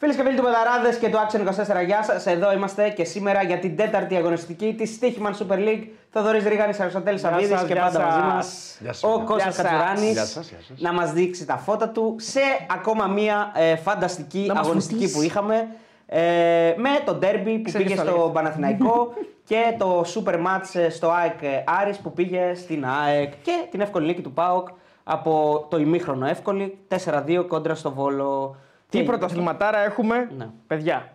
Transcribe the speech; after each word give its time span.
Φίλες 0.00 0.16
και 0.16 0.22
φίλοι 0.22 0.36
του 0.36 0.42
Πεδαράδε 0.42 0.98
και 1.00 1.08
του 1.08 1.16
Action 1.16 1.80
24, 1.82 1.84
γεια 1.86 2.02
σας. 2.02 2.26
Εδώ 2.26 2.52
είμαστε 2.52 2.88
και 2.88 3.04
σήμερα 3.04 3.42
για 3.42 3.58
την 3.58 3.76
τέταρτη 3.76 4.16
αγωνιστική 4.16 4.74
της 4.74 4.98
Stichman 5.00 5.32
Super 5.46 5.58
League. 5.58 5.86
Θοδωρής 6.10 6.44
Ρίγανης, 6.44 6.80
Αριστοτέλης 6.80 7.20
Σαββίδης 7.20 7.62
και 7.62 7.72
γεια 7.72 7.82
πάντα 7.82 7.90
σας. 7.90 8.24
μαζί 8.24 8.48
Γεια 8.80 8.92
σας, 8.92 9.02
μα 9.02 9.08
ο 9.10 9.12
παιδιά. 9.18 9.24
Κώστα 9.26 9.42
Γεια 9.42 9.52
σας. 9.52 9.62
Κατσουράνης 9.62 10.12
Γεια 10.12 10.24
σας, 10.24 10.48
γεια 10.48 10.58
σας. 10.68 10.80
να 10.80 10.92
μας 10.92 11.12
δείξει 11.12 11.46
τα 11.46 11.56
φώτα 11.56 11.88
του 11.88 12.14
σε 12.18 12.40
ακόμα 12.70 13.06
μία 13.06 13.52
ε, 13.54 13.76
φανταστική 13.76 14.44
Να 14.46 14.54
μας 14.54 14.64
αγωνιστική 14.66 14.94
φωτίσεις. 14.94 15.16
που 15.16 15.22
είχαμε. 15.22 15.68
Ε, 16.06 16.74
με 16.76 16.88
το 17.04 17.14
ντέρμπι 17.14 17.58
που 17.58 17.62
Ξέρεις 17.62 17.86
πήγε 17.86 17.98
το 18.00 18.06
στο 18.06 18.12
αλήθεια. 18.14 18.32
Παναθηναϊκό 18.32 19.12
και 19.48 19.74
το 19.78 20.04
super 20.14 20.34
match 20.34 20.80
ε, 20.80 20.90
στο 20.90 21.10
ΑΕΚ 21.10 21.42
ε, 21.42 21.64
Άρης 21.80 21.98
που 21.98 22.12
πήγε 22.12 22.54
στην 22.54 22.84
ΑΕΚ 22.86 23.32
και 23.42 23.66
την 23.70 23.80
εύκολη 23.80 24.06
νίκη 24.06 24.20
του 24.22 24.32
ΠΑΟΚ 24.32 24.68
από 25.04 25.66
το 25.70 25.78
ημίχρονο 25.78 26.26
εύκολη 26.26 26.78
4-2 27.04 27.44
κόντρα 27.48 27.74
στο 27.74 27.92
Βόλο. 27.92 28.56
Τι 28.90 28.98
Και- 28.98 29.04
πρωταθληματάρα 29.04 29.78
έχουμε, 29.78 30.28
Ναι. 30.38 30.48
παιδιά. 30.66 31.12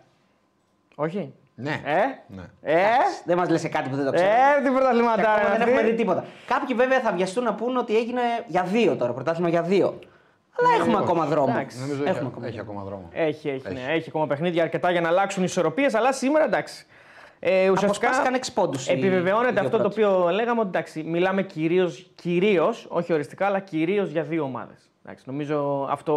Όχι. 0.95 1.33
Ναι. 1.55 1.81
Ε, 1.85 1.93
Ναι. 2.27 2.43
ε, 2.61 2.77
Δεν 3.25 3.37
μας 3.37 3.49
λες 3.49 3.69
κάτι 3.69 3.89
που 3.89 3.95
δεν 3.95 4.05
το 4.05 4.11
ξέρω. 4.11 4.29
ε, 4.29 4.33
τι 4.57 4.63
Και 4.63 4.69
πρωταθληματάρα. 4.75 5.31
ακόμα 5.31 5.49
δεν 5.49 5.61
αυτή. 5.61 5.71
έχουμε 5.71 5.89
δει 5.89 5.95
τίποτα. 5.95 6.25
Κάποιοι 6.47 6.75
βέβαια 6.75 6.99
θα 6.99 7.11
βιαστούν 7.11 7.43
να 7.43 7.53
πούνε 7.53 7.79
ότι 7.79 7.97
έγινε 7.97 8.21
για 8.47 8.63
δύο 8.63 8.95
τώρα, 8.95 9.13
πρωτάθλημα 9.13 9.49
για 9.49 9.61
δύο. 9.61 9.99
Αλλά 10.59 10.73
έχουμε 10.79 10.93
όχι. 10.95 11.03
ακόμα 11.03 11.25
δρόμο. 11.25 11.47
Εντάξει. 11.55 11.79
Νομίζω 11.79 12.03
Έχουμε 12.03 12.09
έχει, 12.17 12.25
ακόμα 12.27 12.45
έχει 12.47 12.55
δρόμο. 12.55 12.71
ακόμα 12.71 12.89
δρόμο. 12.89 13.09
Έχει, 13.13 13.49
έχει, 13.49 13.61
Έχει. 13.67 13.73
Ναι, 13.73 13.93
έχει 13.93 14.09
ακόμα 14.09 14.27
παιχνίδια 14.27 14.63
αρκετά 14.63 14.91
για 14.91 15.01
να 15.01 15.07
αλλάξουν 15.07 15.43
ισορροπίες, 15.43 15.93
αλλά 15.93 16.13
σήμερα 16.13 16.43
εντάξει. 16.45 16.85
Ε, 17.39 17.51
ουσιαστικά 17.69 17.85
Αποσπάστηκαν 17.85 18.33
εξ 18.33 18.51
πόντους 18.51 18.87
οι 18.87 18.91
επιβεβαιώνεται 18.91 19.51
δύο 19.51 19.61
αυτό 19.61 19.77
το 19.77 19.89
πρώτοι. 19.89 20.03
οποίο 20.03 20.29
λέγαμε 20.29 20.59
ότι 20.59 20.67
εντάξει, 20.69 21.03
μιλάμε 21.03 21.43
κυρίως, 21.43 22.11
κυρίως, 22.15 22.85
όχι 22.89 23.13
οριστικά, 23.13 23.45
αλλά 23.45 23.59
κυρίως 23.59 24.09
για 24.09 24.23
δύο 24.23 24.43
ομάδες. 24.43 24.91
Νομίζω 25.25 25.87
αυτό 25.89 26.13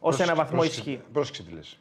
ως 0.00 0.20
ένα 0.20 0.32
Πρόσεξε, 0.32 0.34
βαθμό 0.34 0.56
πρόσεξε, 0.56 0.80
ισχύει. 0.80 1.00
Πρόσεξε 1.12 1.42
τι 1.42 1.52
λες. 1.52 1.78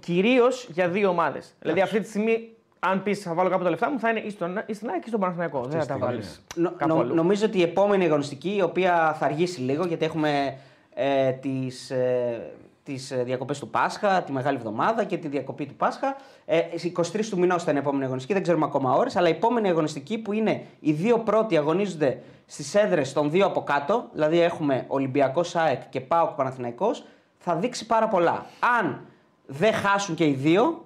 κυρίως 0.00 0.68
για 0.72 0.88
δύο 0.88 1.08
ομάδες. 1.08 1.54
Δηλαδή 1.60 1.80
αυτή 1.80 2.00
τη 2.00 2.08
στιγμή, 2.08 2.48
αν 2.78 3.02
πεις 3.02 3.22
θα 3.22 3.34
βάλω 3.34 3.48
κάπου 3.48 3.64
τα 3.64 3.70
λεφτά 3.70 3.90
μου, 3.90 3.98
θα 3.98 4.10
είναι 4.10 4.20
ή 4.20 4.30
στον, 4.30 4.62
ή 4.66 4.74
στην 4.74 4.88
ΑΕΚ 4.90 5.04
ή 5.04 5.08
στον 5.08 5.20
Παναθηναϊκό. 5.20 5.60
Δεν 5.60 5.70
θα 5.70 5.76
τα 5.76 5.82
στιγμή, 5.82 6.00
βάλεις. 6.04 6.42
Νο- 6.54 6.74
νο- 6.86 7.02
νομίζω 7.04 7.46
ότι 7.46 7.58
η 7.58 7.62
επόμενη 7.62 8.04
αγωνιστική, 8.04 8.54
η 8.56 8.62
οποία 8.62 9.16
θα 9.18 9.26
αργήσει 9.26 9.60
λίγο, 9.60 9.84
γιατί 9.86 10.04
έχουμε 10.04 10.58
ε, 10.94 11.30
τις, 11.32 11.90
ε, 11.90 12.52
τις 12.82 13.10
ε, 13.10 13.22
διακοπές 13.22 13.58
του 13.58 13.68
Πάσχα, 13.68 14.22
τη 14.22 14.32
Μεγάλη 14.32 14.56
Εβδομάδα 14.56 15.04
και 15.04 15.16
τη 15.16 15.28
διακοπή 15.28 15.66
του 15.66 15.74
Πάσχα. 15.74 16.16
Ε, 16.44 16.60
στις 16.76 16.92
23 16.96 17.28
του 17.30 17.38
μηνός 17.38 17.62
θα 17.64 17.70
είναι 17.70 17.78
η 17.78 17.82
επόμενη 17.82 18.04
αγωνιστική, 18.04 18.32
δεν 18.34 18.42
ξέρουμε 18.42 18.64
ακόμα 18.64 18.92
ώρες, 18.92 19.16
αλλά 19.16 19.28
η 19.28 19.30
επόμενη 19.30 19.68
αγωνιστική 19.68 20.18
που 20.18 20.32
είναι 20.32 20.62
οι 20.80 20.92
δύο 20.92 21.18
πρώτοι 21.18 21.56
αγωνίζονται 21.56 22.18
στις 22.50 22.74
έδρες 22.74 23.12
των 23.12 23.30
δύο 23.30 23.46
από 23.46 23.62
κάτω, 23.62 24.08
δηλαδή 24.12 24.40
έχουμε 24.40 24.84
Ολυμπιακός 24.88 25.56
ΑΕΚ 25.56 25.88
και 25.88 26.00
ΠΑΟΚ 26.00 26.30
Παναθηναϊκός, 26.30 27.04
θα 27.38 27.56
δείξει 27.56 27.86
πάρα 27.86 28.08
πολλά. 28.08 28.46
Αν 28.78 29.06
δεν 29.46 29.72
χάσουν 29.72 30.14
και 30.14 30.26
οι 30.26 30.32
δύο, 30.32 30.84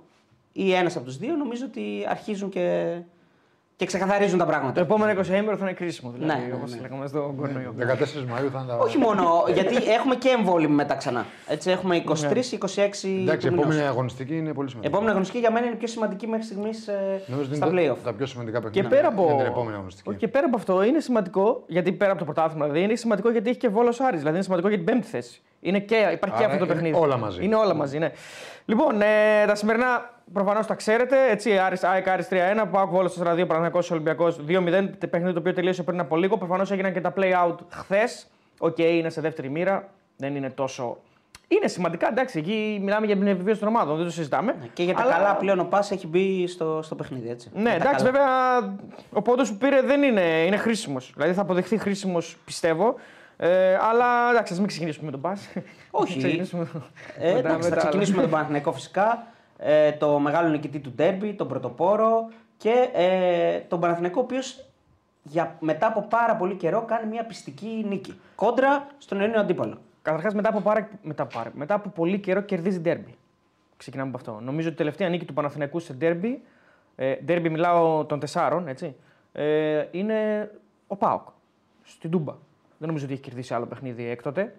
ή 0.52 0.72
ένας 0.72 0.96
από 0.96 1.04
τους 1.04 1.16
δύο, 1.16 1.36
νομίζω 1.36 1.64
ότι 1.64 2.06
αρχίζουν 2.08 2.48
και, 2.48 2.96
και 3.76 3.86
ξεκαθαρίζουν 3.86 4.38
τα 4.38 4.44
πράγματα. 4.46 4.72
Το 4.72 4.80
επόμενο 4.80 5.20
20 5.20 5.26
ήμερο 5.26 5.56
θα 5.56 5.64
είναι 5.64 5.72
κρίσιμο. 5.72 6.10
Δηλαδή, 6.10 6.40
Ναι, 6.40 6.46
ναι, 6.48 6.54
όπως 6.54 6.74
ναι. 6.74 6.80
λέγαμε 6.80 7.06
στον 7.06 7.36
κορονοϊό. 7.36 7.74
14 7.78 7.82
Μαΐου 7.82 8.48
θα 8.52 8.58
είναι 8.62 8.68
τα... 8.68 8.76
Όχι 8.78 8.98
μόνο, 8.98 9.44
γιατί 9.54 9.74
έχουμε 9.90 10.14
και 10.14 10.28
εμβόλυμη 10.28 10.74
μετά 10.74 10.94
ξανά. 10.94 11.26
Έτσι, 11.46 11.70
έχουμε 11.70 12.02
23-26 12.06 12.12
Εντάξει, 12.12 13.06
η 13.06 13.20
του 13.24 13.28
μηνός. 13.28 13.46
επόμενη 13.50 13.80
αγωνιστική 13.82 14.36
είναι 14.36 14.52
πολύ 14.52 14.68
σημαντική. 14.68 14.86
Επόμενη 14.92 15.10
αγωνιστική 15.10 15.38
για 15.40 15.50
μένα 15.52 15.66
είναι 15.66 15.74
η 15.74 15.78
πιο 15.78 15.88
σημαντική 15.88 16.26
μέχρι 16.26 16.44
στιγμής 16.44 16.88
Νομίζω 17.26 17.46
ότι 17.48 17.56
στα 17.56 17.66
είναι 17.66 17.82
play 17.92 17.94
off. 17.94 17.96
τα, 17.96 18.10
τα 18.10 18.12
πιο 18.12 18.26
σημαντικά 18.26 18.58
Και 18.58 18.64
παιχνίδια. 18.64 18.88
πέρα 18.88 19.08
από... 19.08 19.24
Για 19.26 19.34
την 19.36 19.46
επόμενη 19.46 19.76
αγωνιστική. 19.76 20.08
Όχι, 20.08 20.18
και 20.18 20.28
πέρα 20.28 20.46
από 20.46 20.56
αυτό 20.56 20.82
είναι 20.82 21.00
σημαντικό, 21.00 21.62
γιατί 21.66 21.92
πέρα 21.92 22.10
από 22.10 22.18
το 22.18 22.24
πρωτάθλημα 22.24 22.64
δηλαδή, 22.66 22.84
είναι 22.84 22.94
σημαντικό 22.96 23.30
γιατί 23.30 23.48
έχει 23.50 23.58
και 23.58 23.68
Βόλος 23.68 24.00
Άρης. 24.00 24.18
Δηλαδή 24.18 24.34
είναι 24.34 24.44
σημαντικό 24.44 24.68
για 24.68 24.76
την 24.76 24.86
πέμπτη 24.86 25.06
θέση. 25.06 25.40
Είναι 25.64 25.78
και, 25.78 25.94
υπάρχει 26.12 26.36
και 26.38 26.44
Άρα 26.44 26.52
αυτό 26.52 26.66
το 26.66 26.72
είναι 26.72 26.82
παιχνίδι. 26.82 26.96
όλα 27.04 27.16
μαζί. 27.16 27.44
Είναι 27.44 27.54
όλα 27.56 27.74
μαζί, 27.74 27.98
ναι. 27.98 28.10
Λοιπόν, 28.64 29.02
ε, 29.02 29.44
τα 29.46 29.54
σημερινά 29.54 30.10
προφανώς 30.32 30.66
τα 30.66 30.74
ξέρετε. 30.74 31.16
Έτσι, 31.30 31.58
Άρης, 31.58 31.84
ΑΕΚ 31.84 32.08
Άρης 32.08 32.28
3-1, 32.28 32.66
ΠΑΟΚ 32.70 32.90
Βόλος 32.90 33.12
4-2, 33.12 33.46
Παναθηναϊκός 33.46 33.78
Ολυμπιακός 33.90 34.40
2-0. 34.46 34.90
Το 34.98 35.06
παιχνίδι 35.06 35.32
το 35.32 35.38
οποίο 35.38 35.52
τελείωσε 35.52 35.82
πριν 35.82 36.00
από 36.00 36.16
λίγο. 36.16 36.38
Προφανώς 36.38 36.70
έγιναν 36.70 36.92
και 36.92 37.00
τα 37.00 37.12
play 37.16 37.32
out 37.46 37.56
χθες. 37.70 38.26
Οκ, 38.58 38.78
είναι 38.78 39.10
σε 39.10 39.20
δεύτερη 39.20 39.48
μοίρα. 39.50 39.88
Δεν 40.16 40.36
είναι 40.36 40.50
τόσο. 40.50 40.96
Είναι 41.48 41.66
σημαντικά, 41.68 42.08
εντάξει, 42.08 42.38
εκεί 42.38 42.78
μιλάμε 42.82 43.06
για 43.06 43.16
την 43.16 43.26
επιβίωση 43.26 43.60
των 43.60 43.68
ομάδων, 43.68 43.96
δεν 43.96 44.04
το 44.04 44.10
συζητάμε. 44.10 44.54
Και 44.72 44.82
για 44.82 44.94
τα 44.94 45.02
Αλλά- 45.02 45.12
καλά 45.12 45.36
πλέον 45.36 45.60
ο 45.60 45.64
Πας 45.64 45.90
έχει 45.90 46.06
μπει 46.06 46.46
στο, 46.46 46.80
στο 46.82 46.94
παιχνίδι. 46.94 47.30
Έτσι. 47.30 47.50
ναι, 47.54 47.60
Για 47.70 47.78
τα 47.78 47.88
εντάξει, 47.88 48.04
καλά. 48.04 48.10
βέβαια 48.10 48.74
ο 49.12 49.22
πόντος 49.22 49.50
που 49.52 49.56
πήρε 49.58 49.82
δεν 49.82 50.02
είναι, 50.02 50.20
είναι 50.20 50.56
χρήσιμος. 50.56 51.12
Δηλαδή 51.16 51.32
θα 51.32 51.40
αποδειχθεί 51.42 51.78
χρήσιμος, 51.78 52.36
πιστεύω. 52.44 52.94
Ε, 53.36 53.74
αλλά 53.76 54.30
εντάξει, 54.30 54.52
ας 54.52 54.58
μην 54.58 54.68
ξεκινήσουμε 54.68 55.04
με 55.06 55.10
τον 55.10 55.20
Πας. 55.20 55.48
Όχι. 55.90 56.18
ξεκινήσουμε 56.24 56.68
Ε, 57.18 57.32
με 57.34 57.42
τα- 57.42 57.48
εντάξει, 57.48 57.56
με 57.56 57.62
θα 57.62 57.70
τα 57.70 57.76
ξεκινήσουμε 57.76 58.16
με 58.16 58.22
άλλα. 58.22 58.28
τον 58.30 58.30
Παναθηναϊκό 58.30 58.72
φυσικά. 58.72 59.26
Ε, 59.58 59.92
το 59.92 60.18
μεγάλο 60.18 60.48
νικητή 60.48 60.78
του 60.78 60.90
Ντέρμπι, 60.92 61.32
τον 61.34 61.48
Πρωτοπόρο 61.48 62.28
και 62.56 62.88
ε, 62.92 63.58
τον 63.58 63.80
Παναθηναϊκό 63.80 64.20
ο 64.20 64.22
οποίος 64.22 64.64
μετά 65.60 65.86
από 65.86 66.02
πάρα 66.02 66.36
πολύ 66.36 66.54
καιρό 66.54 66.82
κάνει 66.82 67.06
μια 67.08 67.24
πιστική 67.24 67.84
νίκη. 67.88 68.20
Κόντρα 68.34 68.86
στον 68.98 69.20
Ελλήνιο 69.20 69.40
αντίπαλο. 69.40 69.78
Καταρχάς, 70.02 70.34
μετά, 70.34 70.48
από 70.48 70.60
πάρα- 70.60 70.88
μετά, 71.02 71.22
από 71.22 71.34
πάρα- 71.38 71.50
μετά 71.54 71.74
από 71.74 71.88
πολύ 71.88 72.18
καιρό 72.18 72.40
κερδίζει 72.40 72.78
ντέρμπι. 72.80 73.14
Ξεκινάμε 73.76 74.08
από 74.08 74.18
αυτό. 74.18 74.40
Νομίζω 74.44 74.66
ότι 74.66 74.74
η 74.76 74.78
τελευταία 74.78 75.08
νίκη 75.08 75.24
του 75.24 75.32
Παναθηναϊκού 75.32 75.78
σε 75.78 75.92
ντέρμπι, 75.92 76.42
ε, 76.96 77.14
ντέρμπι 77.24 77.48
μιλάω 77.48 78.04
των 78.04 78.20
τεσσάρων, 78.20 78.68
έτσι, 78.68 78.96
ε, 79.32 79.84
είναι 79.90 80.50
ο 80.86 80.96
Πάοκ 80.96 81.28
στην 81.82 82.10
Τούμπα. 82.10 82.34
Δεν 82.82 82.90
νομίζω 82.90 83.06
ότι 83.06 83.14
έχει 83.14 83.22
κερδίσει 83.22 83.54
άλλο 83.54 83.66
παιχνίδι 83.66 84.08
έκτοτε 84.08 84.54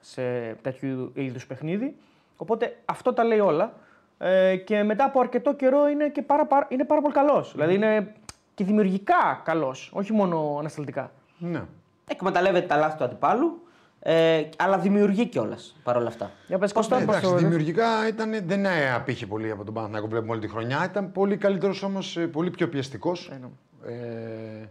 σε 0.00 0.22
τέτοιου 0.62 1.10
είδους 1.14 1.46
παιχνίδι. 1.46 1.96
Οπότε 2.36 2.76
αυτό 2.84 3.12
τα 3.12 3.24
λέει 3.24 3.38
όλα. 3.38 3.72
Ε, 4.18 4.56
και 4.56 4.82
μετά 4.82 5.04
από 5.04 5.20
αρκετό 5.20 5.54
καιρό 5.54 5.88
είναι, 5.88 6.08
και 6.08 6.22
πάρα, 6.22 6.46
πάρα, 6.46 6.66
είναι 6.70 6.84
πάρα 6.84 7.00
πολύ 7.00 7.14
καλός. 7.14 7.52
Δηλαδή 7.52 7.74
είναι 7.74 8.14
και 8.54 8.64
δημιουργικά 8.64 9.40
καλός, 9.44 9.90
όχι 9.94 10.12
μόνο 10.12 10.56
ανασταλτικά. 10.58 11.10
Ναι. 11.38 11.62
Εκμεταλλεύεται 12.08 12.66
τα 12.66 12.76
λάθη 12.76 12.96
του 12.96 13.04
αντιπάλου, 13.04 13.66
ε, 14.00 14.42
αλλά 14.58 14.78
δημιουργεί 14.78 15.26
κιόλας 15.26 15.76
παρόλα 15.82 16.08
αυτά. 16.08 16.30
Για 16.46 16.58
πες, 16.58 16.70
Ε, 16.70 16.74
Κώστα, 16.74 16.94
πώς 16.94 17.02
εντάξει, 17.04 17.22
το 17.22 17.28
είδες; 17.28 17.42
δημιουργικά 17.42 18.08
ήταν, 18.08 18.30
δεν 18.46 18.66
απήχε 18.94 19.26
πολύ 19.26 19.50
από 19.50 19.64
τον 19.64 19.74
Παναθηναϊκό 19.74 20.06
που 20.06 20.12
βλέπουμε 20.12 20.32
όλη 20.32 20.40
τη 20.40 20.48
χρονιά. 20.48 20.84
Ήταν 20.84 21.12
πολύ 21.12 21.36
καλύτερος 21.36 21.82
όμως, 21.82 22.18
πολύ 22.32 22.50
πιο 22.50 22.68
πιεστικός. 22.68 23.30
ναι. 23.40 23.46
Ε, 23.92 24.68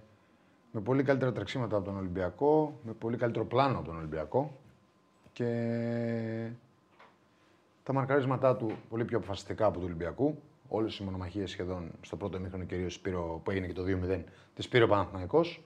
με 0.71 0.81
πολύ 0.81 1.03
καλύτερα 1.03 1.31
τρεξίματα 1.31 1.75
από 1.75 1.85
τον 1.85 1.97
Ολυμπιακό, 1.97 2.79
με 2.83 2.93
πολύ 2.93 3.17
καλύτερο 3.17 3.45
πλάνο 3.45 3.77
από 3.77 3.87
τον 3.87 3.97
Ολυμπιακό. 3.97 4.57
Και 5.33 6.49
τα 7.83 7.93
μαρκαρίσματά 7.93 8.55
του 8.55 8.71
πολύ 8.89 9.05
πιο 9.05 9.17
αποφασιστικά 9.17 9.65
από 9.65 9.77
του 9.77 9.83
Ολυμπιακού. 9.85 10.41
Όλες 10.67 10.97
οι 10.97 11.03
μονομαχίες 11.03 11.49
σχεδόν 11.49 11.91
στο 12.01 12.15
πρώτο 12.15 12.37
ημίχρονο 12.37 12.63
κυρίως 12.63 12.99
που 12.99 13.51
έγινε 13.51 13.67
και 13.67 13.73
το 13.73 13.83
2-0 13.83 14.23
της 14.55 14.67
πήρε 14.67 14.83
ο 14.83 14.87
Παναθηναϊκός. 14.87 15.63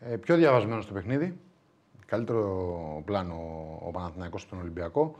Ε, 0.00 0.16
πιο 0.16 0.36
διαβασμένος 0.36 0.84
στο 0.84 0.92
παιχνίδι. 0.92 1.38
Καλύτερο 2.06 3.02
πλάνο 3.04 3.34
ο 3.86 3.90
Παναθηναϊκός 3.90 4.42
από 4.42 4.50
τον 4.50 4.60
Ολυμπιακό. 4.60 5.16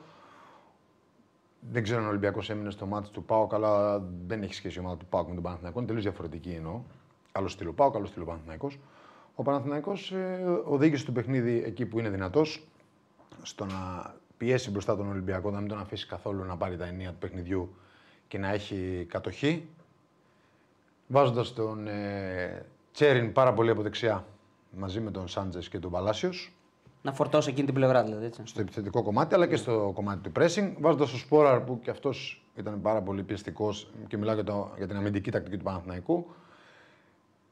Δεν 1.60 1.82
ξέρω 1.82 2.00
αν 2.00 2.06
ο 2.06 2.08
Ολυμπιακός 2.08 2.50
έμεινε 2.50 2.70
στο 2.70 2.86
μάτι 2.86 3.10
του 3.10 3.24
Πάοκ, 3.24 3.54
αλλά 3.54 3.98
δεν 4.26 4.42
έχει 4.42 4.54
σχέση 4.54 4.76
η 4.78 4.80
ομάδα 4.80 4.96
του 4.96 5.06
Πάοκ 5.06 5.28
με 5.28 5.34
τον 5.34 5.42
Παναθηναϊκό. 5.42 5.78
Είναι 5.78 5.86
τελείως 5.86 6.04
διαφορετική 6.04 6.50
εννοώ. 6.50 6.82
Άλλο 7.32 7.48
στυλ 7.48 7.68
Πάοκ, 7.68 7.96
άλλο 7.96 8.06
στυλ 8.06 8.22
Παναθηναϊκός. 8.22 8.78
Ο 9.34 9.42
Παναθηναϊκός 9.42 10.12
ε, 10.12 10.60
οδήγησε 10.64 11.04
το 11.04 11.12
παιχνίδι 11.12 11.62
εκεί 11.66 11.86
που 11.86 11.98
είναι 11.98 12.08
δυνατός, 12.08 12.66
στο 13.42 13.64
να 13.64 14.14
πιέσει 14.36 14.70
μπροστά 14.70 14.96
τον 14.96 15.08
Ολυμπιακό, 15.08 15.50
να 15.50 15.58
μην 15.58 15.68
τον 15.68 15.78
αφήσει 15.78 16.06
καθόλου 16.06 16.44
να 16.44 16.56
πάρει 16.56 16.76
τα 16.76 16.86
ενία 16.86 17.10
του 17.10 17.18
παιχνιδιού 17.18 17.74
και 18.28 18.38
να 18.38 18.48
έχει 18.48 19.06
κατοχή. 19.08 19.68
Βάζοντας 21.06 21.52
τον 21.52 21.86
ε, 21.86 22.66
Τσέριν 22.92 23.32
πάρα 23.32 23.52
πολύ 23.52 23.70
από 23.70 23.82
δεξιά 23.82 24.26
μαζί 24.70 25.00
με 25.00 25.10
τον 25.10 25.28
Σάντζες 25.28 25.68
και 25.68 25.78
τον 25.78 25.90
Παλάσιος 25.90 26.52
Να 27.02 27.12
φορτώσει 27.12 27.50
εκείνη 27.50 27.66
την 27.66 27.74
πλευρά 27.74 28.02
δηλαδή. 28.02 28.24
Έτσι. 28.24 28.42
στο 28.44 28.60
επιθετικό 28.60 29.02
κομμάτι 29.02 29.34
αλλά 29.34 29.46
και 29.46 29.56
στο 29.56 29.92
κομμάτι 29.94 30.28
του 30.28 30.40
pressing. 30.40 30.72
Βάζοντας 30.78 31.10
τον 31.10 31.18
Σπόραρ 31.18 31.60
που 31.60 31.80
και 31.80 31.90
αυτός 31.90 32.44
ήταν 32.56 32.80
πάρα 32.80 33.02
πολύ 33.02 33.22
πιεστικός 33.22 33.90
και 34.06 34.16
μιλάω 34.16 34.34
για, 34.34 34.44
το, 34.44 34.72
για 34.76 34.86
την 34.86 34.96
αμυντική 34.96 35.30
τακτική 35.30 35.56
του 35.56 35.64
Παναθηναϊκού. 35.64 36.26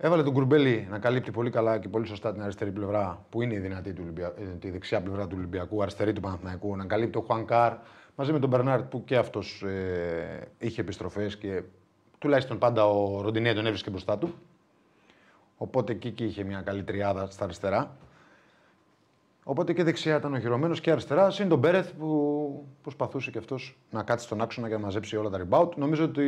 Έβαλε 0.00 0.22
τον 0.22 0.32
Κουρμπέλη 0.32 0.86
να 0.90 0.98
καλύπτει 0.98 1.30
πολύ 1.30 1.50
καλά 1.50 1.78
και 1.78 1.88
πολύ 1.88 2.06
σωστά 2.06 2.32
την 2.32 2.42
αριστερή 2.42 2.70
πλευρά 2.70 3.26
που 3.30 3.42
είναι 3.42 3.54
η 3.54 3.58
δυνατή 3.58 3.92
του 3.92 4.00
Ολυμπια... 4.02 4.32
ε, 4.38 4.44
τη 4.44 4.70
δεξιά 4.70 5.00
πλευρά 5.02 5.26
του 5.26 5.34
Ολυμπιακού, 5.38 5.82
αριστερή 5.82 6.12
του 6.12 6.20
Παναθηναϊκού. 6.20 6.76
Να 6.76 6.84
καλύπτει 6.84 7.18
ο 7.18 7.20
Χουανκάρ 7.20 7.72
μαζί 8.16 8.32
με 8.32 8.38
τον 8.38 8.48
Μπερνάρτ 8.48 8.84
που 8.84 9.04
και 9.04 9.16
αυτός 9.16 9.62
ε, 9.62 10.48
είχε 10.58 10.80
επιστροφές 10.80 11.36
και 11.36 11.62
τουλάχιστον 12.18 12.58
πάντα 12.58 12.86
ο 12.86 13.20
Ροντινέ 13.20 13.54
τον 13.54 13.66
έβρισκε 13.66 13.90
μπροστά 13.90 14.18
του. 14.18 14.34
Οπότε 15.56 15.92
εκεί 15.92 16.10
και 16.10 16.24
είχε 16.24 16.44
μια 16.44 16.60
καλή 16.60 16.82
τριάδα 16.82 17.30
στα 17.30 17.44
αριστερά. 17.44 17.96
Οπότε 19.50 19.72
και 19.72 19.82
δεξιά 19.82 20.16
ήταν 20.16 20.34
ο 20.34 20.38
χειρομένο 20.38 20.74
και 20.74 20.90
αριστερά. 20.90 21.30
Συν 21.30 21.48
τον 21.48 21.58
Μπέρεθ 21.58 21.90
που 21.98 22.66
προσπαθούσε 22.82 23.30
και 23.30 23.38
αυτός 23.38 23.78
να 23.90 24.02
κάτσει 24.02 24.26
στον 24.26 24.40
άξονα 24.40 24.68
και 24.68 24.74
να 24.74 24.80
μαζέψει 24.80 25.16
όλα 25.16 25.30
τα 25.30 25.46
rebound. 25.48 25.68
Νομίζω 25.76 26.04
ότι 26.04 26.22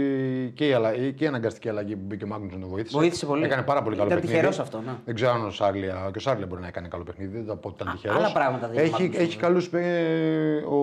και 0.54 0.66
η, 0.68 0.72
αλλαγή, 0.72 1.12
και 1.12 1.24
η 1.24 1.26
αναγκαστική 1.26 1.68
αλλαγή 1.68 1.96
που 1.96 2.04
μπήκε 2.06 2.24
ο 2.24 2.26
Μάγνουσον 2.26 2.60
τον 2.60 2.68
βοήθησε. 2.68 2.96
Βοήθησε 2.98 3.26
πολύ. 3.26 3.44
Έκανε 3.44 3.62
πάρα 3.62 3.82
πολύ 3.82 3.96
καλό 3.96 4.08
Ήταν 4.08 4.20
παιχνίδι. 4.20 4.40
τυχερός 4.40 4.58
αυτό, 4.64 4.80
ναι. 4.80 4.92
Δεν 5.04 5.14
ξέρω 5.14 5.32
αν 5.32 5.44
ο 5.46 5.50
Σάρλια, 5.50 6.08
και 6.12 6.18
ο 6.18 6.20
Σάρλια 6.20 6.46
μπορεί 6.46 6.60
να 6.60 6.66
έκανε 6.66 6.88
καλό 6.88 7.02
παιχνίδι. 7.02 7.36
Δεν 7.36 7.46
θα 7.46 7.56
πω 7.56 7.68
ότι 7.68 7.76
ήταν 7.82 7.88
Α, 7.88 7.92
τυχερός. 7.92 8.16
άλλα 8.16 8.32
πράγματα 8.32 8.68
δίνει 8.68 8.80
ο 8.80 8.84
Έχει, 8.84 8.92
Μάγνουσον, 8.92 9.22
έχει 9.22 9.36
καλούς, 9.36 9.66
ε, 9.72 10.64
ο 10.68 10.76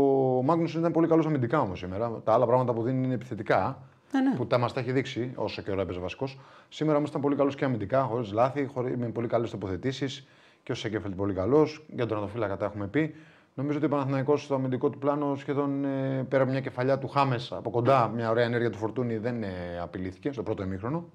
Μάγνουσον 0.43 0.79
ήταν 0.79 0.91
πολύ 0.91 1.07
καλός 1.07 1.25
αμυντικά 1.25 1.59
όμως 1.61 1.79
σήμερα. 1.79 2.11
Τα 2.23 2.33
άλλα 2.33 2.45
πράγματα 2.45 2.73
που 2.73 2.81
δίνει 2.81 3.03
είναι 3.05 3.13
επιθετικά. 3.13 3.81
Ναι, 4.11 4.21
ναι. 4.21 4.35
Που 4.35 4.47
τα 4.47 4.57
μας 4.57 4.73
τα 4.73 4.79
έχει 4.79 4.91
δείξει 4.91 5.31
όσο 5.35 5.61
καιρό 5.61 5.81
έπαιζε 5.81 5.99
βασικό. 5.99 6.27
Σήμερα 6.69 6.97
όμως 6.97 7.09
ήταν 7.09 7.21
πολύ 7.21 7.35
καλός 7.35 7.55
και 7.55 7.65
αμυντικά, 7.65 8.01
χωρίς 8.03 8.31
λάθη, 8.31 8.65
χωρί, 8.73 8.97
με 8.97 9.07
πολύ 9.07 9.27
καλές 9.27 9.49
τοποθετήσεις. 9.51 10.27
Και 10.67 10.73
ο 10.73 10.75
Σέκεφελτ 10.75 11.15
πολύ 11.15 11.33
καλός. 11.33 11.85
Για 11.87 12.05
τον 12.05 12.17
Ατοφύλακα 12.17 12.57
τα 12.57 12.65
έχουμε 12.65 12.87
πει. 12.87 13.15
Νομίζω 13.53 13.77
ότι 13.77 13.85
ο 13.85 13.89
Παναθηναϊκός 13.89 14.43
στο 14.43 14.55
αμυντικό 14.55 14.89
του 14.89 14.97
πλάνο 14.97 15.35
σχεδόν 15.35 15.85
ε, 15.85 16.25
πέρα 16.29 16.43
από 16.43 16.51
μια 16.51 16.61
κεφαλιά 16.61 16.97
του 16.97 17.07
Χάμες 17.07 17.51
από 17.51 17.69
κοντά, 17.69 18.07
μια 18.07 18.29
ωραία 18.29 18.45
ενέργεια 18.45 18.69
του 18.69 18.77
Φορτούνη 18.77 19.17
δεν 19.17 19.43
ε, 19.43 19.79
απειλήθηκε 19.81 20.31
στο 20.31 20.43
πρώτο 20.43 20.63
ημίχρονο. 20.63 21.05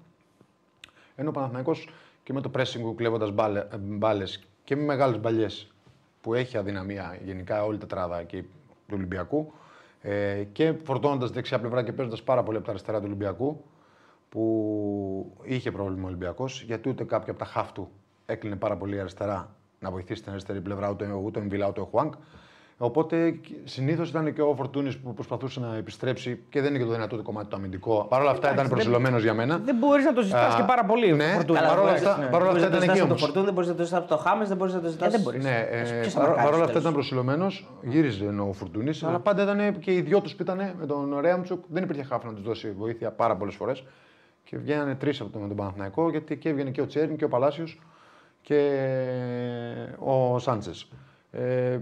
Ενώ 1.15 1.29
ο 1.29 1.31
Παναθηναϊκός 1.31 1.89
και 2.23 2.33
με 2.33 2.41
το 2.41 2.51
pressing 2.55 2.79
του 2.81 2.95
κλέβοντας 2.95 3.31
μπάλε 3.79 4.23
και 4.63 4.75
με 4.75 4.83
μεγάλες 4.83 5.19
μπαλιές 5.19 5.71
που 6.21 6.33
έχει 6.33 6.57
αδυναμία 6.57 7.17
γενικά 7.23 7.63
όλη 7.63 7.75
η 7.75 7.79
τετράδα 7.79 8.23
και 8.23 8.41
του 8.87 8.93
Ολυμπιακού 8.93 9.53
ε, 10.01 10.43
και 10.51 10.73
φορτώνοντας 10.83 11.31
δεξιά 11.31 11.59
πλευρά 11.59 11.83
και 11.83 11.91
παίζοντας 11.91 12.23
πάρα 12.23 12.43
πολύ 12.43 12.57
από 12.57 12.65
τα 12.65 12.71
αριστερά 12.71 12.97
του 12.97 13.05
Ολυμπιακού 13.07 13.63
που 14.29 15.35
είχε 15.43 15.71
πρόβλημα 15.71 16.03
ο 16.03 16.07
Ολυμπιακός 16.07 16.61
γιατί 16.61 16.89
ούτε 16.89 17.03
κάποιο 17.03 17.31
από 17.33 17.43
τα 17.43 17.49
χαφ 17.49 17.71
του 17.71 17.89
έκλεινε 18.25 18.55
πάρα 18.55 18.75
πολύ 18.77 18.99
αριστερά 18.99 19.55
να 19.79 19.91
βοηθήσει 19.91 20.21
την 20.21 20.31
αριστερή 20.31 20.61
πλευρά 20.61 20.89
ούτε, 20.89 21.11
ούτε 21.23 21.39
ο 21.39 21.41
Εμβιλά 21.41 21.67
ούτε 21.67 21.79
ο 21.81 21.85
Χουάνκ. 21.91 22.13
Οπότε 22.77 23.39
συνήθως 23.63 24.09
ήταν 24.09 24.33
και 24.33 24.41
ο 24.41 24.55
Φορτούνης 24.55 24.97
που 24.97 25.13
προσπαθούσε 25.13 25.59
να 25.59 25.75
επιστρέψει 25.75 26.43
και 26.49 26.61
δεν 26.61 26.69
είναι 26.69 26.77
και 26.83 26.85
το 26.85 26.91
δυνατό 26.91 27.15
το 27.17 27.21
κομμάτι 27.23 27.47
το 27.49 27.55
αμυντικό. 27.55 28.05
Παρ' 28.09 28.21
όλα 28.21 28.29
αυτά 28.31 28.53
ήταν 28.53 28.67
προσιλωμένος 28.69 29.21
για 29.23 29.33
μένα. 29.33 29.57
Δεν 29.57 29.75
μπορείς 29.75 30.05
να 30.05 30.13
το 30.13 30.21
ζητάς 30.21 30.53
Α, 30.53 30.57
και 30.57 30.63
πάρα 30.63 30.85
πολύ. 30.85 31.13
ναι, 31.13 31.23
Φορτούνη. 31.33 31.59
Καλά, 31.59 31.69
παρόλα 31.69 31.87
μπορείς, 31.91 32.05
αυτά- 32.05 32.23
ναι. 32.23 32.29
παρόλα 32.29 32.51
Δεν 32.51 32.63
αυτά 32.63 32.69
μπορείς 32.69 32.71
να 32.71 32.77
ήταν 32.77 32.79
το 32.79 32.83
εκεί 32.83 32.83
ζητάς 32.83 32.99
από 32.99 33.07
το 33.07 33.13
όμως. 33.13 33.21
Φορτούν, 33.21 33.43
δεν 33.43 33.53
μπορείς 33.53 33.69
να 33.69 33.75
το 33.75 33.83
ζητάς 33.83 33.99
από 33.99 34.09
το 34.09 34.17
Χάμες, 34.17 34.47
δεν 34.47 34.57
μπορείς 34.57 34.73
να 34.73 34.81
το 34.81 34.87
ζητά. 34.89 35.09
δεν 35.09 35.21
μπορείς. 35.21 35.43
Ναι, 35.43 35.57
ε, 35.71 35.81
ποιος 36.01 36.13
θα 36.13 36.19
παρό- 36.19 36.35
μαρκάρει 36.35 36.35
παρόλα 36.35 36.53
στο 36.53 36.63
αυτά 36.63 36.69
ήταν 36.69 36.81
τέλος. 36.81 36.93
προσιλωμένος, 36.93 37.67
γύριζε 37.81 38.25
ο 38.49 38.53
Φουρτούνη, 38.53 38.91
αλλά 39.03 39.19
πάντα 39.19 39.43
ήταν 39.43 39.79
και 39.79 39.93
οι 39.93 40.01
δυο 40.01 40.21
τους 40.21 40.35
που 40.35 40.41
ήταν 40.41 40.57
με 40.79 40.85
τον 40.85 41.17
Ρέαμτσουκ. 41.19 41.63
Δεν 41.67 41.83
υπήρχε 41.83 42.03
χάφ 42.03 42.23
να 42.25 42.33
τους 42.33 42.43
δώσει 42.43 42.71
βοήθεια 42.71 43.11
πάρα 43.11 43.35
πολλές 43.35 43.55
φορές. 43.55 43.83
Και 44.43 44.57
βγαίνανε 44.57 44.95
τρεις 44.95 45.21
από 45.21 45.29
τον, 45.29 45.41
με 45.41 45.47
τον 45.47 45.57
Παναθηναϊκό, 45.57 46.09
γιατί 46.09 46.37
και 46.37 46.49
έβγαινε 46.49 46.69
και 46.69 46.81
ο 46.81 46.85
Τσέριν 46.85 47.15
και 47.17 47.25
ο 47.25 47.27
Παλάσιος 47.27 47.79
και 48.43 48.69
ο 49.99 50.39
Σάντσες. 50.39 50.91
Ε, 51.31 51.79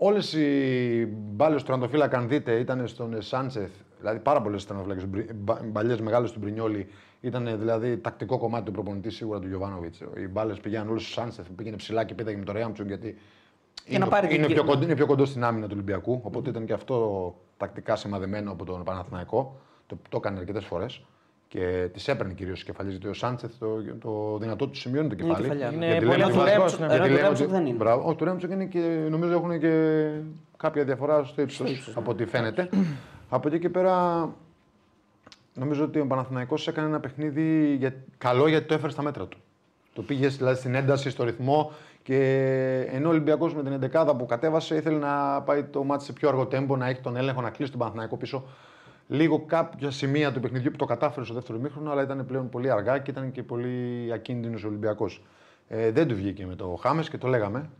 Όλες 0.00 0.32
οι 0.32 1.06
μπάλες 1.16 1.60
του 1.60 1.66
Τραντοφύλακα, 1.66 2.18
αν 2.18 2.28
δείτε, 2.28 2.52
ήταν 2.52 2.86
στον 2.86 3.22
Σάντσεθ. 3.22 3.70
Δηλαδή, 3.98 4.18
πάρα 4.18 4.42
πολλές 4.42 4.66
τερματοφύλακε, 4.66 5.32
μπαλιές 5.64 6.00
μεγάλες 6.00 6.32
του 6.32 6.38
Μπρινιόλη. 6.38 6.88
Ήταν 7.20 7.58
δηλαδή 7.58 7.96
τακτικό 7.98 8.38
κομμάτι 8.38 8.64
του 8.64 8.72
προπονητή 8.72 9.10
σίγουρα 9.10 9.38
του 9.38 9.48
Γιωβάνοβιτς. 9.48 10.00
Οι 10.00 10.28
μπάλες 10.30 10.58
πήγαιναν 10.60 10.88
όλε 10.88 10.98
στο 10.98 11.10
Σάντσεθ, 11.10 11.46
πήγαινε 11.56 11.76
ψηλά 11.76 12.04
και 12.04 12.14
πέταγε 12.14 12.36
με 12.36 12.44
το 12.44 12.52
Ρέαμτσουγκ 12.52 12.86
γιατί 12.86 13.18
είναι, 13.86 13.98
να 13.98 14.08
πάρει 14.08 14.26
την 14.26 14.36
είναι, 14.36 14.46
κύ- 14.46 14.54
πιο 14.54 14.64
κοντό, 14.64 14.84
είναι 14.84 14.94
πιο 14.94 15.06
κοντό 15.06 15.24
στην 15.24 15.44
άμυνα 15.44 15.66
του 15.66 15.72
Ολυμπιακού. 15.74 16.20
Οπότε 16.22 16.50
ήταν 16.50 16.64
και 16.66 16.72
αυτό 16.72 17.34
τακτικά 17.56 17.96
σημαδεμένο 17.96 18.52
από 18.52 18.64
τον 18.64 18.84
Παναθηναϊκό. 18.84 19.60
Το, 19.86 19.98
το 20.08 20.16
έκανε 20.16 20.38
αρκετές 20.38 20.64
φορές. 20.64 21.02
Και 21.48 21.88
τις 21.92 22.08
έπαιρνε 22.08 22.32
κυρίως 22.32 22.58
τι 22.58 22.64
κεφαλιέ. 22.64 22.90
Γιατί 22.90 23.08
ο 23.08 23.12
Σάντσεθ 23.12 23.52
το, 23.58 23.66
το 24.00 24.38
δυνατό 24.38 24.66
του 24.68 24.76
σημείο 24.76 25.00
είναι 25.00 25.08
το 25.08 25.16
Είναι 25.18 25.26
κεφάλι. 25.34 25.42
κεφαλιά. 25.48 25.72
Είναι 25.72 25.86
Γιατί 25.86 26.06
πολύ 26.06 26.18
λέμε 26.18 26.32
ότι- 26.32 26.40
αθλητικός, 26.40 26.78
Ρέμψο- 26.78 26.78
ναι. 26.78 26.94
ενώ 26.94 26.94
γιατί 26.94 27.08
το 27.08 27.14
λέμε 27.14 27.26
Ρέμψο 27.26 27.44
ότι- 27.44 27.52
δεν 27.52 27.66
είναι. 27.66 27.76
Μπράβο. 27.76 28.08
Ο 28.08 28.14
του 28.14 28.24
Ρέμψοκ 28.24 28.50
είναι 28.50 28.64
και 28.64 29.06
νομίζω 29.10 29.32
έχουν 29.32 29.58
και 29.60 30.08
κάποια 30.56 30.84
διαφορά 30.84 31.24
στο 31.24 31.42
ύψος 31.42 31.92
από 31.94 32.10
ό,τι 32.10 32.26
φαίνεται. 32.26 32.68
από 33.28 33.48
εκεί 33.48 33.58
και 33.58 33.68
πέρα 33.68 34.28
νομίζω 35.54 35.84
ότι 35.84 35.98
ο 36.00 36.06
Παναθηναϊκός 36.06 36.68
έκανε 36.68 36.86
ένα 36.88 37.00
παιχνίδι 37.00 37.74
για... 37.74 37.94
καλό 38.18 38.48
γιατί 38.48 38.66
το 38.66 38.74
έφερε 38.74 38.92
στα 38.92 39.02
μέτρα 39.02 39.26
του. 39.26 39.38
Το 39.92 40.02
πήγες 40.02 40.36
δηλαδή 40.36 40.58
στην 40.58 40.74
ένταση, 40.74 41.10
στο 41.10 41.24
ρυθμό 41.24 41.72
και 42.02 42.18
ενώ 42.92 43.06
ο 43.08 43.10
Ολυμπιακός 43.10 43.54
με 43.54 43.62
την 43.62 43.90
11 43.92 44.14
που 44.18 44.26
κατέβασε 44.26 44.74
ήθελε 44.76 44.98
να 44.98 45.42
πάει 45.42 45.62
το 45.64 45.84
μάτι 45.84 46.04
σε 46.04 46.12
πιο 46.12 46.28
αργό 46.28 46.46
τέμπο, 46.46 46.76
να 46.76 46.88
έχει 46.88 47.00
τον 47.00 47.16
έλεγχο, 47.16 47.40
να 47.40 47.50
κλείσει 47.50 47.70
τον 47.70 47.80
Παναθηναϊκό 47.80 48.16
πίσω. 48.16 48.44
Λίγο 49.10 49.40
κάποια 49.46 49.90
σημεία 49.90 50.32
του 50.32 50.40
παιχνιδιού 50.40 50.70
που 50.70 50.76
το 50.76 50.84
κατάφερε 50.84 51.24
στο 51.24 51.34
δεύτερο 51.34 51.58
μήχρονο, 51.58 51.90
αλλά 51.90 52.02
ήταν 52.02 52.26
πλέον 52.26 52.48
πολύ 52.48 52.70
αργά 52.70 52.98
και 52.98 53.10
ήταν 53.10 53.32
και 53.32 53.42
πολύ 53.42 54.10
ακίνδυνος 54.12 54.64
ο 54.64 54.66
Ολυμπιακός. 54.66 55.22
Ε, 55.68 55.90
δεν 55.90 56.08
του 56.08 56.14
βγήκε 56.14 56.46
με 56.46 56.54
το 56.54 56.78
Χάμες 56.80 57.10
και 57.10 57.18
το 57.18 57.28
λέγαμε. 57.28 57.70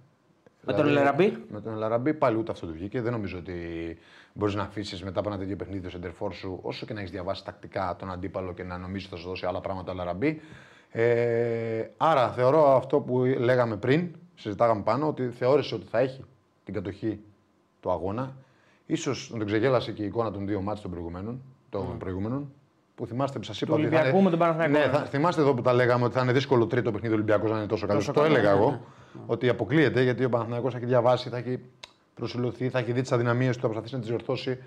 Με 0.62 0.72
τον 0.72 0.86
Ελαραμπή. 0.86 1.44
Με 1.50 1.60
τον 1.60 1.72
Ελαραμπή 1.72 2.14
πάλι 2.14 2.36
ούτε 2.36 2.52
αυτό 2.52 2.66
του 2.66 2.72
βγήκε. 2.72 3.00
Δεν 3.00 3.12
νομίζω 3.12 3.38
ότι 3.38 3.54
μπορείς 4.32 4.54
να 4.54 4.62
αφήσεις 4.62 5.02
μετά 5.02 5.20
από 5.20 5.28
ένα 5.28 5.38
τέτοιο 5.38 5.56
παιχνίδι 5.56 5.80
το 5.80 5.90
σεντερφόρ 5.90 6.32
σου, 6.32 6.58
όσο 6.62 6.86
και 6.86 6.92
να 6.92 6.98
έχεις 6.98 7.10
διαβάσει 7.12 7.44
τακτικά 7.44 7.96
τον 7.98 8.10
αντίπαλο 8.10 8.54
και 8.54 8.62
να 8.62 8.78
νομίζεις 8.78 9.06
ότι 9.06 9.14
θα 9.14 9.20
σου 9.20 9.28
δώσει 9.28 9.46
άλλα 9.46 9.60
πράγματα 9.60 9.90
ο 9.90 9.94
Ελαραμπή. 9.94 10.40
Ε, 10.90 11.86
άρα 11.96 12.32
θεωρώ 12.32 12.76
αυτό 12.76 13.00
που 13.00 13.24
λέγαμε 13.24 13.76
πριν, 13.76 14.14
συζητάγαμε 14.34 14.82
πάνω, 14.82 15.08
ότι 15.08 15.30
θεώρησε 15.30 15.74
ότι 15.74 15.86
θα 15.86 15.98
έχει 15.98 16.24
την 16.64 16.74
κατοχή 16.74 17.20
του 17.80 17.90
αγώνα. 17.90 18.36
Ίσως 18.90 19.28
να 19.32 19.38
τον 19.38 19.46
ξεγέλασε 19.46 19.92
και 19.92 20.02
η 20.02 20.06
εικόνα 20.06 20.30
των 20.30 20.46
δύο 20.46 20.60
μάτς 20.60 20.80
των 20.80 20.90
προηγουμένων, 20.90 21.42
των 21.70 21.98
προηγούμενων 21.98 22.52
που 22.94 23.06
θυμάστε 23.06 23.38
που 23.38 23.44
σας 23.44 23.60
είπα. 23.60 23.72
ότι 23.72 23.82
θα 23.82 23.88
Ολυμπιακού 23.88 24.14
είναι- 24.16 24.24
με 24.24 24.30
τον 24.30 24.38
Παναθηναϊκό, 24.38 24.78
Ναι, 24.78 24.84
ναι. 24.84 24.92
θα, 24.92 25.04
θυμάστε 25.04 25.40
εδώ 25.40 25.54
που 25.54 25.62
τα 25.62 25.72
λέγαμε 25.72 26.04
ότι 26.04 26.14
θα 26.14 26.22
είναι 26.22 26.32
δύσκολο 26.32 26.66
τρίτο 26.66 26.90
παιχνίδι 26.92 27.14
Ολυμπιακό 27.14 27.48
να 27.48 27.56
είναι 27.56 27.66
τόσο 27.66 27.86
καλό. 27.86 27.98
Τόσο 27.98 28.12
Το 28.12 28.20
καλό, 28.20 28.34
έλεγα 28.34 28.52
ναι, 28.52 28.58
εγώ. 28.58 28.70
ναι. 28.70 28.78
Ότι 29.26 29.48
αποκλείεται 29.48 30.02
γιατί 30.02 30.24
ο 30.24 30.28
Παναθηναϊκός 30.28 30.72
θα 30.72 30.78
έχει 30.78 30.86
διαβάσει, 30.86 31.28
θα 31.28 31.36
έχει 31.36 31.58
προσιλωθεί, 32.14 32.68
θα 32.68 32.78
έχει 32.78 32.92
δει 32.92 33.00
τις 33.00 33.12
αδυναμίες 33.12 33.54
του, 33.54 33.60
θα 33.60 33.66
προσπαθήσει 33.66 33.94
να 33.94 34.00
τις 34.00 34.08
διορθώσει. 34.08 34.58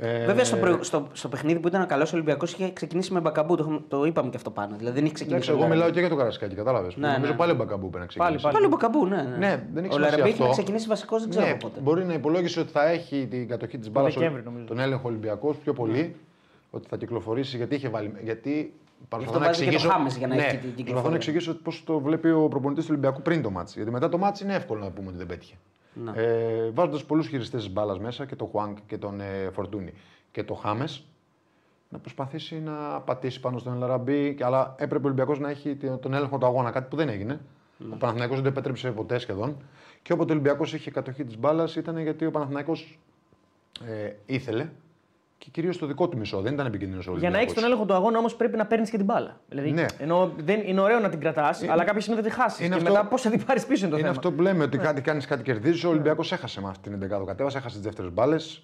Ε, 0.00 0.24
Βέβαια 0.26 0.44
στο, 0.44 0.56
προηγ- 0.56 0.82
στο, 0.84 1.06
στο 1.12 1.28
παιχνίδι 1.28 1.58
που 1.60 1.68
ήταν 1.68 1.86
καλός 1.86 2.12
Ολυμπιακός 2.12 2.52
είχε 2.52 2.72
ξεκινήσει 2.72 3.12
με 3.12 3.20
μπακαμπού. 3.20 3.56
Το, 3.56 3.62
έχουμε- 3.62 3.80
το 3.88 4.04
είπαμε 4.04 4.30
και 4.30 4.36
αυτό 4.36 4.50
πάνω. 4.50 4.74
Δηλαδή 4.76 4.94
δεν 4.96 5.04
είχε 5.04 5.14
ξεκινήσει. 5.14 5.50
Εντάξει, 5.50 5.50
ο 5.50 5.52
εγώ 5.52 5.60
Λαραμπή. 5.62 5.76
μιλάω 5.78 5.94
και 5.94 6.00
για 6.00 6.08
το 6.08 6.16
Καρασκάκι, 6.16 6.54
κατάλαβες. 6.54 6.96
Ναι, 6.96 7.08
Νομίζω 7.08 7.30
ναι. 7.32 7.36
πάλι 7.38 7.52
ο 7.52 7.54
Μπακαμπού 7.54 7.88
πρέπει 7.90 7.98
να 7.98 8.06
ξεκινήσει. 8.06 8.42
Πάλι, 8.42 8.54
Πάλι 8.54 8.66
ο 8.66 8.68
μπακαμπού, 8.68 9.06
ναι. 9.06 9.16
ναι. 9.16 9.36
Ναι, 9.46 9.64
δεν 9.72 9.84
έχει 9.84 9.92
ο 9.92 9.92
σημασία 9.92 9.98
Λαραμπή 10.10 10.28
είχε 10.28 10.40
αυτό. 10.42 10.52
ξεκινήσει 10.54 10.86
βασικός, 10.88 11.20
δεν 11.20 11.30
ξέρω 11.30 11.46
Ναι, 11.46 11.54
πότε. 11.54 11.80
μπορεί 11.80 12.04
να 12.04 12.12
υπολόγισε 12.12 12.60
ότι 12.60 12.70
θα 12.70 12.88
έχει 12.88 13.26
την 13.30 13.48
κατοχή 13.48 13.78
της 13.78 13.90
μπάλας, 13.90 14.14
Δεκέμβρη, 14.14 14.42
νομίζω. 14.44 14.64
τον 14.64 14.78
έλεγχο 14.78 15.08
Ολυμπιακός 15.08 15.56
πιο 15.56 15.72
πολύ. 15.72 16.16
Ότι 16.70 16.86
θα 16.88 16.96
κυκλοφορήσει 16.96 17.56
γιατί 17.56 17.74
είχε 17.74 17.88
βάλει. 17.88 18.12
Γιατί 18.22 18.72
προσπαθώ 19.08 19.36
αυτό 19.36 19.46
βάζει 19.46 19.64
και 19.68 19.76
το 19.76 19.88
Χάμες 19.88 20.16
για 20.16 20.26
να 20.26 20.34
ναι, 20.34 20.40
έχει 20.42 20.50
την 20.50 20.58
κυκλοφορία. 20.60 20.84
Προσπαθώ 20.84 21.08
να 21.10 21.16
εξηγήσω 21.16 21.54
πώς 21.54 21.82
το 21.86 21.98
βλέπει 22.00 22.30
ο 22.30 22.48
προπονητής 22.48 22.84
του 22.84 22.90
Ολυμπιακού 22.92 23.22
πριν 23.22 23.42
το 23.42 23.50
ματς. 23.50 23.72
Γιατί 23.76 23.90
μετά 23.90 24.08
το 24.08 24.18
ματς 24.18 24.44
είναι 24.44 24.54
εύκολο 24.54 24.80
να 24.80 24.90
πούμε 24.90 25.08
ότι 25.08 25.16
δεν 25.16 25.26
πέτυχε. 25.26 25.54
Να. 26.04 26.20
Ε, 26.20 26.70
Βάζοντας 26.74 27.04
πολλούς 27.04 27.26
χειριστές 27.28 27.64
της 27.64 27.72
μπάλας 27.72 27.98
μέσα 27.98 28.26
και 28.26 28.36
τον 28.36 28.48
Χουάνγκ 28.48 28.78
και 28.86 28.98
τον 28.98 29.20
ε, 29.20 29.50
Φορτούνη 29.52 29.92
και 30.32 30.42
τον 30.44 30.56
Χάμες, 30.56 31.04
να 31.88 31.98
προσπαθήσει 31.98 32.54
να 32.60 33.00
πατήσει 33.00 33.40
πάνω 33.40 33.58
στον 33.58 33.74
Ελ 33.74 33.87
Αραμπί. 33.87 34.34
και- 34.34 34.44
Αλλά 34.44 34.74
έπρεπε 34.78 35.02
ο 35.02 35.06
Ολυμπιακός 35.06 35.38
να 35.38 35.50
έχει 35.50 35.74
τε- 35.76 36.00
τον 36.00 36.14
έλεγχο 36.14 36.38
του 36.38 36.46
αγώνα, 36.46 36.70
κάτι 36.70 36.86
που 36.90 36.96
δεν 36.96 37.08
έγινε. 37.08 37.40
Ο 37.92 37.96
Παναθηναϊκός 37.96 38.34
δεν 38.36 38.44
το 38.44 38.50
επέτρεψε 38.50 38.90
ποτέ 38.90 39.18
σχεδόν. 39.18 39.56
Και 40.02 40.12
όποτε 40.12 40.30
ο 40.32 40.34
Ολυμπιακός 40.34 40.72
είχε 40.74 40.90
κατοχή 40.90 41.24
της 41.24 41.38
μπάλας 41.38 41.76
ήταν 41.76 41.98
γιατί 41.98 42.26
ο 42.26 42.30
Παναθηναϊκός 42.30 42.98
ε, 43.86 44.12
ήθελε 44.26 44.68
και 45.38 45.48
κυρίως 45.50 45.78
το 45.78 45.86
δικό 45.86 46.08
του 46.08 46.16
μισό. 46.18 46.40
Δεν 46.40 46.52
ήταν 46.52 46.66
επικίνδυνος 46.66 47.06
ο 47.06 47.14
Για 47.18 47.30
να 47.30 47.38
έχεις 47.38 47.52
τον 47.52 47.64
έλεγχο 47.64 47.84
του 47.84 47.94
αγώνα 47.94 48.18
όμως 48.18 48.34
πρέπει 48.36 48.56
να 48.56 48.66
παίρνεις 48.66 48.90
και 48.90 48.96
την 48.96 49.06
μπάλα. 49.06 49.40
Δηλαδή, 49.48 49.70
Ναι. 49.70 49.86
ενώ 49.98 50.32
δεν 50.36 50.60
είναι 50.64 50.80
ωραίο 50.80 50.98
να 51.00 51.08
την 51.08 51.20
κρατάς, 51.20 51.62
αλλά 51.68 51.84
κάποια 51.84 52.00
στιγμή 52.00 52.20
θα 52.22 52.28
τη 52.28 52.34
χάσεις. 52.34 52.58
Και 52.58 52.64
είναι 52.64 52.74
αυτό- 52.74 52.88
μετά 52.90 53.04
πώς 53.06 53.22
θα 53.22 53.30
την 53.30 53.44
πάρεις 53.44 53.66
πίσω 53.66 53.80
είναι 53.86 53.90
το 53.94 53.98
Είναι 53.98 54.06
θέμα. 54.08 54.18
αυτό 54.18 54.32
που 54.32 54.42
λέμε, 54.42 54.58
Ναι. 54.58 54.64
ότι 54.64 54.78
κάτι 54.78 55.00
κάνεις, 55.00 55.26
κάτι 55.26 55.42
κερδίζεις. 55.42 55.84
Ο 55.84 55.88
Ολυμπιακός 55.88 56.32
έχασε 56.32 56.60
με 56.60 56.68
αυτή 56.68 56.82
την 56.82 56.92
11 56.92 57.24
κατέβασε, 57.26 57.58
έχασε 57.58 57.74
τις 57.74 57.84
δεύτερες 57.84 58.12
μπάλες. 58.12 58.62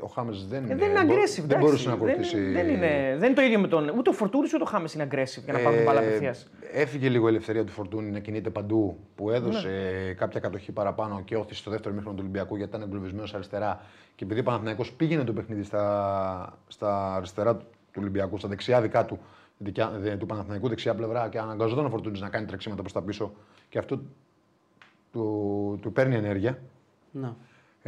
Ο 0.00 0.06
Χάμες 0.06 0.46
δεν, 0.46 0.70
Ε, 0.70 0.74
δεν 0.74 0.90
είναι 0.90 1.04
μπο- 1.04 1.12
aggressive. 1.14 1.34
δεν 1.36 1.44
εντάξει. 1.44 1.56
μπορούσε 1.58 1.88
να 1.88 1.96
δεν, 1.96 2.08
ακολουθήσει. 2.08 2.40
δεν, 2.50 2.68
είναι, 2.68 3.14
δεν 3.18 3.26
είναι 3.26 3.34
το 3.34 3.42
ίδιο 3.42 3.58
με 3.58 3.68
τον. 3.68 3.88
Ούτε 3.98 4.10
ο 4.10 4.12
Φορτούρη 4.12 4.48
ούτε 4.54 4.62
ο 4.62 4.66
Χάμες 4.66 4.94
είναι 4.94 5.08
aggressive 5.10 5.42
για 5.44 5.52
να 5.52 5.58
πάρουν 5.58 5.74
την 5.76 5.84
μπάλα 5.84 6.00
απευθείας. 6.00 6.50
Ε, 6.72 6.80
Έφυγε 6.80 7.08
λίγο 7.08 7.26
η 7.26 7.30
ελευθερία 7.30 7.64
του 7.64 7.72
Φορτούνη 7.72 8.10
να 8.10 8.18
κινείται 8.18 8.50
παντού 8.50 8.98
που 9.14 9.30
έδωσε 9.30 9.68
Ναι. 10.06 10.12
κάποια 10.12 10.40
κατοχή 10.40 10.72
παραπάνω 10.72 11.22
και 11.24 11.36
όθησε 11.36 11.60
στο 11.60 11.70
δεύτερο 11.70 11.94
μήχρονο 11.94 12.14
του 12.16 12.22
Ολυμπιακού 12.24 12.56
γιατί 12.56 12.76
ήταν 12.76 12.88
εγκλωβισμένο 12.88 13.28
αριστερά. 13.34 13.80
Και 14.14 14.24
επειδή 14.24 14.40
ο 14.40 14.42
Παναθηναϊκός 14.42 14.92
πήγαινε 14.92 15.24
το 15.24 15.32
παιχνίδι 15.32 15.62
στα, 15.62 16.58
στα 16.68 17.14
αριστερά 17.14 17.56
του 17.56 17.64
Ολυμπιακού, 17.98 18.38
στα 18.38 18.48
δεξιά 18.48 18.80
δικά 18.80 19.04
του, 19.04 19.18
δικιά, 19.58 19.90
δε- 19.96 20.16
του 20.16 20.26
Παναθηναϊκού 20.26 20.68
δεξιά 20.68 20.94
πλευρά 20.94 21.28
και 21.28 21.38
αναγκαζόταν 21.38 21.84
ο 21.84 21.88
Φορτούνης 21.88 22.20
να 22.20 22.28
κάνει 22.28 22.46
τρεξίματα 22.46 22.80
προς 22.80 22.92
τα 22.92 23.02
πίσω 23.02 23.32
και 23.68 23.78
αυτό 23.78 24.00
του, 25.12 25.78
του 25.82 25.92
παίρνει 25.92 26.14
ενέργεια. 26.14 26.58
Να. 27.10 27.36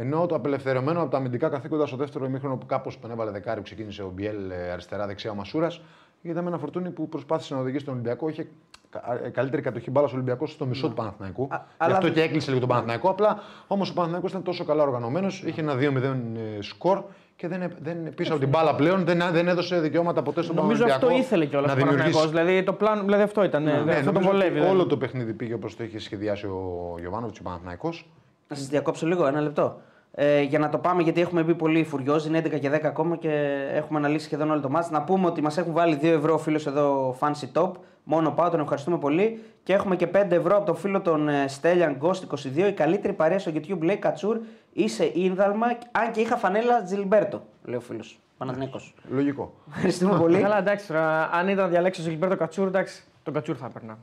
Ενώ 0.01 0.25
το 0.25 0.35
απελευθερωμένο 0.35 1.01
από 1.01 1.11
τα 1.11 1.17
αμυντικά 1.17 1.49
καθήκοντα 1.49 1.85
στο 1.85 1.95
δεύτερο 1.97 2.25
ημίχρονο 2.25 2.55
που 2.57 2.65
κάπως 2.65 2.99
τον 2.99 3.11
έβαλε 3.11 3.31
δεκάρι 3.31 3.57
που 3.57 3.63
ξεκίνησε 3.63 4.01
ο 4.03 4.11
Μπιέλ 4.15 4.49
ε, 4.51 4.71
αριστερά-δεξιά 4.71 5.31
ο 5.31 5.35
Μασούρας, 5.35 5.81
είδαμε 6.21 6.47
ένα 6.47 6.57
φορτούνι 6.57 6.89
που 6.89 7.09
προσπάθησε 7.09 7.53
να 7.53 7.59
οδηγήσει 7.59 7.85
τον 7.85 7.93
Ολυμπιακό. 7.93 8.29
Είχε 8.29 8.47
κα- 8.89 9.19
ε, 9.25 9.29
καλύτερη 9.29 9.61
κατοχή 9.61 9.91
μπάλα 9.91 10.07
ο 10.07 10.11
Ολυμπιακός 10.13 10.51
στο 10.51 10.65
μισό 10.65 10.87
του 10.87 10.93
Παναθηναϊκού. 10.93 11.43
Α, 11.43 11.47
Γι' 11.59 11.63
αλλά- 11.77 11.95
αυτό 11.95 12.09
και 12.09 12.21
έκλεισε 12.21 12.47
λίγο 12.47 12.59
τον 12.59 12.69
Παναθηναϊκό. 12.69 13.09
Απλά 13.09 13.39
όμως 13.67 13.89
ο 13.89 13.93
Παναθηναϊκός 13.93 14.29
ήταν 14.31 14.43
τόσο 14.43 14.63
καλά 14.65 14.83
οργανωμένος, 14.83 15.43
είχε 15.43 15.61
ένα 15.61 15.75
2-0 15.75 16.35
ε, 16.57 16.61
σκορ 16.61 17.03
και 17.35 17.47
δεν, 17.47 17.61
ε- 17.61 17.75
δεν, 17.81 18.13
πίσω 18.15 18.31
από 18.31 18.39
την 18.41 18.49
μπάλα 18.49 18.75
πλέον 18.75 19.05
δεν, 19.05 19.21
δεν 19.31 19.47
έδωσε 19.47 19.79
δικαιώματα 19.79 20.21
ποτέ 20.23 20.41
στον 20.41 20.55
Νομίζω 20.55 20.83
Παναθηναϊκό 20.83 21.15
αυτό 21.15 21.25
ήθελε 21.25 21.45
κιόλας 21.45 21.67
να 21.67 21.73
ο 21.73 21.75
δημιουργήσει. 21.75 22.03
Παναθηναϊκός. 22.11 22.43
Δηλαδή, 22.45 22.63
το 22.65 22.73
πλάνο, 22.73 23.01
δηλαδή 23.03 23.23
αυτό 23.23 23.43
ήταν. 23.43 23.63
Ναι, 23.63 23.71
Ναι, 23.71 23.77
αυτό 23.91 24.05
το 24.05 24.11
νομίζω 24.11 24.19
ότι 24.19 24.25
βολεύει. 24.37 24.53
δηλαδή. 24.53 24.71
Όλο 24.71 24.85
το 24.85 24.97
παιχνίδι 24.97 25.33
πήγε 25.33 25.53
όπως 25.53 25.75
το 25.75 25.83
είχε 25.83 25.99
σχεδιάσει 25.99 26.45
ο 26.45 26.95
Γιωβάνοβιτς 26.99 27.39
ο 27.39 27.43
Παναθηναϊκός. 27.43 28.09
Να 28.47 28.55
σας 28.55 28.67
διακόψω 28.67 29.07
λίγο, 29.07 29.25
ένα 29.27 29.41
λεπτό. 29.41 29.81
Ε, 30.15 30.41
για 30.41 30.59
να 30.59 30.69
το 30.69 30.77
πάμε, 30.77 31.01
γιατί 31.03 31.21
έχουμε 31.21 31.43
μπει 31.43 31.55
πολύ 31.55 31.83
φουριόζοι, 31.83 32.27
είναι 32.27 32.41
11 32.45 32.59
και 32.59 32.69
10 32.69 32.79
ακόμα 32.83 33.15
και 33.17 33.29
έχουμε 33.73 33.99
αναλύσει 33.99 34.25
σχεδόν 34.25 34.51
όλο 34.51 34.59
το 34.59 34.69
μάτς. 34.69 34.89
Να 34.89 35.01
πούμε 35.01 35.27
ότι 35.27 35.41
μας 35.41 35.57
έχουν 35.57 35.73
βάλει 35.73 35.99
2 36.01 36.05
ευρώ 36.05 36.33
ο 36.33 36.37
φίλος 36.37 36.65
εδώ, 36.67 37.15
Fancy 37.19 37.61
Top. 37.61 37.71
Μόνο 38.03 38.31
ΠΑΟ, 38.31 38.49
τον 38.49 38.59
ευχαριστούμε 38.59 38.97
πολύ. 38.97 39.43
Και 39.63 39.73
έχουμε 39.73 39.95
και 39.95 40.07
5 40.07 40.31
ευρώ 40.31 40.57
από 40.57 40.65
το 40.65 40.73
φίλο 40.73 41.01
των 41.01 41.29
ε, 41.29 41.45
Stelian 41.61 41.95
Ghost 42.01 42.35
22. 42.63 42.67
Η 42.69 42.71
καλύτερη 42.73 43.13
παρέα 43.13 43.39
στο 43.39 43.51
YouTube 43.55 43.81
λέει 43.81 43.97
Κατσούρ, 43.97 44.37
είσαι 44.73 45.11
ίνδαλμα, 45.13 45.65
αν 45.91 46.11
και 46.11 46.21
είχα 46.21 46.35
φανέλα 46.37 46.83
Ζιλμπέρτο, 46.83 47.41
λέει 47.65 47.75
ο 47.75 47.79
φίλος. 47.81 48.19
Παναθηναίκος. 48.37 48.93
Λογικό. 49.09 49.53
Ευχαριστούμε 49.73 50.17
πολύ. 50.17 50.39
Καλά, 50.39 50.57
εντάξει, 50.57 50.87
τώρα, 50.87 51.29
αν 51.33 51.47
ήταν 51.47 51.63
να 51.63 51.69
διαλέξω 51.69 52.01
Ζιλμπέρτο 52.01 52.35
Κατσούρ, 52.35 52.67
εντάξει, 52.67 53.03
τον 53.23 53.33
Κατσούρ 53.33 53.55
θα 53.59 53.65
έπαιρνα. 53.65 53.97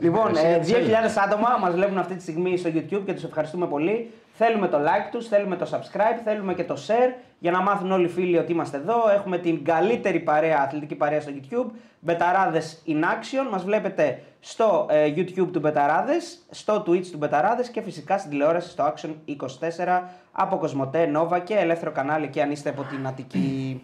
Λοιπόν, 0.00 0.30
Εσύ 0.30 0.46
ε, 0.46 0.58
γιατί 0.58 0.84
2.000 0.86 0.94
θέλεις. 0.94 1.16
άτομα 1.16 1.48
μας 1.60 1.74
βλέπουν 1.74 1.98
αυτή 1.98 2.14
τη 2.14 2.22
στιγμή 2.22 2.56
στο 2.56 2.70
YouTube 2.74 3.02
και 3.06 3.12
τους 3.12 3.24
ευχαριστούμε 3.24 3.66
πολύ. 3.66 4.10
Θέλουμε 4.36 4.68
το 4.68 4.78
like 4.78 5.08
τους, 5.10 5.28
θέλουμε 5.28 5.56
το 5.56 5.68
subscribe, 5.72 6.20
θέλουμε 6.24 6.54
και 6.54 6.64
το 6.64 6.76
share 6.86 7.12
για 7.38 7.50
να 7.50 7.62
μάθουν 7.62 7.92
όλοι 7.92 8.04
οι 8.04 8.08
φίλοι 8.08 8.38
ότι 8.38 8.52
είμαστε 8.52 8.76
εδώ. 8.76 9.08
Έχουμε 9.14 9.38
την 9.38 9.64
καλύτερη 9.64 10.20
παρέα, 10.20 10.60
αθλητική 10.62 10.94
παρέα 10.94 11.20
στο 11.20 11.32
YouTube. 11.34 11.70
Μπεταράδες 12.00 12.82
in 12.86 13.02
action. 13.02 13.50
Μας 13.50 13.64
βλέπετε 13.64 14.22
στο 14.40 14.86
ε, 14.90 15.12
YouTube 15.16 15.48
του 15.52 15.58
Μπεταράδες, 15.60 16.38
στο 16.50 16.84
Twitch 16.86 17.06
του 17.06 17.16
Μπεταράδες 17.16 17.68
και 17.68 17.82
φυσικά 17.82 18.18
στην 18.18 18.30
τηλεόραση 18.30 18.70
στο 18.70 18.94
Action 18.94 19.10
24 19.26 20.02
από 20.32 20.56
Κοσμοτέ, 20.56 21.10
Nova 21.16 21.40
και 21.44 21.54
ελεύθερο 21.54 21.90
κανάλι 21.90 22.28
και 22.28 22.42
αν 22.42 22.50
είστε 22.50 22.68
από 22.68 22.82
την 22.82 23.06
Αττική. 23.06 23.82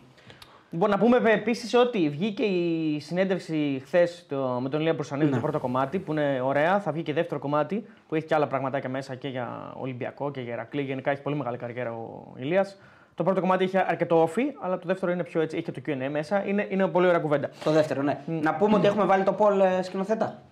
Λοιπόν, 0.73 0.91
να 0.91 0.99
πούμε 0.99 1.21
επίσης 1.33 1.75
ότι 1.75 2.09
βγήκε 2.09 2.43
η 2.43 3.01
συνέντευξη 3.01 3.83
χθες 3.85 4.27
με 4.61 4.69
τον 4.69 4.81
Ηλία 4.81 4.95
Προσανίδη, 4.95 5.29
Ναι. 5.31 5.35
το 5.37 5.43
πρώτο 5.43 5.59
κομμάτι 5.59 5.99
που 5.99 6.13
είναι 6.13 6.41
ωραία. 6.45 6.81
Θα 6.81 6.93
βγει 6.93 7.03
και 7.03 7.13
δεύτερο 7.13 7.41
κομμάτι 7.41 7.85
που 8.09 8.15
έχει 8.15 8.27
και 8.27 8.35
άλλα 8.35 8.47
πραγματάκια 8.47 8.89
μέσα 8.89 9.15
και 9.15 9.29
για 9.29 9.73
Ολυμπιακό 9.81 10.31
και 10.31 10.41
για 10.41 10.53
Ερακλή. 10.53 10.83
Γενικά 10.83 11.11
έχει 11.11 11.23
πολύ 11.23 11.37
μεγάλη 11.37 11.57
καριέρα 11.57 11.93
ο 11.93 12.33
Ηλίας. 12.37 12.77
Το 13.15 13.23
πρώτο 13.23 13.41
κομμάτι 13.41 13.65
είχε 13.65 13.85
αρκετό 13.89 14.23
όφη, 14.23 14.43
αλλά 14.61 14.79
το 14.79 14.87
δεύτερο 14.87 15.13
είναι 15.13 15.23
πιο 15.25 15.41
έτσι. 15.41 15.57
Είχε 15.57 15.73
το 15.73 15.81
QA 15.87 16.09
μέσα. 16.11 16.45
Είναι, 16.47 16.67
είναι 16.71 16.87
πολύ 16.87 17.07
ωραία 17.07 17.21
κουβέντα. 17.21 17.51
Το 17.65 17.71
δεύτερο, 17.71 18.03
ναι. 18.03 18.19
Να 18.27 18.55
πούμε 18.55 18.77
ότι 18.77 18.87
έχουμε 18.87 19.05
βάλει 19.05 19.23
το 19.25 19.37
poll 19.39 19.79
ε, 19.79 19.83
σκηνοθέτα; 19.83 20.43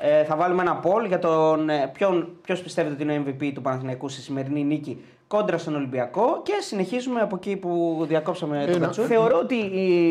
Ε, 0.00 0.24
θα 0.24 0.36
βάλουμε 0.36 0.62
ένα 0.62 0.80
poll 0.84 1.06
για 1.06 1.18
τον 1.18 1.68
ε, 1.68 1.90
ποιον, 1.92 2.28
ποιος 2.42 2.62
πιστεύετε 2.62 2.94
ότι 2.94 3.02
είναι 3.02 3.18
ο 3.18 3.22
MVP 3.26 3.50
του 3.54 3.62
Παναθηναϊκού 3.62 4.08
στη 4.08 4.20
σημερινή 4.20 4.64
νίκη 4.64 5.04
κόντρα 5.26 5.58
στον 5.58 5.74
Ολυμπιακό 5.74 6.40
και 6.42 6.52
συνεχίζουμε 6.60 7.20
από 7.20 7.36
εκεί 7.36 7.56
που 7.56 8.04
διακόψαμε 8.08 8.66
τον 8.70 8.80
να- 8.80 8.86
Κατσούρ. 8.86 9.06
Θεωρώ 9.06 9.38
ότι 9.38 9.60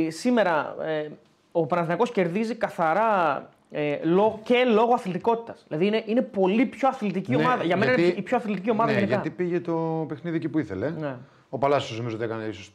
ε, 0.08 0.10
σήμερα 0.10 0.76
ε, 0.86 1.08
ο 1.52 1.66
Παναθηναϊκός 1.66 2.12
κερδίζει 2.12 2.56
καθαρά 2.56 3.50
ε, 3.72 3.98
λό- 4.04 4.40
και 4.44 4.64
λόγω 4.74 4.94
αθλητικότητας. 4.94 5.64
Δηλαδή 5.68 5.86
είναι, 5.86 6.04
είναι 6.06 6.22
πολύ 6.22 6.66
πιο 6.66 6.88
αθλητική 6.88 7.32
Ναι, 7.32 7.38
ομάδα. 7.38 7.64
Για 7.64 7.78
μένα 7.78 7.92
γιατί- 7.92 8.10
είναι 8.10 8.20
η 8.20 8.22
πιο 8.22 8.38
αθλητική 8.38 8.70
ομάδα 8.72 8.92
ναι, 8.92 8.98
γενικά. 8.98 9.14
γιατί 9.16 9.30
πήγε 9.30 9.60
το 9.60 10.06
παιχνίδι 10.08 10.36
εκεί 10.36 10.50
που 10.50 10.60
ήθελε. 10.60 10.90
Ναι. 10.90 11.16
Ο 11.50 11.58
Παλάσιος 11.58 11.98
νομίζω 11.98 12.16
ότι 12.16 12.26
έκανε 12.26 12.44
ίσω. 12.46 12.72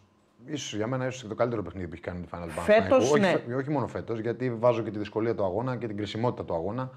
Ίσως 0.46 0.74
για 0.74 0.86
μένα 0.86 1.06
ίσως 1.06 1.28
το 1.28 1.34
καλύτερο 1.34 1.62
παιχνίδι 1.62 1.86
που 1.86 1.92
έχει 1.94 2.02
κάνει 2.02 2.20
το 2.20 2.28
Final 2.32 2.44
Fantasy. 2.44 2.62
Φέτος, 2.62 3.10
όχι, 3.10 3.20
ναι. 3.20 3.26
φε- 3.26 3.54
όχι 3.56 3.70
μόνο 3.70 3.86
φέτος, 3.86 4.18
γιατί 4.20 4.50
βάζω 4.58 4.82
και 4.82 4.90
τη 4.90 4.98
δυσκολία 4.98 5.34
του 5.34 5.44
αγώνα 5.44 5.76
και 5.76 5.86
την 5.86 5.96
κρισιμότητα 5.96 6.44
του 6.44 6.54
αγώνα. 6.54 6.90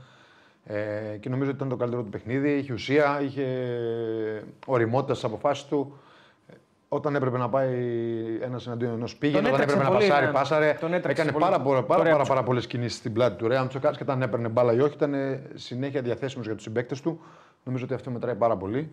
Ε, 0.66 1.18
και 1.20 1.30
νομίζω 1.30 1.50
ότι 1.50 1.58
ήταν 1.58 1.70
το 1.70 1.76
καλύτερο 1.76 2.04
του 2.04 2.10
παιχνίδι. 2.10 2.52
Είχε 2.58 2.74
ουσία, 2.74 3.22
είχε 3.22 3.46
οριμότητας 4.66 5.18
στις 5.18 5.30
αποφάσεις 5.30 5.66
του. 5.66 5.98
Ε, 6.50 6.54
Όταν 6.90 7.16
έπρεπε 7.16 7.38
να 7.38 7.50
πάει 7.50 7.78
ένας 8.42 8.66
εναντίον 8.68 8.94
ενός 8.94 9.16
πήγαινε, 9.16 9.40
όταν 9.40 9.54
έτρεξε 9.54 9.76
έπρεπε 9.76 9.90
να 9.92 9.96
πολύ, 9.98 10.08
πασάρει, 10.10 10.26
ναι. 10.26 10.32
πάσαρε. 10.32 10.78
Τον 10.80 10.94
έτρεξε 10.94 11.22
Έκανε 11.22 11.32
πολύ. 11.38 11.44
πάρα, 11.52 11.64
πάρα, 11.64 11.80
Το 11.80 11.86
πάρα, 11.86 11.86
πάρα, 11.88 12.04
Ρέαμτσοκ. 12.04 12.28
πάρα 12.28 12.44
πολλές 12.44 12.68
κινήσεις 12.68 12.98
στην 12.98 13.14
πλάτη 13.14 13.36
του 13.36 13.48
Ρέαμτσοκ. 13.48 13.82
Και 13.82 13.98
όταν 14.02 14.22
έπαιρνε 14.22 14.48
μπάλα 14.48 14.74
ή 14.74 14.80
όχι, 14.80 14.94
ήταν 14.94 15.16
συνέχεια 15.54 16.02
διαθέσιμος 16.02 16.46
για 16.46 16.56
τους 16.56 16.64
συμπαίκτες 16.64 17.02
του. 17.02 17.22
Νομίζω 17.64 17.84
ότι 17.86 17.94
αυτό 17.94 18.12
μετράει 18.12 18.36
πάρα 18.36 18.58
πολύ. 18.58 18.92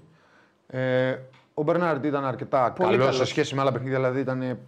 Ε, 0.67 1.17
ο 1.55 1.63
Μπερνάρντ 1.63 2.05
ήταν 2.05 2.25
αρκετά 2.25 2.73
Πολύ 2.77 2.91
καλός 2.91 3.05
σε 3.07 3.13
καλός. 3.13 3.29
σχέση 3.29 3.55
με 3.55 3.61
άλλα 3.61 3.73
παιχνίδια, 3.73 3.97
δηλαδή 3.97 4.21
ήταν, 4.21 4.59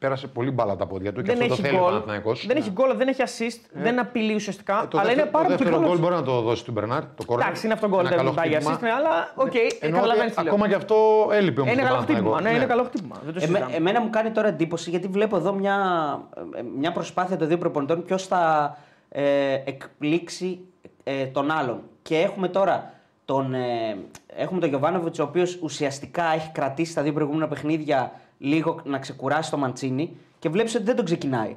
πέρασε 0.00 0.26
πολύ 0.26 0.50
μπάλα 0.50 0.76
τα 0.76 0.86
πόδια 0.86 1.12
του 1.12 1.22
και 1.22 1.26
δεν 1.32 1.36
αυτό 1.42 1.46
το 1.46 1.52
έχει 1.52 1.62
θέλει 1.62 1.76
ο 1.76 1.78
γκολ, 1.80 1.88
Παναθηναϊκός. 1.90 2.46
δεν 2.46 2.56
έχει 2.56 2.70
γκολ, 2.70 2.96
δεν 2.96 3.08
έχει 3.08 3.22
assist, 3.24 3.60
δεν 3.72 3.98
απειλεί 3.98 4.34
ουσιαστικά. 4.34 4.82
Ε, 4.82 4.86
το 4.86 4.98
αλλά 4.98 5.06
δεύτερο, 5.06 5.22
είναι 5.22 5.30
πάρα 5.30 5.44
το 5.48 5.54
πολύ 5.54 5.62
δεύτερο 5.70 5.76
γκολ 5.76 5.86
καλός. 5.86 6.00
μπορεί 6.00 6.14
να 6.14 6.22
το 6.22 6.40
δώσει 6.40 6.64
του 6.64 6.72
Μπερνάρντ. 6.72 7.04
Το 7.16 7.24
κόρνερ. 7.24 7.46
Εντάξει, 7.46 7.64
είναι 7.64 7.74
αυτό 7.74 7.88
γκολ, 7.88 7.98
Ένα 8.00 8.08
δεν 8.08 8.18
καλό 8.18 8.30
πάει 8.32 8.48
χτύπημα. 8.50 8.76
assist, 8.76 8.80
ναι, 8.82 8.90
αλλά 8.92 9.32
οκ, 9.34 9.54
Ενώ 9.80 9.94
καταλαβαίνεις 9.96 10.30
ότι 10.32 10.34
τι 10.34 10.42
λέω. 10.44 10.52
ακόμα 10.52 10.68
και 10.68 10.74
αυτό 10.74 10.96
έλειπε 11.32 11.60
όμως. 11.60 11.72
Είναι 11.72 11.82
καλό 11.82 11.96
χτύπημα. 12.00 12.40
Ναι, 12.40 12.50
είναι 12.50 12.64
καλό 12.64 12.82
χτύπημα. 12.84 13.16
Δεν 13.24 13.32
το 13.34 13.40
Εμέ- 13.42 13.48
συζητάμε. 13.56 13.76
εμένα 13.76 14.00
μου 14.00 14.10
κάνει 14.10 14.30
τώρα 14.30 14.48
εντύπωση 14.48 14.90
γιατί 14.90 15.06
βλέπω 15.08 15.36
εδώ 15.36 15.52
μια, 15.52 15.76
ε, 16.54 16.62
μια 16.78 16.92
προσπάθεια 16.92 17.36
των 17.36 17.48
δύο 17.48 17.58
προπονητών 17.58 18.04
ποιος 18.04 18.26
θα 18.26 18.76
ε, 19.08 19.54
εκπλήξει 19.64 20.60
ε, 21.04 21.24
τον 21.26 21.50
άλλον. 21.50 21.80
Και 22.02 22.18
έχουμε 22.18 22.48
τώρα 22.48 22.92
τον, 23.24 23.54
ε, 23.54 23.96
έχουμε 24.36 24.60
τον 24.60 24.68
Γιωβάνοβιτς, 24.68 25.18
ο 25.18 25.22
οποίος 25.22 25.58
ουσιαστικά 25.62 26.24
έχει 26.34 26.50
κρατήσει 26.52 26.94
τα 26.94 27.02
δύο 27.02 27.12
προηγούμενα 27.12 27.48
παιχνίδια 27.48 28.12
λίγο 28.40 28.80
να 28.84 28.98
ξεκουράσει 28.98 29.50
το 29.50 29.56
Μαντσίνη 29.56 30.16
και 30.38 30.48
βλέπεις 30.48 30.74
ότι 30.74 30.84
δεν 30.84 30.96
τον 30.96 31.04
ξεκινάει. 31.04 31.56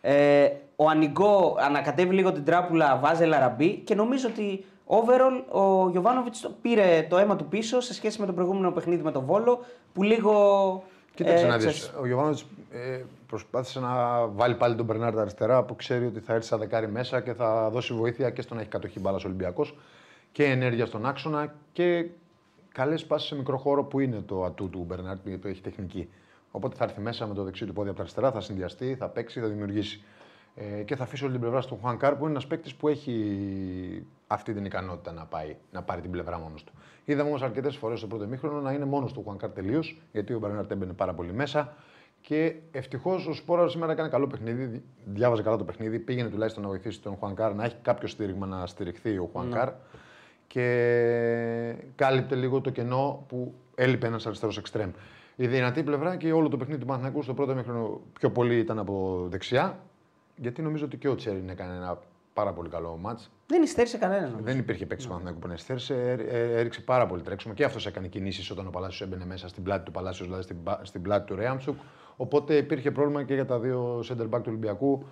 Ε, 0.00 0.48
ο 0.76 0.88
Ανιγκό 0.88 1.56
ανακατεύει 1.60 2.14
λίγο 2.14 2.32
την 2.32 2.44
τράπουλα, 2.44 2.98
βάζει 2.98 3.24
λαραμπή 3.24 3.76
και 3.76 3.94
νομίζω 3.94 4.28
ότι 4.28 4.64
overall 4.86 5.42
ο 5.48 5.88
Γιωβάνοβιτς 5.90 6.50
πήρε 6.62 7.06
το 7.10 7.18
αίμα 7.18 7.36
του 7.36 7.44
πίσω 7.44 7.80
σε 7.80 7.94
σχέση 7.94 8.20
με 8.20 8.26
το 8.26 8.32
προηγούμενο 8.32 8.70
παιχνίδι 8.70 9.02
με 9.02 9.12
τον 9.12 9.24
Βόλο 9.24 9.64
που 9.92 10.02
λίγο. 10.02 10.84
Κοίταξε 11.14 11.44
ε, 11.44 11.48
να 11.48 11.56
δεις, 11.56 11.66
ξέρεις, 11.66 11.92
ο 12.00 12.06
Γιωβάνοβιτς 12.06 12.46
ε, 12.72 13.02
προσπάθησε 13.26 13.80
να 13.80 14.26
βάλει 14.26 14.54
πάλι 14.54 14.74
τον 14.74 14.86
Μπερνάρντ 14.86 15.18
αριστερά 15.18 15.62
που 15.62 15.76
ξέρει 15.76 16.06
ότι 16.06 16.20
θα 16.20 16.34
έρθει 16.34 16.46
σαν 16.46 16.58
δεκάρι 16.58 16.88
μέσα 16.88 17.20
και 17.20 17.32
θα 17.32 17.70
δώσει 17.70 17.94
βοήθεια 17.94 18.30
και 18.30 18.42
στο 18.42 18.54
να 18.54 18.60
έχει 18.60 18.70
κατοχή 18.70 19.00
μπάλας 19.00 19.24
Ολυμπιακός 19.24 19.74
και 20.32 20.44
ενέργεια 20.44 20.86
στον 20.86 21.06
άξονα 21.06 21.54
και 21.72 22.06
καλές 22.72 23.04
πάσες 23.04 23.26
σε 23.26 23.34
μικρό 23.34 23.56
χώρο 23.56 23.84
που 23.84 24.00
είναι 24.00 24.22
το 24.26 24.44
ατού 24.44 24.70
του 24.70 24.84
Μπερνάρντ 24.88 25.20
γιατί 25.24 25.48
έχει 25.48 25.60
τεχνική. 25.60 26.08
Οπότε 26.50 26.76
θα 26.76 26.84
έρθει 26.84 27.00
μέσα 27.00 27.26
με 27.26 27.34
το 27.34 27.44
δεξί 27.44 27.66
του 27.66 27.72
πόδι 27.72 27.88
από 27.88 27.96
τα 27.96 28.02
αριστερά, 28.02 28.32
θα 28.32 28.40
συνδυαστεί, 28.40 28.94
θα 28.94 29.08
παίξει, 29.08 29.40
θα 29.40 29.46
δημιουργήσει. 29.46 30.02
Ε, 30.54 30.82
και 30.82 30.96
θα 30.96 31.02
αφήσει 31.02 31.22
όλη 31.22 31.32
την 31.32 31.40
πλευρά 31.40 31.60
στον 31.60 31.78
Χουάνκαρ 31.78 32.14
που 32.14 32.22
είναι 32.22 32.30
ένας 32.30 32.46
παίκτης 32.46 32.74
που 32.74 32.88
έχει 32.88 34.06
αυτή 34.26 34.54
την 34.54 34.64
ικανότητα 34.64 35.12
να, 35.12 35.24
πάει, 35.24 35.56
να 35.72 35.82
πάρει 35.82 36.00
την 36.00 36.10
πλευρά 36.10 36.38
μόνος 36.38 36.64
του. 36.64 36.72
Είδαμε 37.04 37.28
όμως 37.28 37.42
αρκετές 37.42 37.76
φορές 37.76 37.98
στο 37.98 38.06
πρώτο 38.06 38.26
ημίχρονο 38.26 38.60
να 38.60 38.72
είναι 38.72 38.84
μόνος 38.84 39.12
του 39.12 39.22
Χουάνκαρ 39.22 39.50
τελείως, 39.50 40.00
γιατί 40.12 40.32
ο 40.34 40.38
Μπερνάρντ 40.38 40.70
έμπαινε 40.70 40.92
πάρα 40.92 41.14
πολύ 41.14 41.32
μέσα. 41.32 41.72
Και 42.20 42.54
ευτυχώς 42.70 43.26
ο 43.26 43.32
Σποράρ 43.32 43.68
σήμερα 43.68 43.92
έκανε 43.92 44.08
καλό 44.08 44.26
παιχνίδι, 44.26 44.82
διάβαζε 45.04 45.42
καλά 45.42 45.56
το 45.56 45.64
παιχνίδι, 45.64 45.98
πήγαινε 45.98 46.28
τουλάχιστον 46.28 46.62
να 46.62 46.68
βοηθήσει 46.68 47.00
τον 47.00 47.16
Χουάνκαρ, 47.16 47.54
να 47.54 47.64
έχει 47.64 47.76
κάποιο 47.82 48.08
στήριγμα 48.08 48.46
να 48.46 48.66
στηριχθεί 48.66 49.18
ο 49.18 49.28
Χουάνκαρ. 49.32 49.72
Και 50.46 51.74
κάλυπτε 51.94 52.34
λίγο 52.34 52.60
το 52.60 52.70
κενό 52.70 53.24
που 53.28 53.54
έλειπε 53.74 54.06
ένας 54.06 54.26
αριστερός 54.26 54.58
εξτρέμ. 54.58 54.90
Η 55.40 55.46
δυνατή 55.46 55.82
πλευρά 55.82 56.16
και 56.16 56.32
όλο 56.32 56.48
το 56.48 56.56
παιχνίδι 56.56 56.80
του 56.80 56.86
Παναθηναϊκού 56.86 57.22
στο 57.22 57.34
πρώτο 57.34 57.54
μήχρονο 57.54 58.00
πιο 58.12 58.30
πολύ 58.30 58.58
ήταν 58.58 58.78
από 58.78 59.26
δεξιά. 59.28 59.78
Γιατί 60.36 60.62
νομίζω 60.62 60.84
ότι 60.84 60.96
και 60.96 61.08
ο 61.08 61.14
Τσέριν 61.14 61.48
έκανε 61.48 61.74
ένα 61.74 61.98
πάρα 62.34 62.52
πολύ 62.52 62.68
καλό 62.68 62.96
μάτς. 63.00 63.30
Δεν 63.46 63.62
υστέρησε 63.62 63.98
κανέναν. 63.98 64.30
όμως. 64.30 64.42
Δεν 64.42 64.58
υπήρχε 64.58 64.86
παίκτης 64.86 65.02
του 65.04 65.08
Παναθηναϊκού 65.10 65.40
που 65.40 65.46
να 65.46 65.52
εστέρησε. 65.52 65.94
Ε, 65.94 66.12
ε, 66.12 66.58
έριξε 66.58 66.80
πάρα 66.80 67.06
πολύ 67.06 67.22
τρέξιμο 67.22 67.54
και 67.54 67.64
αυτός 67.64 67.86
έκανε 67.86 68.06
κινήσεις 68.08 68.50
όταν 68.50 68.66
ο 68.66 68.70
Παλάσιος 68.70 69.00
έμπαινε 69.08 69.26
μέσα 69.26 69.48
στην 69.48 69.62
πλάτη 69.62 69.84
του 69.84 69.90
Παλάσιος, 69.90 70.26
δηλαδή 70.26 70.44
στην, 70.44 70.62
πα- 70.62 70.80
στην 70.82 71.02
πλάτη 71.02 71.26
του 71.26 71.34
Ρέαμτσουκ. 71.36 71.76
Οπότε 72.16 72.56
υπήρχε 72.56 72.90
πρόβλημα 72.90 73.22
και 73.24 73.34
για 73.34 73.46
τα 73.46 73.58
δύο 73.58 73.98
center 74.08 74.22
back 74.24 74.38
του 74.42 74.46
Ολυμπιακού 74.46 75.04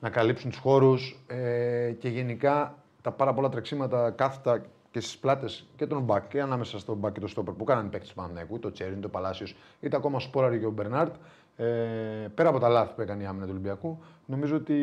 να 0.00 0.10
καλύψουν 0.10 0.50
τους 0.50 0.58
χώρους 0.58 1.20
ε, 1.26 1.90
και 1.98 2.08
γενικά 2.08 2.74
τα 3.02 3.12
πάρα 3.12 3.34
πολλά 3.34 3.48
τρεξίματα 3.48 4.10
κάθετα 4.10 4.62
και 4.96 5.02
στις 5.02 5.16
πλάτες 5.18 5.66
και 5.76 5.86
τον 5.86 6.02
Μπακ 6.02 6.28
και 6.28 6.40
ανάμεσα 6.40 6.78
στον 6.78 6.96
Μπακ 6.96 7.12
και 7.12 7.20
τον 7.20 7.28
Στόπερ 7.28 7.54
που 7.54 7.64
κάνανε 7.64 7.88
παίκτη 7.88 8.08
του 8.08 8.14
Παναθηναϊκού, 8.14 8.58
το 8.58 8.72
Τσέριν, 8.72 9.00
το 9.00 9.08
Παλάσιος, 9.08 9.56
είτε 9.80 9.96
ακόμα 9.96 10.16
ο 10.16 10.20
Σπόραρη 10.20 10.58
και 10.58 10.66
ο 10.66 10.70
Μπερνάρτ. 10.70 11.14
Ε, 11.56 11.64
πέρα 12.34 12.48
από 12.48 12.58
τα 12.58 12.68
λάθη 12.68 12.92
που 12.94 13.00
έκανε 13.00 13.22
η 13.22 13.26
άμυνα 13.26 13.44
του 13.44 13.50
Ολυμπιακού, 13.52 13.98
νομίζω 14.26 14.56
ότι 14.56 14.74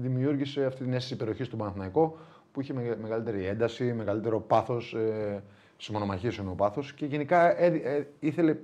δημιούργησε 0.00 0.64
αυτή 0.64 0.82
την 0.84 0.92
αίσθηση 0.92 1.14
υπεροχής 1.14 1.48
του 1.48 1.56
Παναθηναϊκού 1.56 2.16
που 2.52 2.60
είχε 2.60 2.72
μεγα- 2.72 2.96
μεγαλύτερη 3.02 3.46
ένταση, 3.46 3.84
μεγαλύτερο 3.92 4.40
πάθος, 4.40 4.94
ε, 4.94 5.42
στις 5.76 5.88
μονομαχίες 5.94 6.38
εννοώ 6.38 6.54
πάθος 6.54 6.92
και 6.92 7.06
γενικά 7.06 7.60
ε, 7.62 7.66
ε, 7.66 8.06
ήθελε. 8.20 8.56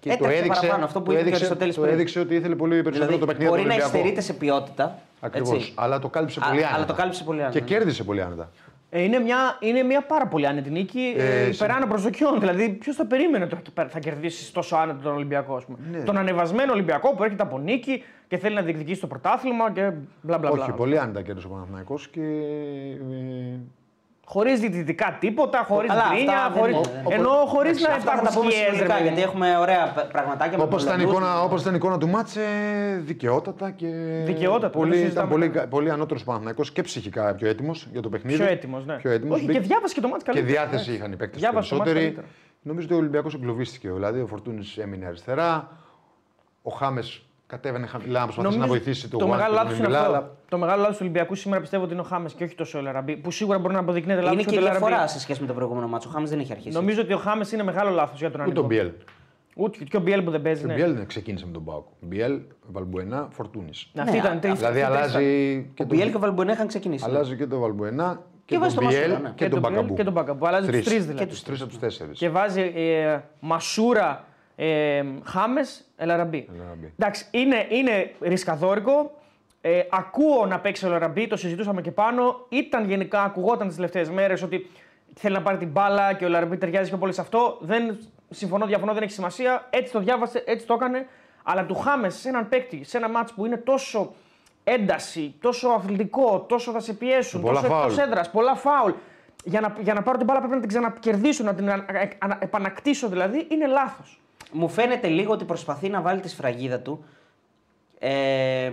Και 0.00 0.08
το 0.08 0.14
Έτρεξε 0.14 0.38
έδειξε, 0.38 0.60
παραπάνω, 0.60 0.84
αυτό 0.84 1.00
που 1.00 1.04
το 1.04 1.12
είπε 1.12 1.20
και 1.20 1.26
ο 1.26 1.28
έδειξε, 1.28 1.44
Αριστοτέλης 1.44 1.74
το 1.74 1.80
πριν. 1.80 1.94
έδειξε 1.94 2.20
ότι 2.20 2.34
ήθελε 2.34 2.54
πολύ 2.54 2.82
περισσότερο 2.82 3.04
Δηλαδή, 3.04 3.18
το 3.20 3.26
παιχνίδι 3.26 3.50
μπορεί 3.50 3.62
του 3.62 3.66
να 3.68 3.74
Ολυμπιακού. 3.74 3.96
υστερείται 3.96 4.20
σε 4.20 4.32
ποιότητα. 4.32 4.98
Ακριβώς. 5.20 5.56
έτσι. 5.56 5.72
Αλλά 5.76 5.98
το 5.98 6.08
κάλυψε 6.08 6.40
Α, 6.42 6.48
πολύ 6.48 6.60
άνετα. 6.60 6.76
αλλά 6.76 6.84
το 6.86 6.94
κάλυψε 6.94 7.24
πολύ 7.24 7.42
άνετα. 7.42 7.58
Και 7.58 7.64
κέρδισε 7.64 8.04
πολύ 8.04 8.22
άνετα. 8.22 8.50
Ε, 8.92 9.02
είναι, 9.02 9.18
μια, 9.18 9.56
είναι 9.60 9.82
μια 9.82 10.00
πάρα 10.02 10.26
πολύ 10.26 10.46
άνετη 10.46 10.70
νίκη. 10.70 11.14
Ε, 11.16 11.22
Ε, 11.40 11.44
σε- 11.44 11.50
υπεράνω 11.64 11.86
προσδοκιών. 11.86 12.40
Δηλαδή, 12.40 12.68
ποιος 12.68 12.96
θα 12.96 13.06
περίμενε 13.06 13.44
ότι 13.44 13.70
θα- 13.74 13.88
θα 13.88 13.98
κερδίσεις 13.98 14.50
τόσο 14.52 14.76
άνετα 14.76 14.98
τον 15.02 15.14
Ολυμπιακό. 15.14 15.54
Ας 15.56 15.64
πούμε; 15.64 15.78
Ναι. 15.90 15.98
Τον 16.02 16.16
ανεβασμένο 16.16 16.72
Ολυμπιακό 16.72 17.14
που 17.14 17.22
έρχεται 17.22 17.42
από 17.42 17.58
νίκη 17.58 18.02
και 18.28 18.36
θέλει 18.36 18.54
να 18.54 18.62
διεκδικήσει 18.62 19.00
το 19.00 19.06
πρωτάθλημα 19.06 19.72
και 19.72 19.80
μπλα 20.20 20.38
μπλα 20.38 20.50
μπλα. 20.52 20.62
Όχι, 20.62 20.72
πολύ 20.72 20.98
άνετα 20.98 21.22
κέρδισε 21.22 21.46
ο 21.46 21.50
Παναθηναϊκός 21.50 22.08
και 22.08 22.20
ε, 22.20 23.58
Χωρίς 24.32 24.60
διαιτητικά 24.60 25.16
τίποτα, 25.20 25.64
χωρίς 25.68 25.88
Καλά, 25.88 26.02
αυτά 26.02 26.14
γκρίνια, 26.14 26.50
δεν 26.52 26.58
χωρίς... 26.60 26.76
είναι, 26.76 27.02
δεν 27.08 27.12
ενώ 27.18 27.28
χωρίς 27.30 27.80
να 27.80 27.88
Αυτά 27.88 28.00
θα 28.00 28.06
τα 28.06 28.12
υπάρχουν 28.12 28.40
πούμε 28.40 28.50
σκιές, 28.50 28.66
ρε 28.68 28.72
συνολικά, 28.72 28.94
παιδί 28.94 29.02
γιατί 29.08 29.20
μου. 29.20 29.26
έχουμε 29.28 29.56
ωραία 29.58 29.92
π- 29.94 30.10
πραγματάκια 30.12 30.56
με 30.58 30.62
Όπως 30.64 30.82
ήταν, 30.82 31.00
η 31.00 31.02
πολλούς. 31.04 31.18
εικόνα, 31.20 31.42
όπως 31.42 31.60
ήταν 31.60 31.72
η 31.72 31.76
εικόνα 31.76 31.98
του 31.98 32.08
μάτσε, 32.08 32.40
δικαιότατα 33.04 33.70
και. 33.70 33.86
Δικαιότατα, 34.24 34.60
δεν 34.60 34.70
πολύ, 34.70 34.90
το 34.90 34.96
ήταν 34.96 35.02
συζητάμε 35.04 35.30
πολύ, 35.30 35.48
καν. 35.48 35.68
πολύ 35.68 35.90
ανώτερος 35.90 36.24
Παναθυναϊκό 36.24 36.62
και 36.72 36.82
ψυχικά 36.82 37.34
πιο 37.34 37.48
έτοιμος 37.48 37.88
για 37.92 38.00
το 38.00 38.08
παιχνίδι. 38.08 38.36
Πιο 38.38 38.46
έτοιμος, 38.46 38.84
ναι. 38.86 38.94
Πιο 38.96 39.10
έτοιμος. 39.10 39.36
Όχι, 39.36 39.46
και 39.46 39.60
διάβασε 39.60 39.94
και 39.94 40.00
το 40.00 40.08
μάτι 40.08 40.24
Και 40.24 40.30
καλύτερα. 40.32 40.52
διάθεση 40.60 40.74
εντάξει. 40.82 40.92
είχαν 40.92 41.12
οι 41.12 41.16
παίκτες 41.16 41.40
Διάβασε 41.40 41.68
το 41.70 41.76
μάτς 41.76 41.90
περισσότεροι. 41.90 42.14
καλύτερα. 42.14 42.36
Νομίζω 42.62 42.86
ότι 42.86 42.94
ο 42.94 42.98
Ολυμπιακός 42.98 43.34
εγκλωβίστηκε. 43.34 43.90
Δηλαδή 43.90 44.20
ο 44.20 44.26
Φορτούνης 44.26 44.76
έμεινε 44.78 45.06
αριστερά. 45.06 45.68
Ο 46.62 46.70
Χάμες 46.70 47.22
κατέβαινε 47.50 47.86
χαμηλά 47.86 48.18
να 48.18 48.24
προσπαθήσει 48.24 48.58
να 48.58 48.64
Νομίζω 48.66 48.82
βοηθήσει 48.82 49.08
το 49.10 49.18
το 49.18 49.24
Γουάν 49.24 49.36
μεγάλο 49.36 49.54
και 49.54 49.60
λάθος 49.62 49.76
τον 49.78 49.84
είναι 49.84 49.86
Μιλά, 49.96 50.00
αυτό. 50.06 50.12
αλλά 50.16 50.30
Το 50.48 50.58
μεγάλο 50.58 50.80
λάθος 50.80 50.96
του 50.96 51.02
Ολυμπιακού 51.04 51.34
σήμερα 51.34 51.60
πιστεύω 51.60 51.84
ότι 51.84 51.92
είναι 51.92 52.02
ο 52.02 52.04
Χάμες 52.04 52.32
και 52.32 52.44
όχι 52.44 52.54
τόσο 52.54 52.78
ο 52.78 52.80
Ελαραμπή. 52.80 53.16
Που 53.16 53.30
σίγουρα 53.30 53.58
μπορεί 53.58 53.74
να 53.74 53.80
αποδεικνύεται 53.80 54.20
λάθος 54.20 54.32
Είναι 54.42 54.50
και 54.50 54.56
η 54.56 54.58
διαφορά 54.58 55.06
σε 55.06 55.20
σχέση 55.20 55.40
με 55.40 55.46
το 55.46 55.52
προηγούμενο 55.54 55.88
μάτσο. 55.88 56.08
Ο 56.08 56.12
Χάμες 56.12 56.30
δεν 56.30 56.40
είχε 56.40 56.52
αρχίσει. 56.52 56.76
Νομίζω 56.76 57.00
ότι 57.02 57.12
ο 57.12 57.18
Χάμες 57.18 57.52
είναι 57.52 57.62
μεγάλο 57.62 57.90
λάθος 57.90 58.18
για 58.18 58.30
τον 58.30 58.40
Ούτε 58.40 58.50
Ανικό. 58.50 58.64
ο 58.64 58.66
Μπιέλ. 58.66 58.90
Ούτε 59.56 59.84
και 59.84 59.96
ο 59.96 60.00
Μπιέλ 60.00 60.22
που 60.22 60.30
δεν 60.30 60.42
παίζει. 60.42 60.64
Ο 60.64 60.66
Ναι. 60.66 60.74
Μπιέλ 60.74 60.94
δεν 60.94 61.06
ξεκίνησε 61.06 61.46
με 61.46 61.52
τον 61.52 61.64
Πάοκ. 61.64 61.84
Μπιέλ, 62.00 62.40
Βαλμπουενά, 62.72 63.28
Φορτούνη. 63.30 63.70
Αυτή 63.98 64.10
Ναι, 64.10 64.16
ήταν 64.18 64.40
τρεις- 64.40 64.54
Δηλαδή 64.58 64.74
τρεις- 64.80 64.84
αλλάζει 64.96 65.56
Ο 65.70 65.72
και 65.74 65.84
Μπιέλ 65.84 66.02
και 66.02 66.08
ο 66.08 66.12
τον, 66.12 66.20
Βαλμπονέ 66.20 66.52
είχαν 66.52 66.66
ξεκινήσει. 66.66 67.04
αλλάζει 67.08 67.36
και 67.36 67.46
τον 67.46 67.60
Βαλμπουενά 67.60 68.20
και, 68.44 68.58
βάζει 68.58 68.74
τον 68.74 68.84
το 68.84 68.90
Μπιέλ 68.90 69.08
Μασούρα, 69.10 69.28
ναι. 69.28 69.34
και, 69.34 69.48
τον 69.48 69.58
Μπιέλ 69.60 69.72
Μπακαμπού. 69.74 69.94
Και 69.94 70.04
τον 70.04 70.12
Μπακαμπού. 70.12 70.46
Αλλάζει 70.46 70.66
του 70.66 70.72
Τρεις. 70.72 70.84
τρει 70.84 70.94
Και 70.96 71.00
δηλαδή. 71.02 71.26
τους 71.26 71.42
τρεις 71.42 71.60
από 71.60 71.68
τους 71.70 71.78
τέσσερις. 71.78 72.18
Και 72.18 72.28
βάζει 72.28 72.60
ε, 72.74 73.18
Μασούρα, 73.40 74.24
ε, 74.64 75.04
Χάμες, 75.24 75.84
Ελαραμπή. 75.96 76.48
Ελαραμπή. 76.54 76.92
Εντάξει, 76.98 77.26
είναι, 77.30 77.66
είναι 77.68 78.14
ρισκαδόρικο. 78.20 79.10
Ε, 79.60 79.80
ακούω 79.90 80.46
να 80.46 80.58
παίξει 80.60 80.84
ο 80.84 80.88
Ελαραμπή, 80.88 81.26
το 81.26 81.36
συζητούσαμε 81.36 81.80
και 81.82 81.90
πάνω. 81.90 82.46
Ήταν 82.48 82.88
γενικά, 82.88 83.22
ακουγόταν 83.22 83.66
τις 83.66 83.76
τελευταίες 83.76 84.10
μέρες 84.10 84.42
ότι 84.42 84.70
θέλει 85.14 85.34
να 85.34 85.42
πάρει 85.42 85.56
την 85.56 85.68
μπάλα 85.68 86.12
και 86.12 86.24
ο 86.24 86.26
Ελ 86.26 86.34
Αραμπί 86.34 86.56
ταιριάζει 86.56 86.88
πιο 86.88 86.98
πολύ 86.98 87.12
σε 87.12 87.20
αυτό. 87.20 87.58
Δεν 87.60 87.98
συμφωνώ, 88.30 88.66
διαφωνώ, 88.66 88.92
δεν 88.92 89.02
έχει 89.02 89.12
σημασία. 89.12 89.66
Έτσι 89.70 89.92
το 89.92 90.00
διάβασε, 90.00 90.42
έτσι 90.46 90.66
το 90.66 90.74
έκανε. 90.74 91.06
Αλλά 91.42 91.64
του 91.66 91.74
Χάμες 91.74 92.14
σε 92.14 92.28
έναν 92.28 92.48
παίκτη, 92.48 92.84
σε 92.84 92.96
ένα 92.96 93.08
ματς 93.08 93.34
που 93.34 93.46
είναι 93.46 93.56
τόσο 93.56 94.12
ένταση, 94.64 95.34
τόσο 95.40 95.68
αθλητικό, 95.68 96.44
τόσο 96.48 96.72
θα 96.72 96.80
σε 96.80 96.92
πιέσουν, 96.92 97.40
Πολλά 97.40 97.54
τόσο 97.60 97.66
φάουλ. 97.72 97.82
εκτός 97.90 97.98
έδρας, 98.06 98.30
πολλά 98.30 98.54
φάουλ. 98.54 98.92
Για 99.44 99.60
να, 99.60 99.76
για 99.80 99.94
να 99.94 100.02
πάρω 100.02 100.16
την 100.16 100.26
μπάλα 100.26 100.38
πρέπει 100.38 100.54
να 100.54 100.60
την 100.60 100.68
ξανακερδίσω, 100.68 101.44
να 101.44 101.54
την 101.54 101.70
ανα- 101.70 101.84
ανα- 102.18 102.38
επανακτήσω 102.40 103.08
δηλαδή, 103.08 103.46
είναι 103.50 103.66
λάθος. 103.66 104.20
Μου 104.52 104.68
φαίνεται 104.68 105.08
λίγο 105.08 105.32
ότι 105.32 105.44
προσπαθεί 105.44 105.88
να 105.88 106.00
βάλει 106.00 106.20
τη 106.20 106.28
σφραγίδα 106.28 106.78
του 106.80 107.04
ε, 107.98 108.70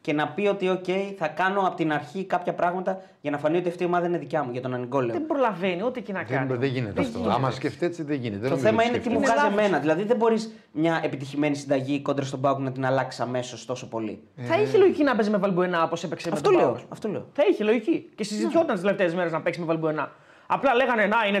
και 0.00 0.12
να 0.12 0.28
πει 0.28 0.46
ότι 0.46 0.68
οκ, 0.68 0.84
θα 1.18 1.28
κάνω 1.28 1.60
από 1.60 1.76
την 1.76 1.92
αρχή 1.92 2.24
κάποια 2.24 2.54
πράγματα 2.54 3.00
για 3.20 3.30
να 3.30 3.38
φανεί 3.38 3.56
ότι 3.56 3.68
αυτή 3.68 3.82
η 3.82 3.86
ομάδα 3.86 4.06
είναι 4.06 4.18
δικιά 4.18 4.42
μου, 4.42 4.52
για 4.52 4.60
τον 4.60 4.74
Ανιγκό 4.74 5.00
λέω. 5.00 5.12
Δεν 5.12 5.26
προλαβαίνει 5.26 5.82
ό,τι 5.82 6.02
και 6.02 6.12
να 6.12 6.22
κάνει. 6.22 6.46
Δεν, 6.46 6.58
δεν 6.58 6.68
γίνεται 6.68 7.00
αυτό. 7.00 7.18
γίνεται. 7.18 7.34
Άμα 7.34 7.50
σκεφτεί 7.50 7.86
έτσι 7.86 8.02
δεν 8.02 8.16
γίνεται. 8.16 8.40
Δεν 8.40 8.50
Το 8.50 8.54
νομίζω 8.54 8.68
θέμα 8.68 8.82
ότι 8.82 8.88
είναι 8.88 8.98
τι 8.98 9.08
μου 9.08 9.14
σκέφτεται. 9.14 9.40
βγάζει 9.40 9.52
λάθος. 9.54 9.64
εμένα. 9.64 9.78
Δηλαδή 9.80 10.02
δεν 10.02 10.16
μπορείς 10.16 10.52
μια 10.72 11.00
επιτυχημένη 11.04 11.54
συνταγή 11.56 12.00
κόντρα 12.02 12.24
στον 12.24 12.40
ΠΑΟΚ 12.40 12.58
να 12.58 12.72
την 12.72 12.86
αλλάξει 12.86 13.22
αμέσως 13.22 13.64
τόσο 13.64 13.88
πολύ. 13.88 14.22
Θα 14.36 14.60
είχε 14.60 14.78
λογική 14.78 15.02
να 15.02 15.14
παίζει 15.14 15.30
με 15.30 15.36
Βαλμπουενά 15.38 15.82
όπως 15.82 16.04
έπαιξε 16.04 16.30
Αυτό 16.32 16.50
με 16.50 16.56
τον 16.56 16.64
λέω. 16.64 16.72
ΠΑΟΚ. 16.74 16.86
Αυτό 16.92 17.08
λέω. 17.08 17.26
Θα 17.32 17.42
είχε 17.50 17.64
λογική. 17.64 18.10
Και 18.14 18.24
συζητιόταν 18.24 18.72
τις 18.72 18.80
τελευταίες 18.80 19.14
μέρες 19.14 19.32
να 19.32 19.40
παίξει 19.42 19.60
με 19.60 19.66
Βαλμπουενά. 19.66 20.12
Απλά 20.46 20.74
λέγανε 20.74 21.06
Να 21.06 21.16
είναι 21.28 21.40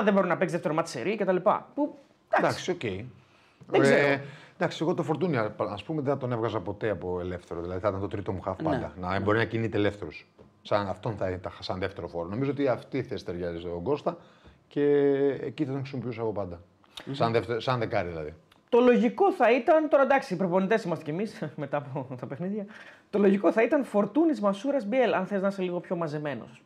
39, 0.00 0.04
δεν 0.04 0.14
μπορεί 0.14 0.28
να 0.28 0.36
παίξει 0.36 0.54
δεύτερο 0.54 0.74
ματς 0.74 0.90
σερί 0.90 1.16
κτλ. 1.16 1.36
Που 1.74 1.98
εντάξει. 2.38 2.70
Εντάξει, 2.70 2.70
οκ. 2.70 3.06
Δεν 3.66 3.80
ξέρω. 3.80 4.20
εντάξει, 4.56 4.78
εγώ 4.80 4.94
το 4.94 5.02
φορτούνι, 5.02 5.36
ας 5.56 5.82
πούμε, 5.84 6.02
δεν 6.02 6.12
θα 6.12 6.18
τον 6.18 6.32
έβγαζα 6.32 6.60
ποτέ 6.60 6.90
από 6.90 7.20
ελεύθερο. 7.20 7.60
Δηλαδή 7.60 7.80
θα 7.80 7.88
ήταν 7.88 8.00
το 8.00 8.08
τρίτο 8.08 8.32
μου 8.32 8.40
χαφ 8.40 8.56
πάντα. 8.62 8.92
Να 9.00 9.20
μπορεί 9.20 9.38
να 9.38 9.44
κινείται 9.44 9.76
ελεύθερος. 9.76 10.26
Σαν 10.62 10.88
αυτόν 10.88 11.16
θα 11.16 11.30
ήταν 11.30 11.52
σαν 11.60 11.78
δεύτερο 11.78 12.08
φόρο. 12.08 12.28
Νομίζω 12.28 12.50
ότι 12.50 12.68
αυτή 12.68 12.98
η 12.98 13.02
θέση 13.02 13.24
ταιριάζει 13.24 13.58
στον 13.58 13.82
Κώστα 13.82 14.16
και 14.68 14.82
εκεί 15.40 15.64
θα 15.64 15.70
τον 15.70 15.80
χρησιμοποιούσα 15.80 16.20
εγώ 16.20 16.32
πάντα. 16.32 16.60
Σαν, 17.12 17.32
δεύτερο, 17.32 17.60
σαν 17.60 17.78
δεκάρι 17.78 18.08
δηλαδή. 18.08 18.34
Το 18.68 18.80
λογικό 18.80 19.32
θα 19.32 19.52
ήταν, 19.52 19.88
τώρα 19.88 20.02
εντάξει, 20.02 20.34
οι 20.34 20.36
προπονητές 20.36 20.84
είμαστε 20.84 21.04
κι 21.04 21.10
εμείς 21.10 21.42
μετά 21.56 21.76
από 21.76 22.16
τα 22.20 22.26
παιχνίδια. 22.26 22.66
Το 23.10 23.18
λογικό 23.18 23.52
θα 23.52 23.62
ήταν 23.62 23.84
Φορτούνης 23.84 24.40
Μασούρας 24.40 24.86
Μπιέλ, 24.86 25.14
αν 25.14 25.26
θες 25.26 25.42
να 25.42 25.48
είσαι 25.48 25.62
λίγο 25.62 25.80
πιο 25.80 25.96
μαζεμένος. 25.96 26.62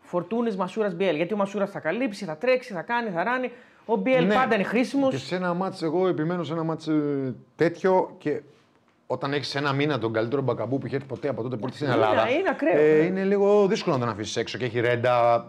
Φορτούνης 0.00 0.56
Μασούρας 0.56 0.94
Μπιέλ. 0.94 1.16
Γιατί 1.16 1.34
ο 1.34 1.36
Μασούρας 1.36 1.70
θα 1.70 1.80
καλύψει, 1.80 2.24
θα 2.24 2.36
τρέξει, 2.36 2.72
θα 2.72 2.82
κάνει, 2.82 3.10
θα 3.10 3.24
ράνει. 3.24 3.52
Ο 3.86 3.96
Μπιέλ 3.96 4.26
Ναι. 4.26 4.34
πάντα 4.34 4.54
είναι 4.54 4.64
χρήσιμος. 4.64 5.10
Και 5.10 5.16
σε 5.16 5.34
ένα 5.36 5.54
μάτς, 5.54 5.82
εγώ 5.82 6.08
επιμένω 6.08 6.44
σε 6.44 6.52
ένα 6.52 6.62
μάτς 6.62 6.86
ε, 6.88 7.34
τέτοιο 7.56 8.14
και 8.18 8.40
όταν 9.06 9.32
έχεις 9.32 9.54
ένα 9.54 9.72
μήνα 9.72 9.98
τον 9.98 10.12
καλύτερο 10.12 10.42
μπακαμπού 10.42 10.78
που 10.78 10.86
είχε 10.86 10.94
έρθει 10.96 11.08
ποτέ 11.08 11.28
από 11.28 11.42
τότε 11.42 11.56
που 11.56 11.64
ήρθε 11.66 11.76
στην 11.76 11.86
Είναι- 11.88 11.96
Ελλάδα. 11.96 12.30
είναι 12.30 12.48
ακραίο, 12.50 12.80
ε, 12.80 12.98
ναι. 12.98 13.04
είναι 13.04 13.24
λίγο 13.24 13.66
δύσκολο 13.66 13.94
να 13.96 14.00
τον 14.00 14.10
αφήσεις 14.12 14.36
έξω 14.36 14.58
και 14.58 14.64
έχει 14.64 14.80
ρέντα. 14.80 15.46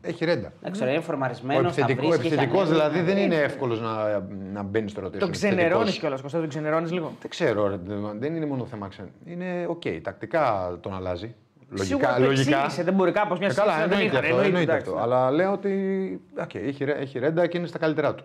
Έχει 0.00 0.24
ρέντα. 0.24 0.52
Δεν 0.60 0.72
ξέρω, 0.72 0.88
είναι 0.90 0.98
Ο 0.98 1.02
φορμαρισμένο. 1.02 1.60
επιθετικό, 1.60 2.14
επιθετικός 2.14 2.68
δηλαδή 2.68 3.00
δεν 3.00 3.16
είναι 3.16 3.34
εύκολος 3.34 3.80
να, 3.80 4.22
να 4.52 4.62
μπαίνεις 4.62 4.90
στο 4.90 5.00
ρωτήσιο. 5.00 5.20
Τον 5.26 5.30
ξενερώνεις 5.30 5.98
κιόλας, 5.98 6.20
Κωστά, 6.22 6.38
τον 6.38 6.48
ξενερώνεις 6.48 6.92
λίγο; 6.92 7.12
Δεν 7.20 7.30
ξέρω, 7.30 7.68
ρε, 7.68 7.78
δεν 8.18 8.34
είναι 8.34 8.46
μόνο 8.46 8.66
θέμα 8.66 8.88
ξεν. 8.88 9.08
Είναι 9.24 9.66
οκ, 9.68 9.82
τακτικά 10.02 10.70
τον 10.80 10.94
αλλάζει. 10.96 11.34
Σίγουρα 11.74 12.08
Λογικά. 12.08 12.14
το 12.14 12.24
λογικά. 12.26 12.56
εξήγησε, 12.56 12.82
δεν 12.82 12.94
μπορεί 12.94 13.12
κάπως 13.12 13.38
μια 13.38 13.48
Ε, 13.48 13.54
καλά, 13.54 13.72
συζήτηση 13.72 14.04
να 14.04 14.08
την 14.10 14.16
εννοείται 14.16 14.26
είχαν. 14.26 14.36
αυτό. 14.36 14.46
εννοείται, 14.46 14.58
εννοείται 14.58 14.72
εντάξει, 14.72 14.90
αυτό. 14.90 15.08
ναι. 15.08 15.14
Αλλά 15.16 15.30
λέω 15.30 15.52
ότι 15.52 16.20
οκ, 16.42 16.54
έχει, 16.54 16.84
ρε- 16.84 16.92
έχει 17.00 17.18
ρέντα 17.18 17.46
και 17.46 17.58
είναι 17.58 17.66
στα 17.66 17.78
καλύτερά 17.78 18.14
του. 18.14 18.24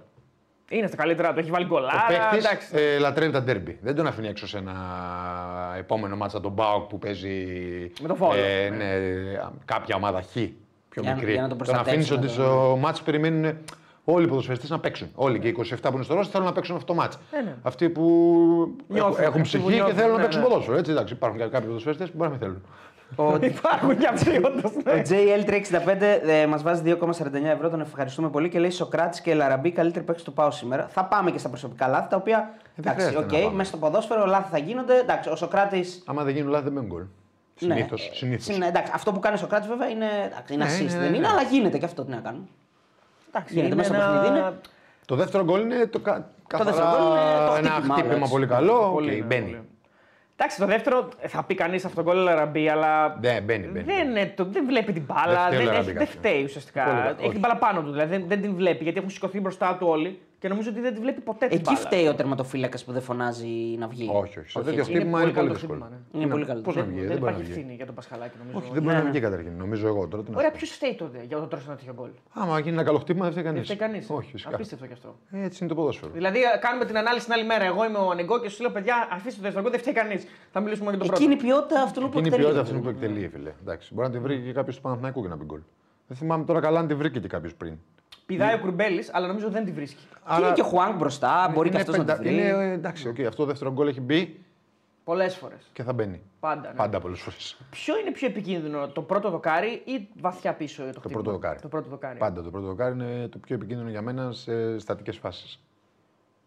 Είναι 0.69 0.88
στα 0.88 0.95
καλύτερα 0.95 1.34
του, 1.34 1.39
έχει 1.39 1.49
βάλει 1.51 1.65
Ο 1.65 1.67
κολλάρα. 1.67 2.06
παίκτη 2.08 2.38
εντάξει. 2.38 2.67
ε, 2.75 2.97
λατρεύει 2.97 3.32
τα 3.32 3.41
ντέρμπι. 3.43 3.77
Δεν 3.82 3.95
τον 3.95 4.08
αφήνει 4.08 4.27
έξω 4.27 4.47
σε 4.47 4.58
ένα 4.58 4.73
επόμενο 5.77 6.15
μάτσα 6.15 6.39
τον 6.41 6.51
Μπάουκ 6.51 6.84
που 6.89 6.99
παίζει. 6.99 7.45
Με 8.01 8.08
το 8.08 8.15
Βόλο. 8.15 8.34
Ε, 8.39 8.69
ναι, 8.69 8.86
κάποια 9.65 9.95
ομάδα 9.95 10.21
χ. 10.21 10.32
Πιο 10.89 11.01
Για- 11.01 11.13
μικρή. 11.15 11.32
για 11.32 11.41
να 11.41 11.47
τον 11.47 11.58
τον 11.58 11.75
αφήνεις 11.75 12.08
προστατεύσει, 12.08 12.13
ότι 12.13 12.39
να 12.39 12.45
τον- 12.45 12.60
στο 12.63 12.77
μάτς 12.82 13.01
περιμένουν 13.01 13.58
όλοι 14.04 14.25
οι 14.25 14.27
ποδοσφαιριστές 14.27 14.69
να 14.69 14.80
παίξουν. 14.80 15.10
Όλοι 15.15 15.39
και 15.39 15.47
οι 15.47 15.49
27 15.51 15.89
που 15.89 15.95
είναι 15.95 16.04
στο 16.04 16.13
Ρώσο 16.15 16.30
θέλουν 16.30 16.45
να 16.45 16.51
παίξουν 16.54 16.75
αυτό 16.75 16.88
το 16.88 16.99
μάτς. 16.99 17.17
Ε, 17.32 17.41
ναι. 17.41 17.56
Αυτοί 17.62 17.89
που 17.89 18.01
Νιώθουν, 18.88 19.12
έχουν, 19.12 19.23
έχουν 19.23 19.25
αυτοί 19.25 19.38
που 19.38 19.41
ψυχή 19.41 19.63
και 19.63 19.73
νιώθουν, 19.73 19.95
θέλουν 19.95 20.12
ναι, 20.12 20.17
να 20.17 20.23
παίξουν 20.23 20.41
ναι. 20.41 20.47
ποδόσφαιρο. 20.47 20.77
Έτσι, 20.77 20.91
εντάξει, 20.91 21.13
υπάρχουν 21.13 21.39
και 21.39 21.45
κάποιοι 21.45 21.67
ποδοσφαιριστές 21.67 22.10
που 22.10 22.17
μπορεί 22.17 22.30
να 22.30 22.36
μην 22.38 22.45
θέλουν. 22.45 22.62
Υπάρχουν 23.41 23.97
και 23.97 24.08
αυτοί, 24.08 24.38
όντως, 24.45 24.71
ναι. 24.84 24.91
Ο 24.91 25.02
JL365 25.10 26.02
ε, 26.28 26.45
μας 26.47 26.63
βάζει 26.63 26.82
2,49 27.02 27.43
ευρώ, 27.43 27.69
τον 27.69 27.82
ευχαριστούμε 27.82 28.30
πολύ 28.30 28.50
και 28.50 28.60
λέει 28.60 28.69
Σωκράτης 28.69 29.21
και 29.21 29.32
Ελ 29.32 29.41
Αραμπί 29.41 29.71
καλύτεροι 29.71 30.06
παίκτες 30.06 30.23
του 30.24 30.34
ΠΑΟ 30.34 30.51
σήμερα. 30.52 30.88
Θα 30.88 31.06
πάμε 31.06 31.32
και 31.32 31.38
στα 31.38 31.50
προσωπικά 31.50 31.88
λάθη 31.88 32.10
τα 32.10 32.15
οποία. 32.15 32.54
δεν 32.76 32.86
εντάξει, 32.86 33.06
χρειάζεται 33.08 33.32
να 33.32 33.38
οκ, 33.38 33.43
πάμε. 33.43 33.56
μέσα 33.56 33.69
στο 33.69 33.78
ποδόσφαιρο 33.78 34.26
λάθη 34.26 34.50
θα 34.52 34.58
γίνονται. 34.58 34.97
Εντάξει, 35.00 35.30
ο 35.30 35.36
Σωκράτης. 35.36 35.86
Άμα 36.06 36.24
δεν 36.24 36.34
γίνουν 36.36 36.50
λάθη 36.52 36.63
δεν 36.63 36.74
μπαίνουν 36.74 36.89
γκολ. 36.89 37.04
Συνήθως. 37.56 38.10
συνήθως. 38.13 38.58
Ναι, 38.58 38.65
εντάξει, 38.67 38.91
αυτό 38.95 39.12
που 39.12 39.19
κάνει 39.19 39.36
ο 39.36 39.39
Σωκράτης 39.39 39.67
βέβαια 39.67 39.88
είναι, 39.89 40.06
εντάξει, 40.26 40.54
είναι 40.54 40.63
Ναι, 40.65 40.69
assist, 40.78 40.84
ναι, 40.84 40.89
δεν 40.89 41.00
ναι, 41.00 41.06
είναι, 41.08 41.17
ναι. 41.19 41.28
αλλά 41.28 41.41
γίνεται 41.41 41.78
και 41.78 41.86
αυτό 41.86 42.04
τι 42.04 42.12
να 42.12 42.17
κάνουμε. 42.17 42.45
Εντάξει, 43.30 43.54
Γίνεται 43.54 43.67
είναι 43.74 43.82
μέσα 43.82 43.93
στο 43.93 44.04
ένα- 44.04 44.19
παιχνίδι, 44.21 44.38
είναι. 44.39 44.54
Το 45.06 45.15
δεύτερο 45.15 45.43
γκολ 45.43 45.62
είναι 45.62 45.86
το, 45.86 46.00
κα... 46.00 46.28
δεύτερο 46.63 46.88
γκολ 46.88 47.02
είναι 47.12 47.47
το 47.47 47.56
ένα 47.58 47.69
χτύπημα, 47.69 47.93
χτύπημα 47.95 48.15
έτσι. 48.19 48.32
πολύ 48.32 48.47
καλό. 48.47 48.91
Πολύ, 48.93 49.10
Οκ, 49.12 49.17
ναι, 49.17 49.24
μπαίνει. 49.24 49.58
Πολύ. 50.41 50.54
Εντάξει, 50.54 50.60
το 50.60 50.65
δεύτερο 50.65 51.10
ε, 51.19 51.27
θα 51.27 51.43
πει 51.43 51.56
κανείς 51.56 51.86
αυτό 51.86 52.04
το 52.04 52.12
γκολ 52.12 52.23
Λαραμπή, 52.23 52.69
αλλά 52.69 53.17
Ναι, 53.21 53.41
μπαίνει, 53.41 53.67
μπαίνει. 53.67 53.86
δεν, 53.86 54.08
είναι 54.10 54.34
το, 54.36 54.45
δεν 54.45 54.65
βλέπει 54.65 54.93
την 54.93 55.04
μπάλα. 55.06 55.49
Δεν 55.49 55.54
φταίει 55.54 55.58
ο 55.58 55.58
Δεν, 55.58 55.65
Λαραμπή 55.65 55.89
έχει, 55.89 55.97
δεν 55.97 56.06
κάποιο. 56.06 56.19
φταίει 56.19 56.43
ουσιαστικά. 56.43 56.84
Πολύ 56.84 56.97
καλά, 56.97 57.10
έχει 57.10 57.21
όχι. 57.21 57.30
την 57.32 57.39
μπάλα 57.39 57.56
πάνω 57.58 57.82
του. 57.82 57.91
Δηλαδή 57.91 58.10
δεν, 58.17 58.23
δεν 58.27 58.41
την 58.41 58.56
βλέπει 58.56 58.84
γιατί 58.84 58.97
έχουν 58.97 59.10
σηκωθεί 59.10 59.39
μπροστά 59.39 59.75
του 59.80 59.88
όλοι 59.89 60.19
και 60.41 60.47
νομίζω 60.47 60.69
ότι 60.69 60.80
δεν 60.80 60.93
τη 60.93 60.99
βλέπει 60.99 61.21
ποτέ 61.21 61.45
την 61.47 61.56
Εκεί 61.58 61.63
μπάλα. 61.65 61.77
φταίει 61.77 62.08
ο 62.08 62.13
τερματοφύλακας 62.15 62.84
που 62.86 62.91
δεν 62.91 63.01
φωνάζει 63.01 63.47
να 63.80 63.88
βγει. 63.88 64.10
Όχι, 64.13 64.39
όχι. 64.39 64.49
Σε 64.49 64.60
τέτοιο 64.62 64.80
έτσι. 64.80 64.91
χτύπημα 64.91 65.21
είναι 65.21 65.32
πολύ 65.32 65.34
καλό 65.34 65.47
το 65.47 65.54
δύσκολο. 65.54 65.80
χτύπημα, 65.80 65.99
ναι. 66.12 66.19
Είναι 66.21 66.32
πολύ 66.32 66.45
καλό. 66.45 66.62
Πώς 66.62 66.75
να 66.75 66.82
Δεν, 66.82 66.91
βγει, 66.91 66.99
δεν 66.99 67.08
δεν 67.10 67.17
μπορεί 67.17 67.32
να 67.32 67.38
υπάρχει 67.38 67.51
βγει. 67.51 67.60
ευθύνη 67.60 67.75
για 67.80 67.86
τον 67.86 67.95
Πασχαλάκη 67.95 68.36
νομίζω. 68.41 68.58
Όχι, 68.58 68.69
δεν 68.73 68.84
μπορεί 68.84 68.95
να 68.95 69.01
βγει 69.10 69.19
καταρχήν. 69.19 69.54
Νομίζω 69.58 69.88
εγώ 69.88 70.08
τώρα. 70.08 70.23
τι 70.23 70.32
να 70.32 70.38
Ωραία, 70.38 70.49
σου 70.49 70.54
πω. 70.54 70.58
ποιος 70.60 70.71
φταίει 70.77 70.95
τότε 70.95 71.17
για 71.27 71.38
το 71.39 71.45
τρώσει 71.51 71.65
ένα 71.67 71.75
τέτοιο 71.75 71.93
γκολ; 71.93 72.10
Άμα 72.34 72.60
γίνει 72.60 72.75
ένα 72.75 72.84
καλό 72.84 72.97
χτύπημα 73.04 73.23
δεν 73.23 73.32
φταίει 73.34 73.43
κανείς. 73.49 73.67
Δεν 73.67 73.75
φταίει 73.77 73.88
κανείς. 73.88 74.10
Όχι, 74.10 74.32
φυσικά. 74.32 74.56
Απίστευτο 74.56 74.86
κι 74.86 74.93
αυτό. 74.93 75.10
Έτσι 75.32 75.58
είναι 75.62 75.69
το 75.73 75.75
ποδόσφαιρο. 75.80 76.12
Δηλαδή, 76.19 76.39
ε, 76.39 76.58
κάνουμε 76.65 76.86
την 76.86 76.97
ανάλυση 76.97 77.25
την 77.25 77.34
άλλη 77.34 77.45
μέρα. 77.45 77.63
Εγώ 77.71 77.86
είμαι 77.86 77.97
ο 77.97 78.10
Ανεγκό 78.10 78.39
και 78.41 78.49
σου 78.49 78.62
λέω, 78.62 78.71
παιδιά, 78.71 78.95
αφήστε 79.12 79.36
το 79.39 79.41
δεύτερο 79.41 79.62
γκολ, 79.63 79.71
δεν 79.71 79.80
φταίει 79.84 79.93
κανείς. 80.01 80.21
Θα 80.51 80.60
μιλήσουμε 80.60 80.89
για 80.89 80.97
τον 80.99 81.08
πρώτο. 81.08 81.21
Εκείνη 81.23 81.38
η 81.39 81.43
ποιότητα 81.45 81.82
αυτού 81.82 81.99
που 81.99 82.06
Εκείνη 82.08 82.23
η 82.23 82.27
εκτελεί. 82.27 82.41
ποιότητα 82.43 82.62
αυτή 82.62 82.77
που 82.84 82.89
εκτελεί, 82.89 83.27
φίλε. 83.34 83.51
Εντάξει, 83.62 83.93
μπορεί 83.93 84.08
να 84.08 84.13
τη 84.13 84.19
βρει 84.19 84.36
και 84.45 84.51
κάποιος 84.54 84.75
του 84.75 84.82
Παναθηναϊκού 84.82 85.21
και 85.21 85.27
να 85.27 85.36
μπει 85.36 85.45
γκολ. 85.45 85.62
Δεν 86.08 86.17
θυμάμαι 86.17 86.43
τώρα 86.45 86.60
καλά 86.60 86.80
αν 86.80 86.88
τη 86.88 86.95
βρήκε 86.95 87.19
και 87.19 87.27
κάποιος 87.27 87.56
πριν. 87.56 87.77
Πηδάει 88.32 88.56
ο 88.56 88.60
Κουρμπέλης, 88.60 89.10
αλλά 89.13 89.28
νομίζω 89.28 89.50
δεν 89.50 89.65
τη 89.65 89.72
βρίσκει. 89.72 90.04
Και 90.38 90.41
είναι 90.44 90.52
και 90.54 90.62
ο 90.62 90.63
Χουάνκαρ 90.63 90.95
μπροστά, 90.98 91.52
μπορεί 91.54 91.70
και 91.70 91.74
Είναι 91.78 91.84
αυτός 91.84 91.98
να 91.98 92.04
πεντα- 92.04 92.17
το 92.17 92.30
βρει. 92.30 92.34
Είναι, 92.34 92.48
ε, 92.48 92.72
εντάξει, 92.72 93.08
οκ, 93.08 93.20
αυτό 93.20 93.36
το 93.36 93.46
δεύτερο 93.46 93.72
γκολ 93.72 93.88
έχει 93.88 94.02
μπει 94.02 94.39
Πολλές 95.04 95.36
φορές. 95.36 95.70
και 95.74 95.84
θα 95.84 95.94
μπαίνει. 95.94 96.22
Πάντα. 96.39 96.70
Ναι. 96.70 96.76
Πάντα 96.76 97.00
πολλές 97.00 97.20
φορές. 97.20 97.58
Ποιο 97.70 98.00
είναι 98.00 98.12
πιο 98.12 98.28
επικίνδυνο, 98.28 98.88
το 98.88 99.02
πρώτο 99.02 99.30
δοκάρι 99.30 99.82
ή 99.86 100.08
βαθιά 100.22 100.54
πίσω 100.54 100.84
το, 100.84 100.89
χτύπημα; 100.89 101.13
πρώτο 101.13 101.32
δοκάρι. 101.32 101.60
Το 101.60 101.67
πρώτο 101.67 101.89
δοκάρι. 101.89 102.17
Πάντα 102.17 102.44
το 102.44 102.50
πρώτο 102.50 102.65
δοκάρι 102.67 102.94
είναι 102.94 103.28
το 103.28 103.38
πιο 103.38 103.56
επικίνδυνο 103.56 103.89
για 103.89 104.02
μένα 104.02 104.32
σε 104.32 104.80
στατικές 104.80 105.17
φάσεις. 105.17 105.60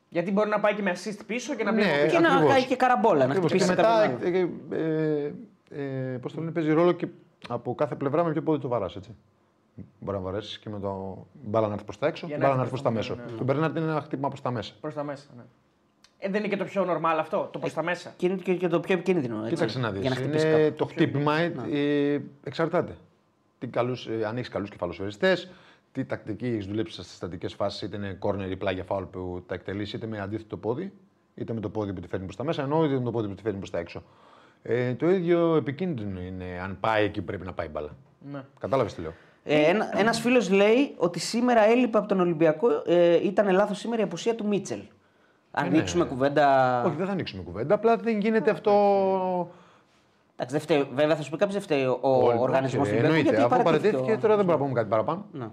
Γιατί 0.08 0.32
μπορεί 0.32 0.48
να 0.48 0.60
πάει 0.60 0.74
και 0.74 0.82
με 0.82 0.92
assist 0.92 1.20
πίσω 1.26 1.54
και 1.54 1.64
να 1.64 1.72
μπει 1.72 1.80
Ναι, 1.80 1.86
από 1.88 1.96
Και 1.98 2.04
πίσω. 2.04 2.20
να 2.20 2.28
ακριβώς. 2.28 2.52
κάνει 2.52 2.64
και 2.64 2.76
καραμπόλα, 2.76 3.18
να 3.18 3.24
Ακριβώς. 3.24 3.52
Και 3.52 3.58
χτυπήσει 3.58 3.76
μετά, 3.76 4.06
κάποιον 4.08 4.34
άλλον. 4.34 4.52
ε, 4.72 5.32
ε, 5.70 6.12
ε, 6.12 6.18
πώς 6.18 6.32
το 6.32 6.40
λένε, 6.40 6.52
παίζει 6.52 6.72
ρόλο 6.72 6.92
και 6.92 7.06
από 7.48 7.74
κάθε 7.74 7.94
πλευρά 7.94 8.24
με 8.24 8.32
ποιο 8.32 8.42
πόδι 8.42 8.58
το 8.60 8.68
βαράς, 8.68 8.96
έτσι. 8.96 9.14
Μπορεί 10.00 10.16
να 10.16 10.22
βαρέσεις 10.22 10.58
και 10.58 10.68
με 10.70 10.80
το 10.80 11.26
μπάλα 11.42 11.66
να 11.66 11.72
έρθει 11.72 11.84
προς 11.84 11.98
τα 11.98 12.06
έξω, 12.06 12.26
Για 12.26 12.38
να 12.38 12.42
μπάλα 12.42 12.56
να 12.56 12.62
έρθει 12.62 12.74
έρθει 12.74 12.82
προς 12.82 12.92
τα 12.94 13.00
προς 13.00 13.12
τα 13.12 13.14
μέσα. 13.14 13.22
μέσα, 13.22 13.32
ναι. 13.32 13.38
Το 13.38 13.44
Μπερνάρντ 13.44 13.76
είναι 13.76 13.90
ένα 13.90 14.00
χτύπημα 14.00 14.28
προς 14.28 14.40
τα 14.40 14.50
μέσα. 14.50 14.74
Προς 14.80 14.94
τα 14.94 15.02
μέσα. 15.02 15.26
Ναι. 15.36 15.42
Ε, 16.18 16.28
δεν 16.28 16.40
είναι 16.40 16.48
και 16.48 16.56
το 16.56 16.64
πιο 16.64 16.86
normal 16.90 17.16
αυτό, 17.18 17.48
το 17.52 17.58
προς 17.58 17.72
τα 17.72 17.82
μέσα. 17.82 18.14
Και 18.16 18.26
είναι 18.26 18.36
και, 18.36 18.54
και 18.54 18.68
το 18.68 18.80
πιο 18.80 18.94
επικίνδυνο. 18.94 19.36
Έτσι, 19.36 19.54
Κοίταξε 19.54 19.78
να 19.78 19.90
δεις. 19.90 20.00
Για 20.00 20.10
να 20.10 20.16
χτυπήσει 20.16 20.46
Είναι 20.46 20.56
κάποιον. 20.56 20.76
το 20.76 20.84
χτύπημα, 20.86 21.38
ε, 21.38 21.52
ε, 21.70 22.20
εξαρτάται. 22.44 22.96
τι 23.58 23.66
καλούς, 23.66 24.06
ε, 24.06 24.24
αν 24.26 24.36
έχεις 24.36 24.48
καλούς 24.48 24.70
κεφαλοσφαιριστέ, 24.70 25.36
τι 25.92 26.04
τακτική 26.04 26.46
έχεις 26.46 26.66
δουλέψει 26.66 27.02
στις 27.02 27.16
στατικές 27.16 27.54
φάσεις, 27.54 27.82
είτε 27.82 27.96
είναι 27.96 28.18
corner 28.20 28.50
ή 28.50 28.56
πλάγια 28.56 28.84
φάουλ 28.84 29.04
που 29.04 29.42
τα 29.46 29.54
εκτελήσει, 29.54 29.96
είτε 29.96 30.06
με 30.06 30.20
αντίθετο 30.20 30.56
πόδι, 30.56 30.92
είτε 31.34 31.52
με 31.52 31.60
το 31.60 31.68
πόδι 31.68 31.92
που 31.92 32.00
τη 32.00 32.08
φέρνει 32.08 32.24
προς 32.24 32.36
τα 32.36 32.44
μέσα, 32.44 32.62
ενώ 32.62 32.84
είτε 32.84 32.94
με 32.94 33.04
το 33.04 33.10
πόδι 33.10 33.28
που 33.28 33.34
τη 33.34 33.42
φέρνει 33.42 33.58
προς 33.58 33.70
τα 33.70 33.78
έξω. 33.78 34.02
Ε, 34.62 34.94
το 34.94 35.10
ίδιο 35.10 35.56
επικίνδυνο 35.56 36.20
είναι 36.20 36.60
αν 36.62 36.76
πάει 36.80 37.04
εκεί 37.04 37.20
που 37.20 37.26
πρέπει 37.26 37.44
να 37.44 37.52
πάει 37.52 37.66
η 37.66 37.70
μπάλα. 37.72 37.96
Ναι. 38.32 38.44
Κατάλαβες 38.58 38.94
τι 38.94 39.00
λέω. 39.00 39.12
Ε, 39.44 39.62
ένα 39.70 39.98
ένας 39.98 40.20
φίλος 40.20 40.50
λέει 40.50 40.94
ότι 40.96 41.18
σήμερα 41.18 41.64
έλειπε 41.64 41.98
από 41.98 42.08
τον 42.08 42.20
Ολυμπιακό, 42.20 42.68
ε, 42.86 43.24
ήταν 43.26 43.50
λάθος 43.50 43.78
σήμερα 43.78 44.00
η 44.00 44.04
απουσία 44.04 44.34
του 44.34 44.46
Μίτσελ. 44.46 44.80
Αν 45.50 45.68
ναι. 45.68 45.76
ανοίξουμε 45.76 46.04
κουβέντα... 46.04 46.82
Όχι, 46.86 46.94
δεν 46.96 47.06
θα 47.06 47.12
ανοίξουμε 47.12 47.42
κουβέντα. 47.42 47.74
Απλά 47.74 47.96
δεν 47.96 48.18
γίνεται 48.18 48.50
αυτό. 48.50 48.72
Εντάξει, 50.36 50.54
δεν 50.54 50.60
φταίει, 50.60 50.88
βέβαια 50.94 51.16
θα 51.16 51.22
σου 51.22 51.30
πει 51.30 51.36
κάποιος 51.36 51.52
δεν 51.54 51.62
φταίει 51.62 51.84
ο 51.84 51.98
Όλοι, 52.00 52.38
οργανισμός 52.38 52.88
όχι, 52.88 52.96
του 52.96 53.02
Ολυμπιακού. 53.02 53.06
Εννοείται. 53.06 53.28
Γιατί 53.36 53.54
Αφού 53.54 53.62
παρατήθηκε 53.62 53.90
παρατήθηκε, 53.90 54.12
ο- 54.12 54.20
τώρα 54.20 54.36
δεν 54.36 54.44
μπορούμε 54.44 54.64
να 54.64 54.68
πούμε 54.70 54.80
κάτι 54.80 54.88
παραπάνω. 54.88 55.26
Ναι. 55.32 55.46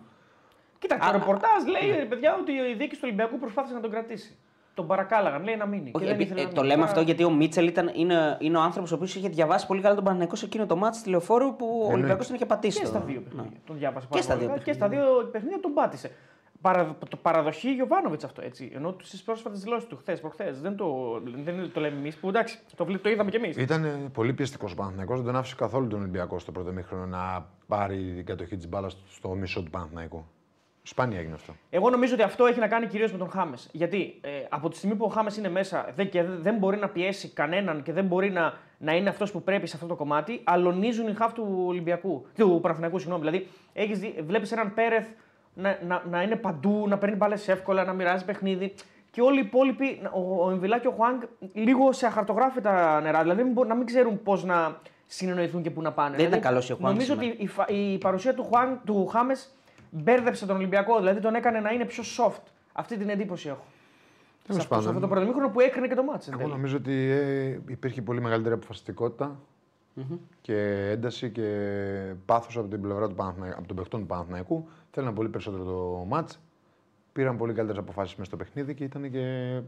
Κοίτα, 0.79 0.97
το 0.97 1.05
Α, 1.05 1.11
ρεπορτάζ 1.11 1.63
λέει 1.65 1.95
ρε 1.99 2.05
παιδιά 2.05 2.37
ότι 2.41 2.51
η 2.51 2.73
διοίκηση 2.77 2.99
του 3.01 3.07
Ολυμπιακού 3.09 3.39
προσπάθησε 3.39 3.73
να 3.73 3.79
τον 3.79 3.91
κρατήσει. 3.91 4.37
Τον 4.73 4.87
παρακάλαγαν, 4.87 5.43
λέει 5.43 5.55
να 5.55 5.65
μείνει. 5.65 5.91
Όχι, 5.93 6.05
και 6.05 6.11
δεν 6.11 6.13
επί- 6.13 6.25
ήθελε 6.25 6.41
ε, 6.41 6.43
να 6.43 6.49
το 6.49 6.55
μείνει. 6.61 6.67
λέμε 6.67 6.79
Τώρα- 6.81 6.91
αυτό 6.91 7.01
γιατί 7.03 7.23
ο 7.23 7.29
Μίτσελ 7.31 7.67
ήταν, 7.67 7.91
είναι, 7.95 8.37
είναι 8.39 8.57
ο 8.57 8.61
άνθρωπος 8.61 8.91
ο 8.91 8.95
οποίος 8.95 9.15
είχε 9.15 9.29
διαβάσει 9.29 9.67
πολύ 9.67 9.81
καλά 9.81 9.95
τον 9.95 10.03
Παναγενικό 10.03 10.35
σε 10.35 10.45
εκείνο 10.45 10.65
το 10.65 10.75
μάτι 10.75 10.97
στη 10.97 11.09
λεωφόρο 11.09 11.51
που 11.53 11.81
ο 11.89 11.91
Ολυμπιακός 11.91 12.25
τον 12.27 12.35
είχε 12.35 12.45
πατήσει. 12.45 12.77
Και 12.77 12.83
το- 12.83 12.89
στα 12.89 12.99
δύο 12.99 13.15
Ναι. 13.19 13.21
παιχνίδια. 13.21 13.59
Τον 13.65 13.77
διάβασε 13.77 14.05
Και 14.05 14.11
πάρα 14.11 14.23
στα 14.23 14.33
πολύ 14.33 14.45
δύο 14.45 14.53
καλά 14.53 14.63
και 14.65 14.73
στα 14.73 14.87
δύο 14.89 15.29
παιχνίδια 15.31 15.59
τον 15.59 15.73
πάτησε. 15.73 16.11
Παρα, 16.61 16.95
το 17.09 17.17
παραδοχή 17.17 17.73
Γιωβάνοβιτς 17.73 18.23
αυτό 18.23 18.41
έτσι. 18.41 18.71
Ενώ 18.75 18.95
στις 19.01 19.21
πρόσφατες 19.23 19.59
δηλώσεις 19.59 19.87
του 19.87 19.97
χθες, 19.97 20.19
προχθές. 20.19 20.61
Δεν 20.61 20.75
το, 20.75 21.19
δεν 21.43 21.71
το 21.73 21.79
λέμε 21.79 21.97
εμείς 21.97 22.15
που 22.15 22.27
εντάξει, 22.29 22.59
το, 22.75 22.85
βλέ- 22.85 23.01
το 23.01 23.09
είδαμε 23.09 23.29
κι 23.29 23.35
εμείς. 23.35 23.55
Ήταν 23.57 23.83
ε, 23.85 23.89
πολύ 24.13 24.33
πιεστικός 24.33 24.71
ο 24.71 24.75
Παναθηναϊκός, 24.75 25.17
δεν 25.17 25.25
τον 25.25 25.35
άφησε 25.35 25.55
καθόλου 25.57 25.87
τον 25.87 25.99
Ολυμπιακό 25.99 26.39
στο 26.39 26.51
πρώτο 26.51 26.71
μήχρονο 26.71 27.05
να 27.05 27.45
πάρει 27.67 28.13
την 28.15 28.25
κατοχή 28.25 28.55
της 28.57 28.69
μπάλας 28.69 28.97
στο 29.09 29.29
μισό 29.29 29.63
του 29.63 29.69
Παναθηναϊκού. 29.69 30.25
Σπάνια 30.83 31.19
έγινε 31.19 31.33
αυτό. 31.33 31.53
Εγώ 31.69 31.89
νομίζω 31.89 32.13
ότι 32.13 32.23
αυτό 32.23 32.45
έχει 32.45 32.59
να 32.59 32.67
κάνει 32.67 32.87
κυρίως 32.87 33.11
με 33.11 33.17
τον 33.17 33.29
Χάμες. 33.29 33.69
Γιατί 33.71 34.17
ε, 34.21 34.29
από 34.49 34.69
τη 34.69 34.75
στιγμή 34.77 34.95
που 34.95 35.05
ο 35.05 35.09
Χάμες 35.09 35.37
είναι 35.37 35.49
μέσα 35.49 35.85
δεν, 35.95 36.09
και 36.09 36.23
δεν- 36.23 36.39
δεν 36.41 36.55
μπορεί 36.55 36.77
να 36.77 36.89
πιέσει 36.89 37.29
κανέναν 37.29 37.83
και 37.83 37.91
δεν 37.93 38.05
μπορεί 38.05 38.31
να, 38.31 38.53
να 38.77 38.95
είναι 38.95 39.09
αυτός 39.09 39.31
που 39.31 39.41
πρέπει 39.43 39.67
σε 39.67 39.75
αυτό 39.75 39.87
το 39.87 39.95
κομμάτι, 39.95 40.41
αλωνίζουν 40.43 41.07
οι 41.07 41.13
χαφ 41.13 41.33
του 41.33 41.63
Ολυμπιακού. 41.67 42.25
Του 42.37 42.59
Παναθηναϊκού, 42.61 42.99
συγγνώμη. 42.99 43.21
Δηλαδή, 43.23 43.47
βλέπεις 44.23 44.51
έναν 44.51 44.73
Πέρεθ 44.73 45.07
να, 45.53 45.77
να, 45.87 46.03
να 46.09 46.21
είναι 46.21 46.35
παντού, 46.35 46.85
να 46.87 46.97
παίρνει 46.97 47.15
μπάλες 47.15 47.47
εύκολα, 47.47 47.83
να 47.83 47.93
μοιράζει 47.93 48.25
παιχνίδι. 48.25 48.73
Και 49.11 49.21
όλοι 49.21 49.37
οι 49.39 49.43
υπόλοιποι, 49.45 50.01
ο, 50.13 50.45
ο 50.45 50.51
Εμβιλά 50.51 50.79
και 50.79 50.87
ο 50.87 50.91
Χουάνγκ, 50.91 51.21
λίγο 51.53 51.91
σε 51.91 52.05
αχαρτογράφητα 52.05 53.01
νερά. 53.01 53.21
Δηλαδή, 53.21 53.43
μην 53.43 53.51
μπο- 53.53 53.63
να 53.65 53.75
μην 53.75 53.85
ξέρουν 53.85 54.23
πώς 54.23 54.43
να 54.43 54.77
συνεννοηθούν 55.05 55.61
και 55.61 55.69
πού 55.69 55.81
να 55.81 55.91
πάνε. 55.91 56.09
Δεν 56.15 56.25
ήταν 56.25 56.29
δηλαδή, 56.29 56.47
καλός 56.47 56.69
ο 56.69 56.75
Χουάνγκ 56.75 56.93
Νομίζω 56.93 57.13
σήμερα. 57.13 57.31
ότι 57.33 57.43
η, 57.43 57.47
φα- 57.47 57.69
η 57.69 57.97
παρουσία 57.97 58.33
του, 58.33 58.43
Χουάνγκ, 58.43 58.75
του 58.85 59.05
Χάμες 59.07 59.55
μπέρδεψε 59.91 60.45
τον 60.45 60.55
Ολυμπιακό, 60.55 60.97
δηλαδή 60.97 61.19
τον 61.19 61.35
έκανε 61.35 61.59
να 61.59 61.71
είναι 61.71 61.85
πιο 61.85 62.03
soft. 62.17 62.41
Αυτή 62.73 62.97
την 62.97 63.09
εντύπωση 63.09 63.47
έχω. 63.47 63.63
Σε 64.41 64.47
Τέλο 64.47 64.59
αυτό, 64.59 64.73
σε 64.73 64.79
αυτό 64.79 64.93
το 64.93 64.93
πάντων, 64.93 65.09
πρωτομήχρονο 65.09 65.49
που 65.49 65.59
έκρινε 65.59 65.87
και 65.87 65.95
το 65.95 66.03
μάτς. 66.03 66.27
εν 66.27 66.33
εγώ 66.33 66.41
τέλει. 66.41 66.53
νομίζω 66.53 66.77
ότι 66.77 66.93
ε, 66.93 67.59
υπήρχε 67.67 68.01
πολύ 68.01 68.21
μεγαλύτερη 68.21 68.53
αποφασιστικότητα 68.55 69.39
και 70.41 70.87
ένταση 70.89 71.29
και 71.31 72.13
πάθος 72.25 72.57
από 72.57 72.67
την 72.67 72.81
πλευρά 72.81 73.07
του 73.07 73.15
Παναθηναϊκού, 73.15 73.57
από 73.57 73.67
τον 73.67 73.75
παιχτών 73.75 73.99
του 73.99 74.05
Παναθηναϊκού. 74.05 74.67
Θέλανε 74.91 75.13
πολύ 75.13 75.29
περισσότερο 75.29 75.63
το 75.63 76.05
μάτς. 76.07 76.39
Πήραν 77.13 77.37
πολύ 77.37 77.53
καλύτερες 77.53 77.81
αποφάσεις 77.81 78.15
μέσα 78.15 78.29
στο 78.29 78.37
παιχνίδι 78.37 78.73
και 78.73 78.83
ήταν 78.83 79.11
και 79.11 79.59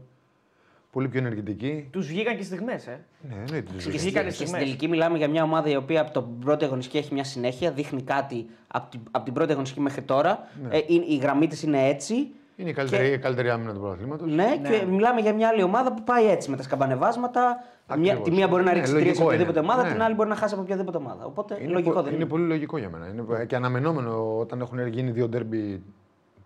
πολύ 0.94 1.08
πιο 1.08 1.20
ενεργητικοί. 1.20 1.88
Τους 1.90 2.06
βγήκαν 2.06 2.36
και 2.36 2.42
στιγμές, 2.42 2.86
ε. 2.86 3.00
Ναι, 3.28 3.34
εννοείται. 3.34 3.60
τους 3.60 3.70
Και, 3.72 3.76
βγήκε. 3.76 3.90
στη- 3.98 3.98
βγήκανε 3.98 4.28
και 4.28 4.34
στην 4.34 4.46
στιγμές. 4.46 4.64
τελική 4.66 4.88
μιλάμε 4.88 5.18
για 5.18 5.28
μια 5.28 5.42
ομάδα 5.42 5.68
η 5.68 5.76
οποία 5.76 6.00
από 6.00 6.10
τον 6.12 6.38
πρώτη 6.38 6.64
αγωνιστική 6.64 6.98
έχει 6.98 7.14
μια 7.14 7.24
συνέχεια, 7.24 7.70
δείχνει 7.70 8.02
κάτι 8.02 8.46
από 8.66 8.90
την, 8.90 9.00
από 9.10 9.24
την 9.24 9.34
πρώτη 9.34 9.52
αγωνιστική 9.52 9.80
μέχρι 9.82 10.02
τώρα. 10.02 10.48
Ε, 10.70 10.78
η, 10.78 11.04
η 11.08 11.16
γραμμή 11.16 11.46
της 11.46 11.62
είναι 11.62 11.88
έτσι. 11.88 12.14
Είναι 12.56 12.70
η 12.70 12.72
καλύτερη, 12.72 13.12
η 13.12 13.18
καλύτερη 13.18 13.50
άμυνα 13.50 13.72
του 13.72 13.80
πρωταθλήματος. 13.80 14.32
Ναι, 14.32 14.56
και 14.62 14.84
μιλάμε 14.88 15.20
για 15.20 15.32
μια 15.34 15.48
άλλη 15.48 15.62
ομάδα 15.62 15.92
που 15.94 16.02
πάει 16.02 16.26
έτσι 16.26 16.50
με 16.50 16.56
τα 16.56 16.62
σκαμπανεβάσματα. 16.62 17.40
Μια, 17.88 17.96
Ακριβώς. 17.96 18.22
τη 18.22 18.30
μία 18.30 18.48
μπορεί 18.48 18.64
να 18.64 18.70
Ναι, 18.72 18.76
ρίξει 18.78 18.92
τρία 18.92 19.02
σε 19.02 19.06
λογικό 19.08 19.24
οποιαδήποτε 19.24 19.58
είναι. 19.58 19.68
ομάδα, 19.68 19.86
Ναι. 19.86 19.92
την 19.92 20.02
άλλη 20.02 20.14
μπορεί 20.14 20.28
να 20.28 20.34
χάσει 20.34 20.54
από 20.54 20.62
οποιαδήποτε 20.62 20.96
ομάδα. 20.96 21.24
Οπότε 21.24 21.56
Είναι, 21.60 21.72
λογικό 21.72 21.90
πο- 21.94 22.02
δεν 22.02 22.06
είναι 22.12 22.16
είναι. 22.20 22.30
πολύ 22.30 22.44
λογικό 22.46 22.78
για 22.78 22.90
μένα. 22.90 23.08
Είναι 23.08 23.44
και 23.44 23.56
αναμενόμενο 23.56 24.38
όταν 24.38 24.60
έχουν 24.60 24.86
γίνει 24.86 25.10
δύο 25.10 25.28
ντέρμπι 25.28 25.82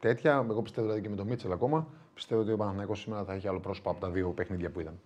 τέτοια. 0.01 0.47
Εγώ 0.51 0.63
πιστεύω 0.63 0.87
δηλαδή 0.87 1.03
και 1.03 1.09
με 1.09 1.17
τον 1.17 1.27
Μίτσελ 1.27 1.53
ακόμα. 1.53 1.87
Πιστεύω 2.19 2.41
ότι 2.41 2.53
ο 2.53 2.57
Παναθηναϊκός 2.57 3.01
σήμερα 3.01 3.25
θα 3.25 3.35
έχει 3.35 3.49
άλλο 3.49 3.61
πρόσωπο 3.61 3.91
από 3.91 4.01
τα 4.01 4.11
δύο 4.11 4.29
παιχνίδια 4.29 4.71
που 4.71 4.81
ήταν. 4.81 4.99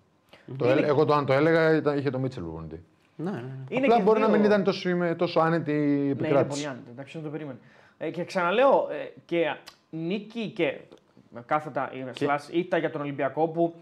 Το, 0.57 0.69
έλε- 0.69 0.87
εγώ 0.87 1.05
το 1.05 1.15
αν 1.15 1.27
το 1.27 1.33
έλεγα 1.33 1.77
ήταν, 1.77 1.99
είχε 1.99 2.11
το 2.11 2.19
Μίτσελ 2.19 2.43
προπονητή. 2.43 2.83
Ναι, 3.17 3.31
ναι, 3.31 3.37
ναι. 3.37 3.47
Είναι 3.69 3.85
Απλά 3.87 3.97
και 3.97 4.03
μπορεί 4.03 4.19
δύο- 4.19 4.29
να 4.29 4.37
μην 4.37 4.45
ήταν 4.45 4.65
τόσο, 4.65 4.89
είμαι- 4.89 5.15
τόσο 5.15 5.41
άνετη 5.41 5.71
η 5.73 5.75
Ναι, 5.75 5.81
είναι 5.83 6.15
πολύ 6.15 6.27
επικράτηση. 6.27 6.67
άνετα. 6.67 6.91
Εντάξει, 6.91 7.13
δεν 7.17 7.23
το 7.25 7.31
περίμενε. 7.31 7.59
Ε, 7.99 8.11
και 8.11 8.25
ξαναλέω, 8.25 8.89
ε, 8.91 9.11
και 9.25 9.57
νίκη 9.91 10.49
και 10.49 10.79
με 11.31 11.43
κάθετα 11.47 11.91
Και- 12.13 12.27
slash 12.29 12.53
ήττα 12.55 12.77
για 12.79 12.91
τον 12.91 13.01
Ολυμπιακό 13.01 13.49
που 13.49 13.75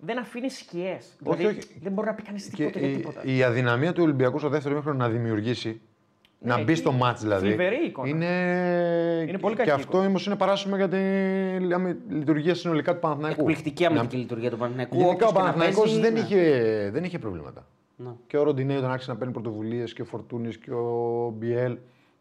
δεν 0.00 0.18
αφήνει 0.18 0.50
σκιές. 0.50 1.16
Δηλαδή 1.18 1.44
όχι. 1.46 1.58
δεν 1.82 1.92
μπορεί 1.92 2.06
να 2.08 2.14
πει 2.14 2.22
κανείς 2.22 2.48
Και 2.48 2.56
τίποτα 2.56 2.78
για 2.78 2.88
η, 2.88 2.96
τίποτα. 2.96 3.22
η 3.24 3.42
αδυναμία 3.42 3.92
του 3.92 4.02
Ολυμπιακού 4.02 4.38
στο 4.38 4.48
δεύτερο 4.48 4.74
μήχρονο 4.74 4.98
να 4.98 5.08
δημιουργήσει, 5.08 5.80
να 6.40 6.56
μπει 6.56 6.62
εκεί 6.62 6.74
στο 6.74 6.92
μάτς 6.92 7.22
δηλαδή. 7.22 7.46
θλιβερή 7.46 7.84
εικόνα. 7.86 8.08
Είναι, 8.08 8.26
Είναι 9.28 9.38
πολύ 9.38 9.54
και 9.54 9.60
κακή 9.62 9.70
αυτό 9.70 9.98
όμως 9.98 10.26
είναι 10.26 10.36
παράσημο 10.36 10.76
για 10.76 10.88
τη 10.88 10.96
λέμε, 11.64 11.98
λειτουργία 12.08 12.54
συνολικά 12.54 12.94
του 12.94 13.00
Παναθηναϊκού. 13.00 13.40
Εκπληκτική 13.40 13.82
Να- 13.82 13.88
αμυντική 13.88 14.16
λειτουργία 14.16 14.50
του 14.50 14.56
Παναθηναϊκού. 14.56 14.96
Γενικά 14.96 15.10
ο 15.10 15.14
όποιος 15.14 15.30
και 15.32 15.38
να 15.38 15.40
Παναθηναϊκός 15.44 15.84
παίζει, 15.84 16.00
δεν, 16.00 16.12
ναι. 16.12 16.18
είχε, 16.18 16.90
δεν 16.92 17.04
είχε 17.04 17.18
προβλήματα. 17.18 17.66
Ναι. 17.96 18.10
Και 18.26 18.36
ο 18.36 18.42
Ροντινέη 18.42 18.80
τον 18.80 18.90
άρχισε 18.90 19.10
να 19.10 19.16
παίρνει 19.16 19.32
πρωτοβουλίες 19.32 19.92
και 19.92 20.02
ο 20.02 20.04
Φορτούνης 20.04 20.58
και 20.58 20.70
ο 20.72 21.32
Μπιέλ. 21.36 21.76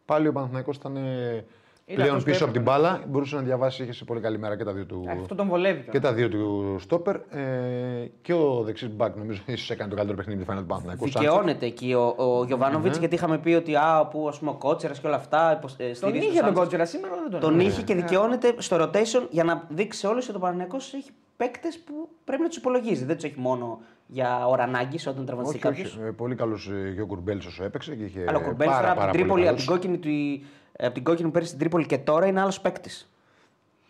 Πάλι 0.05 0.27
ο 0.27 0.31
Παναθηναϊκός 0.31 0.75
ήταν 0.75 0.95
ε, 0.95 1.45
πλέον 1.95 2.07
αυτός 2.09 2.23
που 2.23 2.29
πίσω 2.29 2.43
από 2.43 2.53
την 2.53 2.61
έπρεπε. 2.61 2.79
μπάλα. 2.79 3.01
Μπορούσε 3.07 3.35
να 3.35 3.41
διαβάσει, 3.41 3.83
είχε 3.83 3.93
σε 3.93 4.05
πολύ 4.05 4.19
καλή 4.21 4.37
μέρα 4.39 4.57
και 4.57 4.63
τα 4.63 4.73
δύο 4.73 4.85
του, 4.85 5.03
Ε, 5.07 5.11
Αυτό 5.11 5.35
τον 5.35 5.47
βολεύει. 5.47 5.81
και 5.81 5.89
κιόλας. 5.89 6.09
τα 6.09 6.15
δύο 6.15 6.29
του 6.29 6.75
στόπερ. 6.79 7.15
Ε, 7.15 8.11
και 8.21 8.33
ο 8.33 8.61
δεξί 8.65 8.87
μπακ 8.87 9.15
νομίζω 9.15 9.41
ίσως 9.55 9.69
έκανε 9.69 9.89
το 9.89 9.95
καλύτερο 9.95 10.17
παιχνίδι 10.17 10.39
του 10.39 10.45
Φάιναλ 10.45 10.63
του 10.63 10.69
Παναθηναϊκού. 10.69 11.07
Σάντσεφ. 11.07 11.21
Δικαιώνεται 11.31 11.65
εκεί 11.65 11.93
ο, 11.93 12.13
ο 12.17 12.43
Γιωβάνοβιτς 12.45 12.93
Ναι. 12.93 12.99
γιατί 12.99 13.15
είχαμε 13.15 13.37
πει 13.37 13.53
ότι 13.53 13.75
α, 13.75 14.07
που, 14.11 14.27
ας 14.27 14.39
πούμε, 14.39 14.51
ο 14.51 14.53
Κότσερας 14.53 14.99
και 14.99 15.07
όλα 15.07 15.15
αυτά. 15.15 15.53
υπο- 15.57 15.73
ε, 15.77 15.85
Τον 15.85 15.95
στηρίζει 15.95 16.17
είχε 16.17 16.27
τον 16.27 16.35
Σάντσεφ. 16.35 16.55
Κότσερα 16.63 16.85
σήμερα, 16.85 17.13
δεν 17.21 17.31
τον 17.31 17.39
Τον 17.39 17.59
είχε. 17.59 17.69
είχε 17.69 17.81
και 17.81 17.95
δικαιώνεται 17.95 18.53
στο 18.57 18.77
rotation 18.83 19.27
για 19.29 19.43
να 19.43 19.63
δείξει 19.69 19.99
σε 19.99 20.07
όλους 20.07 20.27
ότι 20.27 20.37
ο 20.37 20.39
Παναθηναϊκός 20.39 20.93
έχει 20.93 21.09
παίκτες 21.37 21.79
που 21.79 22.09
πρέπει 22.23 22.41
να 22.41 22.47
τους 22.47 22.57
υπολογίζει. 22.57 23.05
Δεν 23.05 23.15
τους 23.15 23.23
έχει 23.25 23.39
μόνο 23.39 23.79
για 24.07 24.47
ώρα 24.47 24.63
ανάγκης 24.63 25.07
όταν 25.07 25.25
τραυματιστεί 25.25 25.57
Όχι, 25.57 25.65
κάποιος. 25.67 25.95
όχι. 25.97 26.07
Ε, 26.07 26.11
πολύ 26.11 26.35
καλός 26.35 26.69
και 26.95 27.01
ο 27.01 27.05
Κουρμπέλης 27.05 27.45
όσο 27.45 27.63
έπαιξε. 27.63 27.95
Και 27.95 28.03
είχε 28.03 28.25
Αλλά 28.27 28.37
ο 28.37 28.41
Κουρμπέλης 28.41 28.73
πάρα, 28.73 28.77
τώρα 28.79 28.91
από 28.91 28.99
πάρα 28.99 29.11
την 29.11 29.27
πολύ 29.27 29.43
Τρίπολη, 29.43 29.47
από 29.47 29.57
την 29.57 29.65
καλούς. 29.67 29.81
κόκκινη, 30.01 30.37
του, 30.39 30.45
από 30.79 30.93
την 30.93 31.03
κόκκινη 31.03 31.27
που 31.27 31.31
πέρυσι 31.33 31.49
στην 31.49 31.59
Τρίπολη 31.61 31.85
και 31.85 31.97
τώρα 31.97 32.25
είναι 32.25 32.41
άλλος 32.41 32.61
παίκτης. 32.61 33.11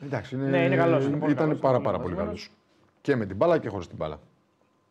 Εντάξει, 0.04 0.36
είναι, 0.36 0.46
Ναι, 0.50 0.66
είναι 0.66 0.76
καλός, 0.76 1.06
είναι 1.06 1.18
πολύ 1.18 1.32
ήταν 1.32 1.46
καλός, 1.46 1.62
πάρα, 1.62 1.76
είναι 1.76 1.86
πάρα 1.86 1.98
πολύ 2.00 2.14
πολύ 2.16 2.26
καλός. 2.26 2.42
καλός. 2.46 2.58
Και 3.02 3.16
με 3.16 3.26
την 3.26 3.36
μπάλα 3.36 3.58
και 3.58 3.70
χωρίς 3.70 3.88
την 3.88 3.96
μπάλα. 3.98 4.20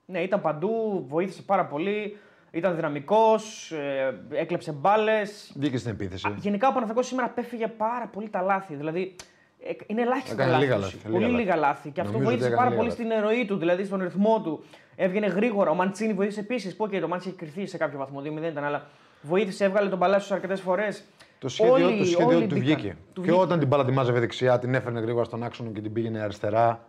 Ναι, 0.07 0.19
ήταν 0.21 0.41
παντού, 0.41 1.05
βοήθησε 1.09 1.43
πάρα 1.43 1.65
πολύ. 1.67 2.17
Ήταν 2.51 2.75
δυναμικός, 2.75 3.73
ε, 3.73 4.15
έκλεψε 4.31 4.73
μπάλες. 4.73 5.53
Βγήκε 5.57 5.79
στην 5.79 5.91
επίθεση. 5.91 6.35
Γενικά 6.39 6.67
ο 6.67 6.71
Παναθηναϊκός 6.71 7.07
σήμερα 7.07 7.27
απέφυγε 7.27 7.67
πάρα 7.69 8.07
πολύ 8.07 8.29
τα 8.29 8.41
λάθη. 8.43 8.75
Δηλαδή 8.75 9.17
ε, 9.67 9.73
είναι 9.87 10.03
ελάχιστα 10.03 10.33
Έκανε 10.33 10.51
τα 10.51 10.57
λάθη. 10.59 10.65
λίγα 10.65 10.75
του. 10.77 10.81
λάθη, 10.81 10.97
Πολύ 11.11 11.25
λίγα 11.25 11.37
λίγα 11.39 11.57
λάθη. 11.57 11.61
λάθη. 11.67 11.91
Και 11.91 12.01
αυτό 12.01 12.13
Νομίζω 12.13 12.31
ότι 12.33 12.39
βοήθησε 12.39 12.55
έκανε 12.55 12.57
πάρα 12.57 12.69
λίγα 12.71 12.97
πολύ 12.97 13.07
λάθη. 13.07 13.25
στην 13.25 13.33
ερωή 13.35 13.45
του, 13.47 13.57
δηλαδή 13.57 13.85
στον 13.85 14.01
ρυθμό 14.03 14.41
του. 14.41 14.65
Έβγαινε 14.97 15.27
γρήγορα. 15.27 15.71
Ο 15.71 15.75
Μαντσίνη 15.75 16.13
βοήθησε 16.13 16.41
επίσης. 16.41 16.77
Πω 16.77 16.89
και 16.89 17.01
το 17.01 17.09
Μάντσι 17.09 17.29
έχει 17.29 17.37
κρυθεί 17.37 17.67
σε 17.67 17.77
κάποιο 17.77 17.99
βαθμό, 17.99 18.21
2-0 18.21 18.43
ήταν, 18.51 18.65
αλλά 18.65 18.87
βοήθησε, 19.23 19.65
έβγαλε 19.65 19.89
τον 19.89 19.99
παλάσιο 19.99 20.35
αρκετές 20.35 20.61
φορές. 20.61 21.05
Το 21.39 21.49
σχέδιο, 21.49 21.73
Όλοι- 21.87 21.99
το 21.99 22.05
σχέδιο 22.05 22.27
όλοι 22.37 22.47
του 22.47 22.55
μπήκαν. 22.55 22.77
βγήκε. 22.77 22.97
Του 23.13 23.23
και 23.23 23.33
όταν 23.33 23.59
την 23.59 23.69
μπάλα 23.69 23.85
τη 23.85 23.93
μάζευε 23.93 24.21
δεξιά, 24.21 24.59
την 24.59 24.75
έφερνε 24.75 25.01
γρήγορα 25.01 25.25
στον 25.25 25.43
άξονα 25.43 25.71
και 25.71 25.81
την 25.81 25.93
πήγαινε 25.93 26.21
αριστερά. 26.21 26.87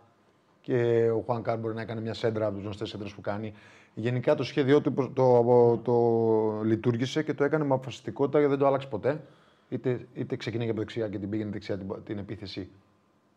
Και 0.60 1.10
ο 1.16 1.22
Χουάν 1.26 1.42
Κάρ 1.42 1.58
μπορεί 1.58 1.74
να 1.74 1.80
έκανε 1.80 2.00
μια 2.00 2.14
σέντρα 2.14 2.44
από 2.46 2.54
τους 2.54 2.62
γνωστές 2.64 2.88
σέντρες 2.88 3.12
που 3.12 3.20
κάνει. 3.20 3.52
Γενικά 3.94 4.34
το 4.34 4.42
σχέδιό 4.42 4.80
του 4.80 4.94
το, 4.94 5.10
το, 5.14 5.76
το 5.76 6.62
λειτουργήσε 6.64 7.22
και 7.22 7.34
το 7.34 7.44
έκανε 7.44 7.64
με 7.64 7.74
αποφασιστικότητα 7.74 8.40
και 8.40 8.46
δεν 8.46 8.58
το 8.58 8.66
άλλαξε 8.66 8.88
ποτέ. 8.88 9.20
Είτε, 9.68 10.06
είτε 10.14 10.36
ξεκινάει 10.36 10.68
από 10.68 10.78
δεξιά 10.78 11.08
και 11.08 11.18
την 11.18 11.28
πήγαινε 11.30 11.50
δεξιά 11.50 11.78
την, 11.78 11.86
την 12.04 12.18
επίθεση 12.18 12.68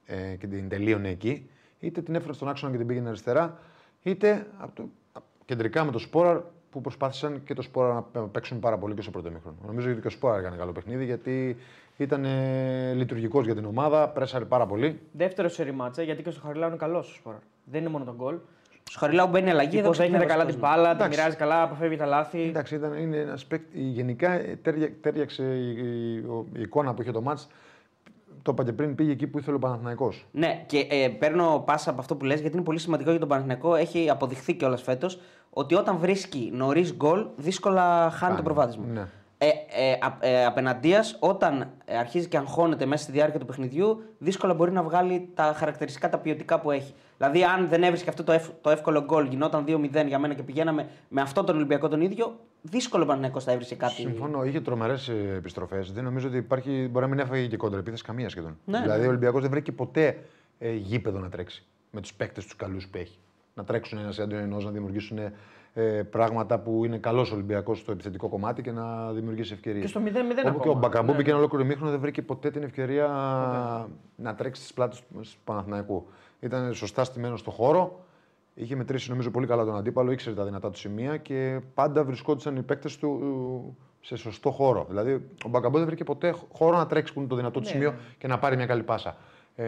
ε, 0.05 0.35
και 0.35 0.47
την 0.47 0.69
τελείωνε 0.69 1.09
εκεί, 1.09 1.49
είτε 1.79 2.01
την 2.01 2.15
έφερε 2.15 2.33
στον 2.33 2.49
άξονα 2.49 2.71
και 2.71 2.77
την 2.77 2.87
πήγαινε 2.87 3.07
αριστερά, 3.07 3.59
είτε 4.03 4.47
από 4.57 4.75
το, 4.75 4.83
απ- 5.11 5.23
κεντρικά 5.45 5.83
με 5.83 5.91
το 5.91 5.99
Σπόραρ 5.99 6.41
που 6.71 6.81
προσπάθησαν 6.81 7.43
και 7.43 7.53
το 7.53 7.61
Σπόραρ 7.61 7.93
να 7.93 8.01
παι- 8.01 8.23
παίξουν 8.31 8.59
πάρα 8.59 8.77
πολύ 8.77 8.93
και 8.95 9.01
στο 9.01 9.11
πρώτο 9.11 9.31
μήχρονο. 9.31 9.55
Νομίζω 9.65 9.91
ότι 9.91 10.01
και 10.01 10.07
ο 10.07 10.09
Σπόραρ 10.09 10.39
έκανε 10.39 10.55
καλό 10.55 10.71
παιχνίδι 10.71 11.05
γιατί 11.05 11.57
ήταν 11.97 12.25
ε, 12.25 12.93
λειτουργικός 12.93 13.45
για 13.45 13.55
την 13.55 13.65
ομάδα, 13.65 14.09
πρέσαρε 14.09 14.45
πάρα 14.45 14.65
πολύ. 14.65 14.99
Δεύτερο 15.11 15.49
σε 15.49 15.63
ρημάτσα, 15.63 16.01
γιατί 16.01 16.23
και 16.23 16.29
στο 16.29 16.41
Χαριλάου 16.45 16.67
είναι 16.69 16.77
καλός 16.77 17.09
ο 17.11 17.13
Σπόρα. 17.13 17.39
Δεν 17.63 17.81
είναι 17.81 17.89
μόνο 17.89 18.03
τον 18.05 18.15
γκολ. 18.15 18.35
Στο 18.89 18.99
Χαριλάου 18.99 19.27
μπαίνει 19.27 19.49
αλλαγή. 19.49 19.69
Πώ 19.69 19.81
δεν 19.81 19.91
έχετε 19.91 20.03
ξεκινάει 20.07 20.27
καλά 20.27 20.45
της 20.45 20.55
βασικός. 20.55 20.69
μπάλα, 20.83 20.89
τη 20.89 20.95
Εντάξει. 20.95 21.17
μοιράζει 21.19 21.35
καλά, 21.35 21.61
αποφεύγει 21.63 21.95
τα 21.97 22.05
λάθη. 22.05 22.41
Εντάξει, 22.41 22.75
ήταν, 22.75 22.93
είναι 22.93 23.17
ένας 23.17 23.45
παίκτη. 23.45 23.79
Γενικά 23.79 24.31
ε, 24.31 24.59
τέρια- 24.61 24.93
τέριαξε 25.01 25.43
η, 25.43 25.75
η- 25.77 26.17
ο- 26.19 26.45
η 26.55 26.61
εικόνα 26.61 26.93
που 26.93 27.01
είχε 27.01 27.11
το 27.11 27.21
μάτς. 27.21 27.47
Το 28.41 28.51
είπα 28.51 28.63
και 28.63 28.73
πριν, 28.73 28.95
πήγε 28.95 29.11
εκεί 29.11 29.27
που 29.27 29.37
ήθελε 29.37 29.55
ο 29.55 29.59
Παναθηναϊκός. 29.59 30.25
Ναι, 30.31 30.63
και 30.65 30.87
ε, 30.89 31.07
παίρνω 31.07 31.63
πάσα 31.65 31.89
από 31.89 31.99
αυτό 31.99 32.15
που 32.15 32.25
λες 32.25 32.39
γιατί 32.39 32.55
είναι 32.55 32.65
πολύ 32.65 32.79
σημαντικό 32.79 33.09
για 33.09 33.19
τον 33.19 33.29
Παναθηναϊκό. 33.29 33.75
Έχει 33.75 34.09
αποδειχθεί 34.09 34.53
κιόλας 34.53 34.81
φέτος 34.81 35.19
ότι 35.49 35.75
όταν 35.75 35.97
βρίσκει 35.97 36.51
νωρίς 36.53 36.93
γκολ, 36.93 37.27
δύσκολα 37.35 38.09
χάνει 38.09 38.35
το 38.35 38.43
προβάδισμα. 38.43 38.85
Ναι. 38.85 39.07
Ε, 39.43 39.47
ε, 39.47 39.97
α- 40.01 40.17
ε, 40.19 40.45
απέναντία, 40.45 41.03
όταν 41.19 41.71
ε, 41.85 41.97
αρχίζει 41.97 42.27
και 42.27 42.37
αγχώνεται 42.37 42.85
μέσα 42.85 43.03
στη 43.03 43.11
διάρκεια 43.11 43.39
του 43.39 43.45
παιχνιδιού, 43.45 44.01
δύσκολα 44.17 44.53
μπορεί 44.53 44.71
να 44.71 44.83
βγάλει 44.83 45.29
τα 45.33 45.53
χαρακτηριστικά, 45.55 46.09
τα 46.09 46.17
ποιοτικά 46.17 46.59
που 46.59 46.71
έχει. 46.71 46.93
Δηλαδή, 47.17 47.43
αν 47.43 47.67
δεν 47.69 47.83
έβρισκε 47.83 48.09
αυτό 48.09 48.23
το, 48.23 48.31
ευ- 48.31 48.51
το 48.61 48.69
εύκολο 48.69 49.01
γκολ, 49.03 49.25
γινόταν 49.25 49.65
2-0 49.67 50.05
για 50.07 50.19
μένα 50.19 50.33
και 50.33 50.43
πηγαίναμε 50.43 50.87
με 51.09 51.21
αυτό 51.21 51.43
τον 51.43 51.55
Ολυμπιακό 51.55 51.87
τον 51.87 52.01
ίδιο, 52.01 52.39
δύσκολο 52.61 53.05
Παναγενικό 53.05 53.39
θα 53.39 53.51
έβρισκε 53.51 53.75
κάτι. 53.75 53.93
Συμφωνώ, 53.93 54.43
είχε 54.45 54.61
τρομερές 54.61 55.09
επιστροφές. 55.09 55.91
Δεν 55.91 56.03
νομίζω 56.03 56.27
ότι 56.27 56.37
υπάρχει. 56.37 56.87
Μπορεί 56.91 57.05
να 57.05 57.11
μην 57.11 57.19
έφαγε 57.19 57.47
και 57.47 57.57
κόντρα 57.57 57.79
επίθεση 57.79 58.03
καμία 58.03 58.29
σχεδόν. 58.29 58.57
Ναι, 58.65 58.81
δηλαδή 58.81 58.99
ναι. 58.99 59.05
ο 59.05 59.09
Ολυμπιακός 59.09 59.41
δεν 59.41 59.49
βρήκε 59.49 59.71
ποτέ 59.71 60.17
ε, 60.59 60.71
γήπεδο 60.73 61.19
να 61.19 61.29
τρέξει 61.29 61.63
με 61.91 62.01
τους 62.01 62.13
παίκτες 62.13 62.43
τους 62.43 62.55
καλούς 62.55 62.87
που 62.87 62.97
έχει. 62.97 63.17
Να 63.53 63.63
τρέξουν 63.63 63.97
ένα 63.97 64.13
έντονο 64.17 64.41
ενός, 64.41 64.65
να 64.65 64.71
δημιουργήσουν 64.71 65.17
ε, 65.73 65.81
πράγματα 66.03 66.59
που 66.59 66.85
είναι 66.85 66.97
καλός 66.97 67.31
Ολυμπιακός 67.31 67.79
στο 67.79 67.91
επιθετικό 67.91 68.27
κομμάτι 68.27 68.61
και 68.61 68.71
να 68.71 69.11
δημιουργήσει 69.11 69.53
ευκαιρίες. 69.53 69.81
Και 69.83 69.87
στο 69.89 69.99
0-0 70.05 70.05
Όπου 70.05 70.47
ακόμα. 70.47 70.63
και 70.63 70.69
ο 70.69 70.73
Μπακαμπού 70.73 71.05
Ναι, 71.11 71.17
μπήκε 71.17 71.23
ναι. 71.23 71.29
ένα 71.29 71.37
ολόκληρο 71.37 71.65
μήχρονο, 71.65 71.91
δεν 71.91 71.99
βρήκε 71.99 72.21
ποτέ 72.21 72.51
την 72.51 72.63
ευκαιρία 72.63 73.07
να 74.15 74.35
τρέξει 74.35 74.63
στι 74.63 74.73
πλάτες 74.73 75.03
του 75.11 75.21
Παναθηναϊκού. 75.43 76.05
Ήταν 76.39 76.73
σωστά 76.73 77.03
στημένο 77.03 77.37
στο 77.37 77.51
χώρο. 77.51 77.99
Είχε 78.53 78.75
μετρήσει 78.75 79.09
νομίζω 79.09 79.31
πολύ 79.31 79.47
καλά 79.47 79.65
τον 79.65 79.75
αντίπαλο, 79.75 80.11
ήξερε 80.11 80.35
τα 80.35 80.43
δυνατά 80.45 80.69
του 80.69 80.77
σημεία 80.77 81.17
και 81.17 81.59
πάντα 81.73 82.03
βρισκόντουσαν 82.03 82.55
οι 82.55 82.61
παίκτες 82.61 82.97
του 82.97 83.19
ε, 84.01 84.05
σε 84.05 84.15
σωστό 84.15 84.51
χώρο. 84.51 84.85
Δηλαδή 84.89 85.13
ο 85.45 85.49
Μπακαμπού 85.49 85.77
δεν 85.77 85.85
βρήκε 85.85 86.03
ποτέ 86.03 86.33
χώρο 86.51 86.77
να 86.77 86.85
τρέξει 86.87 87.13
που 87.13 87.19
είναι 87.19 87.29
το 87.29 87.35
δυνατό 87.35 87.59
του 87.59 87.65
Ναι, 87.65 87.71
σημείο 87.71 87.91
ναι. 87.91 87.97
και 88.17 88.27
να 88.27 88.39
πάρει 88.39 88.55
μια 88.55 88.65
καλή 88.65 88.83
πάσα. 88.83 89.15
Ε, 89.55 89.65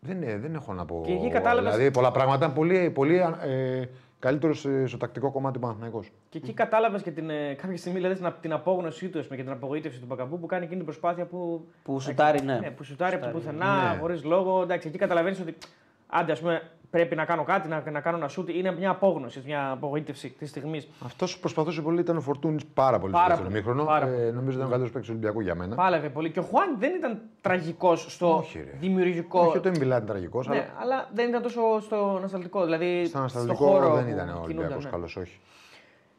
δεν, 0.00 0.22
ε, 0.22 0.38
δεν 0.38 0.54
έχω 0.54 0.72
να 0.72 0.84
πω. 0.84 1.02
Και 1.06 1.12
εκεί 1.12 1.30
κατάλαβες- 1.30 1.72
Δηλαδή 1.72 1.90
πολλά 1.90 2.10
πράγματα 2.10 2.36
ήταν 2.44 2.52
πολύ, 2.56 2.90
πολύ 2.90 3.16
ε, 3.16 3.84
καλύτερος 4.18 4.66
στο 4.84 4.96
τακτικό 4.96 5.30
κομμάτι 5.30 5.58
Παναθηναϊκός. 5.58 6.10
Και 6.28 6.38
εκεί 6.38 6.52
κατάλαβες 6.52 7.02
και 7.02 7.10
την, 7.10 7.30
ε, 7.30 7.54
κάποια 7.54 7.76
στιγμή 7.76 7.98
δηλαδή, 7.98 8.20
την, 8.20 8.34
την 8.40 8.52
απόγνωσή 8.52 9.08
του 9.08 9.18
ας 9.18 9.24
πούμε, 9.24 9.36
και 9.36 9.42
την 9.42 9.52
απογοήτευση 9.52 10.00
του 10.00 10.06
Μπακαμπού 10.06 10.38
που 10.38 10.46
κάνει 10.46 10.64
εκείνη 10.64 10.76
την 10.76 10.86
προσπάθεια 10.86 11.24
που. 11.26 11.68
Που 11.82 12.00
σουτάρει, 12.00 12.42
ναι. 12.42 12.70
που 12.70 12.84
σουτάρει 12.84 13.14
από 13.14 13.24
το 13.24 13.30
Σουτάρει, 13.30 13.56
πουθενά, 13.56 13.92
ναι. 13.92 13.98
χωρίς 13.98 14.24
λόγο. 14.24 14.62
Εντάξει, 14.62 14.88
εκεί 14.88 14.98
καταλαβαίνεις 14.98 15.40
ότι 15.40 15.56
άντε, 16.06 16.32
ας 16.32 16.40
πούμε, 16.40 16.70
πρέπει 16.90 17.14
να 17.14 17.24
κάνω 17.24 17.44
κάτι, 17.44 17.68
να, 17.68 17.82
να 17.90 18.00
κάνω 18.00 18.16
ένα 18.16 18.28
σουτ. 18.28 18.48
Είναι 18.48 18.72
μια 18.72 18.90
απόγνωση, 18.90 19.42
μια 19.46 19.70
απογοήτευση 19.70 20.28
της 20.30 20.50
στιγμής. 20.50 20.88
Αυτός 21.04 21.34
που 21.34 21.40
προσπαθούσε 21.40 21.82
πολύ 21.82 22.00
ήταν 22.00 22.16
ο 22.16 22.20
Φορτούνης 22.20 22.64
πάρα 22.66 22.98
πολύ 22.98 23.12
Πάρα 23.12 23.34
στο 23.34 23.44
δεύτερο 23.44 23.64
πολύ, 23.64 23.82
μήχρονο. 23.82 23.84
πάρα 23.84 24.06
Ε, 24.06 24.30
νομίζω 24.30 24.56
ήταν 24.56 24.66
ο 24.66 24.70
καλύτερος 24.70 24.90
παίκτης 24.90 25.10
του 25.10 25.16
Ολυμπιακού 25.18 25.40
για 25.40 25.54
μένα. 25.54 25.74
Πάλευε 25.74 26.08
πολύ. 26.08 26.30
Και 26.30 26.38
ο 26.38 26.42
Χουάν 26.42 26.76
δεν 26.78 26.94
ήταν 26.94 27.20
τραγικός 27.40 28.06
στο 28.08 28.36
Όχι, 28.36 28.58
ρε. 28.58 28.76
δημιουργικό. 28.78 29.40
Όχι 29.40 29.56
ότι 29.56 29.68
ο 29.68 29.70
Εμβιλά 29.70 29.94
ήταν 29.94 30.06
τραγικός, 30.06 30.46
Ναι, 30.46 30.56
αλλά 30.56 30.72
αλλά 30.78 31.08
δεν 31.14 31.28
ήταν 31.28 31.42
τόσο 31.42 31.80
στο 31.80 32.14
ανασταλτικό. 32.18 32.64
Δηλαδή, 32.64 32.98
στο 32.98 33.08
στο 33.08 33.18
ανασταλτικό 33.18 33.64
χώρο 33.64 33.94
δεν 33.94 34.04
που 34.04 34.10
ήταν 34.10 34.28
ο 34.28 34.32
κινούνταν, 34.32 34.42
Ολυμπιακός 34.44 34.84
ναι. 34.84 34.90
καλό, 34.90 35.04
όχι. 35.04 35.40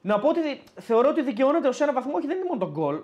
Να 0.02 0.20
πω 0.20 0.30
ότι 0.30 0.40
θεωρώ 0.76 1.10
ότι 1.10 1.24
δικαιώνεται 1.24 1.68
ως 1.68 1.82
ένα 1.82 1.94
βαθμό, 1.94 2.12
όχι 2.16 2.28
δεν 2.28 2.38
είναι 2.38 2.46
μόνο 2.48 2.60
το 2.60 2.72
γκολ. 2.72 3.00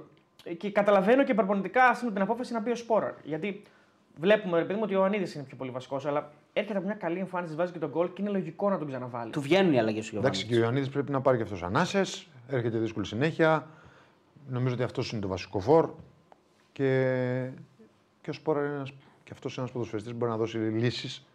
Και 0.58 0.72
καταλαβαίνω 0.72 1.24
και 1.24 1.34
προπονητικά 1.34 1.86
ας 1.86 2.00
πούμε, 2.00 2.12
την 2.12 2.22
απόφαση 2.22 2.54
να 2.54 2.62
πει 2.62 2.70
ο 2.70 2.76
Σπόραρ. 2.76 3.12
Γιατί 3.24 3.64
βλέπουμε, 4.18 4.58
ρε 4.58 4.64
παιδί 4.64 4.74
μου, 4.74 4.82
ότι 4.84 4.96
ο 4.96 4.98
Ιωαννίδη 4.98 5.32
είναι 5.36 5.44
πιο 5.44 5.58
πολύ 5.58 5.72
βασικός, 5.72 6.06
αλλά 6.06 6.32
έρχεται 6.54 6.78
από 6.78 6.88
μια 6.88 6.96
καλή 6.96 7.20
εμφάνιση, 7.20 7.56
βάζει 7.56 7.72
και 7.72 7.80
τον 7.80 7.90
γκολ 7.90 8.14
και 8.14 8.22
είναι 8.22 8.32
λογικό 8.32 8.70
να 8.70 8.78
τον 8.78 8.88
ξαναβάλει. 8.88 9.32
Του 9.32 9.42
βγαίνουν 9.42 9.74
οι 9.74 9.80
αλλαγές 9.80 10.10
του 10.10 10.18
Εντάξει, 10.18 10.46
και 10.46 10.56
ο 10.56 10.58
Ιωαννίδης 10.60 10.90
πρέπει 10.90 11.12
να 11.12 11.22
πάρει 11.22 11.38
και 11.38 11.44
αυτός 11.44 11.64
ανάσες. 11.64 12.28
Έρχεται 12.48 12.78
δύσκολη 12.78 13.06
συνέχεια. 13.06 13.68
Νομίζω 14.50 14.74
ότι 14.74 14.84
αυτός 14.84 15.12
είναι 15.12 15.22
το 15.22 15.28
βασικό 15.28 15.60
φόρ. 15.60 15.90
Και, 16.72 17.50
και 18.22 18.30
ο 18.30 18.34
Σπόρα 18.34 18.66
είναι 18.66 18.76
ένας, 18.76 18.92
και 19.24 19.30
αυτός 19.34 19.58
ένας 19.58 19.72
ποδοσφαιριστής 19.72 20.12
που 20.12 20.18
μπορεί 20.18 20.32
να 20.32 20.38
δώσει 20.38 20.58
λύσεις. 20.58 21.26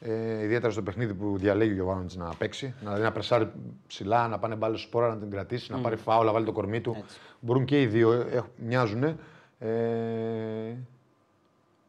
Ε, 0.00 0.42
ιδιαίτερα 0.42 0.72
στο 0.72 0.82
παιχνίδι 0.82 1.14
που 1.14 1.38
διαλέγει 1.38 1.70
ο 1.70 1.74
Γιωβάνοβιτς 1.74 2.16
να 2.16 2.34
παίξει. 2.38 2.74
Δηλαδή 2.80 3.02
να 3.02 3.12
πρεσάρει 3.12 3.52
ψηλά, 3.86 4.28
να 4.28 4.38
πάνε 4.38 4.54
μπάλες 4.54 4.78
στο 4.78 4.88
Σπόρα, 4.88 5.08
να 5.08 5.16
την 5.16 5.30
κρατήσει, 5.30 5.72
να 5.72 5.78
πάρει 5.78 5.96
φάουλα, 5.96 6.26
να 6.26 6.32
βάλει 6.32 6.44
το 6.44 6.52
κορμί 6.52 6.80
του. 6.80 6.96
Έτσι. 6.98 7.18
Μπορούν 7.40 7.64
και 7.64 7.82
οι 7.82 7.86
δύο, 7.86 8.12
ε, 8.12 8.42
μοιάζουν. 8.56 9.02
Ε, 9.58 10.76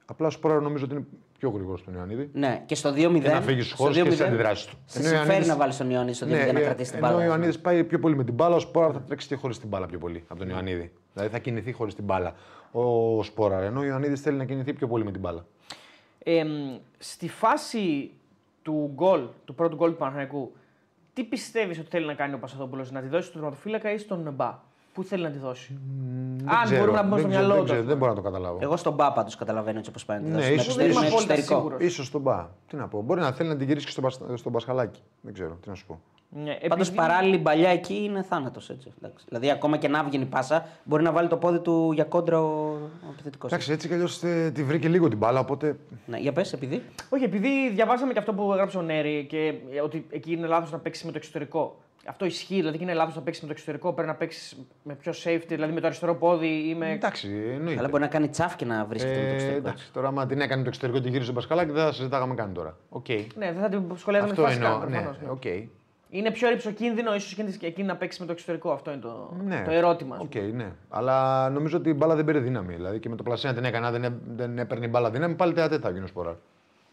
απλά 0.05 0.27
ο 0.27 0.29
Σπόρα 0.29 0.59
νομίζω 0.59 0.85
ότι 0.85 0.93
είναι 0.93 1.05
πιο 1.39 1.49
γρήγορος 1.49 1.79
στον 1.79 1.93
Ιωαννίδη. 1.93 2.29
Ναι, 2.33 2.63
και 2.65 2.75
στο 2.75 2.89
2-0. 2.89 2.95
Και 3.21 3.29
να 3.29 3.41
φύγεις 3.41 3.65
στου 3.65 3.75
στο 3.75 3.83
χώρου 3.83 3.93
και 3.93 4.03
2-0, 4.03 4.11
στι 4.13 4.23
αντιδράσεις 4.23 4.65
του. 4.65 4.77
Σε 4.85 4.99
Ενώ 4.99 5.07
ο 5.07 5.09
συμφέρει 5.09 5.25
Ιωαννίδης- 5.27 5.47
να 5.47 5.55
βάλει 5.57 5.73
τον 5.75 5.89
Ιωαννίδη 5.89 6.15
στο 6.15 6.25
2-0 6.25 6.29
ναι, 6.29 6.51
να 6.51 6.59
ε, 6.59 6.63
κρατήσει 6.63 6.89
την 6.91 6.99
ενώ 6.99 7.07
μπάλα. 7.11 7.23
ο 7.23 7.25
Ιωαννίδης 7.27 7.59
πάει 7.59 7.83
πιο 7.83 7.99
πολύ 7.99 8.15
με 8.15 8.23
την 8.23 8.33
μπάλα, 8.33 8.55
ο 8.55 8.59
Σπόρα 8.59 8.91
θα 8.91 9.01
τρέξει 9.01 9.27
και 9.27 9.35
χωρίς 9.35 9.59
την 9.59 9.67
μπάλα 9.69 9.85
πιο 9.85 9.97
πολύ 9.99 10.23
από 10.27 10.39
τον 10.39 10.49
Ιωαννίδη. 10.49 10.91
Δηλαδή 11.13 11.31
θα 11.31 11.39
κινηθεί 11.39 11.71
χωρίς 11.71 11.95
την 11.95 12.03
μπάλα 12.03 12.33
ο 12.71 13.23
Σπόρα. 13.23 13.61
Ενώ 13.61 13.79
ο 13.79 13.83
Ιωαννίδης 13.83 14.21
θέλει 14.21 14.37
να 14.37 14.45
κινηθεί 14.45 14.73
πιο 14.73 14.87
πολύ 14.87 15.03
με 15.03 15.11
την 15.11 15.21
μπάλα. 15.21 15.45
Ε, 16.23 16.43
στη 16.97 17.29
φάση 17.29 18.11
του 18.61 18.91
γκολ, 18.93 19.21
του 19.45 19.55
πρώτου 19.55 19.75
γκολ 19.75 19.89
του 19.91 19.97
Παναθηναϊκού, 19.97 20.51
τι 21.13 21.23
πιστεύεις 21.23 21.79
ότι 21.79 21.87
θέλει 21.89 22.05
να 22.05 22.13
κάνει 22.13 22.33
ο 22.33 22.37
Πασαδόπουλο, 22.37 22.85
να 22.91 23.01
τη 23.01 23.07
δώσει 23.07 23.27
στον 23.27 23.41
τερματοφύλακα 23.41 23.91
ή 23.91 23.97
στον 23.97 24.33
Μπα; 24.35 24.59
Πού 24.95 25.03
θέλει 25.03 25.23
να 25.23 25.29
τη 25.29 25.37
δώσει. 25.37 25.77
Δεν 26.37 26.49
Αν 26.55 26.63
ξέρω, 26.63 26.79
μπορούμε 26.79 26.97
να 26.97 27.03
μπούμε 27.03 27.15
δεν 27.21 27.23
στο 27.23 27.29
ξέρω, 27.29 27.45
μυαλό 27.45 27.53
δεν 27.53 27.57
του. 27.59 27.63
ξέρω, 27.63 27.79
ας 27.79 27.85
Δεν 27.85 27.97
πούμε. 27.97 28.05
μπορώ 28.07 28.09
να 28.11 28.15
το 28.15 28.21
καταλάβω. 28.21 28.57
Εγώ 28.61 28.77
στον 28.77 28.93
Μπάπα 28.93 29.23
τους 29.23 29.35
καταλαβαίνω 29.35 29.77
έτσι 29.77 29.89
όπως 29.89 30.03
φαίνεται. 30.03 30.27
Ναι, 30.29 30.35
Με 30.35 30.45
ίσως 30.45 30.65
εξωτερικό, 30.65 30.75
δεν 30.75 30.89
είμαι 30.91 30.99
με 30.99 31.07
απόλυτα 31.07 31.33
εξωτερικό. 31.33 31.55
σίγουρος. 31.67 31.87
Ίσως 31.91 32.05
στον 32.07 32.21
Μπα. 32.21 32.47
Τι 32.67 32.75
να 32.75 32.87
πω. 32.87 33.01
Μπορεί 33.01 33.19
να 33.21 33.31
θέλει 33.31 33.49
να 33.49 33.57
την 33.57 33.67
γυρίσει 33.67 33.85
και 33.85 33.91
στον, 33.91 34.03
Πασ- 34.03 34.21
στον 34.37 34.51
Πασχαλάκη. 34.51 34.99
Δεν 35.21 35.33
ξέρω. 35.33 35.57
Τι 35.61 35.69
να 35.69 35.75
σου 35.75 35.85
πω. 35.85 35.99
Ναι, 36.29 36.53
Πάντως 36.67 36.87
επειδή- 36.87 37.01
παράλληλη 37.07 37.39
παλιά 37.39 37.69
εκεί 37.69 37.93
είναι 38.03 38.21
θάνατος. 38.23 38.71
Δηλαδή 39.27 39.51
ακόμα 39.51 39.77
και 39.77 39.87
να 39.87 40.03
βγει 40.03 40.25
πάσα 40.25 40.65
μπορεί 40.83 41.03
να 41.03 41.11
βάλει 41.11 41.27
το 41.27 41.37
πόδι 41.37 41.59
του 41.59 41.91
για 41.93 42.03
κόντρα 42.03 42.41
ο, 42.41 42.71
ο 42.73 43.09
επιθετικός. 43.11 43.51
Εντάξει, 43.51 43.71
έτσι 43.71 43.87
κι 43.87 43.93
αλλιώς 43.93 44.19
τη 44.53 44.63
βρήκε 44.63 44.87
λίγο 44.87 45.07
την 45.07 45.17
μπάλα. 45.17 45.39
Οπότε 45.39 45.77
Ναι, 46.05 46.17
για 46.17 46.31
πες, 46.33 46.53
επειδή. 46.53 46.81
Όχι, 47.09 47.23
επειδή 47.23 47.69
διαβάσαμε 47.69 48.13
και 48.13 48.19
αυτό 48.19 48.33
που 48.33 48.51
έγραψε 48.53 48.77
ο 48.77 48.81
Νέρη 48.81 49.25
και 49.29 49.53
ε, 49.73 49.81
ότι 49.81 50.05
εκεί 50.09 50.31
είναι 50.31 50.47
λάθος 50.47 50.71
να 50.71 50.77
παίξει 50.77 51.05
με 51.05 51.11
το 51.11 51.17
εξωτερικό. 51.17 51.75
Αυτό 52.07 52.25
ισχύει, 52.25 52.55
δηλαδή 52.55 52.77
και 52.77 52.83
είναι 52.83 52.93
λάθος 52.93 53.15
να 53.15 53.21
παίξεις 53.21 53.41
με 53.43 53.47
το 53.47 53.53
εξωτερικό. 53.57 53.93
Πρέπει 53.93 54.07
να 54.07 54.15
παίξεις 54.15 54.57
με 54.83 54.93
πιο 54.93 55.13
safety, 55.23 55.45
δηλαδή 55.47 55.73
με 55.73 55.79
το 55.79 55.85
αριστερό 55.87 56.15
πόδι 56.15 56.47
ή 56.69 56.75
με. 56.75 56.91
εντάξει, 56.91 57.29
εννοείται. 57.53 57.79
Αλλά 57.79 57.87
μπορεί 57.87 58.01
να 58.03 58.09
κάνει 58.09 58.27
τσάφ 58.29 58.55
και 58.55 58.65
να 58.65 58.85
βρίσκεται 58.85 59.13
με 59.15 59.21
το 59.23 59.29
Ε, 59.29 59.33
εξωτερικό. 59.33 59.57
εντάξει, 59.67 59.91
τώρα, 59.93 60.07
άμα 60.07 60.25
την 60.25 60.41
έκανε 60.41 60.61
το 60.61 60.67
εξωτερικό 60.67 60.99
και 60.99 61.05
γύρισε 61.07 61.23
στον 61.23 61.35
Πασχαλάκη, 61.35 61.71
δεν 61.71 61.83
θα 61.83 61.91
συζητάγαμε 61.91 62.33
καν 62.35 62.53
τώρα. 62.53 62.77
Οκ. 62.89 63.07
Ναι, 63.09 63.51
δεν 63.51 63.61
θα 63.61 63.69
την 63.69 63.83
σχολιάζαμε 63.97 64.31
Αυτό 64.31 64.43
φάση 64.43 64.55
εννοώ. 64.55 64.69
καν, 64.79 64.89
Ναι, 64.89 64.95
προφανώς, 64.95 65.19
ναι. 65.21 65.29
οκ. 65.29 65.43
Είναι 66.09 66.31
πιο 66.31 66.49
ρηψοκίνδυνο 66.49 67.15
ίσως 67.15 67.57
και 67.57 67.65
εκείνη 67.67 67.87
να 67.87 67.95
παίξεις 67.95 68.19
με 68.19 68.25
το 68.25 68.31
εξωτερικό. 68.31 68.71
Αυτό 68.71 68.91
είναι 68.91 68.99
το, 69.01 69.33
Ναι. 69.45 69.61
το 69.65 69.71
ερώτημα. 69.71 70.15
ας 70.15 70.21
Οκ, 70.21 70.29
πούμε. 70.31 70.45
ναι. 70.51 70.71
Αλλά 70.89 71.49
νομίζω 71.49 71.77
ότι 71.77 71.89
η 71.89 71.93
μπάλα 71.97 72.15
δεν 72.15 72.25
πήρε 72.25 72.39
δύναμη. 72.39 72.75
Δηλαδή 72.75 72.99
και 72.99 73.09
με 73.09 73.15
το 73.15 73.23
πλασίνα 73.23 73.53
την 73.53 73.63
έκανε, 73.63 73.85
αν 73.87 73.91
δεν, 73.93 74.03
έ- 74.03 74.21
δεν 74.35 74.57
έπαιρνε 74.57 74.85
η 74.85 74.89
μπάλα 74.91 75.09
δύναμη, 75.09 75.35
πάλι 75.35 75.53
τέτα 75.53 75.79
θα 75.79 75.89
γίνει 75.89 76.03
ο 76.03 76.07
Σποράρ. 76.07 76.33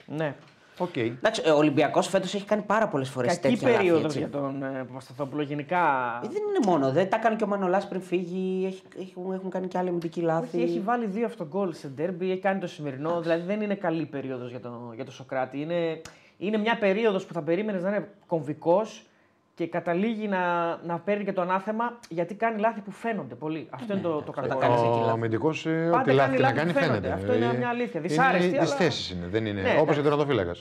Ναι. 0.07 0.35
Οκ. 0.83 0.97
Εντάξει, 0.97 1.51
ο 1.51 1.57
Ολυμπιακός 1.57 2.09
φέτος 2.09 2.35
έχει 2.35 2.45
κάνει 2.45 2.63
πάρα 2.63 2.89
πολλές 2.89 3.09
φορές 3.09 3.39
Κακή 3.39 3.49
τέτοια 3.49 3.69
λάθη. 3.69 3.77
περίοδος 3.79 4.05
έτσι. 4.05 4.19
για 4.19 4.29
τον 4.31 4.63
ε, 4.63 4.85
Παπασταθόπουλο 4.87 5.43
γενικά. 5.43 5.81
Ε, 6.25 6.29
δεν 6.29 6.43
είναι 6.49 6.67
μόνο. 6.67 6.93
Δεν 6.93 7.11
τα 7.11 7.17
κάνει 7.17 7.37
και 7.37 7.45
ο 7.45 7.47
Μανολάς 7.47 7.89
πριν 7.89 8.01
φύγει. 8.01 8.67
Έχει, 8.99 9.13
έχουν, 9.17 9.33
έχουν 9.33 9.51
κάνει 9.51 9.67
και 9.69 9.79
άλλοι 9.79 9.89
αμυντικοί 9.89 10.21
λάθη. 10.21 10.57
Όχι, 10.57 10.65
έχει 10.67 10.81
βάλει 10.81 11.07
δύο 11.07 11.27
αυτογκόλ 11.27 11.73
σε 11.73 11.89
ντέρμπι, 11.89 12.31
έχει 12.31 12.41
κάνει 12.41 12.61
το 12.61 12.67
σημερινό. 12.67 13.21
Δηλαδή 13.21 13.43
δεν 13.47 13.61
είναι 13.61 13.75
καλή 13.75 14.07
περίοδος 14.07 14.51
για 14.51 14.61
τον 14.61 14.93
για 14.95 15.05
το 15.05 15.13
Σοκράτη. 15.13 15.61
Είναι, 15.61 16.01
είναι 16.39 16.57
μια 16.57 16.79
περίοδος 16.79 17.25
που 17.27 17.33
θα 17.33 17.43
περίμενες 17.43 17.83
να 17.83 17.89
είναι 17.89 18.09
κομβικός 18.27 19.07
και 19.55 19.67
καταλήγει 19.67 20.29
να, 20.29 20.41
να 20.85 20.99
παίρνει 20.99 21.25
και 21.25 21.33
το 21.33 21.41
ανάθεμα 21.41 21.99
γιατί 22.09 22.35
κάνει 22.35 22.61
λάθη 22.61 22.81
που 22.81 22.91
φαίνονται 22.91 23.35
πολύ. 23.35 23.67
Αυτό 23.71 23.93
είναι 23.93 24.03
το, 24.03 24.09
το 24.09 24.25
όταν 24.37 24.49
κακό. 24.49 24.59
κάνεις 24.61 24.79
εκεί 24.81 24.89
Ο 24.89 24.99
λάθη. 24.99 25.11
αμυντικός, 25.11 25.67
ό,τι 25.67 25.91
Πάντα 25.91 26.13
λάθη 26.13 26.17
κάνει 26.17 26.37
και 26.37 26.43
να 26.43 26.49
λάθη 26.49 26.55
κάνει 26.57 26.73
που 26.73 26.79
φαίνονται. 26.79 27.01
φαίνεται. 27.09 27.13
Αυτό 27.13 27.35
είναι 27.35 27.55
μια 27.59 27.69
αλήθεια. 27.69 28.01
Δυσάρεστη, 28.01 28.49
Είναι, 28.49 28.59
αλλά- 28.59 28.67
Τη 28.77 28.83
θέση 28.83 29.15
είναι. 29.15 29.27
Δεν 29.27 29.47
είναι. 29.47 29.61
Ναι, 29.61 29.69
Όπως 29.69 29.83
εντάξει. 29.83 30.01
ο 30.01 30.03
τερματοφύλακα. 30.03 30.55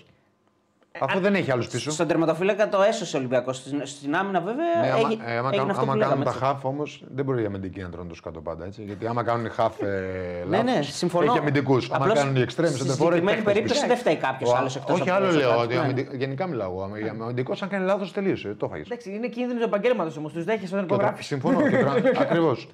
Αφού 0.99 1.19
δεν 1.19 1.35
έχει 1.35 1.51
άλλους 1.51 1.67
πίσω. 1.67 1.91
Στον 1.91 2.07
τερματοφύλακα 2.07 2.69
το 2.69 2.81
έσωσε 2.81 3.15
ο 3.15 3.19
Ολυμπιακός. 3.19 3.57
Στην, 3.57 3.81
στην 3.85 4.15
άμυνα 4.15 4.39
βέβαια 4.41 4.65
Ναι, 4.81 4.87
άμα, 4.91 4.97
έγινε, 4.97 5.23
ε, 5.25 5.37
άμα, 5.37 5.49
έγινε 5.51 5.55
κάνουν, 5.57 5.69
αυτό 5.69 5.81
άμα 5.81 5.93
που 5.93 5.99
κάνουν 5.99 5.99
λέγαμε. 5.99 6.23
τα 6.23 6.29
έτσι. 6.29 6.43
χαφ 6.43 6.65
όμως, 6.65 7.03
δεν 7.13 7.25
μπορεί 7.25 7.41
οι 7.41 7.45
αμυντικοί 7.45 7.81
να 7.81 7.89
τρώνε 7.89 8.09
του 8.09 8.15
κάτω 8.23 8.41
πάντα. 8.41 8.65
Έτσι, 8.65 8.81
γιατί 8.83 9.07
άμα 9.07 9.23
κάνουν 9.23 9.45
οι 9.45 9.49
χαφ 9.49 9.81
ε, 9.81 9.85
Ναι, 9.85 10.57
λάθος, 10.57 10.75
ναι, 10.75 10.81
συμφωνώ. 10.81 11.25
Έχει 11.31 11.37
αμυντικούς. 11.39 11.89
Άμα 11.91 12.05
Απλώς 12.05 12.17
κάνουν 12.19 12.35
οι 12.35 12.41
εξτρέμου, 12.41 12.75
Στη 12.75 12.87
δεν 12.87 12.95
μπορεί 12.97 13.15
συγκεκριμένη 13.15 13.41
περίπτωση 13.41 13.87
δεν 13.87 13.97
φταίει 13.97 14.15
κάποιος 14.15 14.53
άλλος 14.53 14.75
εκτός 14.75 14.99
Όχι, 14.99 15.09
άλλο 15.09 15.31
λέω. 15.31 15.59
Ότι 15.59 15.75
ο 15.77 15.81
αμυντι- 15.81 16.13
Γενικά 16.15 16.47
μιλάω. 16.47 16.75
Ο 16.77 16.83
αμυντικός, 16.83 17.61
αν 17.61 17.69
κάνει 17.69 17.85
λάθος, 17.85 18.11
τελείωσε. 18.11 18.55
Το 18.59 18.67
φάγες. 18.67 18.85
Εντάξει, 18.85 19.11
είναι 19.11 19.27
κίνδυνος 19.27 19.61
του 19.61 19.67
επαγγέλματος 19.67 20.17
όμως. 20.17 20.33
Τους 20.33 20.43
δέχεσαι 20.43 20.73
όταν 20.73 20.85
υπογράφεις. 20.85 21.25
Συμφωνώ. 21.25 21.59
Ακριβώς. 22.23 22.69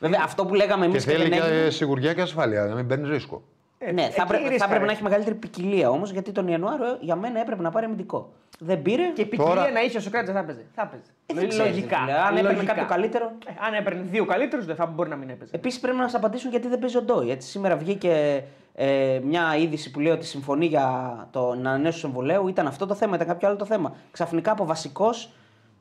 Βέβαια 0.00 0.20
αυτό 0.24 0.46
που 0.46 0.54
λέγαμε 0.54 0.84
εμείς 0.84 1.04
Και 1.04 1.10
και, 1.10 1.16
θέλει 1.18 1.28
δεν 1.30 1.42
έγινε. 1.42 1.64
και 1.64 1.70
σιγουριά 1.70 2.14
και 2.14 2.20
ασφάλεια, 2.20 2.64
να 2.64 2.74
μην 2.74 2.86
παίρνεις 2.86 3.08
ρίσκο. 3.08 3.42
Ναι, 3.78 4.02
θα, 4.02 4.06
εκεί 4.08 4.20
έπρεπε, 4.20 4.42
θα 4.42 4.48
ρίσκαρε. 4.48 4.64
έπρεπε 4.64 4.84
να 4.84 4.92
έχει 4.92 5.02
μεγαλύτερη 5.02 5.34
ποικιλία 5.36 5.90
όμως 5.90 6.10
γιατί 6.10 6.32
τον 6.32 6.48
Ιανουάριο 6.48 6.96
για 7.00 7.16
μένα 7.16 7.40
έπρεπε 7.40 7.62
να 7.62 7.70
πάρει 7.70 7.84
αμυντικό. 7.86 8.32
Δεν 8.58 8.82
πήρε. 8.82 9.02
Και 9.14 9.24
ποικιλία 9.26 9.54
Τώρα- 9.54 9.70
να 9.70 9.80
είχε 9.82 9.96
ο 9.96 10.00
Σοκράτη 10.00 10.24
δεν 10.26 10.34
θα 10.34 10.40
έπαιζε. 10.40 10.64
Θα 10.74 10.82
έπαιζε. 10.82 11.02
Ε, 11.26 11.34
δεν 11.34 11.48
ξέρεις, 11.48 11.70
Λογικά. 11.74 11.96
ρε 11.98 12.04
φίλε. 12.04 12.18
Αν 12.18 12.32
έπαιρνε 12.36 12.52
Λογικά. 12.52 12.72
κάποιο 12.72 12.86
καλύτερο. 12.88 13.32
Ε, 13.46 13.52
αν 13.66 13.74
έπαιρνε 13.74 14.00
δύο 14.02 14.24
καλύτερους, 14.24 14.64
δεν 14.66 14.76
θα 14.76 14.86
μπορεί 14.86 15.08
να 15.08 15.16
μην 15.16 15.28
έπαιζε. 15.30 15.50
Επίσης 15.54 15.80
πρέπει 15.80 15.96
να 15.96 16.02
μα 16.02 16.10
απαντήσουν 16.14 16.50
γιατί 16.50 16.68
δεν 16.68 16.78
παίζει 16.78 16.96
ο 16.96 17.02
Ντόι. 17.02 17.30
Έτσι, 17.30 17.48
σήμερα 17.48 17.76
βγήκε 17.76 18.44
ε, 18.74 19.20
μια 19.24 19.56
είδηση 19.56 19.90
που 19.90 20.00
λέει 20.00 20.12
ότι 20.12 20.26
συμφωνεί 20.26 20.66
για 20.66 21.16
το 21.30 21.40
να 21.54 21.70
ανανέωση 21.70 22.00
του 22.00 22.06
εμβολέου. 22.06 22.48
Ήταν 22.48 22.66
αυτό 22.66 22.86
το 22.86 22.94
θέμα, 22.94 23.14
ήταν 23.14 23.26
κάποιο 23.26 23.48
άλλο 23.48 23.56
το 23.56 23.64
θέμα. 23.64 23.94
Ξαφνικά 24.10 24.50
από 24.52 24.64
βασικός. 24.64 25.32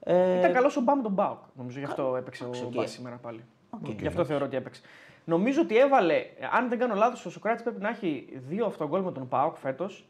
Ε, 0.03 0.37
Ήταν 0.39 0.53
καλός 0.53 0.77
ο 0.77 0.81
Μπαμ 0.81 1.01
τον 1.01 1.11
Μπάουκ. 1.11 1.37
Νομίζω 1.53 1.79
γι' 1.79 1.85
αυτό 1.85 2.15
έπαιξε 2.17 2.43
ο 2.43 2.49
οκ. 2.65 2.73
Μπα 2.73 2.87
σήμερα 2.87 3.15
πάλι. 3.21 3.43
Γι' 3.99 4.07
αυτό 4.07 4.25
θεωρώ 4.25 4.45
ότι 4.45 4.55
έπαιξε. 4.57 4.81
Νομίζω 5.29 5.61
ότι 5.61 5.77
έβαλε, 5.77 6.25
αν 6.57 6.69
δεν 6.69 6.79
κάνω 6.79 6.95
λάθος, 6.95 7.25
ο 7.25 7.29
Σοκράτης 7.29 7.63
πρέπει 7.63 7.81
να 7.81 7.89
έχει 7.89 8.27
δύο 8.47 8.65
αυτογκόλ 8.65 9.01
με 9.01 9.11
τον 9.11 9.27
Πάουκ 9.27 9.55
φέτος 9.57 10.05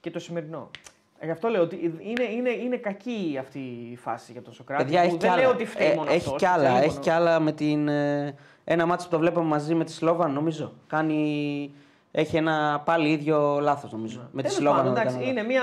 και 0.00 0.10
το 0.10 0.18
σημερινό. 0.18 0.70
Ε, 1.18 1.24
Γι' 1.24 1.30
αυτό 1.30 1.48
λέω 1.48 1.62
ότι 1.62 1.94
είναι, 2.02 2.22
είναι, 2.24 2.50
είναι 2.50 2.76
κακή 2.76 3.36
αυτή 3.40 3.58
η 3.92 3.96
φάση 3.96 4.32
για 4.32 4.42
τον 4.42 4.52
Σοκράτη. 4.52 4.82
Παιδιά, 4.84 5.00
που 5.00 5.06
έχει 5.06 5.16
δεν 5.16 5.30
κι 5.30 5.36
λέω 5.36 5.44
άλλα. 5.46 5.54
ότι 5.54 5.64
φταίει 5.64 5.90
Ε, 5.90 5.94
μόνο 5.94 6.08
έχει 6.10 6.18
αυτός, 6.18 6.36
κι 6.38 6.44
άλλα. 6.46 6.64
θέλει 6.64 6.76
Έχει 6.78 6.88
μόνο- 6.88 7.00
κι 7.00 7.10
άλλα 7.10 7.40
με 7.40 7.52
την. 7.52 7.88
ε, 7.88 8.34
ένα 8.64 8.86
μάτσο 8.86 9.06
που 9.08 9.12
το 9.12 9.18
βλέπαμε 9.18 9.48
μαζί 9.48 9.74
με 9.74 9.84
τη 9.84 9.92
Σλόβαν, 9.92 10.32
νομίζω. 10.32 10.72
Κάνει. 10.86 11.70
Έχει 12.12 12.36
ένα 12.36 12.82
πάλι 12.84 13.10
ίδιο 13.10 13.58
λάθος, 13.60 13.92
νομίζω. 13.92 14.18
Με 14.18 14.42
τη 14.42 14.48
Τέλος 14.48 14.54
Σλόβαν. 14.54 14.76
πάντων, 14.78 14.88
αν 14.90 14.94
δεν 14.94 15.02
εντάξει, 15.06 15.18
κάνω 15.28 15.30
είναι 15.40 15.48
μια. 15.48 15.62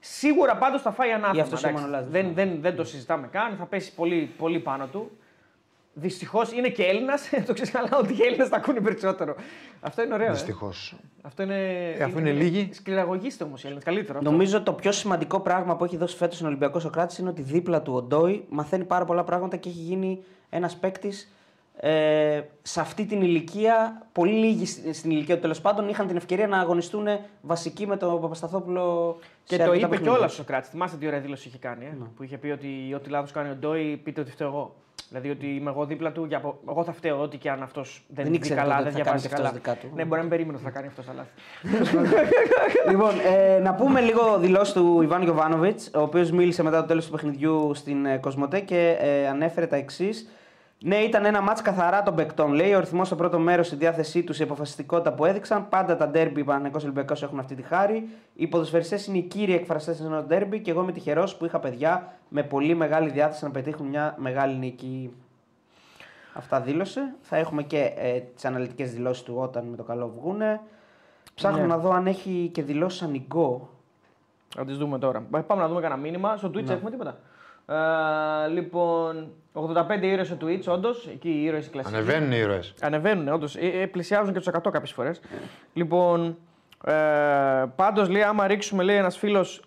Σίγουρα 0.00 0.56
πάντως 0.56 0.82
θα 0.82 0.90
φάει 0.92 1.10
ανάθεμα. 1.10 1.34
Γι' 1.34 1.40
αυτό 1.40 1.56
σου 1.56 1.66
εντάξει. 1.66 1.84
έμεινε 1.84 1.96
ο 1.96 2.00
Λάζαρος. 2.00 2.34
δεν, 2.34 2.34
δεν, 2.48 2.60
δεν 2.62 2.76
το 2.76 2.84
συζητάμε 2.84 3.26
καν. 3.26 3.56
Θα 3.58 3.64
πέσει 3.64 3.94
πολύ, 3.94 4.30
πολύ 4.38 4.58
πάνω 4.58 4.86
του. 4.86 5.10
Δυστυχώς 5.98 6.52
είναι 6.52 6.68
και 6.68 6.82
Έλληνας. 6.82 7.28
το 7.46 7.52
ξέρεις 7.52 7.72
καλά 7.72 7.88
ότι 7.98 8.12
οι 8.12 8.22
Έλληνες 8.26 8.48
τα 8.48 8.56
ακούνε 8.56 8.80
περισσότερο. 8.80 9.34
Αυτό 9.80 10.02
είναι 10.02 10.14
ωραίο. 10.14 10.26
Ε. 10.26 10.32
Δυστυχώς. 10.32 10.96
Αυτό 11.22 11.42
είναι. 11.42 11.96
αφού 12.04 12.18
είναι 12.18 12.32
λίγοι. 12.32 12.68
Σκληραγωγήστε 12.72 13.44
όμως 13.44 13.60
οι 13.62 13.64
Έλληνες. 13.64 13.84
Καλύτερο. 13.84 14.18
αυτό. 14.18 14.30
Νομίζω 14.30 14.62
το 14.62 14.72
πιο 14.72 14.92
σημαντικό 14.92 15.40
πράγμα 15.40 15.76
που 15.76 15.84
έχει 15.84 15.96
δώσει 15.96 16.16
φέτος 16.16 16.42
ο 16.42 16.46
Ολυμπιακός 16.46 16.82
Σοκράτης 16.82 17.18
είναι 17.18 17.28
ότι 17.28 17.42
δίπλα 17.42 17.82
του 17.82 17.94
ο 17.94 18.02
Ντόι 18.02 18.44
μαθαίνει 18.48 18.84
πάρα 18.84 19.04
πολλά 19.04 19.24
πράγματα 19.24 19.56
και 19.56 19.68
έχει 19.68 19.78
γίνει 19.78 20.22
ένας 20.50 20.76
παίκτης 20.76 21.32
ε, 21.76 22.40
σε 22.62 22.80
αυτή 22.80 23.04
την 23.04 23.22
ηλικία. 23.22 24.06
Πολύ 24.12 24.32
λίγοι 24.32 24.66
στην 24.66 24.94
στην 24.94 25.10
ηλικία 25.10 25.34
του 25.34 25.40
τέλος 25.40 25.60
πάντων 25.60 25.88
είχαν 25.88 26.06
την 26.06 26.16
ευκαιρία 26.16 26.46
να 26.46 26.58
αγωνιστούν 26.58 27.06
βασικοί 27.42 27.86
με 27.86 27.96
τον 27.96 28.20
Παπασταθόπουλο 28.20 29.16
Και 29.44 29.54
σε 29.54 29.64
το 29.64 29.70
αρκετά 29.70 29.86
είπε 29.86 29.88
παιχνίδια. 29.88 30.12
κιόλα 30.12 30.26
ο 30.26 30.34
Σοκράτης. 30.34 30.70
Θυμάστε 30.70 30.96
τι 30.96 31.06
ωραία 31.06 31.20
δήλωση 31.20 31.48
είχε 31.48 31.58
κάνει. 31.58 31.84
Ε; 31.84 31.88
Ναι. 31.98 32.06
Που 32.16 32.22
είχε 32.22 32.38
πει 32.38 32.48
ότι 32.48 32.94
ό,τι 32.94 33.10
λάθο 33.10 33.32
κάνει 33.32 33.50
ο 33.50 33.54
Ντόι, 33.54 33.96
πείτε 33.96 34.20
ότι 34.20 34.30
φταίω 34.30 34.46
εγώ. 34.46 34.74
Δηλαδή 35.08 35.30
ότι 35.30 35.46
είμαι 35.46 35.70
εγώ 35.70 35.84
δίπλα 35.86 36.12
του, 36.12 36.24
για... 36.24 36.40
πο- 36.40 36.58
εγώ 36.68 36.84
θα 36.84 36.92
φταίω 36.92 37.20
ό,τι 37.20 37.36
και 37.36 37.50
αν 37.50 37.62
αυτός 37.62 38.04
δεν, 38.08 38.24
Δεν 38.24 38.32
δει 38.32 38.38
ήξερε 38.38 38.60
καλά, 38.60 38.76
τότε 38.76 38.82
δεν 38.90 38.92
ότι 38.92 39.02
θα 39.02 39.08
κάνεις 39.10 39.22
διαβάζει 39.22 39.44
και 39.44 39.52
αυτός 39.52 39.60
καλά. 39.62 39.76
δικά 39.80 39.88
του. 39.88 39.96
Ναι, 39.96 40.02
μπορεί 40.04 40.14
να 40.16 40.20
μην 40.20 40.28
περίμενε 40.30 40.54
ότι 40.56 40.64
θα 40.64 40.70
κάνει 40.70 40.86
αυτός 40.86 41.04
τα 41.06 41.12
λάθη. 41.12 41.30
λοιπόν, 42.90 43.10
ε, 43.34 43.58
να 43.58 43.74
πούμε 43.74 44.00
λίγο 44.00 44.38
δηλώσεις 44.38 44.72
του 44.74 45.02
Ιβάν 45.02 45.22
Γιοβάνοβιτ, 45.22 45.80
ο 45.96 46.00
οποίος 46.00 46.30
μίλησε 46.30 46.62
μετά 46.62 46.80
το 46.80 46.86
τέλος 46.86 47.04
του 47.06 47.10
παιχνιδιού 47.10 47.70
στην 47.74 48.06
ε, 48.06 48.16
Κοσμοτέ 48.16 48.60
και 48.60 48.96
ε, 49.00 49.28
ανέφερε 49.28 49.66
τα 49.66 49.76
εξής. 49.76 50.28
Ναι, 50.80 50.96
ήταν 50.96 51.24
ένα 51.24 51.40
μάτς 51.40 51.62
καθαρά 51.62 52.02
των 52.02 52.14
παικτών. 52.14 52.52
Λέει 52.52 52.74
ο 52.74 52.80
ρυθμός 52.80 53.06
στο 53.06 53.16
πρώτο 53.16 53.38
μέρος, 53.38 53.72
η 53.72 53.76
διάθεσή 53.76 54.22
τους, 54.22 54.38
η 54.38 54.42
αποφασιστικότητα 54.42 55.12
που 55.12 55.24
έδειξαν. 55.24 55.68
Πάντα 55.68 55.96
τα 55.96 56.08
ντέρμπι, 56.08 56.40
οι 56.40 56.44
Παναγενικός 56.44 56.82
Ολυμπιακός 56.82 57.22
έχουν 57.22 57.38
αυτή 57.38 57.54
τη 57.54 57.62
χάρη. 57.62 58.08
Οι 58.34 58.46
ποδοσφαιριστές 58.46 59.06
είναι 59.06 59.18
οι 59.18 59.22
κύριοι 59.22 59.54
εκφραστές 59.54 60.00
ενός 60.00 60.24
ντέρμπι 60.24 60.60
και 60.60 60.70
εγώ 60.70 60.82
είμαι 60.82 60.92
τυχερός 60.92 61.36
που 61.36 61.44
είχα 61.44 61.58
παιδιά 61.58 62.12
με 62.28 62.42
πολύ 62.42 62.74
μεγάλη 62.74 63.10
διάθεση 63.10 63.44
να 63.44 63.50
πετύχουν 63.50 63.86
μια 63.86 64.14
μεγάλη 64.18 64.54
νίκη. 64.54 65.14
Αυτά 66.34 66.60
δήλωσε. 66.60 67.14
Θα 67.20 67.36
έχουμε 67.36 67.62
και 67.62 67.92
ε, 67.96 68.18
τις 68.20 68.44
αναλυτικές 68.44 68.92
δηλώσεις 68.92 69.22
του 69.22 69.34
όταν 69.38 69.64
με 69.64 69.76
το 69.76 69.82
καλό 69.82 70.12
βγούνε. 70.20 70.60
Ψάχνω 71.34 71.60
Ναι. 71.60 71.66
να 71.66 71.78
δω 71.78 71.90
αν 71.90 72.06
έχει 72.06 72.50
και 72.52 72.62
δηλώσεις 72.62 73.02
ανοιγκό. 73.02 73.68
Θα 74.56 74.64
τις 74.64 74.76
δούμε 74.76 74.98
τώρα. 74.98 75.20
Πάμε 75.46 75.62
να 75.62 75.68
δούμε 75.68 75.80
κανένα 75.80 76.00
μήνυμα. 76.00 76.36
Στο 76.36 76.48
Ναι. 76.48 76.60
Twitch 76.60 76.68
έχουμε 76.70 76.90
τίποτα; 76.90 77.18
Ε, 77.66 78.48
λοιπόν, 78.48 79.32
85 79.52 80.02
ήρωες 80.02 80.26
στο 80.26 80.36
Twitch, 80.40 80.64
όντως. 80.66 81.06
Εκεί 81.06 81.28
οι 81.28 81.42
ήρωες 81.44 81.66
οι 81.66 81.70
κλασικοί. 81.70 81.94
Ανεβαίνουν 81.96 82.32
οι 82.32 82.36
ήρωες. 82.36 82.74
Ανεβαίνουν, 82.80 83.28
όντως. 83.28 83.56
Ε, 83.56 83.66
ε, 83.66 83.86
πλησιάζουν 83.86 84.32
και 84.32 84.38
τους 84.38 84.46
100 84.46 84.70
κάποιες 84.70 84.92
φορές. 84.92 85.20
Λοιπόν, 85.72 86.36
ε, 86.84 86.92
πάντως 87.76 88.08
λέει, 88.08 88.22
άμα 88.22 88.46
ρίξουμε, 88.46 88.82
λέει 88.82 88.96
ένας 88.96 89.16
φίλος. 89.16 89.62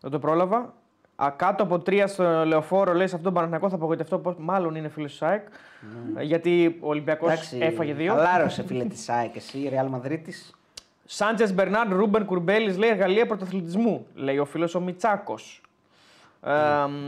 Δεν 0.00 0.10
το 0.10 0.18
πρόλαβα. 0.18 0.74
Α, 1.16 1.30
κάτω 1.36 1.62
από 1.62 1.78
τρία 1.78 2.06
στο 2.06 2.44
λεωφόρο, 2.44 2.92
λέει 2.92 3.06
σε 3.06 3.16
αυτόν 3.16 3.22
τον 3.22 3.32
Παναθηναϊκό 3.32 3.68
θα 3.68 3.74
απογοητευτώ. 3.74 4.18
Πώς, 4.18 4.34
μάλλον 4.38 4.74
είναι 4.74 4.88
φίλος 4.88 5.10
του 5.10 5.16
ΣΑΕΚ. 5.16 5.46
Ε, 6.16 6.22
γιατί 6.22 6.78
ο 6.80 6.88
Ολυμπιακός 6.88 7.52
έφαγε 7.58 7.92
δύο. 7.92 8.14
Χαλάρωσε 8.14 8.62
φίλε 8.62 8.84
τη 8.84 8.96
ΣΑΕΚ 8.96 9.36
εσύ, 9.36 9.58
η 9.58 9.68
Ρεάλ 9.68 9.86
Μαδρίτη. 9.86 10.34
Σάντζε 11.04 11.52
Μπερνάρ 11.52 11.88
Ρούμπεν 11.88 12.24
Κουρμπέλης 12.24 12.78
λέει 12.78 12.90
εργαλεία 12.90 13.26
πρωταθλητισμού. 13.26 14.06
Λέει 14.14 14.38
ο 14.38 14.44
φίλος 14.44 14.74
ο 14.74 14.80
Μιτσάκος. 14.80 15.60
Ε, 16.44 16.52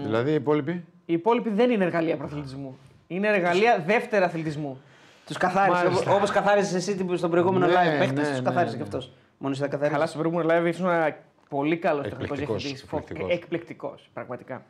Δηλαδή 0.04 0.30
οι 0.30 0.34
υπόλοιποι; 0.34 0.72
οι 1.06 1.12
υπόλοιποι 1.12 1.50
δεν 1.50 1.70
είναι 1.70 1.84
εργαλεία 1.84 2.16
πρωταθλητισμού. 2.16 2.78
Είναι 3.06 3.28
εργαλεία 3.28 3.82
δεύτερα 3.86 4.24
αθλητισμού. 4.24 4.80
Τους 5.26 5.36
καθάρισες. 5.36 5.82
Μάλιστα. 5.82 6.14
Όπω 6.14 6.26
καθάρισες 6.26 6.74
εσύ 6.74 6.96
την- 6.96 7.16
στον 7.16 7.30
προηγούμενο 7.30 7.66
Ναι, 7.66 7.72
live 7.72 7.98
παίχτες, 7.98 8.12
ναι, 8.24 8.28
τους 8.30 8.38
ναι, 8.38 8.44
καθάρισες 8.44 8.70
ναι. 8.72 8.76
κι 8.76 8.82
αυτός. 8.82 9.12
Μόνος 9.38 9.56
εσύ 9.56 9.64
θα 9.66 9.70
καθαρίσει. 9.72 9.94
Καλά, 9.98 10.06
στο 10.10 10.18
προηγούμενο 10.18 10.48
live 10.54 10.66
ήσουν 10.66 10.88
ένα 10.88 11.16
πολύ 11.48 11.76
καλός 11.76 12.02
τεχνικός 12.02 12.22
Εκπληκτικός, 12.38 12.62
διευθυντής. 12.62 12.82
εκπληκτικός. 12.92 13.32
Εκπληκτικός, 13.36 14.10
πραγματικά. 14.14 14.62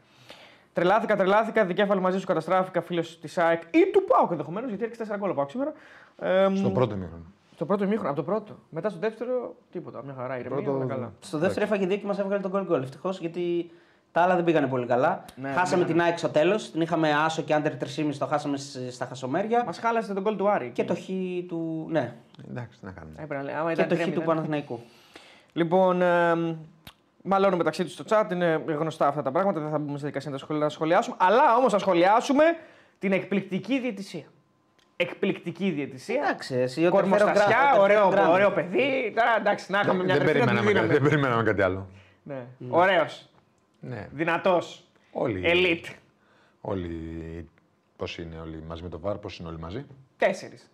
Τρελάθηκα, 0.73 1.17
τρελάθηκα. 1.17 1.65
Δικέφαλο 1.65 2.01
μαζί 2.01 2.19
σου 2.19 2.27
καταστράφηκα. 2.27 2.81
Φίλος 2.81 3.19
της 3.21 3.39
ΑΕΚ 3.39 3.63
ή 3.63 3.91
του 3.93 4.05
Πάουκ 4.09 4.31
ενδεχομένως, 4.31 4.69
γιατί 4.69 4.85
έριξε 4.85 5.05
4 5.05 5.17
γκολ 5.19 5.31
ο 5.31 5.35
Πάουκ 5.35 5.51
σήμερα. 5.51 5.73
Ε, 6.19 6.49
Στο 6.55 6.71
πρώτο 6.71 6.97
μήχρονο. 6.97 7.23
στο 7.55 7.65
πρώτο 7.67 7.85
ημίχρονο, 7.85 8.09
από 8.11 8.19
το 8.19 8.25
πρώτο. 8.25 8.59
Μετά 8.71 8.89
στο 8.89 8.99
δεύτερο, 8.99 9.55
τίποτα. 9.73 10.01
Μια 10.05 10.15
χαρά, 10.19 10.39
ηρεμία, 10.39 10.57
Πρώτο- 10.63 10.77
όλα 10.77 10.85
καλά. 10.87 11.13
Στο 11.21 11.39
δεύτερο 11.39 11.65
έφαγε 11.67 11.87
δύο 11.87 11.97
και 11.97 12.07
μας 12.07 12.19
έβγαλε 12.19 12.41
τον 12.43 12.51
γκολ 12.51 12.65
γκολ. 12.65 12.83
Ευτυχώς 12.83 13.21
γιατί 13.21 13.71
τα 14.17 14.23
άλλα 14.23 14.35
δεν 14.35 14.45
πήγανε 14.45 14.67
πολύ 14.67 14.87
καλά. 14.87 15.25
Ναι, 15.35 15.49
χάσαμε 15.53 15.85
δεν 15.85 15.93
την 15.93 16.03
ΑΕΚ 16.03 16.19
στο 16.19 16.29
τέλος. 16.29 16.71
Την 16.71 16.81
είχαμε 16.81 17.11
άσο 17.25 17.43
και 17.43 17.55
άντερ 17.55 17.73
3,5 17.77 18.11
το 18.19 18.27
χάσαμε 18.27 18.57
σ- 18.57 18.91
στα 18.93 19.05
χασομέρια. 19.07 19.63
Μας 19.67 19.79
χάλασε 19.79 20.15
τον 20.15 20.23
γκολ 20.23 20.37
του 20.37 20.49
Άρη. 20.51 20.71
Και 20.75 20.85
το 20.85 20.95
χ 20.95 21.01
του. 21.49 21.87
Ναι, 21.91 22.15
Εντάξει, 22.51 22.79
τι 22.81 22.85
να 22.87 22.91
κάνουμε. 22.93 23.15
Έπρεπε 23.17 23.35
να 23.35 23.43
λέει, 23.43 23.55
άμα 23.55 23.73
και 23.75 23.83
ήταν 23.83 23.99
το 23.99 24.05
χ 24.05 24.07
3-0. 24.07 24.13
του 24.15 24.23
Παναθηναϊκού. 24.23 24.81
Λοιπόν, 25.53 26.03
ε, 26.03 26.35
μάλλον 27.23 27.55
μεταξύ 27.55 27.85
τους 27.85 27.93
στο 27.93 28.05
chat 28.09 28.33
είναι 28.33 28.63
γνωστά 28.67 29.07
αυτά 29.07 29.23
τα 29.23 29.31
πράγματα. 29.31 29.61
Δεν 29.61 29.71
θα 29.71 29.79
μπούμε 29.79 29.97
στη 29.99 30.07
δικασία 30.07 30.31
να 30.31 30.37
τα 30.39 30.43
σχολ- 30.45 30.61
να 30.61 30.69
σχολιάσουμε. 30.69 31.17
Αλλά 31.19 31.57
όμως 31.59 31.73
θα 31.73 31.79
σχολιάσουμε 31.79 32.45
την 32.99 33.13
εκπληκτική 33.13 33.81
διαιτησία. 33.81 34.25
Εκπληκτική 34.97 35.71
διαιτησία. 35.71 36.21
Εντάξει, 36.23 36.55
εσύ 36.55 36.81
όταν 36.87 36.91
Κορμοστασιά, 37.01 37.75
ωραίο, 37.81 38.07
ωραίο 38.31 38.51
παιδί. 38.51 39.13
Τώρα 39.17 39.37
εντάξει, 39.39 39.73
να 39.73 39.81
είχαμε 39.81 40.05
μια 40.05 40.15
Δεν 40.17 40.25
τρεφή 40.25 40.39
να 40.39 40.45
τη 40.47 40.53
περιμέναμε, 40.53 40.69
δίναμε. 40.73 40.93
δεν 40.93 41.03
περιμέναμε 41.03 41.43
κάτι 41.43 41.63
άλλο. 41.63 41.87
Ναι. 42.23 42.43
Ωραίος. 42.69 43.29
Ναι. 43.89 44.09
Δυνατός. 44.13 44.85
Όλοι. 45.13 45.43
Elite. 45.45 45.93
Όλοι. 46.61 47.49
Πώς 47.97 48.19
είναι 48.19 48.37
όλοι 48.41 48.63
μαζί 48.69 48.83
με 48.83 48.89
το 48.89 48.99
βάρ, 49.01 49.17
πώς 49.19 49.39
είναι 49.39 49.49
όλοι 49.49 49.59
μαζί; 49.59 49.87
Τέσσερις. 50.17 50.71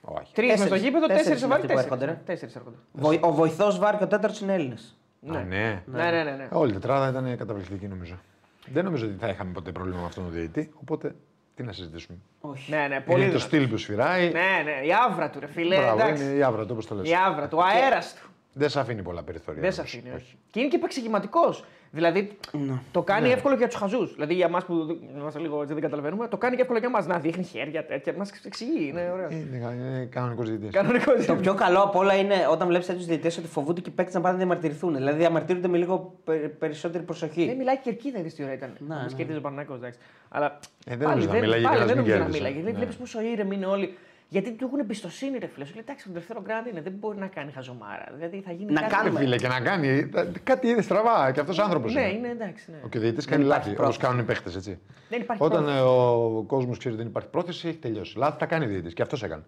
Όχι. 0.00 0.32
Τρεις 0.34 0.48
με 0.50 0.54
στο 0.56 0.62
Τέσσερις. 0.64 0.82
γήπεδο, 0.82 1.06
Τέσσερις 1.06 1.28
τέσσερις 1.28 1.38
στο 1.38 1.46
είναι 1.46 1.56
βάρη. 1.56 1.72
αυτοί 1.82 1.86
που 1.88 1.94
έρχονται, 2.04 2.20
Τέσσερις 2.26 2.56
έρχονται. 2.56 2.76
Βοη- 2.92 3.24
Ο 3.24 3.32
βοηθός 3.32 3.78
Βάρ 3.78 3.96
και 3.98 4.04
ο 4.04 4.06
τέταρτος 4.06 4.40
είναι 4.40 4.54
Έλληνες. 4.54 4.96
Α, 5.28 5.32
ναι. 5.32 5.42
Ναι, 5.86 6.10
ναι, 6.10 6.22
ναι. 6.22 6.30
ναι. 6.30 6.48
Όλη 6.52 6.70
η 6.70 6.72
τετράδα 6.72 7.08
ήταν 7.08 7.36
καταπληκτική 7.36 7.86
νομίζω. 7.86 8.18
Δεν 8.66 8.84
νομίζω 8.84 9.06
ότι 9.06 9.16
θα 9.18 9.28
είχαμε 9.28 9.52
ποτέ 9.52 9.72
πρόβλημα 9.72 10.00
με 10.00 10.06
αυτόν 10.06 10.24
τον 10.24 10.32
διαιτητή. 10.32 10.72
Οπότε 10.80 11.14
τι 11.54 11.62
να 11.62 11.72
συζητήσουμε. 11.72 12.18
Όχι. 12.40 12.70
Ναι, 12.70 12.86
ναι, 12.88 13.00
πολύ 13.00 13.22
είναι 13.22 13.32
το 13.32 13.38
δυνατός. 13.38 13.42
στυλ 13.42 13.68
που 13.68 13.76
σφυράει. 13.76 14.30
Ναι, 14.32 14.62
ναι, 14.64 14.86
η 14.86 14.90
άβρα 15.08 15.30
του, 15.30 15.40
ρε 15.40 15.46
φίλε. 15.46 15.76
Μπράβο, 15.76 16.00
εντάξει. 16.02 16.22
είναι 16.24 16.32
η 16.32 16.42
άβρα 16.42 16.62
του 16.62 16.68
όπως 16.72 16.86
το 16.86 16.94
λες. 16.94 17.08
Η 17.10 17.14
άβρα 17.26 17.48
του, 17.48 17.58
ο 17.60 17.62
αέρας 17.64 18.14
του. 18.14 18.28
Δεν 18.58 18.68
σε 18.68 18.80
αφήνει 18.80 19.02
πολλά 19.02 19.22
περιθώρια. 19.22 19.60
Δεν 19.60 19.72
σε 19.72 19.80
όμως. 19.80 19.92
αφήνει. 19.94 20.08
Όχι. 20.14 20.22
Όχι. 20.24 20.36
Και 20.50 20.60
είναι 20.60 20.68
και 20.68 20.76
επεξηγηματικός. 20.76 21.64
Δηλαδή 21.90 22.36
Ναι. 22.52 22.72
το 22.92 23.02
κάνει 23.02 23.30
εύκολο 23.30 23.52
και 23.54 23.58
για 23.58 23.68
τους 23.68 23.76
χαζούς. 23.76 24.14
Δηλαδή 24.14 24.34
για 24.34 24.46
εμάς 24.46 24.64
που 24.64 24.84
δεν- 24.86 24.98
είμαστε 25.16 25.40
λίγο 25.40 25.60
έτσι 25.60 25.72
δεν 25.72 25.82
καταλαβαίνουμε, 25.82 26.28
το 26.28 26.36
κάνει 26.36 26.54
και 26.56 26.60
εύκολο 26.60 26.78
για 26.78 26.88
εμάς. 26.88 27.06
Να 27.06 27.18
δείχνει 27.18 27.44
χέρια 27.44 27.86
τέτοια. 27.86 28.14
Μας 28.16 28.30
εξηγεί. 28.44 28.88
Είναι 28.88 29.10
ωραίο. 29.12 29.30
Είναι, 29.30 29.74
είναι 29.74 30.08
κανονικός 30.10 30.46
διαιτητής. 30.48 30.70
Κανονικός 30.72 31.26
Το 31.26 31.34
πιο 31.36 31.54
καλό 31.54 31.80
απ' 31.80 31.96
όλα 31.96 32.14
είναι 32.14 32.34
όταν 32.50 32.68
βλέπεις 32.68 32.86
τέτοιους 32.86 33.06
διαιτητές 33.06 33.38
ότι 33.38 33.46
φοβούνται 33.46 33.80
και 33.80 33.90
οι 33.90 33.92
παίκτες 33.92 34.14
να 34.14 34.20
πάνε 34.20 34.32
να 34.32 34.38
διαμαρτυρηθούν. 34.38 34.94
Δηλαδή 34.94 35.18
διαμαρτύρονται 35.18 35.68
με 35.68 35.76
λίγο 35.78 36.14
πε- 36.24 36.48
περισσότερη 36.48 37.04
προσοχή. 37.04 37.46
Δεν 37.46 37.56
μιλάει 37.56 37.76
και 37.76 37.82
κερκίδα, 37.90 38.18
είδε 38.18 38.28
τι 38.28 38.42
ώρα 38.42 38.52
ήταν. 38.52 38.72
Ναι, 38.78 38.94
Να, 38.94 39.02
ναι. 39.02 39.08
κέρδιζε 39.16 39.38
ο 39.38 39.40
Παναγιώ, 39.40 39.74
εντάξει. 39.74 39.98
Αλλά. 40.28 40.58
Ε, 40.86 40.96
δεν 40.96 41.08
νομίζω 41.08 41.28
να 41.28 41.34
μιλάει 41.34 41.60
για 41.60 41.68
πάλι 41.68 41.80
κανένας 41.80 41.86
δεν 41.86 41.96
μην 41.96 41.96
νομίζω 41.96 42.12
να 42.12 42.22
κέρδισε. 42.22 42.38
μιλάει. 42.38 42.52
Γιατί 42.52 42.70
Ναι. 42.70 42.76
βλέπεις 42.78 42.96
πόσο 42.96 43.20
ήρεμοι 43.20 43.54
είναι 43.54 43.66
όλοι. 43.66 43.96
Γιατί 44.28 44.52
του 44.52 44.64
έχουν 44.64 44.78
εμπιστοσύνη, 44.78 45.38
ρε 45.38 45.46
φίλε. 45.46 45.64
Σου 45.64 45.72
λέει 45.74 45.82
εντάξει, 45.86 46.04
τον 46.04 46.14
δεύτερο 46.14 46.42
γκραντ 46.42 46.66
είναι, 46.66 46.80
δεν 46.80 46.92
μπορεί 46.92 47.18
να 47.18 47.26
κάνει 47.26 47.52
χαζομάρα. 47.52 48.06
Δηλαδή 48.14 48.40
θα 48.46 48.52
γίνει 48.52 48.72
Να 48.72 48.80
κάτι. 48.80 48.94
κάνουμε. 48.94 49.18
Φίλε, 49.20 49.36
και 49.36 49.48
να 49.48 49.60
κάνει. 49.60 50.10
κάτι 50.44 50.66
είδες 50.68 50.84
στραβά 50.84 51.30
και 51.32 51.40
αυτός 51.40 51.58
άνθρωπος. 51.58 51.94
Ναι, 51.94 52.08
είναι 52.12 52.28
εντάξει. 52.28 52.70
Ναι. 52.70 52.76
Ο 52.84 52.88
και 52.88 52.98
διαιτητή 52.98 53.20
Δεν 53.20 53.30
κάνει 53.30 53.44
υπάρχει 53.44 53.58
λάθη 53.58 53.68
όπως 53.70 53.76
πρόθεση. 53.82 53.98
κάνουν 53.98 54.18
οι 54.20 54.24
παίχτες. 54.24 54.56
Έτσι. 54.56 54.78
Δεν 55.08 55.20
υπάρχει 55.20 55.42
Όταν 55.42 55.62
πρόβλημα. 55.64 55.80
ε, 55.80 55.90
ο 56.38 56.44
κόσμος 56.46 56.78
ξέρει 56.78 56.94
ότι 56.94 57.02
δεν 57.02 57.10
υπάρχει 57.12 57.28
πρόθεση, 57.28 57.68
έχει 57.68 57.76
τελειώσει. 57.76 58.18
Λάθη 58.18 58.38
τα 58.38 58.46
κάνει 58.46 58.64
ο 58.64 58.68
διαιτητής 58.68 58.94
και 58.94 59.02
αυτός 59.02 59.22
έκανε. 59.22 59.42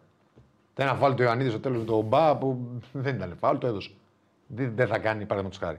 Τα 0.74 0.82
ένα 0.82 0.94
φάλ 0.94 1.14
του 1.14 1.22
Ιωαννίδης 1.22 1.52
στο 1.52 1.60
τέλος 1.60 1.84
του 1.84 2.02
Μπα 2.08 2.36
που 2.36 2.58
δεν 2.92 3.14
ήταν 3.14 3.36
φάλ, 3.40 3.58
το 3.58 3.66
έδωσε. 3.66 3.90
Δεν, 4.46 4.72
δεν 4.74 4.86
θα 4.86 4.98
κάνει 4.98 5.24
παραδείγματος 5.24 5.58
χάρη. 5.58 5.78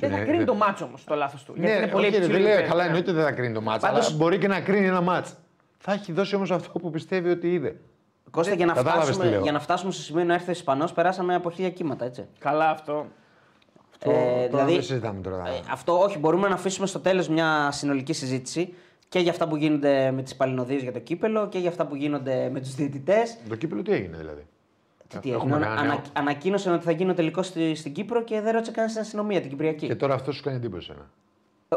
Δεν 0.00 0.10
θα 0.10 0.18
κρίνει 0.24 0.44
το 0.44 0.54
μάτσο 0.54 0.84
όμως 0.84 1.04
το 1.04 1.14
λάθος 1.14 1.44
του. 1.44 1.52
Γιατί 1.56 1.70
Ναι, 1.72 1.76
είναι 1.78 1.86
πολύ 1.86 2.06
όχι, 2.06 2.14
ρε, 2.16 2.16
υψηλό 2.18 2.32
δεν 2.36 2.42
λέει, 2.42 2.52
επίπεδο. 2.52 2.72
καλά, 2.72 2.84
εννοείται 2.84 3.12
δεν 3.12 3.24
θα 3.24 3.32
κρίνει 3.32 3.54
το 3.54 3.60
μάτς, 3.60 3.82
Πάντως- 3.84 4.06
αλλά 4.08 4.16
μπορεί 4.16 4.38
και 4.38 4.48
να 4.48 4.60
κρίνει 4.60 4.86
ένα 4.86 5.00
μάτς. 5.00 5.36
Θα 5.78 5.92
έχει 5.92 6.12
δώσει 6.12 6.34
όμως 6.34 6.50
αυτό 6.50 6.78
που 6.78 6.90
πιστεύει 6.90 7.30
ότι 7.30 7.52
είδε. 7.52 7.76
Κώστα, 8.30 8.54
για 8.54 8.66
να, 8.66 8.72
Κατάλαβες 8.72 9.06
τι 9.06 9.12
φτάσουμε, 9.12 9.30
λέω. 9.34 9.42
για 9.42 9.52
να 9.52 9.60
φτάσουμε 9.60 9.92
στο 9.92 10.02
σημείο 10.02 10.24
να 10.24 10.34
έρθει 10.34 10.48
ο 10.48 10.52
Ισπανός, 10.52 10.92
περάσαμε 10.92 11.34
από 11.34 11.50
χίλια 11.50 11.70
κύματα, 11.70 12.04
έτσι. 12.04 12.26
Καλά 12.38 12.70
αυτό. 12.70 13.06
Το, 13.98 14.10
Ε, 14.10 14.14
τώρα 14.14 14.46
δηλαδή, 14.48 14.72
δεν 14.72 14.82
συζητάμε 14.82 15.20
τώρα. 15.20 15.48
Ε, 15.48 15.60
αυτό 15.70 15.98
όχι, 15.98 16.18
μπορούμε 16.18 16.48
να 16.48 16.54
αφήσουμε 16.54 16.86
στο 16.86 17.00
τέλος 17.00 17.28
μια 17.28 17.68
συνολική 17.70 18.12
συζήτηση 18.12 18.74
και 19.08 19.18
για 19.18 19.30
αυτά 19.30 19.48
που 19.48 19.56
γίνονται 19.56 20.10
με 20.10 20.22
τις 20.22 20.36
παλινοδίες 20.36 20.82
για 20.82 20.92
το 20.92 20.98
κύπελο 20.98 21.48
και 21.48 21.58
για 21.58 21.68
αυτά 21.68 21.86
που 21.86 21.94
γίνονται 21.94 22.48
με 22.52 22.60
τους 22.60 22.74
διαιτητές. 22.74 23.36
Το 23.48 23.56
κύπελο 23.56 23.82
τι 23.82 23.92
έγινε 23.92 24.16
δηλαδή; 24.16 24.46
Τι, 25.08 25.18
τι 25.18 25.30
Έχουμε 25.32 25.50
έγινε, 25.50 25.64
κανένα 25.66 25.80
ανα, 25.80 25.92
νέο. 25.94 26.02
ανακοίνωσαν 26.12 26.74
ότι 26.74 26.84
θα 26.84 26.90
γίνει 26.90 27.10
ο 27.10 27.14
τελικό 27.14 27.42
στη, 27.42 27.74
στην 27.74 27.92
Κύπρο 27.92 28.22
και 28.22 28.40
δεν 28.40 28.52
ρώτησε 28.52 28.70
κανένας 28.70 28.90
στην 28.90 29.02
αστυνομία 29.04 29.40
την 29.40 29.50
Κυπριακή. 29.50 29.86
Και 29.86 29.94
τώρα 29.96 30.14
αυτός 30.14 30.36
σου 30.36 30.42
κάνει 30.42 30.56
εντύπωση. 30.56 30.90
Ένα. 30.94 31.10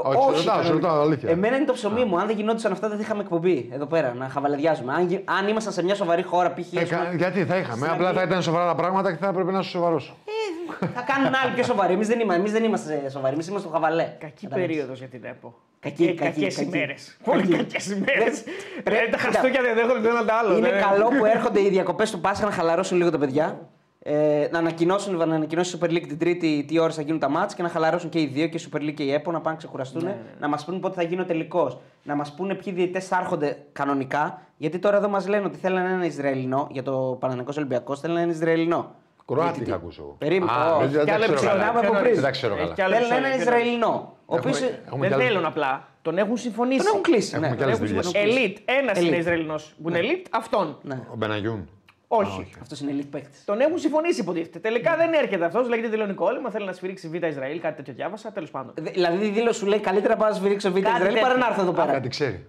Ε, 0.05 0.07
όχι, 0.07 0.17
σε 0.17 0.25
ρωτάω, 0.27 0.37
σε 0.37 0.61
κανονικά. 0.63 0.87
ρωτάω, 0.87 1.01
αλήθεια. 1.01 1.29
Εμένα 1.29 1.55
είναι 1.55 1.65
το 1.65 1.73
ψωμί 1.73 2.05
μου. 2.05 2.19
Αν 2.19 2.27
δεν 2.27 2.35
γινόντουσαν 2.35 2.71
αυτά, 2.71 2.87
δεν 2.87 2.97
θα 2.97 3.03
είχαμε 3.03 3.21
εκπομπή 3.21 3.69
εδώ 3.73 3.85
πέρα 3.85 4.13
να 4.13 4.29
χαβαλαδιάζουμε. 4.29 4.93
Αν, 4.93 5.07
γι- 5.07 5.21
αν 5.25 5.47
ήμασταν 5.47 5.73
σε 5.73 5.83
μια 5.83 5.95
σοβαρή 5.95 6.21
χώρα, 6.23 6.53
π.χ. 6.53 6.73
Ε, 6.73 6.81
ας 6.81 6.89
πούμε, 6.89 7.01
κα- 7.03 7.13
γιατί 7.15 7.45
θα 7.45 7.57
είχαμε; 7.57 7.75
στην 7.77 7.89
Απλά 7.91 8.03
θα 8.03 8.09
Αγγλία- 8.09 8.23
ήταν 8.23 8.41
σοβαρά 8.41 8.65
τα 8.65 8.75
πράγματα 8.75 9.11
και 9.11 9.17
θα 9.17 9.27
έπρεπε 9.27 9.51
να 9.51 9.59
είσαι 9.59 9.69
σοβαρό. 9.69 9.95
Ε, 10.79 10.85
θα 10.95 11.01
κάνουν 11.01 11.33
άλλοι 11.43 11.53
πιο 11.53 11.63
σοβαροί. 11.63 11.93
Εμείς 11.93 12.07
δεν, 12.07 12.19
είμαστε, 12.19 12.39
εμείς 12.39 12.51
δεν 12.51 12.63
είμαστε 12.63 13.09
σοβαροί. 13.09 13.33
Εμείς 13.33 13.47
είμαστε 13.47 13.67
στο 13.67 13.77
χαβαλέ. 13.77 14.03
Κακή 14.19 14.43
Κατάλαβες. 14.43 14.67
περίοδος 14.75 14.99
για 14.99 15.07
την 15.07 15.23
ΕΠΟ. 15.25 15.53
Κακή, 15.79 16.05
και 16.05 16.13
κακή, 16.13 16.39
κακές 16.39 16.55
κακή. 16.55 16.67
ημέρες. 16.77 17.17
Πολύ 17.23 17.47
κακές 17.57 17.85
ημέρες. 17.91 18.43
Πρέπει- 18.83 18.99
Τα 19.11 19.17
κοίτα, 19.17 19.17
Χριστούγεννα 19.17 19.67
δεν 19.73 19.75
δέχονται 19.75 20.01
το 20.07 20.09
ένα 20.09 20.25
το 20.25 20.33
άλλο. 20.33 20.57
Είναι 20.57 20.69
δεν- 20.69 20.81
καλό 20.81 21.07
που 21.07 21.25
έρχονται 21.25 21.61
οι 21.61 21.69
διακοπές 21.69 22.11
του 22.11 22.19
Πάσχα 22.21 22.45
να 22.45 22.51
χαλαρώσουν 22.51 22.97
λίγο 22.97 23.09
τα 23.09 23.17
παιδιά. 23.17 23.59
Ε, 24.05 24.47
να 24.51 24.57
ανακοινώσουν, 24.59 25.15
να 25.17 25.23
ανακοινώσει 25.23 25.75
η 25.75 25.79
Super 25.81 25.89
League 25.89 26.05
την 26.07 26.17
Τρίτη 26.17 26.65
τι 26.67 26.79
ώρες 26.79 26.95
θα 26.95 27.01
γίνουν 27.01 27.19
τα 27.19 27.29
μάτς 27.29 27.53
και 27.55 27.61
να 27.63 27.69
χαλαρώσουν 27.69 28.09
και 28.09 28.19
οι 28.19 28.25
δύο, 28.25 28.47
και 28.47 28.57
η 28.57 28.69
Super 28.71 28.77
League 28.79 28.93
και 28.93 29.03
η 29.03 29.13
ΕΠΟ, 29.13 29.31
να 29.31 29.37
πάνε 29.37 29.49
να 29.51 29.57
ξεκουραστούν. 29.57 30.03
Ναι, 30.03 30.17
Να 30.39 30.47
μας 30.47 30.65
πούνε 30.65 30.77
πότε 30.79 30.95
θα 30.95 31.03
γίνει 31.03 31.21
ο 31.21 31.25
τελικός. 31.25 31.77
Να 32.03 32.15
μας 32.15 32.33
πούνε 32.33 32.53
ποιοι 32.55 32.73
διαιτητές 32.73 33.07
θα 33.07 33.17
έρχονται 33.21 33.57
κανονικά. 33.73 34.41
Γιατί 34.57 34.79
τώρα 34.79 34.97
εδώ 34.97 35.09
μας 35.09 35.27
λένε 35.27 35.45
ότι 35.45 35.57
θέλουν 35.57 35.77
ένα 35.77 36.05
Ισραηλινό 36.05 36.67
για 36.71 36.83
το 36.83 37.17
Παναγενικό 37.19 37.53
Ολυμπιακός, 37.57 37.99
θέλουν 37.99 38.17
ένα 38.17 38.31
Ισραηλινό. 38.31 38.95
Κροάτι 39.25 39.43
Διαιτητή. 39.49 39.69
είχα 39.69 39.75
ακούσει 39.79 39.97
εγώ. 40.01 40.15
Περίμενε. 40.17 40.51
Α, 40.51 40.75
Ω, 40.75 40.79
δεν- 40.79 40.89
δεν 40.89 41.03
κι 41.05 41.11
άλλο 41.11 41.25
τα 41.25 41.33
ξέρω 41.33 41.49
επεισόδιο, 41.51 41.71
καλά. 41.73 41.87
από 41.87 41.99
πριν. 42.01 42.13
Δεν 42.13 42.23
τα 42.23 42.31
ξέρω 42.31 42.53
Έχει 42.53 42.61
καλά. 42.63 42.73
κι 42.73 42.81
άλλο 42.81 42.93
Θέλουν 42.95 43.11
ένα 43.11 43.27
επεισόδιο, 43.27 43.41
Ισραηλινό. 43.57 44.13
Ο 44.25 44.35
Έχουμε- 44.35 44.55
οποίος- 44.55 44.71
έχουμε 44.85 44.99
Δεν 44.99 45.07
κι 45.07 45.13
άλλες- 45.13 45.27
θέλουν 45.27 45.45
απλά. 45.45 45.87
Τον 46.01 46.17
έχουν 46.17 46.37
συμφωνήσει. 46.37 46.77
Τον 46.79 46.87
έχουν 46.87 47.01
κλείσει. 47.01 47.31
Έχουμε 47.35 47.49
ναι. 47.49 47.55
κι 47.55 47.63
άλλες 47.63 47.77
Τον 47.77 47.87
έχουν 47.87 48.01
δουλειές. 48.01 48.23
συμφωνήσει. 48.23 48.55
Elite. 48.65 48.73
Ένας 48.81 48.97
Elite. 48.99 49.05
είναι 49.05 49.15
Ισραηλινός 49.15 49.75
που 49.83 49.89
είναι 49.89 49.99
elite, 50.01 50.25
αυτόν. 50.31 50.77
Ναι. 50.81 50.99
Ο 51.11 51.15
Μπεναγιούν. 51.15 51.69
Όχι. 52.17 52.49
Αυτός 52.61 52.79
είναι 52.79 52.91
elite 52.97 53.07
παίκτης. 53.11 53.43
Τον 53.45 53.59
έχουν 53.59 53.77
συμφωνήσει 53.77 54.21
υποτίθεται. 54.21 54.59
Τελικά 54.59 54.95
δεν 54.95 55.13
έρχεται 55.13 55.45
αυτός, 55.45 55.67
λέγεται 55.69 55.87
δηλωνικό 55.87 56.25
όλημα, 56.25 56.49
θέλει 56.49 56.65
να 56.65 56.71
σφυρίξει 56.73 57.07
Β' 57.07 57.23
Ισραήλ, 57.23 57.59
κάτι 57.59 57.75
τέτοιο 57.75 57.93
διάβασα. 57.93 58.31
Τέλος 58.31 58.51
πάντων. 58.51 58.73
Δηλαδή 58.81 59.25
η 59.25 59.29
δήλωση 59.29 59.59
σου 59.59 59.65
λέει 59.65 59.79
καλύτερα 59.79 60.15
πάω 60.15 60.29
να 60.29 60.35
σφυρίξω 60.35 60.69
β' 60.71 60.79
Κάτι 60.79 60.95
Ισραήλ 60.95 61.13
παρά 61.13 61.27
τέτοιο. 61.27 61.37
να 61.39 61.47
έρθω 61.47 61.61
εδώ 61.61 61.71
πέρα. 61.71 61.91
Κάτι 61.91 62.07
ξέρει. 62.09 62.45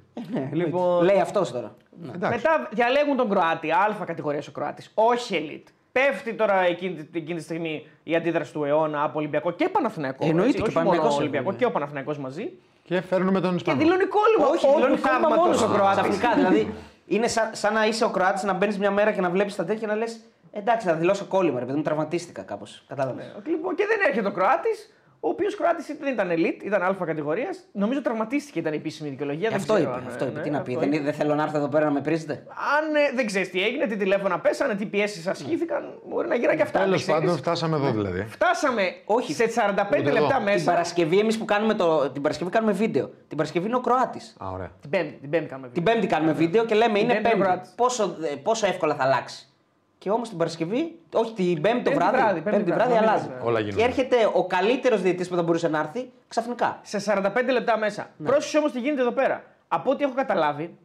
Λοιπόν, 0.52 1.04
Λέει 1.04 1.20
αυτός 1.20 1.52
τώρα. 1.52 1.74
Εντάξει. 2.14 2.36
Μετά 2.36 2.68
διαλέγουν 2.72 3.16
τον 3.16 3.28
Κροάτη, 3.28 3.70
Α 3.70 3.96
κατηγορίας 4.06 4.48
ο 4.48 4.52
Κροάτης, 4.52 4.90
όχι 4.94 5.34
elite. 5.66 5.68
Πέφτει 5.92 6.34
τώρα 6.34 6.60
εκείνη, 6.60 7.08
εκείνη 7.14 7.38
τη 7.38 7.42
στιγμή 7.44 7.86
η 8.02 8.14
αντίδραση 8.16 8.52
του 8.52 8.64
αιώνα 8.64 9.02
από 9.02 9.18
Ολυμπιακό 9.18 9.50
και 9.50 9.68
Παναθηναϊκό. 9.68 10.24
Εννοείται 10.26 10.48
έτσι, 10.50 10.62
και 10.62 10.68
όχι 10.68 10.74
μόνο 10.76 10.86
Παναθηναϊκός 10.88 11.18
Ολυμπιακό 11.18 11.44
έχουμε. 11.44 11.58
και 11.58 11.64
ο 11.64 11.70
Παναθηναϊκός 11.70 12.18
μαζί. 12.18 12.52
Και 12.84 13.00
φέρνουμε 13.00 13.40
τον 13.40 13.50
Και 13.50 13.56
Ισπανό. 13.56 13.78
δηλωνικό 13.78 14.18
όλημα. 14.26 14.52
Όχι, 14.54 14.66
Όντου 14.66 14.74
δηλώνει 14.76 15.00
κόμμα 15.00 15.12
θαύματος 15.12 15.38
μόνος 15.44 15.62
ο 15.62 15.68
Κροάτης. 15.74 16.00
Ξαφνικά 16.00 16.34
δηλαδή 16.34 16.72
είναι 17.06 17.28
σαν, 17.28 17.50
σαν 17.52 17.72
να 17.72 17.86
είσαι 17.86 18.04
ο 18.04 18.10
Κροάτης 18.10 18.42
να 18.42 18.52
μπαίνεις 18.52 18.78
μια 18.78 18.90
μέρα 18.90 19.12
και 19.12 19.20
να 19.20 19.30
βλέπεις 19.30 19.54
τα 19.54 19.64
τέτοια 19.64 19.80
και 19.80 19.86
να 19.86 19.94
λες 19.94 20.20
Εντάξει, 20.56 20.86
θα 20.86 20.94
δηλώσω 20.94 21.24
κόλλημα, 21.24 21.58
ρε 21.58 21.64
παιδί 21.64 21.76
μου, 21.76 21.82
τραυματίστηκα 21.82 22.42
κάπως. 22.42 22.84
Κατάλαβες. 22.88 23.34
Λοιπόν, 23.46 23.74
και 23.74 23.86
δεν 23.86 23.98
έρχεται 24.08 24.28
ο 24.28 24.32
Κροάτης, 24.32 24.94
ο 25.26 25.28
οποίος 25.28 25.56
Κροάτη 25.56 25.82
δεν 26.00 26.12
ήταν 26.12 26.28
elite, 26.30 26.64
ήταν 26.64 26.82
Α 26.82 26.96
κατηγορίας. 27.06 27.58
Νομίζω 27.72 28.02
τραυματίστηκε, 28.02 28.58
ήταν 28.58 28.72
η 28.72 28.76
επίσημη 28.76 29.08
δικαιολογία. 29.08 29.48
δεν 29.48 29.58
Αυτό 29.58 29.72
ξέρω 29.74 29.90
είπε. 29.90 29.98
αν, 29.98 30.06
Αυτό 30.06 30.24
ε, 30.24 30.28
είπε. 30.28 30.36
ναι, 30.38 30.44
Τι 30.44 30.50
να 30.50 30.60
πει. 30.60 30.70
αυτό 30.74 30.80
Δεν, 30.84 30.92
είπε. 30.92 31.02
δεν 31.04 31.12
θέλω 31.12 31.34
να 31.34 31.42
έρθω 31.42 31.56
εδώ 31.58 31.68
πέρα 31.68 31.84
να 31.84 31.90
με 31.90 32.00
πρίζετε. 32.00 32.32
Αν 32.78 32.94
ε, 32.94 33.00
δεν 33.14 33.26
ξέρεις 33.26 33.50
τι 33.50 33.62
έγινε, 33.62 33.86
τι 33.86 33.96
τηλέφωνα 33.96 34.40
πέσανε, 34.40 34.74
τι 34.74 34.86
πιέσεις 34.86 35.26
ασκήθηκαν, 35.26 35.98
μπορεί 36.08 36.28
να 36.28 36.34
γίνανε 36.34 36.56
και 36.56 36.62
αυτά. 36.62 36.78
Τέλος 36.78 36.90
δεν 36.90 37.00
ξέρεις. 37.00 37.20
πάντων, 37.20 37.36
φτάσαμε 37.36 37.76
εδώ 37.76 37.90
δηλαδή. 37.90 38.24
Φτάσαμε 38.28 38.82
Όχι. 39.04 39.32
σε 39.32 39.44
45 39.44 39.98
Ούτε 39.98 40.10
λεπτά 40.10 40.16
εδώ. 40.18 40.26
Την 40.36 40.42
μέσα. 40.42 40.70
Παρασκευή 40.70 41.18
εμείς 41.18 41.38
που 41.38 41.44
κάνουμε 41.44 41.74
το. 41.74 42.10
Την 42.10 42.22
Παρασκευή 42.22 42.50
κάνουμε 42.50 42.72
βίντεο. 42.72 43.06
Την 43.28 43.36
Παρασκευή 43.36 43.66
είναι 43.66 43.76
ο 43.76 43.80
Κροάτης. 43.80 44.36
Α, 44.44 44.50
ωραία. 44.50 44.70
Την 44.80 44.90
Πέμπτη, 44.90 45.18
την 45.20 45.30
πέμπτη 45.30 45.46
κάνουμε 45.48 45.68
Την 45.68 45.82
βίντεο. 45.82 45.94
Πέμπτη 45.94 46.06
κάνουμε 46.14 46.32
βίντεο 46.32 46.64
και 46.64 46.74
λέμε 46.74 46.98
είναι 46.98 47.12
Πέμπτη 47.12 47.26
ο 47.26 47.30
Πέμπτη. 47.30 47.44
Κροάτης. 47.44 47.70
Πόσο, 47.76 48.16
ε, 48.32 48.34
πόσο 48.36 48.66
εύκολα 48.66 48.94
θα 48.94 49.02
αλλάξει. 49.04 49.48
Και 50.04 50.10
όμως 50.10 50.28
την 50.28 50.38
Παρασκευή, 50.38 50.98
όχι 51.12 51.32
την 51.32 51.60
Πέμπτη 51.60 51.82
το 51.82 51.90
Πέμπτη 51.90 51.94
βράδυ, 51.94 52.16
βράδυ, 52.16 52.40
πέμπτη 52.40 52.56
Πέμπτη 52.56 52.72
βράδυ 52.72 52.90
βράδυ, 52.92 53.06
αλλάζει. 53.06 53.26
νομίζω, 53.28 53.46
Όλα 53.46 53.58
Και 53.58 53.64
γίνονται. 53.64 53.82
έρχεται 53.84 54.16
ο 54.32 54.46
καλύτερος 54.46 55.02
διαιτητής 55.02 55.28
που 55.28 55.36
θα 55.36 55.42
μπορούσε 55.42 55.68
να 55.68 55.78
έρθει 55.78 56.10
ξαφνικά. 56.28 56.78
Σε 56.82 56.98
45 56.98 57.50
λεπτά 57.52 57.78
μέσα. 57.78 58.10
Ναι. 58.16 58.28
Πρόσεχε 58.28 58.58
όμως 58.58 58.72
τι 58.72 58.80
γίνεται 58.80 59.00
εδώ 59.00 59.10
πέρα. 59.10 59.44
Από 59.68 59.90
ό,τι 59.90 60.04
έχω 60.04 60.12
καταλάβει, 60.14 60.76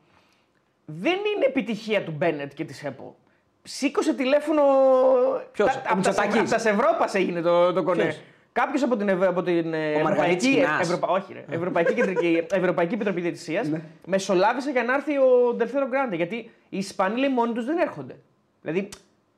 δεν 0.86 1.14
είναι 1.14 1.46
επιτυχία 1.46 2.04
του 2.04 2.14
Μπένετ 2.18 2.52
και 2.54 2.66
της 2.66 2.84
ΕΠΟ. 2.84 3.16
Σήκωσε 3.64 4.14
τηλέφωνο. 4.14 4.62
Ποιος, 5.52 5.68
Τα- 5.68 5.74
ο 5.76 5.80
Από 5.80 5.88
τα, 5.90 5.96
Μητσοτάκης; 5.96 6.40
από 6.40 6.50
τα 6.50 6.58
Σευρόπα 6.58 7.10
έγινε 7.14 7.42
το, 7.42 7.74
το 7.74 7.84
κονέ. 7.84 8.04
Ποιος; 8.04 8.20
Κάποιος 8.52 8.84
από 8.84 8.98
την, 8.98 9.10
Ευ- 9.10 9.24
από 9.28 9.42
την 9.44 9.74
ε, 9.74 10.02
Μαργαρίτης 10.04 10.48
Ευρωπαϊκή, 10.48 10.54
Κινάς. 10.56 10.80
Ευρωπα... 10.82 11.08
όχι, 11.08 11.34
ρε, 11.34 11.46
Ευρωπαϊκή, 11.50 11.94
Κεντρική, 11.94 12.46
Ευρωπαϊκή 12.62 12.94
Επιτροπή 12.94 13.22
Διαιτησίας 13.22 13.70
μεσολάβησε 14.06 14.72
για 14.72 14.84
να 14.84 14.94
έρθει 14.94 15.18
ο 15.18 15.54
Ντελθέρο 15.56 15.88
Γκράντε. 15.88 16.16
Γιατί 16.16 16.36
οι 16.70 16.78
Ισπανοί 16.78 17.20
λέει 17.20 17.30
μόνοι 17.30 17.54
τους 17.54 17.66
δεν 17.66 17.78
έρχονται. 17.78 18.16
Δηλαδή, 18.62 18.90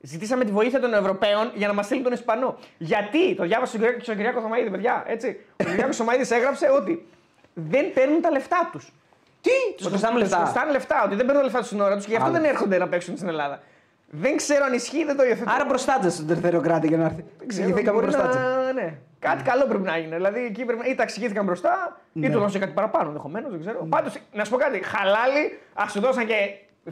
ζητήσαμε 0.01 0.45
τη 0.45 0.51
βοήθεια 0.51 0.79
των 0.79 0.93
Ευρωπαίων 0.93 1.51
για 1.53 1.67
να 1.67 1.73
μας 1.73 1.85
στείλουν 1.85 2.03
τον 2.03 2.13
Ισπανό. 2.13 2.57
Γιατί, 2.77 3.35
το 3.35 3.43
διάβασα 3.43 3.65
στον 3.71 3.79
Κυριάκο- 3.79 4.03
στον 4.03 4.15
Κυριάκο 4.15 4.41
Θωμαίδη, 4.41 4.69
παιδιά. 4.69 5.03
Έτσι. 5.07 5.39
Ο 5.59 5.63
Κυριάκος 5.63 5.95
Θωμαίδης 5.95 6.31
έγραψε 6.31 6.69
ότι 6.69 7.07
δεν 7.53 7.93
παίρνουν 7.93 8.21
τα 8.21 8.31
λεφτά 8.31 8.69
τους. 8.71 8.93
Τι, 9.41 9.49
του 9.77 9.83
χρωστάμε 9.87 10.13
Τους 10.19 10.21
λεφτά. 10.29 10.37
χρωστάνε 10.37 10.71
λεφτά, 10.71 11.03
ότι 11.05 11.15
δεν 11.15 11.25
παίρνουν 11.25 11.35
τα 11.35 11.43
λεφτά 11.43 11.57
τους 11.59 11.67
στην 11.67 11.81
ώρα 11.81 11.95
τους 11.95 12.03
και 12.05 12.11
γι' 12.11 12.17
αυτό 12.17 12.29
Άλλος. 12.29 12.41
δεν 12.41 12.49
έρχονται 12.49 12.77
να 12.77 12.87
παίξουν 12.87 13.15
στην 13.17 13.29
Ελλάδα. 13.29 13.59
Δεν 14.13 14.35
ξέρω 14.37 14.65
αν 14.65 14.73
ισχύει, 14.73 15.05
δεν 15.05 15.17
το 15.17 15.23
υιοθετώ. 15.23 15.51
Άρα 15.53 15.65
μπροστά 15.65 16.09
στον 16.09 16.27
Τερθέριο 16.27 16.61
Κράτη 16.61 16.87
για 16.87 16.97
να 16.97 17.05
έρθει. 17.05 17.23
Εξηγηθήκαμε 17.43 17.91
Μπορεί 17.99 18.05
μπροστά 18.05 18.27
της. 18.27 18.35
να... 18.35 18.71
Ναι. 18.73 18.93
Κάτι 19.19 19.43
καλό 19.43 19.65
πρέπει 19.65 19.83
να 19.83 19.97
γίνει. 19.97 20.15
Δηλαδή 20.15 20.45
εκεί 20.45 20.65
πρέπει... 20.65 20.89
ή 20.89 20.95
τα 20.95 21.03
εξηγήθηκαν 21.03 21.45
μπροστά, 21.45 21.99
ή 22.13 22.19
Ναι. 22.19 22.29
του 22.29 22.39
δώσε 22.39 22.59
κάτι 22.59 22.71
παραπάνω 22.71 23.07
ενδεχομένως, 23.07 23.51
δεν 23.51 23.59
ξέρω. 23.59 23.85
Πάντως, 23.89 24.13
να 24.33 24.43
σου 24.43 24.51
πω 24.51 24.57
κάτι. 24.57 24.83
Χαλάλι, 24.83 25.59
ας 25.73 25.91
σου 25.91 25.99
δώσαν 25.99 26.25
και 26.27 26.35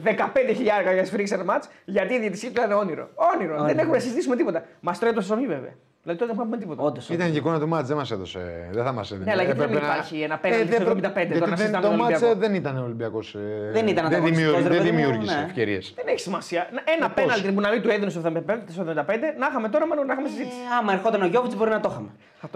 15.000 0.04 0.92
για 0.94 1.04
σφρίξει 1.04 1.34
ένα 1.34 1.44
μάτς, 1.44 1.68
γιατί 1.84 2.14
η 2.14 2.18
διαιτησία 2.18 2.50
του 2.50 2.54
ήταν 2.64 2.72
όνειρο. 2.78 3.08
Όνειρο. 3.34 3.52
Δεν 3.54 3.62
Όνειρο. 3.62 3.80
έχουμε 3.80 3.96
να 3.96 4.02
συζητήσουμε 4.02 4.36
τίποτα. 4.36 4.62
Μας 4.80 4.98
τρώει 4.98 5.12
το 5.12 5.20
σωμί 5.20 5.46
βέβαια. 5.46 5.74
Δηλαδή 6.02 6.20
τότε 6.20 6.32
δεν 6.32 6.40
έχουμε 6.42 6.56
τίποτα. 6.58 6.82
Όντως. 6.82 7.08
Ήταν 7.08 7.26
και 7.26 7.32
η 7.32 7.36
εικόνα 7.36 7.58
του 7.60 7.68
μάτς, 7.68 7.88
δεν 7.88 7.96
μας 7.96 8.10
έδωσε. 8.10 8.68
Δεν 8.72 8.84
θα 8.84 8.92
μας 8.92 9.10
έδινε. 9.10 9.24
Ναι, 9.24 9.32
αλλά 9.32 9.42
γιατί 9.42 9.60
Έπρεπε 9.60 9.78
δεν 9.78 9.88
υπάρχει 9.88 10.20
ένα 10.20 10.38
πέναλτι 10.38 10.64
δεν 10.66 10.80
στο 10.80 10.84
προ- 10.84 10.96
75 10.96 11.12
τώρα 11.12 11.22
γιατί 11.24 11.40
να 11.40 11.46
δεν- 11.46 11.56
συζητάμε 11.56 11.84
Το 11.84 11.88
τον 11.90 11.98
μάτς 12.00 12.12
Ολυμπιακό. 12.22 12.38
δεν 12.40 12.54
ήταν 12.54 12.76
Ολυμπιακός. 12.84 13.36
Δεν 13.72 13.86
ήταν 13.86 13.94
δεν, 13.94 14.04
ανταγωνιστικός, 14.04 14.30
δημιούργησε- 14.30 14.68
ρε 14.68 14.74
δεν 14.74 14.82
παιδί 14.82 14.90
μου, 14.90 14.96
δημιούργησε 14.96 15.36
ναι. 15.38 15.44
ευκαιρίες. 15.48 15.92
Δεν 15.96 16.04
έχει 16.08 16.20
σημασία. 16.20 16.68
Ένα 16.96 17.06
πώς; 17.10 17.14
πέναλτι 17.24 17.52
που 17.52 17.60
να 17.60 17.70
μην 17.70 17.82
του 17.82 17.88
έδινε 17.90 18.10
στο 18.10 18.20
75, 18.20 18.72
στο 18.72 18.80
75, 18.82 19.34
να 19.38 19.46
είχαμε 19.50 19.68
τώρα 19.68 19.86
μόνο 19.86 20.04
να 20.04 20.12
είχαμε 20.12 20.28
συζήτηση. 20.28 20.60
Ε, 20.72 20.76
άμα 20.80 20.92
ερχόταν 20.92 21.22
ο 21.22 21.26
Γιώβιτς 21.26 21.54
μπορεί 21.56 21.70
να 21.70 21.80
το 21.80 21.88
είχαμε. 21.92 22.10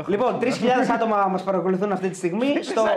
Λοιπόν, 0.06 0.38
3.000 0.40 0.90
άτομα 0.96 1.26
μας 1.30 1.42
παρακολουθούν 1.42 1.92
αυτή 1.92 2.08
τη 2.08 2.16
στιγμή 2.16 2.50
στο 2.70 2.82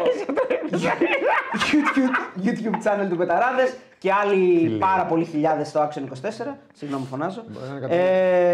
YouTube, 1.69 2.13
YouTube 2.45 2.77
channel 2.85 3.07
του 3.09 3.17
Πεταράδες 3.17 3.73
και 3.99 4.11
άλλοι 4.11 4.67
λέει. 4.67 4.77
πάρα 4.77 5.05
πολλοί 5.05 5.25
χιλιάδες 5.25 5.67
στο 5.67 5.87
Action 5.87 6.01
24. 6.01 6.55
Συγγνώμη, 6.73 7.05
φωνάζω. 7.05 7.43
Μπορεί 7.47 7.65
να 7.69 7.75
είναι 7.75 7.87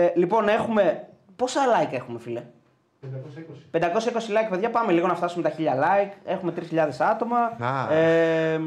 Ε, 0.06 0.12
λοιπόν, 0.16 0.48
έχουμε. 0.48 1.08
Πόσα 1.36 1.62
like 1.82 1.94
έχουμε, 1.94 2.20
φίλε; 2.20 2.44
520 3.72 3.78
like, 3.78 4.50
παιδιά. 4.50 4.70
Πάμε 4.70 4.92
λίγο 4.92 5.08
να 5.08 5.16
φτάσουμε 5.16 5.44
τα 5.50 5.56
1000 5.58 5.62
like. 5.62 6.12
Έχουμε 6.26 6.54
3.000 6.72 6.90
άτομα. 7.00 7.38
Α. 7.60 7.94
Ε, 7.94 8.62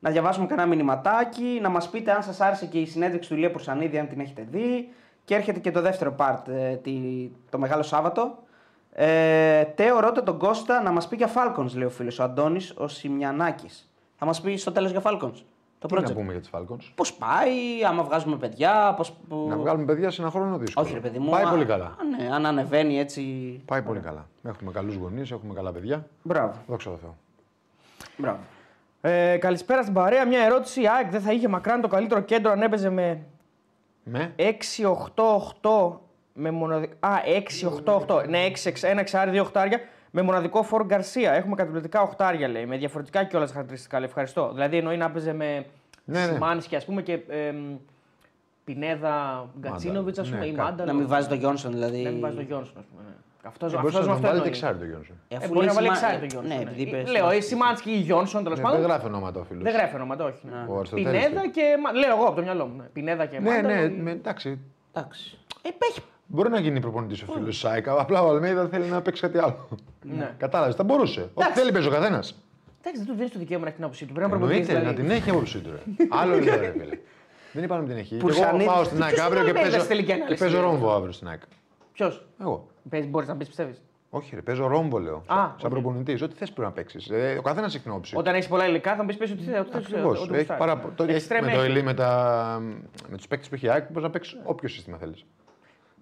να 0.00 0.10
διαβάσουμε 0.10 0.46
κανένα 0.46 0.68
μηνυματάκι. 0.68 1.58
Να 1.62 1.68
μας 1.68 1.88
πείτε 1.90 2.12
αν 2.12 2.22
σας 2.22 2.40
άρεσε 2.40 2.66
και 2.66 2.78
η 2.78 2.86
συνέντευξη 2.86 3.28
του 3.28 3.34
Ηλία 3.34 3.50
Πουρσανίδη, 3.50 3.98
αν 3.98 4.08
την 4.08 4.20
έχετε 4.20 4.46
δει. 4.50 4.88
Και 5.24 5.34
έρχεται 5.34 5.58
και 5.58 5.70
το 5.70 5.80
δεύτερο 5.80 6.14
part, 6.18 6.48
ε, 6.48 6.74
τη- 6.76 7.30
το 7.50 7.58
Μεγάλο 7.58 7.82
Σάββατο. 7.82 8.38
Ε, 8.92 9.64
Τέο, 9.64 10.00
ρώτα 10.00 10.22
τον 10.22 10.38
Κώστα 10.38 10.82
να 10.82 10.90
μας 10.90 11.08
πει 11.08 11.16
για 11.16 11.28
Falcons, 11.34 11.72
λέει 11.74 11.84
ο 11.86 11.90
φίλος 11.90 12.18
ο 12.18 12.22
Αντώνης, 12.22 12.74
ο 12.76 12.88
Σιμιανάκης. 12.88 13.90
Θα 14.16 14.26
μας 14.26 14.40
πει 14.40 14.56
στο 14.56 14.72
τέλος 14.72 14.90
για 14.90 15.00
Falcons. 15.04 15.42
Το 15.78 15.86
Τι 15.88 15.94
να 15.94 16.00
project. 16.00 16.14
πούμε 16.14 16.32
για 16.32 16.40
του 16.42 16.48
Falcons; 16.52 16.90
Πώς 16.94 17.14
πάει, 17.14 17.84
άμα 17.88 18.02
βγάζουμε 18.02 18.36
παιδιά, 18.36 18.94
πώς... 18.96 19.12
Να 19.48 19.56
βγάλουμε 19.56 19.84
παιδιά 19.84 20.10
σε 20.10 20.22
ένα 20.22 20.30
χρόνο 20.30 20.56
δύσκολο. 20.58 20.86
Όχι, 20.86 20.94
ρε 20.94 21.00
παιδί 21.00 21.18
μου. 21.18 21.30
Πάει 21.30 21.44
α- 21.44 21.48
πολύ 21.48 21.64
καλά. 21.64 21.84
α, 21.84 22.04
ναι, 22.18 22.34
αν 22.34 22.46
ανεβαίνει 22.46 22.98
έτσι. 22.98 23.22
Πάει 23.64 23.82
πολύ 23.82 24.00
καλά. 24.00 24.26
Έχουμε 24.42 24.70
καλούς 24.72 24.94
γονείς, 24.94 25.30
έχουμε 25.30 25.54
καλά 25.54 25.72
παιδιά. 25.72 26.06
Μπράβο. 26.22 26.52
Δόξα 26.66 26.90
τω 26.90 26.96
Θεώ. 26.96 27.16
Μπράβο. 28.16 28.38
Ε, 29.00 29.36
καλησπέρα 29.36 29.82
στην 29.82 29.94
παρέα. 29.94 30.26
Μια 30.26 30.40
ερώτηση. 30.44 30.80
Η 30.82 30.88
ΑΕΚ 30.88 31.10
δεν 31.10 31.20
θα 31.20 31.32
είχε 31.32 31.48
μακράν 31.48 31.80
το 31.80 31.88
καλύτερο 31.88 32.20
κέντρο 32.20 32.50
αν 32.52 32.62
έπαιζε 32.62 32.90
με 32.90 33.20
Με; 34.02 34.34
6-8-8 34.36 35.98
με 36.32 36.50
μοναδικό. 36.50 36.92
Α, 37.00 37.10
6-8-8. 38.06 38.28
Ναι, 38.28 38.38
6, 38.64 38.70
ένα 38.82 39.00
εξάρι, 39.00 39.30
δύο 39.30 39.42
οχτάρια 39.42 39.80
με 40.10 40.22
μοναδικό 40.22 40.62
φόρ 40.62 40.84
Γκαρσία. 40.86 41.32
Έχουμε 41.32 41.54
καταπληκτικά 41.54 42.00
οχτάρια 42.02 42.48
λέει. 42.48 42.66
Με 42.66 42.76
διαφορετικά 42.76 43.24
κιόλας 43.24 43.50
χαρακτηριστικά. 43.52 43.98
Λέει. 43.98 44.08
Ευχαριστώ. 44.08 44.50
Δηλαδή 44.52 44.76
εννοεί 44.76 44.96
να 44.96 45.04
έπαιζε 45.04 45.32
με 45.32 45.66
Ναι, 46.04 46.26
ναι. 46.26 46.32
Σιμάνσκι 46.32 46.76
ας 46.76 46.84
πούμε 46.84 47.02
και 47.02 47.12
εμ, 47.28 47.56
Πινέδα 48.64 49.46
Γκατσίνοβιτς 49.60 50.18
ας 50.18 50.28
πούμε 50.28 50.40
Ναι, 50.40 50.46
ή 50.46 50.52
κα- 50.52 50.62
Μάνταλο. 50.62 50.92
Να 50.92 50.98
μην 50.98 51.08
βάζει 51.08 51.28
τον 51.28 51.38
Γιόνσον 51.38 51.72
δηλαδή. 51.72 52.02
Να 52.02 52.10
μην 52.10 52.20
βάζει 52.20 52.36
τον 52.36 52.44
Γιόνσον 52.44 52.74
ας 52.78 52.84
πούμε. 52.84 53.02
Ναι. 53.08 53.14
Αυτό 53.42 53.64
Ε, 53.64 53.68
αυτός 53.68 53.80
μπορούσε 53.80 53.98
να 53.98 54.04
τον 54.04 54.12
αυτό 54.14 54.26
βάλει 54.26 54.38
εννοείς. 54.38 54.58
δεξάρι 54.60 54.78
το 54.78 54.84
Γιόνσον. 54.84 55.16
Ε, 55.28 55.34
Ε, 55.34 55.36
αφού 55.36 55.46
μπορεί 55.52 55.58
λέει 55.58 55.66
να 55.66 55.72
βάλει 55.74 55.86
Σιμα- 55.86 55.98
εξάρι 55.98 56.18
τον 56.18 56.28
Γιόνσον. 56.28 56.50
Ναι, 56.50 56.64
ναι. 56.64 56.70
επειδή 56.70 56.82
είπε. 56.82 57.02
Λέω, 57.10 57.32
ή 57.32 57.40
Σιμάνσκι 57.40 57.90
ή 57.90 57.96
Γιόνσον 57.96 58.42
τέλος 58.42 58.58
Ναι, 58.58 58.64
πάντων. 58.64 58.80
δεν 58.80 58.88
γράφει 58.90 59.06
ονόματα 59.06 59.40
ο 59.40 59.44
φίλο. 59.44 59.62
Δεν 59.62 59.72
γράφει 59.72 59.94
ονόματα, 59.94 60.24
όχι. 60.24 60.40
ναι. 60.50 60.64
Ο 60.68 60.78
Αριστοτέλης 60.78 61.20
Πινέδα 61.22 61.40
του. 61.42 61.50
και. 61.50 61.76
Μα- 61.82 61.92
Λέω 61.92 62.14
εγώ 62.16 62.24
από 62.26 62.34
το 62.36 62.42
μυαλό 62.42 62.66
μου. 62.66 62.76
ναι. 62.76 62.84
Πινέδα 62.92 63.26
και 63.26 63.38
Ναι, 63.38 63.50
Μάνταλο 63.50 63.74
ναι, 63.74 63.80
ή- 63.80 63.88
με- 63.90 64.10
εντάξει. 64.10 64.58
Εντάξει. 64.92 65.38
Ε, 65.62 65.68
έχει 65.88 66.00
Μπορεί 66.30 66.50
να 66.50 66.60
γίνει 66.60 66.80
προπονητής 66.80 67.22
ο 67.22 67.26
φίλος 67.32 67.58
Σάικα. 67.58 68.00
Απλά 68.00 68.22
ο 68.22 68.28
Αλμέιδα 68.28 68.68
θέλει 68.68 68.84
να 68.88 69.02
παίξει 69.02 69.20
κάτι 69.22 69.38
άλλο. 69.38 69.68
Ναι. 70.02 70.34
Κατάλαβες, 70.38 70.74
θα 70.74 70.84
μπορούσε. 70.84 71.20
Ό,τι 71.20 71.30
Εντάξει. 71.36 71.58
θέλει 71.60 71.72
παίζει 71.72 71.88
ο 71.88 71.90
καθένας. 71.90 72.34
Εντάξει, 72.80 72.98
δεν 73.00 73.06
του 73.06 73.14
δίνεις 73.14 73.32
το 73.32 73.38
δικαίωμα 73.38 73.62
να 73.62 73.66
έχει 73.68 73.76
την 73.76 73.84
άποψή 73.84 74.04
του. 74.06 74.12
Πρέπει 74.12 74.30
να 74.30 74.36
προπονηθεί. 74.38 74.60
Εννοείται 74.72 74.86
να 74.86 74.92
Δηλαδή. 74.92 75.08
την 75.08 75.22
έχει 75.22 75.30
άποψή 75.30 75.58
του. 75.58 75.70
ρε. 75.70 76.06
Άλλο 76.08 76.38
λέω 76.38 76.58
ρε 76.60 76.70
φίλε. 76.78 76.98
Δεν 77.52 77.64
είπαμε 77.64 77.80
να 77.82 77.86
την 77.88 77.96
έχει. 77.96 78.08
Και 78.08 78.14
εγώ 78.14 78.24
Πουρσανίδης. 78.26 78.66
πάω 78.66 78.84
στην 78.84 79.02
ΑΕΚ 79.02 79.12
Ποιος 79.14 79.26
αύριο 79.26 79.42
και 79.42 79.48
είναι 79.48 79.58
ο 79.58 79.62
Αλμέιδας 79.62 79.70
παίζω, 79.72 79.84
στη 79.84 79.88
τελική 79.88 80.06
και 80.06 80.12
ανάλυση, 80.14 80.42
παίζω 80.44 80.56
ρε. 80.56 80.62
ρόμβο 80.62 80.92
αύριο 80.94 81.12
στην 81.12 81.28
ΑΕΚ. 81.28 81.40
Ποιος; 81.92 82.26
Εγώ. 82.40 82.66
Μπορείς 83.08 83.28
να 83.28 83.36
πεις, 83.36 83.46
πιστεύεις; 83.48 83.80
Όχι, 84.10 84.34
ρε, 84.34 84.42
παίζω 84.42 84.66
ρόμβο 84.66 84.98
λέω. 84.98 85.16
Α, 85.16 85.36
σαν 85.36 85.54
οκ. 85.62 85.68
προπονητής. 85.68 86.22
Ό,τι 86.22 86.34
θες 86.34 86.50
πρέπει 86.52 86.68
να 86.68 86.74
παίξεις. 86.74 87.10
Ε, 87.10 87.36
ο 87.38 87.42
καθένας 87.42 87.74
έχει 87.74 87.82
την 87.82 87.90
άποψη. 87.92 88.16
Όταν 88.16 88.34
έχεις 88.34 88.48
πολλά 88.48 88.66
υλικά 88.68 88.94
θα 88.94 89.00
μου 89.02 89.06
πεις 89.08 89.16
πες 89.16 89.30
ότι 89.30 89.42
θέλει. 89.42 89.56
Ακριβώς. 89.72 90.30
Έχει 90.32 90.52
πάρα... 90.58 90.80
το- 90.96 91.04
έχει- 91.04 91.28
Με 91.42 91.52
το 91.52 91.60
Ελί, 91.60 91.82
με, 91.82 91.94
τα... 91.94 92.58
με 93.08 93.16
τους 93.16 93.26
παίκτες 93.26 93.48
που 93.48 93.54
έχει 93.54 93.66
η 93.66 93.68
ΑΕΚ, 93.68 93.84
μπορείς 93.88 94.02
να 94.02 94.10
παίξεις 94.10 94.36
όποιο 94.44 94.68
σύστημα 94.68 94.96
θέλεις. 94.96 95.24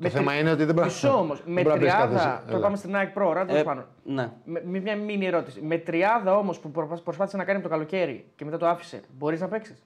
Το 0.03 0.09
θέμα 0.09 0.39
είναι 0.39 0.51
ότι 0.51 0.65
δεν 0.65 0.75
μπορεί 0.75 0.87
Μισό 0.87 1.19
όμως. 1.19 1.43
Με 1.47 1.55
δεν 1.63 1.63
μπορεί 1.63 1.69
να 1.69 1.81
παίζει 1.81 1.97
κάθε 1.97 2.07
τριάδα. 2.15 2.37
σι- 2.39 2.49
Το 2.51 2.53
Έλα. 2.57 2.63
πάμε 2.65 2.77
στην 2.77 2.97
ΑΕΚ 2.97 3.13
Pro, 3.19 3.23
ώρα, 3.27 3.45
τέλος 3.45 3.61
Ε, 3.61 3.65
πάντων. 3.65 3.85
ναι. 4.05 4.31
Με, 4.45 4.63
με 4.67 4.79
μια 4.81 4.97
μήνυ 4.97 5.27
ερώτηση. 5.27 5.61
Με 5.63 5.79
τριάδα 5.79 6.37
όμως 6.37 6.59
που 6.59 6.71
προσπά- 6.71 7.01
προσπάθησε 7.03 7.37
να 7.37 7.45
κάνει 7.45 7.59
από 7.59 7.69
το 7.69 7.73
καλοκαίρι 7.75 8.25
και 8.37 8.45
μετά 8.45 8.57
το 8.57 8.67
άφησε, 8.67 9.01
μπορείς 9.19 9.41
να 9.41 9.49
παίξεις; 9.49 9.83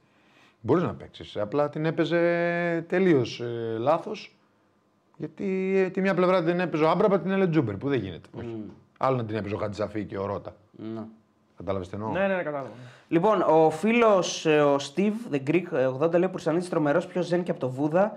Μπορείς 0.60 0.82
να 0.82 0.94
παίξεις. 0.94 1.36
Απλά 1.36 1.68
την 1.68 1.84
έπαιζε 1.84 2.84
τελείως 2.88 3.40
ε, 3.40 3.76
λάθος. 3.78 4.34
Γιατί 5.16 5.74
ε, 5.76 5.88
τη 5.90 6.00
μια 6.00 6.14
πλευρά 6.14 6.42
την 6.44 6.60
έπαιζε 6.60 6.84
ο 6.84 6.88
Άμπραμπα, 6.90 7.20
την 7.20 7.30
έλεγε 7.30 7.50
Τζούμπερ, 7.50 7.76
που 7.76 7.88
δεν 7.88 7.98
γίνεται. 7.98 8.28
Όχι. 8.38 8.64
Άλλο 8.98 9.16
να 9.16 9.24
την 9.24 9.36
έπαιζε 9.36 9.54
ο 9.54 9.58
Χατζησαφή 9.58 10.04
και 10.04 10.18
ο 10.18 10.26
Ρότα. 10.26 10.54
Ναι. 10.70 11.00
Κατάλαβες 11.56 11.88
τι 11.88 11.94
εννοώ; 11.94 12.10
Ναι, 12.10 12.26
ναι, 12.26 12.34
ναι, 12.36 12.42
κατάλαβα. 12.42 12.70
Λοιπόν, 13.08 13.42
ο 13.42 13.70
φίλος 13.70 14.46
ο 14.46 14.76
Steve, 14.76 15.34
the 15.34 15.40
Greek, 15.50 15.62
ε, 15.72 15.86
80 15.86 16.18
λέει 16.18 16.28
Πουρσανίτη 16.28 16.68
τρομερός, 16.68 17.06
πιο 17.06 17.22
ζεν 17.22 17.42
και 17.42 17.50
από 17.50 17.60
το 17.60 17.68
Βούδα. 17.70 18.16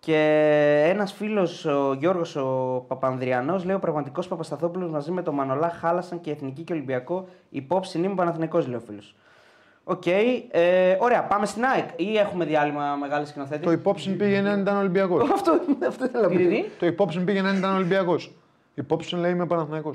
Και 0.00 0.84
ένας 0.88 1.12
φίλος, 1.12 1.64
ο 1.64 1.92
Γιώργος 1.98 2.36
ο 2.36 2.84
Παπανδριανός, 2.88 3.64
λέει: 3.64 3.74
Ο 3.76 3.78
πραγματικός 3.78 4.28
Παπασταθόπουλος 4.28 4.90
μαζί 4.90 5.10
με 5.10 5.22
τον 5.22 5.34
Μανολά 5.34 5.68
χάλασαν 5.80 6.20
και 6.20 6.30
Εθνική 6.30 6.62
και 6.62 6.72
Ολυμπιακό. 6.72 7.28
Υπόψη 7.50 7.98
είναι 7.98 8.08
Παναθηναϊκός, 8.08 8.66
λέει 8.66 8.76
ο 8.76 8.80
φίλος. 8.86 9.14
Οκ. 9.84 10.06
ε, 10.06 10.96
ωραία, 10.98 11.22
πάμε 11.24 11.46
στην 11.46 11.64
ΑΕΚ 11.64 11.88
ή 11.96 12.16
έχουμε 12.18 12.44
διάλειμμα 12.44 12.94
μεγάλης 13.00 13.28
σκηνοθέτης; 13.28 13.64
Το 13.64 13.72
υπόψη 13.72 14.10
πήγαινε 14.16 14.50
αν 14.50 14.60
ήταν 14.60 14.76
Ολυμπιακός. 14.76 15.30
αυτό, 15.34 15.60
αυτό 15.88 16.04
ήθελα 16.04 16.22
να 16.22 16.28
Τι, 16.28 16.34
πω. 16.34 16.48
τι, 16.48 16.48
τι. 16.62 16.68
το 16.78 16.86
υπόψη 16.86 17.20
πήγαινε 17.20 17.48
αν 17.48 17.56
ήταν 17.56 17.74
Ολυμπιακός. 17.74 18.32
Υπόψη 18.74 19.16
λέει 19.16 19.30
είμαι 19.30 19.46
Παναθυναϊκό. 19.46 19.94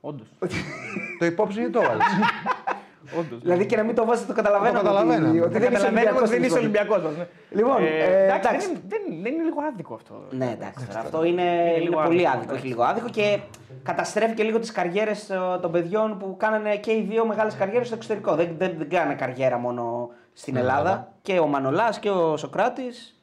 Όντως. 0.00 0.26
το 1.18 1.24
υπόψη 1.24 1.60
είναι 1.60 1.70
το 1.70 1.80
έβαλες. 1.80 2.02
Όντως. 3.18 3.40
Δηλαδή 3.40 3.66
και 3.66 3.76
να 3.76 3.82
μην 3.82 3.94
το 3.94 4.04
βάζετε, 4.04 4.26
το 4.26 4.32
καταλαβαίνω. 4.32 4.78
Το 4.78 4.84
καταλαβαίνω. 4.84 5.28
Ότι, 5.28 5.40
ότι 5.40 5.58
δεν 5.58 5.72
είσαι 5.72 5.82
Καταλαβαίνουμε 5.82 6.20
ότι 6.20 6.30
δεν 6.30 6.42
είσαι 6.42 6.58
Ολυμπιακός. 6.58 7.04
Ολυμπιακό. 7.04 7.30
Λοιπόν, 7.50 7.76
ε, 7.82 8.24
εντάξει, 8.24 8.48
εντάξει. 8.48 8.66
δεν, 8.66 8.80
δεν, 8.88 9.00
δεν 9.22 9.32
είναι 9.32 9.42
λίγο 9.42 9.60
άδικο 9.72 9.94
αυτό. 9.94 10.22
Ναι, 10.30 10.50
εντάξει. 10.52 10.86
τώρα 10.86 11.00
αυτό 11.00 11.24
είναι, 11.24 11.42
είναι, 11.42 11.78
λίγο 11.78 12.02
πολύ 12.04 12.28
άδικο, 12.28 12.28
άδικο, 12.28 12.42
εντάξει. 12.42 12.56
όχι 12.56 12.66
λίγο 12.66 12.82
άδικο 12.82 13.08
και 13.08 13.38
καταστρέφει 13.82 14.34
και 14.34 14.42
λίγο 14.42 14.58
τις 14.58 14.72
καριέρες 14.72 15.30
των 15.60 15.70
παιδιών 15.70 16.18
που 16.18 16.36
κάνανε 16.38 16.76
και 16.76 16.92
οι 16.92 17.06
δύο 17.10 17.26
μεγάλες 17.26 17.54
καριέρες 17.54 17.86
στο 17.86 17.96
εξωτερικό. 17.96 18.34
Δεν, 18.34 18.54
δεν, 18.58 18.74
δεν 18.78 18.88
κάνανε 18.88 19.14
καριέρα 19.14 19.58
μόνο 19.58 20.10
στην 20.32 20.56
Ελλάδα. 20.56 21.12
Και 21.22 21.38
ο 21.38 21.46
Μανολάς 21.46 21.98
και 21.98 22.10
ο 22.10 22.36
Σοκράτης. 22.36 23.18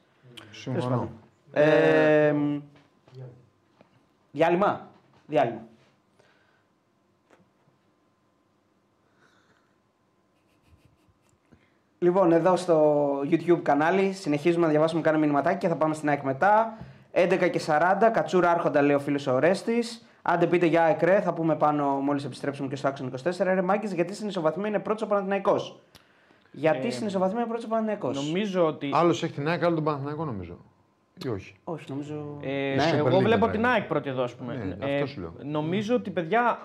Συμφωνώ. 0.50 1.08
Ε, 1.52 2.34
διάλειμμα. 4.30 4.88
Διάλειμμα. 5.26 5.60
Λοιπόν, 12.02 12.32
εδώ 12.32 12.56
στο 12.56 13.02
YouTube 13.30 13.60
κανάλι 13.62 14.12
συνεχίζουμε 14.12 14.64
να 14.64 14.70
διαβάσουμε 14.70 15.00
κάνα 15.00 15.18
μηνυματάκι 15.18 15.58
και 15.58 15.68
θα 15.68 15.76
πάμε 15.76 15.94
στην 15.94 16.08
ΑΕΚ 16.08 16.22
μετά. 16.22 16.78
11 17.12 17.48
και 17.50 17.60
40, 17.66 18.10
κατσούρα 18.12 18.50
άρχοντα 18.50 18.82
λέει 18.82 18.94
ο 18.94 18.98
φίλος 18.98 19.26
ο 19.26 19.38
Ρέστης. 19.38 20.06
Άντε 20.22 20.46
πείτε 20.46 20.66
για 20.66 20.82
ΑΕΚ 20.82 21.02
ρε, 21.02 21.20
θα 21.20 21.32
πούμε 21.32 21.56
πάνω 21.56 21.84
μόλις 21.86 22.24
επιστρέψουμε 22.24 22.68
και 22.68 22.76
στο 22.76 22.88
άξονα 22.88 23.10
24. 23.24 23.54
Ρε 23.54 23.62
Μάκης, 23.62 23.92
γιατί 23.92 24.14
στην 24.14 24.28
ισοβαθμία 24.28 24.68
είναι 24.68 24.78
πρώτος 24.78 25.02
ο 25.02 25.06
Παναθηναϊκός; 25.06 25.80
Γιατί 26.52 26.86
Ε, 26.86 26.90
στην 26.90 27.06
ισοβαθμία 27.06 27.38
είναι 27.40 27.48
πρώτος 27.48 27.64
ο 27.64 27.68
Παναθηναϊκός; 27.68 28.26
Νομίζω 28.26 28.66
ότι. 28.66 28.90
Άλλος 28.94 29.22
έχει 29.22 29.32
την 29.32 29.48
ΑΕΚ, 29.48 29.62
άλλος 29.62 29.74
τον 29.74 29.84
Παναθυναϊκό 29.84 30.24
νομίζω. 30.24 30.56
Ή 31.24 31.28
όχι. 31.28 31.54
Όχι, 31.64 31.84
νομίζω. 31.88 32.38
Ε, 32.42 32.74
ναι, 32.76 32.90
Super 32.90 32.94
εγώ 32.96 33.06
League 33.06 33.22
βλέπω 33.22 33.46
μετράει. 33.46 33.50
την 33.50 33.66
ΑΕΚ 33.66 33.84
πρώτη 33.84 34.08
εδώ, 34.08 34.22
ας 34.22 34.34
πούμε. 34.34 34.76
Ναι, 34.78 34.94
αυτό 34.94 35.06
σου 35.06 35.20
λέω. 35.20 35.32
Νομίζω 35.42 35.94
ότι 35.94 36.10
παιδιά, 36.10 36.58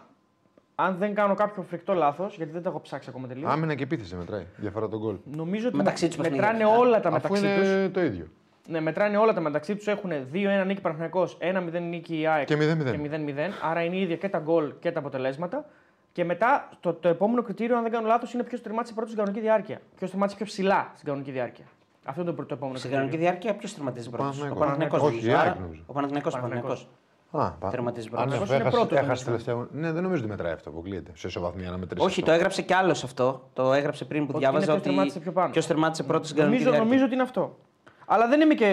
αν 0.79 0.95
δεν 0.97 1.13
κάνω 1.13 1.33
κάποιο 1.33 1.63
φρικτό 1.63 1.93
λάθος, 1.93 2.35
γιατί 2.37 2.51
δεν 2.51 2.61
τα 2.63 2.69
έχω 2.69 2.79
ψάξει 2.81 3.09
ακόμα 3.09 3.27
τελείως. 3.27 3.51
Άμυνα 3.51 3.75
και 3.75 3.83
επίθεση 3.83 4.15
μετράει. 4.15 4.45
Διαφορά 4.57 4.87
τον 4.87 4.99
γκολ. 4.99 5.15
Νομίζω 5.23 5.67
ότι 5.67 5.77
Μεταξύ 5.77 6.07
τους 6.07 6.17
μετράνε 6.17 6.41
παιχνίδια 6.41 6.65
αυτά. 6.67 6.79
όλα 6.79 6.99
τα 6.99 7.09
Αφού 7.09 7.31
μεταξύ 7.31 7.59
τους. 7.59 7.67
είναι 7.69 7.89
το 7.89 8.01
ίδιο. 8.01 8.27
Ναι, 8.67 8.79
μετράνε 8.79 9.17
όλα 9.17 9.33
τα 9.33 9.39
μεταξύ 9.41 9.75
τους. 9.75 9.87
Έχουν 9.87 10.11
2-1 10.33 10.65
νίκη 10.65 10.81
Παναθυνακό, 10.81 11.27
1-0 11.39 11.79
νίκη 11.81 12.19
η 12.19 12.27
ΑΕΚ 12.27 12.45
Και 12.45 12.55
0-0. 12.55 12.91
και 12.91 12.97
0-0. 12.97 13.53
Άρα 13.63 13.83
είναι 13.83 13.97
ίδια 13.97 14.15
και 14.15 14.29
τα 14.29 14.39
γκολ 14.39 14.73
και 14.79 14.91
τα 14.91 14.99
αποτελέσματα. 14.99 15.65
Και 16.11 16.23
μετά 16.25 16.69
το, 16.79 16.93
το 16.93 17.07
επόμενο 17.09 17.41
κριτήριο, 17.41 17.75
αν 17.77 17.83
δεν 17.83 17.91
κάνω 17.91 18.07
λάθος, 18.07 18.33
είναι 18.33 18.43
ποιος 18.43 18.61
τερμάτισε 18.61 18.93
πρώτος 18.93 19.11
στην 19.11 19.23
κανονική 19.23 19.45
διάρκεια. 19.47 19.81
Ποιος 19.97 20.09
τερμάτισε 20.09 20.37
πιο 20.37 20.45
ψηλά 20.45 20.91
στην 20.93 21.05
κανονική 21.07 21.31
διάρκεια. 21.31 21.65
Αυτό 22.03 22.21
είναι 22.21 22.29
το, 22.29 22.35
πρώτο- 22.35 22.49
το 22.49 22.55
επόμενο 22.55 22.77
Στην 22.77 22.89
κριτήριο. 22.91 23.17
κανονική 23.19 23.39
διάρκεια 23.41 23.59
ποιος 23.59 23.73
τερματίζει 23.73 24.09
πρώτος; 24.09 24.41
Ο 24.41 24.53
Παναθηναϊκός. 24.55 24.59
Παναθηναϊκός. 24.59 25.01
Όχι, 25.01 25.09
νομίζω. 25.15 25.29
η 25.29 25.33
ΑΕΚ 25.33 25.47
Άρα, 25.51 25.59
νομίζω. 25.61 25.81
Ο 25.85 25.93
Παναθηναϊκός. 25.93 26.87
Ο 27.31 27.37
Παναθηναϊκός. 27.37 27.39
Παναθηναϊκός. 27.39 27.55
Α, 27.55 27.57
πα- 27.59 27.69
Τερματίζεις 27.69 28.09
Αν 28.13 28.27
πρώτος. 28.29 28.47
είναι 28.47 28.55
έχασε, 28.57 28.75
πρώτος, 28.77 28.97
έχασε 28.97 29.07
νομίζω. 29.07 29.23
τελευταίο. 29.25 29.67
Ναι, 29.81 29.91
δεν 29.91 30.03
νομίζω 30.03 30.21
ότι 30.21 30.29
μετράει 30.31 30.51
αυτό. 30.53 30.69
Αποκλείεται. 30.69 31.11
Σε 31.15 31.27
ισοβαθμία 31.27 31.69
να 31.69 31.77
μετρήσει. 31.77 32.05
Όχι, 32.05 32.19
αυτό. 32.19 32.25
το 32.25 32.31
έγραψε 32.37 32.61
κι 32.61 32.73
άλλος 32.73 33.03
αυτό. 33.03 33.49
Το 33.53 33.73
έγραψε 33.73 34.05
πριν 34.05 34.21
που 34.25 34.29
Ότι 34.31 34.39
διάβαζα 34.39 34.63
είναι 34.63 34.65
ποιος 34.73 34.77
ότι. 34.77 34.87
τερμάτισε 34.89 35.19
πιο 35.19 35.31
πάνω. 35.31 35.51
Ποιος 35.51 35.67
τερμάτισε 35.67 36.03
πρώτος 36.03 36.25
στην 36.25 36.37
κανονική 36.39 36.63
Νομίζω, 36.63 36.77
διάρκεια. 36.85 36.89
νομίζω 36.91 37.05
ότι 37.05 37.13
είναι 37.13 37.23
αυτό. 37.23 37.57
Αλλά 38.05 38.27
δεν 38.27 38.41
είμαι 38.41 38.53
και 38.53 38.65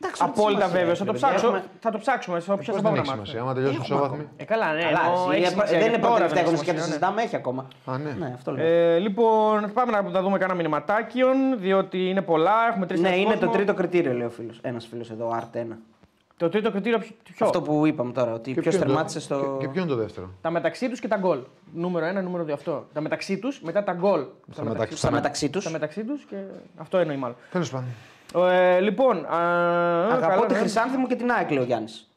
Εντάξει, 0.00 0.22
ό,τι 0.22 0.30
απόλυτα 0.30 0.60
σημασία 0.60 0.78
βέβαιος. 0.78 0.98
έχει, 1.00 1.08
Θα 1.08 1.12
το 1.12 1.12
ρε 1.12 1.18
παιδιά. 1.18 1.28
ψάξω. 1.28 1.46
Έχουμε- 1.46 1.64
Θα 1.80 1.90
το 1.90 1.98
ψάξουμε 1.98 2.40
σε 2.40 2.52
όποιο 2.52 2.56
Πώς 2.56 2.66
θα 2.66 2.72
δεν 2.72 2.82
πάμε 2.82 2.98
έχει 2.98 3.06
να 3.08 3.12
σημασία. 3.14 3.40
μάθουμε. 3.42 3.50
Άμα 3.50 3.54
τελειώσει 3.54 3.74
Έχουμε 3.74 3.86
ισοβαθμία. 3.86 4.26
ακόμα. 4.26 4.42
Ε, 4.42 4.44
καλά, 4.52 4.68
ναι. 4.72 4.82
Καλά, 4.82 5.00
εννοώ, 5.06 5.30
εσύ, 5.30 5.36
έχει 5.38 5.46
ε, 5.46 5.48
σημασία 5.54 5.78
δεν 5.78 5.86
και 5.88 5.92
είναι 5.92 6.02
τώρα 6.06 6.14
πρώτη 6.16 6.34
δεν 6.34 6.34
τελευταία 6.34 6.42
έχει 6.42 6.48
αγωνιστική 6.50 6.70
και 6.70 6.76
το 6.78 6.84
σημασία, 6.84 6.86
ναι. 6.86 6.90
συζητάμε, 6.92 7.18
έχει 7.26 7.36
ακόμα. 7.42 7.62
Α, 7.90 7.92
ναι. 8.04 8.12
Ναι, 8.22 8.30
αυτό 8.38 8.48
λέω. 8.52 8.64
Ε, 8.66 8.98
λοιπόν, 9.06 9.56
πάμε 9.76 9.90
να 9.96 10.00
τα 10.16 10.20
δούμε 10.24 10.36
κάνα 10.42 10.54
μηνυματάκιον, 10.60 11.36
διότι 11.64 11.98
είναι 12.10 12.22
πολλά. 12.30 12.56
Έχουμε 12.70 12.86
τρεις 12.86 13.00
Ναι, 13.00 13.16
είναι 13.22 13.36
το 13.36 13.48
τρίτο 13.56 13.72
κριτήριο, 13.74 14.12
λέει 14.18 14.26
ο 14.26 14.34
φίλος. 14.38 14.56
Ένας 14.62 14.86
φίλος 14.90 15.08
εδώ, 15.10 15.26
Αρτένα. 15.40 15.76
Το 16.38 16.48
τρίτο 16.48 16.70
κριτήριο 16.70 16.98
ποιο. 16.98 17.10
ποιο; 17.34 17.46
Αυτό 17.46 17.62
που 17.62 17.86
είπαμε 17.86 18.12
τώρα, 18.12 18.32
ότι 18.32 18.42
Και 18.52 18.52
ποιο 18.52 18.62
ποιος 18.62 18.74
είναι 18.74 18.82
το- 18.82 18.88
τερμάτισε 18.88 19.20
στο. 19.20 19.56
και- 19.58 19.66
Και 19.66 19.72
ποιο 19.72 19.80
είναι 19.82 19.90
το 19.90 19.96
δεύτερο; 19.96 20.30
Τα 20.40 20.50
μεταξύ 20.50 20.88
τους 20.88 21.00
και 21.00 21.08
τα 21.08 21.16
γκολ. 21.16 21.38
Νούμερο 21.74 22.06
1, 22.06 22.22
νούμερο 22.22 22.44
2 22.44 22.52
αυτό. 22.52 22.86
Τα 22.92 23.00
μεταξύ 23.00 23.38
τους, 23.38 23.60
μετά 23.60 23.84
τα 23.84 23.92
γκολ. 23.92 24.24
Στα 24.50 24.64
μεταξύ- 24.64 24.98
Στα 24.98 25.10
μεταξύ 25.10 25.50
τους. 25.50 25.64
Τα 25.64 25.70
μεταξύ 25.70 26.04
τους 26.04 26.24
και 26.24 26.36
αυτό 26.76 26.98
εννοεί 26.98 27.16
μάλλον. 27.16 27.36
Τέλος 27.50 27.70
πάντων. 27.70 27.88
Ε, 28.50 28.80
λοιπόν. 28.80 29.24
α, 29.24 29.38
Αγαπώ 30.06 30.26
καλά, 30.26 30.46
τη 30.46 30.52
ναι. 30.52 30.58
Χρυσάνθη 30.58 30.96
μου 30.96 31.06
και 31.06 31.14
την 31.14 31.30
ΑΕΚ, 31.30 31.50
λέει 31.50 31.62
ο 31.62 31.64
Γιάννης. 31.66 32.08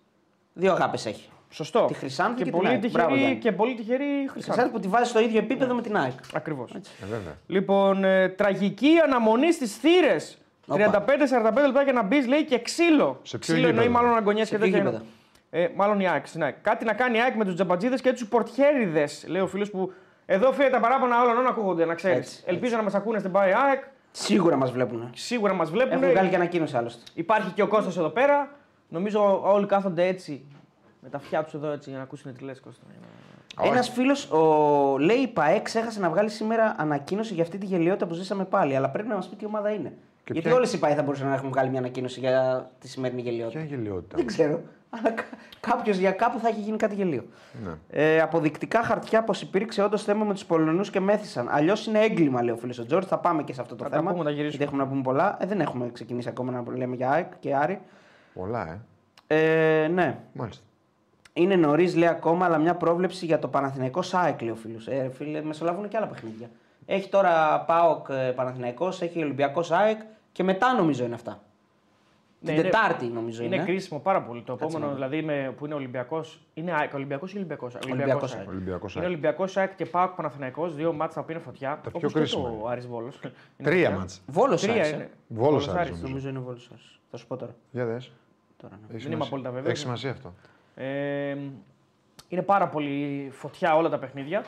Δύο 0.54 0.72
αγάπες 0.72 1.06
έχει. 1.06 1.30
Σωστό. 1.52 1.86
Τη 1.86 1.94
Χρυσάνθη 1.94 2.36
και 2.38 2.44
την 2.44 2.52
πολύ 2.52 2.68
ΑΕΚ. 2.68 2.80
Μπράβο, 2.80 2.98
τυχερή, 3.08 3.20
Γιάννη. 3.20 3.38
και 3.40 3.52
πολύ 3.52 3.76
τυχερή 3.76 4.04
Η 4.04 4.08
Χρυσάνθη. 4.28 4.42
Χρυσάνθη 4.42 4.72
που 4.72 4.80
τη 4.80 4.88
βάζει 4.88 5.10
στο 5.10 5.20
ίδιο 5.20 5.40
επίπεδο 5.40 5.74
με 5.76 5.82
την 5.82 5.98
ΑΕΚ. 5.98 6.12
Ακριβώς. 6.34 6.72
Ε, 6.74 6.80
βέβαια. 7.10 7.34
Λοιπόν, 7.48 8.04
ε, 8.04 8.30
τραγική 8.30 8.90
αναμονή 9.06 9.54
στις 9.54 9.76
θύρες. 9.78 10.38
35-45 10.76 11.66
λεπτά 11.66 11.82
για 11.84 11.94
να 11.94 12.04
μπεις, 12.04 12.28
λέει 12.28 12.46
και 12.46 12.60
ξύλο. 12.60 13.20
Σε 13.24 13.38
ποιο 13.38 13.54
ξύλο 13.54 13.68
εννοεί 13.68 13.86
γήπεδο; 13.86 14.04
μάλλον 14.04 14.18
αγωνιέ 14.18 14.46
Σε 14.46 14.50
και 14.52 14.58
ποιο 14.58 14.66
τέτοια. 14.66 14.84
γήπεδο; 14.84 15.04
Ε, 15.50 15.68
μάλλον 15.76 16.00
η 16.00 16.08
ΑΕΚ. 16.10 16.28
στην 16.28 16.44
ΑΕΚ. 16.44 16.56
Κάτι 16.62 16.86
να 16.86 16.94
κάνει 16.94 17.18
η 17.18 17.22
ΑΕΚ 17.22 17.36
με 17.36 17.46
τους 17.46 17.54
τζαμπατζίδες 17.56 18.02
και 18.02 18.12
τους 18.14 18.28
πορτιέριδες, 18.28 19.26
λέει 19.28 19.42
ο 19.42 19.48
φίλος 19.48 19.70
που. 19.72 19.94
Εδώ 20.26 20.52
φύγει 20.52 20.70
τα 20.70 20.80
παράπονα 20.80 21.22
όλων 21.22 21.44
να 21.44 21.50
ακούγονται, 21.50 21.86
να 21.86 21.94
ξέρεις. 21.94 22.18
Έτσι, 22.18 22.44
Ελπίζω 22.46 22.76
να 22.76 22.84
μας 22.84 22.94
ακούνε 22.96 23.20
στην 23.20 23.32
ΠΑΕ 23.32 23.54
ΑΕΚ. 23.54 23.84
Σίγουρα 24.12 24.56
μας 24.56 24.72
βλέπουν. 24.72 25.10
Σίγουρα 25.16 25.54
μας 25.54 25.70
βλέπουν. 25.72 25.92
Έχουν 25.94 26.10
βγάλει 26.10 26.30
και 26.30 26.36
ανακοίνωση 26.36 26.78
άλλωστε. 26.78 27.04
Υπάρχει 27.14 27.52
και 27.52 27.62
ο 27.62 27.68
Κώστας 27.68 27.98
εδώ 27.98 28.10
πέρα. 28.10 28.50
Νομίζω 28.88 29.42
όλοι 29.44 29.66
κάθονται 29.66 30.08
έτσι. 30.08 30.46
Με 31.02 31.10
τα 31.10 31.18
αυτιά 31.18 31.44
τους 31.44 31.54
εδώ 31.54 31.72
έτσι 31.72 31.90
για 31.90 31.98
να 31.98 32.04
ακούσουν 32.04 32.34
τι 32.34 32.44
λες, 32.44 32.60
Κώστα. 32.60 32.84
Ένας 33.64 33.90
φίλος 33.90 34.32
ο... 34.32 34.98
λέει: 34.98 35.18
Η 35.18 35.28
ΠαΕ 35.28 35.60
ξέχασε 35.60 36.00
να 36.00 36.10
βγάλει 36.10 36.30
σήμερα 36.30 36.76
ανακοίνωση 36.78 37.34
για 37.34 37.44
αυτή 37.44 37.58
τη 37.58 37.66
γελιότητα 37.66 38.06
που 38.06 38.14
ζήσαμε 38.14 38.46
πάλι. 38.46 38.76
Αλλά 38.76 38.90
πρέπει 38.90 39.08
να 39.08 39.16
μας 39.16 39.28
πει 39.30 39.36
τι 39.36 39.46
ομάδα 39.46 39.70
είναι. 39.70 39.94
Και 40.34 40.36
Γιατί 40.40 40.48
ποια- 40.48 40.58
όλες 40.58 40.74
οι 40.74 40.80
ΠαΕ 40.80 40.96
θα 40.96 41.04
μπορούσαν 41.04 41.28
να 41.28 41.34
έχουν 41.34 41.50
βγάλει 41.50 41.70
μια 41.70 41.80
ανακοίνωση 41.80 42.20
για 42.20 42.70
τη 42.80 42.88
σημερινή 42.88 43.22
γελιότητα; 43.22 43.60
Ποια 43.60 43.76
γελιότητα; 43.78 44.18
Δεν 44.18 44.26
ξέρω. 44.26 44.62
Αλλά 44.90 45.14
κάποιος 45.60 45.98
για 45.98 46.12
κάπου 46.12 46.40
θα 46.40 46.48
έχει 46.48 46.60
γίνει 46.60 46.78
κάτι 46.78 46.96
γελίο. 46.96 47.24
Ναι. 47.64 47.72
Ε, 47.90 48.22
αποδεικτικά 48.22 48.84
χαρτιά 48.84 49.24
πως 49.24 49.42
υπήρξε 49.42 49.84
όντως 49.84 50.04
θέμα 50.04 50.26
με 50.26 50.34
τους 50.34 50.46
Πολωνούς 50.46 50.90
και 50.90 51.00
μέθησαν. 51.00 51.48
Αλλιώς 51.52 51.86
είναι 51.88 52.00
έγκλημα, 52.00 52.44
λέει 52.44 52.54
ο 52.54 52.58
φίλος 52.58 52.80
ο 52.80 52.86
Τζόρτ. 52.86 53.06
Θα 53.10 53.18
πάμε 53.18 53.44
και 53.44 53.54
σε 53.54 53.62
αυτό 53.62 53.76
το 53.76 53.84
Θα 53.84 53.90
τα 53.90 53.96
θέμα. 53.96 54.12
πούμε, 54.12 54.24
τα 54.24 54.30
γυρίσουμε. 54.30 54.50
γιατί 54.58 54.64
έχουμε 54.64 54.84
να 54.84 54.90
πούμε 54.90 55.02
πολλά. 55.02 55.38
Ε, 55.42 55.46
δεν 55.46 55.60
έχουμε 55.62 55.90
ξεκινήσει 55.94 56.30
ακόμα 56.30 56.52
να 56.52 56.64
λέμε 56.78 56.96
για 56.96 57.10
ΑΕΚ 57.10 57.32
και 57.40 57.56
Άρη. 57.56 57.80
Πολλά, 58.34 58.82
ε. 59.28 59.84
Ε, 59.84 59.88
ναι. 59.88 60.18
Μάλιστα. 60.34 60.64
Είναι 61.34 61.56
νωρίς, 61.56 61.96
λέει 61.96 62.10
ακόμα, 62.10 62.46
αλλά 62.46 62.58
μια 62.58 62.76
πρόβλεψη 62.76 63.26
για 63.26 63.40
το 63.40 63.48
Παναθηναϊκό 63.48 64.02
ΣΑΕΚ, 64.02 64.42
λέει 64.42 64.52
ο 64.52 64.56
φίλος. 64.56 64.88
Ε, 64.88 65.10
φίλε, 65.14 65.42
μεσολαβούν 65.44 65.88
και 65.88 65.98
άλλα 65.98 66.08
παιχνίδια. 66.08 66.50
Έχει 66.86 67.10
τώρα 67.10 67.60
ΠΑΟΚ 67.68 68.08
ε, 68.10 68.32
Παναθηναϊκός, 68.36 69.02
έχει 69.02 69.24
Ολυμπιακό 69.24 69.64
ΣΑΕΚ 69.64 70.00
και 70.40 70.46
μετά 70.46 70.74
νομίζω 70.74 71.06
είναι 71.06 71.14
αυτά. 71.14 71.32
Ναι, 71.32 72.50
Την 72.52 72.54
είναι- 72.60 72.64
Τετάρτη 72.70 73.06
νομίζω 73.06 73.44
είναι. 73.44 73.56
Είναι 73.56 73.64
κρίσιμο 73.66 74.00
πάρα 74.00 74.22
πολύ. 74.22 74.42
Το 74.42 74.52
Κάτσε 74.56 74.64
επόμενο 74.66 74.86
να 74.86 74.90
δω. 74.92 74.96
δηλαδή 74.96 75.22
με, 75.22 75.54
που 75.58 75.66
είναι 75.66 75.74
Ολυμπιακό. 75.76 76.22
Είναι 76.54 76.72
ΑΕΚ, 76.74 76.94
Ολυμπιακός 76.94 77.34
ή 77.34 77.36
Ολυμπιακός. 77.38 77.76
Ολυμπιακός 77.86 78.36
ΑΕΚ. 78.36 78.48
Ολυμπιακός 78.48 78.94
Είναι 78.96 79.04
ΑΕΚ. 79.04 79.12
Ολυμπιακός 79.14 79.58
ΑΕΚ 79.58 79.76
και 79.76 79.86
ΠΑΟΚ 79.86 80.12
Παναθηναϊκός, 80.16 80.76
δύο 80.76 80.94
μάτσα 80.94 81.16
τα 81.16 81.22
οποία 81.22 81.36
είναι 81.36 81.44
φωτιά. 81.44 81.70
Τα 81.70 81.82
όπως 81.88 82.00
πιο 82.00 82.08
και 82.10 82.14
κρίσιμα 82.14 82.44
Το 82.50 82.56
είναι. 82.60 82.70
Άρης 82.72 82.88
Βόλος. 82.88 83.20
Είναι 83.24 83.34
Τρία 83.70 83.84
φωτιά. 83.84 83.98
μάτς. 84.00 84.22
Βόλο 84.28 84.56
Τρία 84.56 84.74
Άρης. 84.74 84.92
είναι. 84.92 85.04
ε. 85.04 85.10
Βόλος 85.28 85.68
Άρης, 85.68 85.80
Άρης, 85.80 85.90
νομίζω. 85.90 86.08
Νομίζω 86.08 86.30
είναι 86.30 86.40
Βόλος 86.40 86.70
Άρης. 86.74 87.00
Θα 87.12 87.18
σου 87.18 87.28
πω 87.28 87.36
τώρα. 87.38 87.56
Για 87.72 87.86
δες. 87.86 88.12
τώρα 88.58 88.74
ναι. 88.76 88.80
Έχει 88.88 88.92
είμαι 88.94 89.02
σημασία. 89.02 89.26
απόλυτα 89.28 89.50
βέβαιος. 89.50 89.70
Έχει 89.72 89.80
σημασία 89.82 90.12
αυτό. 90.12 90.34
Ε, 90.76 91.38
είναι 92.30 92.42
πάρα 92.42 92.68
πολύ 92.68 93.30
φωτιά 93.32 93.76
όλα 93.76 93.90
τα 93.90 94.00
παιχνίδια. 94.00 94.46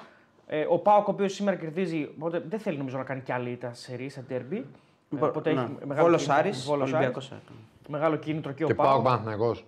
Ε, 0.47 0.65
ο 0.69 0.77
Πάοκ, 0.77 1.07
ο 1.07 1.11
οποίος 1.11 1.33
σήμερα 1.33 1.57
κερδίζει, 1.57 2.09
οπότε 2.15 2.43
δεν 2.49 2.59
θέλει 2.59 2.77
νομίζω 2.77 2.97
να 2.97 3.03
κάνει 3.03 3.21
κι 3.21 3.31
άλλη 3.31 3.49
ήττα 3.49 3.73
σε 3.73 3.95
ρί, 3.95 4.09
σε 4.09 4.21
τέρμπι. 4.21 4.65
Ε, 5.13 5.17
Μπο- 5.17 5.27
οπότε 5.27 5.53
ναι. 5.53 5.61
έχει 5.61 5.71
μεγάλο 5.85 6.05
Βόλος 6.05 6.21
κίνητρο- 6.23 6.45
Άρης, 6.45 6.65
Βόλος 6.65 6.91
Ολυμπιακός 6.91 7.31
Άρης. 7.31 7.43
ΑΕΚ. 7.49 7.57
Μεγάλο 7.87 8.15
κίνητρο 8.15 8.51
και, 8.51 8.63
Και 8.65 8.71
ο 8.71 8.75
πάω 8.75 8.85
Πάοκ. 8.87 9.03
Παναθηναϊκός. 9.03 9.63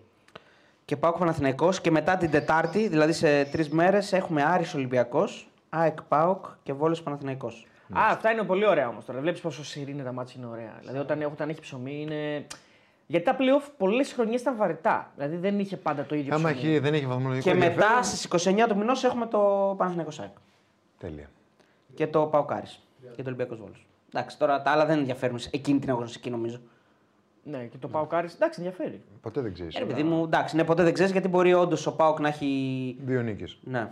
Και 0.85 0.97
πάω 0.97 1.11
Παναθηναϊκός 1.11 1.81
και 1.81 1.91
μετά 1.91 2.17
την 2.17 2.31
Τετάρτη, 2.31 2.87
δηλαδή 2.87 3.13
σε 3.13 3.45
τρεις 3.45 3.69
μέρες, 3.69 4.13
έχουμε 4.13 4.43
Άρης 4.43 4.73
Ολυμπιακός, 4.73 5.47
ΑΕΚ 5.69 6.01
ΠΑΟΚ 6.01 6.45
και 6.63 6.73
Βόλος 6.73 7.03
Παναθηναϊκός. 7.03 7.67
Α, 7.97 8.01
αυτά 8.11 8.31
είναι 8.31 8.43
πολύ 8.43 8.65
ωραία 8.65 8.87
όμως 8.87 9.05
τώρα. 9.05 9.19
Βλέπεις 9.19 9.41
πόσο 9.41 9.63
σειρή 9.65 9.91
είναι 9.91 10.03
τα 10.03 10.11
μάτια 10.11 10.33
είναι 10.37 10.45
ωραία. 10.47 10.73
Δηλαδή 10.79 10.99
όταν, 10.99 11.23
όταν 11.23 11.49
έχει 11.49 11.59
ψωμί 11.59 12.01
είναι. 12.01 12.45
Γιατί 13.07 13.25
τα 13.25 13.35
playoff 13.39 13.67
πολλές 13.77 14.13
χρονιές 14.13 14.41
ήταν 14.41 14.55
βαρετά. 14.57 15.11
Δηλαδή 15.15 15.35
δεν 15.35 15.59
είχε 15.59 15.77
πάντα 15.77 16.03
το 16.03 16.15
ίδιο 16.15 16.35
Άμα 16.35 16.49
ψωμί. 16.51 16.67
έχει, 16.67 16.79
δεν 16.79 16.93
έχει 16.93 17.05
βαθμολογικό 17.05 17.43
Και 17.49 17.55
ενδιαφέρον, 17.55 17.87
μετά 17.89 18.03
στις 18.03 18.23
29 18.47 18.67
του 18.67 18.77
μηνός 18.77 19.03
έχουμε 19.03 19.25
το 19.25 19.73
Παναθηναϊκός 19.77 20.15
ΣΑΕΚ. 20.15 20.31
Τέλεια. 20.99 21.29
Και 21.95 22.07
το 22.07 22.25
Παοκάρι. 22.25 22.67
Και 23.15 23.21
το 23.23 23.27
Ολυμπιακός 23.27 23.59
Βόλος. 23.59 23.85
Εντάξει, 24.13 24.37
τώρα 24.37 24.61
τα 24.61 24.71
άλλα 24.71 24.85
δεν 24.85 24.97
ενδιαφέρουν 24.97 25.39
σε 25.39 25.49
εκείνη 25.53 25.79
την 25.79 25.89
αγωνιστική 25.89 26.29
νομίζω. 26.29 26.59
Ναι, 27.43 27.65
και 27.65 27.77
το 27.77 27.87
Πάο 27.87 28.05
Κάρι. 28.05 28.29
Εντάξει, 28.35 28.61
ενδιαφέρει. 28.61 29.01
Ποτέ 29.21 29.41
δεν 29.41 29.53
ξέρεις. 29.53 29.75
Ε, 29.75 29.79
ρε 29.79 29.85
παιδί 29.85 30.03
μου, 30.03 30.23
εντάξει, 30.23 30.55
ναι, 30.55 30.63
ποτέ 30.63 30.83
δεν 30.83 30.93
ξέρεις 30.93 31.11
γιατί 31.11 31.27
μπορεί 31.27 31.53
όντως 31.53 31.87
ο 31.87 31.95
Πάοκ 31.95 32.19
να 32.19 32.27
έχει. 32.27 32.97
Δύο 33.05 33.21
νίκες. 33.21 33.57
Ναι. 33.63 33.91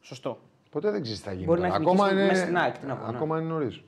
Σωστό. 0.00 0.38
Ποτέ 0.70 0.90
δεν 0.90 1.02
ξέρεις 1.02 1.20
τι 1.20 1.26
θα 1.26 1.32
γίνει. 1.32 1.44
Μπορεί 1.44 1.60
τώρα. 1.60 1.70
να 1.70 1.76
έχει 1.76 1.84
Ακόμα 1.84 2.04
νικήσει 2.04 2.22
είναι, 2.22 2.32
μέσα 2.32 2.42
στην 2.42 2.58
ΑΕΚ, 2.58 2.78
τι 2.78 2.86
να 2.86 2.96
πω, 2.96 3.10
ναι. 3.10 3.16
ακόμα 3.16 3.38
είναι 3.38 3.48
νωρίς. 3.48 3.82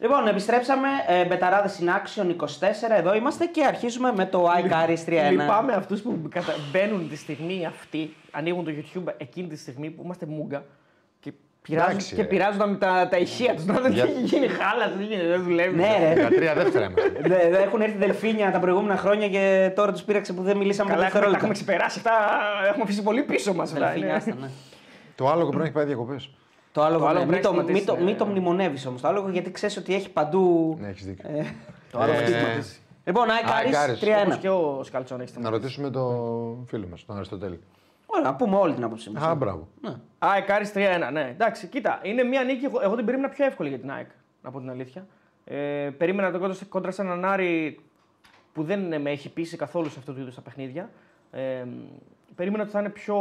Λοιπόν, 0.00 0.26
επιστρέψαμε. 0.28 0.88
Ε, 1.06 1.24
Μπεταράδες 1.24 1.80
in 1.82 1.86
action 1.88 2.36
24. 2.36 2.46
Εδώ 2.98 3.14
είμαστε 3.14 3.44
και 3.44 3.64
αρχίζουμε 3.64 4.12
με 4.12 4.26
το 4.26 4.46
iCaris 4.50 5.08
3-1. 5.10 5.30
Λυπάμαι 5.30 5.72
αυτούς 5.72 6.00
που 6.00 6.20
κατα... 6.30 6.52
μπαίνουν 6.72 7.08
τη 7.08 7.16
στιγμή 7.16 7.66
αυτή, 7.66 8.14
ανοίγουν 8.30 8.64
το 8.64 8.70
YouTube 8.76 9.12
εκείνη 9.16 9.48
τη 9.48 9.56
στιγμή 9.56 9.90
που 9.90 10.02
είμαστε 10.04 10.26
μούγκα 10.26 10.64
και 11.20 11.32
πειράζουν, 11.62 11.90
Εντάξει, 11.90 12.14
και 12.14 12.22
ρε. 12.22 12.28
πειράζονταν 12.28 12.70
με 12.70 12.76
τα, 12.76 13.08
τα 13.10 13.16
ηχεία 13.16 13.54
τους. 13.54 13.64
Να 13.64 13.80
δεν 13.80 13.92
Για- 13.92 14.02
έχει 14.04 14.20
γίνει 14.20 14.48
χάλας, 14.48 14.92
δεν 14.96 15.06
γίνεται, 15.06 15.26
δεν 15.28 15.42
δουλεύει. 15.42 15.76
Ναι, 15.76 15.96
ρε. 15.98 16.12
Για 16.20 16.28
τρία 16.28 16.54
δεύτερα 16.54 16.84
είμαστε. 16.84 17.12
Δε- 17.20 17.50
δε 17.50 17.58
έχουν 17.62 17.80
έρθει 17.80 17.96
δελφίνια 17.96 18.50
τα 18.50 18.58
προηγούμενα 18.58 18.96
χρόνια 18.96 19.28
και 19.28 19.72
τώρα 19.76 19.92
τους 19.92 20.02
πήραξε 20.02 20.32
που 20.32 20.42
δεν 20.42 20.56
μιλήσαμε 20.56 20.90
Καλά, 20.90 21.00
με 21.02 21.06
έχουμε, 21.08 21.20
τα 21.24 21.28
έχουμε 21.36 21.52
δευτερόλεπτα. 21.52 21.88
ξεπεράσει 21.88 21.98
αυτά. 21.98 22.66
Έχουμε 22.68 22.82
αφήσει 22.82 23.02
πολύ 23.02 23.22
πίσω 23.22 23.54
μας. 23.54 23.72
Δελφίνια, 23.72 24.14
άστα, 24.14 24.34
ναι. 24.40 24.48
το 25.14 25.28
άλλο 25.28 25.40
πρέπει 25.42 25.56
να 25.56 25.64
έχει 25.64 25.72
πάει 25.72 25.84
διακοπές. 25.84 26.30
Το 26.78 26.84
άλλο, 26.84 26.98
Το 26.98 27.06
άλλο 27.06 27.18
ναι, 27.18 27.26
πρέπει 27.26 27.46
μην, 27.48 27.56
να 27.56 27.62
το, 27.62 27.72
μην, 27.72 27.74
το, 27.74 27.80
σταματήσει, 27.80 28.04
μην 28.04 28.16
το 28.16 28.24
ναι. 28.24 28.30
μνημονεύεις 28.30 28.86
όμως 28.86 29.00
το 29.00 29.08
άλλο 29.08 29.28
γιατί 29.28 29.50
ξέρεις 29.50 29.76
ότι 29.76 29.94
έχει 29.94 30.10
παντού. 30.10 30.76
Ναι, 30.80 30.88
έχεις 30.88 31.04
δίκιο. 31.06 31.28
Ε, 31.30 31.44
Το 31.92 31.98
άλλο 31.98 32.12
Ε, 32.12 32.16
πρέπει 32.16 32.30
να 32.32 32.38
σταματήσει. 32.38 32.80
Λοιπόν, 33.04 33.26
iCaris. 33.28 33.72
iCaris 33.74 33.88
Όπως 34.24 34.36
3-1. 34.36 34.38
και 34.40 34.48
ο 34.48 34.82
Σκαλτσόν 34.84 35.20
έχεις 35.20 35.34
Να 35.34 35.40
σταματήσει. 35.40 35.62
ρωτήσουμε 35.62 35.90
τον 35.90 36.64
φίλο 36.66 36.86
μας, 36.90 37.04
τον 37.04 37.16
Αριστοτέλη. 37.16 37.60
Ωραία, 38.06 38.24
να 38.30 38.34
πούμε 38.36 38.56
όλη 38.56 38.74
την 38.74 38.84
άποψή 38.84 39.10
μας. 39.10 39.22
Α, 39.22 39.34
μπράβο. 39.34 39.68
ΑΕΚ 40.18 40.50
Άρης 40.50 40.72
3-1, 40.74 41.10
ναι. 41.12 41.28
Εντάξει, 41.30 41.66
κοίτα, 41.66 41.98
είναι 42.02 42.22
μια 42.22 42.42
νίκη. 42.42 42.64
Εγώ, 42.64 42.80
εγώ 42.82 42.94
την 42.96 43.04
περίμενα 43.04 43.28
πιο 43.32 43.44
εύκολη 43.44 43.68
για 43.68 43.78
την 43.78 43.90
ΑΕΚ, 43.90 44.08
να 44.42 44.50
πω 44.50 44.58
την 44.58 44.70
αλήθεια. 44.70 45.06
Ε, 45.44 45.56
περίμενα 45.98 46.30
το 46.30 46.38
κόντρα, 46.38 46.56
κόντρα 46.68 46.90
σε 46.90 47.02
έναν 47.02 47.24
Άρη 47.24 47.80
που 48.52 48.62
δεν 48.62 49.00
με 49.00 49.10
έχει 49.10 49.28
πείσει 49.28 49.56
καθόλου 49.56 49.88
σε 49.90 49.98
αυτό 49.98 50.12
το 50.12 50.20
είδο 50.20 50.30
τα 50.30 50.40
παιχνίδια. 50.40 50.90
Ε, 51.30 51.64
περίμενα 52.34 52.62
ότι 52.62 52.72
θα 52.72 52.80
είναι 52.80 52.88
πιο, 52.88 53.16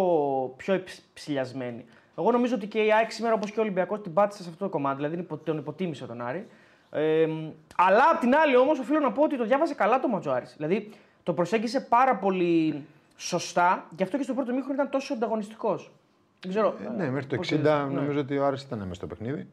πιο 0.58 0.74
υψ- 0.74 1.02
ψηλιασμένη. 1.14 1.86
Εγώ 2.18 2.32
νομίζω 2.32 2.56
ότι 2.56 2.68
και 2.68 2.80
η 2.84 2.94
ΑΕΚ 2.94 3.12
σήμερα, 3.12 3.34
όπως 3.34 3.52
και 3.52 3.60
ο 3.60 3.62
Ολυμπιακός, 3.62 4.02
την 4.02 4.14
πάτησε 4.14 4.44
σε 4.44 4.50
αυτό 4.50 4.64
το 4.64 4.70
κομμάτι. 4.72 4.96
Δηλαδή 4.96 5.18
υπο- 5.18 5.38
τον 5.38 5.58
υποτίμησε 5.58 6.06
τον 6.06 6.22
Άρη. 6.22 6.48
Ε, 6.92 7.28
αλλά 7.76 8.04
απ' 8.14 8.20
την 8.20 8.36
άλλη 8.36 8.56
όμως, 8.58 8.80
οφείλω 8.80 9.00
να 9.00 9.12
πω 9.12 9.24
ότι 9.24 9.38
το 9.38 9.46
διάβαζε 9.46 9.74
καλά 9.74 10.00
το 10.00 10.08
Ματζο 10.08 10.32
Άρης. 10.32 10.54
Δηλαδή 10.58 10.90
το 11.24 11.34
προσέγγισε 11.34 11.82
πάρα 11.82 12.16
πολύ 12.16 12.84
σωστά, 13.18 13.86
γι' 13.98 14.04
αυτό 14.04 14.18
και 14.18 14.24
στο 14.24 14.34
πρώτο 14.34 14.54
μήχρονο 14.54 14.74
ήταν 14.74 14.90
τόσο 14.90 15.14
ανταγωνιστικός. 15.14 15.92
Δεν 16.42 16.52
ξέρω. 16.52 16.76
Ε, 16.86 16.90
ναι, 16.90 17.10
μέχρι 17.10 17.28
το 17.28 17.36
πώς 17.36 17.48
60 17.48 17.50
το 17.50 17.56
είδες. 17.70 17.94
Ναι. 17.94 18.00
νομίζω 18.00 18.20
ότι 18.20 18.38
ο 18.38 18.46
Άρης 18.46 18.62
ήταν 18.62 18.80
μέσα 18.80 18.94
στο 18.94 19.08
παιχνίδι. 19.08 19.48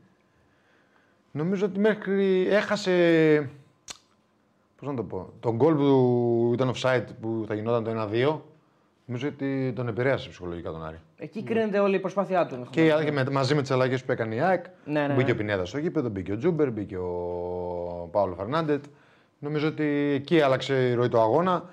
Νομίζω 1.31 1.67
ότι 1.67 1.79
μέχρι 1.79 2.47
έχασε. 2.51 3.51
Πώς 4.79 4.89
να 4.89 4.95
το 4.95 5.03
πω. 5.03 5.33
Τον 5.41 5.57
γκολ 5.57 5.75
που 5.75 6.51
ήταν 6.55 6.73
offside 6.75 7.05
που 7.21 7.45
θα 7.49 7.55
γινόταν 7.55 7.85
το 7.85 7.91
1-2. 7.91 8.41
Νομίζω 9.07 9.29
ότι 9.29 9.73
τον 9.77 9.89
επηρέασε 9.89 10.29
ψυχολογικά 10.29 10.71
τον 10.71 10.85
Άρη. 10.85 11.01
Εκεί 11.19 11.43
κρίνεται 11.43 11.79
όλη 11.79 11.97
η 11.97 11.99
προσπάθειά 12.01 12.47
του. 12.47 12.67
Και, 12.71 12.93
και 13.05 13.13
με- 13.13 13.31
μαζί 13.31 13.55
με 13.55 13.61
τις 13.61 13.71
αλλαγές 13.71 14.05
που 14.05 14.13
έκανε 14.13 14.35
η 14.35 14.41
ΑΕΚ. 14.41 14.65
Ναι, 14.85 15.07
ναι, 15.07 15.15
Μπήκε 15.15 15.25
ναι. 15.27 15.33
ο 15.33 15.35
Πινέδας 15.37 15.69
στο 15.69 15.79
γήπεδο, 15.79 16.09
μπήκε 16.09 16.33
ο 16.33 16.37
Τζούμπερ, 16.37 16.71
μπήκε 16.71 16.97
ο 16.97 18.09
Πάολο 18.13 18.35
Φερνάντετ. 18.35 18.85
Νομίζω 19.39 19.69
ότι 19.69 19.85
εκεί 20.15 20.41
άλλαξε 20.41 20.89
η 20.89 20.95
ροή 20.95 21.09
του 21.09 21.21
αγώνα. 21.21 21.65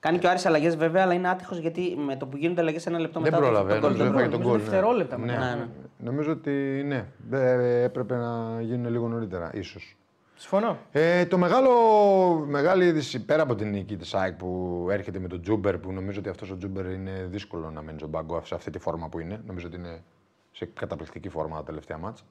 Κάνει 0.00 0.18
και 0.18 0.26
ο 0.26 0.30
Άρης 0.30 0.46
αλλαγές 0.46 0.76
βέβαια, 0.76 1.02
αλλά 1.02 1.12
είναι 1.12 1.28
άτυχος 1.28 1.58
γιατί 1.58 1.96
με 2.06 2.16
το 2.16 2.26
που 2.26 2.36
γίνονται 2.36 2.60
αλλαγές 2.60 2.86
ένα 2.86 2.98
λεπτό 2.98 3.20
Δεν 3.20 3.32
μετά. 3.32 3.42
το- 3.44 3.50
πρόλαβε. 3.50 3.72
το 3.72 3.78
γκολ. 3.78 3.82
Νομίζω 3.90 4.04
δεν 4.04 4.12
έφαγε 4.12 4.28
τον 4.30 4.40
πρόλαβε, 4.40 4.58
γκολ. 4.62 4.70
δευτερόλεπτα 4.70 5.18
ναι. 5.18 5.24
μετά. 5.24 5.38
Ναι, 5.54 5.54
ναι. 5.60 5.66
Νομίζω 5.98 6.30
ότι 6.32 6.82
ναι. 6.86 7.04
Ε, 7.32 7.82
έπρεπε 7.82 8.16
να 8.16 8.60
γίνουν 8.60 8.92
λίγο 8.92 9.08
νωρίτερα, 9.08 9.50
ίσως. 9.54 9.96
Συμφωνώ. 10.36 10.78
Ε, 10.92 11.26
το 11.26 11.38
μεγάλο, 11.38 11.70
μεγάλη 12.46 12.86
είδηση 12.86 13.24
πέρα 13.24 13.42
από 13.42 13.54
την 13.54 13.70
νίκη 13.70 13.96
της 13.96 14.14
ΑΕΚ 14.14 14.34
που 14.34 14.86
έρχεται 14.90 15.18
με 15.18 15.28
τον 15.28 15.42
Τσούμπερ, 15.42 15.78
που 15.78 15.92
νομίζω 15.92 16.18
ότι 16.18 16.28
αυτός 16.28 16.50
ο 16.50 16.56
Τσούμπερ 16.56 16.86
είναι 16.86 17.26
δύσκολο 17.30 17.70
να 17.70 17.82
μένει 17.82 17.98
στον 17.98 18.10
πάγκο 18.10 18.42
σε 18.44 18.54
αυτή 18.54 18.70
τη 18.70 18.78
φόρμα 18.78 19.08
που 19.08 19.18
είναι. 19.18 19.40
Νομίζω 19.46 19.66
ότι 19.66 19.76
είναι 19.76 20.02
σε 20.52 20.64
καταπληκτική 20.66 21.28
φόρμα 21.28 21.56
τα 21.56 21.62
τελευταία 21.62 21.98
μάτσα. 21.98 22.24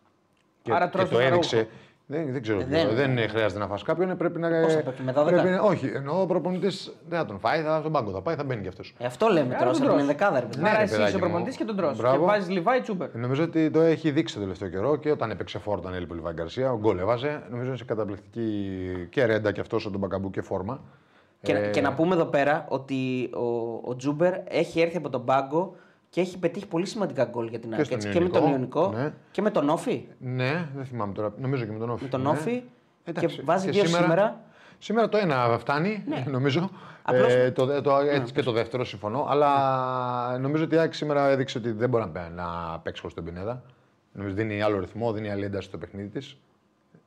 Και, 0.61 0.73
Άρα 0.73 0.85
και 0.85 0.91
τρως 0.91 1.09
το 1.09 1.15
τον 1.15 1.25
έδειξε. 1.25 1.67
Αραούχο. 2.13 2.23
Δεν, 2.23 2.31
δεν 2.33 2.41
ξέρω. 2.41 2.59
Ε, 2.59 2.63
ποιο. 2.63 2.93
δεν- 2.95 3.15
δεν, 3.15 3.29
χρειάζεται 3.29 3.59
να 3.59 3.67
φας 3.67 3.83
κάποιον. 3.83 4.17
Πρέπει 4.17 4.39
να. 4.39 4.49
Πώς 4.61 4.73
θα 4.73 4.81
παίξει, 4.81 5.01
με 5.03 5.11
12? 5.11 5.25
πρέπει 5.25 5.49
να- 5.49 5.61
όχι, 5.61 5.91
ενώ 5.95 6.21
ο 6.21 6.25
προπονητής 6.25 6.93
δεν 7.09 7.19
θα 7.19 7.25
τον 7.25 7.39
φάει, 7.39 7.61
θα 7.61 7.79
στον 7.79 7.91
πάγκο 7.91 8.11
θα 8.11 8.21
πάει, 8.21 8.35
θα 8.35 8.43
μπαίνει 8.43 8.61
κι 8.61 8.67
αυτός. 8.67 8.93
Ε, 8.97 9.05
αυτό 9.05 9.27
λέμε 9.27 9.47
Άρα 9.47 9.57
τώρα, 9.57 9.65
τον 9.65 9.75
σε 9.75 9.81
τρως. 9.83 9.95
την 9.97 10.05
δεκάδα, 10.05 10.39
ρε 10.39 10.45
παιδί. 10.45 10.61
Ναι, 10.61 10.69
Άρα 10.69 10.77
ρε 10.77 10.83
εσύ 10.83 10.91
παιδάκι 10.91 11.09
είσαι 11.09 11.17
ο 11.17 11.19
μου. 11.19 11.25
προπονητής 11.25 11.55
και 11.57 11.63
τον 11.65 11.75
τρως. 11.75 11.95
Και 11.95 12.01
Μπράβο. 12.01 12.25
βάζεις 12.25 12.49
Λιβάη 12.49 12.81
Τσούμπερ. 12.81 13.15
Νομίζω 13.15 13.43
ότι 13.43 13.69
το 13.71 13.81
έχει 13.81 14.11
δείξει 14.11 14.33
το 14.33 14.39
τελευταίο 14.39 14.69
καιρό 14.69 14.95
και 14.95 15.11
όταν 15.11 15.31
έπαιξε 15.31 15.59
φόρ, 15.59 15.77
όταν 15.77 15.93
έλειπε 15.93 16.13
ο 16.13 16.15
Λιβάη 16.15 16.33
Γκαρσία. 16.33 16.71
Ο 16.71 16.77
γκολ 16.77 16.97
έβαζε. 16.97 17.41
Νομίζω 17.49 17.67
είναι 17.67 17.77
σε 17.77 17.85
καταπληκτική 17.85 18.71
και 19.09 19.25
ρέντα 19.25 19.51
και 19.51 19.59
αυτός 19.61 19.83
τον 19.83 19.99
Μπακαμπού 19.99 20.29
και 20.29 20.41
φόρμα. 20.41 20.79
Και, 21.41 21.53
Ε, 21.53 21.69
και 21.69 21.81
να 21.81 21.93
πούμε 21.93 22.15
εδώ 22.15 22.25
πέρα 22.25 22.65
ότι 22.69 23.29
ο, 23.33 23.79
ο 23.89 23.95
Τζούμπερ 23.95 24.33
έχει 24.47 24.81
έρθει 24.81 24.97
από 24.97 25.09
τον 25.09 25.25
πάγκο 25.25 25.75
και 26.13 26.21
έχει 26.21 26.37
πετύχει 26.37 26.67
πολύ 26.67 26.85
σημαντικά 26.85 27.23
γκολ 27.25 27.47
για 27.47 27.59
την 27.59 27.73
ΑΕΚ. 27.73 27.85
στον 27.85 27.97
έτσι, 27.97 28.09
Και 28.09 28.19
με 28.19 28.29
τον 28.29 28.41
Ιωνικό, 28.43 28.79
Ιωνικό 28.81 29.01
ναι. 29.01 29.13
και 29.31 29.41
με 29.41 29.49
τον 29.49 29.69
Όφη. 29.69 30.05
Ναι, 30.19 30.67
δεν 30.75 30.85
θυμάμαι 30.85 31.13
τώρα. 31.13 31.33
Νομίζω 31.37 31.65
και 31.65 31.71
με 31.71 31.79
τον 31.79 31.89
Όφη. 31.89 32.03
Με 32.03 32.09
τον 32.09 32.21
ναι. 32.21 32.29
Όφη. 32.29 32.63
Εντάξει, 33.03 33.35
Και 33.35 33.41
βάζει 33.45 33.69
δύο 33.69 33.85
σήμερα. 33.85 34.41
Σήμερα 34.79 35.09
το 35.09 35.17
ένα 35.17 35.57
φτάνει, 35.59 36.03
νομίζω. 36.31 36.69
Απλώς- 37.03 37.33
Ε, 37.33 37.51
το, 37.51 37.81
το, 37.81 37.97
έτσι 37.97 38.33
και 38.33 38.41
το 38.41 38.51
δεύτερο 38.51 38.83
συμφωνώ. 38.85 39.25
Αλλά 39.29 40.37
νομίζω 40.37 40.63
ότι 40.63 40.75
η 40.75 40.77
ΑΕΚ 40.77 40.93
σήμερα 40.93 41.27
έδειξε 41.29 41.57
ότι 41.57 41.71
δεν 41.71 41.89
μπορεί 41.89 42.03
να, 42.03 42.09
πέ- 42.09 42.31
να 42.35 42.79
παίξει 42.83 43.01
χωρίς 43.01 43.15
τον 43.15 43.25
Πινέδα. 43.25 43.63
Νομίζω 44.11 44.35
δίνει 44.35 44.61
άλλο 44.61 44.79
ρυθμό, 44.79 45.11
δίνει 45.13 45.31
άλλη 45.31 45.43
ένταση 45.45 45.67
στο 45.67 45.77
παιχνίδι 45.77 46.07
της. 46.07 46.37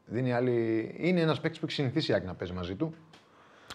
Δίνει 0.07 0.33
άλλη... 0.33 0.91
Είναι 0.99 1.21
ένας 1.21 1.41
παίκτης 1.41 1.61
που 1.61 1.67
έχει 1.67 1.75
συνηθίσει 1.75 2.11
η 2.11 2.15
ΑΕΚ 2.15 2.25
να 2.25 2.35
παίζει 2.35 2.53
μαζί 2.53 2.75
του. 2.75 2.95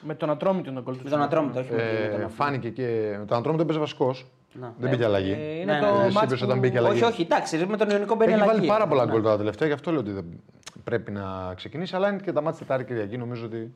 Με 0.02 0.16
τον 0.16 0.30
Ατρόμητο 0.30 0.72
τον 0.72 0.84
κόλ 0.84 0.98
του. 0.98 1.04
Με 1.04 1.10
τον 1.10 1.22
Ατρόμητο, 1.22 1.60
όχι 1.60 1.72
με 1.72 1.78
τον- 1.78 1.86
με 2.04 2.10
τον 2.12 2.22
Ε, 2.22 2.24
Όφη. 2.24 2.34
φάνηκε 2.36 2.70
και. 2.70 3.16
Με 3.20 3.26
τον 3.26 3.38
Ατρόμητο 3.38 3.64
έπαιζε 3.64 3.80
βασικός. 3.80 4.26
Να. 4.54 4.74
Δεν 4.80 4.90
πήγε 4.90 5.06
αλλαγή. 5.06 5.32
Ε, 5.32 5.36
είναι 5.60 5.74
Ναι, 5.74 5.80
το 5.80 5.86
ναι, 5.98 6.04
εσύ 6.06 6.14
μάτς 6.14 6.26
είπες 6.28 6.40
που- 6.40 6.46
όταν 6.46 6.60
μπήκε 6.60 6.78
αλλαγή. 6.78 7.02
Όχι, 7.04 7.12
όχι, 7.12 7.22
εντάξει, 7.22 7.66
με 7.66 7.78
τον 7.78 7.90
Ιωνικό 7.90 8.16
μπαίνει 8.16 8.32
Έχει 8.32 8.42
αλλαγή. 8.42 8.58
βάλει 8.58 8.70
πάρα 8.70 8.88
πολλά 8.88 9.06
Ναι. 9.06 9.12
γκολ 9.12 9.22
τα 9.24 9.38
τελευταία, 9.38 9.68
γι' 9.68 9.74
αυτό 9.74 9.92
λέω 9.92 10.00
ότι 10.00 10.12
δεν 10.12 10.26
πρέπει 10.84 11.12
να 11.12 11.54
ξεκινήσει. 11.56 11.96
Αλλά 11.96 12.10
είναι 12.10 12.20
και 12.24 12.32
τα 12.32 12.42
μάτια 12.42 12.60
Τετάρτη 12.60 12.84
Κυριακή. 12.86 13.18
Νομίζω 13.18 13.46
ότι 13.46 13.74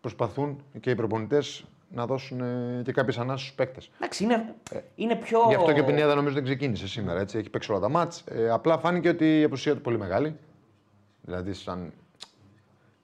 προσπαθούν 0.00 0.62
και 0.80 0.90
οι 0.90 0.94
προπονητές 0.94 1.64
να 1.88 2.06
δώσουν 2.06 2.40
ε, 2.40 2.82
και 2.84 2.92
κάποιες 2.92 3.18
ανάσεις 3.18 3.42
στους 3.42 3.56
παίκτες. 3.56 3.90
Εντάξει, 3.96 4.24
είναι, 4.24 4.54
είναι 4.94 5.14
πιο. 5.16 5.38
Γι' 5.48 5.54
αυτό 5.54 5.72
και 5.72 5.80
ο 5.80 5.84
Πινέδα 5.84 6.14
νομίζω 6.14 6.34
δεν 6.34 6.44
ξεκίνησε 6.44 6.88
σήμερα. 6.88 7.20
Έτσι. 7.20 7.38
Έχει 7.38 7.50
παίξει 7.50 7.70
όλα 7.70 7.80
τα 7.80 7.88
μάτς. 7.88 8.24
Ε, 8.30 8.50
απλά 8.50 8.78
φάνηκε 8.78 9.08
ότι 9.08 9.40
η 9.40 9.44
απουσία 9.44 9.74
του 9.74 9.80
πολύ 9.80 9.98
μεγάλη. 9.98 10.36
Δηλαδή, 11.22 11.52
σαν. 11.52 11.92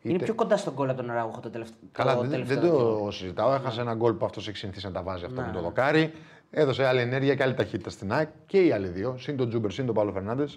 Είναι 0.03 0.15
είτε- 0.15 0.25
πιο 0.25 0.35
κοντά 0.35 0.57
στον 0.57 0.73
γκολ 0.73 0.89
από 0.89 1.01
τον 1.01 1.11
Αράουχο 1.11 1.41
το 1.41 1.51
τελευταίο. 1.51 1.77
Καλά, 1.93 2.15
το 2.15 2.21
δεν, 2.21 2.31
δεν 2.31 2.39
τελευταίο 2.47 2.77
καιρό. 2.77 3.01
το 3.05 3.11
συζητάω. 3.11 3.55
Έχασε 3.55 3.81
ένα 3.81 3.95
γκολ 3.95 4.13
που 4.13 4.25
αυτός 4.25 4.49
έχει 4.49 4.57
συνηθίσει 4.57 4.87
να 4.87 4.93
τα 4.93 5.03
βάζει 5.03 5.25
αυτό 5.25 5.41
Ναι. 5.41 5.47
με 5.47 5.53
το 5.53 5.61
δοκάρι. 5.61 6.13
Έδωσε 6.51 6.85
άλλη 6.87 7.01
ενέργεια 7.01 7.35
και 7.35 7.43
άλλη 7.43 7.55
ταχύτητα 7.55 7.91
στην 7.91 8.13
ΑΕΚ 8.13 8.29
και 8.47 8.61
οι 8.65 8.73
άλλοι 8.73 8.89
δύο. 8.89 9.17
Συν 9.19 9.37
τον 9.37 9.49
Τσούμπερ, 9.49 9.71
συν 9.71 9.87
τον 9.87 9.95
Παύλο 9.95 10.13
Φερνάντες. 10.13 10.49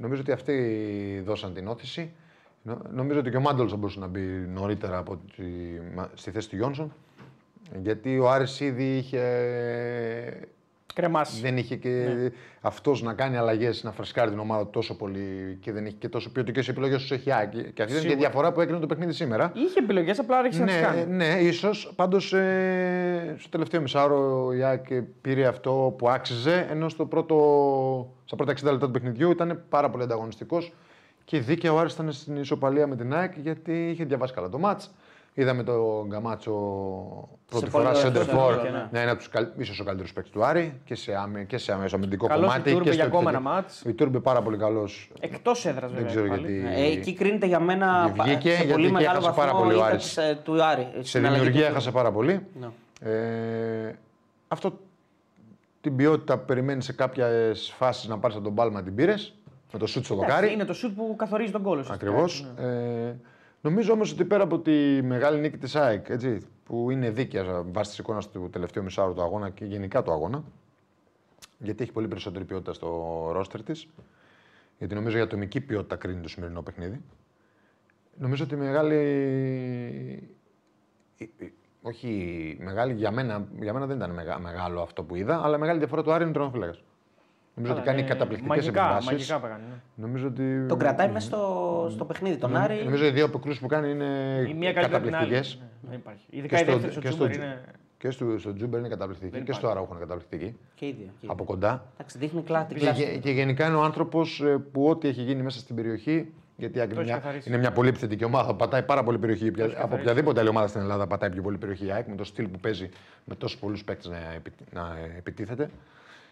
Νομίζω 0.00 0.20
ότι 0.20 0.32
αυτοί 0.32 1.22
δώσαν 1.26 1.54
την 1.54 1.66
ώθηση. 1.68 2.12
Νο- 2.62 2.82
Νομίζω 2.92 3.18
ότι 3.18 3.30
και 3.30 3.36
ο 3.36 3.40
Μάνταλος 3.40 3.70
θα 3.70 3.76
μπορούσε 3.76 3.98
να 3.98 4.06
μπει 4.06 4.20
νωρίτερα 4.48 4.98
από 4.98 5.16
τη, 5.36 5.42
μα- 5.94 6.10
στη 6.14 6.30
θέση 6.30 6.48
του 6.48 6.56
Γιόνσον. 6.56 6.94
Γιατί 7.82 8.18
ο 8.18 8.30
Άρης 8.30 8.60
ήδη 8.60 8.96
είχε 8.96 9.20
Κρεμάσει. 10.94 11.40
δεν 11.40 11.56
είχε 11.56 11.76
και 11.76 11.88
Ναι. 11.88 12.28
αυτός 12.60 13.02
να 13.02 13.12
κάνει 13.14 13.36
αλλαγές, 13.36 13.82
να 13.82 13.92
φρεσκάρει 13.92 14.30
την 14.30 14.38
ομάδα 14.38 14.70
τόσο 14.70 14.96
πολύ 14.96 15.58
και 15.60 15.72
δεν 15.72 15.86
είχε 15.86 15.96
και 15.98 16.08
τόσο 16.08 16.32
ποιοτικές 16.32 16.68
επιλογές 16.68 17.02
όσο 17.02 17.14
έχει 17.14 17.28
η 17.28 17.32
ΑΕΚ. 17.32 17.50
Και 17.50 17.58
αυτή 17.58 17.72
ήταν 17.72 17.86
και 17.86 17.94
η 17.94 17.98
Σίγουρα. 17.98 18.16
διαφορά 18.18 18.52
που 18.52 18.60
έκανε 18.60 18.78
το 18.78 18.86
παιχνίδι 18.86 19.12
σήμερα. 19.12 19.52
Είχε 19.54 19.78
επιλογές, 19.78 20.18
απλά 20.18 20.38
άρχισε 20.38 20.60
να 20.60 20.66
τις 20.66 20.74
Ναι, 20.76 20.80
κάνει. 20.82 21.04
ναι, 21.06 21.24
ίσως. 21.40 21.92
Πάντως 21.96 22.32
ε, 22.32 23.34
στο 23.38 23.48
τελευταίο 23.48 23.80
μισάωρο 23.80 24.52
η 24.52 24.62
ΑΕΚ 24.62 24.86
πήρε 25.20 25.46
αυτό 25.46 25.94
που 25.98 26.08
άξιζε, 26.08 26.66
ενώ 26.70 26.88
στο 26.88 27.06
πρώτο, 27.06 27.36
στα 28.24 28.36
πρώτα 28.36 28.52
60 28.52 28.62
λεπτά 28.72 28.86
του 28.86 28.92
παιχνιδιού 28.92 29.30
ήταν 29.30 29.64
πάρα 29.68 29.90
πολύ 29.90 30.02
ανταγωνιστικός 30.04 30.72
και 31.24 31.38
δίκαια 31.38 31.72
ο 31.72 31.78
Άρης 31.78 31.92
ήταν 31.92 32.12
στην 32.12 32.36
ισοπαλία 32.36 32.86
με 32.86 32.96
την 32.96 33.14
ΑΕΚ 33.14 33.32
γιατί 33.38 33.88
είχε 33.90 34.04
διαβάσει 34.04 34.32
καλά 34.34 34.48
το 34.48 34.58
μάτς. 34.58 34.94
Είδαμε 35.36 35.62
τον 35.62 36.06
Γκαμάτσο 36.06 36.52
πρώτη 37.46 37.64
Σε 37.64 37.70
φορά 37.70 37.84
πολύ 37.84 37.96
σε 37.96 38.06
ωραίο 38.06 38.20
Σέντερφορ 38.22 38.52
σενάριο, 38.54 38.72
ναι. 38.72 38.88
να 38.90 39.00
είναι 39.02 39.10
από 39.10 39.18
τους 39.18 39.30
ίσως 39.56 39.80
ο 39.80 39.84
καλύτερος 39.84 40.12
παίκτης 40.12 40.32
του 40.32 40.44
Άρη 40.44 40.80
και 40.84 40.94
σε, 40.94 41.14
άμε, 41.14 41.44
και 41.44 41.58
σε 41.58 41.72
αμέσω 41.72 41.96
αμυντικό 41.96 42.26
Καλός 42.26 42.46
κομμάτι. 42.46 42.70
η 42.70 42.72
Τούρμπε 42.72 42.88
και 42.88 42.92
στο 42.94 43.00
για 43.00 43.04
ακόμα 43.04 43.30
επιθετικό. 43.30 43.50
ένα 43.50 43.60
μάτς. 43.60 43.82
Ο 43.86 43.92
Τούρμπε 43.92 44.18
πάρα 44.20 44.42
πολύ 44.42 44.56
καλός. 44.56 45.10
Εκτός 45.20 45.66
έδρας 45.66 45.90
βέβαια. 45.92 46.04
Δεν 46.06 46.10
ξέρω 46.14 46.28
πάλι. 46.28 46.58
γιατί. 46.62 46.82
Ε, 46.82 46.86
εκεί 46.86 47.14
κρίνεται 47.14 47.46
για 47.46 47.60
μένα 47.60 48.12
Βγήκε 48.22 48.50
σε 48.50 48.56
γιατί 48.56 48.72
πολύ 48.72 48.86
και 48.86 48.92
μεγάλο 48.92 49.10
έχασε 49.18 49.26
βαθμό 49.26 49.42
πάρα 49.44 49.58
πολύ 49.58 49.72
ο 49.72 49.76
ήττα 49.76 49.86
Άρης. 49.86 50.02
της, 50.04 50.16
ε, 50.16 50.40
του 50.44 50.64
Άρη. 50.64 50.88
Σε 50.94 51.02
στην 51.02 51.20
αλλαγή 51.26 51.34
δημιουργία 51.34 51.64
του. 51.66 51.70
έχασε 51.70 51.90
πάρα 51.90 52.12
πολύ. 52.12 52.46
Ναι. 52.60 53.10
Ε, 53.10 53.98
αυτό 54.48 54.78
την 55.80 55.96
ποιότητα 55.96 56.38
που 56.38 56.44
περιμένεις 56.44 56.84
σε 56.84 56.92
κάποιες 56.92 57.72
φάσεις 57.76 58.08
να 58.08 58.18
πάρεις 58.18 58.36
από 58.36 58.44
τον 58.44 58.54
Πάλμα 58.54 58.82
την 58.82 58.94
πήρες. 58.94 59.34
Με 59.72 59.78
το 59.78 59.86
σουτ 59.86 60.04
στο 60.04 60.14
δοκάρι. 60.14 60.52
Είναι 60.52 60.64
το 60.64 60.74
σουτ 60.74 60.96
που 60.96 61.14
καθορίζει 61.18 61.52
τον 61.52 61.62
κόλλο. 61.62 61.84
Ακριβώς. 61.90 62.46
Ε, 62.58 63.16
νομίζω 63.64 63.92
όμως 63.92 64.12
ότι 64.12 64.24
πέρα 64.24 64.42
από 64.42 64.58
τη 64.58 65.02
μεγάλη 65.02 65.40
νίκη 65.40 65.56
της 65.58 65.76
ΑΕΚ, 65.76 66.08
έτσι, 66.08 66.38
που 66.64 66.90
είναι 66.90 67.10
δίκαια 67.10 67.62
βάσει 67.72 67.90
της 67.90 67.98
εικόνας 67.98 68.30
του 68.30 68.48
τελευταίου 68.52 68.82
μισάωρου 68.82 69.14
του 69.14 69.22
αγώνα 69.22 69.50
και 69.50 69.64
γενικά 69.64 70.02
του 70.02 70.12
αγώνα, 70.12 70.42
γιατί 71.58 71.82
έχει 71.82 71.92
πολύ 71.92 72.08
περισσότερη 72.08 72.44
ποιότητα 72.44 72.72
στο 72.72 72.88
ρόστερ 73.32 73.62
της, 73.62 73.86
γιατί 74.78 74.94
νομίζω 74.94 75.14
για 75.16 75.24
ατομική 75.24 75.60
ποιότητα 75.60 75.96
κρίνει 75.96 76.20
το 76.20 76.28
σημερινό 76.28 76.62
παιχνίδι. 76.62 77.00
Νομίζω 78.18 78.44
ότι 78.44 78.54
η 78.54 78.58
μεγάλη. 78.58 78.94
η- 81.16 81.30
η- 81.38 81.52
Όχι 81.82 82.56
μεγάλη, 82.60 82.92
για 82.94 83.10
μένα, 83.10 83.46
για 83.60 83.72
μένα 83.72 83.86
δεν 83.86 83.96
ήταν 83.96 84.10
μεγα- 84.10 84.38
μεγάλο 84.38 84.80
αυτό 84.82 85.02
που 85.02 85.14
είδα, 85.14 85.40
αλλά 85.44 85.56
η 85.56 85.60
μεγάλη 85.60 85.78
διαφορά 85.78 86.02
του 86.02 86.12
Άρη 86.12 86.24
είναι 86.24 86.38
ο 86.38 86.50
τερματοφύλακας. 87.54 87.60
Νομίζω 87.60 87.74
ότι 87.74 87.82
κάνει 87.88 88.02
καταπληκτικές 88.02 88.48
μαγικά, 88.56 88.80
επεμβάσεις. 88.82 89.10
μαγικά 89.10 89.38
που 89.40 89.46
έκανε. 89.46 89.62
ναι. 89.68 90.04
Νομίζω 90.06 90.26
ότι. 90.26 90.66
Τον 90.68 90.78
κρατάει 90.78 91.08
μέσα 91.10 91.26
στο, 91.26 91.88
στο 91.90 92.04
παιχνίδι. 92.04 92.36
Τον 92.36 92.56
Άρη. 92.56 92.80
Νομίζω 92.84 93.06
οι 93.06 93.10
δύο 93.10 93.24
αποκρούσεις 93.24 93.60
που 93.60 93.66
κάνει 93.66 93.90
είναι 93.90 94.04
Η 94.48 94.54
μία 94.54 94.72
καλύτερη 94.72 94.94
από 94.96 95.04
την 95.04 95.14
άλλη. 95.14 95.30
καταπληκτικές. 95.32 95.58
Ναι, 95.82 95.88
δεν 95.90 95.98
υπάρχει. 95.98 96.24
Και 96.30 96.36
Ειδικά 96.36 96.56
η 96.56 96.62
στο, 96.62 96.70
δεύτερη 96.72 96.92
στο 96.92 97.00
και 97.00 97.06
στο, 97.10 97.16
Τσούμπερ 97.28 97.36
είναι. 97.36 97.60
και 97.98 98.10
στο, 98.10 98.38
στο 98.38 98.54
Τσούμπερ 98.54 98.78
είναι 98.80 98.88
καταπληκτική 98.88 99.30
Δεν 99.30 99.44
και 99.44 99.52
στο 99.52 99.68
Αραούχο 99.68 99.90
είναι 99.90 100.00
καταπληκτική. 100.00 100.56
Και 100.74 100.86
οι 100.86 100.92
δύο. 100.92 100.96
και 101.06 101.10
οι 101.10 101.18
δύο. 101.20 101.30
Από 101.32 101.44
κοντά. 101.44 101.84
Εντάξει, 101.94 102.18
δείχνει 102.18 102.42
κλά, 102.42 102.64
την 102.64 102.76
Και, 102.76 102.82
κλάση. 102.84 103.02
γε- 103.02 103.20
και 103.20 103.30
γενικά 103.30 103.66
είναι 103.66 103.76
ο 103.76 103.82
άνθρωπος 103.82 104.42
που 104.72 104.88
ό,τι 104.88 105.08
έχει 105.08 105.22
γίνει 105.22 105.42
μέσα 105.42 105.58
στην 105.58 105.74
περιοχή. 105.76 106.32
Γιατί 106.56 106.78
η 106.78 106.80
ΑΕΚ 106.80 106.88
Το 106.88 106.94
είναι 106.94 107.02
έχει 107.04 107.12
μια, 107.12 107.20
καθαρίσει. 107.20 107.48
είναι 107.48 107.58
μια 107.58 107.72
πολύ 107.72 107.88
επιθετική 107.88 108.24
ομάδα. 108.24 108.54
Πατάει 108.54 108.82
πάρα 108.82 109.02
πολύ 109.02 109.18
περιοχή. 109.18 109.50
Ποια- 109.50 109.64
έχει 109.64 109.72
από 109.74 109.82
καθαρίσει. 109.82 110.02
οποιαδήποτε 110.08 110.40
άλλη 110.40 110.48
ομάδα 110.48 110.66
στην 110.66 110.80
Ελλάδα 110.80 111.06
πατάει 111.06 111.30
πιο 111.30 111.42
πολύ 111.42 111.58
περιοχή 111.58 111.86
η 111.86 111.90
ΑΕΚ 111.92 112.06
με 112.08 112.14
το 112.14 112.24
στυλ 112.24 112.46
που 112.48 112.58
παίζει 112.58 112.88
με 113.24 113.34
τόσους 113.34 113.58
πολλούς 113.58 113.84
παίκτες 113.84 114.06
να, 114.10 114.16
επι- 114.36 114.72
να 114.72 114.96
επιτίθεται 115.16 115.70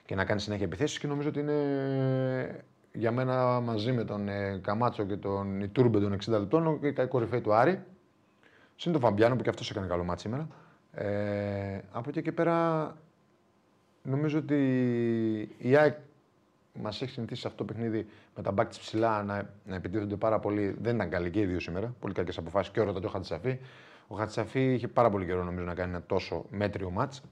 και 0.04 0.14
να 0.14 0.24
κάνει 0.24 0.40
συνέχεια 0.40 0.64
επιθέσεις. 0.64 0.98
Και 0.98 1.06
νομίζω 1.06 1.28
ότι 1.28 1.40
είναι 1.40 2.64
για 2.92 3.12
μένα 3.12 3.60
μαζί 3.60 3.92
με 3.92 4.04
τον 4.04 4.28
ε, 4.28 4.60
Καμάτσο 4.62 5.04
και 5.04 5.16
τον 5.16 5.60
Ιτούρμπε 5.60 6.00
των 6.00 6.18
60 6.24 6.28
λεπτών 6.28 6.80
η 6.82 7.06
κορυφαίοι 7.06 7.40
του 7.40 7.54
Άρη. 7.54 7.82
Συν 8.76 8.92
τον 8.92 9.00
Φαμπιάνο 9.00 9.36
που 9.36 9.42
και 9.42 9.48
αυτός 9.48 9.70
έκανε 9.70 9.86
καλό 9.86 10.04
μάτι 10.04 10.20
σήμερα. 10.20 10.48
Ε, 10.92 11.80
από 11.92 12.08
εκεί 12.08 12.22
και 12.22 12.32
πέρα 12.32 12.96
νομίζω 14.02 14.38
ότι 14.38 14.58
η 15.58 15.76
ΑΕΚ 15.76 15.96
μας 16.72 17.02
έχει 17.02 17.10
συνηθίσει 17.10 17.40
σε 17.40 17.46
αυτό 17.46 17.64
το 17.64 17.72
παιχνίδι 17.72 18.06
με 18.36 18.42
τα 18.42 18.50
μπακ 18.52 18.68
της 18.68 18.78
ψηλά 18.78 19.22
να, 19.22 19.50
να 19.64 19.74
επιτίθενται 19.74 20.16
πάρα 20.16 20.38
πολύ. 20.38 20.76
Δεν 20.80 20.94
ήταν 20.94 21.10
καλή 21.10 21.30
και 21.30 21.40
οι 21.40 21.44
δύο 21.44 21.60
σήμερα. 21.60 21.94
Πολύ 22.00 22.14
κακές 22.14 22.38
αποφάσεις 22.38 22.72
και 22.72 22.80
ο 22.80 22.84
Ρώτα 22.84 23.00
και 23.00 23.06
ο 23.06 23.08
Χατσαφή. 23.08 23.58
Ο 24.06 24.14
Χατσαφή 24.14 24.72
είχε 24.72 24.88
πάρα 24.88 25.10
πολύ 25.10 25.26
καιρό 25.26 25.44
νομίζω 25.44 25.64
να 25.64 25.74
κάνει 25.74 25.90
ένα 25.90 26.02
τόσο 26.02 26.44
μέτριο 26.50 26.90
μάτς. 26.90 27.22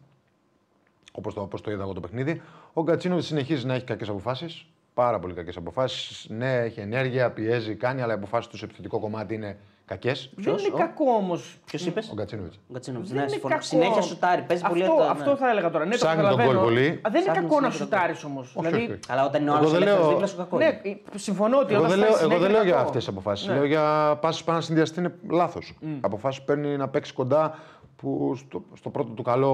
Όπως 1.12 1.34
το, 1.34 1.40
όπως 1.40 1.60
το 1.60 1.70
είδα 1.70 1.82
εγώ 1.82 1.92
το 1.92 2.00
παιχνίδι. 2.00 2.42
Ο 2.72 2.82
Γκατσίνοβιτς 2.82 3.26
συνεχίζει 3.26 3.66
να 3.66 3.74
έχει 3.74 3.84
κακές 3.84 4.08
αποφάσεις. 4.08 4.66
Πάρα 4.94 5.18
πολύ 5.18 5.34
κακές 5.34 5.56
αποφάσεις. 5.56 6.26
Ναι, 6.28 6.54
έχει 6.56 6.80
ενέργεια, 6.80 7.30
πιέζει, 7.30 7.74
κάνει, 7.74 8.02
αλλά 8.02 8.12
οι 8.12 8.16
αποφάσεις 8.16 8.46
τους 8.46 8.58
σε 8.58 8.64
επιθετικό 8.64 8.98
κομμάτι 8.98 9.34
είναι 9.34 9.56
κακές. 9.84 10.32
Δεν 10.36 10.52
είναι 10.58 10.68
ο; 10.74 10.76
κακό 10.78 11.04
όμως. 11.12 11.58
Ποιος 11.66 11.86
είπες, 11.86 12.10
Ο 12.10 12.14
Γκατσίνοβιτς. 12.14 12.56
ο 12.56 12.72
Γκατσίνοβιτς. 12.72 13.08
Δεν 13.08 13.16
Ναι, 13.18 13.22
είναι 13.22 13.32
συμφωνώ. 13.32 13.54
κακό. 13.54 13.66
Συνέχεια 13.66 14.02
σουτάρει, 14.02 14.42
παίζει 14.42 14.62
πολύ 14.68 14.82
αυτό, 14.82 14.92
εύκολα, 14.94 15.10
αυτό 15.10 15.30
ναι. 15.30 15.36
θα 15.36 15.50
έλεγα 15.50 15.70
τώρα. 15.70 15.84
Ναι, 15.84 15.90
το 15.90 15.96
Ψάχνει 15.96 16.20
τον 16.22 16.30
καταλαβαίνω. 16.30 16.58
γκολ 16.60 16.68
πολύ. 16.68 16.86
Α, 16.86 17.10
Δεν 17.10 17.20
είναι 17.20 17.20
Ψάχνει 17.20 17.42
κακό 17.42 17.60
να 17.60 17.70
συνέχεια 17.70 17.78
τον 17.78 17.98
σουτάρεις 17.98 18.24
όμως. 18.24 18.52
Όχι, 18.56 18.66
Δηλαδή, 18.66 18.84
όχι. 18.92 18.98
Αλλά 19.08 19.24
όταν 19.24 19.40
είναι 19.40 19.50
ο 19.50 19.54
Εγώ 19.54 19.62
άλλο 19.62 19.70
δεν 19.72 19.82
ελεύθερο 19.82 20.02
λέω- 20.02 20.10
δίπλα 20.12 20.26
σου 20.26 20.36
κακό. 20.36 20.56
ναι, 20.56 20.80
είναι. 20.82 21.00
συμφωνώ 21.14 21.58
ότι 21.58 21.72
Εγώ 21.74 21.78
όταν 21.84 21.90
δεν, 21.90 21.98
λέω, 21.98 22.08
φτάσεις 22.08 22.26
εγώ 22.26 22.30
δεν 22.30 22.38
συνέχεια 22.40 22.56
λέω 22.58 22.64
για 22.68 22.74
κακό. 22.76 22.86
αυτές 22.86 23.04
τις 23.04 23.12
αποφάσεις. 23.12 23.46
Ναι. 23.46 23.54
Λέω 23.54 23.64
για 23.64 24.16
πάσεις 24.20 24.40
που 24.40 24.46
πάνε 24.46 24.58
να 24.58 24.64
συνδυαστεί 24.64 24.98
είναι 25.00 25.14
λάθος. 25.30 25.78
Αποφάσεις 26.00 26.40
που 26.40 26.44
παίρνει 26.46 26.76
να 26.76 26.88
παίξει 26.88 27.12
κοντά 27.12 27.58
που 27.96 28.34
στο, 28.36 28.62
στο 28.74 28.90
πρώτο 28.90 29.12
του 29.12 29.22
καλό 29.22 29.52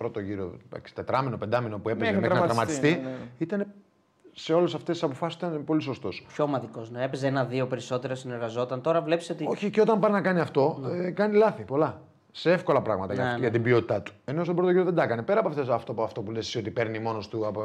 πρώτο 0.00 0.20
γύρο, 0.20 0.52
εντάξει, 0.66 0.94
τετράμινο, 0.94 1.36
πεντάμινο 1.36 1.78
που 1.78 1.88
έπαιζε 1.88 2.04
Μέχρι 2.12 2.20
μέχρι, 2.20 2.34
να 2.34 2.40
να 2.40 2.46
τραυματιστεί, 2.46 2.80
τραυματιστεί, 2.88 3.18
ναι, 3.18 3.24
ναι. 3.24 3.30
ήταν 3.38 3.66
σε 4.32 4.52
όλες 4.54 4.74
αυτές 4.74 4.94
τις 4.94 5.02
αποφάσεις 5.02 5.38
ήταν 5.38 5.64
πολύ 5.64 5.80
σωστός. 5.82 6.26
Πιο 6.34 6.44
ομαδικός. 6.44 6.90
Ναι. 6.90 7.02
Έπαιζε 7.04 7.26
ένα-δύο 7.26 7.66
περισσότερο, 7.66 8.14
συνεργαζόταν. 8.14 8.80
Τώρα 8.80 9.00
βλέπεις 9.02 9.30
ότι. 9.30 9.46
Όχι, 9.48 9.70
και 9.70 9.80
όταν 9.80 9.98
πάει 9.98 10.10
να 10.12 10.20
κάνει 10.20 10.40
αυτό, 10.40 10.80
ε, 11.06 11.10
κάνει 11.10 11.36
λάθη 11.36 11.62
πολλά. 11.62 12.00
Σε 12.32 12.52
εύκολα 12.52 12.82
πράγματα 12.82 13.14
για, 13.14 13.22
Ναι, 13.22 13.28
αυτό- 13.28 13.40
ναι. 13.40 13.46
για 13.46 13.54
την 13.56 13.62
ποιότητά 13.66 14.02
του. 14.02 14.12
Ενώ 14.24 14.44
στον 14.44 14.56
πρώτο 14.56 14.70
γύρο 14.70 14.84
δεν 14.84 14.94
τα 14.94 15.02
έκανε. 15.02 15.22
Πέρα 15.22 15.40
από 15.40 15.48
αυτές, 15.48 15.68
αυτό, 15.68 15.92
που- 15.94 16.02
αυτό 16.02 16.22
που 16.22 16.30
λες 16.30 16.46
εσύ 16.46 16.58
ότι 16.58 16.70
παίρνει 16.70 16.98
μόνος 16.98 17.28
του, 17.28 17.46
από, 17.46 17.62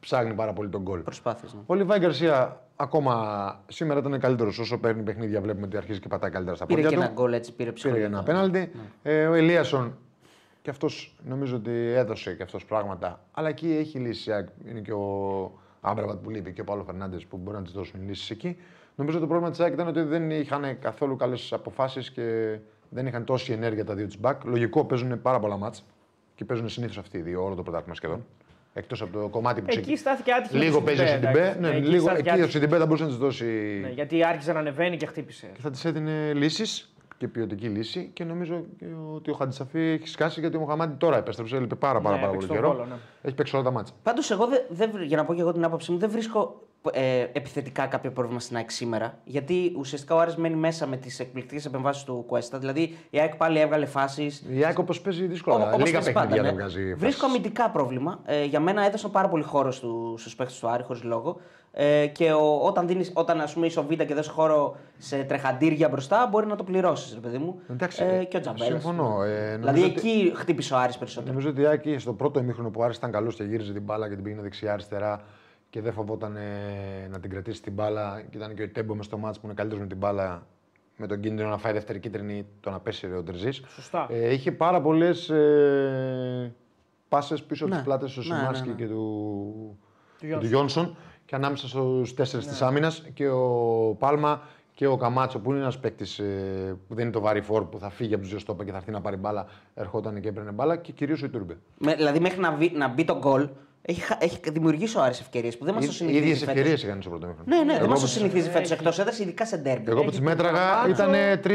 ψάχνει 0.00 0.34
πάρα 0.34 0.52
πολύ 0.52 0.68
τον 0.68 0.82
γκολ. 0.82 1.00
Προσπάθειες. 1.00 1.54
Ναι. 1.54 1.60
Ο 1.66 1.74
Λιβάη 1.74 1.98
Γκαρσία 1.98 2.60
ακόμα 2.76 3.14
σήμερα 3.68 4.00
ήταν 4.00 4.20
καλύτερος 4.20 4.58
όσο 4.58 4.78
παίρνει 4.78 5.02
παιχνίδια. 5.02 5.40
Βλέπουμε 5.40 5.66
ότι 5.66 5.76
αρχίζει 5.76 6.00
και 6.00 6.08
πατάει 6.08 6.30
καλύτερα 6.30 6.56
στα 6.56 6.66
Πήρε 6.66 6.80
πόδια 6.80 6.96
και 6.96 7.02
του. 7.02 7.10
ένα 7.10 7.20
γκολ 7.20 7.32
έτσι, 7.32 7.50
πήρε 7.50 7.62
Πήρε 7.62 7.72
ψυχολογικά. 7.72 8.06
ένα 8.08 8.18
απέναντι. 8.18 8.70
Ε, 9.02 9.26
ο 9.26 9.34
Ελίασον 9.34 9.96
και 10.64 10.70
αυτός 10.70 11.14
νομίζω 11.26 11.56
ότι 11.56 11.70
έδωσε 11.72 12.34
και 12.34 12.42
αυτός 12.42 12.64
πράγματα. 12.64 13.20
Αλλά 13.32 13.48
εκεί 13.48 13.72
έχει 13.72 13.98
λύσει. 13.98 14.32
Α, 14.32 14.48
Είναι 14.68 14.80
και 14.80 14.92
ο 14.92 15.52
Άμραμπατ 15.80 16.22
που 16.22 16.30
λείπει 16.30 16.52
και 16.52 16.60
ο 16.60 16.64
Παύλο 16.64 16.84
Φερνάντες 16.84 17.24
που 17.26 17.36
μπορεί 17.36 17.56
να 17.56 17.62
της 17.62 17.72
δώσουν 17.72 18.00
λύσεις 18.08 18.30
εκεί. 18.30 18.56
Νομίζω 18.94 19.18
το 19.18 19.26
πρόβλημα 19.26 19.50
της 19.50 19.60
ΑΕΚ 19.60 19.72
ήταν 19.72 19.86
ότι 19.88 20.00
δεν 20.02 20.30
είχαν 20.30 20.78
καθόλου 20.80 21.16
καλές 21.16 21.52
αποφάσεις 21.52 22.10
και 22.10 22.58
δεν 22.88 23.06
είχαν 23.06 23.24
τόση 23.24 23.52
ενέργεια 23.52 23.84
τα 23.84 23.94
δύο 23.94 24.06
της 24.06 24.18
μπακ. 24.20 24.44
Λογικό 24.44 24.84
παίζουν 24.84 25.22
πάρα 25.22 25.38
πολλά 25.40 25.56
μάτσα 25.56 25.82
και 26.34 26.44
παίζουν 26.44 26.68
συνήθως 26.68 26.98
αυτοί 26.98 27.18
οι 27.18 27.20
δύο, 27.22 27.44
όλο 27.44 27.54
το 27.54 27.62
πρωτάθλημα 27.62 27.94
σχεδόν. 27.94 28.26
Εκτός 28.74 29.02
από 29.02 29.18
το 29.20 29.28
κομμάτι 29.28 29.60
που 29.60 29.66
Εκεί 29.66 29.74
ξεκινάει. 29.76 29.96
στάθηκε 29.98 30.32
άτυχη. 30.32 30.56
Λίγο 30.56 30.80
με 30.80 30.90
της 30.90 30.96
παίζει 30.96 31.02
ο 31.02 31.06
Σιντιμπέ, 31.16 31.30
Σιντιμπέ. 31.32 31.48
εντάξει. 31.48 31.60
Ναι, 31.60 31.76
Εκεί 31.76 31.88
λίγο, 31.88 32.02
στάθηκε 32.02 32.28
εκεί 32.28 32.38
ο 32.38 32.42
άτυχη. 32.42 32.50
Σιντιμπέ 32.58 32.78
θα 32.78 32.84
μπορούσε 32.86 33.02
να 33.02 33.08
της 33.08 33.18
δώσει 33.18 33.44
Ναι, 33.82 33.88
γιατί 33.90 34.24
άρχισε 34.24 34.52
να 34.52 34.58
ανεβαίνει 34.58 34.96
και 34.96 35.06
χτύπησε. 35.06 35.50
και 35.54 35.60
θα 35.60 35.70
της 35.70 35.84
έδινε 35.84 36.32
λύσεις 36.34 36.93
και 37.18 37.28
ποιοτική 37.28 37.66
λύση 37.68 38.10
και 38.12 38.24
νομίζω 38.24 38.64
και 38.78 38.84
ότι 39.14 39.30
ο 39.30 39.34
Χατζισαφί 39.34 39.80
έχει 39.80 40.08
σκάσει 40.08 40.40
γιατί 40.40 40.56
ο 40.56 40.60
Μοχαμαντί 40.60 40.94
τώρα 40.96 41.16
επέστρεψε. 41.16 41.56
Έλειπε 41.56 41.74
πάρα, 41.74 42.00
πάρα, 42.00 42.14
Ναι, 42.14 42.20
πάρα 42.22 42.32
πολύ 42.34 42.44
έπαιξε 42.44 42.60
καιρό. 42.62 42.68
τον 42.76 42.76
ρόλο, 42.84 42.94
ναι. 42.94 43.00
Έχει 43.22 43.34
παίξει 43.34 43.54
όλα 43.54 43.64
τα 43.64 43.70
μάτσα. 43.70 43.92
Πάντως, 44.02 44.30
εγώ 44.30 44.46
δεν, 44.46 44.60
δεν, 44.68 44.90
βρ- 44.90 45.04
για 45.04 45.16
να 45.16 45.24
πω 45.24 45.34
και 45.34 45.40
εγώ 45.40 45.52
την 45.52 45.64
άποψή 45.64 45.92
μου, 45.92 45.98
δεν 45.98 46.10
βρίσκω 46.10 46.63
ε, 46.92 47.20
επιθετικά 47.32 47.86
κάποιο 47.86 48.10
πρόβλημα 48.10 48.40
στην 48.40 48.56
ΑΕΚ 48.56 48.70
σήμερα. 48.70 49.18
Γιατί 49.24 49.72
ουσιαστικά 49.78 50.14
ο 50.14 50.18
Άρης 50.18 50.36
μένει 50.36 50.54
μέσα 50.56 50.86
με 50.86 50.96
τις 50.96 51.20
εκπληκτικές 51.20 51.64
επεμβάσεις 51.64 52.04
του 52.04 52.24
Κουέστα. 52.26 52.58
Δηλαδή 52.58 52.96
η 53.10 53.20
ΑΕΚ 53.20 53.36
πάλι 53.36 53.58
έβγαλε 53.60 53.86
φάσεις. 53.86 54.44
Η 54.50 54.64
ΑΕΚ 54.64 54.78
όπως 54.78 55.00
παίζει 55.00 55.26
δύσκολα. 55.26 55.56
Όπως 55.56 55.70
Λίγα 55.86 55.98
παίζει 55.98 56.12
παιχνίδια 56.12 56.20
πάντα. 56.22 56.34
δεν 56.42 56.44
Ναι. 56.44 56.50
βγάζει. 56.60 56.94
Βρίσκω 56.94 57.20
φάσεις. 57.20 57.22
αμυντικά 57.36 57.70
πρόβλημα. 57.70 58.20
Ε, 58.24 58.44
για 58.44 58.60
μένα 58.60 58.86
έδωσαν 58.86 59.10
πάρα 59.10 59.28
πολύ 59.28 59.42
χώρο 59.42 59.70
στου 59.72 60.14
στους 60.18 60.36
παίχτε 60.36 60.54
του 60.60 60.68
Άρη, 60.68 60.82
χωρίς 60.82 61.02
λόγο. 61.02 61.36
Ε, 61.76 62.06
και 62.06 62.32
ο, 62.32 62.58
όταν, 62.66 62.86
δίνεις, 62.86 63.10
όταν 63.14 63.40
ας 63.40 63.52
πούμε, 63.52 63.66
είσαι 63.66 63.78
ο 63.78 63.82
Β 63.82 63.92
και 63.92 64.14
δώσει 64.14 64.30
χώρο 64.30 64.76
σε 64.98 65.22
τρεχαντήρια 65.24 65.88
μπροστά, 65.88 66.26
μπορεί 66.30 66.46
να 66.46 66.56
το 66.56 66.64
πληρώσεις, 66.64 67.14
ρε 67.14 67.20
παιδί 67.20 67.38
μου. 67.38 67.60
Εντάξει, 67.70 68.04
ε, 68.04 68.24
και 68.24 68.36
ο 68.36 68.40
Τζαμπέλας. 68.40 68.68
συμφωνώ. 68.68 69.22
Ε, 69.22 69.56
δηλαδή 69.56 69.60
νομίζω 69.80 69.84
ότι- 69.86 69.94
εκεί 70.10 70.32
χτύπησε 70.34 70.74
ο 70.74 70.78
Άρης 70.78 70.98
περισσότερο. 70.98 71.30
Νομίζω 71.30 71.48
ότι 71.48 71.60
η 71.60 71.66
ΑΕΚ 71.66 72.00
στο 72.00 72.12
πρώτο 72.12 72.38
ημίχρονο 72.40 72.70
που 72.70 72.80
ο 72.80 72.84
Άρης 72.84 72.96
ήταν 72.96 73.10
καλός 73.12 73.34
και 73.34 73.42
γύριζε 73.44 73.72
την 73.72 73.82
μπάλα 73.82 74.08
και 74.08 74.14
την 74.14 74.24
πήγαινε 74.24 74.42
δεξιά-αριστερά 74.42 75.20
και 75.74 75.80
δεν 75.80 75.92
φοβόταν 75.92 76.36
ε, 76.36 77.08
να 77.10 77.20
την 77.20 77.30
κρατήσει 77.30 77.62
την 77.62 77.72
μπάλα. 77.72 78.22
Και 78.30 78.36
ήταν 78.36 78.54
και 78.54 78.62
ο 78.62 78.68
Τέμπο 78.68 78.94
μες 78.94 79.04
στο 79.06 79.18
μάτς 79.18 79.38
που 79.40 79.46
είναι 79.46 79.54
καλύτερος 79.54 79.82
με 79.82 79.88
την 79.88 79.96
μπάλα 79.98 80.46
με 80.96 81.06
τον 81.06 81.20
κίνδυνο 81.20 81.48
να 81.48 81.58
φάει 81.58 81.72
δεύτερη 81.72 81.98
κίτρινη 81.98 82.46
το 82.60 82.70
να 82.70 82.80
πέσει 82.80 83.06
ο 83.06 83.22
Τερζή. 83.22 83.50
Σωστά. 83.52 84.06
Ε, 84.10 84.32
είχε 84.32 84.52
πάρα 84.52 84.80
πολλές 84.80 85.28
ε, 85.30 86.54
πάσες 87.08 87.42
πίσω 87.42 87.64
από 87.64 87.72
Ναι. 87.72 87.78
τις 87.78 87.88
πλάτες 87.88 88.12
του 88.12 88.20
Ναι, 88.20 88.34
ναι, 88.34 88.40
Σιμάσκι 88.40 88.68
ναι. 88.68 88.74
και 88.74 88.86
του, 88.86 88.94
Του 90.18 90.26
και 90.26 90.26
του 90.26 90.46
Γιόνσον. 90.46 90.48
Γιόνσον 90.48 90.96
και 91.24 91.34
ανάμεσα 91.34 91.68
στους 91.68 92.14
τέσσερις 92.14 92.46
της 92.46 92.62
άμυνας 92.62 93.06
και 93.14 93.28
ο 93.28 93.96
Πάλμα 93.98 94.42
και 94.74 94.86
ο 94.86 94.96
Καμάτσο 94.96 95.38
που 95.38 95.50
είναι 95.50 95.60
ένας 95.60 95.78
παίκτης 95.78 96.16
που 96.88 96.94
δεν 96.94 97.04
είναι 97.04 97.12
το 97.12 97.20
βαρύ 97.20 97.40
φόρ 97.42 97.64
που 97.64 97.78
θα 97.78 97.90
φύγει 97.90 98.12
από 98.12 98.22
τους 98.22 98.30
δύο 98.30 98.38
στόπα 98.40 98.64
και 98.64 98.70
θα 98.70 98.76
έρθει 98.76 98.90
να 98.90 99.00
πάρει 99.00 99.16
μπάλα. 99.16 99.46
Ερχόταν 99.74 100.20
και 100.20 100.28
έπαιρνε 100.28 100.50
μπάλα 100.50 100.76
και 100.76 100.92
κυρίως 100.92 101.22
ο 101.22 101.26
Ιτούρμπε. 101.26 101.56
Με, 101.78 101.94
δηλαδή 101.94 102.20
μέχρι 102.20 102.40
να, 102.40 102.52
βει- 102.52 102.76
να 102.76 102.88
μπει 102.88 103.04
το 103.04 103.18
γκολ, 103.18 103.48
έχει, 103.86 104.00
χα- 104.00 104.16
έχει 104.20 104.38
δημιουργήσει 104.52 104.96
ο 104.98 105.02
Άρης 105.02 105.20
ευκαιρίες 105.20 105.58
που 105.58 105.64
δεν 105.64 105.74
μας 105.74 105.84
το 105.84 105.90
Οι 105.90 105.94
συνηθίζει. 105.94 106.22
ίδιε 106.22 106.34
φέτος. 106.34 106.48
ευκαιρίες 106.54 106.82
είχαν 106.82 107.00
στο 107.00 107.10
πρώτο 107.10 107.26
μήχρονο. 107.26 107.56
Ναι, 107.56 107.62
ναι, 107.64 107.72
δεν 107.72 107.80
Εγώ 107.82 107.88
μας 107.90 108.00
το 108.00 108.06
που- 108.06 108.12
συνηθίζει 108.12 108.50
φέτος 108.50 108.70
εκτός 108.70 108.98
έδρας, 108.98 109.18
ειδικά 109.18 109.46
σε 109.46 109.56
ντέρμπι. 109.56 109.84
Εγώ 109.90 109.94
που 109.94 110.00
Έχει 110.00 110.08
τις 110.10 110.18
του 110.18 110.24
μέτραγα 110.24 110.58
Καμάτσο. 110.58 110.90
ήταν 110.90 111.40
τρει 111.40 111.54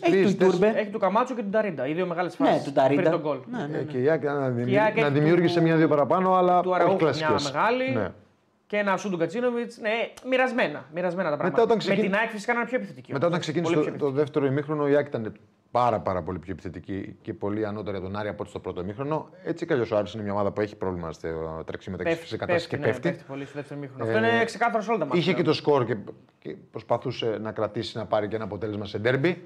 Έχει 0.00 0.22
του 0.22 0.28
Ιτούρμπε. 0.28 0.72
Έχει 0.76 0.90
του 0.90 0.98
Καμάτσο 0.98 1.34
και 1.34 1.42
του 1.42 1.48
Νταρίντα. 1.48 1.86
Οι 1.86 1.92
δύο 1.92 2.06
μεγάλες 2.06 2.34
φάσεις. 2.36 2.54
Ναι, 2.56 2.62
του 2.64 2.72
Νταρίντα. 2.72 3.00
Πριν 3.02 3.12
τον 3.12 3.20
γκολ. 3.20 3.38
Ναι, 3.50 3.66
ναι. 3.70 3.78
Ε, 3.78 3.82
Και 3.82 3.98
η 3.98 4.08
ΑΕΚ 4.08 4.24
να, 4.24 4.48
δημιου- 4.48 4.74
Η 4.74 4.78
ΑΕΚ 4.78 4.94
να 4.96 5.00
έχει 5.06 5.10
δημιούργησε 5.12 5.56
του- 5.58 5.62
μια-δύο 5.64 5.88
παραπάνω, 5.88 6.34
αλλά 6.34 6.60
Του 6.60 6.70
όχι 6.70 6.80
Αραούχου 6.80 7.04
μια 7.04 7.12
κλασικές. 7.12 7.52
μεγάλη. 7.52 7.90
Ναι. 7.94 8.08
Και 8.66 8.76
ένα 8.76 8.96
σου 8.96 9.10
του 9.10 9.16
Κατσίνοβιτς. 9.16 9.78
Ναι, 9.78 9.90
μοιρασμένα, 10.28 10.84
μοιρασμένα 10.94 11.30
τα 11.30 11.36
πράγματα. 11.36 11.62
όταν 11.62 11.78
ξεκι- 11.78 11.96
Με 11.98 12.02
την 12.04 12.14
ΑΕΚ 12.14 12.30
φυσικά 12.30 12.52
ήταν 12.52 12.64
πιο 12.66 12.76
επιθετική. 12.76 13.12
Μετά 13.12 13.26
όταν 13.26 13.32
όμως. 13.32 13.44
ξεκίνησε 13.44 13.72
Πολύ 13.74 13.84
το, 13.86 13.90
πιο 13.92 14.00
το 14.06 14.10
δεύτερο 14.10 14.46
ημίχρονο, 14.46 14.88
η 14.88 14.94
ΑΕΚ 14.96 15.06
ήταν 15.06 15.32
πάρα, 15.76 16.00
πάρα 16.00 16.22
πολύ 16.22 16.38
πιο 16.38 16.52
επιθετική 16.52 17.16
και 17.22 17.34
πολύ 17.34 17.66
ανώτερη 17.66 17.96
από 17.96 18.06
τον 18.06 18.16
Άρη 18.16 18.28
από 18.28 18.36
ό,τι 18.40 18.50
στο 18.50 18.58
πρώτο 18.58 18.80
ημίχρονο. 18.80 19.28
Έτσι 19.44 19.66
κι 19.66 19.72
αλλιώς 19.72 19.90
ο 19.90 19.96
Άρης 19.96 20.12
είναι 20.14 20.22
μια 20.22 20.32
ομάδα 20.32 20.50
που 20.52 20.60
έχει 20.60 20.76
πρόβλημα 20.76 21.12
στο 21.12 21.28
τρέξιμο 21.66 21.96
μεταξύ 21.98 22.26
σε 22.26 22.36
κατάσταση 22.36 22.68
και 22.68 22.76
ναι, 22.76 22.86
πέφτει. 22.86 23.08
πέφτει 23.08 23.24
πολύ 23.28 23.44
στο 23.44 23.52
δεύτερο 23.54 23.80
μήχρονο. 23.80 24.04
Ε, 24.04 24.14
Αυτό 24.14 24.26
είναι 24.26 24.44
ξεκάθαρος 24.44 24.84
σε 24.84 24.90
όλα 24.90 24.98
τα 24.98 25.04
μάτια. 25.04 25.20
Είχε 25.20 25.32
και 25.32 25.42
το 25.42 25.52
σκορ 25.52 25.84
και, 25.84 25.96
και 26.38 26.56
προσπαθούσε 26.70 27.38
να 27.40 27.52
κρατήσει 27.52 27.96
να 27.98 28.04
πάρει 28.06 28.28
και 28.28 28.34
ένα 28.36 28.44
αποτέλεσμα 28.44 28.84
σε 28.86 28.98
ντέρμπι. 28.98 29.44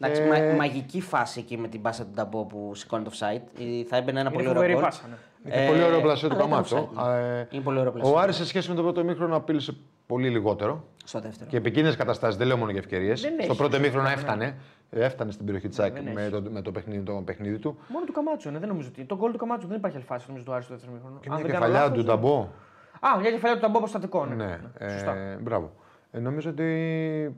Εντάξει, 0.00 0.22
Ε, 0.22 0.26
μα- 0.28 0.54
μαγική 0.56 1.00
φάση 1.00 1.40
εκεί 1.40 1.56
με 1.58 1.68
την 1.68 1.82
πάσα 1.82 2.02
του 2.04 2.10
Νταμπό 2.14 2.44
που 2.44 2.72
σηκώνει 2.74 3.04
το 3.04 3.10
offside. 3.14 3.42
Ε, 3.58 3.84
Θα 3.88 3.96
έμπαινε 3.96 4.20
ένα 4.20 4.28
Είναι 4.28 4.36
πολύ 4.36 4.48
ωραίο 4.48 4.54
φοβερή 4.54 4.72
γκολ. 4.72 4.82
πάσα, 4.82 5.02
ναι. 5.08 5.50
Είχε 5.56 5.66
πολύ 5.68 5.82
ωραίο 5.82 6.00
πλασέ 6.00 6.28
του 6.28 6.34
αλλά 6.34 6.44
ήταν 6.44 6.50
Καμάτσο. 6.50 6.90
offside, 6.96 7.04
ναι. 7.06 7.38
Ε, 7.40 7.46
Είναι 7.50 7.62
πολύ 7.62 7.78
ωραίο 7.78 7.92
πλασέ. 7.92 8.10
Ο 8.12 8.18
Άρης 8.18 8.36
σε 8.36 8.46
σχέση 8.46 8.68
με 8.68 8.74
το 8.74 8.82
πρώτο 8.82 9.00
ημίχρονο 9.00 9.36
απείλησε 9.36 9.74
πολύ 10.06 10.28
λιγότερο. 10.28 10.84
Στο 11.04 11.20
δεύτερο. 11.20 11.50
Και 11.50 11.56
επικίνδυνε 11.56 11.94
καταστάσεις, 11.94 12.36
δεν 12.36 12.46
λέω 12.46 12.56
μόνο 12.56 12.70
για 12.70 12.80
ευκαιρίες. 12.80 13.20
Δεν 13.20 13.32
Στο 13.32 13.42
έχει, 13.42 13.56
πρώτο 13.56 13.62
σωστά, 13.72 13.76
ημίχρονο 13.86 14.08
ναι. 14.08 14.14
έφτανε. 14.14 14.56
Ε, 14.90 15.04
έφτανε 15.04 15.30
στην 15.32 15.44
περιοχή 15.44 15.68
της 15.68 15.78
ΑΕΚ 15.78 15.92
δεν 15.94 16.12
με, 16.12 16.20
έχει. 16.22 16.30
το, 16.30 16.42
με 16.50 16.62
το, 16.62 16.72
παιχνίδι, 16.72 17.02
το 17.02 17.22
παιχνίδι 17.24 17.58
του. 17.58 17.78
Μόνο 17.88 18.04
του 18.04 18.12
Καμάτσο 18.12 18.48
είναι, 18.48 18.58
δεν 18.58 18.68
νομίζω 18.68 18.88
ότι. 18.88 19.04
Το 19.04 19.16
γκολ 19.16 19.32
του 19.32 19.38
Καμάτσο 19.38 19.66
δεν 19.66 19.76
υπάρχει 19.76 19.96
αλφάση 19.96 20.24
νομίζω 20.28 20.44
του 20.44 20.52
Άρη 20.52 20.62
στο 20.62 20.72
δεύτερο 20.72 20.92
μήχρονο. 20.94 21.18
Και 21.20 21.28
Αν 21.28 21.34
μια 21.34 21.42
δεν 21.44 21.52
κάνω 21.52 21.64
κεφαλιά 21.64 21.80
λάθος, 21.88 21.98
του 21.98 22.04
δεν- 22.04 22.14
Νταμπό. 22.14 22.48
Α, 23.00 23.20
μια 23.20 23.30
κεφαλιά 23.30 23.54
του 23.56 23.62
Ταμπό 23.62 23.78
αποστατικό. 23.78 24.24
Ναι, 24.26 24.34
Ναι, 24.34 24.60
ναι, 24.80 24.88
σωστά. 24.90 25.14
ε, 25.16 25.36
μπράβο. 25.40 25.72
Ε, 26.10 26.18
νομίζω 26.18 26.50
ότι 26.50 27.36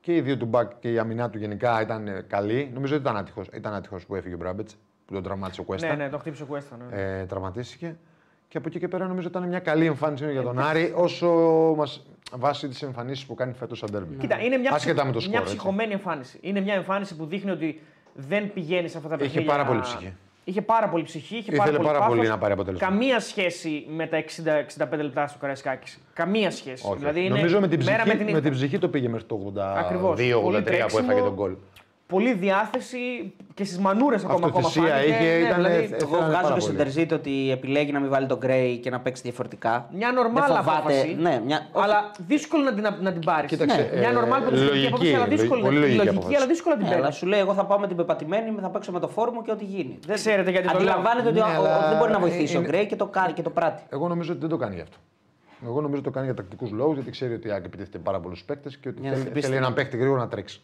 και 0.00 0.16
οι 0.16 0.20
δύο 0.20 0.36
του 0.36 0.46
μπακ 0.46 0.78
και 0.78 0.92
η 0.92 0.98
αμυνά 0.98 1.30
του 1.30 1.38
γενικά 1.38 1.80
ήταν 1.80 2.06
ε, 2.08 2.24
καλή. 2.28 2.70
Νομίζω 2.74 2.94
ότι 2.94 3.02
ήταν 3.02 3.16
άτυχος 3.16 3.46
ήταν 3.52 3.74
άτυχος 3.74 4.06
που 4.06 4.14
έφυγε 4.14 4.34
ο 4.34 4.38
Μπράμπετς, 4.38 4.76
που 5.06 5.12
τον 5.14 5.22
τραυμάτισε 5.22 5.60
ο 5.60 5.64
Κουέστα. 5.64 5.88
ναι, 5.88 5.94
ναι, 6.04 6.08
το 6.08 6.18
χτύπησε 6.18 6.42
ο 6.42 6.46
Κουέστα. 6.46 6.76
Ναι. 6.90 7.00
Ε, 7.20 7.24
τραυματίστηκε. 7.24 7.96
Και 8.48 8.58
από 8.58 8.68
εκεί 8.68 8.78
και 8.78 8.88
πέρα 8.88 9.06
νομίζω 9.06 9.28
ήταν 9.28 9.48
μια 9.48 9.58
καλή 9.58 9.86
εμφάνιση 9.86 10.30
για 10.32 10.42
τον 10.42 10.58
Άρη, 10.58 10.92
όσο 10.96 11.28
μας, 11.76 12.06
βάσει 12.30 12.68
τι 12.68 12.86
εμφανίσει 12.86 13.26
που 13.26 13.34
κάνει 13.34 13.52
φέτος 13.52 13.78
σαν 13.78 13.90
τέρμι. 13.90 14.16
Κοίτα, 14.16 14.38
είναι 14.42 14.56
μια, 14.56 14.70
Άσχετα 14.74 15.04
με 15.04 15.12
το 15.12 15.18
μια 15.18 15.26
σκορ. 15.28 15.40
έτσι. 15.40 15.54
ψυχωμένη 15.56 15.92
εμφάνιση. 15.92 16.38
Είναι 16.40 16.60
μια 16.60 16.74
εμφάνιση 16.74 17.16
που 17.16 17.26
δείχνει 17.26 17.50
ότι 17.50 17.80
δεν 18.14 18.52
πηγαίνει 18.52 18.88
σε 18.88 18.96
αυτά 18.96 19.08
τα 19.08 19.14
Είχε 19.14 19.24
παιχνίδια. 19.24 19.50
πάρα 19.52 19.64
πολύ 19.64 19.80
ψυχή. 19.80 20.12
Είχε 20.44 20.62
πάρα 20.62 20.88
πολύ 20.88 21.02
ψυχή, 21.04 21.36
είχε 21.36 21.52
Ήθελε 21.52 21.58
πάρα 21.58 21.70
πολύ, 21.76 21.86
πάρα 21.86 21.98
πάθος. 21.98 22.16
πολύ 22.16 22.28
να 22.28 22.38
πάρει 22.38 22.52
αποτέλεσμα. 22.52 22.86
Καμία 22.88 23.20
σχέση 23.20 23.86
με 23.88 24.06
τα 24.06 24.16
60-65 24.16 25.02
λεπτά 25.02 25.26
στο 25.26 25.38
Καραϊσκάκης. 25.38 25.98
Καμία 26.12 26.50
σχέση. 26.50 26.86
Όχι. 26.88 26.98
Δηλαδή 26.98 27.24
είναι 27.24 27.34
Νομίζω 27.34 27.60
με 27.60 27.68
την, 27.68 27.82
μέρα 27.84 27.96
ψυχή, 28.02 28.08
με 28.08 28.14
την 28.14 28.24
με 28.24 28.30
νύχτα. 28.32 28.40
την 28.40 28.52
ψυχή 28.52 28.78
το 28.78 28.88
πήγε 28.88 29.08
μέχρι 29.08 29.26
το 29.26 29.52
82-83 29.56 29.60
Ακριβώς. 29.78 30.20
Πολύ 30.42 30.56
που 30.58 30.62
τρέξιμο. 30.62 31.00
έφαγε 31.04 31.20
τον 31.20 31.32
γκολ. 31.34 31.52
Πολλή 32.10 32.32
διάθεση 32.32 32.98
και 33.54 33.64
στις 33.64 33.78
μανούρες 33.78 34.24
ακόμα, 34.24 34.46
ακόμα 34.46 34.66
Αυτοθυσία 34.66 34.94
φάνηκε. 34.94 35.08
είχε, 35.10 35.20
Ναι, 35.38 35.46
ήταν- 35.46 35.54
δηλαδή, 35.62 35.74
ε, 35.74 35.96
Εγώ 36.00 36.06
Θέλανε 36.14 36.26
βγάζω 36.26 36.42
πάρα 36.42 36.54
και 36.54 36.60
στον 36.60 36.74
πολύ. 36.76 36.84
Τερζίτ 36.84 37.12
ότι 37.12 37.50
επιλέγει 37.50 37.92
να 37.92 38.00
μην 38.00 38.10
βάλει 38.10 38.26
τον 38.26 38.38
Γκρέι 38.38 38.76
και 38.78 38.90
να 38.90 39.00
παίξει 39.00 39.22
διαφορετικά. 39.22 39.88
Μια 39.92 40.12
νορμάλ 40.12 40.44
Δεν 40.46 40.56
φοβάται- 40.56 40.78
απόφαση. 40.78 41.16
Ναι, 41.20 41.42
μια... 41.46 41.68
Αλλά 41.72 42.10
δύσκολο 42.26 42.62
να 42.62 42.74
την, 42.74 42.86
να 43.00 43.12
την 43.12 43.20
πάρεις. 43.24 43.50
Κοίταξε, 43.50 43.90
μια 43.98 44.08
ε, 44.08 44.12
νορμάλ 44.12 44.42
ποδοσφαιρική 44.42 44.74
λογική, 44.74 44.86
απόφαση, 44.86 45.14
αλλά 45.14 45.24
λογική, 45.24 45.40
δύσκολη, 45.40 45.62
πολύ 45.62 45.78
λογική 45.78 45.96
λογική, 45.96 46.14
απόφαση. 46.16 46.36
αλλά 46.36 46.46
δύσκολα 46.46 46.74
την 46.74 46.84
Ναι, 46.84 46.88
παίρνεις. 46.90 47.06
αλλά 47.06 47.14
σου 47.16 47.26
λέει: 47.26 47.40
Εγώ 47.40 47.54
θα 47.54 47.64
πάω 47.64 47.78
με 47.78 47.86
την 47.86 47.96
πεπατημένη, 47.96 48.54
θα 48.60 48.70
παίξω 48.70 48.92
με 48.92 49.00
το 49.00 49.08
φόρμο 49.08 49.42
και 49.42 49.50
ό,τι 49.50 49.64
γίνει. 49.64 49.98
Δεν... 50.06 50.16
Ξέρετε 50.16 50.50
γιατί 50.50 50.66
το 50.66 50.72
λέω. 50.72 50.80
Αντιλαμβάνεται 50.82 51.28
ότι 51.28 51.38
Ναι, 51.38 51.44
ο- 51.44 51.62
ο- 51.62 51.64
αλλά 51.66 51.88
δεν 51.88 51.98
μπορεί 51.98 52.12
να 52.12 52.18
βοηθήσει 52.18 52.56
ο 52.56 52.58
είναι- 52.60 52.68
Γκρέι 52.68 52.86
και 52.86 52.96
το 52.96 53.06
κάνει 53.06 53.32
και 53.32 53.42
το 53.42 53.50
πράττει. 53.50 53.82
Εγώ 53.88 54.08
νομίζω 54.08 54.30
ότι 54.32 54.40
δεν 54.40 54.48
το 54.50 54.56
κάνει 54.56 54.74
γι' 54.74 54.80
αυτό. 54.80 54.96
Εγώ 55.64 55.80
νομίζω 55.80 55.94
ότι 56.00 56.04
το 56.04 56.10
κάνει 56.10 56.26
για 56.26 56.34
τακτικούς 56.34 56.70
λόγους, 56.70 56.94
γιατί 56.94 57.10
ξέρει 57.10 57.34
ότι 57.34 57.48
η 57.48 57.50
ΑΕΚ 57.50 57.64
επιτίθεται 57.64 57.98
πάρα 57.98 58.20
πολλούς 58.20 58.44
παίκτες 58.44 58.76
και 58.76 58.88
ότι 58.88 59.00
Για 59.00 59.10
να 59.10 59.14
θέλει, 59.16 59.24
χτυπήσει 59.26 59.46
θέλει 59.46 59.56
την- 59.58 59.64
έναν 59.64 59.76
παίκτη 59.76 59.96
γρήγορα 59.96 60.20
να 60.20 60.28
τρέξει. 60.28 60.60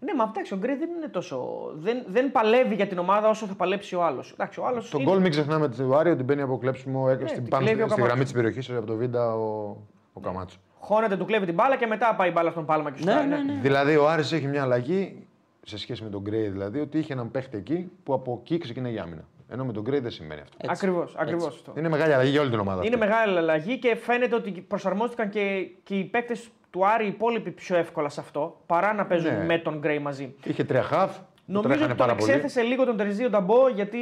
Ναι, 0.00 0.14
μα 0.16 0.24
εντάξει, 0.30 0.54
ο 0.54 0.56
Γκρέι 0.56 0.76
δεν 0.76 0.88
είναι 0.96 1.08
τόσο. 1.08 1.46
Δεν, 1.74 2.04
δεν 2.06 2.32
παλεύει 2.32 2.74
για 2.74 2.86
την 2.86 2.98
ομάδα 2.98 3.28
όσο 3.28 3.46
θα 3.46 3.54
παλέψει 3.54 3.94
ο 3.94 4.04
άλλος. 4.04 4.32
Εντάξει, 4.32 4.60
ο 4.60 4.66
άλλος. 4.66 4.90
Τον 4.90 5.02
γκολ 5.02 5.20
μην 5.20 5.30
ξεχνάμε 5.30 5.68
τη 5.68 5.82
Ιουάρη 5.82 6.10
ότι 6.10 6.22
μπαίνει 6.22 6.42
από 6.42 6.58
κλέψιμο 6.58 7.06
έκανε 7.10 7.28
στην 7.28 7.40
την 7.42 7.50
πάνω 7.50 7.64
κλέβει 7.64 7.82
ο 7.82 7.84
στη, 7.84 7.92
στη 7.92 8.00
Καμάτσος. 8.00 8.06
γραμμή 8.06 8.24
της 8.24 8.32
περιοχής 8.32 8.70
από 8.70 8.86
το 8.86 8.94
Βίντα 8.96 9.34
ο, 9.34 9.76
ο 10.12 10.20
Καμάτσος. 10.20 10.60
Χώνεται, 10.78 11.16
του 11.16 11.24
κλέβει 11.24 11.46
την 11.46 11.54
μπάλα 11.54 11.76
και 11.76 11.86
μετά 11.86 12.14
πάει 12.14 12.28
η 12.28 12.32
μπάλα 12.34 12.50
στον 12.50 12.64
Πάλμα 12.64 12.90
και 12.90 12.98
σου 12.98 13.04
Ναι, 13.04 13.12
στάει, 13.12 13.26
ναι, 13.26 13.36
ναι. 13.36 13.58
Δηλαδή 13.62 13.96
ο 13.96 14.08
Άρης 14.08 14.32
έχει 14.32 14.46
μια 14.46 14.62
αλλαγή 14.62 15.26
σε 15.62 15.78
σχέση 15.78 16.02
με 16.02 16.10
τον 16.10 16.20
Γκρέι, 16.20 16.48
δηλαδή 16.48 16.80
ότι 16.80 16.98
είχε 16.98 17.12
έναν 17.12 17.30
παίχτη 17.30 17.56
εκεί 17.56 17.90
που 18.02 18.14
από 18.14 18.40
εκεί 18.42 18.58
ξεκινάει 18.58 18.94
η 18.94 18.98
άμυνα. 18.98 19.24
Ενώ 19.48 19.64
με 19.64 19.72
τον 19.72 19.82
Γκρέι 19.82 20.00
δεν 20.00 20.10
σημαίνει 20.10 20.40
αυτό. 20.40 20.56
Έτσι. 20.60 20.70
Ακριβώς. 20.72 21.14
Ακριβώς 21.18 21.46
αυτό. 21.46 21.72
Είναι 21.78 21.88
μεγάλη 21.88 22.12
αλλαγή 22.12 22.30
για 22.30 22.40
όλη 22.40 22.50
την 22.50 22.58
ομάδα. 22.58 22.84
Είναι 22.84 22.94
αυτή. 22.94 23.08
μεγάλη 23.08 23.38
αλλαγή 23.38 23.78
και 23.78 23.96
φαίνεται 23.96 24.34
ότι 24.34 24.50
προσαρμόστηκαν 24.50 25.28
και, 25.28 25.68
και 25.82 25.98
οι 25.98 26.04
παίκτες 26.04 26.48
του 26.70 26.86
Άρη 26.86 27.04
οι 27.04 27.08
υπόλοιποι 27.08 27.50
πιο 27.50 27.76
εύκολα 27.76 28.08
σε 28.08 28.20
αυτό 28.20 28.60
παρά 28.66 28.92
να 28.94 29.06
παίζουν 29.06 29.36
Ναι. 29.38 29.44
με 29.44 29.58
τον 29.58 29.78
Γκρέι 29.78 29.98
μαζί. 29.98 30.34
Είχε 30.44 30.64
τρία 30.64 30.82
χαφ. 30.82 31.16
που 31.18 31.22
Νομίζω 31.52 31.68
τρέχανε 31.68 31.90
ότι 31.92 31.98
τον 31.98 32.06
πάρα 32.06 32.18
πολύ. 32.18 32.30
εξέθεσε 32.32 32.60
λίγο 32.62 32.84
τον 32.84 32.96
Τερζή 32.96 33.24
ο 33.24 33.30
Νταμπό 33.30 33.68
γιατί 33.68 33.98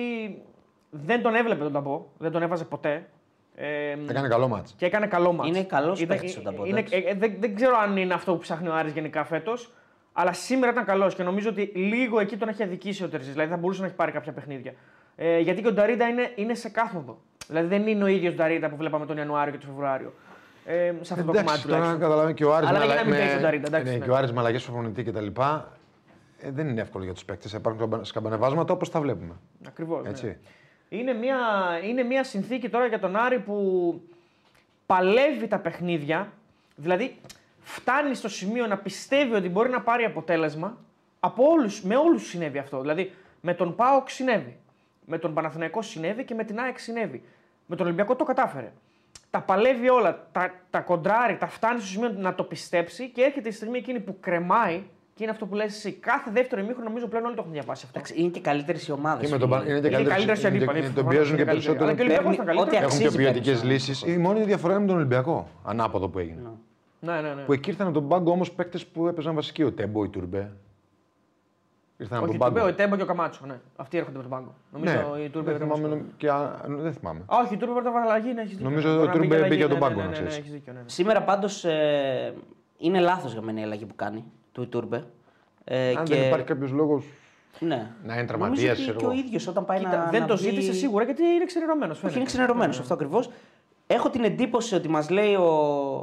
δεν 0.90 1.22
τον 1.22 1.34
έβλεπε 1.34 1.62
τον 1.62 1.72
Νταμπό, 1.72 2.04
δεν 2.18 2.30
τον 2.30 2.42
έβαζε 2.42 2.64
ποτέ. 2.64 3.08
Ε, 3.56 3.96
Έκανε 4.08 4.28
καλό 4.28 4.48
μάτς. 4.48 4.74
και 4.76 4.86
έκανε 4.86 5.06
καλό 5.06 5.32
μάτς. 5.32 5.48
Είναι 5.48 5.62
καλός 5.62 6.00
Ήταν- 6.00 6.16
παίκτης 6.16 6.36
ο 6.36 6.40
Νταμπό, 6.42 6.64
είναι- 6.64 6.78
εντάξει. 6.78 6.96
ε, 7.06 7.10
ε, 7.10 7.14
δεν, 7.14 7.34
δεν 7.40 7.54
ξέρω 7.54 7.76
αν 7.76 7.96
είναι 7.96 8.14
αυτό 8.14 8.32
που 8.32 8.38
ψάχνει 8.38 8.68
ο 8.68 8.74
Άρης 8.74 8.92
γενικά 8.92 9.24
φέτος. 9.24 9.72
Αλλά 10.12 10.32
σήμερα 10.32 10.72
ήταν 10.72 10.84
καλός 10.84 11.14
και 11.14 11.22
νομίζω 11.22 11.48
ότι 11.48 11.62
λίγο 11.74 12.20
εκεί 12.20 12.36
τον 12.36 12.48
έχει 12.48 12.62
αδικήσει 12.62 13.04
ο 13.04 13.08
Τερζή. 13.08 13.30
Δηλαδή 13.30 13.50
θα 13.50 13.56
μπορούσε 13.56 13.80
να 13.80 13.86
έχει 13.86 13.96
πάρει 13.96 14.12
κάποια 14.12 14.32
παιχνίδια. 14.32 14.72
Ε, 15.16 15.38
γιατί 15.38 15.62
και 15.62 15.68
ο 15.68 15.72
Νταρίντα 15.72 16.06
είναι, 16.08 16.32
είναι 16.34 16.54
σε 16.54 16.68
κάθοδο. 16.68 17.18
Δηλαδή 17.48 17.66
δεν 17.68 17.86
είναι 17.86 18.04
ο 18.04 18.06
ίδιος 18.06 18.34
Νταρίντα 18.34 18.68
που 18.68 18.76
βλέπαμε 18.76 19.06
τον 19.06 19.16
Ιανουάριο 19.16 19.52
και 19.52 19.58
τον 19.58 19.68
Φεβρουάριο. 19.68 20.12
Ε, 20.66 20.92
σε 21.00 21.12
αυτό 21.12 21.24
το 21.24 21.32
κομμάτι 21.32 21.38
Εντάξει, 21.40 21.62
τώρα 21.66 21.76
τουλάχιστον. 21.76 22.00
καταλαβαίνω 22.00 22.32
και 22.34 22.44
ο 22.44 22.54
Άρης 22.54 22.68
Αλλά 22.68 22.78
με, 22.78 22.84
για 22.84 22.94
να 22.94 23.00
μην 23.02 23.10
με- 23.10 23.16
παίξει 23.18 23.32
τον 23.34 23.42
Ταρίτα, 23.42 23.66
εντάξει, 23.66 23.92
ναι, 23.92 23.98
ναι. 23.98 24.04
και 24.04 24.10
ο 24.10 24.16
Άρης 24.16 24.32
με 24.32 24.40
αλλαγές 24.40 24.64
προπονητή 24.64 25.02
κτλ. 25.02 25.26
Ε, 26.40 26.50
δεν 26.50 26.68
είναι 26.68 26.80
εύκολο 26.80 27.04
για 27.04 27.12
τους 27.12 27.24
παίκτες. 27.24 27.52
Υπάρχουν 27.52 27.80
σκαμπα- 27.80 28.04
σκαμπανεβάσματα 28.04 28.72
όπως 28.72 28.90
τα 28.90 29.00
βλέπουμε. 29.00 29.34
Ακριβώς, 29.66 30.02
ναι. 30.02 30.08
Έτσι. 30.08 30.36
Είναι 30.88 31.12
μια, 31.12 31.36
είναι 31.84 32.02
μια 32.02 32.24
συνθήκη 32.24 32.68
τώρα 32.68 32.86
για 32.86 32.98
τον 33.00 33.16
Άρη 33.16 33.38
που 33.38 34.00
παλεύει 34.86 35.48
τα 35.48 35.58
παιχνίδια. 35.58 36.32
Δηλαδή 36.76 37.16
φτάνει 37.60 38.14
στο 38.14 38.28
σημείο 38.28 38.66
να 38.66 38.76
πιστεύει 38.78 39.34
ότι 39.34 39.48
μπορεί 39.48 39.70
να 39.70 39.80
πάρει 39.80 40.04
αποτέλεσμα. 40.04 40.76
Από 41.20 41.44
όλους, 41.44 41.82
με 41.82 41.96
όλους 41.96 42.28
συνέβη 42.28 42.58
αυτό. 42.58 42.80
Δηλαδή 42.80 43.12
με 43.40 43.54
τον 43.54 43.74
ΠΑΟΚ 43.74 44.08
συνέβη. 44.10 44.56
Με 45.06 45.18
τον 45.18 45.34
Παναθηναϊκό 45.34 45.82
συνέβη 45.82 46.24
και 46.24 46.34
με 46.34 46.44
την 46.44 46.60
ΑΕΚ 46.60 46.78
συνέβη. 46.78 47.22
Με 47.66 47.76
τον 47.76 47.86
Ολυμπιακό 47.86 48.16
το 48.16 48.24
κατάφερε. 48.24 48.72
Τα 49.35 49.41
παλεύει 49.41 49.89
όλα, 49.89 50.26
τα, 50.32 50.51
τα 50.70 50.80
κοντράρει, 50.80 51.37
τα 51.37 51.47
φτάνει 51.47 51.78
στο 51.78 51.89
σημείο 51.89 52.14
να 52.18 52.35
το 52.35 52.43
πιστέψει 52.45 53.09
και 53.11 53.22
έρχεται 53.22 53.49
η 53.49 53.53
στιγμή 53.53 53.78
εκείνη 53.78 54.01
που 54.01 54.16
κρεμάει 54.20 54.82
και 55.14 55.22
είναι 55.22 55.30
αυτό 55.32 55.47
που 55.47 55.55
λες 55.55 55.74
εσύ. 55.76 55.93
Κάθε 55.93 56.30
δεύτερο 56.30 56.61
ημίχρονο 56.62 56.89
νομίζω 56.89 57.07
πλέον 57.07 57.24
όλοι 57.24 57.35
το 57.35 57.41
έχουν 57.41 57.53
διαβάσει 57.53 57.82
αυτό. 57.87 57.99
Εντάξει, 57.99 58.20
είναι 58.20 58.28
και 58.30 58.41
καλύτερες 58.41 58.87
οι 58.89 58.93
ομάδες. 58.93 59.26
Και 59.26 59.32
με 59.32 59.39
τον, 59.39 59.49
Πα- 59.49 59.57
είναι 59.57 59.64
και 59.66 59.70
Είναι 59.70 59.80
καλύτεροι- 59.80 60.09
καλύτερος 60.14 60.39
οι 60.39 60.47
είναι 60.47 60.51
και- 60.51 60.57
αντίπαλοι, 60.64 60.80
Τον 60.85 60.93
προφανώς 60.93 61.14
πιέζουν 61.14 61.35
είναι 61.35 61.45
και 61.45 61.51
καλύτεροι. 61.51 61.76
περισσότερο. 61.76 61.85
Αλλά 61.85 61.95
και 61.95 62.03
ο 62.03 62.05
Ολυμπιακός 62.05 62.35
ήταν 62.35 62.47
Παίρνει 62.47 62.61
καλύτερος. 62.61 62.93
ό,τι 62.93 62.97
Έχουν 62.97 62.99
πιο 62.99 63.07
αξίζει 63.07 63.32
ποιοτικές 63.32 63.57
παίρνει. 63.61 63.72
λύσεις. 63.72 64.03
Η 64.14 64.18
μόνη 64.18 64.41
διαφορά 64.45 64.72
είναι 64.72 64.82
με 64.82 64.89
τον 64.89 64.97
Ολυμπιακό. 64.97 65.49
Ανάποδο 65.64 66.09
που 66.09 66.18
έγινε. 66.18 66.41
Ναι, 67.01 67.20
ναι, 67.20 67.32
ναι. 67.35 67.43
Που 67.43 67.53
εκεί 67.53 67.70
ήρθαν 67.70 67.87
από 67.87 67.95
τον 68.01 68.09
πάγκο 68.09 68.30
όμως 68.30 68.51
παίκτες 68.53 68.87
που 68.87 69.07
έπαιζαν 69.09 69.35
βασικοί. 69.35 69.62
Ο 69.62 69.72
Τέμπο, 69.72 70.05
η 70.05 70.09
Τουρμπέ. 70.09 70.51
Ήρθαν 71.97 72.18
από 72.18 72.26
Όχι, 72.28 72.38
τον 72.38 72.47
Τουρμπέ, 72.47 72.61
ο 72.61 72.64
πάγκο. 72.64 72.76
Τέμπο 72.76 72.97
και 72.97 73.03
ο 73.03 73.07
Καμάτσο. 73.07 73.40
Ναι. 73.47 73.55
Αυτοί 73.76 73.97
έρχονται 73.99 74.16
με 74.16 74.22
τον 74.22 74.30
πάγκο. 74.32 74.55
Νομίζω 74.72 74.92
Ναι, 75.14 75.20
η 75.20 75.28
Τουρμπέ 75.28 75.53
δεν 75.53 75.62
ήταν 75.62 75.76
θυμάμαι, 75.76 75.88
βασικός. 75.95 76.14
και 76.16 76.30
α- 76.30 76.61
δεν 76.68 76.92
θυμάμαι. 76.92 77.20
Α, 77.26 77.36
Όχι, 77.45 77.55
η 77.55 77.57
Τουρμπέ 77.57 77.72
πρέπει 77.80 77.86
να 77.86 77.92
βάλει 77.92 78.05
αλλαγή, 78.11 78.32
ναι, 78.32 78.40
έχεις 78.40 78.53
δίκιο. 78.57 78.68
Νομίζω 78.70 78.88
Μπορεί 78.88 79.03
ο 79.03 79.07
να 79.07 79.12
Τουρμπέ 79.12 79.34
αλλαγή, 79.34 79.49
μπήκε 79.51 79.62
ναι, 79.62 79.68
τον 79.68 79.78
ναι, 79.78 79.84
πάγκο, 79.86 80.01
ναι, 80.01 80.03
να 80.07 80.11
ναι, 80.11 80.16
ναι, 80.18 80.26
ξέρεις. 80.26 80.36
έχεις 80.38 80.53
δίκιο, 80.53 80.72
ναι, 80.72 80.78
ναι. 80.78 80.84
Σήμερα 80.88 81.22
πάντως 81.22 81.64
ε, 81.64 82.34
είναι 82.78 83.01
λάθος 83.01 83.32
για 83.32 83.42
μένα 83.42 83.61
η 83.61 83.62
αλλαγή 83.62 83.84
που 83.86 83.95
κάνει 83.97 84.24
του 84.53 84.62
Ιτούρμπε. 84.62 85.05
Ε, 85.64 85.95
Αν 85.97 86.05
και... 86.05 86.14
δεν 86.14 86.26
υπάρχει 86.26 86.47
κάποιος 86.47 86.70
λόγος. 86.70 87.05
Ναι. 87.59 87.68
να 87.76 87.82
είναι 87.82 87.90
Νομίζω 88.07 88.26
τραυματίας, 88.26 88.72
ότι 88.72 88.80
ξέρω 88.82 88.99
και 88.99 89.05
ο 89.05 89.11
εγώ. 89.11 89.18
ίδιος 89.18 89.47
όταν 89.47 89.64
πάει 89.64 89.78
Κοίτα, 89.78 89.97
να. 89.97 90.11
δεν 90.11 90.20
να 90.20 90.26
το 90.26 90.36
βγει- 90.36 90.51
ζήτησε 90.51 90.72
σίγουρα 90.72 91.05
γιατί 91.05 91.22
είναι 91.22 91.45
ξενερωμένος. 91.45 92.03
Όχι, 92.05 92.16
είναι 92.16 92.24
ξενερωμένος 92.24 92.78
αυτό 92.80 92.95
ακριβώς. 92.95 93.30
Έχω 93.86 94.11
την 94.11 94.24
εντύπωση 94.24 94.74
ότι 94.74 94.88
μας 94.88 95.11
λέει 95.11 95.34
ο, 95.34 95.45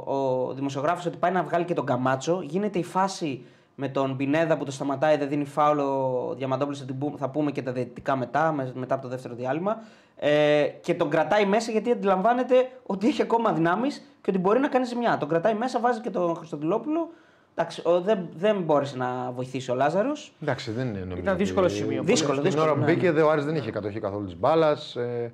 ο 0.06 0.52
δημοσιογράφος 0.54 1.06
ότι 1.06 1.16
πάει 1.16 1.32
να 1.32 1.42
βγάλει 1.42 1.64
και 1.64 1.74
τον 1.74 1.86
Καμάτσο. 1.86 2.40
Γίνεται 2.44 2.78
η 2.78 2.82
φάση 2.84 3.44
με 3.74 3.88
τον 3.88 4.16
Πινέδα 4.16 4.56
που 4.56 4.64
το 4.64 4.70
σταματάει, 4.70 5.16
δεν 5.16 5.28
δίνει 5.28 5.44
φάουλο 5.44 5.84
ο 6.28 6.34
Διαμαντόπουλος. 6.34 6.78
Θα, 6.78 6.84
την 6.84 6.98
πούμε- 6.98 7.18
θα 7.18 7.28
πούμε 7.30 7.50
και 7.50 7.62
τα 7.62 7.72
διαιτητικά 7.72 8.16
μετά, 8.16 8.52
με- 8.52 8.72
μετά 8.74 8.94
από 8.94 9.02
το 9.02 9.08
δεύτερο 9.08 9.34
διάλειμμα. 9.34 9.82
Ε, 10.16 10.64
και 10.80 10.94
τον 10.94 11.10
κρατάει 11.10 11.46
μέσα 11.46 11.70
γιατί 11.70 11.90
αντιλαμβάνεται 11.90 12.54
ότι 12.86 13.06
έχει 13.06 13.22
ακόμα 13.22 13.52
δυνάμεις 13.52 13.98
και 14.22 14.30
ότι 14.30 14.38
μπορεί 14.38 14.58
να 14.60 14.68
κάνει 14.68 14.84
ζημιά. 14.84 15.16
Τον 15.18 15.28
κρατάει 15.28 15.54
μέσα, 15.54 15.80
βάζει 15.80 16.00
και 16.00 16.10
τον 16.10 16.34
Χριστοδουλόπουλο. 16.34 17.10
Εντάξει, 17.54 17.82
ο, 17.84 18.00
δεν, 18.00 18.28
δεν 18.36 18.60
μπόρεσε 18.62 18.96
να 18.96 19.30
βοηθήσει 19.34 19.70
ο 19.70 19.74
Λάζαρος. 19.74 20.32
Εντάξει, 20.42 20.70
δεν 20.70 20.86
είναι 20.88 20.98
νομίζω. 20.98 21.20
Ήταν 21.20 21.36
δύσκολο 21.36 21.66
ότι- 21.66 21.74
σημείο. 21.74 22.02
Δύσκολο, 22.02 22.34
Την 22.34 22.42
δύσκολο, 22.42 22.64
ώρα 22.64 22.74
που 22.74 22.78
ναι, 22.80 22.84
μπήκε, 22.92 23.10
δε, 23.10 23.22
ο 23.22 23.30
Άρης 23.30 23.44
δεν 23.44 23.54
είχε 23.56 23.70
κατοχή 23.70 24.00
καθόλου 24.00 24.24
της 24.24 24.36
μπάλας. 24.38 24.96
Ε, 24.96 25.32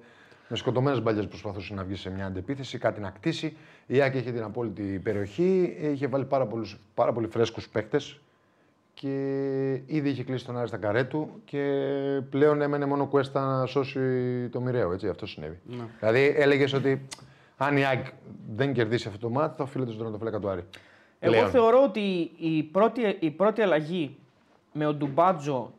με 0.49 0.57
σκοτωμένες 0.57 1.03
μπαλιέ 1.03 1.22
προσπαθούσε 1.22 1.74
να 1.74 1.84
βγει 1.84 1.95
σε 1.97 2.11
μια 2.11 2.26
αντεπίθεση, 2.26 2.78
κάτι 2.78 3.01
να 3.01 3.11
κτίσει. 3.11 3.57
Η 3.86 4.03
Άκη 4.03 4.18
είχε 4.18 4.30
την 4.32 4.43
απόλυτη 4.43 4.82
περιοχή. 4.82 5.76
Είχε 5.93 6.07
βάλει 6.07 6.24
πάρα, 6.24 6.47
πολλούς, 6.47 6.78
πάρα 6.95 7.12
πολύ 7.12 7.26
φρέσκους 7.26 7.68
παίκτες. 7.68 8.20
Και 9.01 9.82
ήδη 9.86 10.09
είχε 10.09 10.24
κλείσει 10.24 10.44
τον 10.44 10.59
Άρη 10.59 10.68
στα 10.68 10.76
καρέ 10.76 11.05
του 11.05 11.30
και 11.44 11.62
πλέον 12.30 12.62
έμενε 12.62 12.86
μόνο 12.86 13.03
ο 13.03 13.07
Κουέστα 13.07 13.46
να 13.46 13.66
σώσει 13.66 14.01
το 14.49 14.61
μοιραίο. 14.61 14.92
Έτσι, 14.92 15.09
αυτό 15.09 15.26
συνέβη. 15.26 15.61
Ναι. 15.64 15.84
Δηλαδή 15.99 16.34
έλεγες 16.36 16.72
ότι 16.72 17.07
αν 17.57 17.76
η 17.76 17.84
ΑΕΚ 17.84 18.07
δεν 18.55 18.72
κερδίσει 18.72 19.09
αυτό 19.09 19.20
το 19.20 19.30
μάτι, 19.30 19.57
θα 19.57 19.62
οφείλεται 19.62 19.90
στον 19.90 20.03
τερματοφύλακα 20.03 20.40
του 20.40 20.49
Άρη. 20.49 20.64
Εγώ 21.18 21.32
Πλέον. 21.32 21.51
θεωρώ 21.51 21.82
ότι 21.82 22.30
η 22.36 22.62
πρώτη, 22.62 23.16
η 23.20 23.30
πρώτη 23.30 23.62
αλλαγή 23.62 24.16
με 24.72 24.86
ο 24.86 24.94
Ντουμπάτζο 24.94 25.72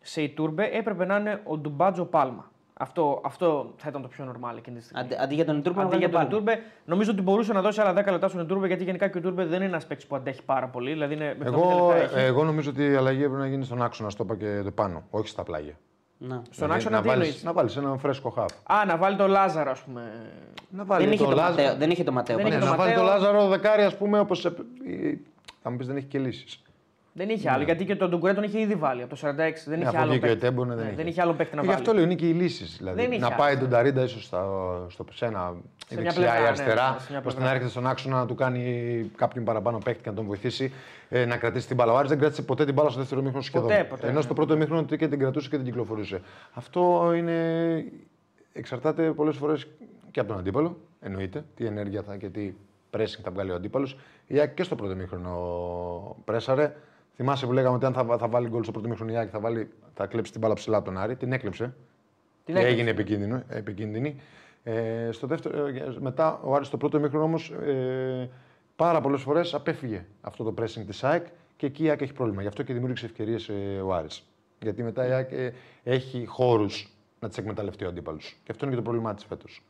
σε 0.00 0.22
Ιτούρμπε 0.22 0.64
έπρεπε 0.72 1.04
να 1.04 1.16
είναι 1.16 1.40
ο 1.44 1.58
Ντουμπάτζο 1.58 2.04
Πάλμα. 2.04 2.50
Αυτό, 2.78 3.20
αυτό 3.24 3.74
θα 3.76 3.88
ήταν 3.88 4.02
το 4.02 4.08
πιο 4.08 4.24
normal 4.32 4.56
εκείνη 4.56 4.76
τη 4.78 4.84
στιγμή. 4.84 5.02
Αντί, 5.02 5.14
αντί 5.22 5.34
για 5.34 5.44
τον 5.44 5.58
Ιτούρμπε, 5.58 5.78
να 5.80 5.86
Αντί 5.86 5.96
βγάλει 5.96 6.10
για 6.10 6.18
τον 6.20 6.30
τον 6.30 6.44
Πάλμα. 6.44 6.52
Ιτούρμπε, 6.62 6.70
νομίζω 6.84 7.10
ότι 7.10 7.22
μπορούσε 7.22 7.52
να 7.52 7.60
δώσει 7.60 7.80
άλλα 7.80 7.92
10 7.92 8.10
λεπτά 8.10 8.28
στον 8.28 8.40
Ιτούρμπε 8.40 8.66
γιατί 8.66 8.84
γενικά 8.84 9.08
και 9.08 9.16
ο 9.16 9.20
Ιτούρμπε 9.20 9.44
δεν 9.44 9.56
είναι 9.56 9.64
ένας 9.64 9.86
παίκτης 9.86 10.06
που 10.06 10.16
αντέχει 10.16 10.42
πάρα 10.42 10.66
πολύ. 10.68 10.90
Δηλαδή 10.92 11.14
είναι 11.14 11.36
με 11.38 11.44
70 11.44 11.52
Εγώ, 11.52 11.92
λεπτά 11.94 12.16
έχει. 12.16 12.26
εγώ 12.26 12.44
νομίζω 12.44 12.70
ότι 12.70 12.84
η 12.90 12.94
αλλαγή 12.94 13.22
έπρεπε 13.22 13.42
να 13.42 13.46
γίνει 13.48 13.64
στον 13.64 13.82
άξονα, 13.82 14.10
στο 14.10 14.22
είπα 14.24 14.36
και 14.36 14.60
το 14.64 14.70
πάνω, 14.70 15.02
όχι 15.10 15.28
στα 15.28 15.42
πλάγια. 15.42 15.74
Ναι. 16.18 16.28
Στον 16.34 16.42
Δηλαδή, 16.50 16.74
άξονα 16.74 16.96
να 16.96 17.02
τι 17.02 17.08
βάλεις, 17.08 17.24
εννοείς; 17.26 17.44
να 17.44 17.52
βάλεις 17.52 17.76
έναν 17.76 17.98
φρέσκο 17.98 18.30
χαφ. 18.30 18.52
Α, 18.64 18.84
να 18.86 18.96
βάλει 18.96 19.16
το 19.16 19.26
Λάζαρο, 19.26 19.70
ας 19.70 19.80
πούμε. 19.80 20.02
Να 20.70 20.84
βάλει 20.84 21.04
Δεν 21.04 21.12
είχε, 21.12 21.22
τον 21.22 21.32
το 21.32 21.36
Λάζαρο- 21.38 21.58
Ματέο, 21.60 21.76
δεν 21.76 21.90
είχε 21.90 22.04
το 22.04 22.12
Ματέο. 22.12 22.36
Δεν 22.36 22.44
Ναι, 22.44 22.50
είχε 22.50 22.58
πάντως. 22.60 22.76
το 22.76 22.82
να 22.82 22.84
βάλει 22.88 22.96
Ματέο. 23.06 23.20
τον 23.20 23.30
Λάζαρο 23.32 23.48
δεκάρι, 23.48 23.82
ας 23.82 23.96
πούμε, 23.96 24.18
όπως. 24.18 24.40
Θα 25.62 25.70
μου 25.70 25.76
πεις 25.76 25.86
δεν 25.86 25.96
έχει 25.96 26.06
και 26.06 26.18
λύσει. 26.18 26.58
Δεν 27.16 27.28
είχε 27.28 27.50
άλλο, 27.50 27.64
γιατί 27.64 27.84
και 27.84 27.96
τον 27.96 28.10
Ντουγκουρέ 28.10 28.32
τον 28.34 28.42
είχε 28.44 28.60
ήδη 28.60 28.74
βάλει 28.74 29.02
από 29.02 29.14
το 29.16 29.20
46. 29.28 29.32
Δεν 29.66 29.80
είχε 29.80 29.88
αφού 29.88 29.98
άλλο 29.98 30.10
βγήκε 30.10 30.26
ο 30.26 30.28
παίκτη. 30.28 30.46
Ετέμπουνε, 30.46 30.74
δεν 30.74 30.82
Ναι, 30.84 30.86
είχε. 30.90 30.96
δεν 30.96 31.06
είχε 31.06 31.20
άλλο 31.20 31.32
παίκτη 31.32 31.54
να 31.56 31.60
Γι' 31.60 31.66
βάλει. 31.66 31.78
αυτό 31.78 31.92
λέω 31.92 32.02
είναι 32.04 32.14
και 32.14 32.28
οι 32.28 32.32
λύσεις. 32.32 32.76
Δηλαδή, 32.78 33.00
Δεν 33.00 33.10
είχε 33.10 33.20
να 33.20 33.26
άλλο. 33.26 33.34
πάει 33.38 33.56
τον 33.56 33.68
Ταρίντα 33.70 34.02
ίσω 34.02 34.20
στο, 34.88 35.06
σε 35.12 35.24
ένα 35.26 35.54
η 35.88 35.94
μια 35.94 36.02
δεξιά 36.02 36.12
πλευρά, 36.22 36.38
ή 36.38 36.40
ναι, 36.42 36.46
αριστερά, 36.46 36.96
σε 36.98 37.06
μια 37.10 37.18
ώστε 37.18 37.20
πλευρά. 37.20 37.42
να 37.44 37.50
έρχεται 37.50 37.68
στον 37.70 37.86
άξονα 37.86 38.16
να 38.18 38.26
του 38.26 38.34
κάνει 38.34 39.10
κάποιον 39.16 39.44
παραπάνω 39.44 39.78
παίκτη 39.78 40.02
και 40.02 40.08
να 40.08 40.14
τον 40.16 40.24
βοηθήσει 40.26 40.72
ε, 41.08 41.24
να 41.24 41.36
κρατήσει 41.36 41.66
την 41.66 41.76
μπάλα. 41.76 41.92
Ο 41.92 41.96
Άρης 41.96 42.10
δεν 42.10 42.18
κράτησε 42.18 42.42
ποτέ 42.42 42.64
την 42.64 42.74
μπάλα 42.74 42.88
στο 42.90 42.98
δεύτερο 42.98 43.20
μήχρονο 43.20 43.42
σχεδόν. 43.42 43.68
Ποτέ, 43.68 43.84
ποτέ, 43.84 44.06
Ενώ 44.06 44.16
ναι. 44.16 44.22
στο 44.22 44.34
πρώτο 44.34 44.56
μήχρονο 44.56 44.82
και 44.82 45.08
την 45.08 45.18
κρατούσε 45.18 45.48
και 45.48 45.56
την 45.56 45.64
κυκλοφορούσε. 45.64 46.20
Αυτό 46.52 47.12
είναι. 47.16 47.34
εξαρτάται 48.52 49.02
πολλές 49.10 49.36
φορές 49.36 49.66
και 50.10 50.20
από 50.20 50.28
τον 50.28 50.38
αντίπαλο. 50.38 50.76
Εννοείται 51.00 51.44
τι 51.54 51.66
ενέργεια 51.66 52.02
θα 52.02 52.16
και 52.16 52.28
τι 52.28 52.52
pressing 52.96 53.20
θα 53.22 53.30
βγάλει 53.30 53.50
ο 53.50 53.54
αντίπαλος. 53.54 53.96
Η 54.26 54.38
ΑΕΚ 54.38 54.54
και 54.54 54.62
στο 54.62 54.74
πρώτο 54.74 54.94
μήχρονο 54.94 56.16
πρέσαρε. 56.24 56.74
Θυμάσαι 57.16 57.46
που 57.46 57.52
λέγαμε 57.52 57.76
ότι 57.76 57.84
αν 57.84 57.92
θα, 57.92 58.18
θα 58.18 58.28
βάλει 58.28 58.48
γκολ 58.48 58.62
στο 58.62 58.72
πρώτο 58.72 58.88
μήχρονο 58.88 59.12
η 59.12 59.16
ΑΕΚ 59.16 59.28
θα, 59.32 59.40
βάλει, 59.40 59.70
θα 59.94 60.06
κλέψει 60.06 60.32
την 60.32 60.40
μπάλα 60.40 60.54
ψηλά 60.54 60.76
από 60.76 60.86
τον 60.86 60.98
Άρη. 60.98 61.16
Την 61.16 61.32
έκλεψε. 61.32 61.64
Την 61.64 61.74
Και 62.44 62.52
έκλεψε. 62.52 62.72
έγινε 62.72 62.90
επικίνδυνο, 62.90 63.42
επικίνδυνη. 63.48 64.20
Ε, 64.62 65.08
στο 65.12 65.26
δεύτερο, 65.26 65.66
ε, 65.66 65.96
μετά 65.98 66.40
ο 66.42 66.54
Άρης 66.54 66.66
στο 66.66 66.76
πρώτο 66.76 67.00
μήχρονο 67.00 67.24
όμως 67.24 67.50
ε, 67.50 68.30
πάρα 68.76 69.00
πολλές 69.00 69.20
φορές 69.22 69.54
απέφυγε 69.54 70.04
αυτό 70.20 70.44
το 70.44 70.54
pressing 70.62 70.84
της 70.86 71.04
ΑΕΚ 71.04 71.26
και 71.56 71.66
εκεί 71.66 71.84
η 71.84 71.88
ΑΕΚ 71.88 72.00
έχει 72.00 72.12
πρόβλημα. 72.12 72.42
Γι' 72.42 72.48
αυτό 72.48 72.62
και 72.62 72.72
δημιούργησε 72.72 73.06
ευκαιρίες 73.06 73.48
ε, 73.48 73.80
ο 73.84 73.94
Άρης. 73.94 74.26
Γιατί 74.62 74.82
μετά 74.82 75.06
η 75.06 75.10
ΑΕΚ 75.12 75.32
ε, 75.32 75.52
έχει 75.82 76.24
χώρους 76.26 76.92
να 77.20 77.28
τις 77.28 77.38
εκμεταλλευτεί 77.38 77.84
ο 77.84 77.88
αντίπαλος. 77.88 78.36
Και 78.44 78.52
αυτό 78.52 78.64
είναι 78.64 78.74
και 78.74 78.80
το 78.80 78.86
πρόβλημά 78.86 79.14
της 79.14 79.24
φέτος. 79.24 79.62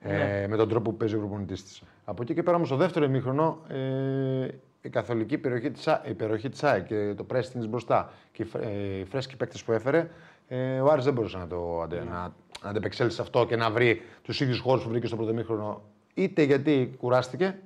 Ε, 0.00 0.46
με 0.48 0.56
τον 0.56 0.68
τρόπο 0.68 0.90
που 0.90 0.96
παίζει 0.96 1.14
ο 1.14 1.18
προπονητής 1.18 1.64
της. 1.64 1.82
Από 2.04 2.22
εκεί 2.22 2.34
και 2.34 2.42
πέρα 2.42 2.56
όμως 2.56 2.68
στο 2.68 2.76
δεύτερο 2.76 3.04
ημίχρονο 3.04 3.58
ε, 3.68 4.48
η 4.84 4.88
καθολική 4.88 5.38
περιοχή 5.38 5.70
της 5.70 5.86
η 6.08 6.14
περιοχή 6.14 6.48
της 6.48 6.64
ΑΕΚ 6.64 6.86
και 6.86 7.14
το 7.16 7.26
pressing 7.32 7.52
της 7.52 7.68
μπροστά 7.68 8.12
και 8.32 8.42
οι, 8.42 8.46
φρέ- 8.46 8.64
ε, 8.64 8.98
οι 8.98 9.04
φρέσκοι 9.04 9.36
παίκτες 9.36 9.64
που 9.64 9.72
έφερε, 9.72 10.10
ε, 10.48 10.80
ο 10.80 10.90
Άρης 10.90 11.04
δεν 11.04 11.12
μπορούσε 11.14 11.36
να, 11.36 11.46
το, 11.46 11.80
αντε, 11.80 12.04
να, 12.04 12.32
να 12.62 12.68
αντεπεξέλθει 12.68 13.14
σε 13.14 13.22
αυτό 13.22 13.46
και 13.46 13.56
να 13.56 13.70
βρει 13.70 14.02
τους 14.22 14.40
ίδιους 14.40 14.58
χώρους 14.58 14.82
που 14.82 14.88
βρήκε 14.88 15.06
στο 15.06 15.16
πρώτο 15.16 15.30
ημίχρονο. 15.30 15.82
Είτε 16.14 16.42
γιατί 16.42 16.94
κουράστηκε 16.98 17.58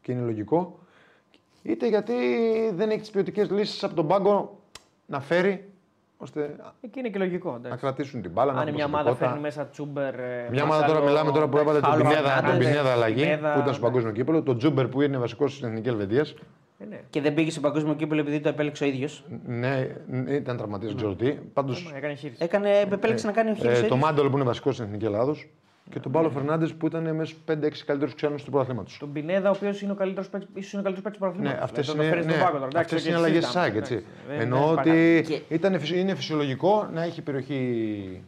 και 0.00 0.12
είναι 0.12 0.20
λογικό, 0.20 0.78
είτε 1.62 1.88
γιατί 1.88 2.14
δεν 2.74 2.90
έχει 2.90 3.00
τις 3.00 3.10
ποιοτικές 3.10 3.50
λύσεις 3.50 3.84
από 3.84 3.94
τον 3.94 4.06
πάγκο 4.06 4.60
να 5.06 5.20
φέρει 5.20 5.71
ώστε 6.22 6.56
Εκεί 6.80 6.98
είναι 6.98 7.08
και 7.08 7.18
λογικό. 7.18 7.50
να 7.50 7.56
εντάξει. 7.56 7.78
κρατήσουν 7.78 8.22
την 8.22 8.30
μπάλα. 8.30 8.52
να 8.52 8.60
Αν 8.60 8.64
έχουν 8.66 8.76
μια 8.76 8.84
ομάδα 8.86 9.02
προσωπικότητα. 9.02 9.40
φέρνει 9.40 9.56
μέσα 9.56 9.66
Τσούμπερ. 9.70 10.14
ε, 10.14 10.48
Μια 10.50 10.62
ομάδα 10.62 10.80
τώρα 10.86 10.92
Μασάλο, 11.00 11.04
μιλάμε 11.10 11.30
τώρα 11.32 11.48
που 11.48 11.56
έβαλε 11.58 11.80
τον 11.80 11.90
Χάλο, 11.90 12.02
Πινέδα, 12.02 12.22
τον 12.22 12.30
Φερνάντες, 12.32 12.66
Πινέδα 12.68 12.92
αλλαγή 12.92 13.22
Πινέδα, 13.22 13.52
που 13.52 13.58
ήταν 13.60 13.74
στο 13.74 13.82
ναι. 13.82 13.88
παγκόσμιο 13.88 14.12
κύπελο. 14.12 14.42
Τον 14.42 14.58
Τζούμπερ 14.58 14.86
που 14.88 15.02
είναι 15.02 15.18
βασικός 15.18 15.54
στην 15.54 15.68
εθνική 15.68 15.88
Ελβετίας. 15.88 16.34
Ε, 16.78 16.84
ναι. 16.84 17.00
Και 17.10 17.20
δεν 17.20 17.34
πήγε 17.34 17.50
στο 17.50 17.60
παγκόσμιο 17.60 17.94
κύπελο 17.94 18.20
επειδή 18.20 18.40
το 18.40 18.48
επέλεξε 18.48 18.84
ο 18.84 18.86
ίδιος. 18.86 19.24
Ναι, 19.46 19.88
ναι, 20.06 20.30
ήταν 20.34 20.56
τραυματίας, 20.56 20.90
δεν 20.90 20.96
ξέρω 21.00 21.14
τι. 21.14 21.30
Πάντω 21.52 21.72
Μα, 21.72 21.96
Έκανε 21.96 22.14
χείριση. 22.14 22.44
Έκανε, 22.44 22.78
επέλεξε 22.90 23.26
να 23.26 23.32
κάνει 23.32 23.50
ο 23.50 23.54
Χίλιο. 23.54 23.70
ε, 23.70 23.82
το 23.82 23.96
Μάντολ 23.96 24.28
που 24.30 24.36
είναι 24.36 24.46
βασικός 24.46 24.74
στην 24.74 24.86
εθνική 24.86 25.04
Ελλάδος 25.04 25.48
και 25.90 26.00
τον 26.00 26.12
Πάλο 26.12 26.30
Φερνάντες 26.30 26.72
που 26.74 26.86
ήταν 26.86 27.14
μέσα 27.14 27.30
στου 27.32 27.40
5-6 27.52 27.84
καλύτερους 27.86 28.14
ξένους 28.14 28.42
του 28.44 28.50
πρωταθλήματος. 28.50 28.96
Τον 28.98 29.12
Πινέδα, 29.12 29.48
ο 29.50 29.52
οποίος 29.56 29.80
είναι 29.82 29.92
ο 29.92 29.94
καλύτερος 29.94 30.28
παίκτη 30.28 30.46
ίσως 30.54 30.72
είναι 30.72 30.80
ο 30.80 30.84
καλύτερος 30.84 31.12
παίκτης 31.12 31.20
του 31.20 31.42
Ναι, 31.42 31.48
πρωταθλήματος. 31.48 31.64
αυτέ 31.70 31.80
Δηλαδή, 31.80 31.98
τον 31.98 32.06
είναι, 32.06 32.14
φέρεις 32.14 32.26
ναι, 32.26 32.32
στον 32.32 32.44
πάγκο 32.44 32.56
τώρα, 32.58 32.68
εντάξει, 32.70 32.94
αυτές 32.94 33.02
και 33.02 33.08
είναι 33.08 33.18
αλλαγές 33.18 33.38
τη 33.38 33.44
συζητάμε, 33.44 33.66
ΣΑΚ. 33.66 33.76
Έτσι. 33.76 33.92
εντάξει. 33.94 34.12
Δεν- 34.28 34.40
Εννοώ 34.40 34.68
δεν 34.68 34.78
ότι 34.78 34.88
υπάρχει 35.16 35.22
Και- 35.48 35.54
ήταν, 35.54 35.80
φυσι- 35.80 35.96
είναι 35.96 36.14
φυσιολογικό 36.14 36.88
να 36.92 37.02
έχει 37.02 37.22
περιοχή 37.22 38.22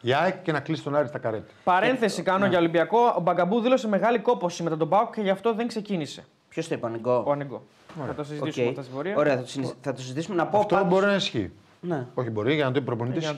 η 0.00 0.12
ΑΕΚ 0.14 0.42
και 0.42 0.52
να 0.52 0.60
κλείσει 0.60 0.82
τον 0.82 0.96
Άρη 0.96 1.08
στα 1.08 1.18
καρέτη. 1.18 1.52
Παρένθεση 1.64 2.18
Ναι. 2.18 2.24
κάνω 2.24 2.46
για 2.46 2.58
Ολυμπιακό. 2.58 2.98
Ο 3.16 3.20
Μπαγκαμπού 3.20 3.60
δήλωσε 3.60 3.88
μεγάλη 3.88 4.18
κόπωση 4.18 4.62
μετά 4.62 4.76
τον 4.76 4.88
Πάουκ 4.88 5.14
και 5.14 5.20
γι' 5.20 5.30
αυτό 5.30 5.54
δεν 5.54 5.66
ξεκίνησε. 5.68 6.24
Ποιος 6.48 6.68
το 6.68 6.74
είπε, 6.74 6.86
ο 6.86 6.88
Νικό. 6.88 7.22
Ο 7.26 7.32
Ανεγκό. 7.32 7.62
Θα 8.06 8.14
το 8.14 8.24
συζητήσουμε 8.24 8.64
Οκ. 8.64 8.70
αυτά 8.70 8.82
στη 8.82 8.92
πορεία. 8.94 9.16
Ωραία, 9.16 9.34
θα 9.36 9.40
το, 9.42 9.48
συζη- 9.48 9.74
θα 9.80 9.92
το 9.92 10.00
συζητήσουμε. 10.00 10.36
Να 10.36 10.46
πω 10.46 10.58
Αυτό 10.58 10.74
πάντως- 10.74 10.90
μπορεί 10.90 11.06
να 11.06 11.14
ισχύει. 11.14 11.50
Ναι. 11.80 12.06
Όχι 12.14 12.30
μπορεί, 12.30 12.54
για 12.54 12.64
να 12.64 12.70
το 12.72 12.76
είπε 12.76 12.86
προπονητής. 12.86 13.34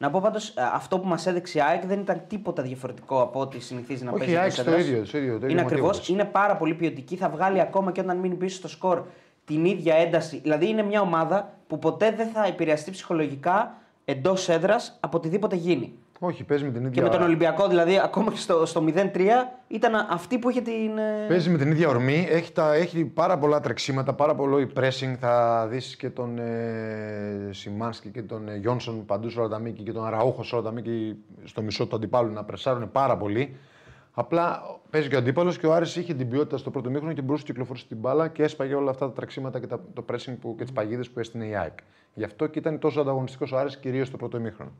Για 0.00 0.08
να 0.08 0.10
το 0.10 0.10
είπε. 0.10 0.10
Να 0.10 0.10
πω 0.10 0.20
πάντως 0.20 0.54
αυτό 0.74 0.98
που 0.98 1.08
μας 1.08 1.26
έδειξε 1.26 1.58
η 1.58 1.62
ΑΕΚ 1.62 1.86
δεν 1.86 2.00
ήταν 2.00 2.22
τίποτα 2.28 2.62
διαφορετικό 2.62 3.20
από 3.22 3.40
ό,τι 3.40 3.60
συνηθίζει 3.60 4.04
να 4.04 4.10
Όχι, 4.10 4.18
παίζει. 4.18 4.34
η 4.34 4.36
ΑΕΚ 4.36 4.48
εκτός 4.50 4.62
στο 4.62 4.70
έδρας. 4.70 4.86
ίδιο, 4.86 5.04
στο 5.04 5.18
ίδιο, 5.18 5.30
το 5.30 5.36
ίδιο 5.36 5.48
Είναι 5.48 5.62
μοτίβο 5.62 5.80
ακριβώς. 5.80 5.98
της. 5.98 6.08
Είναι 6.08 6.24
πάρα 6.24 6.56
πολύ 6.56 6.74
ποιοτική. 6.74 7.16
Θα 7.16 7.28
βγάλει 7.28 7.60
ακόμα 7.60 7.92
και 7.92 8.00
όταν 8.00 8.16
μείνει 8.16 8.34
πίσω 8.34 8.56
στο 8.56 8.68
σκορ 8.68 9.02
την 9.44 9.64
ίδια 9.64 9.94
ένταση. 9.94 10.38
Δηλαδή 10.38 10.68
είναι 10.68 10.82
μια 10.82 11.00
ομάδα 11.00 11.52
που 11.66 11.78
ποτέ 11.78 12.10
δεν 12.10 12.28
θα 12.28 12.44
επηρεαστεί 12.44 12.90
ψυχολογικά 12.90 13.74
εντός 14.04 14.48
έδρας 14.48 14.96
από 15.00 15.16
οτιδήποτε 15.18 15.56
γίνει. 15.56 15.92
Όχι, 16.22 16.44
παίζει 16.44 16.64
με 16.64 16.70
την 16.70 16.80
ίδια. 16.80 16.90
Και 16.90 17.02
με 17.02 17.08
τον 17.08 17.22
Ολυμπιακό, 17.22 17.68
δηλαδή, 17.68 17.98
ακόμα 17.98 18.30
και 18.30 18.36
στο, 18.36 18.66
στο 18.66 18.84
0-3 18.86 19.20
ήταν 19.68 20.06
αυτή 20.10 20.38
που 20.38 20.50
είχε 20.50 20.60
την. 20.60 20.98
ε, 20.98 21.26
Παίζει 21.28 21.50
με 21.50 21.58
την 21.58 21.70
ίδια 21.70 21.88
ορμή, 21.88 22.26
έχει, 22.30 22.52
τα, 22.52 22.74
έχει 22.74 23.04
πάρα 23.04 23.38
πολλά 23.38 23.60
τρεξίματα, 23.60 24.14
πάρα 24.14 24.34
πολύ 24.34 24.70
pressing. 24.76 25.14
Θα 25.20 25.66
δεις 25.70 25.96
και 25.96 26.10
τον 26.10 26.38
ε, 26.38 27.48
Σιμάνσκι 27.50 28.08
και 28.08 28.22
τον 28.22 28.48
ε, 28.48 28.56
Γιόνσον 28.56 29.04
παντού 29.04 29.30
σε 29.30 29.38
όλα 29.40 29.48
τα 29.48 29.58
μήκη 29.58 29.82
και 29.82 29.92
τον 29.92 30.06
Αραούχο 30.06 30.42
σε 30.42 30.54
όλα 30.54 30.64
τα 30.64 30.70
μήκη 30.70 31.16
στο 31.44 31.62
μισό 31.62 31.86
του 31.86 31.96
αντιπάλου 31.96 32.32
να 32.32 32.44
πρεσάρουν 32.44 32.92
πάρα 32.92 33.16
πολύ. 33.16 33.56
Απλά 34.12 34.62
παίζει 34.90 35.08
και 35.08 35.14
ο 35.14 35.18
αντίπαλος 35.18 35.58
και 35.58 35.66
ο 35.66 35.74
Άρης 35.74 35.96
είχε 35.96 36.14
την 36.14 36.28
ποιότητα 36.28 36.56
στο 36.56 36.70
πρώτο 36.70 36.90
μήχρονο 36.90 37.12
και 37.12 37.22
μπορούσε 37.22 37.44
να 37.46 37.50
κυκλοφορήσει 37.52 37.86
την 37.86 37.96
μπάλα 37.96 38.28
και 38.28 38.42
έσπαγε 38.42 38.74
όλα 38.74 38.90
αυτά 38.90 39.06
τα 39.06 39.12
τρεξίματα 39.12 39.60
και 39.60 39.66
τα, 39.66 39.80
το 39.94 40.04
pressing 40.12 40.34
που, 40.40 40.54
και 40.58 40.62
τις 40.62 40.72
παγίδες 40.72 41.10
που 41.10 41.18
έστεινε 41.20 41.46
η 41.46 41.56
ΑΕΚ. 41.56 41.78
Γι' 42.14 42.24
αυτό 42.24 42.46
και 42.46 42.58
ήταν 42.58 42.78
τόσο 42.78 43.00
ανταγωνιστικός 43.00 43.52
ο 43.52 43.58
Άρης 43.58 43.76
κυρίως 43.76 44.06
στο 44.06 44.16
πρώτο 44.16 44.40
μήχρονο. 44.40 44.70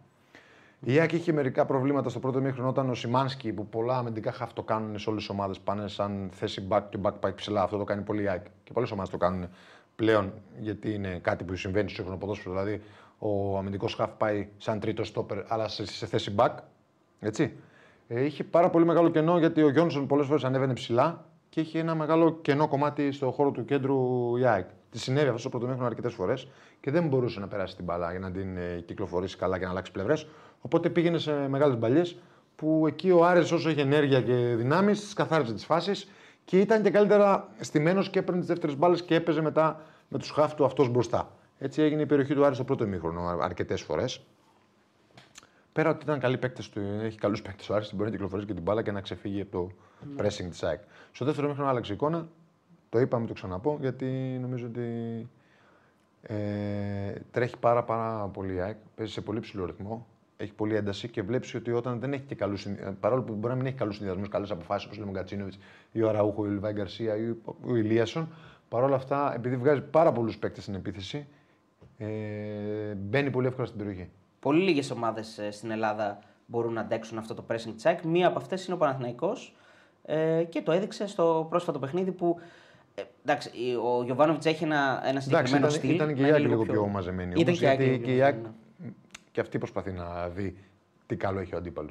Η 0.84 0.98
ΑΕΚ 0.98 1.12
είχε 1.12 1.32
μερικά 1.32 1.64
προβλήματα 1.64 2.08
στο 2.08 2.18
πρώτο 2.18 2.40
μήχρονο 2.40 2.68
όταν 2.68 2.90
ο 2.90 2.94
Σιμάνσκι, 2.94 3.52
που 3.52 3.66
πολλά 3.66 3.98
αμυντικά 3.98 4.32
χαφ 4.32 4.52
το 4.52 4.62
κάνουν 4.62 4.98
σε 4.98 5.10
όλες 5.10 5.22
τις 5.22 5.30
ομάδες, 5.30 5.60
πάνε 5.60 5.88
σαν 5.88 6.28
θέση 6.32 6.66
back 6.70 6.82
και 6.88 6.98
back 7.02 7.12
πάει 7.20 7.32
ψηλά. 7.32 7.62
Αυτό 7.62 7.76
το 7.76 7.84
κάνει 7.84 8.02
πολύ 8.02 8.22
η 8.22 8.28
ΑΕΚ. 8.28 8.44
Και 8.64 8.72
πολλές 8.72 8.90
ομάδες 8.90 9.10
το 9.10 9.16
κάνουν 9.16 9.48
πλέον 9.96 10.32
γιατί 10.58 10.94
είναι 10.94 11.18
κάτι 11.22 11.44
που 11.44 11.56
συμβαίνει 11.56 11.88
στο 11.88 11.96
σύγχρονο 11.96 12.18
ποδόσφαιρο. 12.18 12.54
Δηλαδή, 12.54 12.82
ο 13.18 13.58
αμυντικός 13.58 13.94
χαφ 13.94 14.10
πάει 14.10 14.48
σαν 14.58 14.80
τρίτο 14.80 15.04
στόπερ, 15.04 15.52
αλλά 15.52 15.68
σε, 15.68 15.86
σε 15.86 16.06
θέση 16.06 16.34
back. 16.36 16.54
Έτσι. 17.20 17.56
Ε, 18.08 18.24
είχε 18.24 18.44
πάρα 18.44 18.70
πολύ 18.70 18.84
μεγάλο 18.84 19.10
κενό 19.10 19.38
γιατί 19.38 19.62
ο 19.62 19.70
Γιόνσον 19.70 20.06
πολλές 20.06 20.26
φορές 20.26 20.44
ανέβαινε 20.44 20.72
ψηλά 20.72 21.24
και 21.48 21.60
είχε 21.60 21.78
ένα 21.78 21.94
μεγάλο 21.94 22.38
κενό 22.42 22.68
κομμάτι 22.68 23.12
στο 23.12 23.30
χώρο 23.30 23.50
του 23.50 23.64
κέντρου 23.64 24.36
η 24.36 24.44
ΑΕΚ. 24.44 24.68
Τη 24.90 24.98
συνέβη 24.98 25.26
αυτό 25.26 25.38
στο 25.38 25.48
πρωτομήχρονο 25.48 25.86
αρκετές 25.86 26.14
φορές 26.14 26.48
και 26.80 26.90
δεν 26.90 27.08
μπορούσε 27.08 27.40
να 27.40 27.48
περάσει 27.48 27.76
την 27.76 27.84
μπάλα 27.84 28.10
για 28.10 28.20
να 28.20 28.30
την 28.30 28.56
ε, 28.56 28.82
κυκλοφορήσει 28.86 29.36
καλά 29.36 29.58
και 29.58 29.64
να 29.64 29.70
αλλάξει 29.70 29.92
πλευρές. 29.92 30.26
Οπότε 30.60 30.90
πήγαινε 30.90 31.18
σε 31.18 31.48
μεγάλες 31.48 31.76
μπαλιές 31.76 32.16
που 32.56 32.84
εκεί 32.86 33.10
ο 33.10 33.24
Άρης 33.24 33.52
όσο 33.52 33.70
είχε 33.70 33.80
ενέργεια 33.80 34.22
και 34.22 34.54
δυνάμεις, 34.56 35.00
τις 35.00 35.12
καθάριζε 35.12 35.52
τις 35.52 35.64
φάσεις 35.64 36.08
και 36.44 36.60
ήταν 36.60 36.82
και 36.82 36.90
καλύτερα 36.90 37.48
στημένος 37.60 38.10
και 38.10 38.18
έπαιρνε 38.18 38.38
τις 38.38 38.48
δεύτερες 38.48 38.76
μπάλες 38.76 39.02
και 39.02 39.14
έπαιζε 39.14 39.40
μετά 39.40 39.80
με 40.08 40.18
τους 40.18 40.30
χάφ 40.30 40.54
του 40.54 40.64
αυτός 40.64 40.88
μπροστά. 40.88 41.32
Έτσι 41.58 41.82
έγινε 41.82 42.02
η 42.02 42.06
περιοχή 42.06 42.34
του 42.34 42.44
Άρη 42.44 42.54
στο 42.54 42.64
πρώτο 42.64 42.84
ημίχρονο 42.84 43.38
αρκετές 43.40 43.82
φορές. 43.82 44.20
Πέρα 45.72 45.90
ότι 45.90 46.02
ήταν 46.02 46.20
καλοί 46.20 46.38
παίκτες 46.38 46.68
του, 46.68 46.80
έχει 47.02 47.18
καλούς 47.18 47.42
παίκτες 47.42 47.68
ο 47.68 47.74
Άρης, 47.74 47.94
μπορεί 47.94 48.04
να 48.04 48.10
κυκλοφορήσει 48.10 48.46
και 48.46 48.54
την 48.54 48.62
μπάλα 48.62 48.82
και 48.82 48.92
να 48.92 49.00
ξεφύγει 49.00 49.40
από 49.40 49.50
το 49.50 49.70
pressing 50.18 50.48
της 50.50 50.62
ΑΕΚ. 50.62 50.80
Στο 51.12 51.24
δεύτερο 51.24 51.48
μήχρονο 51.48 51.70
άλλαξε 51.70 51.92
η 51.92 51.94
εικόνα. 51.94 52.28
Το 52.90 52.98
είπαμε, 53.00 53.26
το 53.26 53.32
ξαναπώ, 53.32 53.78
γιατί 53.80 54.06
νομίζω 54.40 54.66
ότι 54.66 55.28
ε, 56.22 57.12
τρέχει 57.30 57.56
πάρα, 57.60 57.84
πάρα 57.84 58.26
πολύ 58.26 58.54
η 58.54 58.60
ΑΕΚ. 58.60 58.76
Παίζει 58.94 59.12
σε 59.12 59.20
πολύ 59.20 59.40
ψηλό 59.40 59.64
ρυθμό. 59.64 60.06
Έχει 60.36 60.52
πολλή 60.52 60.74
ένταση 60.74 61.08
και 61.08 61.22
βλέπεις 61.22 61.54
ότι 61.54 61.70
όταν 61.72 62.00
δεν 62.00 62.12
έχει 62.12 62.22
και 62.22 62.34
καλούς 62.34 62.66
παρόλο 63.00 63.22
που 63.22 63.34
μπορεί 63.34 63.52
να 63.52 63.58
μην 63.58 63.66
έχει 63.66 63.76
καλούς 63.76 63.96
συνδυασμούς, 63.96 64.28
καλές 64.28 64.50
αποφάσεις 64.50 64.86
όπως 64.86 64.98
λέμε 64.98 65.10
ο 65.10 65.12
Γκατσίνοβιτ 65.12 65.54
ή 65.92 66.02
ο 66.02 66.08
Αραούχο 66.08 66.44
ή 66.44 66.48
ο 66.48 66.50
Λιβάη 66.50 66.72
Γκαρσία 66.72 67.16
ή 67.16 67.34
ο 67.66 67.74
Ηλίασον, 67.76 68.28
παρόλα 68.68 68.94
αυτά 68.94 69.34
επειδή 69.34 69.56
βγάζει 69.56 69.80
πάρα 69.80 70.12
πολλούς 70.12 70.38
παίκτες 70.38 70.62
στην 70.62 70.74
επίθεση, 70.74 71.26
ε, 71.98 72.06
μπαίνει 72.94 73.30
πολύ 73.30 73.46
εύκολα 73.46 73.66
στην 73.66 73.78
περιοχή. 73.78 74.08
Πολύ 74.40 74.62
λίγες 74.62 74.90
ομάδες 74.90 75.40
στην 75.50 75.70
Ελλάδα 75.70 76.18
μπορούν 76.46 76.72
να 76.72 76.80
αντέξουν 76.80 77.18
αυτό 77.18 77.34
το 77.34 77.44
pressing 77.48 77.82
check. 77.82 77.98
Μία 78.04 78.28
από 78.28 78.38
αυτές 78.38 78.66
είναι 78.66 78.74
ο 78.74 78.78
Παναθηναϊκός 78.78 79.56
ε, 80.04 80.44
και 80.48 80.62
το 80.62 80.72
έδειξε 80.72 81.06
στο 81.06 81.46
πρόσφατο 81.50 81.78
παιχνίδι 81.78 82.12
που. 82.12 82.40
Ε, 83.00 83.04
εντάξει, 83.24 83.50
ο 83.84 84.04
Γιωβάνοβιτς 84.04 84.46
έχει 84.46 84.64
ένα, 84.64 85.00
ένα 85.02 85.08
Εντάξει, 85.08 85.22
συγκεκριμένο 85.22 85.66
ήταν, 85.66 85.78
στυλ. 85.78 85.94
ήταν 85.94 86.14
και 86.14 86.20
να 86.20 86.26
η 86.26 86.30
είναι 86.30 86.36
ΑΕΚ 86.36 86.48
λίγο 86.48 86.62
πιο 86.64 86.86
μαζεμένη. 86.86 87.32
Ήταν 87.36 87.46
Όμως, 87.46 87.58
και 87.58 87.64
η 87.64 87.68
ΑΕΚ 87.68 87.78
γιατί 87.80 87.92
λίγο 87.92 88.04
και 88.04 88.10
η 88.10 88.14
πιο 88.14 88.24
ΑΕΚ 88.24 88.34
μαζεμένη, 88.34 88.94
και 89.32 89.40
αυτή 89.40 89.58
προσπαθεί 89.58 89.92
να 89.92 90.28
δει 90.28 90.56
τι 91.06 91.16
καλό 91.16 91.40
έχει 91.40 91.54
ο 91.54 91.58
αντιπαλο 91.58 91.88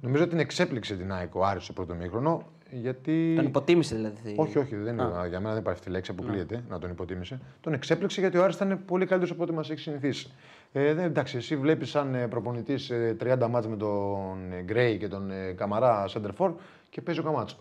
Νομίζω 0.00 0.22
ότι 0.22 0.32
την 0.32 0.40
εξέπληξε 0.40 0.96
την 0.96 1.12
ΑΕΚ 1.12 1.34
ο 1.34 1.44
Άρης 1.44 1.64
στο 1.64 1.72
πρώτο 1.72 1.94
μήχρονο. 1.94 2.42
Γιατί... 2.70 3.32
Τον 3.36 3.46
υποτίμησε 3.46 3.94
δηλαδή. 3.94 4.34
Όχι, 4.36 4.58
όχι, 4.58 4.76
δεν 4.76 4.92
είναι, 4.92 5.10
για 5.28 5.40
μένα 5.40 5.50
δεν 5.50 5.60
υπάρχει 5.60 5.78
αυτή 5.78 5.88
η 5.88 5.92
λέξη, 5.92 6.10
αποκλείεται 6.10 6.64
να 6.68 6.78
τον 6.78 6.90
υποτίμησε. 6.90 7.40
Τον 7.60 7.72
εξέπληξε 7.72 8.20
γιατί 8.20 8.38
ο 8.38 8.44
Άρης 8.44 8.54
ήταν 8.54 8.82
πολύ 8.86 9.06
καλύτερος 9.06 9.30
από 9.34 9.42
ό,τι 9.42 9.52
μας 9.52 9.70
έχει 9.70 9.80
συνηθίσει. 9.80 10.32
Ε, 10.72 10.94
δεν, 10.94 11.04
εντάξει, 11.04 11.36
εσύ 11.36 11.56
βλέπεις 11.56 11.90
σαν 11.90 12.26
προπονητής 12.30 12.92
30 13.24 13.46
μάτς 13.50 13.66
με 13.66 13.76
τον 13.76 14.52
ε, 14.52 14.62
Γκρέι 14.62 14.98
και 14.98 15.08
τον 15.08 15.30
ε, 15.30 15.52
Καμαρά 15.52 16.08
Σέντερφορ 16.08 16.52
και 16.90 17.00
παίζει 17.00 17.20
ο 17.20 17.22
Καμάτσο. 17.22 17.56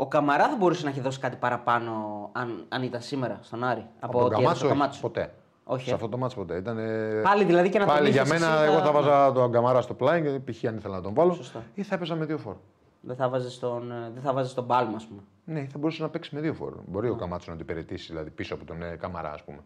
Ο 0.00 0.06
Καμαρά 0.06 0.48
θα 0.48 0.56
μπορούσε 0.56 0.84
να 0.84 0.90
έχει 0.90 1.00
δώσει 1.00 1.18
κάτι 1.20 1.36
παραπάνω 1.36 1.92
αν, 2.32 2.64
αν 2.68 2.82
ήταν 2.82 3.00
σήμερα 3.00 3.38
στον 3.42 3.64
Άρη. 3.64 3.86
Από, 4.00 4.18
ό,τι 4.18 4.28
τον 4.34 4.38
Καμάτσο, 4.42 4.48
έδωσε 4.48 4.64
ο 4.64 4.68
όχι, 4.68 4.76
Καμάτσος. 4.78 5.00
ποτέ. 5.00 5.34
Όχι, 5.64 5.84
Σε 5.84 5.90
ε. 5.90 5.94
αυτό 5.94 6.08
το 6.08 6.16
μάτς 6.18 6.34
ποτέ. 6.34 6.56
Ήταν, 6.56 6.78
ε, 6.78 7.20
Πάλι 7.22 7.44
δηλαδή 7.44 7.68
και 7.68 7.78
να 7.78 7.84
τον 7.86 7.94
Πάλι 7.94 8.10
για 8.10 8.22
είχες 8.22 8.38
μένα, 8.40 8.52
εσύ, 8.54 8.64
εγώ 8.64 8.78
θα- 8.78 8.84
θα 8.84 8.92
βάζα 8.92 9.32
τον 9.32 9.52
Καμαρά 9.52 9.80
στο 9.80 9.94
πλάι, 9.94 10.20
γιατί 10.20 10.52
π.χ. 10.52 10.64
αν 10.64 10.76
ήθελα 10.76 10.96
να 10.96 11.02
τον 11.02 11.14
βάλω, 11.14 11.32
Σωστά. 11.32 11.62
ή 11.74 11.82
θα 11.82 11.94
έπαιζα 11.94 12.14
με 12.14 12.24
δύο 12.24 12.38
φόρ. 12.38 12.54
Δεν 13.00 13.16
θα 13.16 13.28
βάζεις 13.28 13.58
τον, 13.58 13.90
ε, 13.92 14.10
δεν 14.14 14.22
θα 14.22 14.32
βάζεις 14.32 14.54
τον 14.54 14.66
Πάλμα, 14.66 14.96
ας 14.96 15.06
πούμε. 15.06 15.20
Ναι, 15.44 15.66
θα 15.72 15.78
μπορούσε 15.78 16.02
να 16.02 16.08
παίξει 16.08 16.34
με 16.34 16.40
δύο 16.40 16.54
φόρ. 16.54 16.72
Μπορεί 16.86 17.08
ο 17.08 17.14
Καμάτσος 17.16 17.48
να 17.48 17.54
την 17.54 17.62
υπηρετήσει 17.64 18.06
δηλαδή, 18.06 18.30
πίσω 18.30 18.54
από 18.54 18.64
τον 18.64 18.82
ε, 18.82 18.96
Καμαρά, 18.96 19.32
ας 19.32 19.42
πούμε. 19.44 19.58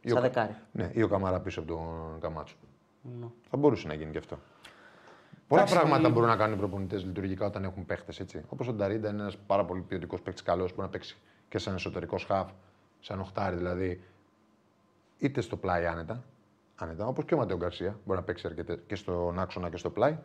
Ή 0.00 0.08
Σαν 0.08 0.18
ο 0.18 0.20
Κα- 0.20 0.28
δεκάρι. 0.28 0.54
Ναι, 0.72 0.90
ή 0.92 1.02
ο 1.02 1.08
Καμαρά 1.08 1.40
πίσω 1.40 1.60
από 1.60 1.68
τον 1.68 1.86
Καμάτσο. 2.20 2.54
Ναι. 3.20 3.26
Θα 3.50 3.56
μπορούσε 3.56 3.86
να 3.86 3.94
γίνει 3.94 4.10
και 4.10 4.18
αυτό. 4.18 4.38
Πολλά 5.52 5.64
Εντάξει, 5.64 5.80
πράγματα 5.80 6.08
η- 6.08 6.12
μπορούν 6.12 6.28
να 6.28 6.36
κάνουν 6.36 6.54
οι 6.56 6.58
προπονητές 6.58 7.04
λειτουργικά 7.04 7.46
όταν 7.46 7.64
έχουν 7.64 7.86
παίχτες 7.86 8.20
έτσι. 8.20 8.42
Όπως 8.48 8.68
ο 8.68 8.72
Νταρίντα 8.72 9.08
είναι 9.08 9.20
ένας 9.20 9.36
πάρα 9.46 9.64
πολύ 9.64 9.80
ποιοτικός 9.80 10.20
παίκτης, 10.20 10.42
καλός 10.42 10.68
που 10.68 10.74
μπορεί 10.74 10.86
να 10.86 10.92
παίξει 10.92 11.16
και 11.48 11.58
σαν 11.58 11.74
εσωτερικό 11.74 12.16
χαφ, 12.26 12.50
σαν 13.00 13.20
οχτάρι 13.20 13.56
δηλαδή, 13.56 14.02
είτε 15.18 15.40
στο 15.40 15.56
πλάι 15.56 15.86
άνετα, 15.86 16.22
άνετα 16.76 17.06
όπως 17.06 17.24
και 17.24 17.34
ο 17.34 17.36
Ματέο 17.36 17.56
Γκαρσία 17.56 17.98
μπορεί 18.04 18.18
να 18.18 18.24
παίξει 18.24 18.46
αρκετές 18.46 18.78
και 18.86 18.94
στον 18.94 19.38
άξονα 19.38 19.68
και 19.70 19.76
στο 19.76 19.90
πλάι. 19.90 20.16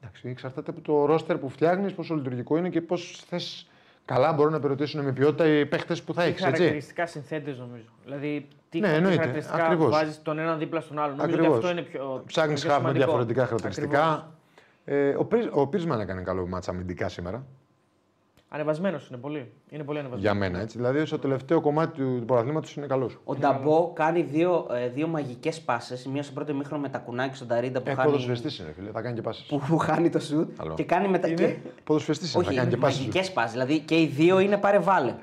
Εντάξει, 0.00 0.28
εξαρτάται 0.28 0.70
από 0.70 0.80
το 0.80 1.04
ρόστερ 1.04 1.38
που 1.38 1.48
φτιάχνεις, 1.48 1.92
πόσο 1.92 2.14
λειτουργικό 2.14 2.56
είναι 2.56 2.68
και 2.68 2.80
πώς 2.80 3.22
θες 3.28 3.68
καλά 4.04 4.32
μπορούν 4.32 4.52
να 4.52 4.60
περιοτήσουν 4.60 5.04
με 5.04 5.12
ποιότητα 5.12 5.46
οι 5.46 5.66
παίχτες 5.66 6.02
που 6.02 6.14
θα 6.14 6.22
Τι 6.22 6.28
έχεις. 6.28 6.40
Έτσι. 6.44 6.52
χαρακτηριστικά 6.56 7.06
συνθέτε 7.06 7.50
νομίζω. 7.52 7.88
Δηλαδή, 8.04 8.48
τι, 8.68 8.80
Ναι, 8.80 8.88
τι 8.88 8.94
εννοείται. 8.94 9.16
χαρακτηριστικά 9.16 9.64
Ακριβώς. 9.64 9.90
βάζεις 9.90 10.22
τον 10.22 10.38
έναν 10.38 10.58
δίπλα 10.58 10.80
στον 10.80 10.98
άλλον. 10.98 11.16
Νομίζω 11.16 11.34
Ακριβώς. 11.36 11.56
ότι 11.56 11.66
αυτό 11.66 11.78
είναι 11.78 11.88
πιο. 11.88 12.22
Ψάχνεις 12.26 12.60
πιο 12.60 12.70
χαφ 12.70 12.78
με 12.82 12.84
σημαντικό. 12.88 13.04
διαφορετικά 13.04 13.44
χαρακτηριστικά. 13.46 14.02
Ακριβώς. 14.04 14.28
Ε, 14.92 15.14
ο, 15.16 15.24
Πρίσ- 15.24 15.48
ο 15.52 15.66
Πίρσμαν 15.66 16.00
έκανε 16.00 16.22
καλό 16.22 16.46
μάτσα 16.46 16.70
αμυντικά 16.70 17.08
σήμερα. 17.08 17.46
Ανεβασμένος 18.48 19.08
είναι 19.08 19.18
πολύ. 19.18 19.52
Είναι 19.68 19.84
πολύ 19.84 19.98
ανεβασμένος. 19.98 20.32
Για 20.32 20.48
μένα 20.48 20.60
έτσι. 20.62 20.76
Δηλαδή 20.76 21.04
στο 21.04 21.18
τελευταίο 21.18 21.60
κομμάτι 21.60 22.00
του, 22.00 22.16
του 22.18 22.24
πρωταθλήματος 22.24 22.76
είναι 22.76 22.86
καλός. 22.86 23.18
Ο 23.24 23.34
Νταμπό 23.34 23.92
κάνει 23.92 24.22
δύο, 24.22 24.66
ε, 24.70 24.88
δύο 24.88 25.06
μαγικές 25.08 25.60
πάσες. 25.60 26.06
Μία 26.06 26.22
στο 26.22 26.32
πρώτο 26.32 26.52
ημίχρονο 26.52 26.82
με 26.82 26.88
τα 26.88 26.98
κουνάκι 26.98 27.36
στον 27.36 27.48
Ταρίντα 27.48 27.80
που, 27.82 27.90
Ε, 27.90 27.94
χάνει, 27.94 28.06
ποδοσφαιριστής 28.10 28.58
είναι, 28.58 28.72
φίλε. 28.72 28.90
Θα 28.90 29.00
κάνει 29.02 29.14
και 29.14 29.22
πάσει. 29.22 29.46
που, 29.48 29.58
που 29.68 29.78
χάνει 29.78 30.10
το 30.10 30.18
σουτ. 30.20 30.50
Καλό. 30.58 30.74
Και 30.74 30.84
κάνει 30.84 31.08
μετά. 31.08 31.28
Και... 31.28 31.56
Ποδοσφαιριστής 31.84 32.34
είναι, 32.34 32.42
θα 32.44 32.48
Όχι, 32.48 32.58
κάνει 32.58 32.70
και 32.70 32.76
πάσει. 32.76 32.98
μαγικές 32.98 33.32
πάσει. 33.32 33.52
Δηλαδή 33.52 33.78
και 33.78 34.00
οι 34.00 34.06
δύο 34.06 34.38
είναι 34.38 34.56
πάρε 34.56 34.78
βάλε. 34.78 35.14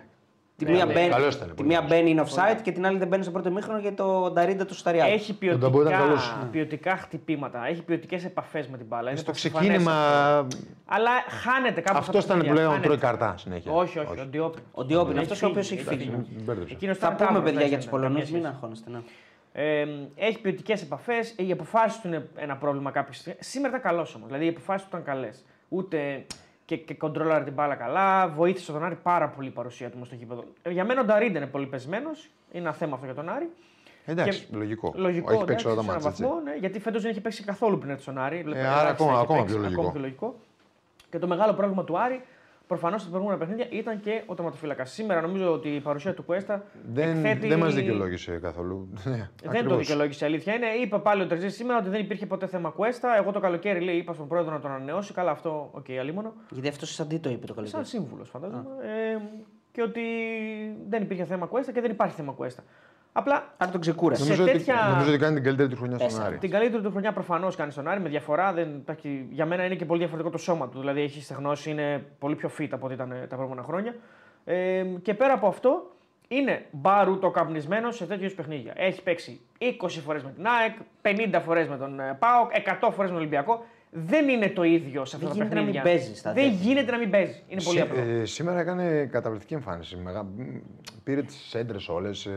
Τη 0.58 0.66
μία, 0.66 0.86
ναι, 0.86 0.94
μπαίνει, 0.94 1.10
καλός 1.10 1.36
ήταν, 1.36 1.48
τη 1.48 1.54
πολύ 1.54 1.68
μία 1.68 1.78
καλός. 1.80 1.92
μπαίνει 1.92 2.16
in 2.18 2.24
offside 2.24 2.58
και 2.62 2.72
την 2.72 2.86
άλλη 2.86 2.98
δεν 2.98 3.08
μπαίνει 3.08 3.24
στο 3.24 3.32
πρώτο 3.32 3.50
ημίχρονο 3.50 3.80
γιατί 3.80 3.96
το 3.96 4.32
Νταρίντα 4.32 4.66
του 4.66 4.74
σταριάζει. 4.76 5.12
Έχει 5.14 5.34
Τον 5.34 5.60
Νταμπό 5.60 5.82
ήταν 5.82 5.92
ποιοτικά, 5.92 5.98
καλός. 5.98 6.36
ποιοτικά 6.52 6.98
χτυπήματα, 6.98 7.68
έχει 7.68 7.82
ποιοτικές 7.82 8.26
επαφές 8.26 8.68
με 8.68 8.78
την 8.78 8.86
μπάλα. 8.86 9.10
Είναι 9.10 9.20
Στο 9.20 9.32
πασιφανές 9.32 9.68
ξεκίνημα. 9.68 9.94
αυτό. 10.38 10.58
Αλλά 10.86 11.10
χάνεται 11.30 11.82
κάπου. 11.82 11.98
Αυτός 11.98 12.24
ήταν 12.24 12.38
που 12.46 12.54
λέει 12.54 12.66
τρώει 12.82 12.98
καρτά 12.98 13.36
συνέχεια. 13.38 13.72
Όχι, 13.72 14.00
όχι, 14.00 14.20
ο 14.20 14.26
Ντιόπι. 14.26 14.60
Ο 14.72 14.84
Ντιόπι 14.84 15.12
είναι 15.12 15.20
Έχει 15.22 15.32
αυτός 15.32 15.44
ο 15.44 15.48
οποίος 15.52 15.68
φύγει, 15.68 15.80
έχει 15.82 15.90
έχει 15.90 15.98
φύγει. 16.04 16.12
φύγει. 16.16 16.36
Την 16.36 16.44
μπέρδεψα. 16.44 16.74
Εκείνος 16.74 16.98
Θα 16.98 17.06
ήταν 17.06 17.18
πούμε 17.18 17.28
τάβρος, 17.30 17.44
παιδιά 17.44 17.60
δεν 17.60 17.68
για 17.70 17.78
τους 17.78 17.86
ήταν, 17.86 18.00
Πολωνούς, 18.00 18.24
καμία 18.24 18.38
μην 18.40 18.44
σχέση. 18.44 18.56
αγχώνεστε. 18.56 18.90
ναι. 18.90 19.00
Ε, 19.52 19.88
έχει 20.16 20.40
ποιοτικές 20.42 20.82
επαφές. 20.82 21.34
Οι 21.38 21.52
αποφάσεις 21.52 22.02
του 22.02 22.08
είναι 22.08 22.28
ένα 22.36 22.56
πρόβλημα 22.56 22.92
κάποιες 22.92 23.18
στιγμές. 23.18 23.48
Σήμερα 23.48 23.70
ήταν 23.78 23.82
καλός 23.92 24.16
όμως. 24.16 24.28
Δηλαδή 24.28 24.46
οι 24.46 24.50
αποφάσεις 24.50 24.82
του 24.82 24.88
ήταν 24.92 25.04
καλές. 25.04 25.46
Ούτε 25.70 26.26
και, 26.68 26.78
και 26.78 26.94
κοντρόλαρε 26.94 27.44
την 27.44 27.54
μπάλα 27.54 27.76
καλά. 27.76 28.28
Βοήθησε 28.28 28.72
τον 28.72 28.84
Άρη 28.84 28.96
πάρα 29.04 29.28
πολύ 29.30 29.48
η 29.48 29.52
παρουσία 29.52 29.90
του 29.90 29.98
μες 29.98 30.08
στο 30.08 30.16
γήπεδο. 30.16 30.44
Ε, 30.62 30.70
Για 30.72 30.86
μένα 30.86 31.02
ο 31.02 31.04
Νταρίντε 31.04 31.38
είναι 31.38 31.48
πολύ 31.48 31.66
πεσμένος. 31.66 32.30
Είναι 32.52 32.64
ένα 32.64 32.74
θέμα 32.74 32.94
αυτό 32.94 33.06
για 33.06 33.16
τον 33.16 33.30
Άρη. 33.30 33.50
Εντάξει, 34.06 34.48
λογικό. 34.52 34.94
Λογικό, 34.96 35.34
Έχει 35.34 35.44
παίξει 35.46 35.68
όλα 35.68 35.76
τα 35.76 35.82
εντάξει, 35.82 36.02
σε 36.02 36.08
ματς. 36.10 36.26
έναν 36.26 36.36
βαθμό, 36.36 36.52
ναι, 36.52 36.58
γιατί 36.60 36.80
φέτος 36.80 37.02
δεν 37.02 37.12
έχει 37.12 37.22
παίξει 37.22 37.44
καθόλου 37.44 37.78
πριν 37.78 37.90
έρθει 37.90 38.02
στον 38.02 38.18
Άρη. 38.18 38.40
άρα 38.40 38.50
Ελάχιστα 38.50 38.90
ακόμα- 38.90 39.12
έχει 39.12 39.22
ακόμα 39.22 39.40
παίξει, 39.40 39.54
πιο 39.54 39.62
λογικό. 39.64 39.80
Ακόμα 39.82 39.92
πιο 39.94 40.02
λογικό. 40.02 40.36
Και 41.10 41.20
το 41.20 41.28
μεγάλο 41.28 41.54
πρόβλημα 41.54 41.84
του 41.84 42.00
Άρη, 42.00 42.22
προφανώς 42.68 43.02
στα 43.02 43.10
προηγούμενα 43.10 43.40
παιχνίδια, 43.40 43.68
ήταν 43.70 44.00
και 44.00 44.22
ο 44.26 44.34
τερματοφύλακας. 44.36 44.86
Σήμερα 44.86 45.22
νομίζω 45.22 45.52
ότι 45.54 45.70
η 45.70 45.80
παρουσία 45.80 46.14
του 46.14 46.24
Κουέστα 46.24 46.64
Δεν, 46.94 47.26
εκθέτει... 47.26 47.48
δεν 47.48 47.60
μας 47.60 47.74
δικαιολόγησε 47.74 48.40
καθόλου. 48.42 48.90
Ναι, 49.04 49.12
Δεν 49.12 49.30
το 49.44 49.50
ακριβώς. 49.50 49.78
δικαιολόγησε 49.78 50.24
η 50.26 50.28
αλήθεια 50.28 50.54
είναι. 50.54 50.68
Είπε 50.68 50.98
πάλι 51.00 51.22
ο 51.22 51.28
Τερζής 51.28 51.56
σήμερα 51.56 51.80
ότι 51.80 51.90
δεν 51.90 52.00
υπήρχε 52.02 52.26
ποτέ 52.26 52.48
θέμα 52.48 52.70
Κουέστα. 52.70 53.18
Εγώ 53.18 53.32
το 53.32 53.40
καλοκαίρι 53.40 53.80
λέει, 53.80 53.96
είπα 53.96 54.14
στον 54.14 54.28
πρόεδρο 54.28 54.52
να 54.52 54.60
τον 54.60 54.72
ανανεώσει. 54.72 55.14
Καλά, 55.14 55.32
αυτό, 55.32 55.70
OK, 55.72 55.86
okay, 55.88 55.94
αλίμονο. 55.94 56.34
Γιατί 56.52 56.68
αυτός 56.68 56.94
σαν 56.94 57.08
τι 57.08 57.20
το 57.20 57.30
είπε 57.30 57.46
το 57.46 57.54
Σαν 57.54 57.56
καλοκαίρι. 57.56 57.86
σύμβουλος, 57.86 58.30
φαντάζομαι. 58.30 58.66
Ε, 58.82 59.18
και 59.78 59.84
ότι 59.84 60.02
δεν 60.90 61.02
υπήρχε 61.02 61.24
θέμα 61.26 61.46
Κουέστα 61.46 61.72
και 61.72 61.82
δεν 61.82 61.92
υπάρχει 61.92 62.16
θέμα 62.16 62.32
Κουέστα. 62.32 62.64
Απλά 63.12 63.54
Άρα 63.58 63.72
τον 63.72 63.82
ξεκούρασε. 63.82 64.24
Σε 64.24 64.30
Νομίζω, 64.34 64.52
τέτοια- 64.52 64.76
ότι, 64.82 64.92
νομίζω 64.92 65.10
ότι 65.10 65.20
κάνει 65.20 65.34
την 65.36 65.44
καλύτερη 65.44 65.70
του 65.70 65.76
χρονιά 65.76 65.96
στον 65.96 66.08
Τέσσερα. 66.08 66.28
Άρη. 66.28 66.38
την 66.38 66.50
καλύτερη 66.50 66.84
του 66.84 66.90
χρονιά 66.92 67.14
προφανώς 67.14 67.56
κάνει 67.56 67.72
στον 67.72 67.88
Άρη 67.88 68.00
με 68.00 68.10
διαφορά. 68.10 68.54
Δεν 68.54 68.70
υπάρχει... 68.76 69.28
Για 69.32 69.46
μένα 69.46 69.66
είναι 69.66 69.76
και 69.76 69.86
πολύ 69.86 70.00
διαφορετικό 70.00 70.32
το 70.32 70.38
σώμα 70.38 70.70
του. 70.70 70.80
Δηλαδή 70.80 71.02
έχεις 71.02 71.24
στεγνώσει, 71.24 71.70
είναι 71.72 72.06
πολύ 72.20 72.36
πιο 72.36 72.50
fit 72.60 72.68
από 72.72 72.86
ό,τι 72.86 72.94
ήταν 72.94 73.12
ε, 73.12 73.28
τα 73.28 73.36
προηγούμενα 73.36 73.64
χρόνια. 73.64 73.96
Ε, 74.46 74.84
και 75.02 75.14
πέρα 75.14 75.34
από 75.34 75.48
αυτό, 75.48 75.92
είναι 76.28 76.66
μπαρούτο 76.72 77.32
καπνισμένος 77.32 77.96
σε 77.96 78.06
τέτοιους 78.06 78.34
παιχνίδια. 78.34 78.74
Έχει 78.76 79.04
παίξει 79.04 79.42
20 79.82 79.88
φορές 79.90 80.24
με 80.24 80.32
την 80.32 80.46
ΑΕΚ, 80.48 80.76
50 81.38 81.42
φορές 81.44 81.68
με 81.68 81.78
τον 81.78 82.00
ε, 82.00 82.16
ΠΑΟΚ, 82.20 82.52
100 82.82 82.90
φορές 82.92 82.98
με 82.98 83.08
τον 83.08 83.16
Ολυμπιακό. 83.16 83.66
Δεν 83.92 84.30
είναι 84.30 84.50
το 84.50 84.64
ίδιο 84.64 85.06
σε 85.06 85.16
αυτά 85.16 85.28
Δεν 85.28 85.38
τα 85.38 85.44
γίνεται 85.44 85.56
να 85.56 85.62
μην 85.62 85.72
παιχνίδια. 85.74 85.82
παίζεις 85.82 86.20
στα 86.20 86.34
Δεν 86.34 86.44
τέτοια. 86.50 86.58
γίνεται 86.72 86.92
να 86.92 86.98
μην 86.98 87.10
παίζεις. 87.10 87.44
Είναι 87.48 87.62
πολύ 87.64 87.78
Σή- 87.78 87.84
απλό. 87.86 88.02
ε, 88.02 88.26
σήμερα 88.26 88.60
έκανε 88.60 89.06
καταπληκτική 89.12 89.54
εμφάνιση. 89.54 89.96
Μεγα... 89.96 90.24
μ, 90.24 90.30
Πήρε 91.04 91.22
τις 91.24 91.54
έντρες 91.54 91.88
όλες, 91.90 92.28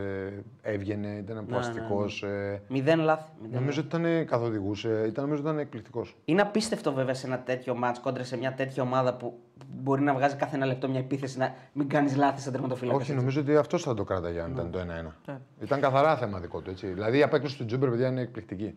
έβγαινε, 0.61 1.07
ήταν 1.07 1.35
ναι, 1.35 1.41
πλαστικός. 1.41 2.23
Μηδέν 2.67 2.99
λάθη. 2.99 3.31
μηδέν 3.41 3.59
Νομίζω 3.59 3.81
ότι 3.87 3.97
ήταν 3.97 4.25
καθοδηγούσε, 4.25 4.89
ήταν, 5.07 5.23
νομίζω 5.23 5.41
ότι 5.41 5.49
ήταν 5.49 5.59
εκπληκτικός. 5.59 6.15
Είναι 6.25 6.41
απίστευτο 6.41 6.93
βέβαια 6.93 7.13
σε 7.13 7.27
ένα 7.27 7.39
τέτοιο 7.39 7.75
μάτς 7.75 7.99
κόντρα 7.99 8.23
σε 8.23 8.37
μια 8.37 8.53
τέτοια 8.53 8.83
ομάδα 8.83 9.13
που 9.15 9.39
μπορεί 9.81 10.01
να 10.01 10.13
βγάζει 10.13 10.35
κάθε 10.35 10.55
ένα 10.55 10.65
λεπτό 10.65 10.89
μια 10.89 10.99
επίθεση 10.99 11.37
να 11.37 11.53
μην 11.73 11.87
κάνεις 11.89 12.15
λάθη 12.15 12.41
σαν 12.41 12.51
τερματοφύλακας. 12.51 13.01
Όχι, 13.01 13.13
νομίζω 13.13 13.41
ότι 13.41 13.55
αυτό 13.55 13.77
θα 13.77 13.93
το 13.93 14.03
κράταγε 14.03 14.39
αν 14.41 14.51
ήταν 14.51 14.71
το 14.71 14.79
1-1. 14.79 14.83
Ναι. 15.25 15.37
Ήταν 15.61 15.79
καθαρά 15.81 16.17
θέμα 16.17 16.39
δικό 16.39 16.59
του. 16.61 16.69
Έτσι. 16.69 16.87
Δηλαδή 16.87 17.17
η 17.17 17.23
απέκτηση 17.23 17.57
του 17.57 17.65
Τζούμπερ, 17.65 17.89
παιδιά, 17.89 18.07
είναι 18.07 18.21
εκπληκτική. 18.21 18.75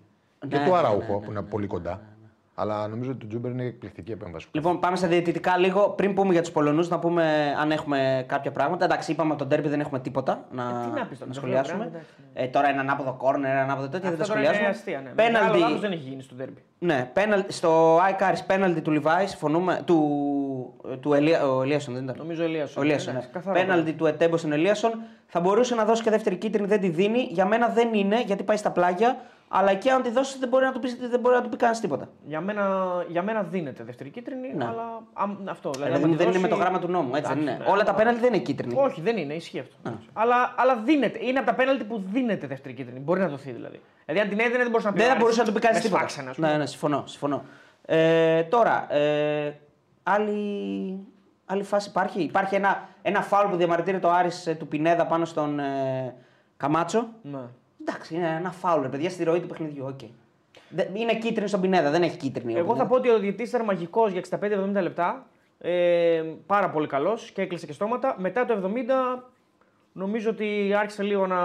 και 0.48 0.56
Ναι, 0.58 0.64
του 0.64 0.70
ναι, 0.70 0.76
Αραούχο 0.76 1.18
ναι, 1.18 1.24
που 1.24 1.30
είναι 1.30 1.42
πολύ 1.42 1.66
κοντά. 1.66 2.00
Αλλά 2.56 2.88
νομίζω 2.88 3.10
ότι 3.10 3.18
του 3.18 3.26
Τσούμπερ 3.26 3.50
είναι 3.50 3.64
εκπληκτική 3.64 4.12
επέμβαση. 4.12 4.46
Λοιπόν, 4.50 4.80
πάμε 4.80 4.96
στα 4.96 5.06
διαιτητικά 5.08 5.56
λίγο. 5.56 5.88
Πριν 5.88 6.14
πούμε 6.14 6.32
για 6.32 6.42
τους 6.42 6.50
Πολωνούς, 6.50 6.88
να 6.88 6.98
πούμε 6.98 7.54
αν 7.60 7.70
έχουμε 7.70 8.24
κάποια 8.28 8.50
πράγματα. 8.50 8.84
Εντάξει, 8.84 9.10
είπαμε 9.12 9.30
από 9.30 9.38
το 9.38 9.48
ντέρμπι 9.48 9.68
δεν 9.68 9.80
έχουμε 9.80 10.00
τίποτα 10.00 10.44
να, 10.50 10.62
Ε, 10.62 10.66
τι 10.66 10.98
να 11.00 11.06
πεις 11.06 11.18
τώρα, 11.18 11.18
να 11.18 11.26
το 11.26 11.32
σχολιάσουμε. 11.34 11.76
πράγμα, 11.78 11.84
εντάξει, 11.84 12.08
ε, 12.34 12.46
τώρα 12.46 12.68
ένα 12.68 12.80
ανάποδο 12.80 13.12
κόρνερ, 13.12 13.50
ένα 13.50 13.60
ανάποδο 13.62 13.88
τέτοιο, 13.88 14.08
δεν 14.08 14.18
τα 14.18 14.22
Αυτό 14.22 14.34
τώρα 14.34 14.44
είναι 14.46 14.54
σχολιάζουμε. 14.54 14.78
αστεία. 14.78 15.00
Ναι. 15.00 15.12
Μεγάλο 15.14 15.38
Πέναλτι. 15.38 15.58
λάθος 15.58 15.80
δεν 15.80 15.92
έχει 15.92 16.08
γίνει 16.08 16.22
στο 16.22 16.34
ντέρμπι. 16.34 16.62
Ναι, 16.78 17.10
πέναλτι, 17.12 17.52
στο 17.52 17.98
Άικάρι 18.06 18.36
πέναλτι 18.46 18.80
του 18.80 18.90
Λιβάη, 18.90 19.26
συμφωνούμε. 19.26 19.80
Του, 19.84 19.98
του 21.00 21.12
Ελία, 21.14 21.48
ο 21.48 21.62
Ελίασον 21.62 21.94
δεν 21.94 22.02
ήταν. 22.02 22.14
Νομίζω 22.18 22.42
ο 22.42 22.46
Ελίασον. 22.46 22.82
Ο 22.82 22.84
Ελίασον, 22.86 23.14
Ναι, 23.14 23.20
ναι. 23.20 23.26
καθαρό 23.32 23.60
Πέναλτι 23.60 23.92
του 23.92 24.06
Ετέμπος 24.06 24.38
στον 24.40 24.52
Ελίασον. 24.52 24.92
Θα 25.26 25.40
μπορούσε 25.40 25.74
να 25.74 25.84
δώσει 25.84 26.02
και 26.02 26.10
δεύτερη 26.10 26.36
κίτρινη, 26.36 26.66
δεν 26.66 26.80
τη 26.80 26.88
δίνει. 26.88 27.18
Για 27.30 27.46
μένα 27.46 27.68
δεν 27.68 27.94
είναι, 27.94 28.20
γιατί 28.22 28.42
πάει 28.42 28.56
στα 28.56 28.70
πλάγια. 28.70 29.16
Αλλά 29.48 29.70
εκεί 29.70 29.90
αν 29.90 30.02
τη 30.02 30.10
δώσεις 30.10 30.38
δεν 30.38 30.48
μπορεί 30.48 30.64
να 30.64 30.72
του 30.72 30.78
πει, 30.80 31.06
δεν 31.08 31.20
μπορεί 31.20 31.34
να 31.34 31.42
του 31.42 31.48
πει 31.48 31.56
κανένας 31.56 31.80
τίποτα. 31.80 32.08
Για 32.26 32.40
μένα, 32.40 32.86
για 33.08 33.22
μένα 33.22 33.42
δίνεται 33.42 33.84
δεύτερη 33.84 34.10
κίτρινη, 34.10 34.52
Ναι. 34.54 34.64
αλλά 34.64 35.02
αμ, 35.12 35.36
αυτό. 35.48 35.70
Δηλαδή, 35.70 35.92
Δηλαδή, 35.92 36.04
άμα 36.04 36.12
τη 36.12 36.18
δεν 36.18 36.26
είναι 36.28 36.38
δώσει- 36.38 36.40
με 36.40 36.48
το 36.48 36.62
γράμμα 36.62 36.78
του 36.78 36.88
νόμου, 36.88 37.14
έτσι 37.14 37.32
δεν 37.32 37.38
Εντάξει, 37.42 37.56
είναι. 37.56 37.64
ναι. 37.64 37.70
Όλα 37.72 37.84
τα 37.84 37.94
πέναλτι 37.94 38.20
δεν 38.20 38.32
είναι 38.34 38.42
κίτρινη. 38.42 38.74
Όχι, 38.76 39.00
δεν 39.00 39.16
είναι, 39.16 39.34
ισχύει 39.34 39.58
αυτό. 39.58 39.76
Αλλά, 40.12 40.54
αλλά 40.56 40.76
δίνεται. 40.76 41.18
Είναι 41.22 41.38
από 41.38 41.48
τα 41.48 41.54
πέναλτι 41.54 41.84
που 41.84 42.02
δίνεται 42.12 42.46
δεύτερη 42.46 42.74
κίτρινη. 42.74 42.98
Μπορεί 42.98 43.20
να 43.20 43.28
δοθεί 43.28 43.50
δηλαδή. 43.52 43.80
Δηλαδή, 44.04 44.22
αν 44.24 44.28
την 44.28 44.40
έδινε 44.40 44.58
δεν 44.58 44.70
μπορούσε 44.70 44.86
να 44.86 44.92
πει. 44.92 44.98
Δεν 44.98 45.06
θα 45.06 45.12
«Άρης, 45.12 45.22
μπορούσε 45.24 45.40
να 45.40 45.46
του 45.46 45.52
πει 45.52 45.60
κανεί 45.60 45.74
μες 45.74 45.82
τίποτα. 45.84 46.00
σφάξανε, 46.00 46.30
ας 46.30 46.36
πούμε. 46.36 46.48
Ναι, 46.50 46.56
ναι, 46.56 46.66
συμφωνώ. 46.66 47.02
συμφωνώ. 47.06 47.44
Ε, 47.86 48.42
τώρα, 48.42 48.94
ε, 48.94 49.54
άλλη, 50.02 50.98
άλλη 51.46 51.62
φάση 51.62 51.88
υπάρχει. 51.88 52.22
Υπάρχει 52.22 52.54
ένα, 52.54 52.88
ένα 53.02 53.20
φάουλ 53.22 53.50
που 53.50 53.56
διαμαρτύρεται 53.56 54.06
ο 54.06 54.12
Άρης 54.12 54.46
ε, 54.46 54.54
του 54.54 54.68
Πινέδα 54.68 55.06
πάνω 55.06 55.24
στον 55.24 55.58
ε, 55.58 56.14
Καμάτσο. 56.56 57.06
Ναι. 57.22 57.38
Εντάξει, 57.86 58.14
είναι 58.14 58.36
ένα 58.38 58.50
φάουλ, 58.50 58.82
ρε 58.82 58.88
παιδιά, 58.88 59.10
στη 59.10 59.24
ροή 59.24 59.40
του 59.40 59.46
παιχνιδιού. 59.46 59.96
Okay. 60.00 60.08
Είναι 60.94 61.14
κίτρινη 61.14 61.48
στον 61.48 61.60
Πινέδα, 61.60 61.90
δεν 61.90 62.02
έχει 62.02 62.16
κίτρινη. 62.16 62.54
ο 62.54 62.58
Εγώ 62.58 62.66
θα 62.66 62.72
Πινέδα. 62.72 62.88
πω 62.88 62.94
ότι 62.94 63.08
ο 63.10 63.18
διαιτητή 63.18 63.42
ήταν 63.48 63.64
μαγικός 63.64 64.12
για 64.12 64.22
65-70 64.76 64.82
λεπτά. 64.82 65.26
Ε, 65.58 66.22
πάρα 66.46 66.70
πολύ 66.70 66.86
καλός 66.86 67.30
και 67.30 67.42
έκλεισε 67.42 67.66
και 67.66 67.72
στόματα. 67.72 68.16
Μετά 68.18 68.44
το 68.44 68.72
70 69.18 69.22
νομίζω 69.92 70.30
ότι 70.30 70.74
άρχισε 70.78 71.02
λίγο 71.02 71.26
να, 71.26 71.38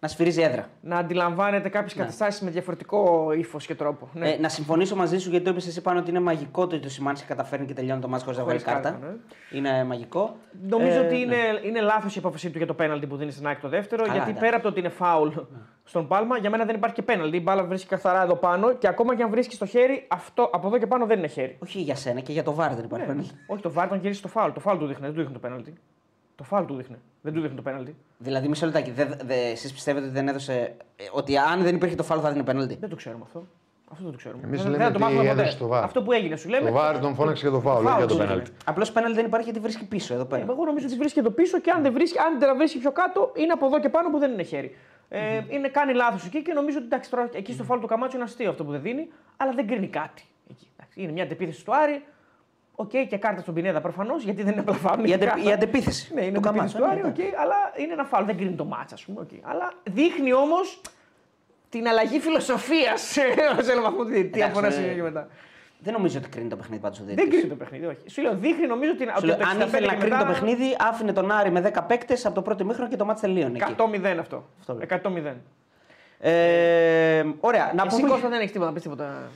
Να 0.00 0.08
σφυρίζει 0.08 0.40
έδρα. 0.42 0.68
να 0.80 0.96
αντιλαμβάνεται 0.96 1.68
κάποιες 1.68 1.94
Ναι. 1.96 2.00
καταστάσεις 2.02 2.40
με 2.40 2.50
διαφορετικό 2.50 3.32
ύφος 3.32 3.66
και 3.66 3.74
τρόπο. 3.74 4.08
Ναι. 4.12 4.30
Ε, 4.30 4.38
να 4.38 4.48
συμφωνήσω 4.48 4.96
μαζί 4.96 5.18
σου 5.18 5.30
γιατί 5.30 5.44
το 5.44 5.50
είπες 5.50 5.66
εσύ 5.66 5.80
πάνω 5.82 5.98
ότι 5.98 6.10
είναι 6.10 6.20
μαγικό 6.20 6.66
το 6.66 6.74
ότι 6.74 6.84
το 6.84 6.90
σημάνεις 6.90 7.20
και 7.20 7.26
καταφέρνει 7.28 7.66
και 7.66 7.72
τελειώνει 7.74 8.00
το 8.00 8.08
μάσκο 8.08 8.32
χωρίς 8.32 8.38
να 8.38 8.44
βγάλει 8.44 8.62
Χωρίς 8.62 8.74
κάρτα. 8.82 8.90
κάρτα, 9.00 9.06
ναι. 9.52 9.58
Είναι 9.58 9.84
μαγικό. 9.84 10.36
Νομίζω 10.68 10.96
Ε, 10.96 11.04
ότι 11.06 11.14
ναι. 11.14 11.20
είναι, 11.20 11.36
είναι 11.64 11.80
λάθος 11.80 12.16
η 12.16 12.18
απόφασή 12.18 12.50
του 12.50 12.58
για 12.58 12.66
το 12.66 12.74
πέναλτι 12.74 13.06
που 13.06 13.16
δίνει 13.16 13.30
στην 13.30 13.46
ΑΕΚ 13.46 13.60
το 13.60 13.68
δεύτερο. 13.68 14.02
Καλά, 14.02 14.14
γιατί 14.14 14.30
εντάξει. 14.30 14.44
Ναι. 14.44 14.46
πέρα 14.46 14.54
από 14.56 14.62
το 14.64 14.70
ότι 14.70 14.80
είναι 14.80 14.88
φάουλ 14.88 15.28
στον 15.84 16.06
Πάλμα, 16.08 16.38
για 16.38 16.50
μένα 16.50 16.64
δεν 16.64 16.74
υπάρχει 16.74 16.94
και 16.96 17.02
πέναλτι. 17.02 17.36
Η 17.36 17.40
μπάλα 17.44 17.64
βρίσκει 17.64 17.88
καθαρά 17.88 18.22
εδώ 18.22 18.34
πάνω 18.36 18.72
και 18.74 18.88
ακόμα 18.88 19.16
και 19.16 19.22
αν 19.22 19.30
βρίσκει 19.30 19.56
το 19.56 19.66
χέρι, 19.66 20.04
αυτό 20.08 20.50
από 20.52 20.66
εδώ 20.66 20.78
και 20.78 20.86
πάνω 20.86 21.06
δεν 21.06 21.18
είναι 21.18 21.26
χέρι. 21.28 21.58
Όχι 21.62 21.80
για 21.80 21.94
σένα 21.94 22.20
και 22.20 22.32
για 22.32 22.42
το 22.42 22.54
βάρ 22.54 22.74
δεν 22.74 22.84
υπάρχει 22.84 23.06
Ναι. 23.06 23.12
πέναλτι. 23.12 23.34
Όχι, 23.46 23.62
το 23.62 23.70
βάρ 23.70 23.88
τον 23.88 23.98
γυρίσει 24.00 24.22
το 24.22 24.28
φάουλ. 24.28 24.52
Το 24.52 24.60
φάουλ 24.60 24.78
του 24.78 24.86
δείχνει, 24.86 25.02
δεν 25.04 25.10
του 25.14 25.16
δείχνει 25.18 25.32
το 25.32 25.38
πέναλτι. 25.38 25.74
Το 26.38 26.44
φάουλ 26.44 26.64
του 26.64 26.74
δείχνει. 26.74 26.96
Δεν 27.22 27.32
του 27.32 27.40
δείχνει 27.40 27.56
το 27.56 27.62
πέναλτι. 27.62 27.96
Δηλαδή, 28.18 28.48
μισό 28.48 28.66
λεπτάκι. 28.66 28.90
Δε, 28.90 29.04
δε, 29.24 29.34
εσείς 29.34 29.72
πιστεύετε 29.72 30.04
ότι 30.06 30.14
δεν 30.14 30.28
έδωσε. 30.28 30.52
ε, 30.96 31.04
Ότι 31.12 31.36
αν 31.38 31.62
δεν 31.62 31.74
υπήρχε 31.74 31.94
το 31.94 32.02
φάουλ 32.02 32.20
θα 32.24 32.30
δίνει 32.32 32.44
πέναλτι; 32.44 32.76
Δεν 32.80 32.88
το 32.88 32.96
ξέρουμε 32.96 33.22
αυτό. 33.26 33.46
Αυτό 33.90 34.02
δεν 34.02 34.12
το 34.12 34.18
ξέρουμε. 34.18 34.42
Εμείς 34.44 34.62
δεν, 34.62 34.70
λέμε 34.70 34.84
δεν 34.84 34.92
θα 34.92 34.98
το 34.98 35.04
ότι 35.04 35.14
μάθουμε 35.14 35.28
ποτέ. 35.30 35.42
έδωσε 35.42 35.58
το 35.58 35.70
VAR. 35.72 35.82
Αυτό 35.82 36.02
που 36.02 36.12
έγινε, 36.12 36.36
σου 36.36 36.48
λέμε. 36.48 36.66
Το 36.66 36.72
VAR 36.72 36.98
τον 37.00 37.14
φώναξε 37.14 37.42
για 37.48 37.50
το 37.56 37.60
φάουλ, 37.60 37.76
όχι 37.76 37.86
Φάουλ 37.86 37.98
για 37.98 38.06
το 38.06 38.14
του 38.14 38.20
πέναλτι. 38.20 38.50
Απλώς 38.64 38.92
πέναλτι 38.92 39.16
δεν 39.16 39.24
υπάρχει 39.26 39.44
γιατί 39.50 39.60
βρίσκει 39.60 39.84
πίσω 39.86 40.14
εδώ 40.14 40.24
πέρα. 40.24 40.42
Ε, 40.42 40.46
Εγώ 40.50 40.64
νομίζω 40.64 40.86
ότι 40.86 40.96
βρίσκει 40.96 41.18
εδώ 41.18 41.30
πίσω 41.30 41.60
και 41.60 41.70
αν 41.70 41.82
δεν 41.82 41.92
βρίσκει, 41.92 42.18
αν 42.18 42.38
δεν 42.38 42.48
τα 42.48 42.54
βρίσκει 42.54 42.78
πιο 42.78 42.92
κάτω, 42.92 43.32
είναι 43.36 43.52
από 43.52 43.66
εδώ 43.66 43.80
και 43.80 43.88
πάνω 43.88 44.10
που 44.10 44.18
δεν 44.18 44.32
είναι 44.32 44.42
χέρι. 44.42 44.76
Ε, 45.08 45.40
είναι, 45.48 45.68
κάνει 45.68 45.92
λάθος 45.92 46.24
εκεί 46.26 46.42
και 46.42 46.52
νομίζω 46.52 46.76
ότι 46.76 46.86
εντάξει, 46.86 47.10
τώρα, 47.10 47.28
εκεί 47.32 47.52
στο 47.52 47.64
φάουλ 47.64 47.80
του 47.80 47.86
Καμάτσο 47.86 48.16
είναι 48.16 48.24
αστείο 48.24 48.50
αυτό 48.50 48.64
που 48.64 48.70
δεν 48.70 48.82
δίνει, 48.82 49.08
αλλά 49.36 49.52
δεν 49.52 49.66
κρίνει 49.66 49.86
κάτι. 49.88 50.22
Εκεί, 50.50 50.66
εντάξει. 50.76 51.02
Είναι 51.02 51.12
μια 51.12 51.22
αντεπίθεση 51.22 51.64
του 51.64 51.74
Άρη. 51.74 52.04
Οκ, 52.80 52.90
και 53.08 53.16
κάρτα 53.18 53.40
στον 53.40 53.54
Πινέδα 53.54 53.80
προφανώς, 53.80 54.22
γιατί 54.22 54.42
δεν 54.42 54.52
είναι 54.52 54.60
απλά 54.60 54.74
φάουλ. 54.74 54.98
Η, 54.98 55.02
είναι 55.04 55.14
αντε, 55.14 55.24
κάρτα. 55.26 55.42
η 55.48 55.52
αντεπίθεση. 55.52 56.14
Ναι, 56.14 56.20
είναι 56.20 56.32
του 56.34 56.40
το 56.40 56.48
Καμάτσο, 56.50 56.78
του 56.78 56.84
Άρη, 56.86 57.00
ναι, 57.00 57.08
οκ, 57.08 57.16
αλλά 57.40 57.54
είναι 57.76 57.92
ένα 57.92 58.04
φάουλ. 58.04 58.24
Δεν 58.26 58.36
κρίνει 58.36 58.54
το 58.54 58.64
ματς, 58.64 58.94
ας 58.94 59.04
πούμε. 59.04 59.20
οκ. 59.20 59.28
Αλλά 59.42 59.72
δείχνει 59.84 60.32
όμως 60.32 60.80
την 61.68 61.88
αλλαγή 61.88 62.18
φιλοσοφίας 62.20 63.00
σε 63.00 63.20
ένα 63.72 63.80
βαθμό 63.82 63.98
του 64.02 64.04
διαιτητή 64.04 64.38
Εντάξει, 64.40 64.58
από 64.58 64.66
ένα 64.66 64.68
ναι. 64.68 64.74
σημείο 64.82 64.94
και 64.94 65.02
μετά. 65.02 65.28
Δεν 65.80 65.92
νομίζω 65.92 66.18
ότι 66.18 66.28
κρίνει 66.28 66.48
το 66.48 66.56
παιχνίδι 66.56 66.82
πάντως 66.82 66.98
ο 67.00 67.02
Δεν 67.04 67.14
διαιτητής. 67.14 67.38
κρίνει 67.40 67.54
το 67.54 67.64
παιχνίδι, 67.64 67.86
όχι. 67.86 68.10
Σου 68.10 68.22
λέω, 68.22 68.34
δείχνει 68.34 68.66
νομίζω 68.66 68.90
ότι, 68.90 69.04
Σου 69.04 69.12
ότι 69.16 69.26
λέω, 69.26 69.36
το 69.36 69.44
αν 69.48 69.60
65 69.62 69.66
ήθελε 69.66 69.86
να 69.86 69.92
και 69.92 69.98
κρίνει 69.98 70.14
μετά- 70.16 70.26
το 70.26 70.32
παιχνίδι, 70.32 70.76
άφηνε 70.78 71.12
τον 71.12 71.30
Άρη 71.30 71.50
με 71.50 71.60
10 71.74 71.82
παίκτες 71.86 72.26
από 72.26 72.34
το 72.34 72.42
πρώτο 72.42 72.64
μήχρονο 72.64 72.88
και 72.88 72.96
το 72.96 73.04
μάτι 73.04 73.20
τελείωνε. 73.20 73.58
εκεί. 73.58 73.74
100-0 73.78 74.16
αυτό. 74.20 74.48
Αυτό 74.58 74.74
λέω. 74.74 74.82
100-0. 74.82 75.34
Ε, 76.20 77.24
ωραία, 77.40 77.72
να 77.76 77.82
Εσύ 77.86 77.96
πούμε. 77.96 78.08
Κώστα 78.08 78.28
δεν 78.28 78.38
έχεις 78.38 78.50
τίποτα 78.52 78.68
να 78.70 78.74
πεις 78.74 78.82
τίποτα. 78.82 79.30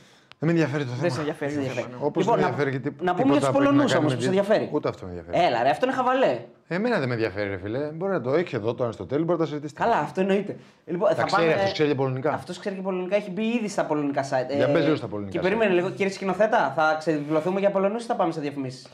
Δεν 0.45 0.55
με 0.55 0.59
ενδιαφέρει 0.61 0.85
το 0.85 0.91
θέμα. 0.91 1.03
Δεν 1.03 1.11
σε 1.11 1.19
ενδιαφέρει. 1.21 1.53
Δεν 1.53 1.63
το 1.63 1.69
σε 1.69 1.75
θέμα, 1.75 1.81
ενδιαφέρει. 1.87 2.07
Όπω 2.09 2.21
Λοιπόν, 2.21 2.35
δεν 2.37 2.45
με 2.45 2.51
να- 2.51 2.57
ενδιαφέρει 2.63 2.71
και 2.83 2.89
τι- 2.89 3.05
να 3.05 3.13
πούμε 3.15 3.23
τίποτα 3.23 3.39
για 3.39 3.41
τους 3.41 3.49
που 3.49 3.57
έχει 3.57 3.65
να 3.65 3.69
Πολωνούς 3.71 3.93
κάνει 3.93 3.99
όμως, 4.05 4.13
με 4.13 4.17
που 4.19 4.23
σε 4.23 4.29
τη- 4.31 4.37
ενδιαφέρει. 4.39 4.69
Ούτε 4.73 4.89
αυτό 4.89 5.03
με 5.07 5.11
ενδιαφέρει. 5.13 5.37
Έλα, 5.47 5.63
ρε, 5.63 5.71
αυτό 5.75 5.83
είναι 5.87 5.95
χαβαλέ. 5.95 6.33
Εμένα 6.77 6.99
δεν 6.99 7.09
με 7.09 7.15
ενδιαφέρει, 7.15 7.49
ρε 7.49 7.59
φίλε. 7.65 7.79
Μπορεί 7.97 8.13
να 8.13 8.21
το 8.21 8.31
έχει 8.41 8.55
εδώ 8.57 8.75
το 8.75 8.85
Αριστοτέλη, 8.85 9.23
μπορεί 9.25 9.39
να 9.39 9.45
τα 9.45 9.51
συζητήσετε. 9.51 9.83
Καλά, 9.83 9.97
αυτό 9.99 10.21
εννοείται. 10.21 10.57
Λοιπόν, 10.87 11.09
Τα 11.17 11.23
ξέρει, 11.23 11.53
αυτός 11.53 11.73
ξέρει 11.73 11.89
και 11.89 11.95
πολωνικά. 11.95 12.31
Αυτός 12.33 12.59
ξέρει 12.59 12.75
και 12.75 12.83
πολωνικά, 12.83 13.17
έχει 13.17 13.31
μπει 13.31 13.45
ήδη 13.59 13.69
στα 13.69 13.85
πολωνικά 13.85 14.23
site. 14.31 14.55
Για 14.57 14.69
πες 14.73 14.85
λίγο 14.85 14.97
στα 14.97 15.07
πολωνικά 15.09 15.33
Και 15.33 15.39
site. 15.39 15.43
περίμενε 15.43 15.73
λίγο, 15.75 15.91
κύριε 15.91 16.13
σκηνοθέτα, 16.13 16.73
θα 16.77 16.97
ξεδιπλωθούμε 16.99 17.61
για 17.61 17.71
Πολωνούς 17.71 18.03
ή 18.03 18.07
θα 18.07 18.15
πάμε 18.15 18.33
σε 18.33 18.41
διαφημίσεις; 18.41 18.87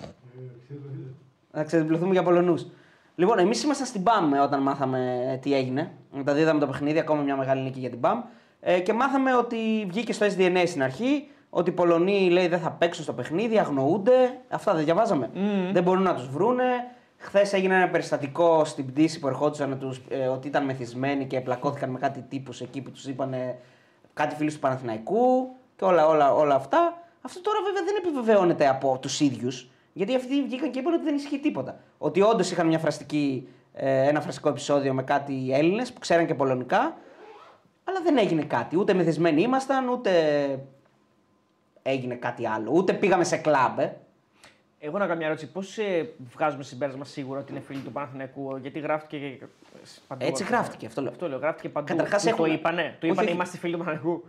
θα 1.52 1.62
ξεδιπλωθούμε 1.64 2.12
για 2.12 2.22
Πολωνούς. 2.22 2.66
Λοιπόν, 3.14 3.38
εμείς 3.38 3.62
ήμασταν 3.62 3.86
στην 3.86 4.02
ΠΑΜ 4.02 4.34
ε, 4.34 4.38
όταν 4.38 4.62
μάθαμε 4.62 4.98
τι 5.42 5.54
έγινε. 5.54 5.90
Τα 6.24 6.32
δίδαμε 6.32 6.60
το 6.60 6.66
παιχνίδι, 6.66 6.98
ακόμα 6.98 7.22
μια 7.22 7.36
μεγάλη 7.36 7.62
νίκη 7.62 7.78
για 7.80 7.90
την 7.90 8.00
ΠΑΜ. 8.00 8.20
Ε, 8.60 8.78
και 8.80 8.92
μάθαμε 8.92 9.34
ότι 9.36 9.56
βγήκε 9.88 10.12
στο 10.12 10.26
SDNA 10.26 10.62
στην 10.66 10.82
αρχή, 10.82 11.28
ότι 11.50 11.70
οι 11.70 11.72
Πολωνοί 11.72 12.30
λέει 12.30 12.48
δεν 12.48 12.58
θα 12.58 12.70
παίξουν 12.70 13.04
στο 13.04 13.12
παιχνίδι, 13.12 13.58
αγνοούνται. 13.58 14.40
Αυτά 14.48 14.74
δεν 14.74 14.84
διαβάζαμε. 14.84 15.30
Δεν 15.72 15.82
μπορούν 15.82 16.02
να 16.02 16.14
τους 16.14 16.28
βρούνε. 16.28 16.64
Χθες 17.16 17.52
έγινε 17.52 17.74
ένα 17.74 17.88
περιστατικό 17.88 18.64
στην 18.64 18.86
πτήση 18.86 19.18
που 19.18 19.28
ερχόντουσαν 19.28 19.78
τους, 19.78 20.00
ε, 20.08 20.26
ότι 20.26 20.48
ήταν 20.48 20.64
μεθυσμένοι 20.64 21.26
και 21.26 21.40
πλακώθηκαν 21.40 21.90
με 21.90 21.98
κάτι 21.98 22.24
τύπους 22.28 22.60
εκεί 22.60 22.80
που 22.80 22.90
τους 22.90 23.06
είπαν 23.06 23.34
κάτι 24.14 24.34
φίλους 24.34 24.54
του 24.54 24.60
Παναθηναϊκού 24.60 25.48
και 25.76 25.84
όλα, 25.84 26.06
όλα, 26.06 26.34
όλα 26.34 26.54
αυτά. 26.54 27.02
Αυτό 27.22 27.40
τώρα 27.40 27.58
βέβαια 27.64 27.82
δεν 27.84 27.94
επιβεβαιώνεται 27.98 28.68
από 28.68 28.98
τους 29.02 29.20
ίδιους. 29.20 29.70
Γιατί 29.92 30.14
αυτοί 30.14 30.42
βγήκαν 30.42 30.70
και 30.70 30.78
είπαν 30.78 30.92
ότι 30.92 31.04
δεν 31.04 31.14
ισχύει 31.14 31.38
τίποτα. 31.38 31.78
Ότι 31.98 32.20
όντως 32.20 32.50
είχαν 32.50 32.66
μια 32.66 32.78
φραστική, 32.78 33.48
ε, 33.72 34.08
ένα 34.08 34.20
φραστικό 34.20 34.48
επεισόδιο 34.48 34.94
με 34.94 35.02
κάτι 35.02 35.48
Έλληνες 35.52 35.92
που 35.92 36.00
ξέραν 36.00 36.26
και 36.26 36.34
πολωνικά. 36.34 36.96
Αλλά 37.84 38.00
δεν 38.02 38.18
έγινε 38.18 38.42
κάτι. 38.42 38.76
Ούτε 38.76 38.94
μεθυσμένοι 38.94 39.42
ήμασταν, 39.42 39.88
ούτε 39.88 40.10
έγινε 41.88 42.14
κάτι 42.14 42.46
άλλο. 42.46 42.70
Ούτε 42.74 42.92
πήγαμε 42.92 43.24
σε 43.24 43.36
κλαμπ. 43.36 43.78
ε. 43.78 43.92
Εγώ 44.80 44.98
να 44.98 45.04
κάνω 45.06 45.16
μια 45.16 45.26
ερώτηση. 45.26 45.50
Πώς 45.52 45.78
ε, 45.78 46.08
βγάζουμε 46.34 46.62
συμπέρασμα 46.62 47.04
σίγουρα 47.04 47.40
ότι 47.40 47.52
είναι 47.52 47.60
φίλοι 47.60 47.80
του 47.80 47.92
Παναθηναϊκού, 47.92 48.56
γιατί 48.56 48.78
γράφτηκε 48.78 49.18
και 49.28 49.44
παντού. 50.08 50.24
Έτσι 50.26 50.44
γράφτηκε, 50.44 50.86
αυτό 50.86 51.00
λέω. 51.02 51.10
Αυτό 51.10 51.28
λέω, 51.28 51.38
γράφτηκε 51.38 51.68
παντού. 51.68 51.86
Καταρχάς 51.86 52.22
Που 52.22 52.28
έχουμε- 52.28 52.48
Το 52.48 52.54
είπανε. 52.54 52.82
Το 52.82 52.88
Όχι, 53.06 53.12
είπανε, 53.12 53.26
όχι. 53.26 53.34
είμαστε 53.34 53.58
φίλοι 53.58 53.72
του 53.72 53.78
Παναθηναϊκού. 53.78 54.24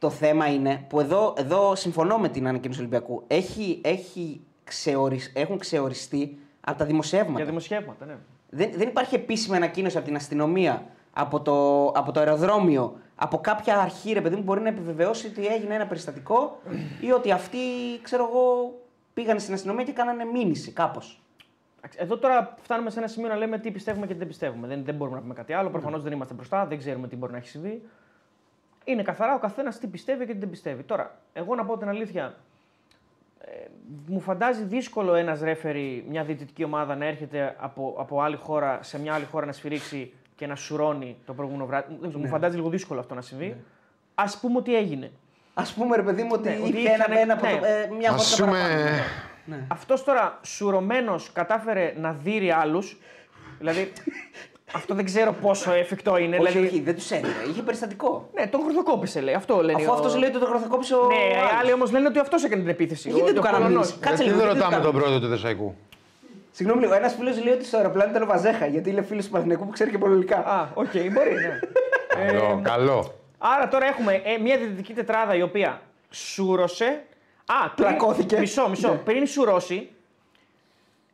Το 0.00 0.10
θέμα 0.10 0.52
είναι 0.52 0.84
που 0.88 1.00
εδώ, 1.00 1.34
εδώ 1.38 1.74
συμφωνώ 1.74 2.18
με 2.18 2.28
την 2.28 2.46
ανακοίνωση 2.48 2.80
του 2.80 2.86
Ολυμπιακού. 2.90 3.24
Έχει, 3.26 3.80
έχει 3.84 4.40
ξεορισ- 4.64 5.36
έχουν 5.38 5.58
ξεοριστεί 5.58 6.38
από 6.60 6.78
τα 6.78 6.84
δημοσιεύματα. 6.84 7.36
Για 7.36 7.44
δημοσιεύματα, 7.44 8.04
ναι. 8.06 8.16
Δεν, 8.50 8.70
δεν 8.74 8.88
υπάρχει 8.88 9.14
επίσημη 9.14 9.56
ανακοίνωση 9.56 9.96
από 9.96 10.06
την 10.06 10.16
αστυνομία, 10.16 10.84
από 11.12 11.40
το, 11.40 11.84
από 11.86 12.12
το 12.12 12.20
αεροδρόμιο, 12.20 12.96
από 13.20 13.38
κάποια 13.38 13.78
αρχή, 13.78 14.12
ρε 14.12 14.20
παιδί 14.20 14.36
μου, 14.36 14.42
μπορεί 14.42 14.60
να 14.60 14.68
επιβεβαιώσει 14.68 15.26
ότι 15.26 15.46
έγινε 15.46 15.74
ένα 15.74 15.86
περιστατικό 15.86 16.60
ή 17.00 17.10
ότι 17.10 17.30
αυτοί, 17.30 17.58
ξέρω 18.02 18.28
εγώ, 18.30 18.74
πήγαν 19.14 19.40
στην 19.40 19.54
αστυνομία 19.54 19.84
και 19.84 19.92
κάνανε 19.92 20.24
μήνυση 20.24 20.72
κάπως. 20.72 21.22
Εντάξει, 21.78 21.98
Εδώ 22.00 22.18
τώρα 22.18 22.54
φτάνουμε 22.60 22.90
σε 22.90 22.98
ένα 22.98 23.08
σημείο 23.08 23.28
να 23.28 23.36
λέμε 23.36 23.58
τι 23.58 23.70
πιστεύουμε 23.70 24.06
και 24.06 24.12
τι 24.12 24.18
δεν 24.18 24.28
πιστεύουμε. 24.28 24.66
Δεν, 24.66 24.84
δεν 24.84 24.94
μπορούμε 24.94 25.16
να 25.16 25.22
πούμε 25.22 25.34
κάτι 25.34 25.52
άλλο. 25.52 25.70
Προφανώς 25.70 26.02
δεν 26.02 26.12
είμαστε 26.12 26.34
μπροστά, 26.34 26.66
δεν 26.66 26.78
ξέρουμε 26.78 27.08
τι 27.08 27.16
μπορεί 27.16 27.32
να 27.32 27.38
έχει 27.38 27.48
συμβεί. 27.48 27.82
Είναι 28.84 29.02
καθαρά 29.02 29.34
ο 29.34 29.38
καθένας 29.38 29.78
τι 29.78 29.86
πιστεύει 29.86 30.26
και 30.26 30.32
τι 30.32 30.38
δεν 30.38 30.50
πιστεύει. 30.50 30.82
Τώρα, 30.82 31.18
εγώ 31.32 31.54
να 31.54 31.64
πω 31.64 31.78
την 31.78 31.88
αλήθεια, 31.88 32.34
ε, 33.40 33.66
μου 34.06 34.20
φαντάζει 34.20 34.62
δύσκολο 34.62 35.14
ένας 35.14 35.40
ρέφερη, 35.40 36.04
μια 36.08 36.24
διαιτητική 36.24 36.64
ομάδα 36.64 36.96
να 36.96 37.04
έρχεται 37.04 37.56
από, 37.58 37.94
από 37.98 38.20
άλλη 38.20 38.36
χώρα 38.36 38.82
σε 38.82 39.00
μια 39.00 39.14
άλλη 39.14 39.24
χώρα 39.24 39.46
να 39.46 39.52
σφυρίξει 39.52 40.12
και 40.38 40.46
να 40.46 40.54
σουρώνει 40.56 41.16
το 41.26 41.32
προηγούμενο 41.34 41.66
βράδυ. 41.66 41.96
Δεν 42.00 42.08
ξέρω, 42.08 42.24
Μου 42.24 42.28
φαντάζει 42.30 42.56
λίγο 42.56 42.68
δύσκολο 42.68 43.00
αυτό 43.00 43.14
να 43.14 43.20
συμβεί. 43.20 43.56
Α 44.14 44.24
πούμε 44.40 44.56
ότι 44.58 44.76
έγινε. 44.76 45.10
Α 45.54 45.62
πούμε, 45.76 45.96
ρε 45.96 46.02
παιδί 46.02 46.22
μου, 46.22 46.28
ότι 46.32 46.48
Ναι, 46.48 46.56
ότι 46.62 46.76
είχε 46.78 46.88
ένα, 46.88 47.04
είχαν- 47.08 47.16
ένα, 47.16 47.32
από 47.34 47.46
ναι. 47.46 47.52
το- 47.58 47.64
ε, 47.66 47.90
μια 47.98 48.10
Ας 48.10 48.28
βότκα 48.30 48.44
πούμε. 48.44 48.58
παραπάνω. 48.62 48.96
Ναι. 49.44 49.64
Αυτός 49.68 50.04
τώρα 50.04 50.38
σουρωμένος 50.42 51.30
κατάφερε 51.32 51.94
να 52.00 52.12
δείρει 52.12 52.50
άλλους. 52.50 52.96
δηλαδή, 53.58 53.92
αυτό 54.72 54.94
δεν 54.94 55.04
ξέρω 55.04 55.32
πόσο 55.32 55.72
εφικτό 55.72 56.16
είναι. 56.16 56.36
Όχι, 56.38 56.46
δηλαδή, 56.52 56.66
όχι, 56.66 56.80
δεν 56.80 56.94
τους 56.94 57.10
έδινε. 57.10 57.32
Είχε 57.50 57.62
περιστατικό. 57.62 58.30
Ναι, 58.34 58.46
τον 58.46 58.60
χρωστοκόπησε 58.62 59.20
λέει. 59.20 59.34
Αυτό 59.34 59.62
λένε. 59.62 59.82
Αφού 59.82 59.90
ο- 59.90 59.94
αυτός 59.94 60.16
λέει 60.16 60.28
ότι 60.28 60.38
τον 60.38 60.48
χρωστοκόπησε 60.48 60.94
ο. 60.94 61.06
Ναι, 61.06 61.14
οι 61.14 61.34
άλλος. 61.38 61.52
άλλοι 61.60 61.72
όμως 61.72 61.90
λένε 61.92 62.08
ότι 62.08 62.18
αυτός 62.18 62.44
έκανε 62.44 62.60
την 62.60 62.70
επίθεση. 62.70 63.08
Γιατί 63.08 63.22
ο- 63.22 63.24
δεν 63.24 63.34
του 63.34 63.40
ο 63.42 63.46
κάναμε 63.46 63.64
Πολωνός. 63.64 63.86
μήνυση. 63.86 64.02
Κάτσε 64.08 64.22
Γιατί 64.22 64.38
λίγο. 64.38 64.38
δεν 64.38 64.46
γιατί 64.46 64.58
ρωτάμε 64.64 64.76
του 64.76 64.82
τον 64.92 64.92
κάναμε. 64.92 65.10
πρόεδρο 65.12 65.20
του 65.26 65.28
Εδεσσαϊκού. 65.34 65.74
Συγγνώμη 66.58 66.82
λίγο, 66.82 66.94
ένας 66.94 67.14
φίλος 67.14 67.42
λέει 67.44 67.52
ότι 67.52 67.64
στο 67.64 67.76
αεροπλάνο 67.76 68.10
ήταν 68.10 68.22
ο 68.22 68.26
Βαζέχας 68.26 68.66
γιατί 68.66 68.90
είναι 68.90 69.02
φίλος 69.02 69.24
του 69.24 69.30
Παναθηναϊκού 69.30 69.64
που 69.64 69.70
ξέρει 69.72 69.90
και 69.90 69.98
πολωνικά. 69.98 70.36
Α, 70.36 70.68
οκ, 70.74 70.90
μπορεί, 71.12 71.32
ναι. 71.34 71.58
Καλό, 72.26 72.60
καλό. 72.62 73.12
Άρα 73.38 73.68
τώρα 73.68 73.86
έχουμε 73.86 74.22
ε, 74.24 74.38
μια 74.38 74.56
διαιτητική 74.56 74.92
τετράδα 74.94 75.34
η 75.34 75.42
οποία 75.42 75.80
σούρωσε. 76.10 77.02
Α, 77.46 77.70
πριν- 77.74 77.88
Πλακώθηκε. 77.88 78.38
Μισό, 78.38 78.68
μισό. 78.68 78.88
Ναι. 78.88 78.94
Πριν 78.96 79.26
σουρώσει, 79.26 79.90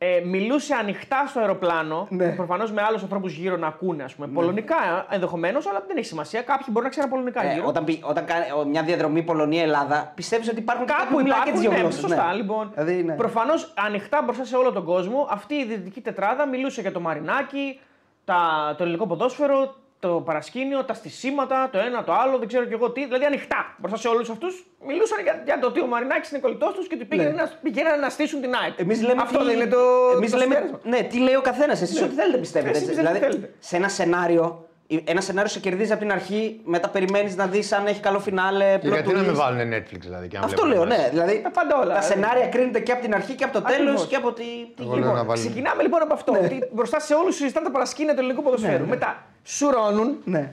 ε, 0.07 0.21
μιλούσε 0.25 0.75
ανοιχτά 0.75 1.27
στο 1.27 1.41
αεροπλάνο. 1.41 2.07
Ναι. 2.11 2.29
Προφανώς 2.29 2.73
με 2.73 2.83
άλλους 2.83 3.03
ανθρώπους 3.03 3.33
γύρω 3.33 3.57
να 3.57 3.67
ακούνε, 3.67 4.03
ας 4.03 4.15
πούμε. 4.15 4.27
Πολωνικά 4.27 4.77
ενδεχομένως, 5.11 5.67
αλλά 5.67 5.85
δεν 5.89 5.97
έχει 5.97 6.07
σημασία. 6.07 6.43
Κάποιοι 6.43 6.67
μπορεί 6.71 6.85
να 6.85 6.91
ξέρουν 6.91 7.11
πολωνικά 7.11 7.45
Ε, 7.45 7.53
γύρω. 7.55 7.67
όταν, 7.67 7.85
πει- 7.85 8.01
όταν 8.05 8.25
κάνει 8.25 8.45
ο- 8.61 8.65
μια 8.65 8.83
διαδρομή 8.83 9.23
Πολωνία-Ελλάδα, 9.23 10.13
πιστεύεις 10.15 10.49
ότι 10.49 10.59
υπάρχουν 10.59 10.87
Κάπου 10.87 11.01
κάποιοι 11.01 11.17
που 11.17 11.23
μιλάνε 11.23 11.43
και 11.45 11.49
υπάρχουν, 11.51 11.63
τι 11.63 11.69
δύο 11.69 11.77
ναι, 11.77 11.83
γλώσσες, 11.83 12.01
σωστά, 12.01 12.27
ναι. 12.29 12.35
λοιπόν. 12.35 12.71
Δηλαδή, 12.75 13.03
ναι. 13.03 13.15
Προφανώς 13.15 13.73
ανοιχτά 13.87 14.23
μπροστά 14.23 14.45
σε 14.45 14.57
όλο 14.57 14.73
τον 14.73 14.85
κόσμο, 14.85 15.29
αυτή 15.31 15.55
η 15.55 15.65
δυτική 15.65 16.01
τετράδα 16.01 16.47
μιλούσε 16.47 16.81
για 16.81 16.93
το 16.93 17.01
Μαρινάκι, 17.01 17.81
τα, 18.25 18.75
το 18.79 18.83
ελληνικό 18.83 19.07
ποδόσφαιρο, 19.07 19.75
το 20.07 20.11
παρασκήνιο, 20.29 20.85
τα 20.85 20.95
στισίματα, 20.95 21.69
το 21.73 21.79
ένα, 21.79 22.05
το 22.05 22.13
άλλο, 22.13 22.39
δεν 22.39 22.49
ξέρω 22.49 22.65
κι 22.65 22.73
εγώ 22.73 22.91
τι. 22.91 23.05
Δηλαδή 23.05 23.25
ανοιχτά 23.25 23.75
μπροστά 23.79 23.99
σε 23.99 24.09
όλους 24.09 24.31
αυτούς 24.31 24.67
μιλούσαν 24.87 25.19
για, 25.23 25.43
για 25.45 25.59
το 25.59 25.67
ότι 25.67 25.81
ο 25.81 25.87
Μαρινάκης 25.87 26.31
είναι 26.31 26.41
κολλητός 26.41 26.73
τους 26.75 26.87
και 26.89 26.95
ότι 26.95 27.05
πήγαιναν, 27.05 27.35
Ναι. 27.35 27.43
να, 27.43 27.51
πήγαιναν 27.63 28.01
να 28.01 28.09
στήσουν 28.09 28.41
την 28.41 28.55
ΑΕΚ. 28.63 28.73
Εμείς 28.77 29.03
λέμε. 29.03 29.23
Αυτό 29.23 29.39
τι... 29.39 29.45
δεν 29.45 29.55
είναι 29.57 29.67
το. 29.67 29.79
Εμείς 30.17 30.31
το 30.31 30.37
λέμε. 30.37 30.55
συμπέρασμα. 30.55 30.81
Ναι, 30.83 31.01
τι 31.03 31.19
λέει 31.19 31.35
ο 31.35 31.41
καθένας. 31.41 31.83
Εσείς 31.83 32.03
ό,τι 32.03 32.15
θέλετε 32.15 32.39
πιστεύετε. 32.39 32.71
Εσείς 32.77 32.89
έτσι. 32.89 32.95
πιστεύετε 33.01 33.27
δηλαδή, 33.27 33.37
τι 33.37 33.41
θέλετε. 33.43 33.59
σε 33.69 33.77
ένα 33.77 33.89
σενάριο, 33.89 34.69
ένα 35.05 35.21
σενάριο 35.21 35.51
σε 35.51 35.61
κερδίζει 35.61 35.93
από 35.93 36.01
την 36.01 36.13
αρχή, 36.13 36.61
μετά 36.65 36.89
περιμένεις 36.89 37.37
να 37.37 37.47
δεις 37.47 37.73
αν 37.73 37.87
έχει 37.87 38.01
καλό 38.01 38.19
φινάλε. 38.21 38.79
Και 38.81 38.89
γιατί 38.89 39.03
πρώτου 39.03 39.17
να 39.19 39.23
με 39.25 39.29
δεις. 39.31 39.39
βάλουν 39.39 39.61
Netflix 39.75 39.99
δηλαδή. 40.01 40.29
Και 40.29 40.39
να 40.39 40.45
Αυτό 40.45 40.63
βλέπουν 40.63 40.87
λέω, 40.89 40.89
μέσα. 40.89 41.03
ναι. 41.03 41.09
Δηλαδή, 41.09 41.41
Τα 41.43 41.51
πάντα 41.51 41.79
όλα. 41.83 41.95
Τα 41.95 42.01
σενάρια 42.01 42.47
κρίνονται 42.49 42.81
και 42.81 42.93
από 42.93 43.03
την 43.03 43.15
αρχή 43.15 43.35
και 43.35 43.45
από 43.45 43.53
το 43.53 43.63
τέλος 43.63 43.81
Ακριβώς. 43.81 44.07
και 44.07 44.17
από 44.17 44.33
τη. 44.33 44.43
τη 44.77 44.83
Εγώ 44.83 44.95
γύρω. 44.95 45.05
λέω 45.07 45.15
να 45.15 45.25
βάλουν. 45.25 45.45
Ξεκινάμε 45.45 45.83
λοιπόν 45.83 46.03
από 46.03 46.15
αυτό. 46.15 46.33
Ότι 46.33 46.69
μπροστά 46.73 47.01
σε 47.01 47.15
όλους 47.15 47.35
συζητάνε 47.37 47.67
τα 47.67 47.73
παρασκήνια 47.73 48.13
του 48.15 48.19
ελληνικού 48.21 48.43
ποδοσφαίρου. 48.43 48.73
Ναι, 48.73 48.79
ναι. 48.79 48.87
Μετά 48.87 49.25
σουρώνουν, 49.45 50.17
Ναι. 50.25 50.53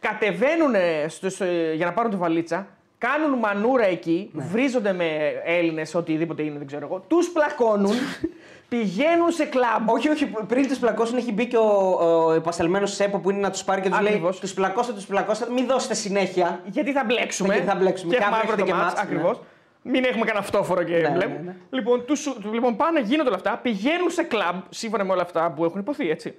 κατεβαίνουν 0.00 0.74
στο, 1.08 1.30
στο- 1.30 1.44
για 1.74 1.86
να 1.86 1.92
πάρουν 1.92 2.10
τη 2.10 2.16
βαλίτσα, 2.16 2.66
κάνουν 2.98 3.38
μανούρα 3.38 3.84
εκεί, 3.86 4.30
Ναι. 4.32 4.44
βρίζονται 4.52 4.92
με 4.92 5.04
Έλληνες, 5.44 5.94
οτιδήποτε 5.94 6.42
είναι, 6.42 6.58
δεν 6.58 6.66
ξέρω 6.66 6.86
εγώ, 6.86 7.04
τους 7.08 7.28
πλακώνουν, 7.30 7.94
πηγαίνουν 8.68 9.30
σε 9.30 9.44
κλαμπ. 9.44 9.88
Όχι, 9.88 10.08
όχι, 10.08 10.26
πριν 10.48 10.68
τους 10.68 10.78
πλακώσουν 10.78 11.16
έχει 11.18 11.32
μπει 11.32 11.46
και 11.46 11.56
ο, 11.56 11.98
ο 12.26 12.34
υπαστελμένο 12.34 12.86
Σέπο 12.86 13.18
που 13.18 13.30
είναι 13.30 13.40
να 13.40 13.50
τους 13.50 13.64
πάρει 13.64 13.80
και 13.80 13.88
τους 13.88 13.98
λέει: 14.00 14.08
Ακριβώς. 14.12 14.40
Τους 14.40 14.54
πλακώσετε, 14.54 14.94
τους 14.96 15.06
πλακώσετε, 15.06 15.50
μην 15.52 15.66
δώσετε 15.66 15.94
συνέχεια. 15.94 16.60
Γιατί 16.64 16.92
θα 16.92 17.04
μπλέξουμε. 17.04 17.54
Γιατί 17.54 17.68
θα 17.70 17.76
μπλέξουμε. 17.76 18.10
Και 18.12 18.16
Και 18.18 18.22
έχουμε 18.24 18.36
αύριο 18.36 18.52
αύριο 18.52 18.66
το 18.66 18.70
έχετε 18.72 18.78
και 18.78 18.84
μάτς, 18.84 18.94
μάτς, 19.00 19.08
ναι. 19.10 19.16
ακριβώς. 19.16 19.40
Μην 19.82 20.04
έχουμε 20.04 20.24
κανένα 20.24 20.44
φτώφορο 20.44 20.82
και 20.82 20.96
Ναι, 20.96 21.08
μπλέμε. 21.08 21.32
ναι, 21.34 21.40
ναι. 21.44 21.56
Λοιπόν, 21.70 22.04
τους, 22.04 22.18
σου- 22.20 22.36
λοιπόν, 22.52 22.76
πάνε, 22.76 23.00
γίνονται 23.00 23.28
όλα 23.28 23.36
αυτά, 23.36 23.58
πηγαίνουν 23.62 24.10
σε 24.10 24.22
κλαμπ, 24.22 24.56
σύμφωνα 24.68 25.04
με 25.04 25.12
όλα 25.12 25.22
αυτά 25.22 25.52
που 25.56 25.64
έχουν 25.64 25.80
υποθεί, 25.80 26.10
έτσι. 26.10 26.34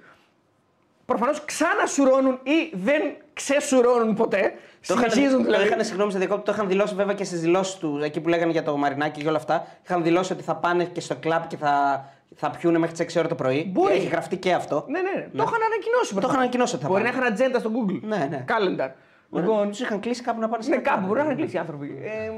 Προφανώς 1.06 1.44
ξανασουρώνουν 1.44 2.38
ή 2.42 2.70
δεν 2.72 3.02
ξεσουρώνουν 3.32 4.14
ποτέ. 4.14 4.54
Το 4.86 4.94
είχαν, 4.94 5.10
Συνεχίζουν 5.10 5.38
το 5.38 5.44
δηλαδή. 5.44 5.64
είχαν, 5.66 5.84
συγγνώμη, 5.84 6.12
σε 6.12 6.18
διακόπτω, 6.18 6.42
το 6.44 6.52
είχαν 6.52 6.68
δηλώσει 6.68 6.94
βέβαια 6.94 7.14
και 7.14 7.24
στις 7.24 7.40
δηλώσεις 7.40 7.74
του, 7.74 8.00
εκεί 8.02 8.20
που 8.20 8.28
λέγανε 8.28 8.52
για 8.52 8.62
το 8.62 8.76
Μαρινάκι 8.76 9.22
και 9.22 9.28
όλα 9.28 9.36
αυτά. 9.36 9.66
Είχαν 9.84 10.02
δηλώσει 10.02 10.32
ότι 10.32 10.42
θα 10.42 10.56
πάνε 10.56 10.84
και 10.84 11.00
στο 11.00 11.14
κλαμπ 11.16 11.42
και 11.46 11.56
θα, 11.56 12.04
θα 12.36 12.50
πιούνε 12.50 12.78
μέχρι 12.78 13.04
τις 13.04 13.14
6 13.14 13.18
ώρα 13.18 13.28
το 13.28 13.34
πρωί. 13.34 13.70
Μπορεί. 13.72 13.94
Έχει 13.94 14.06
γραφτεί 14.06 14.36
και 14.36 14.52
αυτό. 14.52 14.84
Ναι, 14.88 15.00
ναι, 15.00 15.10
ναι. 15.10 15.22
Το 15.36 15.42
είχαν 15.42 15.60
ανακοινώσει. 15.66 16.14
Το 16.14 16.20
είχαν 16.22 16.36
ανακοινώσει 16.40 16.74
ότι 16.74 16.82
θα 16.84 16.90
Μπορεί 16.90 17.02
πάνε. 17.02 17.14
να 17.14 17.20
είχαν 17.22 17.32
ατζέντα 17.32 17.58
στο 17.58 17.70
Google. 17.74 17.98
Ναι, 18.02 18.26
ναι. 18.30 18.44
Calendar. 18.48 18.90
Λοιπόν, 19.34 19.68
τους 19.68 19.80
είχαν 19.80 20.00
κλείσει 20.00 20.22
κάπου 20.22 20.40
να 20.40 20.48
πάνε 20.48 20.62
σε 20.62 20.68
Ναι, 20.68 20.74
ένα 20.74 20.84
κάπου 20.84 20.96
κλαμπ. 20.98 21.06
μπορεί 21.08 21.18
να 21.18 21.24
είχαν 21.24 21.36
κλείσει 21.36 21.56
οι 21.56 21.58
άνθρωποι. 21.58 21.98
Ε, 22.04 22.30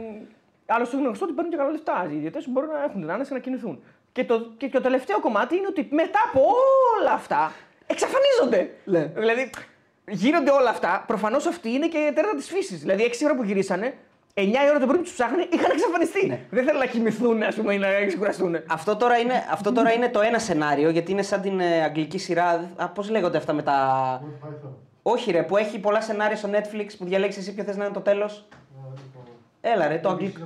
Άλλωστε 0.66 0.96
είναι 0.96 1.04
γνωστό 1.06 1.24
ότι 1.24 1.34
παίρνουν 1.34 1.52
και 1.52 1.58
καλά 1.58 1.70
λεφτά. 1.70 2.06
Οι 2.12 2.16
ιδιωτές 2.16 2.48
μπορούν 2.48 2.70
να 2.70 2.84
έχουν 2.84 3.00
την 3.00 3.10
άνεση 3.10 3.32
να 3.32 3.38
κινηθούν. 3.38 3.82
Και 4.12 4.24
το, 4.24 4.40
και 4.56 4.68
το 4.68 4.80
τελευταίο 4.80 5.20
κομμάτι 5.20 5.56
είναι 5.56 5.66
ότι 5.68 5.88
μετά 5.90 6.18
από 6.28 6.40
όλα 7.00 7.12
αυτά 7.12 7.52
εξαφανίζονται. 7.86 8.70
Ναι. 8.84 9.10
Δηλαδή 9.14 9.50
γίνονται 10.08 10.50
όλα 10.50 10.70
αυτά. 10.70 11.04
Προφανώς 11.06 11.46
αυτή 11.46 11.70
είναι 11.70 11.88
και 11.88 11.98
η 11.98 12.12
τέρτα 12.12 12.34
της 12.36 12.48
φύσης. 12.48 12.80
Δηλαδή 12.80 13.02
6 13.02 13.24
ώρα 13.24 13.34
που 13.34 13.42
γυρίσανε, 13.42 13.94
9 14.34 14.40
η 14.42 14.68
ώρα 14.70 14.78
το 14.78 14.86
πρωί 14.86 14.96
που 14.96 15.02
τους 15.02 15.12
ψάχνει 15.12 15.46
είχαν 15.52 15.70
εξαφανιστεί. 15.70 16.46
Δεν 16.50 16.64
θέλουν 16.64 16.80
να 16.80 16.86
κοιμηθούν, 16.86 17.42
ας 17.42 17.54
πούμε, 17.54 17.74
ή 17.74 17.78
να 17.78 17.88
ξεκουραστούν. 18.06 18.56
Αυτό 18.66 18.96
τώρα, 18.96 19.18
είναι, 19.18 19.44
αυτό 19.50 19.72
τώρα 19.72 19.92
είναι 19.92 20.08
το 20.08 20.20
ένα 20.20 20.38
σενάριο, 20.38 20.90
γιατί 20.90 21.12
είναι 21.12 21.22
σαν 21.22 21.40
την 21.40 21.60
ε, 21.60 21.82
αγγλική 21.82 22.18
σειρά. 22.18 22.70
Πώς 22.94 23.10
λέγονται 23.10 23.36
αυτά 23.36 23.52
με 23.52 23.62
τα. 23.62 24.22
Όχι, 25.02 25.30
ρε, 25.30 25.42
που 25.42 25.56
έχει 25.56 25.78
πολλά 25.78 26.00
σενάρια 26.00 26.36
στο 26.36 26.48
Netflix 26.52 26.86
που 26.98 27.04
διαλέξεις 27.04 27.42
εσύ 27.42 27.54
ποιο 27.54 27.64
θες 27.64 27.76
να 27.76 27.84
είναι 27.84 27.94
το 27.94 28.00
τέλος. 28.00 28.46
Έλα, 29.60 29.88
ρε, 29.88 29.98
το 29.98 30.08
αγγλικό. 30.08 30.40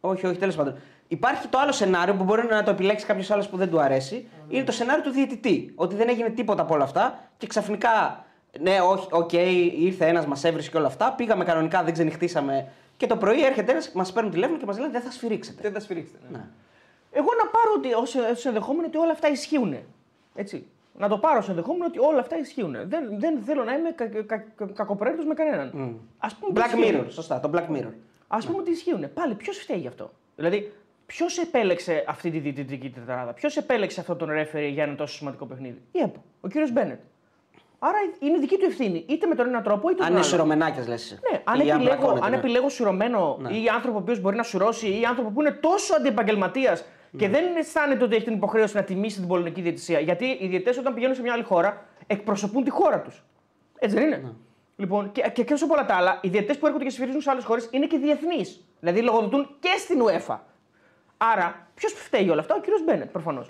Όχι, 0.00 0.26
όχι, 0.26 0.38
τέλος 0.38 0.56
πάντων. 0.56 0.78
Υπάρχει 1.08 1.48
το 1.48 1.58
άλλο 1.58 1.72
σενάριο 1.72 2.14
που 2.14 2.24
μπορεί 2.24 2.46
να 2.46 2.62
το 2.62 2.70
επιλέξει 2.70 3.06
κάποιος 3.06 3.30
άλλος 3.30 3.48
που 3.48 3.56
δεν 3.56 3.70
του 3.70 3.80
αρέσει. 3.80 4.28
Είναι 4.48 4.64
το 4.64 4.72
σενάριο 4.72 5.02
του 5.02 5.10
διαιτητή. 5.10 5.72
Ότι 5.74 5.94
δεν 5.94 6.08
έγινε 6.08 6.28
τίποτα 6.30 6.62
από 6.62 6.74
όλα 6.74 6.84
αυτά 6.84 7.18
και 7.36 7.46
ξαφνικά. 7.46 8.24
Ναι, 8.60 8.80
όχι, 8.80 9.08
οκ, 9.10 9.32
ήρθε 9.78 10.06
ένας, 10.06 10.26
μας 10.26 10.44
έβρισκε 10.44 10.70
και 10.70 10.76
όλα 10.76 10.86
αυτά. 10.86 11.12
Πήγαμε 11.12 11.44
κανονικά, 11.44 11.82
δεν 11.82 11.92
ξενυχτήσαμε. 11.92 12.68
Και 12.96 13.06
το 13.06 13.16
πρωί 13.16 13.44
έρχεται 13.44 13.72
ένας, 13.72 13.92
μας 13.92 14.12
παίρνουν 14.12 14.32
τηλέφωνο 14.32 14.58
και 14.58 14.66
μας 14.66 14.78
λένε 14.78 14.92
δεν 14.92 15.00
θα 15.00 15.10
σφυρίξετε. 15.10 15.62
Δεν 15.62 15.72
τα 15.72 15.80
σφυρίξετε. 15.80 16.18
Ναι. 16.30 16.44
Εγώ 17.10 17.28
να 17.42 17.50
πάρω 17.50 17.72
ότι 17.76 17.92
ως 18.32 18.44
ενδεχόμενο 18.44 18.86
ότι 18.86 18.96
όλα 18.96 19.12
αυτά 19.12 19.28
ισχύουν. 19.28 19.76
Έτσι. 20.34 20.66
Να 20.98 21.08
το 21.08 21.18
πάρω 21.18 21.38
ως 21.38 21.48
ενδεχόμενο 21.48 21.84
ότι 21.84 21.98
όλα 21.98 22.20
αυτά 22.20 22.38
ισχύουν. 22.38 22.76
Δεν, 22.84 23.18
δεν 23.18 23.38
θέλω 23.44 23.64
να 23.64 23.72
είμαι 23.74 23.90
κα, 23.90 24.06
κα, 24.06 24.22
κα, 24.56 24.66
κακοπροαίρετο 24.74 25.24
με 25.24 25.34
κανέναν. 25.34 25.72
Mm. 25.74 26.06
Ας 26.18 26.34
πούμε, 26.34 26.52
Black 26.60 26.70
ότι 26.72 26.80
ισχύουν. 26.80 27.04
Mirror, 27.04 27.12
σωστά, 27.12 27.40
το 27.40 27.50
Black 27.54 27.76
Mirror. 27.76 27.92
Α 28.28 28.38
πούμε 28.38 28.58
ότι 28.58 28.70
ισχύουν. 28.70 29.12
Πάλι 29.14 29.34
ποιος 29.34 29.58
φταίει 29.58 29.78
γι' 29.78 29.86
αυτό; 29.86 30.12
Δηλαδή, 30.36 30.72
ποιος 31.12 31.38
επέλεξε 31.38 32.04
αυτή 32.08 32.30
τη 32.30 32.38
διαιτητική 32.38 32.90
τετράδα, 32.90 33.32
ποιος 33.32 33.56
επέλεξε 33.56 34.00
αυτόν 34.00 34.18
τον 34.18 34.28
ρέφερη 34.30 34.68
για 34.68 34.82
ένα 34.82 34.94
τόσο 34.94 35.14
σημαντικό 35.16 35.46
παιχνίδι; 35.46 35.82
Η 35.92 35.98
ΕΠΟ, 35.98 36.24
ο 36.40 36.48
κύριος 36.48 36.72
Μπένετ. 36.72 37.00
Άρα 37.78 37.98
είναι 38.20 38.38
δική 38.38 38.56
του 38.56 38.64
ευθύνη, 38.64 39.04
είτε 39.08 39.26
με 39.26 39.34
τον 39.34 39.46
ένα 39.46 39.62
τρόπο 39.62 39.90
είτε 39.90 39.98
με 39.98 40.04
Αν 40.06 40.06
τον 40.06 40.16
είναι 40.16 40.18
άλλο. 40.18 40.28
σουρωμενάκια, 40.28 40.84
λες. 40.88 41.18
Ναι, 41.30 41.40
αν 41.44 41.60
επιλέγω, 41.60 42.18
αν 42.22 42.32
επιλέγω 42.32 42.68
σουρωμένο 42.68 43.38
ή 43.48 43.68
άνθρωπο 43.68 43.98
ο 43.98 44.00
οποίος 44.00 44.20
μπορεί 44.20 44.36
να 44.36 44.42
σουρώσει 44.42 45.00
ή 45.00 45.04
άνθρωπο 45.04 45.30
που 45.30 45.40
είναι 45.40 45.50
τόσο 45.50 45.94
αντιεπαγγελματίας 45.96 46.84
και 47.16 47.28
δεν 47.28 47.56
αισθάνεται 47.56 48.04
ότι 48.04 48.14
έχει 48.14 48.24
την 48.24 48.34
υποχρέωση 48.34 48.76
να 48.76 48.82
τιμήσει 48.82 49.18
την 49.18 49.28
πολιτική 49.28 49.60
διαιτησία. 49.60 50.00
Γιατί 50.00 50.24
οι 50.24 50.46
διαιτητές 50.46 50.78
όταν 50.78 50.94
πηγαίνουν 50.94 51.14
σε 51.14 51.22
μια 51.22 51.32
άλλη 51.32 51.42
χώρα 51.42 51.84
εκπροσωπούν 52.06 52.64
τη 52.64 52.70
χώρα 52.70 53.00
τους. 53.00 53.22
Έτσι 53.78 53.96
δεν 53.96 54.06
είναι; 54.06 54.34
Λοιπόν, 54.76 55.12
και, 55.12 55.30
και, 55.32 55.44
και 55.44 55.52
όσο 55.52 55.66
πολλά 55.66 55.84
τα 55.86 55.94
άλλα, 55.94 56.18
οι 56.22 56.28
διαιτητές 56.28 56.58
που 56.58 56.66
έρχονται 56.66 56.84
και 56.84 56.90
συμφυρίζουν 56.90 57.20
σε 57.20 57.30
άλλες 57.30 57.44
χώρες 57.44 57.68
είναι 57.70 57.86
και 57.86 57.98
διεθνείς. 57.98 58.64
Δηλαδή 58.80 59.02
λογοδοτούν 59.02 59.56
και 59.60 59.74
στην 59.78 60.02
UEFA. 60.02 60.38
Άρα, 61.18 61.68
ποιος 61.74 61.92
φταίει 61.92 62.28
όλα 62.28 62.40
αυτά, 62.40 62.54
ο 62.54 62.60
κύριος 62.60 62.84
Μπένετ 62.84 63.10
προφανώς. 63.10 63.48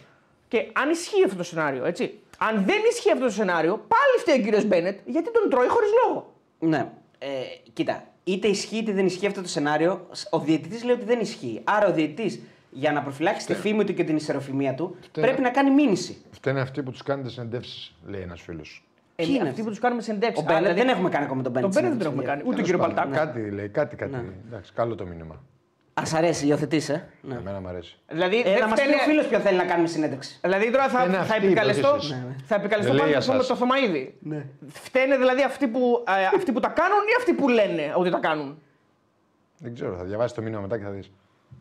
Και 0.49 0.70
αν 0.73 0.90
ισχύει 0.90 1.24
αυτό 1.24 1.36
το 1.36 1.43
σενάριο, 1.43 1.85
έτσι. 1.85 2.19
Αν 2.39 2.65
δεν 2.65 2.77
ισχύει 2.90 3.11
αυτό 3.12 3.24
το 3.24 3.31
σενάριο, 3.31 3.73
πάλι 3.77 4.19
φταίει 4.19 4.39
ο 4.40 4.43
κύριος 4.43 4.65
Μπένετ 4.65 4.99
γιατί 5.05 5.32
τον 5.32 5.51
τρώει 5.51 5.69
χωρίς 5.69 5.90
λόγο. 6.05 6.35
Ναι. 6.59 6.90
Ε, 7.19 7.27
κοίτα, 7.73 8.05
είτε 8.24 8.49
ισχύει 8.49 8.77
είτε 8.77 8.93
δεν 8.93 9.07
ισχύει 9.07 9.27
αυτό 9.27 9.43
το 9.43 9.49
σενάριο, 9.49 10.07
ο 10.31 10.39
διαιτητής 10.39 10.85
λέει 10.85 10.95
ότι 10.95 11.05
δεν 11.05 11.20
ισχύει. 11.20 11.61
Άρα 11.65 11.86
ο 11.86 11.93
διαιτητής 11.93 12.40
για 12.70 12.93
να 12.93 13.03
προφυλάξει 13.03 13.47
τη 13.47 13.55
φήμη 13.55 13.85
του 13.85 13.95
και 13.95 14.05
την 14.05 14.16
ισεροφημία 14.16 14.74
του 14.74 14.97
πρέπει 15.12 15.40
να 15.40 15.51
κάνει 15.51 15.70
μήνυση. 15.70 16.23
Φταίνε 16.31 16.61
αυτοί 16.61 16.82
που 16.82 16.90
τους 16.90 17.03
κάνετε 17.03 17.28
συνεντεύξεις, 17.28 17.95
λέει 18.07 18.20
ένας 18.20 18.40
φίλος. 18.40 18.82
Ε, 19.16 19.23
Ποιοι 19.24 19.32
είναι 19.32 19.39
αυτοί 19.39 19.51
αυτοί; 19.51 19.62
που 19.62 19.69
τους 19.69 19.78
κάνουμε 19.78 20.03
συνεντεύξεις; 20.03 20.45
Ο 20.45 20.53
Μπένετ 20.53 20.77
δεν 20.77 20.89
έχουμε 20.89 21.09
κάνει 21.09 21.24
ακόμα 21.24 21.43
τον 21.43 21.53
Μπένετ. 21.53 21.73
Τον 21.73 21.82
Μπένετ 21.82 21.99
δεν 21.99 22.07
τον 22.07 22.12
έχουμε 22.12 22.31
κάνει. 22.31 22.43
Ούτε 22.47 22.55
τον 22.55 22.65
κύριος 22.65 22.82
Παλτάκ. 22.82 23.12
Κάτι 23.12 23.51
λέει, 23.51 23.69
κάτι, 23.69 23.97
κάτι. 23.97 24.32
Εντάξει, 24.47 24.73
καλό 24.73 24.95
το 24.95 25.07
μήνυμα. 25.07 25.43
Α 25.98 26.02
αρέσει, 26.14 26.46
υιοθετεί, 26.46 26.76
ε. 26.88 27.00
Ναι. 27.20 27.34
Εμένα 27.34 27.60
μου 27.60 27.68
αρέσει. 27.68 27.98
Δηλαδή, 28.08 28.38
Ε, 28.40 28.42
δεν 28.42 28.58
να 28.58 28.66
μας 28.66 28.78
πει 28.80 28.84
φταίνε- 28.86 29.00
ο 29.00 29.04
φίλος 29.04 29.26
ποιο 29.26 29.38
θέλει 29.38 29.56
να 29.56 29.64
κάνουμε 29.64 29.88
συνέντευξη. 29.88 30.38
Δηλαδή 30.42 30.70
τώρα 30.70 30.88
θα, 30.88 31.04
Είναι 31.04 31.14
θα 31.14 31.20
αυτοί 31.20 31.42
οι 31.42 31.46
επικαλεστώ, 31.46 31.88
υπόθεσεις. 31.88 32.10
Ναι, 32.10 32.16
ναι. 32.16 32.34
θα 32.46 32.54
επικαλεστώ 32.54 32.92
Δεν 32.92 33.02
λέει 33.02 33.12
πάνω 33.12 33.22
για 33.24 33.32
με 33.34 33.38
σας. 33.38 33.46
το 33.46 33.56
Θωμαίδη. 33.56 34.14
Ναι. 34.20 34.44
Φταίνε 34.68 35.16
δηλαδή 35.16 35.42
αυτοί 35.42 35.66
που, 35.68 36.04
ε, 36.08 36.36
αυτοί 36.36 36.52
που 36.52 36.60
τα 36.60 36.68
κάνουν 36.68 36.98
ή 37.12 37.14
αυτοί 37.18 37.32
που 37.32 37.48
λένε 37.48 37.92
ότι 37.96 38.10
τα 38.10 38.18
κάνουν; 38.18 38.58
Δεν 39.58 39.74
ξέρω, 39.74 39.96
θα 39.96 40.04
διαβάσεις 40.04 40.32
το 40.36 40.42
μήνυμα 40.42 40.60
μετά 40.60 40.78
και 40.78 40.84
θα 40.84 40.90
δεις. 40.90 41.10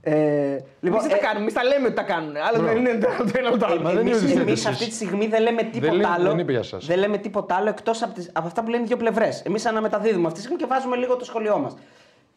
Ε, 0.01 0.13
Λοιπόν, 0.13 0.63
λοιπόν, 0.81 1.01
δεν 1.01 1.09
τα 1.09 1.17
κάνουμε, 1.17 1.41
εμείς 1.41 1.53
τα 1.53 1.63
λέμε 1.63 1.85
ότι 1.85 1.95
τα 1.95 2.01
κάνουν. 2.03 2.35
Αλλά 2.37 2.59
δεν 2.59 2.77
είναι 2.77 2.93
το 2.97 3.07
το 3.23 3.31
ένα 3.37 3.49
ούτε 3.49 3.57
το 3.57 3.65
άλλο. 3.65 3.81
Μα 3.81 3.91
δεν 3.91 4.01
είναι 4.07 4.15
Εμείς, 4.15 4.23
ότι 4.31 4.31
εμείς 4.41 4.51
εσείς. 4.51 4.65
αυτή 4.65 4.85
τη 4.85 4.91
στιγμή 4.93 5.27
δεν 5.27 5.41
λέμε 5.41 5.63
τίποτα 5.63 5.93
λέει- 5.93 6.05
άλλο. 6.15 6.29
δεν 6.29 6.39
είπε 6.39 6.51
για 6.51 6.63
σας. 6.63 6.85
Δεν 6.85 6.97
λέμε 6.97 7.17
τίποτα 7.17 7.55
άλλο 7.55 7.69
εκτός 7.69 8.01
από, 8.03 8.13
τις- 8.13 8.29
από 8.33 8.47
αυτά 8.47 8.63
που 8.63 8.69
λένε 8.69 8.83
οι 8.83 8.85
δύο 8.85 8.97
πλευρές. 8.97 9.41
Εμείς 9.45 9.65
αναμεταδίδουμε 9.65 10.27
αυτή 10.27 10.39
τη 10.39 10.45
στιγμή 10.45 10.61
και 10.63 10.65
βάζουμε 10.69 10.95
λίγο 10.95 11.15
το 11.15 11.25
σχολείο 11.25 11.57
μας. 11.59 11.75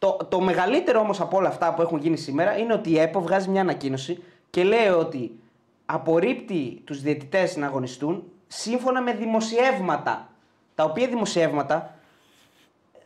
Το, 0.01 0.17
το 0.29 0.41
μεγαλύτερο 0.41 0.99
όμως 0.99 1.21
από 1.21 1.37
όλα 1.37 1.47
αυτά 1.47 1.73
που 1.73 1.81
έχουν 1.81 1.99
γίνει 1.99 2.17
σήμερα 2.17 2.57
είναι 2.57 2.73
ότι 2.73 2.89
η 2.89 2.99
ΕΠΟ 2.99 3.21
βγάζει 3.21 3.49
μια 3.49 3.61
ανακοίνωση 3.61 4.23
και 4.49 4.63
λέει 4.63 4.87
ότι 4.87 5.39
απορρίπτει 5.85 6.81
τους 6.85 7.01
διαιτητές 7.01 7.55
να 7.57 7.65
αγωνιστούν 7.65 8.23
σύμφωνα 8.47 9.01
με 9.01 9.13
δημοσιεύματα. 9.13 10.29
Τα 10.75 10.83
οποία 10.83 11.07
δημοσιεύματα 11.07 11.95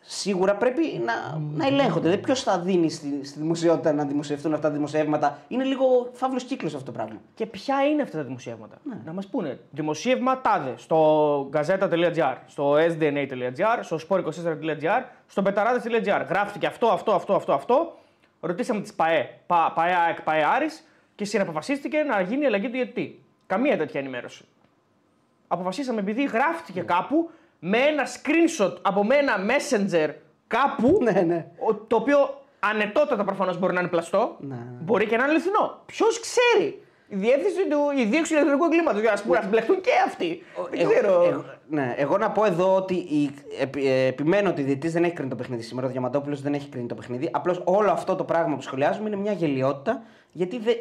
σίγουρα 0.07 0.55
πρέπει 0.55 1.01
να, 1.05 1.39
να 1.53 1.67
ελέγχονται. 1.67 1.99
Δηλαδή, 1.99 2.21
ποιος 2.21 2.43
θα 2.43 2.59
δίνει 2.59 2.89
στη, 2.89 3.25
στη 3.25 3.39
δημοσιότητα 3.39 3.93
να 3.93 4.03
δημοσιευτούν 4.05 4.53
αυτά 4.53 4.67
τα 4.67 4.73
δημοσιεύματα; 4.73 5.39
Είναι 5.47 5.63
λίγο 5.63 6.09
φαύλος 6.13 6.43
κύκλος 6.43 6.73
αυτό 6.73 6.85
το 6.85 6.91
πράγμα. 6.91 7.21
Και 7.33 7.45
ποια 7.45 7.83
είναι 7.85 8.01
αυτά 8.01 8.17
τα 8.17 8.23
δημοσιεύματα; 8.23 8.77
Ναι. 8.83 8.97
Να 9.05 9.13
μας 9.13 9.27
πούνε. 9.27 9.59
Δημοσίευμα 9.71 10.41
τάδε 10.41 10.73
στο 10.77 11.49
gazeta.gr, 11.53 12.35
στο 12.45 12.73
sdna.gr, 12.73 13.79
στο 13.81 13.99
sport24.gr, 14.09 15.03
στο 15.27 15.41
πεταράδε.gr. 15.41 16.25
Γράφτηκε 16.29 16.65
αυτό, 16.67 16.87
αυτό, 16.87 17.11
αυτό, 17.11 17.33
αυτό, 17.35 17.53
αυτό. 17.53 17.97
Ρωτήσαμε 18.39 18.81
τις 18.81 18.93
ΠαΕ, 18.93 19.29
Πα- 19.47 19.71
ΠαΕ, 19.75 19.93
ΑΕΚ, 19.95 20.21
ΠαΕ 20.21 20.43
Άρης 20.55 20.87
και 21.15 21.25
συναποφασίστηκε 21.25 22.03
να 22.03 22.21
γίνει 22.21 22.43
η 22.43 22.45
αλλαγή 22.45 22.65
του 22.65 22.71
διαιτητή. 22.71 23.23
Καμία 23.47 23.77
τέτοια 23.77 23.99
ενημέρωση. 23.99 24.45
Αποφασίσαμε 25.47 25.99
επειδή 25.99 26.23
γράφτηκε 26.23 26.81
κάπου 26.81 27.29
με 27.67 27.77
ένα 27.77 28.03
screenshot 28.05 28.73
από 28.81 29.03
με 29.05 29.15
ένα 29.15 29.33
messenger 29.49 30.09
κάπου 30.47 30.97
Ναι, 31.01 31.21
ναι. 31.21 31.47
ο- 31.69 31.73
το 31.75 31.95
οποίο 31.95 32.17
ανετότατα 32.59 33.23
προφανώς 33.23 33.59
μπορεί 33.59 33.73
να 33.73 33.79
είναι 33.79 33.89
πλαστό. 33.89 34.35
Ναι, 34.39 34.55
ναι. 34.55 34.61
Μπορεί 34.81 35.05
και 35.05 35.17
να 35.17 35.23
είναι 35.23 35.31
αληθινό. 35.31 35.81
Ποιος 35.85 36.19
ξέρει; 36.19 36.79
Η 37.07 37.15
διεύθυνση 37.15 37.67
του 37.67 37.77
η 38.01 38.05
δίωξη 38.05 38.33
ηλεκτρονικού 38.33 38.65
εγκλήματος. 38.65 39.01
Για 39.01 39.11
να 39.15 39.21
πούμε, 39.21 39.39
να 39.39 39.47
μπλεχτούν 39.47 39.81
και 39.81 39.89
αυτοί. 40.05 40.43
Δεν 40.69 40.79
Εγώ- 40.79 40.89
ξέρω. 40.91 41.23
εγώ- 41.23 41.45
ναι, 41.67 41.93
εγώ 41.97 42.17
να 42.17 42.31
πω 42.31 42.45
εδώ 42.45 42.75
ότι 42.75 42.93
η, 42.93 43.31
επι- 43.59 43.85
ε, 43.85 44.05
επιμένω 44.05 44.49
ότι 44.49 44.61
ο 44.61 44.65
διαιτητής 44.65 44.93
δεν 44.93 45.03
έχει 45.03 45.13
κρίνει 45.13 45.29
το 45.29 45.35
παιχνίδι 45.35 45.61
σήμερα. 45.61 45.87
Ο 45.87 45.89
Διαμαντόπουλος 45.89 46.41
δεν 46.41 46.53
έχει 46.53 46.69
κρίνει 46.69 46.87
το 46.87 46.95
παιχνίδι. 46.95 47.29
Απλώς 47.33 47.61
όλο 47.65 47.91
αυτό 47.91 48.15
το 48.15 48.23
πράγμα 48.23 48.55
που 48.55 48.61
σχολιάζουμε 48.61 49.07
είναι 49.07 49.17
μια 49.17 49.31
γελιότητα 49.31 50.01
γιατί 50.35 50.59
δεν 50.59 50.75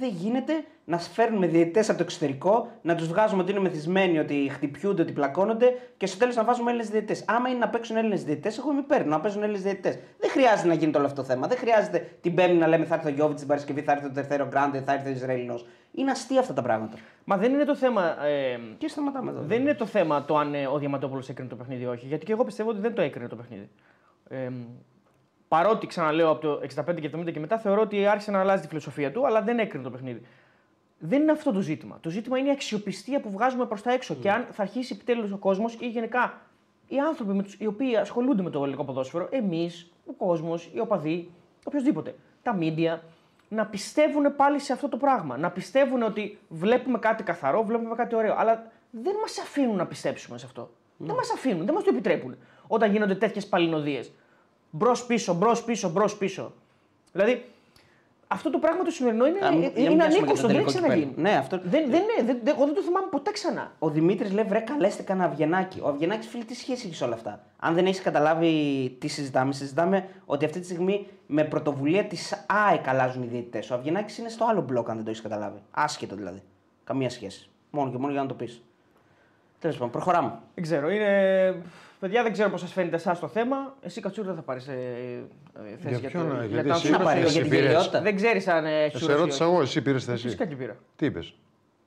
δεν 0.00 0.08
γίνεται 0.08 0.52
να 0.84 0.98
φέρνουμε 0.98 1.46
διαιτητές 1.46 1.88
από 1.88 1.98
το 1.98 2.04
εξωτερικό, 2.04 2.68
να 2.82 2.94
τους 2.94 3.08
βγάζουμε 3.08 3.42
ότι 3.42 3.50
είναι 3.50 3.60
μεθυσμένοι, 3.60 4.18
ότι 4.18 4.48
χτυπιούνται, 4.50 5.02
ότι 5.02 5.12
πλακώνονται 5.12 5.76
και 5.96 6.06
στο 6.06 6.18
τέλος 6.18 6.34
να 6.36 6.44
βάζουμε 6.44 6.70
Έλληνες 6.70 6.90
διαιτητές. 6.90 7.24
Άμα 7.26 7.48
είναι 7.48 7.58
να 7.58 7.68
παίξουν 7.68 7.96
Έλληνες 7.96 8.24
διαιτητές, 8.24 8.58
εγώ 8.58 8.70
είμαι 8.70 8.80
υπέρ 8.80 9.06
να 9.06 9.20
παίζουν 9.20 9.42
Έλληνες 9.42 9.62
διαιτητές. 9.62 9.98
Δεν 10.18 10.30
χρειάζεται 10.30 10.68
να 10.68 10.74
γίνεται 10.74 10.98
όλο 10.98 11.06
αυτό 11.06 11.20
το 11.20 11.26
θέμα. 11.26 11.46
Δεν 11.46 11.58
χρειάζεται 11.58 12.16
την 12.20 12.34
Πέμπτη 12.34 12.54
να 12.54 12.66
λέμε 12.66 12.84
θα 12.84 12.94
έρθει 12.94 13.06
ο 13.06 13.10
Γιώβιτς 13.10 13.38
την 13.38 13.48
Παρασκευή, 13.48 13.82
θα 13.82 13.92
έρθει 13.92 14.06
ο 14.06 14.10
Τερθέρο 14.10 14.46
Γκράντε, 14.46 14.80
θα 14.80 14.92
έρθει 14.92 15.08
ο 15.08 15.12
Ισραηλινός. 15.12 15.66
Είναι 15.92 16.10
αστεία 16.10 16.40
αυτά 16.40 16.52
τα 16.52 16.62
πράγματα. 16.62 16.96
Μα 17.24 17.36
δεν 17.36 17.52
είναι 17.52 17.64
το 17.64 17.76
θέμα. 17.76 18.24
Ε, 18.26 18.58
Και 18.78 18.88
σταματάμε 18.88 19.30
εδώ. 19.30 19.40
δεν 19.40 19.60
είναι 19.60 19.74
το 19.74 19.86
θέμα 19.86 20.24
το 20.24 20.36
αν 20.36 20.54
ε, 20.54 20.66
ο 20.66 20.78
Διαματόπουλο 20.78 21.22
έκρινε 21.28 21.48
το 21.48 21.56
παιχνίδι 21.56 21.82
ή 21.82 21.86
όχι. 21.86 22.06
Γιατί 22.06 22.24
και 22.24 22.32
εγώ 22.32 22.44
πιστεύω 22.44 22.70
ότι 22.70 22.80
δεν 22.80 22.94
το 22.94 23.02
έκρινε 23.02 23.28
το 23.28 23.36
παιχνίδι. 23.36 23.68
Ε, 24.28 24.50
παρότι 25.48 25.86
ξαναλέω 25.86 26.30
από 26.30 26.40
το 26.40 26.60
65 26.86 27.00
και 27.00 27.10
70 27.16 27.32
και 27.32 27.40
μετά 27.40 27.58
θεωρώ 27.58 27.80
ότι 27.80 28.06
άρχισε 28.06 28.30
να 28.30 28.40
αλλάζει 28.40 28.62
τη 28.62 28.68
φιλοσοφία 28.68 29.12
του, 29.12 29.26
αλλά 29.26 29.42
δεν 29.42 29.58
έκρινε 29.58 29.84
το 29.84 29.90
παιχνίδι. 29.90 30.22
Δεν 30.98 31.22
είναι 31.22 31.32
αυτό 31.32 31.52
το 31.52 31.60
ζήτημα. 31.60 31.98
Το 32.00 32.10
ζήτημα 32.10 32.38
είναι 32.38 32.48
η 32.48 32.50
αξιοπιστία 32.50 33.20
που 33.20 33.30
βγάζουμε 33.30 33.66
προς 33.66 33.82
τα 33.82 33.92
έξω 33.92 34.14
και 34.14 34.30
αν 34.30 34.46
θα 34.50 34.62
αρχίσει 34.62 34.92
επιτέλους 34.94 35.32
ο 35.32 35.36
κόσμος 35.36 35.76
ή 35.80 35.88
γενικά 35.88 36.40
οι 36.88 36.98
άνθρωποι 36.98 37.32
με 37.32 37.42
τους, 37.42 37.56
οι 37.58 37.66
οποίοι 37.66 37.96
ασχολούνται 37.96 38.42
με 38.42 38.50
το 38.50 38.58
ελληνικό 38.58 38.84
ποδόσφαιρο, 38.84 39.28
εμείς, 39.30 39.92
ο 40.06 40.12
κόσμος, 40.12 40.70
οι 40.74 40.80
οπαδοί, 40.80 41.30
οποιοδήποτε, 41.64 42.14
τα 42.42 42.54
μίντια, 42.54 43.02
να 43.48 43.66
πιστεύουν 43.66 44.36
πάλι 44.36 44.58
σε 44.58 44.72
αυτό 44.72 44.88
το 44.88 44.96
πράγμα. 44.96 45.36
Να 45.36 45.50
πιστεύουν 45.50 46.02
ότι 46.02 46.38
βλέπουμε 46.48 46.98
κάτι 46.98 47.22
καθαρό, 47.22 47.64
βλέπουμε 47.64 47.94
κάτι 47.94 48.14
ωραίο. 48.14 48.34
Αλλά 48.38 48.70
δεν 48.90 49.14
μας 49.20 49.38
αφήνουν 49.38 49.76
να 49.76 49.86
πιστέψουμε 49.86 50.38
σε 50.38 50.46
αυτό. 50.46 50.70
Δεν 50.96 51.14
μας 51.14 51.30
αφήνουν, 51.30 51.64
δεν 51.64 51.74
μας 51.74 51.84
το 51.84 51.90
επιτρέπουν. 51.92 52.36
Όταν 52.66 52.90
γίνονται 52.92 53.14
τέτοιες 53.14 53.46
παλινοδίες. 53.46 54.12
Μπρος 54.70 55.04
πίσω, 55.06 55.34
μπρος 55.34 55.64
πίσω, 55.64 55.88
μπρος 55.90 56.16
πίσω. 56.16 56.52
Δηλαδή, 57.12 57.44
αυτό 58.28 58.50
το 58.50 58.58
πράγμα 58.58 58.82
το 58.84 58.90
σημερινό 58.90 59.26
είναι, 59.26 59.38
Α, 59.46 59.50
μην- 59.50 59.62
είναι, 59.62 59.72
για 59.74 59.82
να 59.84 59.90
είναι 59.90 59.96
πιάσουμε 59.96 60.08
και 60.10 60.16
ανήκωστο, 60.16 60.46
το 60.46 60.52
δεν 60.52 60.56
έχει 60.56 60.64
τελικό 60.64 60.78
ξαναγίνει. 60.86 61.06
κυπέλλο. 61.14 61.28
Ναι, 61.30 61.36
αυτό- 61.36 61.60
Δεν, 61.62 61.70
δεν, 61.90 62.02
ναι, 62.16 62.24
δεν, 62.24 62.38
δεν- 62.44 62.54
εγώ 62.56 62.64
δεν 62.64 62.74
το 62.74 62.82
θυμάμαι 62.82 63.06
ποτέ 63.10 63.30
ξανά. 63.30 63.72
Ο 63.78 63.90
Δημήτρης 63.90 64.32
λέει: 64.32 64.44
Βρε, 64.44 64.58
καλέστε 64.60 65.02
κανένα 65.02 65.26
Αυγενάκη. 65.26 65.80
Ο 65.80 65.88
Αυγενάκη, 65.88 66.28
φίλε, 66.28 66.44
τι 66.44 66.54
σχέση 66.54 66.86
έχεις 66.86 66.96
σε 66.98 67.04
όλα 67.04 67.14
αυτά; 67.14 67.44
Αν 67.56 67.74
δεν 67.74 67.86
έχεις 67.86 68.00
καταλάβει 68.00 68.50
τι 69.00 69.08
συζητάμε, 69.08 69.52
συζητάμε 69.52 70.08
ότι 70.26 70.44
αυτή 70.44 70.58
τη 70.60 70.64
στιγμή 70.64 71.06
με 71.26 71.44
πρωτοβουλία 71.44 72.04
της 72.04 72.44
ΑΕΚ 72.46 72.88
αλλάζουν 72.88 73.22
οι 73.22 73.26
διαιτητές. 73.26 73.70
Ο 73.70 73.74
Αυγενάκη 73.74 74.20
είναι 74.20 74.28
στο 74.28 74.44
άλλο 74.48 74.60
μπλοκ, 74.60 74.88
αν 74.88 74.94
δεν 74.96 75.04
το 75.04 75.10
έχεις 75.10 75.22
καταλάβει. 75.22 75.58
Άσχετο 75.70 76.14
δηλαδή. 76.16 76.42
Καμία 76.84 77.10
σχέση. 77.10 77.48
Μόνο 77.70 77.90
και 77.90 77.98
μόνο 77.98 78.12
για 78.12 78.22
να 78.22 78.28
το 78.28 78.34
πεις. 78.34 78.62
Τέλος 79.58 79.76
πάντων, 79.76 79.90
προχωράμε. 79.92 80.38
Δεν 80.54 80.64
ξέρω. 80.64 80.90
Είναι... 80.90 81.62
Παιδιά, 82.00 82.22
δεν 82.22 82.32
ξέρω 82.32 82.50
πώς 82.50 82.60
σας 82.60 82.72
φαίνεται 82.72 82.96
εσάς 82.96 83.18
το 83.20 83.28
θέμα. 83.28 83.74
Εσύ, 83.80 84.00
Κατσούρ, 84.00 84.24
δεν 84.24 84.34
θα 84.34 84.42
πάρεις 84.42 84.66
ε, 84.66 84.72
ε, 84.72 85.76
θέση 85.76 85.88
Για 85.88 85.98
για, 85.98 86.08
ποιον, 86.08 86.28
το, 86.28 86.34
ε, 86.34 86.38
για 86.38 86.46
γιατί 86.46 86.68
τα 86.68 86.74
εσύ- 86.74 86.90
Να 86.90 86.98
πάρει 86.98 87.08
ανσουρώσει. 87.08 87.32
για 87.32 87.42
την 87.42 87.50
πήρες. 87.50 87.66
γελιότητα. 87.66 88.00
Δεν 88.00 88.16
ξέρεις 88.16 88.46
αν 88.48 88.64
έχει 88.66 88.96
Σε 89.04 89.12
ρώτησα 89.14 89.44
εγώ, 89.44 89.60
εσύ 89.60 89.82
πήρες 89.82 90.04
θέση. 90.04 90.22
Φυσικά 90.22 90.44
και 90.46 90.56
πήρα. 90.56 90.76
Τι 90.96 91.06
είπες; 91.06 91.34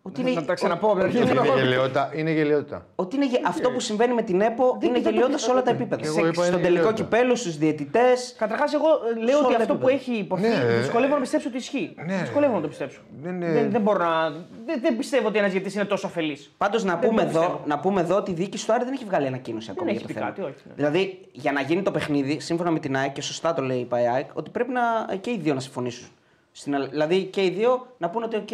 Ότι 0.03 0.22
Να- 0.23 0.30
είναι, 0.30 0.40
να 0.40 0.45
τα 0.45 0.53
ξαναπώ 0.53 0.86
από 0.88 0.95
την 0.95 1.03
αρχή. 1.06 1.18
Είναι 1.18 1.41
γελιότητα. 1.56 2.11
Είναι 2.15 2.32
γελιότητα. 2.32 2.86
ότι 2.95 3.15
είναι 3.15 3.26
γε- 3.26 3.41
αυτό 3.48 3.72
που 3.72 3.80
συμβαίνει 3.80 4.14
με 4.14 4.22
την 4.22 4.41
ΕΠΟ 4.41 4.78
είναι 4.84 4.94
δεν 4.94 5.03
το 5.03 5.10
γελιότητας 5.10 5.41
σε 5.41 5.52
όλα 5.52 5.61
τα 5.61 5.76
πιστεύω. 5.76 5.84
επίπεδα. 5.84 6.02
Και 6.02 6.07
εγώ 6.07 6.19
Σε- 6.19 6.22
είπα, 6.28 6.34
στον 6.34 6.45
είναι 6.53 6.61
τελικό 6.61 6.82
γελιότητα. 6.84 7.03
κυπέλου, 7.18 7.36
στους 7.36 7.57
διαιτητές. 7.57 8.36
Καταρχάς, 8.38 8.73
εγώ 8.73 8.86
ε, 9.15 9.19
λέω 9.19 9.28
Σε 9.38 9.44
ότι 9.44 9.45
όλα 9.45 9.56
αυτό 9.56 9.73
τα 9.73 9.80
που 9.80 9.88
επίπεδα. 9.88 10.11
έχει 10.11 10.19
υποθεί. 10.22 10.41
Ναι, 10.48 10.78
δυσκολεύομαι 10.80 11.15
να 11.15 11.22
πιστέψω 11.22 11.48
ότι 11.48 11.57
ισχύει. 11.57 11.95
Ναι. 12.06 12.15
Δυσκολεύομαι 12.15 12.56
να 12.57 12.61
το 12.64 12.68
πιστέψω. 12.68 12.99
Δεν 13.23 13.36
είναι- 13.36 13.52
δεν, 13.52 13.72
δεν 13.72 13.82
μπορώ 13.82 13.99
να. 14.03 14.30
Δεν, 14.65 14.80
δεν 14.82 14.98
πιστεύω 14.98 15.28
ότι 15.28 15.38
ένας 15.38 15.52
διαιτητής 15.52 15.76
είναι 15.76 15.86
τόσο 15.86 16.07
αφελής. 16.07 16.52
Πάντως 16.57 16.84
να, 16.84 16.95
Δεν 16.95 17.10
πούμε 17.10 17.22
το 17.22 17.28
εδώ, 17.28 17.40
πιστεύω. 17.40 17.61
να 17.65 17.80
πούμε 17.80 18.02
εδώ 18.02 18.15
ότι 18.15 18.32
η 18.32 18.34
διοίκηση 18.34 18.65
του 18.65 18.73
Άρη 18.73 18.84
δεν 18.84 18.94
έχει 18.94 19.06
βγάλει 19.06 19.28
ανακοίνωση 19.28 19.68
ακόμα. 19.72 19.90
έχει 19.90 19.98
για 19.99 20.07
το 20.07 20.14
πει 20.14 20.19
θέμα. 20.19 20.32
κάτι, 20.32 20.41
όχι, 20.41 20.53
ναι. 20.68 20.73
Δηλαδή, 20.76 21.19
για 21.32 21.52
να 21.52 21.61
γίνει 21.61 21.82
το 21.82 21.91
παιχνίδι, 21.91 22.40
σύμφωνα 22.40 22.72
με 22.72 22.80
την 22.80 22.95
ΑΕΚ 22.98 23.11
και 23.11 23.22
σωστά 23.22 23.53
το 23.53 23.61
λέει 23.61 23.78
η 23.80 24.07
ΑΕΚ, 24.14 24.30
ότι 24.34 24.49
πρέπει 24.49 24.72
να, 24.72 25.15
και 25.15 25.30
οι 25.32 25.38
δύο 25.38 25.53
να 25.53 25.60
συμφωνήσουν. 25.60 26.07
Στην, 26.52 26.76
αλ- 26.76 26.90
δηλαδή 26.90 27.23
και 27.23 27.44
οι 27.44 27.49
δύο 27.49 27.88
να 27.98 28.10
πούνε 28.10 28.26
ότι, 28.26 28.44
OK, 28.48 28.53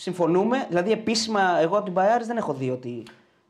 συμφωνούμε. 0.00 0.66
Δηλαδή, 0.68 0.90
επίσημα, 0.92 1.58
εγώ 1.60 1.76
από 1.76 1.84
την 1.84 1.94
Παϊάρη 1.94 2.24
δεν 2.24 2.36
έχω 2.36 2.54
δει 2.54 2.70
ότι 2.70 3.02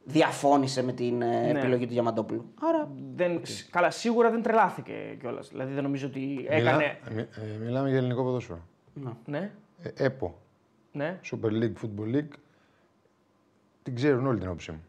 διαφώνησε 0.04 0.82
με 0.82 0.92
την 0.92 1.22
ε, 1.22 1.52
Ναι. 1.52 1.58
επιλογή 1.58 1.86
του 1.86 1.92
Διαμαντόπουλου. 1.92 2.44
Άρα, 2.60 2.90
Δεν, 3.14 3.40
Καλά, 3.70 3.90
σίγουρα 3.90 4.30
δεν 4.30 4.42
τρελάθηκε 4.42 4.92
κιόλας. 5.20 5.48
Δηλαδή 5.48 5.72
δεν 5.74 5.82
νομίζω 5.82 6.06
ότι 6.06 6.46
έκανε. 6.48 6.98
Μιλά- 7.08 7.14
μι- 7.14 7.28
ε, 7.36 7.64
μιλάμε 7.64 7.88
για 7.88 7.98
ελληνικό 7.98 8.22
ποδόσφαιρο. 8.22 8.60
Ναι, 9.24 9.50
Ε, 9.82 10.04
ΕΠΟ. 10.04 10.38
ναι. 10.92 11.20
Super 11.30 11.50
League, 11.50 11.72
Football 11.82 12.14
League. 12.14 12.32
Την 13.82 13.94
ξέρουν 13.94 14.26
όλη 14.26 14.38
την 14.38 14.48
όψη 14.48 14.70
μου. 14.70 14.84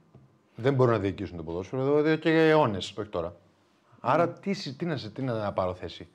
Δεν 0.56 0.74
μπορούν 0.74 0.94
να 0.94 1.00
διοικήσουν 1.00 1.38
το 1.38 1.44
ποδόσφαιρο 1.44 1.82
εδώ 1.82 1.98
εδώ 1.98 2.16
και 2.16 2.30
αιώνες, 2.50 2.94
όχι 2.98 3.10
τώρα. 3.10 3.36
Άρα 4.00 4.30
τι, 4.30 4.54
συ- 4.54 4.78
τι, 4.78 4.86
να, 4.86 4.98
σε- 4.98 5.10
τι 5.10 5.22
να 5.22 5.54
πάρω 5.54 5.74
θέση; 5.74 6.08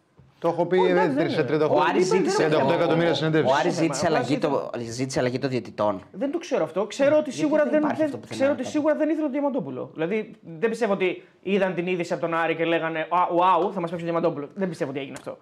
Το 0.43 0.49
έχω 0.49 0.67
πει 0.67 0.77
εντάξει, 0.79 1.11
ε, 1.11 1.13
δεν 1.15 1.31
σε 1.31 1.41
είναι. 1.41 1.65
38, 1.65 1.71
ο 1.71 1.81
Άρης 1.89 2.07
ζήτησε, 2.07 2.49
38 2.49 2.73
εκατομμύρια 2.73 3.11
ο 3.11 3.15
συνεντεύξεις. 3.15 3.59
Άρης 3.59 3.75
θέμα. 3.75 3.83
ζήτησε 3.87 4.07
Απλά 4.07 4.17
αλλαγή, 4.17 4.35
ζήτησε- 4.35 4.53
το, 4.53 4.71
ζήτησε 4.93 5.19
αλλαγή 5.19 5.39
των 5.39 5.51
διαιτητών. 5.51 6.01
Δεν 6.13 6.31
το 6.31 6.39
ξέρω 6.39 6.65
αυτό. 6.65 6.87
Ξέρω 6.87 7.17
ότι 7.19 7.31
σίγουρα 7.33 7.63
δεν 7.63 7.71
δεν, 7.73 7.79
υπάρχει 7.81 7.97
δεν- 7.97 8.07
αυτό 8.07 8.17
πουθενά 8.19 8.37
ξέρω 8.39 8.53
ότι 8.53 8.61
κάπου. 8.63 8.73
σίγουρα 8.75 8.95
δεν 8.95 9.09
ήθελε 9.09 9.23
τον 9.23 9.33
Διαμαντόπουλο. 9.33 9.91
Δηλαδή 9.93 10.35
δεν 10.59 10.71
πιστεύω 10.71 10.93
ότι 10.93 11.23
είδαν 11.43 11.75
την 11.75 11.87
είδηση 11.87 12.13
από 12.13 12.23
τον 12.23 12.35
Άρη 12.35 12.57
και 12.57 12.65
λέγανε 12.65 13.07
Wow, 13.11 13.71
θα 13.73 13.81
μας 13.81 13.91
παίξει 13.91 14.05
ο 14.05 14.09
Διαμαντόπουλος. 14.09 14.51
Δεν 14.55 14.69
πιστεύω 14.69 14.91
ότι 14.91 15.01
έγινε 15.01 15.15
αυτό. 15.19 15.39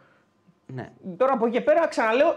Ναι. 0.67 0.91
Τώρα 1.17 1.33
από 1.33 1.47
εκεί 1.47 1.57
και 1.57 1.61
πέρα, 1.63 1.87
ξαναλέω, 1.89 2.37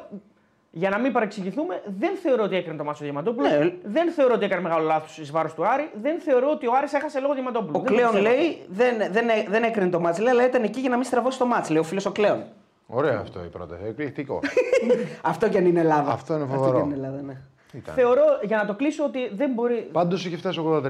για 0.75 0.89
να 0.89 0.97
μην 0.99 1.11
παρεξηγηθούμε, 1.11 1.81
δεν 1.99 2.15
θεωρώ 2.23 2.43
ότι 2.43 2.55
έκανε 2.55 2.77
το 2.77 2.83
μάτσο 2.83 3.01
ο 3.03 3.05
Διαμαντόπουλος. 3.05 3.51
Ναι. 3.51 3.73
Δεν 3.83 4.11
θεωρώ 4.11 4.33
ότι 4.33 4.45
έκανε 4.45 4.61
μεγάλο 4.61 4.85
λάθος 4.85 5.17
εις 5.17 5.31
βάρος 5.31 5.53
του 5.53 5.65
Άρη. 5.67 5.89
Δεν 6.01 6.19
θεωρώ 6.19 6.49
ότι 6.51 6.67
ο 6.67 6.71
Άρης 6.77 6.93
έχασε 6.93 7.19
λόγω 7.19 7.33
Διαμαντόπουλου. 7.33 7.71
Ο 7.75 7.79
Δεν 7.81 7.87
το 7.87 7.93
Κλέον 7.93 8.11
πιστεύω. 8.11 8.35
λέει 8.35 8.61
δεν, 8.67 9.11
δεν, 9.11 9.25
δεν 9.49 9.63
έκρινε 9.63 9.89
το 9.89 9.99
μάτς, 9.99 10.19
λέει, 10.19 10.33
αλλά 10.33 10.45
ήταν 10.45 10.63
εκεί 10.63 10.79
για 10.79 10.89
να 10.89 10.95
μην 10.95 11.05
στραβώσει 11.05 11.37
το 11.37 11.45
μάτς, 11.45 11.69
λέει 11.69 11.79
ο 11.79 11.83
φίλος 11.83 12.05
ο 12.05 12.11
Κλέον. 12.11 12.43
Ωραίο 12.87 13.19
αυτό 13.19 13.43
η 13.43 13.47
πρώτη. 13.47 13.73
Εκπληκτικό. 13.87 14.39
Αυτό 15.31 15.49
κι 15.49 15.57
αν 15.57 15.65
είναι 15.65 15.79
Ελλάδα. 15.79 16.11
Αυτό 16.11 16.33
είναι 16.33 16.43
Αυτό 16.43 16.55
φοβερό. 16.55 16.75
κι 16.75 16.81
αν 16.81 16.85
είναι 16.87 16.95
Ελλάδα, 17.07 17.21
ναι. 17.21 17.37
Ήταν. 17.73 17.95
Θεωρώ, 17.95 18.23
για 18.43 18.57
να 18.57 18.65
το 18.65 18.73
κλείσω, 18.73 19.03
ότι 19.03 19.19
δεν 19.35 19.51
μπορεί. 19.53 19.89
Πάντως 19.91 20.25
είχε 20.25 20.37
φτάσει 20.37 20.61
83. 20.65 20.81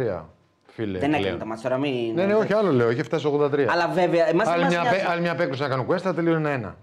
Φίλε. 0.65 0.99
Δεν 0.99 1.09
έκρινε 1.09 1.17
Κλέον. 1.17 1.39
το 1.39 1.45
μάτς 1.45 1.61
τώρα, 1.61 1.77
μην... 1.77 2.13
Ναι, 2.13 2.25
ναι, 2.25 2.33
όχι 2.35 2.53
άλλο 2.53 2.71
λέω. 2.71 2.89
Είχε 2.91 3.03
φτάσει 3.03 3.31
83. 3.39 3.59
Αλλά 3.69 3.87
βέβαια, 3.93 4.27
εμάς 4.29 4.45
δεν 4.47 4.53
άλλη, 4.53 4.63
μας 4.63 4.71
μια, 4.73 4.81
νοιάζει. 4.81 4.95
πέ- 4.97 5.09
άλλη 5.09 5.21
μια 5.21 5.31
απέκρουση 5.31 5.61
να 5.61 5.67
κάνω 5.67 5.85
quest, 5.89 5.97
θα 5.97 6.13
τελείωνε 6.13 6.51
ένα. 6.51 6.75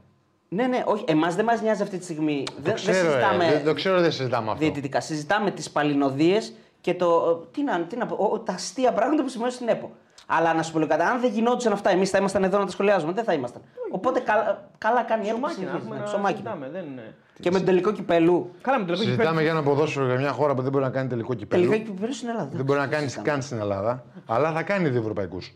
Ναι, 0.53 0.67
ναι, 0.67 0.83
όχι, 0.87 1.05
εμάς 1.07 1.35
δεν 1.35 1.45
μας 1.45 1.63
νοιάζει 1.63 1.83
αυτή 1.83 1.99
τη 1.99 2.05
στιγμή. 2.05 2.43
Το 2.47 2.53
δεν, 2.55 2.63
δεν 2.63 2.75
ξέρω, 2.75 2.97
ε, 2.97 3.01
συζητάμε 3.11 3.51
δεν, 3.51 3.65
το 3.65 3.75
ξέρω, 3.75 4.01
δεν 4.01 4.13
συζητάμε 4.13 4.47
αυτό. 4.51 4.65
διαιτητικά. 4.65 5.01
Συζητάμε 5.01 5.51
τις 5.51 5.71
παλινοδίες 5.71 6.53
και 6.81 6.95
το, 6.95 7.35
τι 7.53 7.63
να, 7.63 7.81
τι 7.81 7.97
να 7.97 8.07
πω, 8.07 8.15
ο- 8.33 8.39
τα 8.39 8.53
αστεία 8.53 8.93
πράγματα 8.93 9.23
που 9.23 9.29
σημαίνουν 9.29 9.53
στην 9.53 9.69
ΕΠΟ. 9.69 9.91
Αλλά 10.27 10.55
να 10.55 10.63
σου 10.63 10.73
πω 10.73 10.79
λίγο 10.79 10.91
κάτι, 10.91 11.03
αν 11.03 11.21
δεν 11.21 11.31
γινόντουσαν 11.33 11.73
αυτά, 11.73 11.91
εμείς 11.91 12.11
θα 12.11 12.19
ήμασταν 12.19 12.45
εδώ 12.45 12.59
να 12.59 12.65
τα 12.65 12.71
σχολιάζουμε. 12.71 13.13
Δεν 13.13 13.25
θα 13.25 13.33
ήμασταν. 13.33 13.63
Οπότε 13.91 14.21
καλά, 14.21 14.69
καλά 14.79 15.03
κάνει 15.03 15.27
η 15.27 15.29
ΕΠΟ. 15.29 15.39
που 15.39 15.47
Ψωμάκι 15.47 15.61
να 15.61 15.71
συνεχίζει, 15.71 15.83
έχουμε 15.83 15.95
ναι, 15.97 16.01
να 16.03 16.07
ψωμάκι. 16.09 16.33
συζητάμε. 16.37 16.69
Δεν 16.73 16.85
είναι. 16.85 17.15
Και 17.41 17.51
με 17.51 17.57
τον 17.57 17.67
τελικό 17.67 17.93
κυπέλου. 17.93 18.51
Καλά, 18.61 18.79
με 18.79 18.85
το 18.85 18.93
τελικό 18.93 19.11
Συζητάμε 19.11 19.43
για 19.43 19.51
ένα 19.51 19.63
ποδόσφαιρο 19.63 20.07
για 20.07 20.19
μια 20.19 20.33
χώρα 20.33 20.55
που 20.55 20.63
δεν 20.63 20.71
μπορεί 20.73 20.85
να 20.85 20.91
κάνει 20.91 21.09
τελικό 21.09 21.35
κυπέλο. 21.35 21.69
Τελικό 21.69 21.91
κυπέλου 21.91 22.13
στην 22.13 22.29
Ελλάδα. 22.29 22.49
Δεν 22.53 22.65
μπορεί 22.65 22.79
να 22.79 22.87
κάνεις 22.87 23.05
συζητάμε. 23.13 23.29
καν 23.29 23.43
στην 23.43 23.59
Ελλάδα, 23.59 24.05
αλλά 24.27 24.53
θα 24.53 24.63
κάνει 24.63 24.89
δύο 24.89 25.01
ευρωπαϊκούς. 25.01 25.55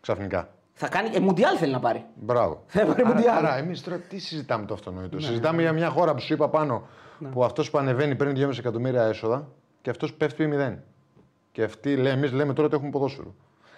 Ξαφνικά. 0.00 0.48
Θα 0.80 0.88
κάνει. 0.88 1.10
Ε, 1.16 1.20
μουντιάλ 1.20 1.56
θέλει 1.58 1.72
να 1.72 1.80
πάρει. 1.80 2.04
Μπράβο. 2.14 2.62
Θα 2.66 2.84
πάρει 2.86 3.02
άρα, 3.02 3.14
Μουντιάλ. 3.14 3.36
άρα 3.36 3.56
εμείς 3.56 3.82
τώρα 3.82 3.98
τι 3.98 4.18
συζητάμε 4.18 4.66
το 4.66 4.74
αυτονόητο; 4.74 5.20
Συζητάμε 5.20 5.62
για 5.62 5.72
μια 5.72 5.88
χώρα 5.90 6.14
που 6.14 6.20
σου 6.20 6.32
είπα 6.32 6.48
πάνω 6.48 6.82
που 7.32 7.44
αυτός 7.44 7.70
που 7.70 7.78
ανεβαίνει 7.78 8.14
παίρνει 8.14 8.44
2,5 8.46 8.58
εκατομμύρια 8.58 9.02
έσοδα 9.02 9.48
και 9.82 9.90
αυτός 9.90 10.14
πέφτει 10.14 10.46
μηδέν. 10.46 10.82
Και 11.52 11.62
αυτοί 11.62 11.96
λέει, 11.96 12.12
εμείς 12.12 12.32
λέμε 12.32 12.52
τώρα 12.52 12.66
ότι 12.66 12.76
έχουμε 12.76 12.90
ποδόσφαιρο. 12.90 13.34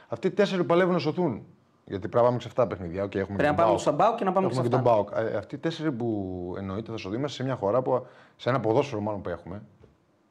Αυτοί 0.09 0.27
οι 0.27 0.31
τέσσερις 0.31 0.61
που 0.61 0.67
παλεύουν 0.69 0.93
να 0.93 0.99
σωθούν. 0.99 1.47
Γιατί 1.85 2.09
πρέπει 2.09 2.17
να 2.17 2.23
πάμε 2.23 2.37
και 2.37 2.43
σε 2.43 2.51
7 2.57 2.67
παιχνίδια. 2.69 3.05
Okay, 3.05 3.17
έχουμε 3.17 3.37
Πρέπει 3.37 3.55
να 3.55 3.55
και 3.55 3.55
τον 3.55 3.57
πάμε 3.57 3.67
ΠΑΟΚ. 3.69 3.81
στον 3.81 3.95
Μπάουκ 3.95 4.17
και 4.17 4.25
να 4.25 4.33
πάμε 4.33 4.47
Έχουμε 4.47 4.63
και 4.63 4.69
και 4.69 4.75
σε 4.77 4.83
τον 4.83 4.93
αυτά. 4.93 5.17
Μπάουκ. 5.21 5.33
Ε, 5.33 5.37
Αυτοί 5.37 5.55
οι 5.55 5.59
τέσσερις 5.59 5.93
που 5.97 6.55
εννοείται 6.59 6.91
θα 6.91 6.97
σωθούν 6.97 7.19
είμαστε 7.19 7.37
σε 7.37 7.43
μια 7.49 7.57
χώρα 7.57 7.83
που, 7.83 8.07
σε 8.37 8.49
ένα 8.49 8.61
ποδόσφαιρο 8.61 9.01
μάλλον 9.01 9.21
που 9.23 9.29
έχουμε, 9.29 9.63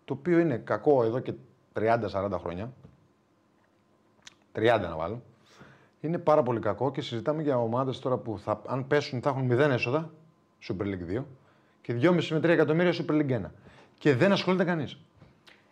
το 0.05 0.13
οποίο 0.13 0.39
είναι 0.39 0.57
κακό 0.57 1.03
εδώ 1.03 1.19
και 1.19 1.33
30-40 1.79 2.37
χρόνια. 2.39 2.73
30 4.55 4.61
να 4.81 4.95
βάλω. 4.95 5.21
Είναι 6.01 6.17
πάρα 6.17 6.43
πολύ 6.43 6.59
κακό 6.59 6.91
και 6.91 7.01
συζητάμε 7.01 7.41
για 7.41 7.57
ομάδες 7.57 7.99
τώρα 7.99 8.17
που 8.17 8.39
θα, 8.39 8.61
αν 8.67 8.87
πέσουν 8.87 9.21
θα 9.21 9.29
έχουν 9.29 9.51
0 9.51 9.57
έσοδα, 9.57 10.09
Super 10.67 10.83
League 10.83 11.19
2, 11.19 11.23
και 11.81 11.93
2,5 12.01 12.27
με 12.29 12.37
3 12.37 12.43
εκατομμύρια 12.43 12.93
Super 12.93 13.11
League 13.11 13.31
1. 13.31 13.41
Και 13.97 14.15
δεν 14.15 14.31
ασχολείται 14.31 14.63
κανείς. 14.63 14.97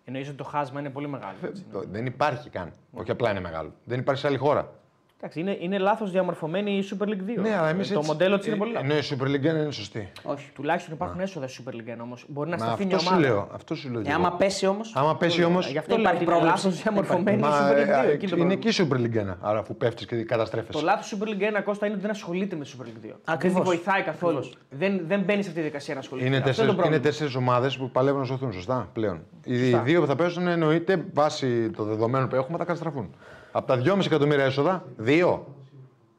Εννοείς 0.05 0.27
ότι 0.27 0.37
το 0.37 0.43
χάσμα 0.43 0.79
είναι 0.79 0.89
πολύ 0.89 1.07
μεγάλο. 1.07 1.35
έτσι. 1.41 1.65
Δεν 1.91 2.05
υπάρχει 2.05 2.49
καν. 2.49 2.71
Όχι 2.93 3.11
απλά 3.11 3.29
είναι 3.31 3.39
μεγάλο. 3.39 3.73
Δεν 3.83 3.99
υπάρχει 3.99 4.21
σε 4.21 4.27
άλλη 4.27 4.37
χώρα. 4.37 4.78
Εντάξει, 5.21 5.39
είναι, 5.39 5.57
είναι 5.59 5.77
λάθος 5.77 6.11
διαμορφωμένη 6.11 6.71
η 6.77 6.83
Super 6.91 7.05
League 7.07 7.11
2. 7.39 7.41
Ναι, 7.41 7.55
αλλά 7.57 7.69
εμείς 7.69 7.91
το 7.91 8.03
μοντέλο 8.03 8.37
της 8.37 8.47
είναι 8.47 8.55
πολύ 8.55 8.71
λάθος. 8.71 8.87
Ναι, 8.87 8.93
η 8.95 9.01
Super 9.09 9.25
League 9.27 9.39
1 9.55 9.61
είναι 9.61 9.71
σωστή. 9.71 10.11
Όχι. 10.23 10.49
Τουλάχιστον 10.53 10.93
υπάρχουν 10.93 11.19
έσοδα 11.19 11.47
στη 11.47 11.63
Super 11.65 11.71
League 11.73 11.93
1 11.93 11.97
όμως. 12.01 12.25
Μπορεί 12.27 12.49
να 12.49 12.57
Μα 12.57 12.65
σταθεί 12.65 12.85
μια 12.85 12.95
αυτό 12.95 13.07
σου 13.07 13.13
ομάδα. 13.15 13.27
λέω. 13.29 13.47
Αυτό 13.53 13.75
σου 13.75 13.89
λέω. 13.91 14.01
και 14.01 14.09
Ε, 14.09 14.11
εγώ. 14.13 14.21
άμα 14.25 14.35
πέσει 14.37 14.65
όμω. 14.65 14.81
Άμα 14.93 15.15
πέσει 15.17 15.43
όμω. 15.43 15.59
Γι' 15.59 15.77
αυτό 15.77 15.95
Δεν 15.95 16.01
λέω 16.03 16.11
ότι 16.13 16.23
υπάρχει 16.23 16.23
είναι 16.23 16.31
πρόβλεψη. 16.31 16.65
λάθος 16.65 16.81
διαμορφωμένη 16.81 17.37
η 17.37 17.41
Μα, 17.41 17.49
Super 17.49 17.73
League 17.73 18.03
2. 18.03 18.05
ε, 18.07 18.11
Εκεί 18.11 18.27
το 18.27 18.35
είναι 18.35 18.45
πρόβλημα. 18.45 18.55
και 18.55 18.67
η 18.69 18.73
Super 18.77 18.97
League 18.97 19.31
1. 19.31 19.37
Άρα 19.41 19.59
αφού 19.59 19.75
πέφτεις 19.77 20.05
και 20.05 20.15
Το 20.15 20.25
καταστρέφεσαι. 20.25 20.83
λάθος 20.83 21.15
Super 21.19 21.25
League 21.27 21.57
1 21.59 21.61
Κώστα 21.63 21.85
είναι 21.85 21.93
ότι 21.95 22.01
δεν 22.03 22.11
ασχολείται 22.11 22.55
με 22.55 22.63
τη 22.63 22.71
Super 22.77 22.83
League 22.85 23.05
2. 23.05 23.19
Ακριβώς. 23.25 23.53
Δεν 23.53 23.61
τη 23.63 23.67
βοηθάει 23.67 24.01
καθόλου. 24.01 24.49
Δεν, 24.69 25.01
δεν 25.07 25.19
μπαίνει 25.21 25.41
σε 25.43 25.49
αυτή 25.49 25.53
τη 25.53 25.59
διαδικασία 25.59 25.93
να 25.93 25.99
ασχολείται. 25.99 26.27
Είναι 26.27 26.35
Αυτό 26.35 26.47
τέσσερι 26.47 26.67
το 26.67 26.73
πρόβλημα. 26.75 27.01
τέσσερις 27.01 27.35
ομάδες 27.35 27.77
που 27.77 27.89
παλεύουν 27.91 28.19
να 28.19 28.25
σωθούν, 28.25 28.53
σωστά 28.53 28.89
πλέον. 28.93 29.21
Οι 29.43 29.59
Σωστά. 29.63 29.79
δύο 29.81 30.01
που 30.01 30.07
θα 30.07 30.15
πέσουν 30.15 30.47
εννοείται 30.47 31.05
βάσει 31.13 31.69
των 31.71 31.87
δεδομένων 31.87 32.27
που 32.29 32.35
έχουμε 32.35 32.57
θα 32.57 32.65
καταστραφούν. 32.65 33.15
Από 33.51 33.67
τα 33.67 33.81
2,5 33.83 34.05
εκατομμύρια 34.05 34.43
έσοδα, 34.45 34.83
δύο 34.97 35.45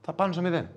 θα 0.01 0.13
πάνε 0.13 0.33
στο 0.33 0.43
μηδέν. 0.43 0.69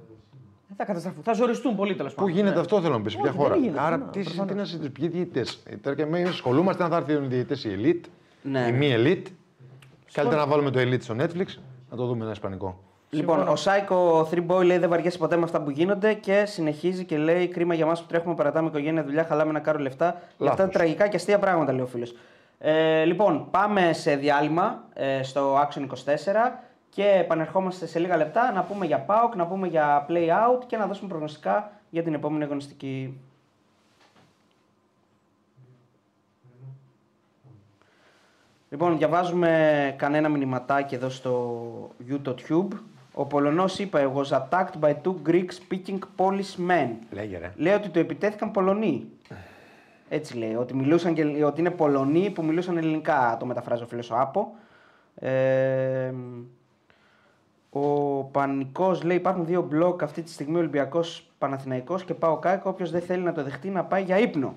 Δεν 0.67 0.77
θα 0.77 0.85
καταστραφούν. 0.85 1.23
Θα 1.23 1.33
ζοριστούν 1.33 1.75
πολύ 1.75 1.95
τέλος 1.95 2.13
Πού 2.13 2.19
πάντων. 2.19 2.35
γίνεται 2.35 2.53
Ναι. 2.55 2.59
αυτό 2.59 2.81
θέλω 2.81 2.93
να 2.97 3.01
πεις, 3.01 3.11
σε 3.11 3.17
ποια 3.17 3.29
Όχι, 3.29 3.37
χώρα; 3.39 3.49
δεν 3.53 3.61
γίνεται 3.63 3.79
Άρα 3.81 3.95
αυτό, 3.95 4.09
τι, 4.11 4.17
ναι, 4.17 4.23
τι 4.23 4.29
προφανώς. 4.31 4.55
να 4.55 4.63
συζητήσουμε, 4.65 4.89
ποιοι 4.99 5.07
διαιτητές. 5.07 5.63
Τώρα 5.81 5.95
και 5.95 6.01
εμείς 6.01 6.29
ασχολούμαστε 6.29 6.83
να 6.83 6.89
θα 6.89 6.95
έρθουν 6.97 7.23
οι 7.23 7.27
διαιτητέ 7.27 7.69
οι 7.69 7.75
elite, 8.03 8.09
Ναι. 8.41 8.65
οι 8.69 8.71
μη 8.71 8.93
elite. 8.97 9.27
Καλύτερα 10.13 10.41
να 10.41 10.47
βάλουμε 10.47 10.71
το 10.71 10.79
elite 10.79 11.01
στο 11.01 11.15
Netflix, 11.19 11.45
να 11.89 11.97
το 11.97 12.05
δούμε 12.05 12.23
ένα 12.23 12.31
ισπανικό. 12.31 12.79
Λοιπόν, 13.09 13.47
ο 13.47 13.55
Σάικο 13.55 14.27
3 14.31 14.45
Boy 14.47 14.63
λέει 14.65 14.77
δεν 14.77 14.89
βαριέσαι 14.89 15.17
ποτέ 15.17 15.35
με 15.37 15.43
αυτά 15.43 15.61
που 15.61 15.69
γίνονται 15.69 16.13
και 16.13 16.43
συνεχίζει 16.47 17.05
και 17.05 17.17
λέει 17.17 17.47
κρίμα 17.47 17.73
για 17.73 17.85
μα 17.85 17.93
που 17.93 18.03
τρέχουμε, 18.07 18.35
παρατάμε 18.35 18.67
οικογένεια, 18.67 19.03
δουλειά, 19.03 19.23
χαλάμε 19.23 19.51
να 19.51 19.59
κάνουμε 19.59 19.83
λεφτά. 19.83 20.11
Και 20.11 20.17
αυτά 20.27 20.43
Λάθος. 20.45 20.59
είναι 20.63 20.71
τραγικά 20.73 21.07
και 21.07 21.15
αστεία 21.15 21.39
πράγματα, 21.39 21.71
λέει 21.71 21.81
ο 21.81 21.87
φίλος. 21.87 22.15
Ε, 22.65 23.03
λοιπόν, 23.03 23.47
πάμε 23.51 23.93
σε 23.93 24.15
διάλειμμα 24.15 24.83
ε, 24.93 25.23
στο 25.23 25.61
Action 25.61 25.81
24 25.81 25.87
και 26.89 27.03
επανερχόμαστε 27.03 27.85
σε 27.85 27.99
λίγα 27.99 28.17
λεπτά 28.17 28.51
να 28.51 28.63
πούμε 28.63 28.85
για 28.85 29.05
PAOK, 29.07 29.35
να 29.35 29.45
πούμε 29.45 29.67
για 29.67 30.05
play 30.09 30.27
out 30.27 30.63
και 30.67 30.77
να 30.77 30.85
δώσουμε 30.87 31.09
προγνωστικά 31.09 31.71
για 31.89 32.03
την 32.03 32.13
επόμενη 32.13 32.43
αγωνιστική. 32.43 33.19
Λοιπόν, 38.69 38.97
διαβάζουμε 38.97 39.93
κανένα 39.97 40.29
μηνυματάκι 40.29 40.95
εδώ 40.95 41.09
στο 41.09 41.95
YouTube. 42.09 42.67
Ο 43.13 43.25
Πολωνός 43.25 43.79
είπε 43.79 44.11
«I 44.13 44.17
was 44.17 44.37
attacked 44.37 44.79
by 44.79 44.93
two 45.03 45.15
Greek 45.27 45.45
speaking 45.45 45.99
Polish 46.17 46.69
men». 46.69 46.89
Λέγε 47.11 47.37
ρε. 47.37 47.53
Λέει 47.55 47.73
ότι 47.73 47.89
το 47.89 47.99
επιτέθηκαν 47.99 48.51
Πολωνοί. 48.51 49.07
Έτσι 50.09 50.37
λέει, 50.37 50.55
ότι, 50.55 50.75
μιλούσαν 50.75 51.13
και, 51.13 51.45
ότι 51.45 51.59
είναι 51.59 51.71
Πολωνοί 51.71 52.29
που 52.29 52.43
μιλούσαν 52.43 52.77
ελληνικά, 52.77 53.37
το 53.39 53.45
μεταφράζει 53.45 53.83
ο 53.83 53.87
φίλος 53.87 54.11
ο 54.11 54.15
Άπο. 54.19 54.55
Ε, 55.15 56.13
ο 57.69 58.23
Πανικός 58.23 59.03
λέει 59.03 59.17
υπάρχουν 59.17 59.45
δύο 59.45 59.61
μπλοκ 59.61 60.03
αυτή 60.03 60.21
τη 60.21 60.29
στιγμή 60.29 60.57
Ολυμπιακός 60.57 61.31
Παναθηναϊκός 61.37 62.03
και 62.03 62.13
ΠΑΟΚ 62.13 62.37
ΑΕΚ. 62.37 62.69
Όποιος 62.69 62.91
δεν 62.91 63.01
θέλει 63.01 63.23
να 63.23 63.33
το 63.33 63.43
δεχτεί 63.43 63.69
να 63.69 63.83
πάει 63.83 64.03
για 64.03 64.17
ύπνο. 64.19 64.55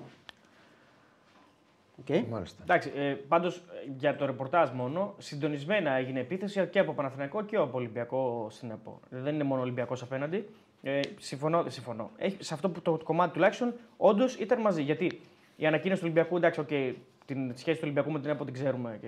Οκ. 1.99 2.27
Μάλιστα. 2.29 2.63
Εντάξει, 2.63 2.91
ε, 2.95 3.13
πάντως 3.27 3.63
για 3.97 4.15
το 4.15 4.25
ρεπορτάζ 4.25 4.69
μόνο, 4.69 5.13
συντονισμένα 5.17 5.91
έγινε 5.91 6.19
επίθεση 6.19 6.67
και 6.67 6.79
από 6.79 6.93
Παναθηναϊκό 6.93 7.43
και 7.43 7.55
από 7.55 7.77
Ολυμπιακό 7.77 8.47
στην 8.49 8.71
ΕΠΟ. 8.71 8.99
Δεν 9.09 9.33
είναι 9.33 9.43
μόνο 9.43 9.61
Ολυμπιακός 9.61 10.01
απέναντι. 10.01 10.49
Ε, 10.81 10.99
συμφωνώ, 11.19 11.63
συμφωνώ. 11.67 12.09
Έχει, 12.17 12.43
σε 12.43 12.53
αυτό 12.53 12.69
που 12.69 12.81
το, 12.81 12.99
κομμάτι 13.03 13.33
τουλάχιστον 13.33 13.73
όντως 13.97 14.35
ήταν 14.35 14.61
μαζί. 14.61 14.81
Γιατί 14.81 15.21
η 15.59 15.65
ανακοίνωση 15.65 16.01
του 16.01 16.07
Ολυμπιακού, 16.11 16.37
εντάξει, 16.37 16.65
okay, 16.69 16.93
την 17.25 17.51
σχέση 17.57 17.75
του 17.77 17.81
Ολυμπιακού 17.83 18.11
με 18.11 18.19
την 18.19 18.29
ΕΠΟ 18.29 18.45
την 18.45 18.53
ξέρουμε 18.53 18.97
και 19.01 19.07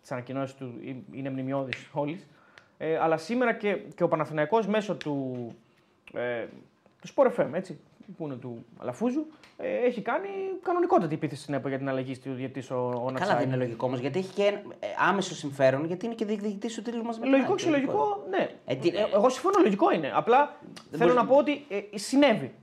τις 0.00 0.12
ανακοινώσεις 0.12 0.56
του 0.56 0.74
ε- 0.86 1.16
είναι 1.18 1.30
μνημειώδεις 1.30 1.88
όλη. 1.92 2.20
Ε, 2.78 2.98
αλλά 2.98 3.16
σήμερα 3.16 3.52
και, 3.52 3.72
και 3.94 4.02
ο 4.02 4.08
Παναθηναϊκός 4.08 4.66
μέσω 4.66 4.94
του, 4.94 5.46
ε, 6.12 6.46
του 7.00 7.08
Sport 7.14 7.40
FM, 7.40 7.48
έτσι, 7.52 7.78
που 8.16 8.24
είναι 8.26 8.34
του 8.34 8.64
Αλαφούζου, 8.78 9.26
ε, 9.56 9.76
έχει 9.76 10.00
κάνει 10.02 10.28
κανονικότατη 10.62 11.14
επίθεση 11.14 11.42
στην 11.42 11.54
ΕΠΟ 11.54 11.68
για 11.68 11.78
την 11.78 11.88
αλλαγή 11.88 12.18
του 12.18 12.32
διαιτητή 12.34 12.72
ο, 12.72 12.76
ο 12.76 12.90
Καλά, 12.90 13.10
Νατσάκη. 13.12 13.38
δεν 13.38 13.46
είναι 13.48 13.56
λογικό 13.56 13.86
όμως 13.86 13.98
γιατί 14.00 14.18
έχει 14.18 14.32
και 14.34 14.42
ένα, 14.42 14.58
ε, 14.80 14.86
άμεσο 15.08 15.34
συμφέρον 15.34 15.84
γιατί 15.84 16.06
είναι 16.06 16.14
και 16.14 16.24
διεκδικητής 16.24 16.74
του 16.74 16.82
τίτλου 16.82 17.02
μας 17.04 17.18
Λογικό, 17.24 17.54
ξελογικό, 17.54 18.26
ναι. 18.30 18.50
Ε, 18.66 18.74
τι- 18.76 18.88
Ε, 18.88 19.06
εγώ 19.14 19.28
συμφωνώ, 19.28 19.54
λογικό 19.62 19.90
είναι. 19.92 20.10
Απλά 20.14 20.56
θέλω 20.90 21.04
μπορεί- 21.04 21.14
να 21.14 21.26
πω 21.26 21.36
ότι 21.36 21.64
ε, 21.68 21.98
συνέβη. 21.98 22.54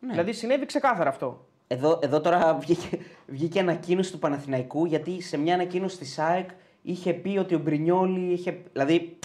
Ναι. 0.00 0.10
Δηλαδή 0.10 0.32
συνέβη 0.32 0.66
ξεκάθαρα 0.66 1.08
αυτό. 1.08 1.46
Εδώ, 1.66 1.98
εδώ 2.02 2.20
τώρα 2.20 2.54
βγήκε, 2.54 2.98
βγήκε 3.26 3.60
ανακοίνωση 3.60 4.12
του 4.12 4.18
Παναθηναϊκού 4.18 4.84
γιατί 4.84 5.20
σε 5.22 5.36
μια 5.36 5.54
ανακοίνωση 5.54 5.98
της 5.98 6.12
ΣΑΕΚ 6.12 6.50
είχε 6.82 7.12
πει 7.12 7.38
ότι 7.38 7.54
ο 7.54 7.58
Μπρινιόλη 7.58 8.32
είχε. 8.32 8.60
Δηλαδή. 8.72 9.18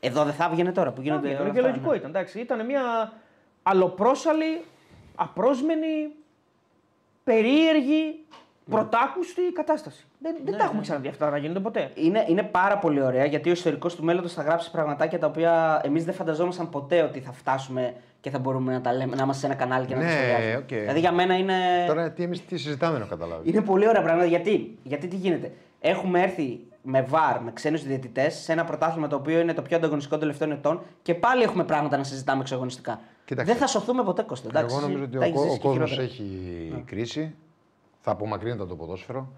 Εδώ 0.00 0.24
δεν 0.24 0.34
θα 0.34 0.44
έβγαινε 0.44 0.72
τώρα 0.72 0.92
που 0.92 1.02
γίνονται. 1.02 1.28
Άβγαινε, 1.28 1.42
όλα 1.42 1.52
και 1.52 1.58
αυτά, 1.58 1.70
λογικό 1.70 1.90
ναι. 1.90 1.96
ήταν. 1.96 2.10
Εντάξει. 2.10 2.40
Ήταν 2.40 2.66
μια 2.66 3.12
αλλοπρόσαλη, 3.62 4.64
απρόσμενη, 5.14 6.10
περίεργη, 7.24 8.24
πρωτάκουστη 8.70 9.42
κατάσταση. 9.54 10.04
Δεν, 10.18 10.32
Ναι, 10.44 10.50
δεν 10.50 10.58
τα 10.58 10.64
έχουμε 10.64 10.80
ξαναδεί 10.82 11.08
αυτά 11.08 11.30
να 11.30 11.36
γίνονται 11.36 11.60
ποτέ. 11.60 11.90
Είναι, 11.94 12.24
είναι 12.28 12.42
πάρα 12.42 12.78
πολύ 12.78 13.02
ωραία 13.02 13.24
γιατί 13.24 13.48
ο 13.48 13.52
ιστορικός 13.52 13.94
του 13.94 14.04
μέλλοντος 14.04 14.32
θα 14.32 14.42
γράψει 14.42 14.70
πραγματάκια 14.70 15.18
τα 15.18 15.26
οποία 15.26 15.80
εμείς 15.84 16.04
δεν 16.04 16.14
φανταζόμασταν 16.14 16.68
ποτέ 16.70 17.02
ότι 17.02 17.20
θα 17.20 17.32
φτάσουμε 17.32 17.94
και 18.20 18.30
θα 18.30 18.38
μπορούμε 18.38 18.72
να 18.72 18.80
τα 18.80 18.92
λέμε, 18.92 19.16
να 19.16 19.22
είμαστε 19.22 19.40
σε 19.40 19.46
ένα 19.46 19.54
κανάλι 19.54 19.86
και 19.86 19.94
να 19.94 20.00
Ναι, 20.00 20.06
τα 20.06 20.12
σχολιάζουμε. 20.12 20.56
οκ. 20.56 20.68
Δηλαδή 20.68 21.00
για 21.00 21.12
μένα 21.12 21.36
είναι. 21.36 21.54
Τώρα 21.86 22.10
τι, 22.12 22.22
εμείς 22.22 22.44
τι 22.46 22.56
συζητάμε 22.56 22.98
να 22.98 23.04
καταλάβεις. 23.04 23.52
Είναι 23.52 23.60
πολύ 23.62 23.88
ωραία 23.88 24.02
πράγματα. 24.02 24.26
Γιατί, 24.28 24.78
γιατί 24.82 25.06
τι 25.08 25.16
γίνεται; 25.16 25.52
Έχουμε 25.84 26.20
έρθει 26.22 26.60
με 26.82 27.02
VAR, 27.02 27.40
με 27.42 27.52
ξένους 27.52 27.82
διαιτητές, 27.84 28.34
σε 28.34 28.52
ένα 28.52 28.64
πρωτάθλημα 28.64 29.06
το 29.06 29.16
οποίο 29.16 29.40
είναι 29.40 29.54
το 29.54 29.62
πιο 29.62 29.76
ανταγωνιστικό 29.76 30.16
των 30.18 30.26
τελευταίων 30.26 30.52
ετών 30.58 30.80
και 31.02 31.14
πάλι 31.14 31.42
έχουμε 31.42 31.64
πράγματα 31.64 31.96
να 31.96 32.04
συζητάμε 32.04 32.40
εξαγωνιστικά. 32.40 33.00
Κοίταξε. 33.24 33.52
Δεν 33.52 33.60
θα 33.60 33.66
σωθούμε 33.66 34.02
ποτέ 34.04 34.22
Κώστα. 34.22 34.48
εντάξει, 34.48 34.74
Εγώ 34.76 34.86
νομίζω 34.86 35.04
ότι 35.04 35.12
τα 35.12 35.18
ο, 35.18 35.22
έχεις 35.22 35.34
κο- 35.36 35.42
ζήσει 35.42 35.54
ο 35.54 35.60
και 35.60 35.66
κόσμος 35.68 35.90
χειρότερα. 35.90 36.12
έχει 36.12 36.82
κρίση. 36.86 37.34
Θα 38.04 38.10
απομακρύνεται 38.10 38.60
από 38.60 38.70
το 38.70 38.76
ποδόσφαιρο. 38.76 39.32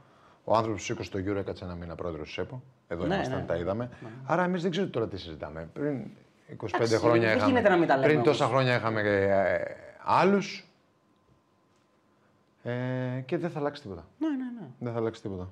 Ο 0.45 0.55
άνθρωπος 0.57 0.81
που 0.81 0.85
σήκωσε 0.87 1.11
το 1.11 1.19
γύρο 1.19 1.39
έκατσε 1.39 1.65
ένα 1.65 1.75
μήνα 1.75 1.95
πρόεδρος 1.95 2.27
της 2.27 2.39
ΕΠΟ. 2.39 2.63
Εδώ 2.89 3.07
Ναι, 3.07 3.15
ήμασταν, 3.15 3.39
ναι. 3.39 3.45
τα 3.45 3.57
είδαμε. 3.57 3.91
Άρα 4.25 4.45
εμείς 4.45 4.63
δεν 4.63 4.71
ξέρω 4.71 4.89
τώρα 4.89 5.09
τι 5.09 5.17
συζητάμε. 5.17 5.69
Πριν 5.73 6.05
25 6.63 6.69
Εντάξει, 6.75 6.97
χρόνια 6.97 7.29
δεν 7.29 7.37
είχαμε. 7.37 7.51
γίνεται 7.53 7.69
να 7.69 7.77
μην 7.77 7.87
τα 7.89 7.95
λέμε 7.95 8.07
πριν 8.07 8.19
όμως. 8.21 8.29
τόσα 8.31 8.47
χρόνια 8.47 8.77
είχαμε 8.77 9.01
ε, 9.01 9.63
άλλους. 10.05 10.69
Ε, 12.63 12.73
και 13.27 13.39
δεν 13.39 13.51
θα 13.51 13.59
αλλάξει 13.59 13.83
τίποτα. 13.83 14.07
Ναι, 14.19 14.29
ναι, 14.29 14.35
ναι. 14.61 14.67
Δεν 14.79 14.93
θα 14.93 14.99
αλλάξει 14.99 15.23
τίποτα. 15.23 15.49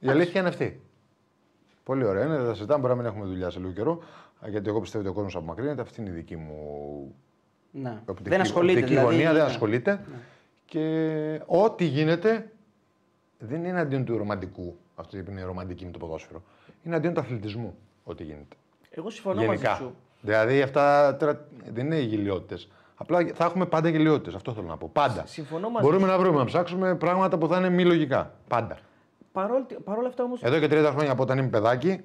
Η 0.00 0.08
αλήθεια 0.08 0.40
είναι 0.40 0.48
αυτή. 0.48 0.80
Πολύ 1.84 2.04
ωραία 2.04 2.24
είναι, 2.24 2.36
δεν 2.36 2.46
τα 2.46 2.54
συζητάμε. 2.54 2.80
Μπορεί 2.80 2.92
να 2.94 2.98
μην 3.02 3.10
έχουμε 3.10 3.24
δουλειά 3.26 3.50
σε 3.50 3.58
λίγο 3.58 3.70
καιρό. 3.72 4.02
Γιατί 4.48 4.68
εγώ 4.68 4.80
πιστεύω 4.80 5.02
ότι 5.02 5.12
ο 5.12 5.14
κόσμος 5.14 5.36
απομακρύνεται. 5.36 5.80
Αυτή 5.80 6.00
είναι 6.00 6.10
η 6.10 6.12
δική 6.12 6.36
μου 6.36 6.54
ναι. 7.70 8.00
οπτική, 8.06 8.28
Δεν 8.28 8.40
ασχολείται. 8.40 8.78
οπτική 8.80 8.94
δηλαδή, 8.94 9.14
γωνία, 9.14 9.32
δεν 9.32 9.44
ναι. 9.84 10.16
Ασχολείται. 10.78 11.36
Και 11.36 11.42
ό,τι 11.46 11.84
γίνεται 11.84 12.50
δεν 13.38 13.64
είναι 13.64 13.80
αντίον 13.80 14.04
του 14.04 14.18
ρομαντικού. 14.18 14.76
Αυτό 14.94 15.16
που 15.16 15.30
είναι 15.30 15.42
ρομαντική 15.42 15.84
με 15.84 15.90
το 15.90 15.98
ποδόσφαιρο. 15.98 16.42
Είναι 16.82 16.96
αντίον 16.96 17.14
του 17.14 17.20
αθλητισμού 17.20 17.74
ό,τι 18.04 18.24
γίνεται. 18.24 18.56
Εγώ 18.90 19.10
συμφωνώ 19.10 19.40
Γενικά. 19.40 19.68
μαζί 19.70 19.82
σου. 19.82 19.94
Δηλαδή 20.20 20.62
αυτά 20.62 21.16
τώρα 21.16 21.46
δεν 21.72 21.86
είναι 21.86 22.00
γελιότητες. 22.00 22.68
Απλά 22.96 23.26
θα 23.34 23.44
έχουμε 23.44 23.66
πάντα 23.66 23.88
γελιότητες. 23.88 24.34
Αυτό 24.34 24.52
θέλω 24.52 24.66
να 24.66 24.76
πω. 24.76 24.88
Πάντα. 24.92 25.26
Συμφωνώ 25.26 25.70
μαζί 25.70 25.86
Μπορούμε 25.86 26.06
να 26.06 26.18
βρούμε, 26.18 26.38
να 26.38 26.44
ψάξουμε 26.44 26.94
πράγματα 26.94 27.38
που 27.38 27.48
θα 27.48 27.58
είναι 27.58 27.68
μη 27.68 27.84
λογικά. 27.84 28.34
Πάντα. 28.48 28.78
Παρόλ, 29.32 29.62
παρόλα 29.84 30.08
αυτά 30.08 30.24
όμω. 30.24 30.34
Εδώ 30.40 30.58
και 30.58 30.66
30 30.70 30.88
χρόνια 30.90 31.12
από 31.12 31.22
όταν 31.22 31.38
είμαι 31.38 31.48
παιδάκι, 31.48 32.00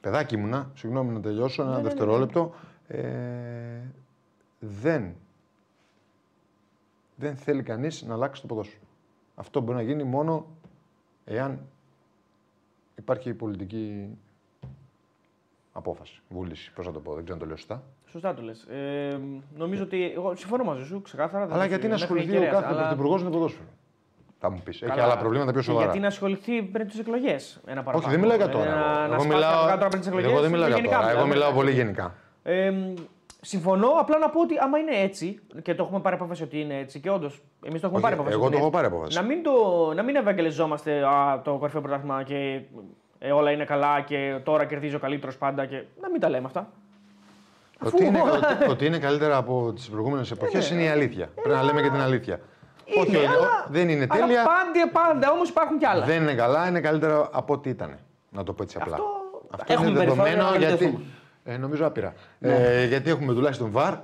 παιδάκι 0.00 0.34
ήμουνα, 0.34 0.70
συγγνώμη 0.74 1.12
να 1.12 1.20
τελειώσω, 1.20 1.62
Ναι, 1.64 1.70
ένα 1.70 1.80
δευτερόλεπτο, 1.80 2.54
ε, 2.86 2.98
δεν, 4.58 5.14
δεν 7.16 7.36
θέλει 7.36 7.62
κανείς 7.62 8.02
να 8.02 8.14
αλλάξει 8.14 8.40
το 8.40 8.46
ποδόσφαιρο. 8.46 8.82
Αυτό 9.34 9.60
μπορεί 9.60 9.76
να 9.76 9.82
γίνει 9.82 10.02
μόνο 10.02 10.46
εάν 11.24 11.58
υπάρχει 12.94 13.28
η 13.28 13.34
πολιτική 13.34 14.08
απόφαση, 15.72 16.20
βούληση, 16.28 16.72
πώς 16.74 16.86
να 16.86 16.92
το 16.92 17.00
πω, 17.00 17.14
δεν 17.14 17.22
ξέρω 17.24 17.34
αν 17.34 17.40
το 17.40 17.46
λέω 17.46 17.56
σωστά. 17.56 17.82
Σωστά 18.06 18.34
το 18.34 18.42
λες. 18.42 18.62
Ε, 18.62 19.18
νομίζω 19.56 19.82
ότι. 19.82 20.12
Εγώ 20.16 20.36
συμφωνώ 20.36 20.64
μαζί 20.64 20.84
σου, 20.84 21.02
ξεκάθαρα. 21.02 21.44
δεν 21.44 21.54
Αλλά 21.54 21.62
έχει- 21.64 21.72
γιατί 21.72 21.86
να 21.88 21.92
μέχρι 21.92 22.04
ασχοληθεί 22.04 22.30
ο 22.30 22.40
κεραίας, 22.40 22.52
κάθε 22.62 22.66
αλλά- 22.74 22.80
πρωθυπουργός 22.82 23.22
με 23.22 23.30
το 23.30 23.36
ποδόσφαιρο; 23.36 23.66
Θα 24.38 24.50
μου 24.50 24.60
πεις, 24.64 24.82
έχει 24.82 24.90
Καλά. 24.90 25.02
άλλα 25.04 25.18
προβλήματα 25.18 25.50
πιο 25.50 25.60
Και 25.60 25.66
σοβαρά. 25.66 25.84
Γιατί 25.84 26.00
να 26.00 26.06
ασχοληθεί 26.06 26.62
πριν 26.62 26.86
τις 26.86 26.98
εκλογές. 26.98 27.60
Ένα 27.66 27.82
παραπάνω. 27.82 27.98
Όχι, 27.98 28.10
δεν 28.10 28.20
μιλάω 28.20 28.36
για 28.36 28.48
τώρα. 28.48 28.64
Ε, 28.64 28.68
εγώ. 28.68 28.78
να- 28.78 28.84
να 28.98 29.04
εγώ, 29.04 29.12
σπάσει 29.12 29.28
μιλάω, 29.28 29.54
από 29.58 29.64
κάτω 29.66 29.76
τώρα 29.78 29.88
πριν 29.88 30.00
τις 30.00 30.08
εκλογές, 30.08 30.30
εγώ 30.30 30.40
δεν 30.40 30.50
μιλάω 30.50 30.66
για 30.68 30.76
γενικά 30.76 30.96
τώρα. 30.96 31.10
Εγώ 31.10 31.18
μιλάμε. 31.26 31.34
μιλάω 31.34 31.52
πολύ 31.52 31.72
γενικά. 31.72 32.14
Ε, 32.42 32.72
συμφωνώ, 33.44 33.88
απλά 33.88 34.18
να 34.18 34.28
πω 34.30 34.40
ότι 34.40 34.54
άμα 34.60 34.78
είναι 34.78 34.96
έτσι 34.96 35.40
και 35.62 35.74
το 35.74 35.82
έχουμε 35.84 36.00
πάρει 36.00 36.14
απόφαση 36.14 36.42
ότι 36.42 36.60
είναι 36.60 36.78
έτσι 36.78 37.00
και 37.00 37.10
όντως 37.10 37.42
εμείς 37.66 37.80
το 37.80 37.86
έχουμε 37.86 37.92
Όχι, 37.92 38.02
πάρει 38.02 38.14
απόφαση. 38.14 38.34
εγώ 38.36 38.44
ότι 38.44 38.52
το 38.52 38.56
είναι 38.58 38.66
έχω 38.66 38.70
πάρει 38.70 38.86
έτσι, 38.86 38.96
απόφαση. 38.96 39.18
Να 39.18 39.24
μην, 39.34 39.42
το, 39.42 39.92
να 39.94 40.02
μην 40.02 40.16
ευαγγελιζόμαστε 40.16 41.06
α, 41.06 41.40
το 41.44 41.56
κορυφαίο 41.58 41.80
πρωτάθλημα 41.80 42.22
και 42.22 42.60
ε, 43.18 43.32
όλα 43.32 43.50
είναι 43.50 43.64
καλά 43.64 44.00
και 44.00 44.40
τώρα 44.44 44.64
κερδίζει 44.64 44.94
ο 44.94 44.98
καλύτερος 44.98 45.36
πάντα 45.38 45.66
και 45.66 45.82
να 46.00 46.10
μην 46.10 46.20
τα 46.20 46.28
λέμε 46.28 46.46
αυτά. 46.46 46.70
Αφού- 47.78 47.94
Ότι 47.94 48.04
είναι, 48.04 48.20
ότι, 48.22 48.70
ότι 48.70 48.86
είναι 48.86 48.98
καλύτερα 48.98 49.36
από 49.36 49.72
τις 49.74 49.88
προηγούμενες 49.90 50.30
εποχές 50.30 50.70
είναι 50.70 50.82
η 50.82 50.88
αλήθεια. 50.88 51.26
Πρέπει 51.34 51.48
να 51.56 51.62
λέμε 51.62 51.82
και 51.82 51.90
την 51.90 52.00
αλήθεια. 52.00 52.40
Όχι, 52.98 53.08
Είναι, 53.08 53.18
όχι, 53.18 53.26
αλλά- 53.26 53.66
δεν 53.70 53.88
είναι 53.88 54.06
Αλλά 54.10 54.26
τέλεια. 54.26 54.42
πάντα, 54.44 55.10
πάντα 55.10 55.30
όμως 55.30 55.48
υπάρχουν 55.48 55.78
κι 55.78 55.86
άλλα. 55.86 56.04
Δεν 56.04 56.22
είναι 56.22 56.34
καλά, 56.34 56.68
είναι 56.68 56.80
καλύτερα 56.80 57.28
από 57.32 57.52
ό,τι 57.52 57.68
ήταν. 57.70 57.98
Να 58.30 58.42
το 58.42 58.52
πω 58.52 58.62
έτσι 58.62 58.76
απλά. 58.80 58.94
Αυτό- 59.50 59.72
έχουμε 59.72 59.88
είναι 59.88 59.98
περιθώριο 59.98 60.24
δεδομένο 60.24 60.50
να 60.50 60.56
γιατί. 60.56 61.06
Βελτιωθούμε. 61.44 61.54
Ε, 61.54 61.56
νομίζω 61.56 61.86
άπειρα. 61.86 62.14
Ε, 62.40 62.86
γιατί 62.86 63.10
έχουμε 63.10 63.34
τουλάχιστον 63.34 63.70
βαρ, 63.70 63.94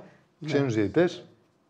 ξένους 0.45 0.73
διαιτητές. 0.73 1.25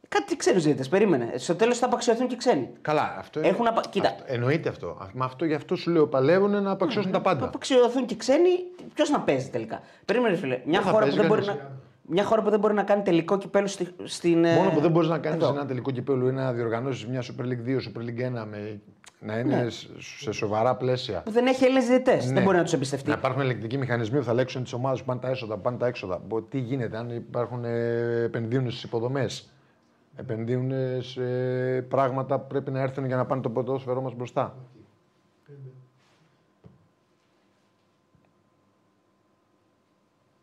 Κάτι 0.10 0.36
ξένου 0.36 0.60
διαιτητές, 0.60 0.90
περίμενε. 0.90 1.34
Στο 1.38 1.56
τέλος 1.56 1.78
θα 1.78 1.86
απαξιωθούν 1.86 2.28
και 2.28 2.36
ξένοι. 2.36 2.70
Καλά, 2.82 3.16
αυτό 3.18 3.40
Έχουν 3.44 3.68
απα- 3.68 3.88
κοίτα. 3.90 4.08
αυτό- 4.08 4.24
εννοείται 4.28 4.70
αυτό. 4.70 4.88
Α- 4.88 5.10
Με 5.14 5.26
αυτό 5.26 5.46
γι' 5.46 5.54
αυτό 5.54 5.76
σου 5.76 5.92
λέω 5.92 6.08
παλεύουν 6.08 6.64
να 6.64 6.72
απαξιώσουν 6.72 7.12
τα 7.12 7.18
Θα 7.18 7.24
πάντα. 7.24 7.46
απαξιωθούν 7.46 8.06
και 8.06 8.16
ξένοι, 8.16 8.50
ποιος 8.94 9.10
να 9.10 9.20
παίζει 9.20 9.50
τελικά. 9.50 9.82
Περίμενε, 10.06 10.36
φίλε. 10.36 10.62
Μια 10.66 10.82
θα 10.82 10.86
χώρα, 10.90 10.98
που 10.98 11.02
παίζει 11.02 11.18
δεν 11.18 11.28
μπορεί 11.28 11.46
κανείς. 11.46 11.62
να, 11.62 11.72
μια 12.12 12.24
χώρα 12.24 12.42
που 12.42 12.50
δεν 12.50 12.60
μπορεί 12.60 12.74
να 12.74 12.84
κάνει 12.84 13.02
τελικό 13.02 13.38
κυπέλο 13.38 13.68
στη, 13.68 13.88
στην. 14.04 14.46
ε, 14.46 14.56
Μόνο 14.56 14.70
που 14.70 14.80
δεν 14.80 14.92
μπορείς 14.92 15.10
να 15.10 15.18
κάνεις 15.18 15.44
εδώ. 15.44 15.54
ένα 15.54 15.66
τελικό 15.66 15.92
κυπέλο 15.92 16.28
ή 16.28 16.32
να 16.32 16.54
διοργανώσεις 16.54 17.08
μια 17.08 17.22
Super 17.22 17.44
League 17.44 17.68
2, 17.68 17.78
Super 17.78 18.00
League 18.02 18.42
1 18.42 18.46
με, 18.50 18.82
να 19.20 19.40
είναι 19.40 19.70
σ- 19.70 19.90
σε 20.20 20.32
σοβαρά 20.32 20.76
πλαίσια. 20.76 21.22
Που 21.22 21.32
δεν 21.32 21.46
έχει 21.48 21.64
Έλληνες 21.64 21.86
διαιτητές. 21.88 22.26
Δεν 22.26 22.34
Ναι. 22.34 22.42
μπορεί 22.42 22.58
να 22.58 22.64
τους 22.64 22.74
εμπιστευτεί. 22.74 23.10
Να 23.10 23.16
υπάρχουν 23.18 23.42
ελεκτικοί 23.42 23.78
μηχανισμοί 23.78 24.18
που 24.18 24.24
θα 24.24 24.34
λέξουν 24.34 24.64
τις 24.64 24.74
ομάδες 24.74 25.00
που 25.00 25.06
πάνε 25.06 25.20
τα 25.20 25.28
έσοδα, 25.30 25.56
που 25.56 25.62
πάνε 25.62 25.78
τα 25.78 25.88
έξοδα. 25.88 26.22
Μπο- 26.28 26.42
Τι 26.42 26.58
γίνεται, 26.60 26.98
αν 26.98 27.10
υπάρχουν, 27.10 27.64
ε, 27.66 28.22
επενδύουν 28.24 28.70
στις 28.72 28.84
υποδομές; 28.84 29.50
Επενδύουν 30.16 30.72
σε 31.00 31.22
πράγματα 31.82 32.40
που 32.40 32.48
πρέπει 32.48 32.72
να 32.72 32.82
έρθουν 32.82 33.06
για 33.06 33.16
να 33.16 33.26
πάνε 33.26 33.42
το 33.42 33.50
ποδόσφαιρό 33.50 34.02
μας 34.02 34.14
μπροστά; 34.16 34.56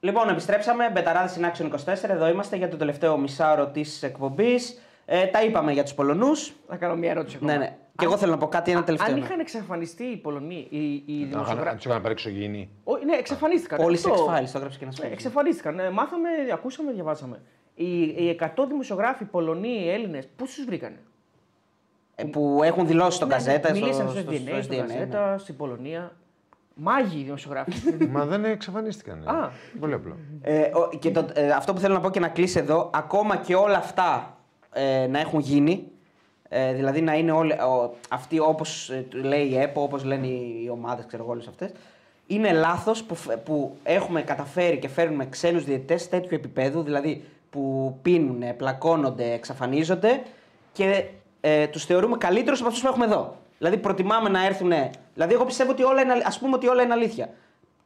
Λοιπόν, 0.01 0.29
επιστρέψαμε. 0.29 0.91
Μπεταράδες 0.91 1.31
στην 1.31 1.47
Action 1.53 1.65
24. 1.95 2.09
Εδώ 2.11 2.29
είμαστε 2.29 2.57
για 2.57 2.69
το 2.69 2.77
τελευταίο 2.77 3.17
μισάωρο 3.19 3.67
της 3.67 4.03
εκπομπής. 4.03 4.79
Ε, 5.05 5.27
τα 5.27 5.43
είπαμε 5.43 5.73
για 5.73 5.83
τους 5.83 5.95
Πολωνούς. 5.95 6.53
Θα 6.69 6.77
κάνω 6.77 6.95
μια 6.97 7.11
ερώτηση 7.11 7.37
ακόμα. 7.37 7.53
Ναι, 7.53 7.59
ναι. 7.59 7.77
Και 7.99 8.05
εγώ 8.05 8.17
θέλω 8.17 8.31
να 8.33 8.39
πω 8.39 8.47
κάτι 8.49 8.71
ένα 8.71 8.85
τελευταίο. 8.85 9.13
Αν 9.15 9.19
ναι. 9.19 9.25
είχαν 9.27 9.41
εξαφανιστεί 9.41 10.05
οι 10.05 10.17
Πολωνοί, 10.17 10.67
οι, 10.71 10.93
οι 11.07 11.23
Αν 11.23 11.29
δημοσιογράφοι. 11.31 11.77
τους 11.77 11.85
έκανα 11.85 12.01
πάρει 12.01 12.13
εξωγήινη. 12.13 12.71
Όχι, 12.85 13.05
ναι, 13.05 13.17
εξαφανίστηκαν. 13.17 13.81
Όλοι 13.81 13.95
Αυτό- 13.97 14.09
σε 14.09 14.15
εξφάλιση, 14.23 14.53
το 14.53 14.59
έγραψε 14.59 14.79
και 14.79 14.85
ένας 14.85 14.99
Ναι, 14.99 15.05
φίλος. 15.05 15.19
εξαφανίστηκαν. 15.19 15.79
Ε, 15.79 15.91
μάθαμε, 15.91 16.29
ακούσαμε, 16.53 16.93
διαβάσαμε. 16.93 17.41
Οι, 17.75 18.03
οι 18.03 18.29
100 18.29 18.67
δημοσιογράφοι 18.69 19.25
Πολωνοί, 19.25 19.91
Έλληνες, 19.91 20.29
πού 20.37 20.45
τους 20.45 20.65
βρήκανε; 20.67 20.99
Ε, 22.15 22.25
που 22.25 22.61
έχουν 22.65 22.87
δηλώσει 22.87 23.17
στον 23.17 23.29
Καζέτα. 23.29 23.69
στο- 23.69 23.79
Μιλήσαν 23.79 24.09
στο 24.09 24.19
στο- 24.21 24.31
SDNA, 24.31 24.49
στο 24.53 24.63
στην 24.63 24.79
SDNA, 24.79 24.87
ναι. 24.87 24.93
Καζέτα, 24.95 25.39
στην 25.39 25.57
Πολωνία. 25.57 26.13
Μάγοι 26.81 27.23
δημοσιογράφοι. 27.23 27.73
Μα 28.13 28.25
δεν 28.25 28.45
εξαφανίστηκαν. 28.45 29.23
ε. 29.27 29.31
Α. 29.31 29.51
Πολύ 29.81 29.95
απλό. 29.95 30.17
Ε, 30.43 30.61
ο- 30.61 30.97
και 30.99 31.11
το, 31.11 31.27
ε, 31.35 31.51
αυτό 31.51 31.73
που 31.73 31.81
θέλω 31.81 31.95
να 31.95 32.01
πω 32.01 32.11
και 32.11 32.21
να 32.21 32.29
κλείσει 32.29 32.59
εδώ, 32.59 32.91
ακόμα 32.95 33.37
και 33.37 33.55
όλα 33.55 33.77
αυτά 33.77 34.37
ε, 34.73 35.07
να 35.07 35.21
έχουν 35.21 35.41
γίνει, 35.41 35.85
ε, 36.49 36.73
δηλαδή 36.75 37.01
να 37.01 37.15
είναι 37.15 37.33
όλοι, 37.33 37.53
ο, 37.53 37.95
αυτοί 38.11 38.39
όπως 38.39 38.91
ε, 38.91 39.07
λέει 39.13 39.47
η 39.47 39.59
ΕΠΟ, 39.59 39.83
όπως 39.83 40.05
λένε 40.05 40.27
οι, 40.27 40.63
οι 40.65 40.69
ομάδες, 40.69 41.05
ξέρω 41.07 41.23
εγώ 41.23 41.33
όλες 41.33 41.47
αυτές, 41.47 41.73
είναι 42.27 42.53
λάθος 42.53 43.03
που, 43.05 43.15
φε- 43.15 43.39
που 43.39 43.77
έχουμε 43.83 44.23
καταφέρει 44.23 44.79
και 44.79 44.89
φέρνουμε 44.89 45.27
ξένους 45.27 45.65
διαιτητές 45.65 46.09
τέτοιου 46.09 46.35
επίπεδου, 46.35 46.83
δηλαδή 46.83 47.25
που 47.51 47.97
πίνουν, 48.03 48.57
πλακώνονται, 48.57 49.33
εξαφανίζονται 49.33 50.23
και 50.73 51.05
ε, 51.41 51.67
τους 51.67 51.85
θεωρούμε 51.85 52.17
καλύτερους 52.17 52.59
από 52.59 52.69
αυτούς 52.69 52.83
που 52.83 52.89
έχουμε 52.89 53.05
εδώ. 53.05 53.37
Δηλαδή 53.59 53.77
προτιμάμε 53.79 54.29
να 54.29 54.45
έρθουν. 54.47 54.73
Δηλαδή, 55.15 55.35
εγώ 55.35 55.45
πιστεύω 55.45 55.71
ότι 55.71 55.83
όλα 55.83 56.01
είναι, 56.03 56.13
αλ- 56.13 56.27
ας 56.27 56.39
πούμε 56.39 56.55
ότι 56.55 56.69
όλα 56.69 56.83
είναι 56.83 56.93
αλήθεια. 56.93 57.29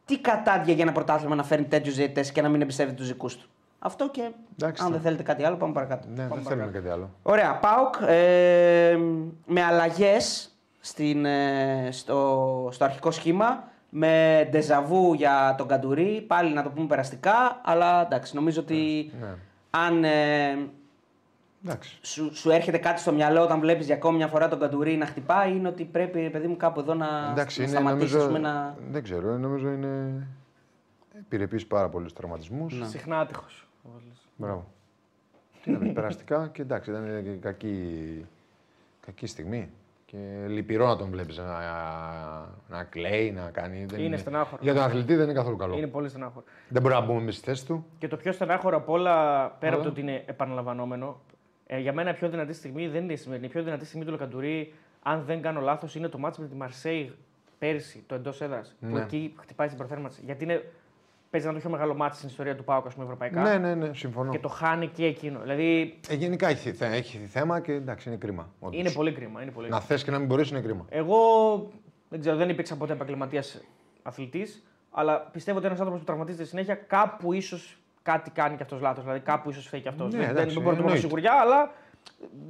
Τι 0.05 0.19
κατάδια 0.19 0.75
για 0.75 0.83
ένα 0.83 0.93
πρωτάθλημα 0.93 1.35
να 1.35 1.43
φέρνει 1.43 1.65
τέτοιους 1.65 1.95
διαιτητές 1.95 2.33
και 2.33 2.43
να 2.43 2.49
μην 2.49 2.61
εμπιστεύεται 2.61 2.97
τους 2.97 3.07
δικούς 3.09 3.37
του; 3.37 3.49
Αυτό 3.79 4.09
και 4.11 4.31
Εντάξει, 4.59 4.83
αν 4.83 4.89
θα- 4.89 4.95
δεν 4.95 5.03
θέλετε 5.03 5.23
κάτι 5.23 5.45
άλλο, 5.45 5.57
πάμε 5.57 5.73
παρακάτω. 5.73 6.07
Ναι, 6.15 6.27
δεν 6.33 6.43
θέλουμε 6.43 6.71
κάτι 6.73 6.89
άλλο. 6.89 7.11
Ωραία, 7.23 7.59
ΠΑΟΚ 7.59 7.95
ε, 8.07 8.99
με 9.47 9.63
αλλαγές 9.63 10.51
στο, 11.91 12.69
στο 12.73 12.85
αρχικό 12.85 13.11
σχήμα. 13.11 13.71
Με 13.95 14.47
ντεζαβού 14.51 15.15
για 15.15 15.55
τον 15.59 15.67
Καντουρί, 15.69 16.25
πάλι 16.27 16.53
να 16.55 16.63
το 16.63 16.69
πούμε 16.71 16.87
περαστικά, 16.87 17.61
αλλά 17.65 18.03
εντάξει, 18.03 18.35
νομίζω 18.35 18.61
ότι 18.61 19.13
Ναι. 19.21 19.27
αν, 19.71 20.05
ε, 20.05 20.09
Εντάξει. 20.51 20.71
Σου, 22.03 22.37
σου 22.37 22.51
έρχεται 22.51 22.79
κάτι 22.79 23.01
στο 23.01 23.13
μυαλό 23.13 23.43
όταν 23.43 23.61
βλέπεις 23.61 23.87
για 23.87 23.95
ακόμη 23.95 24.17
μια 24.17 24.27
φορά 24.29 24.49
τον 24.49 24.59
Καντουρί 24.59 24.97
να 24.97 25.07
χτυπάει, 25.07 25.57
είναι 25.57 25.69
ότι 25.69 25.85
πρέπει, 25.85 26.31
παιδί 26.31 26.47
μου, 26.47 26.57
κάπου 26.57 26.81
εδώ 26.81 26.95
να, 26.95 27.29
Εντάξει, 27.31 27.61
να 27.61 27.67
είναι, 27.67 27.75
σταματήσεις 27.77 28.13
νομίζω, 28.13 28.31
με 28.33 28.39
να. 28.39 28.77
δεν 28.91 29.03
ξέρω, 29.03 29.39
νομίζω 29.39 29.69
είναι. 29.71 30.27
Πήρε 31.29 31.43
επίση 31.43 31.67
πάρα 31.67 31.89
πολλούς 31.89 32.13
τραυματισμούς. 32.13 32.75
Ναι. 32.81 32.87
Συχνά 32.87 33.21
άτυχος. 33.21 33.67
Μπράβο. 34.37 34.67
Τι 35.63 35.71
να 35.71 35.79
πεις, 35.79 35.93
περαστικά 35.93 36.49
και 36.53 36.63
εντάξει, 36.63 36.91
ήταν 36.91 37.23
και 37.23 37.31
κακή, 37.31 38.27
κακή 39.07 39.27
στιγμή. 39.27 39.71
Και 40.07 40.19
λυπηρό 40.49 40.87
να 40.87 40.97
τον 40.97 41.11
βλέπεις 41.11 41.39
να, 41.39 41.45
να 42.69 42.85
κλαίει, 42.85 43.33
να 43.33 43.51
κάνει. 43.51 43.85
Δεν 43.85 44.01
Είναι 44.01 44.17
στενάχωρο. 44.17 44.63
Για 44.63 44.75
τον 44.75 44.83
αθλητή 44.83 45.15
δεν 45.15 45.25
είναι 45.25 45.33
καθόλου 45.33 45.57
καλό. 45.57 45.77
Είναι 45.77 45.87
πολύ 45.87 46.09
στενάχωρο. 46.09 46.45
Δεν 46.69 46.83
μπορούμε 46.83 47.01
να 47.01 47.07
μπούμε 47.07 47.21
εμείς 47.21 47.37
στη 47.37 47.45
θέση 47.45 47.67
του. 47.67 47.87
Και 47.99 48.09
το 48.09 48.17
πιο 48.17 48.33
στενάχωρο 48.33 48.77
απ' 48.77 48.89
όλα, 48.89 49.47
πέρα 49.59 49.73
από 49.73 49.81
Ε. 49.81 49.85
το 49.85 49.91
ότι 49.91 50.01
είναι 50.01 50.23
επαναλαμβανόμενο, 50.27 51.21
ε, 51.75 51.79
για 51.79 51.93
μένα 51.93 52.11
η 52.11 52.15
πιο 52.15 52.29
δυνατή 52.29 52.53
στιγμή 52.53 52.89
δεν 52.89 53.03
είναι 53.03 53.13
η 53.13 53.17
σημερινή. 53.17 53.47
Η 53.47 53.51
πιο 53.51 53.63
δυνατή 53.63 53.85
στιγμή 53.85 54.05
του 54.05 54.11
Λοκαντουρί, 54.11 54.75
αν 55.03 55.23
δεν 55.25 55.43
κάνω 55.43 55.61
λάθος, 55.61 55.95
είναι 55.95 56.09
το 56.09 56.19
μάτσο 56.19 56.41
με 56.43 56.49
τη 56.49 56.55
Μαρσέη 56.55 57.15
πέρυσι, 57.59 58.05
το 58.07 58.15
εντός 58.15 58.41
έδρας. 58.41 58.77
Που 58.81 58.87
Ναι. 58.87 59.01
εκεί 59.01 59.35
χτυπάει 59.41 59.69
την 59.69 59.77
προθέρμανση. 59.77 60.23
Γιατί 60.25 60.45
είναι, 60.45 60.71
παίζει 61.31 61.47
ένα 61.47 61.55
από 61.57 61.63
τα 61.65 61.69
πιο 61.69 61.71
μεγάλο 61.71 61.95
μάτσο 61.95 62.17
στην 62.17 62.29
ιστορία 62.29 62.57
του 62.57 62.65
Πάουκα, 62.65 62.89
πούμε, 62.91 63.05
ευρωπαϊκά. 63.05 63.43
Ναι, 63.43 63.59
ναι, 63.59 63.75
ναι, 63.75 63.95
συμφωνώ. 63.95 64.31
Και 64.31 64.39
το 64.39 64.49
χάνει 64.49 64.89
και 64.89 65.05
εκείνο. 65.05 65.41
Δηλαδή 65.41 65.99
Ε, 66.09 66.15
γενικά 66.15 66.49
έχει, 66.49 66.73
θε- 66.73 66.93
έχει 66.93 67.19
θέμα 67.19 67.61
και 67.61 67.73
εντάξει, 67.73 68.09
είναι 68.09 68.19
κρίμα. 68.19 68.53
όντως. 68.61 68.81
είναι 68.81 68.91
πολύ 68.91 69.13
κρίμα. 69.13 69.43
Είναι 69.43 69.51
πολύ 69.51 69.69
Να 69.69 69.81
θες 69.81 70.05
και 70.05 70.11
να 70.11 70.19
μην 70.19 70.27
μπορείς, 70.27 70.51
είναι 70.51 70.61
κρίμα. 70.61 70.87
Εγώ 70.89 71.19
δεν 72.09 72.21
ξέρω, 72.21 72.37
δεν 72.37 72.49
υπήρξα 72.49 72.77
ποτέ 72.77 72.93
επαγγελματίας 72.93 73.61
αθλητής, 74.03 74.67
αλλά 74.91 75.21
πιστεύω 75.21 75.57
ότι 75.59 75.67
ένας 75.67 75.79
άνθρωπος 75.79 76.01
που 76.01 76.07
τραυματίζεται 76.07 76.45
συνέχεια 76.45 76.75
κάπου 76.75 77.33
ίσως 77.33 77.77
κάτι 78.03 78.31
κάνει 78.31 78.57
και 78.57 78.63
αυτός 78.63 78.81
λάθος. 78.81 79.05
Δηλαδή 79.05 79.21
κάπου 79.21 79.51
ίσως 79.51 79.67
φταίει 79.67 79.81
και 79.81 79.89
αυτός. 79.89 80.13
Ναι, 80.13 80.19
δεν, 80.19 80.29
εντάξει, 80.29 80.55
δεν 80.55 80.63
μπορώ 80.63 80.77
να 80.77 80.83
το 80.83 80.83
πω 80.83 80.89
με 80.89 80.95
εννοείται. 80.95 81.01
σιγουριά, 81.01 81.33
αλλά 81.33 81.71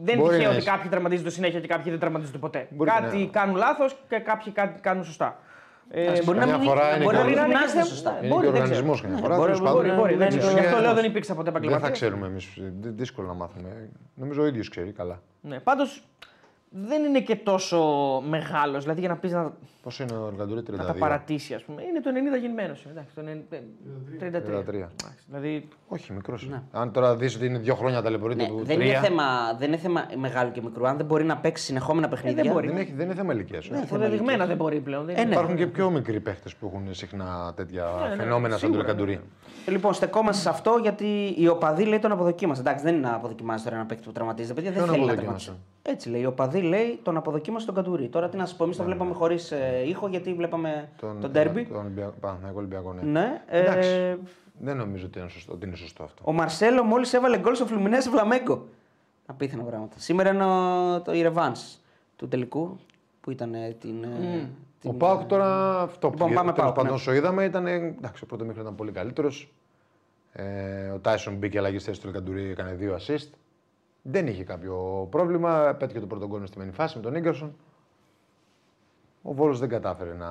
δεν 0.02 0.14
είναι 0.14 0.22
Μπορεί 0.22 0.28
τυχαίο 0.34 0.42
να 0.50 0.54
ότι 0.56 0.58
είσαι. 0.62 0.70
κάποιοι 0.70 0.88
τραυματίζονται 0.90 1.30
συνέχεια 1.30 1.60
και 1.60 1.66
κάποιοι 1.66 1.90
δεν 1.90 2.00
τραυματίζονται 2.00 2.38
ποτέ. 2.38 2.66
Μπορεί 2.70 2.90
κάτι 2.90 3.16
να- 3.18 3.26
κάνουν 3.30 3.56
λάθος 3.56 3.96
και 4.08 4.18
κάποιοι 4.18 4.52
κάτι 4.52 4.80
κάνουν 4.80 5.04
σωστά. 5.04 5.38
Ε, 5.90 6.02
Εντάξει, 6.02 6.24
μπορεί 6.24 6.38
να 6.38 6.44
καμιά 6.44 6.58
μην 6.58 6.68
φορά 6.68 6.94
είναι 6.96 7.04
μπορεί 7.04 7.16
να 7.16 7.22
και 7.22 7.28
μην 7.28 7.38
ο- 7.38 7.42
γυμνάζεται 7.42 7.72
είναι- 7.78 7.84
σωστά. 7.88 8.10
Ναι, 8.12 8.18
Είναι 8.18 8.28
μπορεί, 8.28 8.42
και 8.42 8.48
ο 8.48 8.52
δεν 8.52 8.62
ξέρω. 8.62 8.76
οργανισμός 8.76 9.00
καμιά 9.00 9.16
Ναι, 9.16 9.22
φορά. 9.22 9.36
μπορεί- 9.36 9.46
τέλος 9.52 9.66
πάντων. 9.68 9.84
Μπορεί, 9.84 9.96
μπορεί, 9.96 10.14
δεν 10.14 10.28
ξέρω. 10.28 10.50
Γι' 10.52 10.58
αυτό 10.58 10.80
λέω 10.80 10.94
δεν 10.94 11.04
υπήρξα 11.04 11.34
ποτέ 11.34 11.50
Δεν 11.50 11.52
θα 11.52 11.58
επαγγελματία. 11.58 11.90
ξέρουμε 11.90 12.26
εμείς. 12.26 12.48
Δύσκολο 12.80 13.26
να 13.26 13.34
μάθουμε. 13.34 13.88
Νομίζω 14.14 14.42
ο 14.42 14.46
ίδιος 14.46 14.68
ξέρει 14.68 14.92
καλά. 14.92 15.20
Ναι, 15.40 15.60
Πάντως 15.60 16.02
δεν 16.72 17.04
είναι 17.04 17.20
και 17.20 17.36
τόσο 17.36 17.80
μεγάλος. 18.28 18.82
Δηλαδή 18.82 19.00
για 19.00 19.08
να 19.08 19.16
πεις 19.16 19.32
να, 19.32 19.52
Πόσο 19.82 20.02
είναι 20.02 20.12
ο 20.12 20.26
Εργαντούρη 20.26 20.60
32. 20.70 20.74
να 20.76 20.84
τα 20.84 20.94
παρατήσει, 20.94 21.54
ας 21.54 21.62
πούμε. 21.62 21.82
Είναι 21.82 22.00
το 22.00 22.10
90 22.36 22.40
γεννημένος. 22.40 22.86
Εντάξει, 22.90 23.14
το 23.14 23.22
90 23.22 23.54
33. 23.54 23.58
33. 24.20 24.68
Εντάξει, 24.74 25.24
Δηλαδή 25.26 25.68
Όχι, 25.88 26.12
μικρός. 26.12 26.48
Ναι. 26.48 26.62
Αν 26.72 26.92
τώρα 26.92 27.16
δεις 27.16 27.36
ότι 27.36 27.46
είναι 27.46 27.58
δύο 27.58 27.74
χρόνια 27.74 28.02
ταλαιπωρείται 28.02 28.42
Ναι, 28.42 28.48
του 28.48 28.60
δεν, 28.64 28.74
είναι 28.80 28.84
τρία, 28.84 29.00
θέμα, 29.00 29.24
δεν 29.58 29.68
είναι 29.68 29.76
θέμα 29.76 30.06
μεγάλου 30.16 30.50
και 30.52 30.62
μικρού. 30.62 30.86
Αν 30.86 30.96
δεν 30.96 31.06
μπορεί 31.06 31.24
να 31.24 31.36
παίξει 31.36 31.64
συνεχόμενα 31.64 32.08
παιχνίδια. 32.08 32.42
δεν 32.42 32.52
μπορεί. 32.52 32.66
δεν, 32.68 32.76
έχει, 32.76 32.92
δεν 32.92 33.06
είναι 33.06 33.14
θέμα 33.14 33.32
ηλικίας. 33.32 33.64
Ναι, 33.68 33.74
θέμα 33.76 33.84
Αποδεδειγμένα 33.86 34.28
ηλικίας. 34.30 34.48
δεν 34.48 34.56
μπορεί 34.56 34.80
πλέον. 34.80 35.04
Δεν 35.04 35.16
Ε, 35.16 35.20
είναι. 35.20 35.28
ναι. 35.28 35.34
Υπάρχουν 35.34 35.56
και 35.56 35.66
πιο 35.66 35.90
μικροί 35.90 36.20
παίχτες 36.20 36.54
που 36.54 36.66
έχουν 36.66 36.94
συχνά 36.94 37.52
τέτοια 37.56 37.84
ναι, 38.08 38.16
φαινόμενα 38.22 38.56
σαν 38.56 38.70
τον 38.70 38.80
σίγουρα, 38.80 38.90
Εργαντουρί. 38.90 39.20
Λοιπόν, 39.66 39.94
στεκόμαστε 39.94 40.42
σε 40.42 40.48
αυτό 40.48 40.78
γιατί 40.82 41.34
οι 41.38 41.48
οπαδοί 41.48 41.84
λέει 41.84 41.98
τον 41.98 42.12
αποδοκίμασαν. 42.12 42.66
Εντάξει, 42.66 42.84
δεν 42.84 42.94
είναι 42.94 43.08
να 43.08 43.14
αποδοκιμάζει 43.14 43.64
τώρα 43.64 43.76
ένα 43.76 43.84
παίκτη 43.86 44.04
που 44.04 44.12
τραυματίζεται. 44.12 44.54
Παιδιά, 44.54 44.70
δεν 44.70 44.82
Ποιον 44.82 44.94
θέλει 44.94 45.06
να 45.06 45.12
αποδοκίμασε; 45.12 45.44
τραυματίσει. 45.46 45.70
Έτσι 45.82 46.08
λέει. 46.08 46.20
Οι 46.20 46.26
οπαδοί 46.26 46.60
λέει 46.62 47.00
τον 47.02 47.16
αποδοκίμασε 47.16 47.66
τον 47.66 47.74
Καντουρί. 47.74 48.08
Τώρα 48.08 48.28
τι 48.28 48.36
να 48.36 48.46
σα 48.46 48.56
πω, 48.56 48.64
εμείς 48.64 48.76
το 48.76 48.82
βλέπαμε 48.84 49.12
χωρίς 49.14 49.52
ήχο 49.86 50.08
γιατί 50.08 50.34
βλέπαμε 50.34 50.88
τον 51.00 51.30
ντέρμπι. 51.30 51.64
Τον 51.64 51.76
Ολυμπιακό, 51.80 52.14
Παναθηναϊκό 52.20 52.58
Ολυμπιακό, 52.58 52.92
ναι. 52.92 53.20
Ναι, 53.20 53.42
Εντάξει. 53.48 53.88
ε, 53.88 54.16
Δεν 54.58 54.76
νομίζω 54.76 55.06
ότι 55.06 55.18
είναι 55.18 55.28
σωστό, 55.28 55.52
ότι 55.52 55.66
είναι 55.66 55.76
σωστό 55.76 56.02
αυτό. 56.02 56.22
ο 56.26 56.32
Μαρσέλο 56.32 56.82
μόλις 56.84 57.12
έβαλε 57.12 57.38
γκολ 57.38 57.54
στο 57.54 57.66
Φλουμινέ 57.66 57.98
Βλαμέγκο. 57.98 58.66
Απίθανα 59.26 59.62
πράγματα. 59.62 59.94
Σήμερα 59.98 60.30
είναι 60.30 60.44
ο- 60.44 61.00
το 61.00 61.12
η 61.12 61.30
revenge 61.34 61.78
του 62.16 62.28
τελικού 62.28 62.76
που 63.20 63.30
ήταν 63.30 63.54
ε, 63.54 63.76
την. 63.80 64.04
ε, 64.04 64.48
την- 64.80 64.90
Ο 64.90 64.94
Πάουκ 64.94 65.22
τώρα 65.24 65.80
αυτό 65.80 66.08
Λοιπόν, 66.08 66.28
που 66.28 66.34
πάμε 66.34 66.52
τέλος 66.52 66.64
ΠΑΟΚ, 66.64 66.74
πάντων 66.74 66.90
ναι. 66.90 66.96
όσο 66.96 67.12
είδαμε 67.12 67.44
ήταν. 67.44 67.66
Εντάξει, 67.66 68.24
ο 68.24 68.26
πρώτο 68.26 68.44
μήχρονο 68.44 68.62
ήταν 68.64 68.76
πολύ 68.76 68.90
καλύτερος. 68.92 69.52
Ε, 70.32 70.88
ο 70.88 70.98
Τάισον 70.98 71.34
μπήκε 71.34 71.58
αλλαγή 71.58 71.78
στη 71.78 71.88
θέση 71.88 72.00
του 72.00 72.06
Ελκαντουρί, 72.06 72.42
έκανε 72.50 72.72
δύο 72.72 72.96
assist. 73.00 73.28
Δεν 74.02 74.26
είχε 74.26 74.44
κάποιο 74.44 75.06
πρόβλημα. 75.10 75.74
Πέτυχε 75.78 76.00
το 76.00 76.06
πρώτο 76.06 76.26
γκολ 76.26 76.46
στη 76.46 76.58
μενή 76.58 76.72
φάση 76.72 76.96
με 76.96 77.02
τον 77.02 77.14
Ίγκερσον. 77.14 77.54
Ο 79.22 79.32
Βόλος 79.34 79.58
δεν 79.58 79.68
κατάφερε 79.68 80.12
να. 80.14 80.28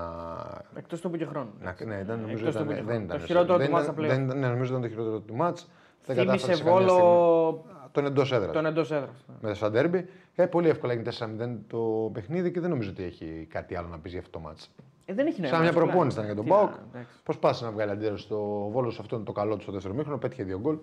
Εκτός 0.75 1.01
του 1.01 1.09
που 1.09 1.17
και 1.17 1.25
χρόνο. 1.25 1.49
να 1.61 1.75
ναι, 1.85 1.95
ήταν, 1.95 2.19
νομίζω 2.19 2.47
Εκτός 2.47 2.61
του 2.61 2.71
ήταν, 2.71 2.79
που 2.79 2.85
δεν 2.87 2.97
το 3.07 3.13
ήταν. 3.15 3.19
χειρότερο 3.27 3.57
δεν 3.57 3.67
του 3.67 3.71
μάτς 3.73 3.83
ήταν- 3.87 3.95
στα 3.97 4.03
play-off. 4.05 4.15
δεν 4.15 4.23
ήταν- 4.25 4.39
Ναι, 4.39 4.47
νομίζω 4.47 4.69
ήταν 4.69 4.81
το 4.81 4.87
χειρότερο 4.89 5.19
του 5.19 5.35
μάτς. 5.35 5.69
Δεν 6.05 6.15
κατάφερε 6.15 6.37
Θύμησε 6.43 6.63
σε 6.63 6.63
καμία 6.63 6.87
στιγμή. 6.87 7.01
Βόλο 7.03 7.65
Τον 7.91 8.05
εντός 8.05 8.31
έδρας. 8.31 8.51
τον 8.53 8.65
εντός 8.65 8.91
έδρας. 8.91 9.25
Με 9.41 9.53
σαν 9.53 9.71
ντέρμπι. 9.71 10.07
Ε, 10.35 10.45
πολύ 10.45 10.69
εύκολα 10.69 10.91
έγινε 10.93 11.05
4-0 11.11 11.59
το 11.67 12.09
παιχνίδι 12.13 12.51
και 12.51 12.59
δεν 12.59 12.69
νομίζω 12.69 12.89
ότι 12.89 13.03
έχει 13.03 13.47
κάτι 13.49 13.75
άλλο 13.75 13.87
να 13.87 13.99
πει 13.99 14.09
για 14.09 14.19
αυτό 14.19 14.31
το 14.31 14.39
μάτς. 14.39 14.71
Ε, 15.05 15.13
δεν 15.13 15.27
έχει 15.27 15.41
νόημα. 15.41 15.55
Σαν 15.55 15.61
μια 15.65 15.71
απλά. 15.71 15.83
προπόνηση 15.83 16.13
ήταν 16.15 16.25
για 16.25 16.35
τον 16.35 16.43
Τι 16.43 16.49
Πάουκ. 16.49 16.69
να, 16.69 16.83
εντάξει. 16.93 17.15
Προσπάθησε 17.23 17.65
να 17.65 17.71
βγάλει 17.71 17.91
αντίδραση 17.91 18.23
στο 18.23 18.37
Βόλος. 18.71 18.99
Αυτό 18.99 19.15
είναι 19.15 19.25
το 19.25 19.31
καλό 19.31 19.55
του 19.55 19.61
στο 19.61 19.71
δεύτερο 19.71 19.93
μήχρονο. 19.93 20.17
Πέτυχε 20.17 20.43
δύο 20.43 20.59
γκολ. 20.59 20.77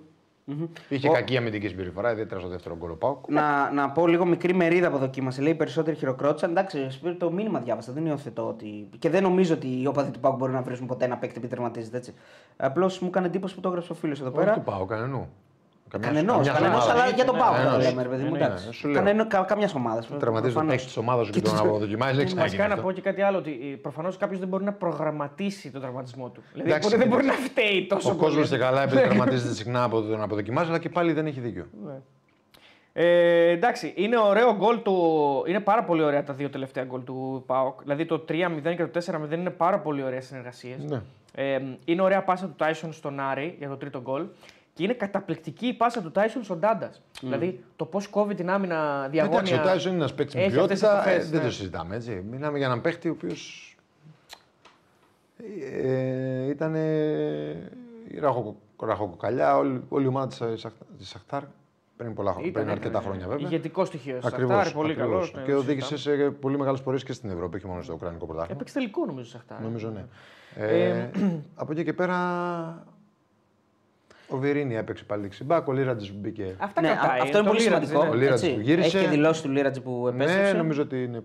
Είχε 0.88 1.08
κακή 1.08 1.36
αμυντική 1.36 1.68
συμπεριφορά, 1.68 2.12
ιδιαίτερα 2.12 2.40
στο 2.40 2.48
δεύτερο 2.48 2.76
γκολ 2.76 2.90
ο 2.90 2.94
Πάουκ. 2.94 3.28
Να, 3.28 3.70
να 3.72 3.90
πω 3.90 4.06
λίγο 4.06 4.24
μικρή 4.24 4.54
μερίδα 4.54 4.86
αποδοκίμασε. 4.86 5.42
Λέει 5.42 5.54
περισσότεροι 5.54 5.96
χειροκρότησαν. 5.96 6.50
Εντάξει, 6.50 6.90
Σπύρο, 6.90 7.14
το 7.14 7.30
μήνυμα 7.30 7.60
διάβασα. 7.60 7.92
Δεν 7.92 8.06
υιοθετώ 8.06 8.48
ότι. 8.48 8.88
Και 8.98 9.10
δεν 9.10 9.22
νομίζω 9.22 9.54
ότι 9.54 9.80
οι 9.80 9.86
όπαδοι 9.86 10.10
του 10.10 10.20
Πάουκ 10.20 10.36
μπορούν 10.36 10.54
να 10.54 10.62
βρουν 10.62 10.86
ποτέ 10.86 11.04
ένα 11.04 11.16
παίκτη 11.16 11.40
που 11.40 11.46
τερματίζεται 11.46 11.96
έτσι. 11.96 12.14
Απλώς 12.56 12.98
μου 12.98 13.08
έκανε 13.08 13.26
εντύπωση 13.26 13.54
που 13.54 13.60
το 13.60 13.68
έγραψε 13.68 13.92
ο 13.92 13.94
φίλος 13.94 14.20
εδώ 14.20 14.28
Όχι 14.28 14.38
πέρα. 14.38 14.52
του 14.52 14.62
Πάουκ, 14.62 14.88
κανενού. 14.88 15.28
Κανενός, 16.00 16.48
κανενός, 16.48 16.88
αλλά 16.88 17.08
για 17.08 17.24
τον 17.24 17.36
Πάουκ 17.36 17.56
το 17.56 17.62
Κανενός. 17.62 17.84
λέμε, 17.88 18.02
ρε 18.02 18.08
παιδί 18.08 18.22
μου. 18.24 18.30
Ναι, 18.30 18.38
εντάξει. 18.44 18.72
σου 18.72 18.88
λέω. 18.88 18.96
Κανενό- 19.02 19.26
κα- 19.28 19.42
Καμιάς 19.42 19.74
ομάδας. 19.74 20.08
Τραυματίζει 20.18 20.54
τον 20.54 20.66
παίκτη 20.66 20.84
της 20.84 20.96
ομάδας 20.96 21.26
σου 21.26 21.32
και 21.32 21.40
τον 21.40 21.56
αποδοκιμάζει. 21.58 22.16
Δεν 22.16 22.24
Βασικά 22.24 22.34
ξαναγίνει 22.34 22.68
να 22.68 22.74
αυτό. 22.74 22.86
πω 22.86 22.92
και 22.92 23.00
κάτι 23.00 23.22
άλλο. 23.22 23.38
Ότι 23.38 23.50
προφανώς 23.82 24.16
κάποιος 24.16 24.38
δεν 24.40 24.48
μπορεί 24.48 24.64
να 24.64 24.72
προγραμματίσει 24.72 25.70
τον 25.70 25.80
τραυματισμό 25.80 26.28
του. 26.28 26.42
Δηλαδή 26.52 26.70
Εντάξει, 26.70 26.96
δεν 26.96 27.08
μπορεί 27.08 27.24
να 27.24 27.32
φταίει 27.32 27.86
τόσο 27.88 28.10
Ο 28.10 28.14
κόσμος 28.14 28.34
πολύ. 28.34 28.48
και 28.48 28.58
καλά 28.58 28.82
επειδή 28.82 29.00
τραυματίζεται 29.02 29.54
συχνά 29.54 29.82
από 29.82 30.00
τον 30.02 30.22
αποδοκιμάζει, 30.22 30.68
αλλά 30.68 30.78
και 30.78 30.88
πάλι 30.88 31.12
δεν 31.12 31.26
έχει 31.26 31.40
δίκιο. 31.40 31.66
Ε, 32.92 33.48
εντάξει, 33.50 33.92
είναι 33.96 34.18
ωραίο 34.18 34.54
γκολ 34.56 34.82
του. 34.82 34.94
Είναι 35.46 35.60
πάρα 35.60 35.84
πολύ 35.84 36.02
ωραία 36.02 36.24
τα 36.24 36.32
δύο 36.32 36.50
τελευταία 36.50 36.84
γκολ 36.84 37.04
του 37.04 37.42
ΠΑΟΚ. 37.46 37.82
Δηλαδή 37.82 38.04
το 38.06 38.24
3-0 38.28 38.74
και 38.76 38.86
το 38.86 38.90
4-0 38.90 39.32
είναι 39.34 39.50
πάρα 39.50 39.78
πολύ 39.78 40.02
ωραίες 40.02 40.26
συνεργασίες. 40.26 40.78
Ναι. 40.88 41.00
Ε, 41.34 41.60
είναι 41.84 42.02
ωραία 42.02 42.22
πάσα 42.22 42.46
του 42.46 42.54
Τάισον 42.56 42.92
στον 42.92 43.20
Άρη 43.20 43.54
για 43.58 43.68
το 43.68 43.76
τρίτο 43.76 44.00
γκολ. 44.00 44.24
Και 44.78 44.84
είναι 44.84 44.92
καταπληκτική 44.92 45.66
η 45.66 45.72
πάσα 45.72 46.02
του 46.02 46.10
Τάισον 46.10 46.44
στον 46.44 46.58
Ντάντα. 46.58 46.90
Δηλαδή 47.20 47.64
το 47.76 47.84
πώς 47.84 48.08
κόβει 48.08 48.34
την 48.34 48.50
άμυνα 48.50 49.08
διαγώνια. 49.10 49.38
Εντάξει, 49.38 49.54
ο 49.54 49.62
Τάισον 49.62 49.92
είναι 49.92 50.00
ένας 50.00 50.14
παίκτης 50.14 50.34
με 50.34 50.40
Έχει 50.40 50.48
αυτές 50.58 50.66
ποιότητα. 50.66 50.88
τις 50.88 51.06
επαφές, 51.06 51.26
ε, 51.26 51.30
δεν 51.30 51.40
ναι. 51.40 51.46
το 51.46 51.52
συζητάμε 51.52 51.96
έτσι. 51.96 52.24
Μιλάμε 52.30 52.58
για 52.58 52.66
έναν 52.66 52.80
παίκτη 52.80 53.08
ο 53.08 53.12
οποίος. 53.12 53.76
Ε, 55.82 56.48
ήταν 56.48 56.74
η 58.08 58.18
ραχοκο- 58.20 58.56
ραχοκοκαλιά, 58.82 59.56
όλη, 59.56 59.82
όλη 59.88 60.04
η 60.04 60.08
ομάδα 60.08 60.26
της 60.98 61.08
Σαχτάρ 61.08 61.42
πριν, 61.96 62.14
πολλά, 62.14 62.32
χρόνια, 62.32 62.52
πριν 62.52 62.70
αρκετά 62.70 63.00
χρόνια 63.00 63.26
βέβαια. 63.28 63.46
Ηγετικό 63.46 63.84
στοιχείο. 63.84 64.20
Ακριβώς, 64.22 64.54
Σαχτάρ, 64.54 64.72
πολύ 64.72 64.94
Ναι, 64.96 65.02
ακριβώς. 65.02 65.30
καλός. 65.30 65.46
και 65.46 65.54
οδήγησε 65.54 65.96
σε 65.96 66.10
πολύ 66.30 66.58
μεγάλες 66.58 66.80
πορείες 66.82 67.04
και 67.04 67.12
στην 67.12 67.30
Ευρώπη, 67.30 67.56
όχι 67.56 67.66
μόνο 67.66 67.82
στο 67.82 67.92
Ουκρανικό 67.94 68.26
πρωτάθλημα. 68.26 68.54
Έπαιξε 68.56 68.74
τελικό 68.74 69.06
νομίζω 69.06 69.28
Σαχτάρ. 69.28 69.60
Νομίζω 69.60 69.90
ναι. 69.90 70.04
Ε, 70.56 71.10
από 71.60 71.72
εκεί 71.72 71.84
και 71.84 71.92
πέρα. 71.92 72.16
Ο 74.30 74.36
Βιρίνη 74.36 74.76
έπαιξε 74.76 75.04
πάλι 75.04 75.22
δεξιμπάκ, 75.22 75.68
ο 75.68 75.72
Λίρατζης 75.72 76.12
μπήκε. 76.14 76.54
Αυτά 76.58 76.80
Ναι, 76.80 76.88
κρατάει. 76.88 77.20
αυτό 77.20 77.38
είναι 77.38 77.46
Το 77.46 77.52
πολύ 77.52 77.60
Λίρατζ 77.62 77.86
σημαντικό. 77.86 78.06
είναι. 78.06 78.16
Ο 78.16 78.18
Λίρατζ 78.24 78.42
έτσι. 78.42 78.54
που 78.54 78.60
γύρισε. 78.60 78.96
Έχει 78.96 79.04
και 79.06 79.10
δηλώσει 79.10 79.42
του 79.42 79.48
Λίρατζ 79.50 79.78
που 79.78 80.08
επέστρεψε. 80.08 80.52
Ναι, 80.52 80.58
νομίζω 80.58 80.82
ότι 80.82 81.02
είναι 81.02 81.22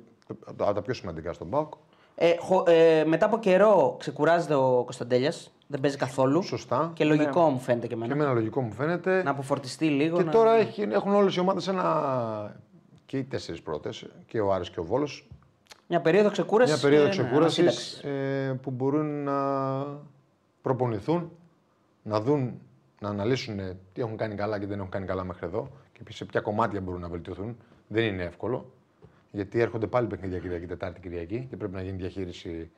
από 0.55 0.73
τα 0.73 0.81
πιο 0.81 0.93
σημαντικά 0.93 1.34
στον 1.34 1.49
Πάοκ. 1.49 1.73
Ε, 2.15 2.35
χω- 2.39 2.67
ε, 2.69 3.03
μετά 3.07 3.25
από 3.25 3.39
καιρό 3.39 3.95
ξεκουράζεται 3.99 4.53
ο 4.55 4.81
Κωνσταντέλιας. 4.84 5.51
Δεν 5.67 5.80
παίζει 5.80 5.97
καθόλου. 5.97 6.41
Σωστά. 6.41 6.91
Και 6.95 7.05
λογικό 7.05 7.45
Ναι. 7.45 7.51
μου 7.51 7.59
φαίνεται 7.59 7.88
και 7.88 7.95
Και 7.95 7.99
εμένα. 8.03 8.13
εμένα 8.13 8.34
λογικό 8.34 8.61
μου 8.61 8.71
φαίνεται. 8.71 9.23
Να 9.23 9.31
αποφορτιστεί 9.31 9.85
λίγο. 9.85 10.17
Και 10.17 10.23
να... 10.23 10.31
τώρα 10.31 10.53
έχει, 10.55 10.81
έχουν 10.91 11.13
όλες 11.13 11.35
οι 11.35 11.39
ομάδες 11.39 11.67
ένα. 11.67 12.55
και 13.05 13.17
οι 13.17 13.23
τέσσερις 13.23 13.61
πρώτες, 13.61 14.05
και 14.25 14.39
ο 14.39 14.53
Άρης 14.53 14.69
και 14.69 14.80
ο 14.80 14.84
Βόλος. 14.84 15.27
Μια 15.88 16.01
περίοδο 16.01 16.30
ξεκούρασης. 16.31 16.73
Μια 16.73 16.84
περίοδο 16.84 17.03
ναι, 17.03 17.09
ξεκούρασης 17.09 17.59
ανασύνταξης. 17.59 18.03
ε, 18.03 18.59
που 18.61 18.71
μπορούν 18.71 19.23
να 19.23 19.39
προπονηθούν, 20.61 21.31
να 22.03 22.21
δουν, 22.21 22.59
να 23.03 23.09
αναλύσουν 23.09 23.59
ε, 23.59 23.77
τι 23.93 24.01
έχουν 24.01 24.17
κάνει 24.17 24.35
καλά 24.35 24.59
και 24.59 24.65
δεν 24.65 24.77
έχουν 24.77 24.89
κάνει 24.89 25.05
καλά 25.05 25.23
μέχρι 25.23 25.45
εδώ 25.45 25.71
και 25.91 26.13
σε 26.13 26.25
ποια 26.25 26.41
κομμάτια 26.41 26.81
μπορούν 26.81 27.01
να 27.01 27.07
βελτιωθούν. 27.07 27.57
Δεν 27.88 28.03
είναι 28.03 28.23
εύκολο. 28.23 28.71
Γιατί 29.31 29.59
έρχονται 29.59 29.88
πάλι 29.88 30.07
παιχνίδια 30.07 30.39
Κυριακή, 30.39 30.65
Τετάρτη 30.65 30.99
Κυριακή 30.99 31.47
και 31.49 31.57
πρέπει 31.57 31.73
να 31.73 31.81
γίνει 31.81 31.97
διαχείριση 31.97 32.71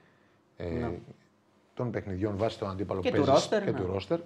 ε, 0.57 0.89
των 1.73 1.91
παιχνιδιών 1.91 2.37
βάσει 2.37 2.59
τον 2.59 2.69
αντίπαλο 2.69 3.01
Και 3.01 3.09
που 3.09 3.15
του 3.15 3.21
παίζεις 3.23 3.41
ρόστερ, 3.41 3.63
και 3.63 3.71
ναι. 3.71 3.79
του 3.79 3.85
ρόστερ. 3.85 4.19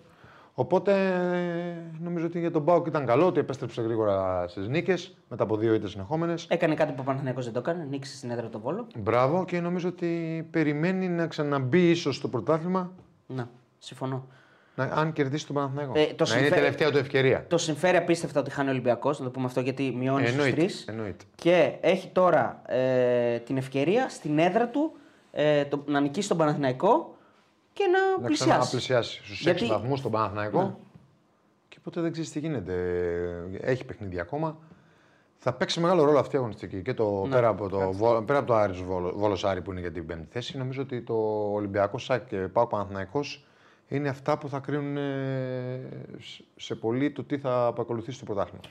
Οπότε 0.53 0.91
ε, 1.33 2.01
νομίζω 2.03 2.25
ότι 2.25 2.39
για 2.39 2.51
τον 2.51 2.61
Μπάουκ 2.61 2.87
ήταν 2.87 3.05
καλό 3.05 3.25
ότι 3.25 3.39
επέστρεψε 3.39 3.81
γρήγορα 3.81 4.47
στις 4.47 4.67
νίκες 4.67 5.17
μετά 5.29 5.43
από 5.43 5.57
δύο 5.57 5.73
ήττες 5.73 5.91
συνεχόμενες. 5.91 6.47
Έκανε 6.49 6.75
κάτι 6.75 6.91
που 6.91 6.97
ο 7.01 7.03
Παναθηναϊκός 7.03 7.43
δεν 7.43 7.53
το 7.53 7.59
έκανε. 7.59 7.87
Νίξει 7.89 8.17
στην 8.17 8.29
έδρα 8.29 8.47
του 8.47 8.59
Βόλο. 8.59 8.87
Μπράβο 8.97 9.45
και 9.45 9.59
νομίζω 9.59 9.87
ότι 9.87 10.47
περιμένει 10.51 11.09
να 11.09 11.27
ξαναμπεί 11.27 11.89
ίσως 11.89 12.15
στο 12.15 12.27
πρωτάθλημα. 12.27 12.91
Ναι, 13.27 13.45
συμφωνώ. 13.77 14.27
Να, 14.79 14.85
αν 14.95 15.13
κερδίσει 15.13 15.45
τον 15.45 15.55
Παναθηναϊκό. 15.55 15.93
Ε, 15.95 16.05
το 16.05 16.13
να 16.19 16.25
συμφέρει- 16.25 16.47
είναι 16.47 16.55
η 16.55 16.59
τελευταία 16.59 16.91
του 16.91 16.97
ευκαιρία. 16.97 17.45
Το 17.47 17.57
συμφέρει 17.57 17.97
απίστευτα 17.97 18.39
ότι 18.39 18.51
χάνει 18.51 18.67
ο 18.67 18.71
Ολυμπιακός, 18.71 19.19
να 19.19 19.25
το 19.25 19.31
πούμε 19.31 19.45
αυτό 19.45 19.59
γιατί 19.59 19.93
μειώνει 19.97 20.21
στους 20.21 20.31
Εννοείται. 20.37 20.55
τρεις. 20.61 20.85
εννοείται. 20.89 21.23
Και 21.35 21.73
έχει 21.81 22.07
τώρα 22.07 22.61
ε, 22.65 23.37
την 23.39 23.57
ευκαιρία 23.57 24.09
στην 24.09 24.39
έδρα 24.39 24.67
του 24.67 24.91
ε, 25.31 25.65
το, 25.65 25.83
να 25.85 25.99
νικήσει 25.99 26.27
τον 26.27 26.37
Παναθηναϊκό 26.37 27.15
και 27.73 27.83
να, 27.85 28.21
Να 28.21 28.25
πλησιάσει. 28.27 28.51
ξαναπλησιάσει 28.51 29.21
στους 29.23 29.41
Γιατί- 29.41 29.65
6 29.65 29.67
βαθμούς 29.69 30.01
τον 30.01 30.11
Παναθηναϊκό. 30.11 30.61
Ναι. 30.61 30.73
Και 31.69 31.77
ποτέ 31.83 32.01
δεν 32.01 32.11
ξέρεις 32.11 32.31
τι 32.31 32.39
γίνεται. 32.39 32.73
Έχει 33.61 33.85
παιχνίδι 33.85 34.19
ακόμα. 34.19 34.57
Θα 35.37 35.53
παίξει 35.53 35.79
μεγάλο 35.79 36.03
ρόλο 36.03 36.19
αυτή 36.19 36.35
η 36.35 36.37
αγωνιστική. 36.37 36.81
Και 36.81 36.93
το, 36.93 37.25
Ναι. 37.25 37.35
πέρα, 37.35 37.47
από 37.47 37.69
το, 37.69 37.91
Βο- 37.91 38.21
πέρα 38.21 38.39
από 38.39 38.47
το 38.47 38.53
Άρης 38.55 38.81
Βόλο- 38.81 39.13
Βόλος 39.17 39.45
Άρη 39.45 39.61
που 39.61 39.71
είναι 39.71 39.79
για 39.79 39.91
την 39.91 40.05
πέμπτη 40.05 40.27
θέση, 40.31 40.57
νομίζω 40.57 40.81
ότι 40.81 41.01
το 41.01 41.13
Ολυμπιακό 41.53 41.97
ΣΑΚ 41.97 42.27
και 42.27 42.37
Πάο 42.37 42.67
Παναθηναϊκός 42.67 43.47
είναι 43.89 44.09
αυτά 44.09 44.37
που 44.37 44.49
θα 44.49 44.59
κρίνουν 44.59 44.97
ε, 44.97 45.79
σε- 46.19 46.43
σε 46.55 46.75
πολύ 46.75 47.11
το 47.11 47.23
τι 47.23 47.37
θα 47.37 47.65
απακολουθήσει 47.65 48.19
το 48.19 48.25
πρωτάθλημα. 48.25 48.61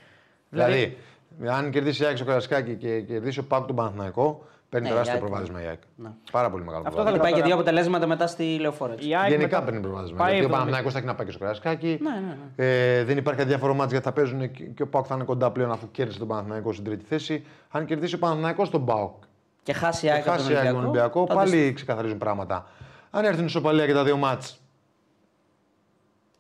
Δηλαδή- 0.49 0.97
Δηλαδή, 1.39 1.57
αν 1.59 1.71
κερδίσει 1.71 2.03
η 2.03 2.07
ΑΕΚ 2.07 2.17
στο 2.17 2.27
Καρασκάκι 2.27 2.75
και 2.75 3.01
κερδίσει 3.01 3.39
ο 3.39 3.45
Πάο 3.45 3.63
τον 3.65 3.77
Παναθηναϊκό, 3.77 4.45
παίρνει 4.69 4.87
Ναι, 4.87 4.93
η 4.93 4.97
τεράστιο 4.97 5.19
ΑΕΚ, 5.19 5.27
προβάδισμα 5.27 5.63
η 5.63 5.67
ΑΕΚ. 5.67 5.81
Ναι. 5.97 6.09
Πάρα 6.33 6.51
πολύ 6.51 6.65
μεγάλο 6.65 6.83
Αυτό 6.87 6.91
Και 6.91 6.97
θα 6.97 7.13
προβάδισμα. 7.13 7.23
πάει 7.23 7.33
και 7.33 7.37
τώρα- 7.39 7.47
δύο 7.47 7.55
αποτελέσματα 7.55 8.07
μετά 8.07 8.27
στη 8.27 8.59
λεωφόρα. 8.61 8.93
έτσι. 8.93 9.09
Η 9.09 9.17
ΑΕΚ 9.17 9.31
Γενικά 9.31 9.47
μετά- 9.59 9.63
παίρνει 9.65 9.81
προβάδισμα. 9.81 10.17
Πάει 10.17 10.29
Γιατί 10.33 10.45
ο 10.45 10.49
70. 10.49 10.53
Παναθηναϊκός 10.53 10.93
θα 10.93 10.99
έχει 10.99 11.07
να 11.07 11.15
πάει 11.15 11.27
και 11.27 11.33
στο 11.33 11.41
Καρασκάκι. 11.41 11.99
Ναι, 12.03 12.11
ναι, 12.11 12.37
ναι. 12.57 12.97
Ε, 12.99 13.05
δεν 13.05 13.17
υπάρχει 13.17 13.41
αδιάφορο 13.41 13.75
μάτς 13.75 13.91
γιατί 13.91 14.07
θα 14.07 14.13
παίζουν 14.13 14.51
και- 14.51 14.65
και 14.65 14.83
ο 14.83 14.87
Πάοκ 14.89 15.05
θα 15.09 15.15
είναι 15.15 15.25
κοντά 15.25 15.51
πλέον 15.51 15.71
αφού 15.71 15.91
κέρδισε 15.91 16.19
τον 16.19 16.29
Παναθηναϊκό 16.29 16.73
στην 16.73 16.85
τρίτη 16.85 17.05
θέση. 17.05 17.45
Αν 17.71 17.85
κερδίσει 17.87 18.15
ο 18.15 18.19
Παναθηναϊκός 18.19 18.71
τον 18.71 18.85
Πάοκ 18.85 19.15
Και 19.63 19.73
χάσει 19.73 20.07
η 20.07 20.09
και 20.09 20.15
ΑΕΚ 20.15 20.23
από 20.29 20.31
τον 20.37 20.41
χάσει 20.41 20.53
η 20.53 20.57
ΑΕΚ 20.57 20.73
τον 20.73 20.77
Ολυμπιακό, 20.83 21.27
θα 21.27 21.35
πάλι 21.35 21.73
ξεκαθαρίζουν 21.73 22.19
πράγματα. 22.19 22.67
Αν 23.11 23.25
έρθουν 23.25 23.45
ισοπαλία 23.45 23.87
και 23.87 23.93
τα 23.93 24.05
δύο 24.05 24.17
μάτς, 24.17 24.61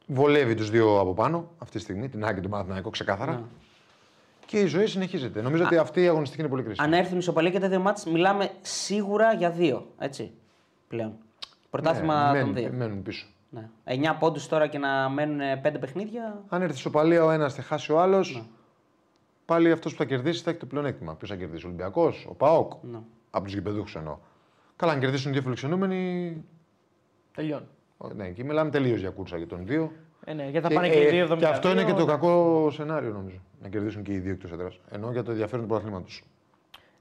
βολεύει 0.08 0.54
τους 0.54 0.70
δύο 0.70 1.00
από 1.00 1.14
πάνω 1.14 1.50
αυτή 1.58 1.76
τη 1.76 1.82
στιγμή, 1.82 2.08
την 2.08 2.24
ΑΕΚ 2.24 2.34
και 2.34 2.40
τον 2.40 2.50
Παναθηναϊκό 2.50 2.90
ξεκάθαρα. 2.90 3.32
Ναι. 3.32 3.42
Και 4.46 4.60
η 4.60 4.66
ζωή 4.66 4.86
συνεχίζεται. 4.86 5.42
Νομίζω 5.42 5.64
ότι 5.64 5.76
αυτή 5.76 6.02
η 6.02 6.08
αγωνιστική 6.08 6.40
είναι 6.40 6.50
πολύ 6.50 6.62
κρίσιμη. 6.62 6.86
Αν 6.86 6.92
έρθουν 6.92 7.18
ισοπαλία 7.18 7.50
και 7.50 7.58
τα 7.58 7.68
δύο 7.68 7.80
μάτς, 7.80 8.06
μιλάμε 8.06 8.50
σίγουρα 8.60 9.32
για 9.32 9.50
δύο. 9.50 9.86
Έτσι. 9.98 10.32
Πλέον. 10.88 11.12
Πρωτάθλημα 11.70 12.32
Ναι, 12.32 12.40
των 12.40 12.48
μένουν, 12.48 12.54
δύο. 12.54 12.78
μένουν 12.78 13.02
πίσω. 13.02 13.26
Ναι. 13.50 13.68
9 13.84 14.16
πόντους 14.18 14.48
τώρα 14.48 14.66
και 14.66 14.78
να 14.78 15.08
μένουν 15.08 15.60
πέντε 15.60 15.78
παιχνίδια. 15.78 16.42
Αν 16.48 16.62
έρθει 16.62 16.76
ισοπαλία 16.76 17.24
ο 17.24 17.30
ένας, 17.30 17.54
θα 17.54 17.62
χάσει 17.62 17.92
ο 17.92 18.00
άλλος. 18.00 18.34
Ναι. 18.34 18.42
Πάλι 19.44 19.70
αυτός 19.72 19.92
που 19.92 19.98
θα 19.98 20.04
κερδίσει 20.04 20.42
θα 20.42 20.50
έχει 20.50 20.58
το 20.58 20.66
πλεονέκτημα. 20.66 21.14
Ποιος 21.14 21.30
θα 21.30 21.36
κερδίσει, 21.36 21.64
ο 21.64 21.68
Ολυμπιακός, 21.68 22.26
ο 22.30 22.34
Πάοκ. 22.34 22.72
Ναι. 22.82 22.98
Από 23.30 23.44
τους 23.44 23.54
γηπεδούχους 23.54 23.96
εννοώ. 23.96 24.18
Καλά, 24.76 24.92
αν 24.92 25.00
κερδίσουν 25.00 25.32
δύο 25.32 25.42
φιλοξενούμενοι. 25.42 26.44
Τελειώνει. 27.34 27.66
Ο- 27.98 28.08
Ναι, 28.16 28.28
και 28.28 28.44
μιλάμε 28.44 28.70
τελείως 28.70 29.00
για 29.00 29.10
κούρσα 29.10 29.36
για 29.36 29.46
τον 29.46 29.66
δύο. 29.66 29.92
Ε, 30.24 30.32
ναι, 30.32 30.42
γιατί 30.42 30.60
θα 30.60 30.68
Και, 30.68 30.74
πάνε 30.74 30.88
και 30.88 30.98
οι 30.98 31.06
ε, 31.06 31.10
δύο 31.10 31.36
και 31.36 31.46
αυτό 31.46 31.70
είναι 31.70 31.84
και 31.84 31.92
το 31.92 32.02
72. 32.02 32.06
κακό 32.06 32.70
σενάριο 32.70 33.10
νομίζω. 33.12 33.36
Να 33.62 33.68
κερδίσουν 33.68 34.02
και 34.02 34.12
οι 34.12 34.18
δύο 34.18 34.32
εκτός 34.32 34.52
έδρας. 34.52 34.80
Ενώ 34.90 35.10
για 35.12 35.22
το 35.22 35.30
ενδιαφέρον 35.30 35.60
του 35.60 35.68
πρωταθλήματος. 35.68 36.22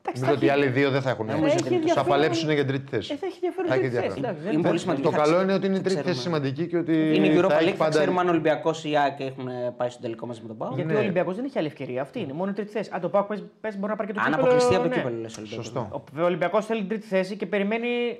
Εντάξει, 0.01 0.21
Νομίζω 0.21 0.39
θα 0.41 0.47
ότι 0.47 0.57
οι 0.57 0.61
έχει- 0.61 0.69
άλλοι 0.73 0.79
δύο 0.81 0.91
δεν 0.91 1.01
θα 1.01 1.09
έχουν. 1.09 1.25
Νομίζω 1.25 1.47
Θα 1.47 1.53
ότι 1.59 1.67
είναι- 1.67 1.75
ενδιαφέρον. 1.75 2.07
παλέψουν 2.09 2.45
για 2.51 2.65
την 2.65 2.67
τρίτη 2.67 2.89
θέση. 2.95 3.13
Ε, 3.13 3.17
θα 3.17 3.25
έχει 3.25 3.35
ενδιαφέρον 3.35 3.67
Θα 3.69 3.75
η 3.75 3.79
έχει 3.79 3.87
τρίτη 3.87 3.95
θέση. 3.95 4.07
ενδιαφέρον. 4.07 4.23
εντάξει, 4.23 4.41
δεν 4.43 4.51
Είναι 4.51 4.59
είναι- 4.59 4.67
πολύ 4.67 4.79
σημαντικό. 4.79 5.09
Το 5.09 5.15
θα 5.15 5.21
καλό 5.23 5.33
ξε- 5.35 5.43
είναι 5.45 5.53
ότι 5.57 5.65
είναι 5.67 5.75
η 5.75 5.77
θα 5.77 5.87
τρίτη 5.87 6.01
θέση 6.01 6.17
ξέρουμε. 6.19 6.37
σημαντική 6.37 6.63
και 6.71 6.77
ότι. 6.83 6.93
Είναι 7.15 7.27
η 7.27 7.33
θα 7.33 7.39
Europa 7.39 7.51
έχει 7.61 7.65
League, 7.69 7.77
θα 7.79 7.83
πάντα- 7.83 7.97
ξέρουμε 7.97 8.19
αν 8.23 8.27
ο 8.27 8.31
Ολυμπιακός 8.35 8.77
ή 8.85 8.89
η 8.93 8.97
ΑΕΚ 9.03 9.17
έχουν 9.31 9.47
πάει 9.77 9.89
στο 9.93 10.01
τελικό 10.05 10.23
μαζί 10.29 10.41
με 10.43 10.47
τον 10.47 10.57
Πάο. 10.57 10.71
Γιατί 10.75 10.91
Ναι. 10.91 10.97
ο 10.99 11.01
Ολυμπιακός 11.05 11.35
δεν 11.35 11.45
έχει 11.45 11.57
άλλη 11.59 11.67
ευκαιρία. 11.73 12.01
Αυτή 12.01 12.17
είναι. 12.23 12.33
Μόνο 12.39 12.49
η 12.51 12.53
τρίτη 12.53 12.71
θέση. 12.77 12.89
Αν 12.93 12.99
το 13.01 13.09
πάω 13.09 13.23
πες 13.61 13.73
μπορεί 13.77 13.91
να 13.93 13.97
πάρει 13.99 14.07
και 14.09 14.15
το 14.17 14.19
Αν 14.19 14.25
κύπελο. 14.25 14.41
αποκλειστεί 14.43 14.73
από 14.75 14.83
το 14.83 14.89
ναι. 14.89 14.95
κύπελο, 14.95 15.17
λες, 15.23 15.33
ο 15.37 15.39
Ολυμπιακός. 15.39 15.65
Σωστό. 15.65 15.81
Ο, 15.91 15.99
βέβαια, 16.11 16.23
ο 16.23 16.27
Ολυμπιακός 16.31 16.65
θέλει 16.65 16.79
την 16.79 16.89
τρίτη 16.89 17.07
θέση 17.07 17.35
και 17.37 17.45
περιμένει 17.45 18.19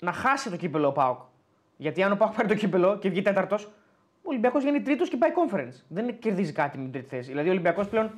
να 0.00 0.12
χάσει 0.12 0.50
το 0.50 0.56
κύπελο 0.56 0.86
ο 0.88 0.92
Πάοκ. 0.92 1.18
Γιατί 1.82 2.02
αν 2.02 2.12
ο 2.12 2.16
Πάοκ 2.16 2.34
πάρει 2.34 2.48
το 2.48 2.54
κύπελο 2.54 2.98
και 2.98 3.08
βγει 3.08 3.22
τέταρτος, 3.22 3.64
ο 3.64 4.28
Ολυμπιακός 4.28 4.62
βγαίνει 4.62 4.80
τρίτος 4.80 5.08
και 5.08 5.16
πάει 5.16 5.30
conference. 5.30 5.80
Δεν 5.88 6.18
κερδίζει 6.18 6.52
κάτι 6.52 6.76
με 6.78 6.82
την 6.82 6.92
τρίτη 6.92 7.08
θέση. 7.08 7.28
Δηλαδή 7.28 7.48
ο 7.48 7.50
Ολυμπιακός 7.50 7.88
πλέον 7.88 8.10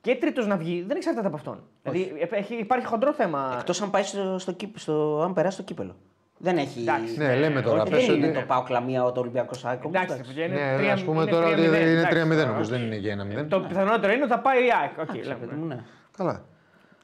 και 0.00 0.14
τρίτος 0.16 0.46
να 0.46 0.56
βγει 0.56 0.84
δεν 0.88 0.96
εξαρτάται 0.96 1.26
από 1.26 1.36
αυτόν. 1.36 1.62
Δηλαδή 1.82 2.26
έχει, 2.30 2.54
υπάρχει 2.54 2.86
χοντρό 2.86 3.12
θέμα. 3.12 3.54
Εκτός 3.58 3.82
αν, 3.82 3.90
πάει 3.90 4.02
στο, 4.02 4.38
στο, 4.38 4.52
κύπ- 4.52 4.78
στο, 4.78 5.20
αν 5.24 5.32
περάσει 5.32 5.56
το 5.56 5.62
κύπελο. 5.62 5.96
Δεν 6.38 6.56
έχει. 6.56 6.80
Εντάξει. 6.80 7.16
Ναι, 7.18 7.34
λέμε 7.36 7.62
τώρα. 7.62 7.82
Όχι, 7.82 7.90
πες 7.90 8.06
δεν 8.06 8.14
είναι 8.16 8.26
ότι- 8.26 8.38
το 8.38 8.44
Πάο 8.46 8.62
Κλαμία 8.62 9.02
το 9.12 9.20
Ολυμπιακός 9.20 9.64
ΑΕΚ. 9.64 9.84
όμως, 9.84 9.94
Εντάξει, 9.96 10.14
εντάξει. 10.14 10.34
παιδιά, 10.34 10.44
είναι 10.44 10.70
Ναι, 10.70 10.76
τρία- 10.78 10.92
ας 10.92 11.04
πούμε 11.04 11.22
είναι 11.22 11.30
τώρα 11.30 11.46
ότι 11.46 11.54
3-0, 11.54 11.64
είναι 11.66 11.76
εντάξει. 11.90 12.08
3-0 12.10 12.50
όμω, 12.50 12.64
δεν 12.64 12.80
είναι 12.82 12.96
και 12.96 13.10
1-0. 13.10 13.46
Το 13.48 13.60
πιθανότερο 13.60 14.12
είναι 14.12 14.22
ότι 14.22 14.32
θα 14.32 14.38
πάει 14.38 14.66
η 14.66 14.68
ΑΕΚ. 14.80 15.08
Οκ, 15.08 15.14
λέμε. 15.24 15.34
Παιδί 15.40 15.54
μου, 15.54 15.66
ναι. 15.66 15.78
Καλά. 16.16 16.44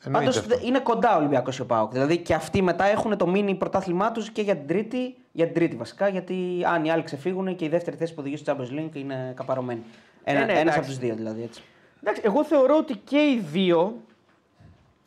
Πάντως 0.05 0.37
Εννοείται 0.37 0.55
αυτό. 0.55 0.67
είναι 0.67 0.79
κοντά 0.81 1.15
ο 1.15 1.19
Ολυμπιακός 1.19 1.57
και 1.57 1.63
ο 1.63 1.67
ΠΑΟΚ. 1.67 1.93
Δηλαδή 1.93 2.19
και 2.19 2.35
αυτοί 2.35 2.63
μετά 2.63 2.85
έχουν 2.85 3.17
το 3.17 3.27
μίνι 3.27 3.55
πρωτάθλημά 3.55 4.13
τους 4.13 4.31
και 4.31 4.43
για 4.43 4.57
την 4.57 4.67
τρίτη, 4.67 5.15
για 5.33 5.45
την 5.45 5.55
τρίτη 5.55 5.77
βασικά. 5.77 6.09
Γιατί 6.09 6.63
αν 6.67 6.85
οι 6.85 6.91
άλλοι 6.91 7.03
ξεφύγουν 7.03 7.57
και 7.57 7.65
η 7.65 7.69
δεύτερη 7.69 7.97
θέση 7.97 8.15
που 8.15 8.21
οδηγεί 8.21 8.37
στο 8.37 8.57
Champions 8.57 8.79
League 8.79 8.95
είναι 8.95 9.33
καπαρωμένη. 9.37 9.83
Ένα, 10.25 10.41
Ε, 10.41 10.45
ναι, 10.45 10.51
ένας 10.53 10.61
εντάξει. 10.61 10.79
από 10.79 10.89
τους 10.89 10.99
δύο 10.99 11.15
δηλαδή. 11.15 11.43
Έτσι. 11.43 11.63
Εντάξει, 12.03 12.23
εγώ 12.25 12.45
θεωρώ 12.45 12.77
ότι 12.77 12.97
και 12.97 13.19
οι 13.19 13.45
δύο 13.53 13.97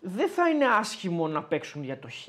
δεν 0.01 0.29
θα 0.29 0.49
είναι 0.49 0.65
άσχημο 0.79 1.27
να 1.27 1.43
παίξουν 1.43 1.83
για 1.83 1.99
το 1.99 2.07
Χ. 2.07 2.27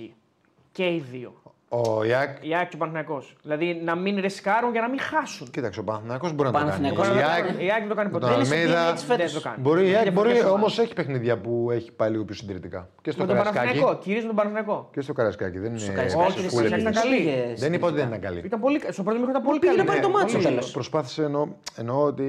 Και 0.73 0.85
οι 0.87 1.05
δύο. 1.11 1.43
Η 1.77 2.05
ΑΕΚ, 2.05 2.45
Η 2.47 2.55
ΑΕΚ 2.55 2.69
και 2.69 2.75
ο 2.75 2.79
Παναθηναϊκός. 2.79 3.37
Δηλαδή 3.43 3.81
να 3.85 3.95
μην 3.95 4.21
ρισκάρουν 4.21 4.73
για 4.73 4.81
να 4.81 4.89
μην 4.89 5.01
χάσουν. 5.01 5.51
κοίταξε, 5.51 5.81
ο 5.81 5.85
Παναθηναϊκός 5.85 6.33
μπορεί 6.33 6.51
να 6.51 6.53
το 6.53 6.59
κάνει. 6.59 6.71
Παναθηναϊκός 6.71 7.07
Η 7.09 7.11
δεν 7.13 7.23
το 7.23 7.29
ΑΕΚ- 7.31 7.47
κάνει. 7.47 7.65
Η 7.65 7.71
ΑΕΚ 7.71 7.79
δεν 7.81 7.89
το 7.89 7.95
κάνει 7.95 8.11
με 8.13 8.19
ποτέ. 8.19 8.27
τον 8.33 8.35
Δεν 8.35 8.45
είναι 8.45 8.55
Αλμέιδα- 8.55 8.79
συγκίνηση 8.79 8.93
έτσι 8.93 9.05
φέτος. 9.07 9.33
Δεν 9.33 9.43
το 9.43 9.49
κάνει. 9.49 9.61
Μπορεί, 9.65 9.81
η 9.81 9.95
ΑΕΚ 9.95 10.03
Διαφορετικές 10.03 10.15
μπορεί 10.15 10.53
ομάδες. 10.53 10.53
όμως 10.59 10.79
έχει 10.79 10.93
παιχνίδια 10.95 11.35
που 11.39 11.53
έχει 11.71 11.93
πάει 11.93 12.11
λίγο 12.11 12.25
πιο 12.25 12.35
συντηρητικά. 12.35 12.89
Και 13.03 13.11
στο 13.11 13.21
Με 13.21 13.27
τον 13.27 13.37
Καρασκάκι. 13.37 13.67
Παναθηναϊκό. 13.67 13.99
Κυρίως 14.05 14.25
τον 14.27 14.35
Παναθηναϊκό. 14.35 14.89
Και 14.93 15.01
στο 15.01 15.13
Καρασκάκι. 15.13 15.59
Δεν 15.59 15.71
είναι 15.75 15.93
Καρασκάκι 15.99 16.27
Όχι, 16.31 16.41
δεν 16.41 16.51
full 16.51 16.67
είναι 16.67 16.67
ήταν 16.67 16.79
λίγες 16.79 17.01
καλή. 17.03 17.15
λίγες 17.17 17.61
Δεν 17.61 17.73
είπα 17.73 17.87
ότι 17.87 17.95
δεν 17.97 18.05
συντηρητικά. 18.05 18.17
ήταν 18.17 18.21
καλή. 18.21 18.39
Ήταν 18.47 18.61
πολύ, 18.65 18.79
στο 18.95 19.03
πρώτο 19.03 19.19
μήχρονο 19.19 19.31
ήταν 19.37 19.43
πολύ 19.49 19.59
πήγε 19.59 19.73
καλή. 19.73 19.83
να 19.83 19.89
πάρει 19.91 20.01
το 20.01 20.09
Ναι, 20.09 20.15
μάτσο 20.15 20.35
πολύ 20.37 20.45
τέλος. 20.49 20.63
σωστό. 20.65 20.79
Προσπάθησε 20.79 21.23
εννοώ, 21.25 21.43
εννοώ 21.77 21.99
ότι 22.05 22.29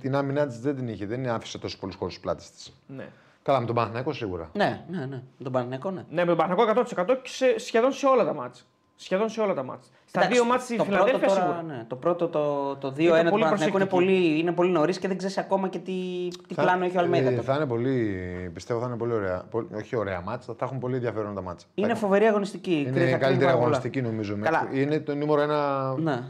την 0.00 0.14
άμυνά 0.14 0.46
της 0.46 0.58
δεν 0.60 0.74
την 0.76 0.88
είχε. 0.88 1.06
Δεν 1.06 1.28
άφησε 1.28 1.58
τόσο 1.58 1.76
πολλού 1.80 1.92
χώρου 1.98 2.12
πλάτη 2.20 2.44
της. 2.54 2.72
Ναι. 3.46 3.52
Καλά, 3.52 3.60
με 3.60 3.66
τον 3.66 3.74
Παναθηναϊκό 3.74 4.12
σίγουρα. 4.12 4.50
Ναι, 4.52 4.84
ναι, 4.90 4.98
ναι. 4.98 5.06
Με 5.38 5.42
τον 5.42 5.52
Παναθηναϊκό, 5.52 5.90
ναι. 5.90 6.04
Ναι, 6.10 6.20
με 6.24 6.26
τον 6.26 6.36
Παναθηναϊκό 6.36 6.80
100% 7.04 7.06
και 7.22 7.28
σε, 7.28 7.58
σχεδόν 7.58 7.92
σε 7.92 8.06
όλα 8.06 8.24
τα 8.24 8.34
μάτς. 8.34 8.66
Σχεδόν 8.96 9.28
σε 9.28 9.40
όλα 9.40 9.54
τα 9.54 9.62
μάτς. 9.62 9.90
Στα 10.06 10.18
Εντάξει, 10.20 10.38
δύο 10.38 10.48
μάτς 10.50 10.64
στη 10.64 10.76
το 10.76 10.84
Φιλαδέλφια 10.84 11.18
πρώτο 11.18 11.34
τώρα, 11.34 11.46
σίγουρα. 11.54 11.62
Ναι, 11.62 11.84
το 11.88 11.96
πρώτο, 11.96 12.28
το, 12.28 12.76
το 12.76 12.88
2-1 12.88 12.98
Ήταν 13.00 13.24
του 13.24 13.30
πολύ 13.30 13.42
Παναθηναϊκού 13.42 13.76
είναι 13.76 13.86
προσεκτική. 13.86 13.88
πολύ, 13.88 14.38
είναι 14.38 14.52
πολύ 14.52 14.70
νωρίς 14.70 14.98
και 14.98 15.08
δεν 15.08 15.16
ξέρεις 15.16 15.38
ακόμα 15.38 15.68
και 15.68 15.78
τι, 15.78 15.92
τι 16.48 16.54
πλάνο 16.54 16.84
έχει 16.84 16.96
ο 16.96 17.00
Αλμέιδα. 17.00 17.28
ε, 17.28 17.30
τότε. 17.34 17.42
θα 17.42 17.54
είναι 17.54 17.66
πολύ, 17.66 18.50
πιστεύω 18.54 18.80
θα 18.80 18.86
είναι 18.86 18.96
πολύ 18.96 19.12
ωραία. 19.12 19.44
Πολύ, 19.50 19.66
όχι 19.74 19.96
ωραία 19.96 20.20
μάτσα, 20.20 20.54
θα 20.58 20.64
έχουν 20.64 20.78
πολύ 20.78 20.94
ενδιαφέρον 20.94 21.34
τα 21.34 21.42
μάτσα. 21.42 21.66
Είναι 21.74 21.88
Θα- 21.88 21.94
φοβερή 21.94 22.24
αγωνιστική. 22.24 22.72
είναι 22.72 22.90
θα 22.90 22.96
η 22.98 23.02
κρίνει 23.02 23.10
καλύτερη 23.18 23.36
πάρα 23.38 23.52
πολλά. 23.52 23.66
αγωνιστική 23.66 24.02
νομίζω. 24.02 24.36
Καλά. 24.40 24.68
Είναι 24.72 25.00
το 25.00 25.14
νούμερο 25.14 25.40
ένα, 25.40 25.92
Ναι. 25.98 26.22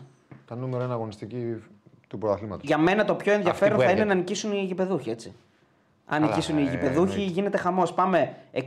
τα 0.47 0.57
νούμερο 0.57 0.83
ένα 0.83 0.93
αγωνιστική 0.95 1.63
του 2.09 2.19
πρωταθλήματος. 2.19 2.67
Για 2.67 2.79
μένα 2.79 3.05
το 3.05 3.15
πιο 3.15 3.33
ενδιαφέρον 3.33 3.75
που 3.77 3.83
θα 3.83 3.85
είναι 3.91 3.93
έρχεται. 4.01 4.15
να 4.15 4.21
νικήσουν 4.21 4.53
οι 4.53 4.65
γηπεδούχοι, 4.65 5.11
έτσι. 5.11 5.35
Αν 6.07 6.21
Καλά, 6.21 6.31
νικήσουν 6.31 6.59
οι 6.59 6.63
ε, 6.67 6.71
γηπεδούχοι, 6.71 7.13
εννοείται. 7.13 7.33
γίνεται 7.33 7.59
χαμός. 7.59 7.93
Πάμε 7.95 8.37
69, 8.53 8.59
69, 8.59 8.63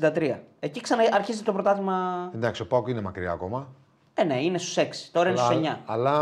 66, 0.00 0.12
63. 0.12 0.36
Εκεί 0.60 0.80
ξανά 0.80 1.02
αρχίζει 1.12 1.42
το 1.42 1.52
πρωτάθλημα. 1.52 2.30
Εντάξει, 2.34 2.62
ο 2.62 2.66
Πάουκ 2.66 2.88
είναι 2.88 3.00
μακριά 3.00 3.30
ακόμα. 3.30 3.68
Ε, 4.14 4.24
ναι, 4.24 4.42
είναι 4.42 4.58
στους 4.58 4.76
6. 4.78 4.82
Τώρα 5.12 5.28
είναι 5.28 5.38
στους 5.38 5.56
9. 5.56 5.76
αλλά 5.86 6.12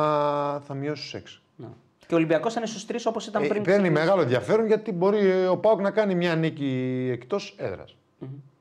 θα 0.67 0.75
μειώσει 0.75 1.09
στους 1.09 1.21
6. 1.21 1.43
Ναι. 1.57 1.67
Και 2.07 2.15
ο 2.15 2.17
Ολυμπιακός 2.17 2.53
θα 2.53 2.61
είναι 2.61 2.69
στους 2.69 2.87
3 2.87 2.95
όπως 3.05 3.27
ήταν 3.27 3.43
Ε, 3.43 3.47
πριν. 3.47 3.63
παίρνει 3.63 3.79
ξεκινήσει. 3.79 4.05
μεγάλο 4.05 4.23
ενδιαφέρον 4.23 4.67
γιατί 4.67 4.93
μπορεί 4.93 5.27
ε, 5.27 5.47
ο 5.47 5.57
ΠΑΟΚ 5.57 5.81
να 5.81 5.91
κάνει 5.91 6.15
μια 6.15 6.35
νίκη 6.37 7.09
εκτός 7.13 7.55
έδρας. 7.59 7.97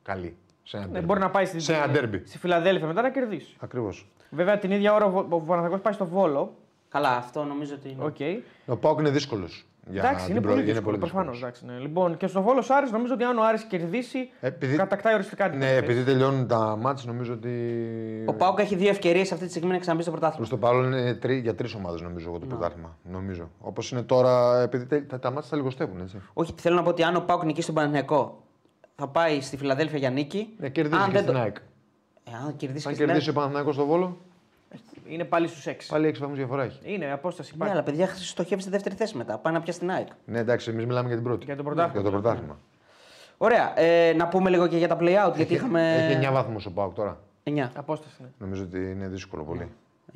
Καλή. 0.03 0.35
Σε 0.63 0.77
ένα 0.77 0.85
Ναι, 0.85 0.91
ντέρμπι. 0.91 1.05
μπορεί 1.07 1.19
να 1.19 1.29
πάει 1.29 1.45
στη, 1.45 1.59
σε 1.59 1.73
ένα 1.73 1.87
ντέρμπι. 1.89 2.23
στη 2.25 2.37
Φιλαδέλφια 2.37 2.87
μετά 2.87 3.01
να 3.01 3.09
κερδίσει. 3.09 3.55
Ακριβώς. 3.59 4.07
Βέβαια 4.29 4.57
την 4.57 4.71
ίδια 4.71 4.93
ώρα 4.93 5.05
ο 5.05 5.09
Βο- 5.09 5.25
ο 5.29 5.39
Παναθηναϊκός 5.39 5.79
πάει 5.81 5.93
στο 5.93 6.05
Βόλο. 6.05 6.53
Καλά, 6.89 7.09
αυτό 7.09 7.43
νομίζω 7.43 7.73
ότι 7.75 7.89
είναι. 7.89 8.03
Οκ. 8.03 8.17
Ο 8.65 8.75
ΠΑΟΚ 8.77 8.99
είναι 8.99 9.09
δύσκολος. 9.09 9.65
Εντάξει, 9.89 10.31
είναι 10.31 10.41
πολύ 10.41 10.61
δύσκολο. 10.61 10.97
Προφανώς. 10.97 11.43
Ναι. 11.65 11.77
Λοιπόν, 11.77 12.17
και 12.17 12.27
στο 12.27 12.41
Βόλο 12.41 12.63
Άρης 12.67 12.91
νομίζω 12.91 13.13
ότι 13.13 13.23
αν 13.23 13.37
ο 13.37 13.43
Άρης 13.43 13.63
κερδίσει, 13.63 14.29
Επειδή- 14.39 14.75
κατακτάει 14.77 15.13
οριστικά 15.13 15.49
την 15.49 15.59
Ναι, 15.59 15.65
θέση. 15.65 15.77
επειδή 15.77 16.03
τελειώνουν 16.03 16.47
τα 16.47 16.75
μάτια, 16.81 17.03
νομίζω 17.07 17.33
ότι. 17.33 17.49
Ο 18.27 18.33
Πάουκ 18.33 18.59
έχει 18.59 18.75
δύο 18.75 18.89
ευκαιρίες 18.89 19.31
αυτή 19.31 19.43
τη 19.45 19.49
στιγμή 19.49 19.71
να 19.71 19.77
ξαναμπεί 19.77 20.01
στο 20.03 20.11
πρωτάθλημα. 20.11 20.47
Προ 20.47 20.57
το 20.57 20.65
παρόν 20.65 20.85
είναι 20.91 21.13
τρι, 21.13 21.37
για 21.39 21.55
τρεις 21.55 21.73
ομάδες 21.73 22.01
νομίζω 22.01 22.29
εγώ 22.29 22.39
το 22.39 22.45
πρωτάθλημα. 22.45 22.97
Νομίζω. 23.11 23.49
Όπως 23.59 23.91
είναι 23.91 24.01
τώρα, 24.01 24.61
επειδή 24.61 24.85
τε- 24.85 25.07
τα, 25.09 25.19
τα 25.19 25.31
μάτια 25.31 25.49
θα 25.49 25.55
λιγοστεύουν. 25.55 25.99
Έτσι. 26.01 26.21
Όχι, 26.33 26.53
θέλω 26.57 26.75
να 26.75 26.83
πω 26.83 26.89
ότι 26.89 27.03
αν 27.03 27.15
ο 27.15 27.19
Πάουκ 27.19 27.43
νικήσει 27.43 27.65
τον 27.65 27.75
Παναθηναϊκό, 27.75 28.43
θα 28.95 29.07
πάει 29.07 29.41
στη 29.41 29.57
Φιλαδέλφια 29.57 29.97
για 29.97 30.09
νίκη. 30.09 30.53
Ναι, 30.57 30.69
κερδίζει 30.69 31.01
Αν 31.01 31.05
και 31.05 31.11
δεν 31.13 31.21
στην 31.21 31.33
το- 31.33 31.39
ΑΕΚ. 31.39 31.55
Ε, 32.23 32.31
αν 32.45 32.55
κερδίσει 32.55 32.87
Αν 32.87 32.93
και 32.93 32.95
στην 32.95 33.05
κερδίσει 33.07 33.27
ΑΕΚ. 33.29 33.37
ο 33.37 33.39
Παναθηναϊκός 33.39 33.75
στο 33.75 33.85
Βόλο, 33.85 34.17
Είναι 35.07 35.23
πάλι 35.23 35.47
στους 35.47 35.65
6. 35.67 35.71
πάλι 35.89 36.07
6 36.07 36.19
βαθμούς 36.19 36.37
διαφορά 36.37 36.63
έχει. 36.63 36.79
Είναι 36.83 37.11
απόσταση 37.11 37.49
Ναι, 37.49 37.55
υπάρχει. 37.55 37.73
αλλά 37.73 37.83
παιδιά 37.83 38.07
στοχεύει 38.15 38.61
στη 38.61 38.69
δεύτερη 38.71 38.95
θέση 38.95 39.17
μετά. 39.17 39.37
Πάει 39.37 39.53
να 39.53 39.61
πιάσει 39.61 39.79
την 39.79 39.91
ΑΕΚ. 39.91 40.07
Ναι, 40.25 40.39
εντάξει, 40.39 40.69
εμείς 40.69 40.85
μιλάμε 40.85 41.07
για 41.07 41.15
την 41.15 41.25
πρώτη. 41.25 41.45
Για 41.45 41.55
το 41.55 41.63
πρωτάθλημα. 41.63 42.01
Για 42.01 42.11
το 42.11 42.19
πρωτάθλημα. 42.19 42.59
Ωραία. 43.37 43.79
Ε, 43.79 44.13
να 44.13 44.27
πούμε 44.27 44.49
λίγο 44.49 44.67
και 44.67 44.77
για 44.77 44.87
τα 44.87 44.97
play-out, 44.99 45.35
γιατί 45.35 45.53
είχαμε. 45.53 45.95
Έχει 45.95 46.27
9 46.29 46.31
βαθμούς 46.31 46.65
ο 46.65 46.71
ΠΑΟΚ 46.71 46.93
τώρα. 46.93 47.17
9. 47.43 47.69
Απόσταση. 47.75 48.15
Ναι. 48.19 48.27
Νομίζω 48.37 48.63
ότι 48.63 48.77
είναι 48.77 49.07
δύσκολο 49.07 49.43
πολύ. 49.43 49.67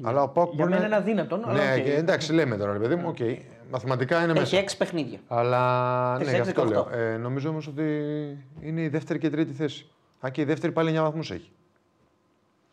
Αλλά 0.03 0.21
ο 0.21 0.27
ΠΑΟΚ 0.29 0.53
Για 0.53 0.65
μπορεί 0.65 0.69
μένα 0.69 0.81
να- 0.81 0.87
είναι 0.87 0.95
αδύνατον. 0.95 1.43
αλλά 1.49 1.63
Ναι, 1.63 1.73
οκ. 1.77 1.83
και 1.83 1.93
εντάξει, 1.93 2.33
λέμε 2.33 2.57
τώρα, 2.57 2.73
ρε 2.73 2.79
παιδί 2.79 2.95
μου, 2.95 3.07
οκ. 3.07 3.17
Μαθηματικά 3.71 4.15
είναι 4.23 4.31
Έχει 4.31 4.39
μέσα. 4.39 4.57
6 4.57 4.77
παιχνίδια. 4.77 5.19
Αλλά 5.27 6.11
ναι, 6.11 6.17
Τρεις, 6.17 6.29
γι' 6.29 6.35
έξι, 6.37 6.49
αυτό 6.49 6.65
λέω. 6.65 6.83
18. 6.83 6.97
Ε, 6.97 7.17
νομίζω 7.17 7.49
όμως 7.49 7.67
ότι 7.67 7.83
είναι 8.61 8.81
η 8.81 8.87
δεύτερη 8.87 9.19
και 9.19 9.27
η 9.27 9.29
τρίτη 9.29 9.53
θέση. 9.53 9.89
Α, 10.25 10.29
και 10.29 10.41
η 10.41 10.43
δεύτερη 10.45 10.71
πάλι 10.73 10.89
9 10.89 11.01
βαθμούς 11.01 11.31
έχει. 11.31 11.51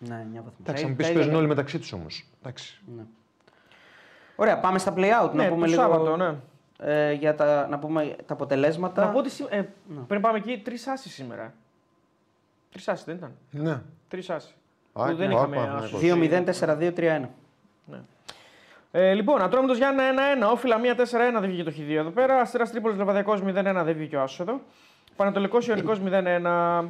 Ναι, 0.08 0.14
9 0.14 0.34
βαθμούς. 0.34 0.52
Εντάξει, 0.60 0.82
θα 0.82 0.88
μου 0.88 0.94
τα 0.94 0.96
πεις 0.96 1.06
ίδια 1.06 1.12
παίζουν 1.14 1.32
τα- 1.32 1.38
όλοι 1.38 1.46
μεταξύ 1.46 1.78
τους 1.78 1.92
όμως. 1.92 2.24
Εντάξει. 2.40 2.80
Ωραία, 4.36 4.58
πάμε 4.60 4.78
στα 4.78 4.92
play 4.96 5.22
out. 5.22 5.30
Ναι, 5.32 5.42
να 5.42 5.48
πούμε 5.48 5.60
το 5.66 5.70
λίγο 5.70 5.82
Σάββατο, 5.82 6.16
ναι. 6.16 6.34
ε, 6.78 7.12
για 7.12 7.34
τα, 7.34 7.66
να 7.68 7.78
πούμε 7.78 8.16
τα 8.26 8.32
αποτελέσματα. 8.34 9.04
Να 9.04 9.10
πω 9.10 9.18
ότι 9.18 9.30
σή- 9.30 9.46
ε, 9.50 9.62
πριν 10.06 10.20
πάμε 10.20 10.38
εκεί, 10.38 10.58
τρεις 10.64 10.86
άσει 10.86 11.08
σήμερα. 11.08 11.54
Τρεις 12.70 12.88
άσει 12.88 13.04
δεν 13.06 13.16
ήταν; 13.16 13.32
Ναι. 13.50 13.80
Τρεις 14.08 14.30
άσει. 14.30 14.54
Α, 14.92 15.04
Που 15.06 15.14
δεν 15.16 15.28
ναι, 15.28 15.34
είχαμε 15.34 15.56
Πάπα, 15.56 15.72
ναι, 15.72 15.78
άσους. 15.84 16.00
2-0, 16.00 16.44
4-2, 16.44 16.92
3-1. 16.92 17.28
Ε, 18.94 19.12
λοιπόν, 19.14 19.42
Ατρόμητος 19.42 19.76
Γιάννα 19.76 20.02
1-1, 20.48 20.50
Όφιλα 20.52 20.76
1-4-1 20.78 21.40
δεν 21.40 21.50
βγήκε 21.50 21.62
το 21.62 21.72
χ2 21.78 21.90
εδώ 21.90 22.10
πέρα. 22.10 22.40
Αστέρας 22.40 22.70
Τρίπολης 22.70 22.98
Λεβαδιακός 22.98 23.40
0-1 23.42 23.82
δεν 23.84 23.94
βγήκε 23.94 24.16
ο 24.16 24.22
Άσος 24.22 24.40
εδώ. 24.40 24.60
Πανατολικό 25.16 25.58
Ιωνικός 25.68 26.00
0-1. 26.04 26.84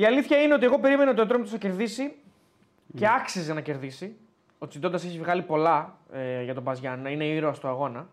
Η 0.00 0.04
αλήθεια 0.06 0.42
είναι 0.42 0.54
ότι 0.54 0.64
εγώ 0.64 0.78
περίμενα 0.78 1.10
ότι 1.10 1.20
ο 1.20 1.22
Ατρόμητο 1.22 1.50
θα 1.50 1.56
κερδίσει 1.56 2.14
και 2.96 3.06
άξιζε 3.08 3.52
να 3.54 3.60
κερδίσει. 3.60 4.16
Ο 4.58 4.66
Τσιντόντα 4.68 4.96
έχει 4.96 5.18
βγάλει 5.18 5.42
πολλά 5.42 5.96
ε, 6.12 6.42
για 6.42 6.54
τον 6.54 6.64
Πα 6.64 6.72
Γιάννα, 6.74 7.10
είναι 7.10 7.24
ήρωας 7.24 7.58
του 7.58 7.68
αγώνα. 7.68 8.06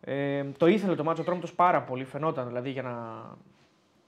Ε, 0.00 0.44
το 0.56 0.66
ήθελε 0.66 0.94
το 0.94 1.04
μάτσο 1.04 1.20
ο 1.20 1.24
Ατρόμητος 1.24 1.52
πάρα 1.52 1.82
πολύ, 1.82 2.04
φαινόταν 2.04 2.46
δηλαδή 2.46 2.70
για 2.70 2.82
να, 2.82 3.22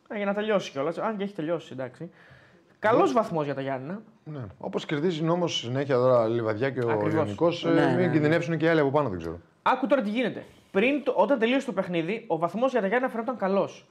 ε, 0.09 0.17
για 0.17 0.27
να 0.27 0.35
τελειώσει 0.35 0.71
κιόλας. 0.71 0.99
Αν 0.99 1.17
και 1.17 1.23
έχει 1.25 1.35
τελειώσει, 1.35 1.69
εντάξει. 1.73 2.11
Καλός 2.79 3.13
βαθμός 3.13 3.45
για 3.45 3.55
τα 3.55 3.61
Γιάννα. 3.61 4.03
ναι. 4.25 4.41
Όπως 4.59 4.87
κερδίζει 4.87 5.29
όμω 5.29 5.47
συνέχεια 5.49 5.95
τώρα 5.97 6.29
Λιβαδιά 6.29 6.71
και 6.71 6.81
ο 6.81 6.91
Ακριβώς. 6.91 7.13
Ιωνικό, 7.15 7.49
Ναι, 7.63 7.71
ναι, 7.81 7.87
μην 7.87 7.97
ναι. 8.07 8.13
κινδυνεύσουν 8.13 8.57
και 8.57 8.65
οι 8.65 8.69
άλλοι 8.69 8.81
από 8.81 8.91
πάνω, 8.91 9.09
δεν 9.09 9.19
ξέρω. 9.19 9.39
Άκου 9.63 9.87
τώρα 9.87 10.03
τι 10.03 10.09
γίνεται. 10.11 10.45
Πριν, 10.71 11.03
το- 11.05 11.13
όταν 11.17 11.39
τελείωσε 11.39 11.67
το 11.67 11.73
παιχνίδι, 11.73 12.25
ο 12.27 12.39
βαθμός 12.39 12.71
για 12.71 12.81
τα 12.81 12.87
Γιάννα 12.87 13.09
φαινόταν 13.09 13.37
καλός. 13.37 13.87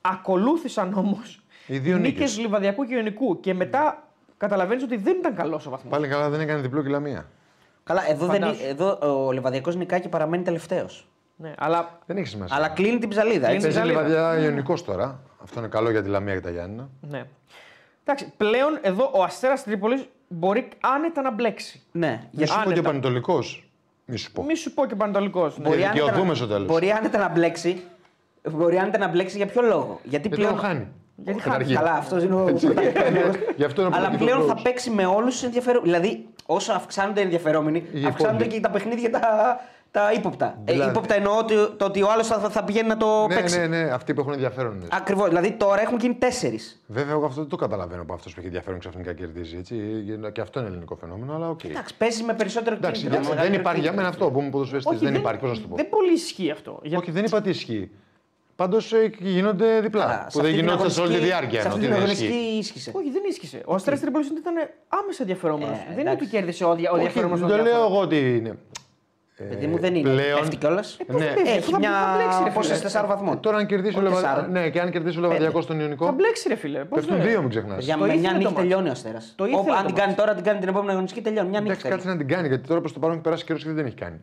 Ακολούθησαν 0.00 0.92
όμως 0.94 1.34
Οι 1.34 1.36
δύο 1.36 1.49
νίκες 1.78 1.98
νίκες. 2.00 2.38
Λιβαδιακού 2.38 2.84
και 2.84 2.94
Ιωνικού 2.94 3.40
και 3.40 3.54
μετά 3.54 4.08
καταλαβαίνεις 4.36 4.82
ότι 4.82 4.96
δεν 4.96 5.16
ήταν 5.18 5.34
καλός 5.34 5.66
ο 5.66 5.70
βαθμός. 5.70 5.92
Πάλι 5.92 6.08
καλά 6.08 6.28
δεν 6.28 6.40
έκανε 6.40 6.60
διπλό 6.60 6.82
και 6.82 6.88
λαμία. 6.88 7.26
Καλά, 7.84 8.10
εδώ, 8.10 8.26
δεν, 8.26 8.40
Φαντάσου. 8.42 8.64
εδώ 8.66 8.98
ο 9.26 9.32
Λεβαδιακό 9.32 9.70
νικάει 9.70 10.00
και 10.00 10.08
παραμένει 10.08 10.42
τελευταίος. 10.42 11.06
Ναι, 11.36 11.52
αλλά 11.58 11.98
Δεν 12.06 12.16
έχει 12.16 12.26
σημασία. 12.26 12.56
Αλλά 12.56 12.68
κλείνει 12.68 12.98
την 12.98 13.08
ψαλίδα. 13.08 13.46
Κλείνει 13.48 13.64
Έτσι. 13.64 13.68
την 13.68 13.80
Παίζει 13.80 13.92
ψαλίδα. 13.94 14.20
Λιβαδιά 14.22 14.44
Ιωνικός 14.44 14.84
τώρα. 14.84 15.20
Αυτό 15.42 15.58
είναι 15.58 15.68
καλό 15.68 15.90
για 15.90 16.02
τη 16.02 16.08
Λαμία 16.08 16.34
και 16.34 16.40
τα 16.40 16.50
Γιάννηνα. 16.50 16.88
ναι. 17.00 17.24
Εντάξει, 18.04 18.32
πλέον 18.36 18.78
εδώ 18.82 19.10
ο 19.14 19.22
Αστέρας 19.22 19.62
Τρίπολης 19.64 20.08
μπορεί 20.28 20.68
άνετα 20.80 21.22
να 21.22 21.30
μπλέξει. 21.32 21.82
Ναι, 21.92 22.08
Μη 22.08 22.28
γιατί 22.30 22.50
σου 22.52 22.56
πω 22.56 22.62
και 22.62 22.66
άνετα. 22.66 22.80
ο 22.80 22.90
Πανετολικός. 22.90 23.70
Μη 24.04 24.16
σου 24.16 24.32
πω. 24.32 24.42
Μη 24.44 24.54
σου 24.54 24.74
πω 24.74 24.86
και 24.86 24.94
Πανατολικό. 24.94 25.46
Ναι. 25.46 25.52
μπορεί, 25.68 25.84
άνετα 25.84 25.90
δικαιωθούμε 25.92 26.28
να, 26.28 26.34
στο 26.34 26.46
τέλος. 26.46 26.66
μπορεί 26.66 26.90
άνετα 26.90 27.18
να 27.18 27.28
μπλέξει. 27.28 27.82
Μπορεί 28.50 28.78
άνετα 28.78 28.98
να 28.98 29.08
μπλέξει 29.08 29.36
για 29.36 29.46
ποιο 29.46 29.62
λόγο; 29.62 30.00
Γιατί 30.02 30.28
Γιατί 30.28 30.28
πλέον. 30.28 30.50
τον 30.50 30.60
χάνει. 30.60 30.86
Γιατί 31.24 31.40
Καταρχήν. 31.40 31.76
χάνει. 31.76 31.86
Καλά, 31.86 31.98
αυτός 31.98 32.22
είναι 32.22 32.34
ο. 32.34 32.48
Γι' 33.56 33.64
αυτό 33.64 33.82
είναι 33.82 33.90
Αλλά 33.96 34.06
πολύ 34.06 34.18
πλέον 34.18 34.38
θα 34.40 34.46
λόγος. 34.46 34.62
παίξει 34.62 34.90
με 34.90 35.06
όλους 35.06 35.32
τους 35.34 35.42
ενδιαφερόμενους. 35.42 35.92
Δηλαδή, 35.92 36.26
όσο 36.46 36.72
αυξάνονται 36.72 37.20
οι 37.20 37.22
ενδιαφερόμενοι, 37.22 37.78
Οι 37.92 38.04
αυξάνονται 38.04 38.36
υπόλοιποι. 38.44 38.54
και 38.54 38.60
τα 38.60 38.70
παιχνίδια 38.70 39.10
τα, 39.10 39.20
τα 39.90 40.12
ύποπτα. 40.12 40.58
Δηλαδή. 40.64 40.88
Ε, 40.88 40.90
ύποπτα 40.90 41.14
εννοώ 41.14 41.38
ότι, 41.38 41.54
το 41.76 41.84
ότι 41.84 42.02
ο 42.02 42.10
άλλος 42.10 42.26
θα, 42.26 42.38
θα 42.38 42.64
πηγαίνει 42.64 42.88
να 42.88 42.96
το 42.96 43.26
Ναι, 43.26 43.34
παίξει. 43.34 43.58
ναι, 43.58 43.66
ναι, 43.66 43.90
αυτοί 43.90 44.14
που 44.14 44.20
έχουν 44.20 44.32
ενδιαφέρον. 44.32 44.74
είναι. 44.76 44.86
Ακριβώς. 44.92 45.28
Δηλαδή 45.28 45.52
τώρα 45.52 45.80
έχουν 45.80 45.98
γίνει 45.98 46.14
τέσσερις. 46.14 46.82
Βέβαια, 46.86 47.12
εγώ 47.12 47.26
αυτό 47.26 47.40
δεν 47.40 47.50
το 47.50 47.56
καταλαβαίνω 47.56 48.04
που 48.04 48.12
αυτός 48.14 48.32
που 48.32 48.38
έχει 48.38 48.46
ενδιαφέρον 48.46 48.78
ξαφνικά 48.78 49.12
κερδίζει. 49.12 49.56
Έτσι. 49.56 49.74
Και 50.32 50.40
αυτό 50.40 50.58
είναι 50.60 50.68
ελληνικό 50.68 50.96
φαινόμενο, 50.96 51.34
αλλά 51.34 51.48
οκ. 51.48 51.64
Εντάξει, 51.64 51.96
παίζει 51.96 52.22
με 52.22 52.34
περισσότερο 52.34 52.76
Εντάξει, 52.76 53.00
κίνητρο. 53.00 53.20
για- 53.20 53.28
με 53.30 53.34
δεν 53.34 53.50
μεγαλύτερο 53.50 53.60
υπάρχει 53.60 53.80
για 53.80 53.90
κίνητρο. 53.90 54.10
μένα 54.10 54.24
αυτό 54.24 54.38
που 54.38 54.44
μου 54.44 54.50
ποδοσφαιριστής. 54.50 54.96
Όχι, 54.96 55.04
Δεν 55.04 55.14
υπάρχει, 55.14 55.40
πώς 55.40 55.48
να 55.48 55.54
σου 55.54 55.62
το 55.62 55.68
πω. 55.68 55.76
Δεν 55.76 55.88
πολύ 55.88 56.12
ισχύει 56.12 56.50
αυτό. 56.50 56.78
Για... 56.82 56.98
Όχι, 56.98 57.10
δεν 57.10 57.24
είπα 57.24 57.40
τι 57.40 57.50
ισχύει. 57.50 57.90
Πάντως 58.60 58.92
γίνονται 59.18 59.80
διπλά. 59.80 60.04
Καλά, 60.04 60.24
που 60.24 60.30
σε 60.30 60.40
δεν 60.40 60.44
αυτή 60.50 60.56
την 60.56 60.68
γινόταν 60.68 60.90
σε 60.90 61.00
όλη 61.00 61.08
τη 61.10 61.14
αγωνιστική- 61.16 61.26
διάρκεια. 61.26 61.60
Σε 61.60 61.66
ενώ 61.66 61.74
αυτή 61.74 61.86
ότι 61.86 61.94
την 61.94 62.02
δεν 62.04 62.12
ισχύει. 62.12 62.24
αγωνιστική 62.26 62.58
ίσχυσε. 62.62 62.90
Όχι, 62.94 63.10
δεν 63.16 63.22
ίσχυσε. 63.32 63.58
Ο 63.66 63.74
Αστέρα 63.74 63.96
Τρίπολη 63.98 64.24
ήταν 64.44 64.54
άμεσα 64.98 65.18
ενδιαφερόμενο. 65.24 65.72
Ε, 65.72 65.76
δεν 65.88 65.92
είναι 65.92 66.00
εντάξει. 66.00 66.22
ότι 66.24 66.30
κέρδισε 66.34 66.64
ο, 66.64 66.74
δια... 66.74 66.90
ο 66.90 66.94
Όχι, 66.94 67.04
ενδιαφερόμενο. 67.04 67.46
δεν 67.46 67.56
το 67.56 67.62
λέω 67.68 67.82
εγώ 67.88 68.00
ότι 68.06 68.18
είναι. 68.36 68.52
Παιδί 69.50 69.66
μου 69.66 69.78
δεν 69.78 69.94
είναι. 69.94 70.10
πλέον- 70.10 70.38
Πέφτει 70.40 70.56
κιόλας; 70.56 70.96
Ναι. 71.06 71.32
Έχει 71.56 71.70
θα- 71.70 71.78
μια 71.78 71.90
θα 71.90 72.12
μπλέξει, 72.14 72.36
ρε 72.36 72.38
φίλε. 72.38 72.48
απόσταση 72.50 72.80
4 72.82 73.04
Ε, 73.04 73.06
βαθμών. 73.12 73.40
Τώρα 73.40 73.56
αν 73.56 73.66
κερδίσει 73.66 73.94
ο 73.94 73.98
Όχι 73.98 74.06
Λεβαδιακό. 74.08 74.34
τεσσάρων. 74.34 74.52
Ναι, 74.56 74.70
και 74.70 74.80
αν 74.80 74.90
κερδίσει 74.90 75.18
ο 75.18 75.20
Λεβαδιακό 75.20 75.60
στον 75.60 75.80
Ιωνικό. 75.80 76.04
Θα 76.06 76.12
μπλέξει, 76.12 76.48
ρε 76.48 76.54
φίλε. 76.62 76.78
Πώς 76.84 76.98
Πέφτουν 76.98 77.16
δεν- 77.16 77.26
δύο, 77.28 77.40
μην 77.40 77.50
ξεχνάς. 77.50 77.84
Για 77.84 77.94
Το 77.94 78.00
με 78.00 78.06
ήθελε 78.06 78.20
μια 78.20 78.30
το 78.30 78.36
νύχτα 78.36 78.50
μάτς. 78.50 78.62
τελειώνει 78.62 78.88
ο 78.88 78.92
Αστέρας. 78.92 79.32
Το 79.36 79.44
ήθελε 79.44 79.60
Αν 79.60 79.80
το 79.80 79.86
την 79.86 79.94
κάνει 79.94 80.08
μάτς. 80.10 80.20
τώρα, 80.22 80.34
την 80.34 80.44
κάνει 80.44 80.58
την 80.58 80.68
επόμενη 80.68 80.90
αγωνιστική, 80.92 81.22
τελειώνει. 81.24 81.48
Μια 81.48 81.58
Εντάξει, 81.58 81.76
νύχτα. 81.76 81.88
κάτσε 81.94 82.08
να 82.08 82.16
την 82.16 82.28
κάνει 82.28 82.48
γιατί 82.48 82.66
τώρα 82.68 82.80
προς 82.80 82.92
το 82.92 82.98
παρόν 82.98 83.14
έχει 83.14 83.24
περάσει 83.24 83.44
καιρός 83.44 83.62
και 83.64 83.70
δεν 83.70 83.86
έχει 83.86 83.94
κάνει. 83.94 84.20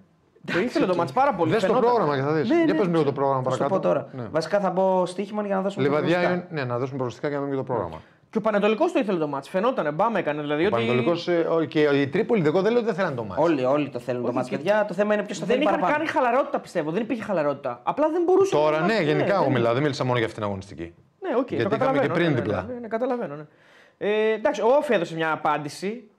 Το 0.54 0.60
ήθελε 0.60 0.86
το 0.86 0.96
ματς 0.96 1.12
πάρα 1.12 1.34
πολύ. 1.34 1.52
Δες 1.52 1.62
το 1.62 1.68
φαινόταν. 1.68 1.90
πρόγραμμα 1.90 2.16
και 2.16 2.22
θα 2.22 2.32
δεις. 2.34 2.50
Ναι, 2.50 2.56
Για 2.64 2.74
ναι. 2.74 2.80
πες 2.80 2.88
λίγο 2.88 3.04
το 3.04 3.12
πρόγραμμα 3.12 3.44
Θα 3.44 3.50
σου 3.52 3.58
το 3.58 3.64
παρακάτω. 3.64 3.88
πω 3.90 3.94
τώρα. 4.12 4.24
Ναι. 4.24 4.30
Βασικά 4.32 4.60
θα 4.60 4.70
μπω 4.70 5.06
στοίχημα 5.06 5.46
για 5.46 5.56
να 5.56 5.62
δώσουμε. 5.62 5.84
Λιβαδιά, 5.84 6.20
προγνωστικά. 6.20 6.54
ναι, 6.56 6.64
να 6.64 6.74
δώσουμε 6.78 6.96
προγνωστικά 6.98 7.28
και 7.28 7.34
να 7.34 7.40
δούμε 7.40 7.52
και 7.52 7.58
το 7.58 7.64
πρόγραμμα. 7.64 7.98
Και 8.30 8.38
ο 8.38 8.42
Παναιτωλικός 8.42 8.92
το 8.92 9.00
ήθελε 9.00 9.18
το 9.20 9.28
ματς. 9.28 9.50
Φαινόταν, 9.50 9.94
μπαμ 9.94 10.20
έκανε. 10.20 10.42
Δηλαδή 10.42 10.64
Ο 10.64 10.68
ότι 10.68 10.76
Παναιτωλικός 10.86 11.66
και 11.66 11.80
η 11.82 12.08
Τρίπολη, 12.08 12.44
εγώ 12.46 12.62
δεν 12.62 12.70
λέω 12.72 12.78
ότι 12.80 12.86
δεν 12.88 12.96
θέλανε 12.96 13.16
το 13.16 13.24
ματς. 13.24 13.42
Όλοι, 13.42 13.64
όλοι 13.66 13.90
το 13.90 14.00
θέλουν 14.00 14.22
το 14.22 14.28
Όχι, 14.28 14.36
ματς, 14.38 14.50
και- 14.50 14.56
παιδιά. 14.58 14.86
Το 14.88 14.94
θέμα 14.94 15.14
είναι 15.14 15.24
ποιος 15.24 15.38
θα 15.38 15.46
δεν 15.46 15.56
θέλει 15.56 15.68
είχαν 15.68 15.80
παραπάνω. 15.80 16.04
κάνει 16.06 16.18
χαλαρότητα 16.20 16.60
πιστεύω. 16.60 16.92
Δεν 16.92 17.02
υπήρχε 17.02 17.24
χαλαρότητα. 17.24 17.80
Απλά 17.84 18.10
δεν 18.10 18.22
μπορούσε 18.26 18.56
Τώρα 18.56 18.80
να- 18.80 18.86
ναι, 18.86 19.00
γενικά 19.02 19.34
εγώ 19.34 19.44
δεν- 19.44 19.52
μιλάω, 19.52 19.74
δεν 19.74 19.82
μίλησα 19.82 20.04
μόνο 20.04 20.18
για 20.18 20.26
αυτήν 20.26 20.40
την 20.42 20.50
αγωνιστική. 20.50 20.94
Ναι, 21.22 21.30
οκ, 21.38 21.48
Γιατί 21.52 21.70
το 21.70 21.76
είχαμε 21.76 21.78
καταλαβαίνω. 21.78 22.02
και 22.08 22.20
πριν 22.20 22.26
ναι, 22.26 22.34
ναι, 22.34 22.42
διπλά. 22.42 22.66
Ναι, 22.68 22.74
ναι, 22.74 22.80
ναι, 22.80 22.88
καταλαβαίνω. 22.88 23.36
Ναι. 23.36 23.44
Ε, 23.98 24.32
εντάξει, 24.34 24.62
ο 24.62 24.68
ΟΦΗ 24.80 24.94
έδωσε 24.94 25.16
μια 25.16 25.32
απάντηση. 25.32 26.10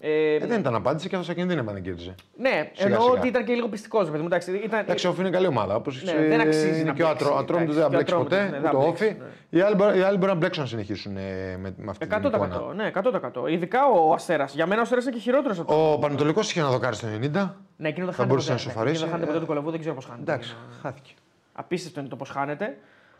Ε, 0.00 0.34
Ε, 0.34 0.38
δεν 0.46 0.60
ήταν 0.60 0.74
απάντηση 0.74 1.08
και 1.08 1.14
αυτό 1.16 1.26
θα 1.26 1.34
κινδύνευε 1.34 1.68
αν 1.68 1.74
δεν 1.74 1.82
κέρδιζε. 1.82 2.14
ναι, 2.36 2.48
σιγά 2.72 2.88
εννοώ 2.88 3.00
σιγά. 3.00 3.12
ότι 3.18 3.28
ήταν 3.28 3.44
και 3.44 3.52
λίγο 3.54 3.68
πιστικός. 3.68 4.08
Εντάξει, 4.08 4.50
ήταν, 4.64 4.80
Εντάξει, 4.80 5.06
ο 5.06 5.10
Όφη 5.10 5.20
είναι 5.20 5.30
καλή 5.30 5.46
ομάδα. 5.46 5.74
Όπως 5.74 6.02
Ναι, 6.02 6.12
δεν 6.26 6.40
αξίζει 6.40 6.80
είναι 6.80 6.84
να 6.90 6.92
και 6.92 7.02
ο 7.02 7.06
μπλέξει, 7.06 7.24
Ατρό- 7.24 7.38
Ατρόμητος 7.38 7.74
δεν 7.74 7.84
θα 7.84 7.88
εντάξει, 7.96 8.14
μπλέξει 8.14 8.14
και 8.14 8.20
ο 8.20 8.22
ποτέ. 8.22 8.56
Ατρόμητος, 8.56 8.60
ναι, 8.62 8.68
Ούτε 8.68 8.70
δεν 8.70 8.80
ο 8.80 8.82
θα 8.82 8.88
Όφη. 8.88 9.04
μπλέξει, 9.14 9.36
Οι 9.50 9.60
άλλοι 9.60 9.74
μπορεί- 9.74 9.96
οι 9.96 10.00
άλλοι 10.00 10.16
μπορούν 10.16 10.32
να 10.34 10.40
μπλέξουν 10.40 10.62
να 10.62 10.68
συνεχίσουν 10.68 11.16
ε, 11.16 11.20
με, 11.60 11.74
με 11.76 11.90
αυτή 11.90 12.06
την 12.06 12.16
100%. 12.18 12.34
εικόνα. 12.34 12.74
Ναι, 12.74 12.90
100%. 12.94 13.48
Ειδικά 13.50 13.80
ο 13.86 14.12
Αστέρας. 14.12 14.54
Για 14.54 14.66
μένα 14.66 14.80
ο 14.80 14.82
Αστέρας 14.82 15.04
είναι 15.04 15.12
και 15.14 15.20
χειρότερος 15.20 15.58
από 15.58 15.68
το. 15.72 15.92
Ο 15.92 15.98
Πανετολικός 15.98 16.50
είχε 16.50 16.60
να 16.60 16.68
δοκάρει 16.70 16.94
στο 16.96 17.06
90. 17.06 17.54
Ναι, 17.76 17.88
εκείνο 17.88 18.04
δεν 18.06 18.14
θα 18.14 18.22
χάνεται 18.22 18.24
μπορούσε 18.26 18.50
ποτέ. 18.50 18.62
να 18.62 18.66
Ναι, 18.66 18.72
σοφαρίσει. 18.72 18.94
εκείνο 18.94 19.00
δεν 19.00 19.08
χάνεται 19.10 19.26
ποτέ 19.26 19.38
του 19.40 19.46
κολεβού, 19.46 19.70
δεν 19.70 19.80
ξέρω 19.80 19.94
πώς 19.94 20.04
χάνεται. 20.04 20.32
Εντάξει, 20.32 20.56
χάθηκε. 20.82 21.10
Απίστευτο 21.52 22.00
είναι 22.00 22.08
το 22.08 22.16
πώς 22.16 22.28
χάνεται. 22.30 22.76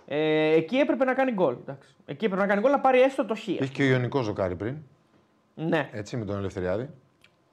Ε, 0.07 0.53
εκεί 0.55 0.77
έπρεπε 0.77 1.05
να 1.05 1.15
κάνει 1.15 1.33
γκολ. 1.33 1.55
εντάξει. 1.63 1.89
Εκεί 2.07 2.25
έπρεπε 2.25 2.43
να 2.43 2.49
κάνει 2.49 2.61
γκολ 2.61 2.71
να 2.71 2.81
πάρει 2.81 3.01
έστω 3.01 3.25
το 3.25 3.35
χ. 3.35 3.47
Είχε 3.49 3.67
και 3.67 3.83
ο 3.83 3.87
Ιωνικός 3.87 4.27
δοκάρι 4.27 4.55
πριν. 4.55 4.77
Ναι, 5.55 5.89
Έτσι 5.93 6.17
με 6.17 6.25
τον 6.25 6.37
Ελευθεριάδη. 6.39 6.89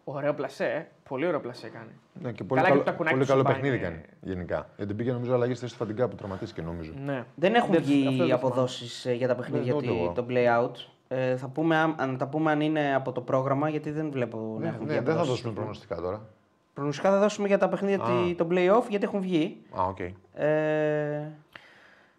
ωραίο 0.03 0.33
πλασέ. 0.33 0.65
ε. 0.65 0.85
Πολύ 1.09 1.25
ωραίο 1.27 1.39
πλασέ 1.39 1.67
κάνει. 1.69 1.91
Ναι, 2.21 2.31
και 2.31 2.43
πολύ 2.43 2.61
Καλά, 2.61 2.73
και 2.73 2.79
καλό, 2.81 2.83
τα 2.91 2.97
κουνάκια 2.97 3.17
πολύ 3.17 3.19
τους 3.19 3.27
καλό 3.29 3.39
Σουμπάνη, 3.41 3.61
παιχνίδι 3.61 3.83
ε. 3.83 3.87
κάνει 3.87 4.01
γενικά. 4.21 4.69
Γιατί 4.77 4.93
πήγε 4.93 5.11
νομίζω 5.11 5.33
αλλαγή 5.33 5.51
στη 5.53 5.61
θέση 5.61 5.73
του 5.77 5.79
Φαντικά 5.85 6.07
που 6.07 6.15
τραυματίστηκε 6.15 6.61
νομίζω. 6.61 6.91
Ναι. 7.05 7.23
Δεν 7.35 7.53
έχουν 7.55 7.71
Δεν- 7.71 7.79
αυτό 7.81 7.91
βγει 7.93 8.03
δεν 8.03 8.11
θυμάμαι. 8.13 8.33
αποδόσεις 8.33 9.07
για 9.17 9.27
τα 9.27 9.35
παιχνίδια 9.35 9.71
Ναι, 9.71 9.77
ούτε 9.77 9.87
τη- 9.87 9.97
εγώ. 10.01 10.11
το 10.11 10.25
play 10.29 10.59
out. 10.61 10.71
Ε, 11.07 11.35
θα 11.37 11.47
πούμε, 11.47 11.75
αν, 11.75 11.95
αν 11.97 12.17
τα 12.17 12.27
πούμε 12.27 12.51
αν 12.51 12.61
είναι 12.61 12.95
από 12.95 13.11
το 13.11 13.21
πρόγραμμα, 13.21 13.69
γιατί 13.69 13.91
δεν 13.91 14.11
βλέπω 14.11 14.37
να 14.37 14.59
Ναι, 14.59 14.67
έχουν 14.67 14.79
βγει 14.85 14.87
ναι, 14.87 14.93
δεν 14.95 15.03
θα 15.03 15.11
αποδόσεις. 15.11 15.29
δώσουμε 15.31 15.53
προγνωστικά 15.53 15.95
τώρα. 15.95 16.21
Προγνωστικά 16.73 17.09
θα 17.09 17.19
δώσουμε 17.19 17.47
για 17.47 17.57
τα 17.57 17.69
παιχνίδια 17.69 18.03
Α. 18.05 18.23
τη- 18.25 18.35
το 18.35 18.47
play-off 18.51 18.89
γιατί 18.89 19.05
έχουν 19.05 19.21
βγει. 19.21 19.61
Α, 19.79 19.83
οκ. 19.83 19.99
Ε, 20.33 21.31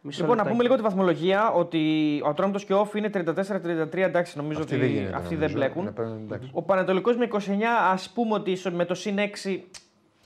μισό 0.05 0.21
Λοιπόν, 0.21 0.37
να 0.37 0.43
λεπτάκι. 0.43 0.49
πούμε 0.51 0.63
λίγο 0.63 0.77
τη 0.77 0.83
βαθμολογία 0.83 1.51
ότι 1.53 1.81
ο 2.25 2.29
Ατρόμητος 2.29 2.65
και 2.65 2.73
ο 2.73 2.79
Όφη 2.79 2.99
είναι 2.99 3.11
34-33. 3.15 3.97
Εντάξει, 3.97 4.37
νομίζω 4.37 4.61
Αυτή 4.61 4.75
ότι 4.75 4.83
δεν 4.85 4.93
γίνεται. 4.93 5.17
αυτοί 5.17 5.35
νομίζω. 5.35 5.41
δεν 5.41 5.51
μπλέκουν. 5.51 5.85
Ναι, 5.85 5.91
πρέπει- 5.91 6.11
εντάξει. 6.25 6.49
Ο 6.53 6.63
Πανατολικός 6.63 7.17
με 7.17 7.25
29, 7.25 7.39
ας 7.93 8.11
πούμε 8.15 8.35
ότι 8.35 8.51
ίσο- 8.51 8.71
με 8.71 8.85
το 8.85 8.95
συν 8.95 9.19
6. 9.19 9.65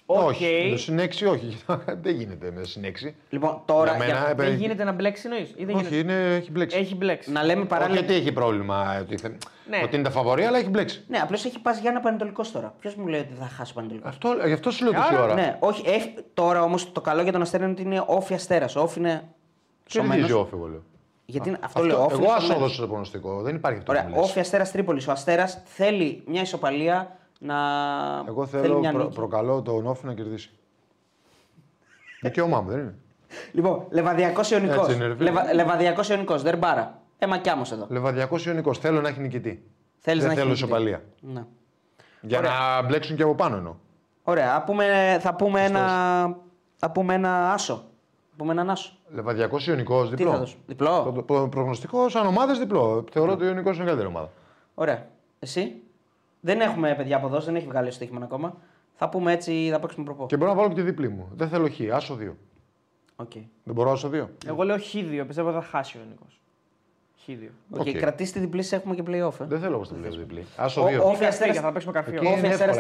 Οκ. 0.09 0.21
Όχι, 0.29 0.69
το 0.71 0.79
συν 0.79 0.99
6 0.99 1.27
όχι. 1.27 1.57
δεν 2.03 2.15
γίνεται 2.15 2.51
με 2.55 2.65
συν 2.65 2.85
6. 2.85 3.15
Λοιπόν, 3.29 3.63
τώρα 3.65 3.91
Για 3.91 3.99
μένα, 3.99 4.13
για- 4.13 4.23
ε, 4.23 4.27
Δεν 4.27 4.37
παιδί- 4.37 4.61
γίνεται 4.61 4.85
να 4.85 4.93
μπλέξει 4.93 5.23
εννοείς. 5.29 5.51
Ή 5.57 5.65
δεν 5.65 5.75
Όχι, 5.75 5.85
γίνεται; 5.85 5.97
είναι, 6.15 6.35
έχει 6.35 6.51
μπλέξει. 6.51 6.79
Έχει 6.79 6.95
μπλέξει. 6.95 7.33
να 7.33 7.43
λέμε 7.45 7.61
Όχι 7.61 7.69
παράλληλα. 7.69 7.99
γιατί 8.01 8.15
έχει 8.15 8.33
πρόβλημα, 8.33 8.99
ότι, 9.01 9.17
θε- 9.17 9.33
Ναι. 9.69 9.81
ότι 9.85 9.95
είναι 9.95 10.05
τα 10.05 10.11
φαβορή, 10.11 10.43
αλλά 10.45 10.59
έχει 10.59 10.69
μπλέξει. 10.69 11.05
Ναι, 11.09 11.19
απλώς 11.19 11.45
έχει 11.45 11.59
πας 11.61 11.79
για 11.81 11.91
ένα 11.91 12.01
πανετολικό 12.01 12.43
τώρα. 12.53 12.75
Ποιος 12.81 12.95
μου 12.95 13.07
λέει 13.07 13.21
ότι 13.21 13.35
θα 13.41 13.47
χάσει 13.47 13.71
ο 13.71 13.75
πανετολικό. 13.75 14.09
Αυτό, 14.09 14.37
γι' 14.47 14.53
αυτό 14.53 14.71
σου 14.71 14.85
λέω 14.85 14.93
τόση 14.93 15.15
Άρα, 15.15 15.23
ώρα. 15.23 15.35
Ναι, 15.35 15.57
όχι, 15.61 15.83
ε, 15.87 15.93
τώρα 16.35 16.63
όμως 16.63 16.93
το 16.93 17.01
καλό 17.01 17.23
για 17.23 17.33
τον 17.33 17.43
Αστέρα 17.43 17.63
είναι 17.65 17.73
ότι 17.73 17.83
είναι 17.83 18.03
όφη 18.07 18.35
αστέρας. 18.35 18.77
Όφη 18.77 18.99
είναι. 18.99 19.23
Κερδίζει 19.87 20.15
σωμένος. 20.17 20.31
όφη, 20.33 20.55
εγώ 20.55 20.67
λέω. 20.67 20.83
Γιατί 21.27 21.49
είναι- 21.49 21.59
αυτό, 21.63 21.81
Αυτό- 21.81 21.93
λέω. 21.93 22.05
Όφη 22.05 22.13
εγώ 22.13 22.23
είναι 22.23 22.33
άσο 22.33 22.41
σωμένος. 22.47 22.63
δώσω 22.69 22.81
το 22.81 22.87
προγνωστικό. 22.87 23.43
Δεν 23.43 23.55
υπάρχει 23.55 23.79
αυτό 23.79 23.93
Ωραία, 23.93 24.05
που 24.05 24.11
μου 24.11 24.17
λες. 24.17 24.25
όφη 24.29 24.41
αστέρας 24.41 24.71
Τρίπολης. 24.71 25.09
Ο 25.09 25.13
Αστέρας 25.13 25.63
θέλει 25.65 26.23
μια 26.27 26.41
ισοπαλία 26.41 27.17
να. 27.39 27.55
Εγώ 28.29 28.47
θέλει 28.47 28.63
θέλω, 28.63 28.79
μια 28.79 28.93
προ, 28.93 29.03
νίκη. 29.03 29.15
προκαλώ 29.15 29.63
τον 29.63 29.87
Όφη 29.87 30.07
να 30.07 30.15
κερδίσει. 30.15 30.51
Δικαίωμά 32.23 32.61
μου, 32.61 32.71
δεν 32.71 32.79
είναι. 32.79 32.95
Λοιπόν, 33.53 33.85
Λεβαδιακός 33.91 34.51
Ιωνικός. 34.51 34.77
Έτσι 34.79 34.95
είναι, 34.95 35.07
ρε 35.07 35.15
φίλε. 35.17 35.31
Λεβα, 35.31 35.55
Λεβαδιακός 35.55 36.09
Ιωνικός, 36.09 36.43
δεν 36.43 36.59
μπάρα. 36.59 37.01
Ε, 37.19 37.27
μακιά 37.27 37.57
μας 37.57 37.73
εδώ. 37.73 37.87
Λεβαδιακός 37.91 38.47
Ιωνικός. 38.47 38.79
Θέλω 38.79 39.01
να 39.01 39.09
έχει 39.09 39.21
νικητή. 39.21 39.65
Θέλεις 39.99 40.23
δεν 40.25 40.27
να 40.27 40.33
έχει 40.33 40.41
θέλω 40.43 40.49
νικητή. 40.53 40.67
ισοπαλία. 40.69 41.03
Ναι. 41.21 41.45
Για 42.21 42.41
να 42.41 42.83
μπλέξουν 42.83 43.17
και 43.17 43.23
από 43.23 43.35
πάνω 43.35 43.57
εννοώ. 43.57 43.75
Ωραία, 44.23 44.55
ας 44.55 44.63
πούμε, 44.65 45.17
θα 45.21 45.35
πούμε 45.35 45.65
ένα, 45.65 45.81
θα 46.77 46.91
πούμε 46.91 47.15
ένα 47.15 47.53
άσο. 47.53 47.85
Θα 48.37 48.43
πούμε 48.43 48.53
έναν 48.53 48.71
άσο. 48.71 48.93
Λεβαδιακό 49.09 49.57
Ιωνικό 49.69 50.03
Τι 50.03 50.09
διπλό; 50.09 50.31
θα 50.31 50.39
δώσω, 50.39 50.57
διπλό. 50.67 51.03
Το, 51.03 51.13
το, 51.13 51.23
το 51.41 51.49
προγνωστικός 51.49 52.13
σαν 52.13 52.27
ομάδες 52.27 52.59
διπλό. 52.59 53.05
Θεωρώ 53.13 53.33
ότι 53.33 53.45
ο 53.45 53.47
Ιωνικός 53.47 53.71
είναι 53.73 53.85
καλύτερη 53.85 54.07
ομάδα. 54.09 54.31
Ωραία. 54.75 55.07
Εσύ; 55.39 55.83
Δεν 56.41 56.61
έχουμε 56.61 56.95
παιδιά 56.95 57.17
από 57.17 57.27
εδώ, 57.27 57.41
δεν 57.41 57.57
έχει 57.57 57.67
βγάλει 57.67 57.87
το 57.89 57.93
στοίχημα 57.95 58.21
ακόμα. 58.25 58.57
Θα 58.95 59.09
πούμε 59.09 59.33
έτσι, 59.33 59.69
θα 59.73 59.81
παίξουμε 59.81 60.05
προπό. 60.05 60.27
Και 60.27 60.37
μπορώ 60.37 60.51
να 60.51 60.57
βάλω 60.57 60.69
και 60.69 60.75
τη 60.75 60.83
διπλή 60.83 61.09
μου. 61.09 61.29
Δεν 61.35 61.49
θέλω 61.49 61.69
Χ, 61.71 61.81
άσο 61.95 62.19
2. 62.21 62.31
Οκ. 63.17 63.33
Δεν 63.65 63.75
μπορώ 63.75 63.91
άσο 63.91 64.11
2. 64.13 64.27
Εγώ 64.47 64.63
λέω 64.63 64.77
Χ2, 64.77 65.25
πιστεύω 65.27 65.53
θα 65.53 65.63
χάσει 65.63 65.99
ο 65.99 66.01
Ιωνικός. 66.09 66.27
Χ2. 67.27 67.49
Οκ, 67.71 67.81
Οκ. 67.81 67.91
κρατήστε 67.91 68.41
διπλή, 68.41 68.65
έχουμε 68.71 68.95
και 68.95 69.03
playoff. 69.07 69.41
Ε. 69.41 69.45
Δεν 69.45 69.61
θέλω 69.61 69.75
εγώ 69.75 69.85
στην 69.85 70.01
πλέον 70.01 70.19
διπλή. 70.19 70.47
Άσο 70.57 70.83
Ο- 70.83 70.87
2. 70.87 70.89
ο- 70.89 71.13
Ή 71.13 71.17
καρφί, 71.17 71.53
θα 71.53 71.73
παίξουμε 71.73 71.93
καρφί. 71.93 72.15
Εκεί 72.15 72.27
Όφη 72.27 72.39
είναι 72.39 72.49
Αστέρας 72.49 72.77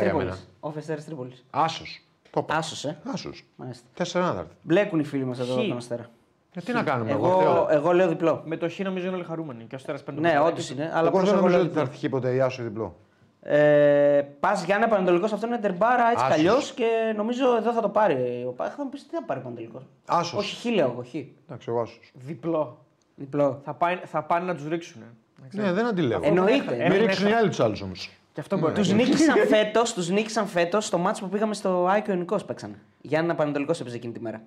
εύκολα 2.26 2.46
για 2.48 2.60
Τρίπολης. 2.60 2.84
μένα. 2.84 2.96
Όφη 3.04 3.04
Αστέρας 3.04 3.04
Τρίπολης. 3.04 3.04
Άσος. 3.04 3.04
Άσος, 3.04 3.04
ε. 3.04 3.10
Άσος. 3.12 3.44
Μάλιστα. 3.56 3.86
Τέσσερα 3.94 4.28
άνδαρτα. 4.28 4.52
Μπλέκουν 4.62 4.98
οι 5.00 5.04
φίλοι 5.04 5.24
μας 5.24 5.38
εδώ 5.38 5.52
Χ. 5.62 5.68
τον 5.68 5.76
Αστέρα. 5.76 6.06
Ε, 6.54 6.60
τι 6.60 6.72
να 6.72 6.82
κάνουμε, 6.82 7.10
εγώ 7.10 7.26
Εγώ, 7.28 7.38
θέλω. 7.40 7.66
εγώ 7.70 7.92
λέω 7.92 8.08
διπλό. 8.08 8.42
Με 8.44 8.56
το 8.56 8.68
Χ 8.70 8.78
νομίζω 8.78 9.06
είναι 9.06 9.14
όλοι 9.16 9.24
χαρούμενοι. 9.24 9.60
Και 9.64 9.74
ο 9.74 9.76
Αστέρας 9.76 10.02
παίρνει 10.02 10.20
το 10.20 10.26
Ναι, 10.26 10.32
μπουκάλι. 10.34 10.52
όντως 10.52 10.70
είναι. 10.70 10.90
Αλλά 10.94 11.08
Εγώ 11.08 11.10
πώς 11.10 11.20
δεν 11.20 11.28
εγώ 11.28 11.36
νομίζω 11.36 11.56
λέω 11.56 11.66
ότι 11.66 11.74
θα 11.74 11.80
διπλό. 11.84 11.94
έρθει 11.94 12.08
ποτέ 12.08 12.34
η 12.34 12.40
Άσο 12.40 12.62
ή 12.62 12.64
διπλό. 12.64 12.96
Ε, 13.40 14.22
Πας 14.40 14.64
Γιάννη 14.64 14.88
Πανατολικό, 14.88 15.24
αυτό 15.24 15.46
είναι 15.46 15.58
τερμπάρα 15.58 16.10
έτσι 16.10 16.48
Άσος. 16.50 16.70
κι 16.72 16.82
και 16.82 17.12
νομίζω 17.16 17.56
εδώ 17.56 17.72
θα 17.72 17.80
το 17.80 17.88
πάρει. 17.88 18.44
Ο 18.48 18.50
Πα 18.50 18.70
θα 18.70 18.84
μου 18.84 18.88
πεις 18.90 19.06
τι 19.08 19.14
θα 19.14 19.22
πάρει 19.24 19.40
Πανατολικό. 19.40 19.82
Άσος. 20.06 20.38
Όχι, 20.38 20.68
χ 20.68 20.74
λέω 20.74 20.90
εγώ. 20.90 21.02
Χ. 21.10 21.14
Εντάξει, 21.14 21.66
εγώ 21.68 21.80
άσος. 21.80 22.10
Διπλό. 22.14 22.78
Διπλό. 23.14 23.60
Θα, 23.64 23.74
πάει, 23.74 23.96
θα 24.04 24.22
πάνε 24.22 24.44
να 24.46 24.54
τους 24.54 24.68
ρίξουν. 24.68 25.02
Ναι, 25.50 25.72
δεν 25.72 25.86
αντιλέγω. 25.86 26.20
Εννοείται. 26.24 26.76
Έχουν- 26.76 26.92
Μην 26.96 27.06
ρίξουν 27.06 27.28
οι 27.28 27.32
άλλοι 27.32 27.48
τους 27.48 27.60
άλλους 27.60 27.80
όμως. 27.82 28.10
Και 28.36 28.42
αυτό 28.42 28.56
μπορεί 28.58 28.72
να 28.72 28.78
Τους 28.78 28.86
γίνει. 28.88 29.02
νίκησαν 29.04 29.46
φέτος 29.54 29.92
τους 29.94 30.08
νίκησαν 30.08 30.46
φέτος 30.46 30.86
στο 30.86 30.98
μάτσο 30.98 31.24
που 31.24 31.28
πήγαμε 31.30 31.54
στο 31.54 31.86
Άικο 31.86 32.10
Ιωνικό 32.10 32.36
παίξανε. 32.36 32.78
Γιάννη 33.00 33.34
Πανατολικό 33.34 33.72
έπαιζε 33.80 33.96
εκείνη 33.96 34.12
τη 34.12 34.20
μέρα. 34.20 34.42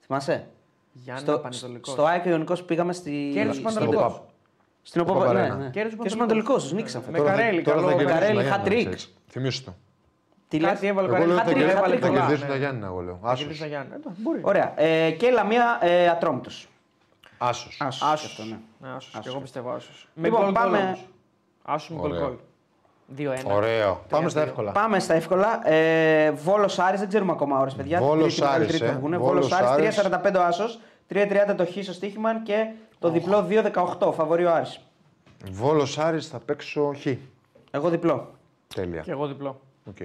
Θυμάσαι; 0.00 0.46
Γιάννη 0.92 1.22
στο, 1.22 1.38
Πανετολικός. 1.38 1.92
στο 1.92 2.04
Άικο 2.04 2.28
Ιωνικό 2.28 2.54
που 2.54 2.64
πήγαμε 2.64 2.92
στη. 2.92 3.30
Κέρδισε 3.34 3.48
ο 3.50 3.52
στο- 3.52 3.62
Πανετολικός. 3.62 4.22
Στην 4.82 5.00
Στο 5.00 5.12
Οπόπα. 5.12 5.26
Ναι, 5.26 5.32
Παπαρένα. 5.32 5.54
ναι. 5.54 5.70
Κέρδισε 5.70 5.96
ο 6.00 6.02
Και 6.04 6.12
ο 6.12 6.16
Πανετολικός. 6.16 6.16
Πανατολικό 6.16 6.54
τους 6.54 6.72
νίκησαν 6.72 7.02
Με 7.06 7.12
φέτος. 7.12 7.26
Καρέλη, 7.26 7.62
καλό. 7.62 8.04
Καρέλη, 8.04 8.44
hat-trick. 8.52 8.94
Θυμήσου 9.28 9.64
το. 9.64 9.74
Τι 10.48 10.58
Κάτι 10.58 10.72
λες; 10.82 10.90
έβαλε 10.90 11.08
ο 11.08 11.14
Εγώ 11.16 11.26
λέω 11.26 11.36
Καρέλη. 11.36 11.62
ότι 11.62 11.70
hat-trick, 11.70 11.74
θα 11.74 11.80
hat-trick. 11.86 11.98
θα 12.00 12.06
πολλά, 12.06 12.20
κερδίσουν 12.20 12.46
ναι. 12.46 12.52
τα 12.52 12.56
Γιάννη, 12.58 12.84
εγώ 12.84 13.00
λέω. 13.00 13.18
Θα 13.22 13.26
Άσος. 13.28 13.38
κερδίσει 13.40 13.60
τα 13.60 13.66
Γιάννη. 13.66 13.92
Ε, 13.94 13.98
το- 13.98 14.10
Μπορεί. 14.16 14.40
Ωραία. 14.42 14.72
Ε, 14.76 15.10
και 15.10 15.30
Λαμία 15.30 15.78
ε, 15.82 16.08
Ατρόμητος. 16.08 16.68
Άσος. 17.38 17.76
Άσος. 17.80 18.02
Αυτό, 18.24 18.42
ναι. 18.44 18.58
Ναι, 18.80 18.88
Άσος. 18.96 19.18
Και 19.22 19.28
εγώ 19.28 19.38
πιστεύω 19.40 19.70
άσος. 19.70 20.08
Με 20.14 20.28
Λοιπόν, 20.28 20.42
γκολ 20.42 20.52
πάμε- 20.52 20.76
γκολ 20.78 20.86
όμως. 20.86 21.06
Άσος 21.62 21.90
με 21.90 21.96
γκολ 21.96 22.10
Ωραίο. 22.10 22.24
γκολ. 22.26 22.36
2-1. 23.18 23.24
Ωραίο. 23.44 24.04
Πάμε 24.08 24.28
στα 24.28 24.40
εύκολα. 24.40 24.72
Πάμε 24.72 24.98
στα 24.98 25.14
εύκολα. 25.14 25.68
Ε, 25.68 26.30
Βόλος 26.30 26.78
Άρης, 26.78 27.00
δεν 27.00 27.08
ξέρουμε 27.08 27.32
ακόμα 27.32 27.58
ώρες, 27.58 27.74
παιδιά. 27.74 28.00
Βόλος 28.00 28.34
Τρίτη, 28.36 28.50
Άρης, 28.54 28.66
τρίτη 28.68 28.84
ε. 28.84 28.88
θα 28.88 28.94
βγουνε. 28.94 29.16
Βόλος 29.16 29.48
Βόλος 29.48 29.52
Άρης, 29.70 29.98
Άρης. 29.98 30.20
3,45 30.34 30.38
ο 30.38 30.42
Άσος, 30.42 30.78
3,30 31.06 31.54
το 31.56 31.66
Χ 31.66 31.70
στο 31.82 31.92
στοίχημα 31.92 32.42
και 32.42 32.66
το 32.98 33.10
διπλό 33.10 33.46
2,18. 33.98 34.12
Φαβορί 34.12 34.44
ο 34.44 34.52
Άρης. 34.54 34.80
Βόλος 35.50 35.98
Άρης 35.98 36.28
θα 36.28 36.38
παίξω 36.38 36.92
Χ. 37.00 37.06
Εγώ 37.70 37.88
διπλό. 37.88 38.34
Τέλεια. 38.74 39.00
Και 39.00 39.10
εγώ 39.10 39.26
διπλό. 39.26 39.60
Οκ. 39.88 39.96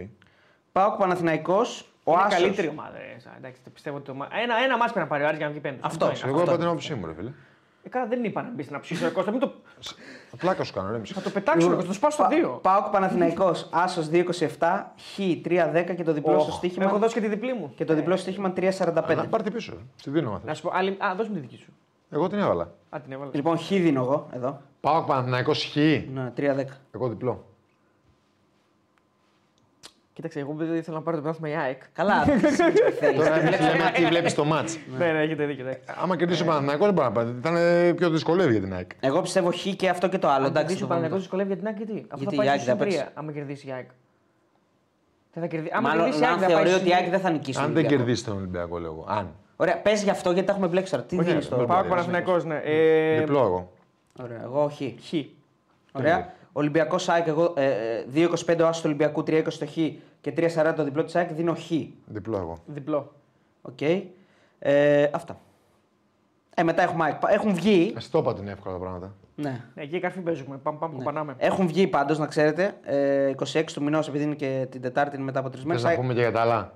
ΠΑΟΚ 0.72 0.98
Παναθηναϊκός. 0.98 1.90
Ο 2.04 2.12
είναι 2.12 2.22
Άσος. 2.26 2.40
καλύτερη 2.42 2.68
ομάδα. 2.68 2.98
ρε. 2.98 3.20
Σα- 3.20 3.36
Εντάξει, 3.38 3.62
το 3.64 3.70
πιστεύω 3.70 3.96
ότι 3.98 4.06
το... 4.06 4.14
μα- 4.14 4.28
ένα, 4.44 4.56
ένα 4.64 4.78
μάτς 4.78 4.92
πρέπει 4.92 5.06
να 5.06 5.12
πάρει 5.12 5.24
ο 5.24 5.26
Άρης 5.28 5.38
για 5.38 5.46
να 5.48 5.52
βγει 5.52 5.62
πέμπτος. 5.62 5.86
Αυτός. 5.92 6.22
είναι. 6.22 6.32
Εγώ 6.32 6.42
είπα 6.42 6.58
την 6.58 6.66
άποψή 6.66 6.94
μου, 6.96 7.06
ρε 7.06 7.14
φίλε. 7.14 7.32
Ε, 7.88 7.89
καλά, 7.89 8.05
δεν 8.07 8.23
είπα 8.23 8.41
να 8.41 8.49
μπεις 8.49 8.69
να 8.69 8.80
ψήσεις 8.80 9.07
ο 9.07 9.11
Κώστα. 9.11 9.31
Μην 9.31 9.39
το... 9.39 9.51
Πλάκα 10.38 10.64
σου 10.64 10.73
κάνω, 10.73 10.91
ρε. 10.91 10.97
μισό. 10.99 11.14
Θα 11.14 11.22
το 11.22 11.30
πετάξω, 11.30 11.69
θα 11.69 11.84
το 11.84 11.93
σπάσω 11.93 12.14
στο 12.15 12.23
Πα- 12.23 12.30
δύο. 12.30 12.59
Πάω 12.61 12.89
Παναθηναϊκός. 12.91 13.69
Άσος 13.72 14.09
2,27. 14.11 14.23
Χ 14.97 15.19
3,10 15.19 15.93
και 15.95 16.03
το 16.03 16.14
διπλό 16.14 16.39
στο 16.39 16.51
Οχ, 16.51 16.57
στοίχημα. 16.57 16.85
Έχω 16.85 16.97
δώσει 16.97 17.14
και 17.14 17.19
τη 17.22 17.27
διπλή 17.27 17.53
μου. 17.53 17.72
Και 17.76 17.85
το 17.85 17.93
διπλό 17.93 18.15
στο 18.15 18.22
στοίχημα 18.22 18.53
3,45. 18.55 19.15
Να 19.15 19.27
πάρτε 19.27 19.49
πίσω. 19.51 19.72
ρε. 19.76 19.81
Στη 19.95 20.09
δίνω, 20.09 20.30
αν 20.30 20.34
Να 20.43 20.47
θες. 20.47 20.57
σου 20.57 20.64
πω, 20.64 20.72
άλλη... 20.73 20.97
Α, 20.99 21.14
δώσ' 21.18 21.27
μου 21.27 21.34
τη 21.34 21.39
δική 21.39 21.57
σου. 21.57 21.73
Εγώ 22.09 22.27
την 22.27 22.39
έβαλα. 22.39 22.72
Α, 22.89 22.99
την 23.03 23.11
έβαλα. 23.11 23.31
Λοιπόν, 23.34 23.57
Χ 23.57 23.68
δίνω 23.68 24.01
εγώ 24.01 24.27
εδώ. 24.34 24.61
Πάω 24.81 25.03
Παναθηναϊκός 25.03 25.64
χ. 25.72 25.76
Ναι, 25.76 26.34
3,10. 26.38 26.64
Εγώ 26.91 27.07
διπλό. 27.07 27.45
Κοίταξε, 30.18 30.39
εγώ 30.39 30.53
δεν 30.57 30.76
ήθελα 30.76 30.98
να 30.98 31.03
πάρω 31.03 31.18
το 31.18 31.23
πράγμα 31.23 31.49
η 31.49 31.53
ΑΕΚ. 31.56 31.81
Καλά. 31.94 32.23
θέλεις. 32.23 33.18
Τώρα 33.18 33.38
λέμε 33.38 33.91
τι 33.95 34.06
βλέπει 34.06 34.31
το 34.31 34.45
μάτς. 34.45 34.77
Ναι, 34.98 35.11
ναι, 35.11 35.22
έχετε 35.22 35.45
δίκιο. 35.45 35.64
εντάξει. 35.65 35.81
Άμα 36.02 36.15
κερδίσει 36.18 36.41
ο 36.41 36.45
Παναθηναϊκός 36.45 36.85
δεν 36.85 36.94
μπορεί 36.94 37.07
να 37.07 37.14
πάρει. 37.14 37.30
Ήταν 37.30 37.56
ε, 37.56 37.94
πιο 37.94 38.10
δυσκολεύει 38.10 38.52
για 38.52 38.61
την 38.61 38.73
ΑΕΚ. 38.73 38.91
Εγώ 38.99 39.22
πιστεύω 39.22 39.52
Χ 39.52 39.68
και 39.76 39.89
αυτό 39.89 40.07
και 40.10 40.18
το 40.18 40.27
άλλο. 40.27 40.45
Αν 40.45 40.49
Εντάξει, 40.49 40.60
κερδίσει 40.60 40.80
το 40.80 40.85
ο 40.85 40.88
πούμε. 40.88 40.95
Παναγιώτης 40.95 41.23
δυσκολεύει 41.23 41.48
για 41.48 41.57
την 41.57 41.68
ΑΕΚ, 41.68 41.77
γιατί. 41.77 42.06
Αφού 42.10 42.22
Γιατί 42.23 42.35
θα 42.35 42.44
η 42.44 42.45
πάει 42.45 42.48
ΑΕΚ 42.49 42.60
στο 42.60 42.76
δεν 42.76 42.77
παίξει. 42.77 43.03
3, 43.07 43.11
άμα 43.14 43.31
κερδίσει 43.31 43.68
η 43.68 43.72
ΑΕΚ. 43.72 43.88
Δεν 45.34 45.44
θα 45.44 45.49
κερδίσει. 45.49 45.72
Άμα 45.76 45.89
Μάλλον 45.89 46.03
κερδίσει 46.03 46.23
η 46.23 46.26
να 46.26 46.31
ΑΕΚ, 46.31 46.41
θα 46.41 46.48
θεωρεί 46.48 46.69
πάει 46.69 46.73
ότι 46.80 46.89
η 46.89 46.94
ΑΕΚ 46.94 47.10
δεν 47.10 47.19
θα 47.19 47.30
νικήσει. 47.30 47.57
Αν 47.60 47.64
τον 47.65 47.73
δεν 47.73 47.84
Ολυμπιακό. 47.84 48.03
κερδίσει 48.03 48.26
τον 48.26 48.38
Ολυμπιακό, 48.38 48.77
λέω 48.77 48.91
εγώ. 48.91 49.06
Αν. 49.07 49.34
Ωραία, 49.56 49.77
πες 49.77 50.03
γι' 50.03 50.10
αυτό 50.10 50.31
γιατί 50.31 50.48
τα 50.48 50.53
έχουμε 50.53 50.68
μπλέξει 50.68 50.91
τώρα. 50.91 51.03
Τι 51.03 51.15
Όχι, 51.18 51.26
δίνει 51.27 51.39
δεν 51.39 51.49
το. 51.49 51.56
μπορεί. 51.56 51.68
Πάω 51.68 51.77
Πάρε, 51.77 51.89
Παναθηναϊκός, 51.89 52.45
ναι. 52.45 52.61
Ε, 52.64 53.19
Διπλό 53.19 53.39
εγώ. 53.39 53.72
Ωραία, 54.22 54.41
εγώ 54.44 54.69
Χ. 54.69 54.81
Χ. 55.07 55.14
Ωραία. 55.91 56.34
Ολυμπιακός 56.52 57.10
ΑΕΚ, 57.10 57.27
εγώ 57.27 57.53
ε, 57.57 57.65
ε, 57.65 58.06
2,25 58.15 58.60
ο 58.61 58.68
Άσος 58.68 58.77
του 58.81 58.84
Ολυμπιακού, 58.85 59.23
3,20 59.27 59.44
το 59.60 59.65
Χ 59.65 59.77
και 60.32 60.49
3,40 60.56 60.74
το 60.76 60.84
διπλό 60.84 61.04
της 61.04 61.16
ΑΕΚ, 61.16 61.34
δίνω 61.34 61.56
Χ. 61.56 61.72
Διπλό 62.06 62.38
εγώ. 62.38 62.58
Διπλό. 62.66 63.14
Οκ. 63.62 63.82
Ε, 64.60 65.10
αυτά. 65.12 65.40
Ε, 66.56 66.64
μετά 66.64 66.82
έχουμε 66.82 67.04
ΑΕΚ. 67.04 67.16
Έχουν 67.28 67.54
βγει. 67.54 67.94
Εσύ 67.98 68.12
το 68.12 68.20
είπα 68.20 68.30
ότι 68.30 68.41
είναι 68.41 68.52
εύκολα 68.52 68.74
τα 68.76 68.82
πράγματα. 68.82 69.14
Ναι. 69.36 69.62
Ναι, 69.74 69.84
εκεί 69.84 69.95
καρφί 69.95 70.19
παίζουμε. 70.20 70.58
Πάμε, 70.58 70.78
πάμε, 70.78 70.94
κοπανάμε. 70.98 71.36
Έχουν 71.38 71.68
βγει 71.68 71.88
πάντως, 71.88 72.18
να 72.20 72.26
ξέρετε. 72.26 72.74
Ε, 72.84 73.32
26 73.54 73.64
του 73.74 73.84
μηνός, 73.84 74.08
επειδή 74.08 74.24
είναι 74.24 74.36
και 74.36 74.68
την 74.70 74.82
Τετάρτη, 74.82 75.16
είναι 75.16 75.26
μετά 75.26 75.40
από 75.40 75.49
τρεις 75.49 75.66
μέρες. 75.66 75.82
Θες 75.82 75.91
να 75.91 75.98
πούμε 76.02 76.14
και 76.14 76.20
για 76.20 76.32
τα 76.32 76.41
άλλα; 76.41 76.74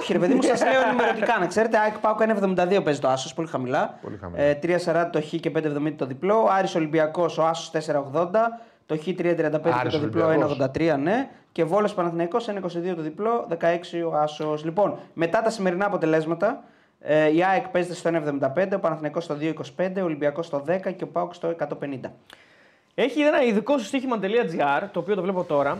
Όχι, 0.00 0.12
ρε 0.12 0.18
παιδί 0.18 0.34
μου, 0.34 0.42
σας 0.42 0.62
λέω 0.62 0.80
ενημερωτικά. 0.86 1.38
Να 1.38 1.46
ξέρετε, 1.46 1.78
ΑΕΚ 1.78 1.98
ΠΑΟΚ 1.98 2.20
1,72 2.20 2.82
παίζει 2.84 3.00
το 3.00 3.08
Άσος, 3.08 3.34
πολύ 3.34 3.48
χαμηλά. 3.48 3.98
Πολύ 4.02 4.16
χαμηλά. 4.16 4.42
Ε, 4.42 4.58
3,40 4.62 5.08
το 5.12 5.20
Χ 5.20 5.26
και 5.28 5.50
5,70 5.50 5.94
το 5.96 6.06
διπλό. 6.06 6.46
Άρης 6.50 6.74
Ολυμπιακός, 6.74 7.38
ο 7.38 7.44
Άσος 7.46 7.70
4,80. 7.70 8.60
Το 8.86 8.96
Χ 8.96 9.06
3,35 9.06 9.14
και 9.16 9.70
Άρης 9.80 9.92
το 9.92 9.98
διπλό 9.98 10.26
Ολυμπιακός. 10.26 10.58
1,83, 10.58 10.96
ναι. 10.98 11.30
Και 11.52 11.64
Βόλος 11.64 11.94
Παναθηναϊκός 11.94 12.48
1,22 12.48 12.94
το 12.96 13.02
διπλό, 13.02 13.46
16 13.48 14.02
ο 14.12 14.16
Άσος. 14.16 14.64
Λοιπόν, 14.64 14.98
μετά 15.14 15.42
τα 15.42 15.50
σημερινά 15.50 15.86
αποτελέσματα, 15.86 16.64
ε, 17.00 17.34
η 17.34 17.44
ΑΕΚ 17.44 17.68
παίζεται 17.68 17.94
στο 17.94 18.08
1,75, 18.08 18.76
ο 18.76 18.78
Παναθηναϊκός 18.80 19.24
στο 19.24 19.34
2,25, 19.34 20.00
ο 20.00 20.04
Ολυμπιακός 20.04 20.46
στο 20.46 20.64
10 20.66 20.92
και 20.92 21.04
ο 21.04 21.06
Πάουκ 21.06 21.34
στο 21.34 21.48
150. 21.48 22.12
Έχει 22.94 23.20
ένα 23.20 23.42
ειδικό 23.42 23.78
στο 23.78 23.86
στοίχημα.gr, 23.86 24.82
το 24.92 24.98
οποίο 25.00 25.14
το 25.14 25.22
βλέπω 25.22 25.44
τώρα. 25.44 25.78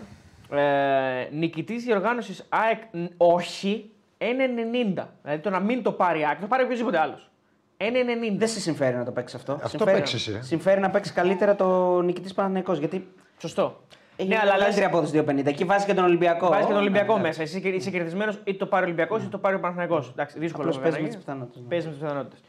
Ε, 0.50 1.28
Νικητής 1.32 1.84
διοργάνωση 1.84 2.44
ΑΕΚ 2.48 2.82
ν- 2.90 3.04
όχι, 3.16 3.90
1,90. 4.18 5.08
Δηλαδή 5.22 5.42
το 5.42 5.50
να 5.50 5.60
μην 5.60 5.82
το 5.82 5.92
πάρει 5.92 6.20
η 6.20 6.24
ΑΕΚ, 6.26 6.40
το 6.40 6.46
πάρει 6.46 6.62
οποιοδήποτε 6.62 6.98
άλλος. 6.98 7.30
1,90. 7.76 8.36
Δεν 8.38 8.48
σε 8.48 8.60
συμφέρει 8.60 8.96
να 8.96 9.04
το 9.04 9.10
παίξεις 9.10 9.38
αυτό. 9.38 9.52
Αυτό 9.52 9.68
συμφέρει, 9.68 9.96
παίξεις, 9.96 10.14
εσύ, 10.28 10.38
ε. 10.38 10.42
Συμφέρει 10.42 10.80
να 10.80 10.90
παίξεις 10.90 11.14
καλύτερα 11.14 11.54
το 11.56 12.00
νικητής 12.02 12.34
Παναθηναϊκός 12.34 12.78
γιατί 12.78 13.08
Σωστό. 13.38 13.80
Έχει 14.22 14.28
ναι, 14.30 14.34
ναι, 14.36 14.40
αλλά 14.40 14.50
καλύτερη 14.50 14.76
λες, 14.76 14.86
απόδοση 14.86 15.24
2,50. 15.28 15.46
Εκεί 15.46 15.64
βάζεις 15.64 15.84
και 15.86 15.94
τον 15.94 16.04
Ολυμπιακό. 16.04 16.48
βάζεις 16.48 16.66
και 16.66 16.72
τον 16.72 16.80
Ολυμπιακό 16.80 17.12
Ναι, 17.16 17.20
ναι. 17.20 17.26
μέσα. 17.26 17.42
Εσύ 17.42 17.58
είσαι- 17.58 17.68
είσαι 17.68 17.90
κερδισμένος 17.90 18.34
είτε 18.44 18.52
το 18.52 18.66
πάρει 18.66 18.82
ο 18.82 18.86
Ολυμπιακός 18.86 19.20
είτε 19.20 19.28
το 19.30 19.38
πάρει 19.38 19.54
ο 19.56 19.60
Παναθηναϊκός. 19.60 20.08
Εντάξει, 20.10 20.38
δύσκολο 20.38 20.68
Απλώς 20.68 20.82
βέβαια 20.82 21.00
παίζεις 21.00 21.26
να 21.26 21.34
με 21.34 21.46
τις 21.46 21.54
γίνει. 21.54 21.64
πιθανότητε. 21.64 21.68
Παίζεις 21.68 21.86
με 21.86 21.92
τις 21.92 22.02
πιθανότητες. 22.02 22.40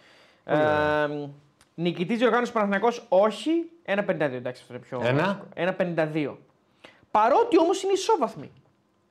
Ε, 0.45 1.29
Νικητής 1.75 2.17
διοργάνωσης 2.17 2.53
Παναθηναϊκός 2.53 3.05
όχι, 3.09 3.51
1,52. 3.85 4.35
Εντάξει, 4.37 4.61
αυτό 4.61 4.73
είναι 4.73 4.83
πιο. 4.83 5.01
Ένα; 5.03 5.41
1,52. 5.55 6.37
Παρότι 7.11 7.59
όμως 7.59 7.83
είναι 7.83 7.91
ισόβαθμοι. 7.91 8.51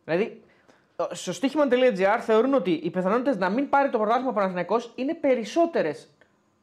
Δηλαδή, 0.05 0.43
στο 1.11 1.33
στοίχημα.gr 1.33 2.19
θεωρούν 2.21 2.55
ότι 2.55 2.71
οι 2.71 2.91
πιθανότητες 2.91 3.37
να 3.37 3.49
μην 3.51 3.69
πάρει 3.69 3.91
το 3.91 3.99
πρωτάθλημα 3.99 4.31
ο 4.31 4.33
Παναθηναϊκός 4.33 4.93
είναι 4.95 5.15
περισσότερες 5.15 6.09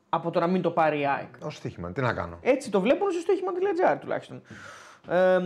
από 0.10 0.30
το 0.32 0.40
να 0.40 0.48
μην 0.48 0.62
το 0.62 0.72
πάρει 0.72 1.00
η 1.00 1.06
ΑΕΚ. 1.08 1.46
Ω 1.46 1.50
στοίχημα, 1.50 1.92
τι 1.92 2.02
να 2.02 2.14
κάνω. 2.14 2.38
Έτσι 2.42 2.70
το 2.72 2.82
βλέπουν 2.82 3.12
στο 3.12 3.20
στοίχημα.gr 3.20 3.98
τουλάχιστον. 4.00 4.42
Ε, 5.08 5.40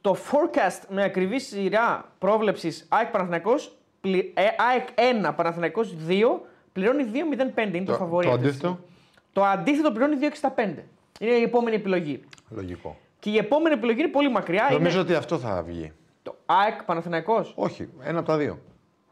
το 0.00 0.16
forecast 0.30 0.82
με 0.88 1.02
ακριβή 1.02 1.38
σειρά 1.38 2.12
πρόβλεψης 2.18 2.86
ΑΕΚ 2.88 3.10
Παναθηναϊκός, 3.10 3.76
πλη- 4.00 4.32
ε, 4.38 4.42
ΑΕΚ 4.70 4.88
1, 5.28 5.32
Παναθηναϊκός 5.34 5.94
2, 6.08 6.40
πληρώνει 6.72 7.04
2,05. 7.04 7.76
Είναι 7.76 7.84
το, 7.86 7.92
Το- 7.92 7.98
φαβορί. 7.98 8.26
το 8.26 8.32
αυτή 8.32 8.42
τη 8.42 8.48
αντίθετο; 8.48 8.68
στιγμή. 8.68 8.78
Το 9.32 9.44
αντίθετο 9.44 9.90
πληρώνει 9.92 10.16
2,65. 10.16 10.84
Είναι 11.20 11.32
η 11.32 11.42
επόμενη 11.42 11.76
επιλογή. 11.76 12.20
Λογικό. 12.50 12.96
Και 13.18 13.30
η 13.30 13.36
επόμενη 13.36 13.74
επιλογή 13.74 14.00
είναι 14.00 14.08
πολύ 14.10 14.30
μακριά. 14.30 14.68
Νομίζω 14.72 14.98
Είναι 15.00 15.08
ότι 15.08 15.14
αυτό 15.14 15.38
θα 15.38 15.62
βγει. 15.62 15.92
το 16.22 16.36
ΑΕΚ 16.46 16.82
Παναθηναϊκός. 16.84 17.52
Όχι, 17.56 17.88
ένα 18.02 18.18
από 18.18 18.26
τα 18.28 18.36
δύο. 18.36 18.58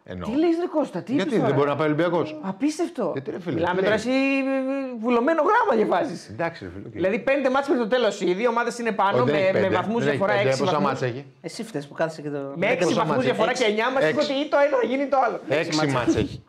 Εννοώ. 0.06 0.30
Τι 0.30 0.36
λες 0.38 0.56
ρε 0.60 0.66
Κώστα, 0.66 1.02
τι 1.02 1.12
Γιατί 1.12 1.28
είπες 1.28 1.38
τώρα; 1.40 1.48
δεν 1.48 1.58
μπορεί 1.58 1.68
να 1.68 1.76
πάει 1.76 1.86
Ολυμπιακός. 1.86 2.38
Απίστευτο. 2.42 3.10
Γιατί, 3.12 3.30
ρε 3.30 3.40
φίλε, 3.40 3.54
Μιλάμε 3.54 3.80
τι 3.80 3.86
τώρα 3.86 3.96
λέει; 4.04 4.14
εσύ 4.14 4.20
ε, 4.94 4.98
βουλωμένο 4.98 5.42
γράμμα 5.42 5.84
διαβάζεις. 5.84 6.28
Εντάξει, 6.28 6.64
ρε 6.64 6.70
φίλε. 6.70 6.86
οκ. 6.86 6.92
Δηλαδή 6.92 7.18
πέντε 7.18 7.50
μάτς 7.50 7.66
πριν 7.66 7.78
το 7.78 7.86
τέλος. 7.88 8.20
Οι 8.20 8.34
δύο 8.34 8.48
ομάδες 8.50 8.78
είναι 8.78 8.92
πάνω 8.92 9.16
Όχι, 9.22 9.30
δεν 9.30 9.34
με, 9.34 9.40
έχει 9.40 9.52
με 9.52 9.60
πέντε. 9.60 9.74
βαθμούς 9.74 9.98
Δεν 10.04 10.08
έχει 10.08 10.16
διαφορά 10.16 10.32
πέντε. 10.38 10.48
6 10.54 10.58
Πόσα 10.58 10.70
βαθμούς. 10.72 10.88
μάτς 10.88 11.02
έχει; 11.02 11.26
Εσύ 11.40 11.62
φταίει 11.64 11.82
που 11.88 11.94
κάθεσαι 11.94 12.22
και 12.22 12.30
το. 12.30 12.38
Με 12.54 12.72
6 12.72 12.76
πόσα 12.78 12.94
βαθμούς 12.94 13.08
μάτς 13.08 13.24
διαφορά 13.24 13.50
έχει; 13.50 13.64
και 13.64 13.82
9 13.82 13.92
μα 13.94 13.98
Έξι. 14.06 14.10
είπε 14.10 14.22
ότι 14.22 14.32
ή 14.32 14.48
το 14.48 14.56
ένα 14.66 14.76
θα 14.80 14.86
γίνει 14.86 15.06
το 15.06 15.16
άλλο. 15.26 15.40
Έξι 15.48 15.86
μάτς 15.86 16.16
έχει. 16.16 16.42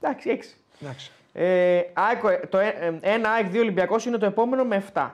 Εντάξει, 0.00 0.28
6. 0.30 0.56
Εντάξει. 0.82 1.10
Ε, 1.32 1.80
ΑΕΚ, 1.92 2.46
το 2.48 2.58
ε, 2.58 2.66
ε, 3.02 3.12
ένα 3.14 3.30
ΑΕΚ 3.30 3.46
2 3.52 3.58
Ολυμπιακός 3.58 4.06
είναι 4.06 4.18
το 4.18 4.26
επόμενο 4.26 4.64
με 4.64 4.84
7. 4.94 5.10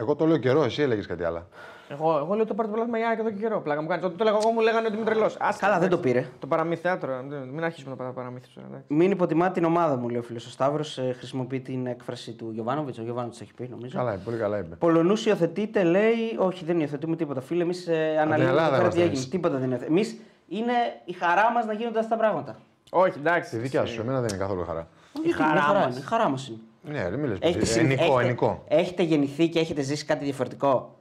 Εγώ 0.00 0.14
το 0.14 0.26
λέω 0.26 0.36
καιρό, 0.36 0.62
εσύ 0.64 0.82
έλεγες 0.82 1.06
κάτι 1.06 1.24
άλλο. 1.24 1.48
Εγώ, 1.92 2.16
εγώ 2.18 2.34
λέω 2.34 2.46
το 2.46 2.54
πάρει 2.54 2.68
το 2.68 2.74
πλάσμα 2.74 2.98
η 2.98 3.02
ΑΕΚ 3.02 3.18
εδώ 3.18 3.30
και 3.30 3.40
καιρό. 3.40 3.60
Πλάκα 3.60 3.82
μου 3.82 3.88
κάνει. 3.88 4.04
Όταν 4.04 4.16
το 4.16 4.24
λέγα 4.24 4.36
εγώ 4.42 4.50
μου 4.50 4.60
λέγανε 4.60 4.86
ότι 4.86 4.96
είμαι 4.96 5.04
τρελός. 5.04 5.36
Καλά, 5.58 5.78
δεν 5.78 5.88
το 5.88 5.98
πήρε. 5.98 6.26
Το 6.38 6.46
παραμυθιάτρο. 6.46 7.22
Μην 7.52 7.64
αρχίσουμε 7.64 7.96
τα 7.96 8.04
παραμύθια 8.04 8.48
τώρα. 8.54 8.66
εντάξει. 8.66 8.86
Μην 8.94 9.10
υποτιμά 9.10 9.50
την 9.50 9.64
ομάδα 9.64 9.96
μου, 9.96 10.08
λέει 10.08 10.18
ο 10.20 10.22
φίλος 10.22 10.46
ο 10.46 10.50
Σταύρος. 10.50 10.98
χρησιμοποιεί 11.16 11.60
την 11.60 11.86
έκφραση 11.86 12.32
του 12.32 12.50
Γιωβάνοβιτς. 12.52 12.98
Ο 12.98 13.02
Γιωβάνοβιτς 13.02 13.40
έχει 13.40 13.54
πει, 13.54 13.68
νομίζω. 13.70 13.96
Καλά, 13.98 14.20
πολύ 14.24 14.36
καλά 14.36 14.58
είπε. 14.58 14.74
Πολωνούς 14.74 15.26
υιοθετείτε, 15.26 15.82
λέει. 15.82 16.36
Όχι, 16.38 16.64
δεν 16.64 16.80
υιοθετούμε 16.80 17.16
τίποτα. 17.16 17.40
Φίλε, 17.40 17.62
εμείς 17.62 17.86
ε, 17.86 18.16
αναλύουμε 18.20 18.50
Ελλάδα 18.50 18.60
εδώ 18.60 18.70
πέρα 18.70 18.78
είμαστε 18.82 18.96
τι 18.98 19.00
έγινε. 19.00 19.16
εμείς. 19.16 19.28
Τίποτα 19.28 19.56
δεν 19.58 19.70
είναι. 19.70 19.80
Εμείς 19.86 20.16
είναι 20.48 20.72
η 21.04 21.12
χαρά 21.12 21.50
μας 21.52 21.66
να 21.66 21.72
γίνονται 21.72 21.98
αυτά 21.98 22.10
τα 22.10 22.16
πράγματα. 22.16 22.56
Όχι, 22.90 23.18
εντάξει. 23.18 23.50
Τη 23.50 23.56
δικιά 23.56 23.84
σου, 23.86 24.00
εμένα 24.00 24.20
δεν 24.20 24.28
είναι 24.28 24.38
καθόλου 24.38 24.64
χαρά. 24.64 24.88
Η 25.22 25.30
χαρά 25.30 25.60
χαρά 25.60 25.78
μας. 25.78 25.90
είναι. 25.90 25.98
Η 26.04 26.06
χαρά 26.06 26.28
μας 26.28 26.48
είναι. 26.48 26.58
Ναι, 26.98 27.10
δεν 27.10 27.18
μιλες. 27.18 27.38
Έχετε, 27.40 27.64
συνηθ- 27.64 28.00
Ενικό, 28.00 28.04
έχετε- 28.18 28.24
ενικό. 28.26 28.64
έχετε 28.68 29.02
γεννηθεί 29.02 29.48
και 29.48 29.58
έχετε 29.58 29.82
ζήσει 29.82 30.04
κάτι 30.04 30.24
διαφορετικό. 30.24 30.96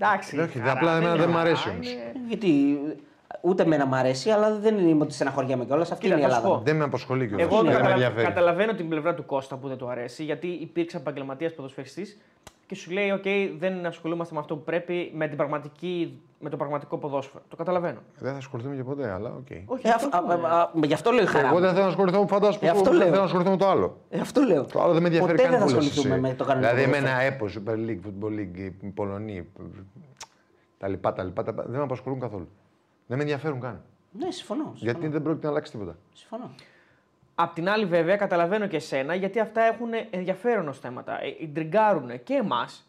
Εντάξει. 0.00 0.38
Όχι, 0.38 0.58
χαρά, 0.58 0.72
απλά 0.72 0.96
εμένα 0.96 1.08
είναι 1.08 1.18
δεν 1.18 1.28
μ' 1.28 1.32
χαρά, 1.32 1.44
αρέσει 1.44 1.68
όμως. 1.68 1.92
είναι- 1.92 2.12
Γιατί 2.28 2.78
ούτε 3.40 3.62
εμένα 3.62 3.86
μ' 3.86 3.94
αρέσει, 3.94 4.30
αλλά 4.30 4.54
δεν 4.58 4.78
είναι 4.78 5.02
ότι 5.02 5.12
στεναχωριέμαι 5.12 5.64
κιόλας. 5.64 5.90
Αυτή 5.90 6.04
Κοίτα, 6.04 6.16
είναι 6.16 6.26
η 6.26 6.28
θα 6.28 6.34
σου 6.34 6.40
Ελλάδα. 6.40 6.58
πω. 6.58 6.64
Δεν 6.64 6.76
με 6.76 6.84
απασχολεί 6.84 7.26
κιόλας. 7.28 7.46
Εγώ 7.46 7.56
δεν 7.56 7.64
με 7.64 7.72
καταλα... 7.72 7.90
ενδιαφέρει. 7.90 8.24
καταλαβαίνω 8.26 8.74
την 8.74 8.88
πλευρά 8.88 9.14
του 9.14 9.24
Κώστα 9.26 9.56
που 9.56 9.68
δεν 9.68 9.76
του 9.76 9.88
αρέσει, 9.88 10.24
γιατί 10.24 10.46
υπήρξε 10.46 10.96
επαγγελματίας 10.96 11.52
ποδοσφαιριστής 11.54 12.18
και 12.66 12.74
σου 12.74 12.90
λέει: 12.90 13.20
OK, 13.24 13.54
δεν 13.58 13.86
ασχολούμαστε 13.86 14.34
με 14.34 14.40
αυτό 14.40 14.56
που 14.56 14.62
πρέπει, 14.64 15.12
με, 15.14 15.28
την 15.28 15.36
πραγματική, 15.36 16.20
με 16.40 16.50
το 16.50 16.56
πραγματικό 16.56 16.98
ποδόσφαιρο. 16.98 17.42
Το 17.48 17.56
καταλαβαίνω. 17.56 17.98
Δεν 18.18 18.32
θα 18.32 18.38
ασχοληθούμε 18.38 18.76
και 18.76 18.82
ποτέ, 18.84 19.10
αλλά 19.10 19.28
οκ. 19.30 19.46
Όχι, 19.66 19.86
Ε, 19.86 19.90
αυτό 19.90 20.08
αφ- 20.12 20.30
α- 20.30 20.34
είναι. 20.34 20.46
α- 20.46 20.60
α- 20.60 20.70
γι' 20.84 20.92
αυτό 20.94 21.10
λέω 21.10 21.22
η 21.22 21.26
χαρά. 21.26 21.46
Εγώ 21.46 21.54
μου. 21.54 21.60
δεν 21.60 21.70
θέλω 21.70 21.82
να 21.82 21.88
ασχοληθώ, 21.88 22.26
φαντάζομαι 22.26 22.66
Ε, 22.66 22.70
αυτό 22.70 22.82
δεν 22.82 22.92
λέω. 22.92 23.06
θέλω 23.06 23.18
να 23.18 23.24
ασχοληθώ 23.24 23.50
με 23.50 23.56
το 23.56 23.66
άλλο. 23.68 23.96
Ε, 24.10 24.20
αυτό 24.20 24.40
λέω. 24.40 24.64
Το 24.64 24.82
άλλο 24.82 24.92
δεν 24.92 25.02
με 25.02 25.08
ενδιαφέρει 25.08 25.32
Ποτέ 25.36 25.48
καν 25.48 25.58
δεν 25.58 25.60
θα 25.60 25.66
που 25.66 25.80
λες 25.80 25.88
ασχοληθούμε 25.88 26.14
εσύ. 26.14 26.22
με 26.22 26.34
το 26.34 26.44
κανονικό. 26.44 26.70
Δηλαδή 26.74 26.90
με 26.90 26.96
ποδόσφαιρο. 26.96 27.20
ένα 27.20 27.34
ΕΠΟ, 27.34 27.46
Super 27.54 27.88
League, 27.88 28.00
Football 28.06 28.38
League, 28.38 28.72
οι 28.80 28.86
Πολωνοί, 28.88 29.46
τα 30.78 30.88
λοιπά, 30.88 31.12
τα 31.12 31.22
λοιπά, 31.24 31.42
τα 31.42 31.50
λοιπά, 31.50 31.62
δεν 31.62 31.76
με 31.78 31.82
απασχολούν 31.84 32.20
καθόλου. 32.20 32.48
Δεν 33.06 33.16
με 33.16 33.22
ενδιαφέρουν 33.22 33.60
καν. 33.60 33.80
Ναι, 34.12 34.30
συμφωνώ. 34.30 34.62
συμφωνώ. 34.62 34.76
Γιατί 34.80 35.08
δεν 35.08 35.22
πρόκειται 35.22 35.44
να 35.46 35.50
αλλάξει 35.52 35.72
τίποτα. 35.72 35.96
συμφωνώ. 36.12 36.50
Απ' 37.38 37.54
την 37.54 37.68
άλλη, 37.68 37.84
βέβαια, 37.84 38.16
καταλαβαίνω 38.16 38.66
και 38.66 38.76
εσένα 38.76 39.14
γιατί 39.14 39.40
αυτά 39.40 39.60
έχουν 39.62 39.88
ενδιαφέρον 40.10 40.68
ως 40.68 40.78
θέματα. 40.78 41.22
Ε, 41.22 41.36
Ιντριγκάρουν 41.38 42.22
και 42.22 42.34
εμάς 42.34 42.86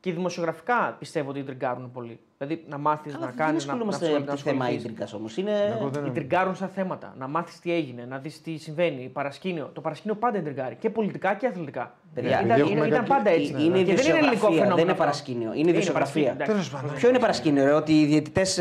και 0.00 0.12
δημοσιογραφικά 0.12 0.96
πιστεύω 0.98 1.30
ότι 1.30 1.38
ιντριγκάρουν 1.38 1.90
πολύ. 1.90 2.20
Δηλαδή 2.46 2.64
να 2.68 2.78
μάθεις 2.78 3.14
Αλλά 3.14 3.24
να 3.24 3.26
δεν 3.30 3.36
κάνεις. 3.38 3.66
Να, 3.66 3.72
ασχολούμαστε 3.72 4.06
να, 4.06 4.12
με 4.12 4.18
να 4.18 4.24
το 4.24 4.36
θέμα 4.36 4.64
ασχοληθείς. 4.64 4.90
ίντρικα 4.90 5.08
όμως. 5.16 5.36
Είναι. 5.36 5.76
Εγώ 5.78 5.88
δεν- 5.88 6.06
Ιντριγκάρουν 6.06 6.54
σαν 6.56 6.68
θέματα. 6.74 7.14
Να 7.18 7.28
μάθεις 7.28 7.60
τι 7.60 7.72
έγινε, 7.72 8.04
να 8.08 8.18
δεις 8.18 8.40
τι 8.42 8.56
συμβαίνει. 8.56 9.10
Παρασκήνιο. 9.12 9.70
Το 9.74 9.80
παρασκήνιο 9.80 10.16
πάντα 10.16 10.38
ιντριγκάρει. 10.38 10.76
Και 10.80 10.90
πολιτικά 10.90 11.34
και 11.34 11.46
αθλητικά. 11.46 11.94
Παιδιά, 12.14 12.30
ήταν, 12.30 12.50
επειδή 12.50 12.60
ήταν, 12.60 12.70
έχουμε 12.72 12.86
ήταν 12.86 12.98
κακή- 12.98 13.12
πάντα 13.14 13.30
έτσι. 13.30 13.50
Είναι- 13.52 13.60
είναι 13.62 13.78
και 13.78 13.94
δεν 13.94 14.04
είναι 14.04 14.18
ελληνικό 14.18 14.28
ειδησιογραφία, 14.28 14.48
φαινόμενο. 14.48 14.74
δεν 14.74 14.82
είναι 14.82 14.90
αυτό. 14.92 15.02
παρασκήνιο, 15.04 15.50
είναι 15.54 15.70
ειδησιογραφία. 15.70 15.92
παρασκήνιο, 15.92 16.30
εντάξει. 16.32 16.52
Τέλος 16.52 16.70
πάντων. 16.70 16.94
Ποιο 16.96 17.08
είναι 17.08 17.18
παρασκήνιο, 17.18 17.64
ρε, 17.64 17.72
ότι 17.72 17.92
οι 18.00 18.04
διαιτητές 18.04 18.60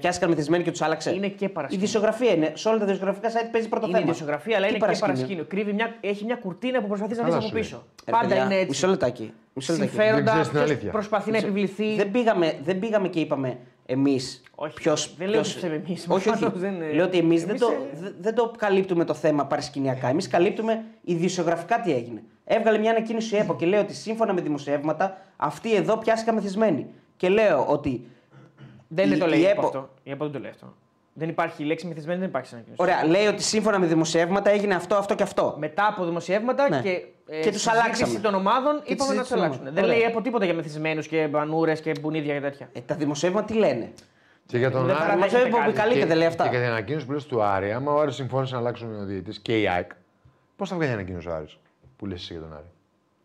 πιάστηκαν 0.00 0.28
μεθυσμένοι 0.28 0.62
και 0.64 0.70
τους 0.70 0.82
άλλαξε; 0.82 1.10
Είναι 1.14 1.28
και 1.28 1.44
Η 1.44 1.48
παρασκήνιο. 1.48 1.84
ειδησιογραφία 1.84 2.32
είναι. 2.32 2.52
Σε 2.54 2.68
όλα 2.68 2.78
τα 2.78 2.84
ειδησιογραφικά 2.84 3.28
site 3.28 3.48
παίζει 3.52 3.68
πρώτο 3.68 3.86
Είναι 3.86 3.96
θέμα. 3.98 4.08
ειδησιογραφία, 4.08 4.56
αλλά 4.56 4.66
Τι 4.66 4.74
είναι 4.74 4.86
και 4.86 4.98
παρασκήνιο; 5.00 5.44
Κρύβει 5.44 5.72
μια, 5.72 5.94
έχει 6.00 6.24
μια 6.24 6.36
κουρτίνα 6.36 6.80
που 6.80 6.86
προσπαθεί 6.86 7.10
να 7.14 7.16
δει 7.16 7.24
Καλά 7.24 7.36
από 7.36 7.46
σου 7.46 7.52
λέει. 7.52 7.62
πίσω. 7.62 7.82
Ρε, 8.06 8.12
Πάντα 8.12 8.28
παιδιά, 8.28 8.44
είναι 8.44 8.54
έτσι. 8.54 8.66
Μισό 8.68 8.86
λεπτάκι. 8.88 9.32
Μισό 9.56 9.72
λεπτάκι. 9.72 9.90
Δεν 9.96 10.00
Συμφέροντα, 10.04 10.30
ξέρεις 10.30 10.48
την 10.48 10.56
ποιος 10.58 10.70
αλήθεια. 10.70 10.90
προσπαθεί 10.90 11.30
να 11.30 11.36
επιβληθεί. 11.38 11.94
Δεν 11.96 12.10
πήγαμε, 12.10 12.54
δεν 12.64 12.78
πήγαμε 12.86 13.08
και 13.08 13.20
είπαμε 13.20 13.58
εμείς. 13.86 14.42
Όχι, 14.54 14.74
Ποιος, 14.74 15.14
δεν 15.16 15.28
λέω 15.28 15.40
ποιος- 15.40 15.50
ότι 15.56 15.58
ψεύει 15.66 15.74
εμείς, 15.86 16.06
Όχι, 16.08 16.12
όχι. 16.28 16.38
προφανώς 16.38 16.60
δεν 16.60 16.74
είναι. 16.74 16.92
Λέω 16.92 17.04
ότι 17.04 17.18
εμείς 17.18 17.40
δεν, 17.40 17.48
Εμείς, 17.50 17.60
το, 17.62 17.70
ε, 17.72 17.98
δε- 18.00 18.10
δεν 18.20 18.34
το 18.34 18.52
καλύπτουμε 18.58 19.04
το 19.04 19.14
θέμα 19.14 19.46
παρασκηνιακά. 19.46 20.08
Εμείς 20.08 20.28
καλύπτουμε 20.28 20.84
ειδησιογραφικά 21.04 21.80
τι 21.80 21.92
έγινε. 21.92 22.22
Έβγαλε 22.44 22.78
μια 22.78 22.90
ανακοίνωση 22.90 23.34
η 23.34 23.38
ΕΠΟ 23.38 23.56
και 23.56 23.66
λέει 23.66 23.80
ότι 23.80 23.94
σύμφωνα 23.94 24.32
με 24.32 24.40
δημοσιεύματα 24.40 25.16
αυτοί 25.36 25.74
εδώ 25.74 25.96
πιάστηκαν 25.98 26.34
μεθυσμένοι. 26.34 26.86
Και 27.16 27.28
λέω 27.28 27.66
ότι. 27.68 28.06
Δεν 28.88 29.06
είναι 29.06 29.14
η- 29.14 29.18
το 29.18 29.26
λέει 29.26 29.38
η 29.38 29.42
η 29.42 29.46
ΕΠΟ- 29.46 29.58
ΕΠΟ 29.58 29.66
αυτό. 29.66 29.88
Η 30.02 30.10
ΕΠΟ 30.10 30.24
δεν 30.24 30.32
το 30.32 30.38
λέει 30.38 30.50
αυτό. 30.50 30.74
Δεν 31.16 31.28
υπάρχει 31.28 31.62
η 31.62 31.66
λέξη 31.66 31.86
μεθυσμένη, 31.86 32.18
δεν 32.18 32.28
υπάρχει 32.28 32.48
σε 32.48 32.54
ανακοίνωση. 32.54 32.82
Ωραία, 32.82 33.06
λέει 33.06 33.26
ότι 33.26 33.42
σύμφωνα 33.42 33.78
με 33.78 33.86
δημοσιεύματα 33.86 34.50
έγινε 34.50 34.74
αυτό, 34.74 34.94
αυτό 34.94 35.14
και 35.14 35.22
αυτό. 35.22 35.54
Μετά 35.58 35.86
από 35.86 36.04
δημοσιεύματα 36.04 36.68
Ναι. 36.68 36.80
και, 36.82 36.88
ε, 36.88 37.40
Και 37.40 37.50
τους 37.50 37.60
συζήτηση 37.60 37.70
αλλάξαμε. 37.70 38.18
των 38.18 38.34
ομάδων 38.34 38.82
Και 38.84 38.92
είπαμε 38.92 39.10
τη 39.10 39.16
να 39.16 39.22
τους 39.22 39.28
συζήτηση 39.28 39.28
των 39.34 39.38
αλλάξουν. 39.38 39.60
ομάδων. 39.60 39.74
Δεν 39.74 39.84
Ωραία. 39.84 39.96
λέει 39.96 40.06
η 40.06 40.10
ΕΠΟ 40.10 40.20
τίποτα 40.20 40.44
για 40.44 40.54
μεθυσμένου 40.54 41.00
και 41.00 41.26
μπανούρες 41.30 41.80
και 41.80 41.92
μπουνίδια 42.00 42.34
και 42.34 42.40
τέτοια. 42.40 42.68
Ε, 42.72 42.80
τα 42.80 42.94
δημοσιεύματα 42.94 43.46
τι 43.46 43.54
λένε; 43.54 43.92
Και 44.46 44.58
για 44.58 44.70
τον 44.70 44.86
Δεν 44.86 44.94
Άρη. 44.96 45.00
παραδέχεται 45.04 45.26
Δημοσιεύματα 45.36 45.64
που 45.64 45.72
κάτι. 45.72 45.80
επικαλείται 45.80 46.06
δεν 46.06 46.16
λέει 46.16 46.26
αυτά. 46.26 46.44
Και 46.44 46.50
για 46.50 46.58
την 46.60 46.68
ανακοίνωση 46.68 47.06
που 47.06 47.12
λες 47.12 47.26
του 47.26 47.42
Άρη, 47.42 47.72
άμα 47.72 47.92
ο 47.92 48.00
Άρης 48.00 48.14
συμφώνησε 48.14 48.54
να 48.54 48.60
αλλάξουν 48.60 49.00
ο 49.00 49.04
διαιτητής 49.04 49.38
και 49.40 49.60
η 49.60 49.68
ΑΕΚ, 49.68 49.90
πώς 50.56 50.68
θα 50.68 50.76
βγάλει 50.76 50.92
ανακοίνωση 50.92 51.28
ο 51.28 51.34
Άρης 51.34 51.58
που 51.96 52.06
λες 52.06 52.20
εσύ 52.22 52.32
για 52.32 52.42
τον 52.42 52.52
Άρη; 52.52 52.70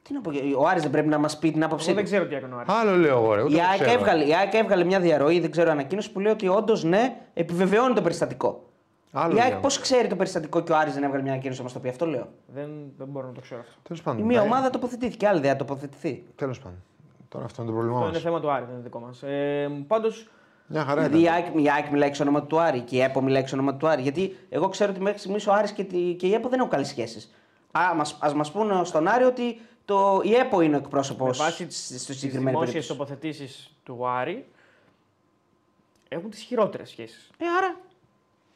Τι 0.10 0.16
να 0.16 0.22
πω, 0.22 0.32
ο 0.58 0.68
Άρης 0.68 0.82
δεν 0.82 0.92
πρέπει 0.92 1.08
να 1.08 1.18
μας 1.18 1.38
πει 1.40 1.52
την 1.52 1.64
άποψή 1.64 1.86
Εγώ 1.90 1.96
δεν 1.96 2.04
του. 2.06 2.12
ξέρω 2.12 2.28
τι 2.30 2.36
έκανε 2.36 2.54
ο 2.54 2.58
Άρης. 2.58 2.74
Άλλο 2.74 2.96
λέω 2.96 3.18
εγώ, 3.18 3.34
ρε. 3.34 3.42
ούτε 3.44 3.54
Η 3.54 3.58
το 3.58 3.64
ΑΕΚ, 3.72 3.82
ξέρω. 3.82 4.00
έβγαλε, 4.00 4.24
η 4.26 4.36
ΑΕΚ 4.36 4.54
έβγαλε 4.54 4.84
μια 4.84 5.00
διαρροή, 5.00 5.40
δεν 5.40 5.52
ξέρω 5.52 5.72
ανακοίνωση, 5.72 6.12
που 6.12 6.20
λέει 6.20 6.32
ότι 6.32 6.48
όντως 6.48 6.84
ναι, 6.84 7.16
επιβεβαιώνει 7.34 7.94
το 7.94 8.02
περιστατικό. 8.02 8.64
Άλλο 9.12 9.36
η 9.36 9.40
ΑΕΚ 9.42 9.52
λέω. 9.52 9.60
πώς 9.60 9.80
ξέρει 9.80 10.08
το 10.08 10.16
περιστατικό 10.16 10.62
και 10.64 10.72
ο 10.72 10.78
Άρης 10.78 10.94
δεν 10.94 11.04
έβγαλε 11.04 11.22
μια 11.24 11.32
ανακοίνωση 11.32 11.58
να 11.60 11.64
μας 11.64 11.74
το 11.74 11.80
πει, 11.80 11.90
αυτό 11.90 12.06
λέω. 12.06 12.28
Δεν, 12.48 12.70
δεν 12.98 13.08
μπορώ 13.08 13.28
να 13.28 13.34
το 13.34 13.42
ξέρω 13.42 13.60
αυτό. 13.62 13.74
Τέλος 13.84 14.00
Η 14.00 14.04
πάντων. 14.04 14.22
μία 14.26 14.42
ομάδα 14.42 14.70
τοποθετήθηκε, 14.70 15.28
άλλη 15.28 15.40
δεν 15.40 15.50
θα 15.50 15.56
τοποθετηθεί. 15.56 16.24
Τέλος 16.36 16.60
πάντων. 16.60 16.78
Τώρα 17.30 17.46
αυτό 17.46 17.62
είναι 17.62 17.72
το 17.72 17.78
πρόβλημά 17.78 17.98
Αυτό 17.98 18.08
είναι 18.10 18.18
μας. 18.18 18.26
θέμα 18.26 18.40
του 18.40 18.52
Άρη, 18.52 18.64
δεν 18.66 18.74
είναι 18.74 18.84
δικό 18.84 19.00
μας. 19.00 19.24
Ε, 19.24 19.70
Πάντως, 19.88 20.28
Μια 20.68 20.84
χαρά 20.84 21.02
Δηλαδή 21.02 21.18
η 21.18 21.22
ήταν. 21.22 21.34
ΑΕΚ, 21.34 21.46
η 21.66 21.70
ΑΕΚ 21.70 21.92
μιλάει 21.92 22.08
εξ 22.10 22.20
ονόματο 22.20 22.46
του 22.46 22.60
Άρη 22.60 22.80
και 22.80 22.96
η 22.96 23.02
ΕΠΟ 23.02 23.22
μιλάει 23.22 23.42
εξ 23.42 23.54
ονόματο 23.54 23.78
του 23.78 23.88
Άρη. 23.88 24.02
Γιατί 24.02 24.36
εγώ 24.50 24.70
ξέρω 24.70 24.92
ότι 24.92 25.02
μέχρι 25.02 25.20
στιγμής 25.20 25.48
ο 25.48 25.54
Άρης 25.54 25.72
και, 25.72 25.84
τη- 25.84 26.14
και 26.14 26.28
η 26.28 26.34
ΕΠΟ 26.34 26.50
δεν 26.50 26.60
έχουν 26.60 26.72
καλές 26.72 26.88
σχέσεις. 26.88 27.34
Α 28.20 28.34
μας 28.36 28.52
πούνε 28.52 28.82
στον 28.84 29.08
Άρη 29.08 29.24
ότι 29.24 29.62
το, 29.90 30.22
η 30.24 30.34
ΕΠΟ 30.34 30.62
είναι 30.62 30.76
ο 30.76 30.80
εκπρόσωπος 30.80 31.38
με 31.38 31.44
βάση 31.44 31.70
στη 31.70 31.94
τι 31.94 32.00
συγκεκριμένη 32.00 32.50
δημόσιες 32.50 32.72
περίπτωση. 32.72 32.88
τοποθετήσεις 32.88 33.72
του 33.84 34.08
Άρη, 34.08 34.46
έχουν 36.10 36.30
τις 36.30 36.42
χειρότερες 36.42 36.90
σχέσεις. 36.90 37.30
Ε, 37.38 37.46
άρα, 37.58 37.80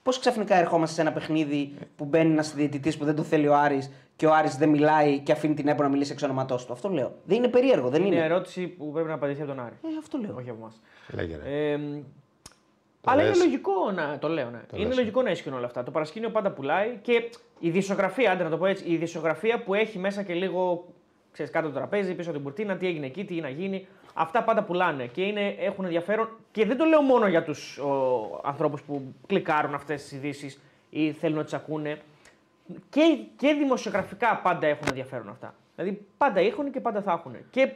πώς 0.03 0.19
ξαφνικά 0.19 0.55
ερχόμαστε 0.55 0.95
σε 0.95 1.01
ένα 1.01 1.11
παιχνίδι 1.11 1.73
που 1.95 2.05
μπαίνει 2.05 2.31
ένας 2.31 2.53
διαιτητής 2.53 2.97
που 2.97 3.05
δεν 3.05 3.15
το 3.15 3.23
θέλει 3.23 3.47
ο 3.47 3.55
Άρης 3.55 3.91
και 4.15 4.25
ο 4.25 4.33
Άρης 4.33 4.55
δεν 4.55 4.69
μιλάει 4.69 5.19
και 5.19 5.31
αφήνει 5.31 5.53
την 5.53 5.67
ΕΠΟ 5.67 5.83
να 5.83 5.89
μιλήσει 5.89 6.11
εξ 6.11 6.23
ονόματό 6.23 6.55
του. 6.55 6.73
Αυτό 6.73 6.89
λέω. 6.89 7.13
Δεν 7.25 7.37
είναι 7.37 7.47
περίεργο, 7.47 7.89
δεν 7.89 8.01
Είναι 8.05 8.15
είναι. 8.15 8.25
ερώτηση 8.25 8.67
που 8.67 8.91
πρέπει 8.91 9.07
να 9.07 9.13
απαντηθεί 9.13 9.41
από 9.41 9.49
τον 9.49 9.59
Άρη. 9.59 9.75
Ε, 9.83 9.87
αυτό 9.99 10.17
λέω. 10.17 10.35
Όχι 10.37 10.49
από 10.49 10.59
εμάς. 10.59 10.81
Λέγε, 11.13 11.39
ρε. 11.43 11.71
Ε, 11.71 11.79
αλλά 13.03 13.23
λες. 13.23 13.35
είναι 13.35 13.45
λογικό 13.45 13.91
να 13.91 14.17
το 14.19 14.27
λέω. 14.27 14.49
Ναι. 14.49 14.61
είναι 14.73 14.87
λες. 14.87 14.97
λογικό 14.97 15.21
να 15.21 15.31
ισχύουν 15.31 15.55
όλα 15.55 15.65
αυτά. 15.65 15.83
Το 15.83 15.91
παρασκήνιο 15.91 16.29
πάντα 16.29 16.51
πουλάει 16.51 16.99
και 17.01 17.29
η 17.59 17.69
δισογραφία, 17.69 18.31
άντε 18.31 18.43
να 18.43 18.49
το 18.49 18.57
πω 18.57 18.65
έτσι, 18.65 18.83
η 18.87 18.95
δισογραφία 18.95 19.63
που 19.63 19.73
έχει 19.73 19.99
μέσα 19.99 20.23
και 20.23 20.33
λίγο 20.33 20.87
ξέρεις, 21.33 21.51
κάτω 21.51 21.67
το 21.67 21.73
τραπέζι, 21.73 22.13
πίσω 22.13 22.29
από 22.29 22.37
την 22.37 22.47
κουρτίνα, 22.47 22.77
τι 22.77 22.87
έγινε 22.87 23.05
εκεί, 23.05 23.25
τι 23.25 23.41
να 23.41 23.49
γίνει. 23.49 23.87
Αυτά 24.13 24.43
πάντα 24.43 24.63
πουλάνε 24.63 25.05
και 25.05 25.21
είναι, 25.21 25.55
έχουν 25.59 25.83
ενδιαφέρον. 25.85 26.29
Και 26.51 26.65
δεν 26.65 26.77
το 26.77 26.85
λέω 26.85 27.01
μόνο 27.01 27.27
για 27.27 27.43
τους 27.43 27.79
ανθρώπους 28.43 28.81
που 28.81 29.13
κλικάρουν 29.27 29.73
αυτές 29.73 30.01
τις 30.01 30.11
ειδήσει 30.11 30.57
ή 30.89 31.11
θέλουν 31.11 31.37
να 31.37 31.43
τις 31.43 31.53
ακούνε. 31.53 31.97
Και, 32.89 33.17
και 33.37 33.53
δημοσιογραφικά 33.53 34.39
πάντα 34.43 34.67
έχουν 34.67 34.83
ενδιαφέρον 34.89 35.29
αυτά. 35.29 35.53
Δηλαδή 35.75 36.05
πάντα 36.17 36.39
έχουν 36.39 36.71
και 36.71 36.79
πάντα 36.79 37.01
θα 37.01 37.11
έχουν. 37.11 37.35
Και 37.49 37.71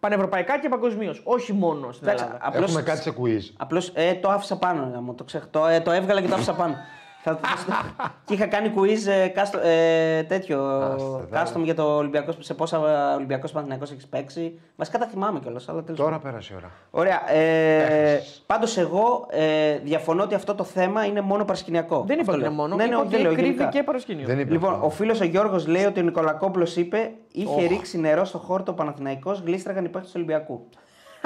πανευρωπαϊκά 0.00 0.58
και 0.58 0.68
παγκοσμίως. 0.68 1.20
Όχι 1.24 1.52
μόνο 1.52 1.92
στην 1.92 2.06
Εντάξει, 2.08 2.24
Ελλάδα. 2.24 2.46
απλώς- 2.46 2.68
Έχουμε 2.68 2.82
κάτι 2.82 3.00
σε 3.02 3.14
quiz. 3.20 3.54
Απλώς 3.56 3.90
ε, 3.94 4.14
το 4.14 4.30
άφησα 4.30 4.58
πάνω. 4.58 4.86
να 4.86 5.00
μου 5.00 5.14
το, 5.14 5.24
ξεχ... 5.24 5.46
το, 5.50 5.66
ε, 5.66 5.80
το 5.80 5.90
έβγαλα 5.90 6.20
και 6.20 6.28
το 6.28 6.34
άφησα 6.34 6.54
πάνω. 6.54 6.76
Θα, 7.24 7.38
θα 7.42 7.56
στο- 7.56 7.72
και 8.26 8.34
είχα 8.34 8.46
κάνει 8.46 8.72
quiz 8.76 9.06
ε, 9.10 9.28
κάστο, 9.28 9.58
ε, 9.58 10.22
τέτοιο. 10.22 10.64
Άστε, 10.64 11.26
δάλε. 11.30 11.48
Custom 11.54 11.60
για 11.64 11.74
το 11.74 11.96
Ολυμπιακός. 11.96 12.36
Σε 12.40 12.54
πόσα 12.54 12.78
Ολυμπιακός 13.14 13.52
Παναθυναϊκό 13.52 13.84
έχεις 13.92 14.06
παίξει. 14.06 14.60
Βασικά 14.76 14.98
τα 14.98 15.06
θυμάμαι 15.06 15.40
κιόλας. 15.40 15.68
Αλλά 15.68 15.82
τέλος 15.82 15.98
Τώρα 16.00 16.10
πάντων. 16.16 16.30
πέρασε 16.30 16.52
η 16.52 16.56
ώρα. 16.56 16.70
Ωραία. 16.90 17.30
Ε, 17.32 18.20
Πάντως 18.46 18.76
εγώ 18.78 19.26
ε, 19.30 19.78
διαφωνώ 19.78 20.22
ότι 20.22 20.34
αυτό 20.34 20.54
το 20.54 20.64
θέμα 20.64 21.04
είναι 21.04 21.20
μόνο 21.20 21.44
παρασκηνιακό. 21.44 22.04
Δεν 22.06 22.18
είπα 22.18 22.20
Αυτό 22.20 22.32
ότι 22.32 22.40
είναι 22.40 22.48
λέω. 22.48 22.56
μόνο. 22.60 22.76
Ναι, 22.76 22.82
ναι, 22.84 22.88
είπα 22.88 22.96
όχι, 22.98 23.06
ότι 23.06 23.14
δεν 23.16 23.24
λέω 23.24 23.32
κρύβει 23.34 23.48
γενικά. 23.48 23.68
και 23.68 23.82
παρασκήνιο. 23.82 24.26
Δεν 24.26 24.38
είπε 24.38 24.52
Λοιπόν, 24.52 24.72
αυτό. 24.74 24.86
ο 24.86 24.90
φίλος 24.90 25.20
ο 25.20 25.24
Γιώργος 25.24 25.66
λέει 25.66 25.84
ότι 25.84 26.00
ο 26.00 26.02
Νικολακόπουλος 26.02 26.76
είπε 26.76 27.10
είχε 27.32 27.66
ρίξει 27.66 27.98
νερό 28.00 28.24
στο 28.24 28.38
χόρτο 28.38 28.72
Παναθηναϊκός, 28.72 29.40
γλίστραγαν 29.40 29.84
οι 29.84 29.88
παίχτες 29.88 30.10
του 30.10 30.16
Ολυμπιακού. 30.22 30.68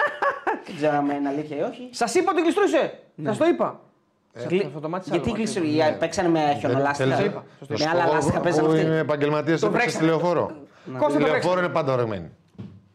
Δεν 0.66 0.76
ξέρω 0.76 0.96
αν 0.96 1.10
είναι 1.10 1.28
αλήθεια 1.28 1.56
ή 1.56 1.60
όχι. 1.62 1.88
Σας 1.92 2.14
είπα 2.14 2.30
ότι 2.32 2.42
γλιστρούσε! 2.42 2.98
Σας 3.24 3.36
το 3.36 3.44
είπα. 3.46 3.80
Γλι- 4.36 4.48
Γλι... 4.62 4.70
Θα 4.74 4.80
το 4.80 4.88
μάθεις 4.88 5.08
Γιατί 5.10 5.28
άλλο, 5.28 5.36
κλείσουν, 5.36 5.62
αυτό 5.62 5.74
είπα. 5.88 5.96
παίξανε 5.98 6.28
με 6.28 6.56
χιονολάστιχα. 6.58 7.14
Θέλεις- 7.16 7.32
είπα. 7.32 7.44
Σωστό. 7.58 7.84
Με 7.84 7.90
άλλα 7.90 8.06
λάστιχα 8.12 8.40
παίζανε 8.40 8.66
που 8.66 8.72
αυτοί. 8.72 8.84
είναι 8.86 8.98
επαγγελματίε 8.98 9.56
Το 9.56 9.66
έπαιξε 9.66 9.88
στη 9.88 9.98
βρέξανε. 9.98 10.06
λεωφόρο. 10.06 10.46
Κώστα, 10.46 10.96
Η 10.96 10.98
το 10.98 11.18
λεωφόρο 11.18 11.30
βρέξανε. 11.30 11.60
είναι 11.60 11.68
πάντα 11.68 11.92
ορεγμένη. 11.92 12.30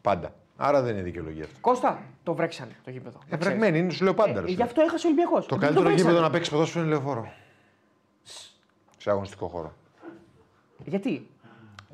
Πάντα. 0.00 0.32
Άρα 0.56 0.82
δεν 0.82 0.94
είναι 0.94 1.02
δικαιολογία 1.02 1.44
αυτό. 1.44 1.56
Κώστα, 1.60 2.02
το 2.22 2.34
βρέξανε 2.34 2.70
το 2.84 2.90
γήπεδο. 2.90 3.18
Να 3.18 3.36
ξέρεις. 3.36 3.46
Ευρεγμένη 3.46 3.78
είναι, 3.78 3.90
σου 3.92 4.04
λέω 4.04 4.14
πάντα. 4.14 4.32
ρε, 4.32 4.38
Ε, 4.38 4.40
σου 4.40 4.46
Γι' 4.48 4.56
λέω. 4.56 4.66
αυτό 4.66 4.80
έχασε 4.80 5.06
ο 5.06 5.10
Ολυμπιακός. 5.10 5.46
Το 5.46 5.56
καλύτερο 5.56 5.90
γήπεδο 5.90 6.20
να 6.20 6.30
παίξεις 6.30 6.52
ποδόσφαιρο 6.52 6.84
είναι 6.84 6.94
λεωφόρο. 6.94 7.32
Σε 8.98 9.10
αγωνιστικό 9.10 9.46
χώρο. 9.46 9.72
Γιατί; 10.84 11.26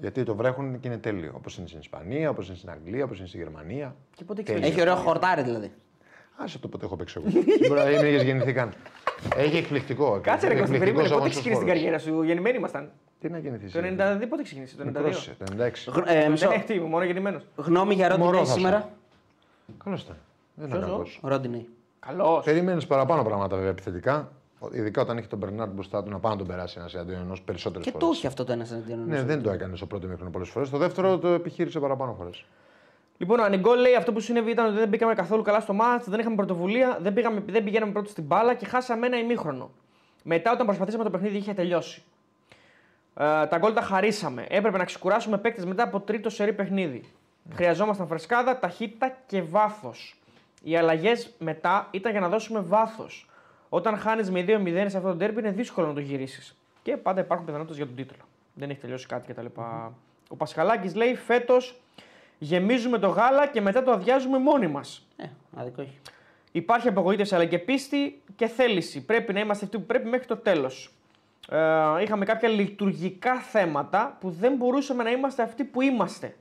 Γιατί 0.00 0.22
το 0.22 0.34
βρέχουν 0.34 0.80
και 0.80 0.88
είναι 0.88 0.98
τέλειο. 0.98 1.32
Όπως 1.34 1.56
είναι 1.58 1.66
στην 1.66 1.78
Ισπανία, 1.80 2.30
όπως 2.30 2.46
είναι 2.48 2.56
στην 2.56 2.70
Αγγλία, 2.70 3.04
όπως 3.04 3.18
είναι 3.18 3.26
στη 3.26 3.36
Γερμανία. 3.36 3.94
Και 4.16 4.24
πότε 4.24 4.42
Τέλειο. 4.42 4.60
ξέρει. 4.60 4.74
Έχει 4.74 4.80
ωραίο 4.88 4.94
χορτάρι 5.02 5.42
δηλαδή. 5.42 5.72
Άσε 6.36 6.58
το 6.58 6.68
πότε 6.68 6.84
έχω 6.84 6.96
παίξει 6.96 7.20
εγώ. 7.24 7.42
Μπορεί 7.68 7.80
να 7.80 7.86
μην 7.86 8.14
έχει 8.14 8.24
γεννηθεί 8.24 8.52
καν. 8.52 8.72
Έχει 9.36 9.56
εκπληκτικό. 9.56 10.20
Κάτσε 10.22 10.48
ρε 10.48 10.54
Κώστα, 10.54 10.74
εκπληκτικός 10.74 10.78
περίμενε. 10.78 11.02
Πότε 11.08 11.14
αγωνιστικός 11.14 11.30
ξεκίνησε 11.30 11.60
την 11.60 11.68
χώρος. 11.68 11.82
καριέρα 11.82 11.98
σου. 11.98 12.22
Γεννημένοι 12.22 12.56
ήμασταν; 12.56 12.90
Τι 13.20 13.28
να 13.28 13.38
γεννηθεί. 13.38 13.70
Το 13.70 13.78
92 14.22 14.26
πότε 14.28 14.42
ξεκίνησε. 14.42 14.76
Το 14.76 14.84
92. 14.86 14.92
Πρόσεχε, 15.02 15.36
το 15.44 15.44
96. 15.56 15.92
Γ- 15.92 16.04
ε, 16.06 16.28
μισό. 16.28 16.48
Δεν 16.48 16.56
έχει 16.56 16.66
τι, 16.66 16.80
μόνο 16.80 17.04
γεννημένος. 17.04 17.42
Γνώμη 17.56 17.94
για 17.94 18.08
Μωρό 18.08 18.22
Ρόντινέι 18.24 18.44
θα 18.44 18.52
σου. 18.52 18.56
σήμερα; 18.58 18.88
Καλό 19.84 19.96
ήταν. 20.04 20.16
Δεν 20.54 20.66
ήταν 20.68 20.78
Ποιος, 20.80 20.90
κακός. 20.92 21.18
Ρόντινέι. 21.22 21.68
Καλός. 22.00 22.44
Περιμένεις 22.44 22.86
παραπάνω 22.86 23.22
πράγματα 23.22 23.54
βέβαια 23.56 23.70
επιθετικά. 23.70 24.32
Ειδικά 24.72 25.02
όταν 25.02 25.18
έχει 25.18 25.26
τον 25.26 25.38
Μπερνάρντ 25.38 25.72
μπροστά 25.72 26.02
του 26.02 26.10
να 26.10 26.18
πάει 26.18 26.32
να 26.32 26.38
τον 26.38 26.46
περάσει 26.46 26.76
ένας 26.78 26.94
εναντίον 26.94 27.20
ενός 27.20 27.42
περισσότερε 27.42 27.84
Και 27.84 27.90
φορέ. 27.90 28.04
το 28.04 28.10
έχει 28.14 28.26
αυτό 28.26 28.44
το 28.44 28.52
ένας 28.52 28.70
εναντίον 28.72 28.98
Ναι, 29.06 29.14
ενός. 29.14 29.26
δεν 29.26 29.42
το 29.42 29.50
έκανε 29.50 29.76
στο 29.76 29.86
πρώτο 29.86 30.06
μήχρονο 30.06 30.30
πολλές 30.30 30.48
φορές. 30.48 30.68
Στο 30.68 30.78
δεύτερο 30.78 31.18
το 31.18 31.28
επιχείρησε 31.28 31.78
παραπάνω 31.80 32.14
φορές. 32.18 32.44
Λοιπόν, 33.18 33.38
ο 33.38 33.44
Ανιγκόλ 33.44 33.80
λέει 33.80 33.94
αυτό 33.94 34.12
που 34.12 34.20
συνέβη 34.20 34.50
ήταν 34.50 34.66
ότι 34.66 34.76
δεν 34.76 34.88
μπήκαμε 34.88 35.14
καθόλου 35.14 35.42
καλά 35.42 35.60
στο 35.60 35.72
μάτς, 35.72 36.08
δεν 36.08 36.20
είχαμε 36.20 36.36
πρωτοβουλία, 36.36 36.98
δεν, 37.00 37.12
πήγαμε, 37.12 37.42
δεν 37.46 37.64
πηγαίναμε 37.64 37.92
πρώτοι 37.92 38.10
στην 38.10 38.24
μπάλα 38.24 38.54
και 38.54 38.66
χάσαμε 38.66 39.06
ένα 39.06 39.18
ημίχρονο. 39.18 39.70
Μετά, 40.22 40.52
όταν 40.52 40.66
προσπαθήσαμε 40.66 41.04
το 41.04 41.10
παιχνίδι, 41.10 41.36
είχε 41.36 41.54
τελειώσει. 41.54 42.02
Ε, 43.14 43.46
τα 43.46 43.58
γκολ 43.58 43.72
τα 43.72 43.80
χαρίσαμε. 43.80 44.46
Έπρεπε 44.48 44.76
να 44.78 44.84
ξεκουράσουμε 44.84 45.38
παίκτες 45.38 45.64
μετά 45.64 45.82
από 45.82 46.00
τρίτο 46.00 46.30
σερή 46.30 46.52
παιχνίδι. 46.52 47.04
Χρειαζόμασταν 47.54 48.06
φρεσκάδα, 48.06 48.58
ταχύτητα 48.58 49.16
και 49.26 49.42
βάθος. 49.42 50.16
Οι 50.62 50.76
αλλαγές 50.76 51.30
μετά 51.38 51.88
ήταν 51.90 52.12
για 52.12 52.20
να 52.20 52.28
δώσουμε 52.28 52.60
βάθος. 52.60 53.30
Όταν 53.68 53.96
χάνεις 53.96 54.30
με 54.30 54.44
2-0 54.48 54.86
σε 54.88 54.96
αυτό 54.96 55.08
το 55.08 55.16
τέρπι 55.16 55.40
είναι 55.40 55.50
δύσκολο 55.50 55.86
να 55.86 55.94
το 55.94 56.00
γυρίσεις. 56.00 56.56
Και 56.82 56.96
πάντα 56.96 57.20
υπάρχουν 57.20 57.46
πιθανότητες 57.46 57.76
για 57.76 57.86
τον 57.86 57.96
τίτλο. 57.96 58.24
Δεν 58.54 58.70
έχει 58.70 58.80
τελειώσει 58.80 59.06
κάτι 59.06 59.32
κτλ. 59.32 59.46
Ο 60.28 60.36
Πασχαλάκης 60.36 60.94
λέει 60.94 61.14
φέτος 61.14 61.80
γεμίζουμε 62.38 62.98
το 62.98 63.08
γάλα 63.08 63.46
και 63.46 63.60
μετά 63.60 63.82
το 63.82 63.90
αδειάζουμε 63.90 64.38
μόνοι 64.38 64.66
μας. 64.66 65.06
Ε, 65.16 65.26
άδικο 65.56 65.80
έχει. 65.80 65.98
Υπάρχει 66.52 66.88
απογοήτευση 66.88 67.34
αλλά 67.34 67.44
και 67.44 67.58
πίστη 67.58 68.22
και 68.36 68.46
θέληση. 68.46 69.04
Πρέπει 69.04 69.32
να 69.32 69.40
είμαστε 69.40 69.64
αυτοί 69.64 69.78
που 69.78 69.84
πρέπει 69.86 70.08
μέχρι 70.08 70.26
το 70.26 70.36
τέλος. 70.36 70.92
Ε, 71.48 72.02
είχαμε 72.02 72.24
κάποια 72.24 72.48
λειτουργικά 72.48 73.34
θέματα 73.40 74.16
που 74.20 74.30
δεν 74.30 74.54
μπορούσαμε 74.56 75.02
να 75.02 75.10
είμαστε 75.10 75.42
αυτοί 75.42 75.64
που 75.64 75.80
είμαστε. 75.80 76.36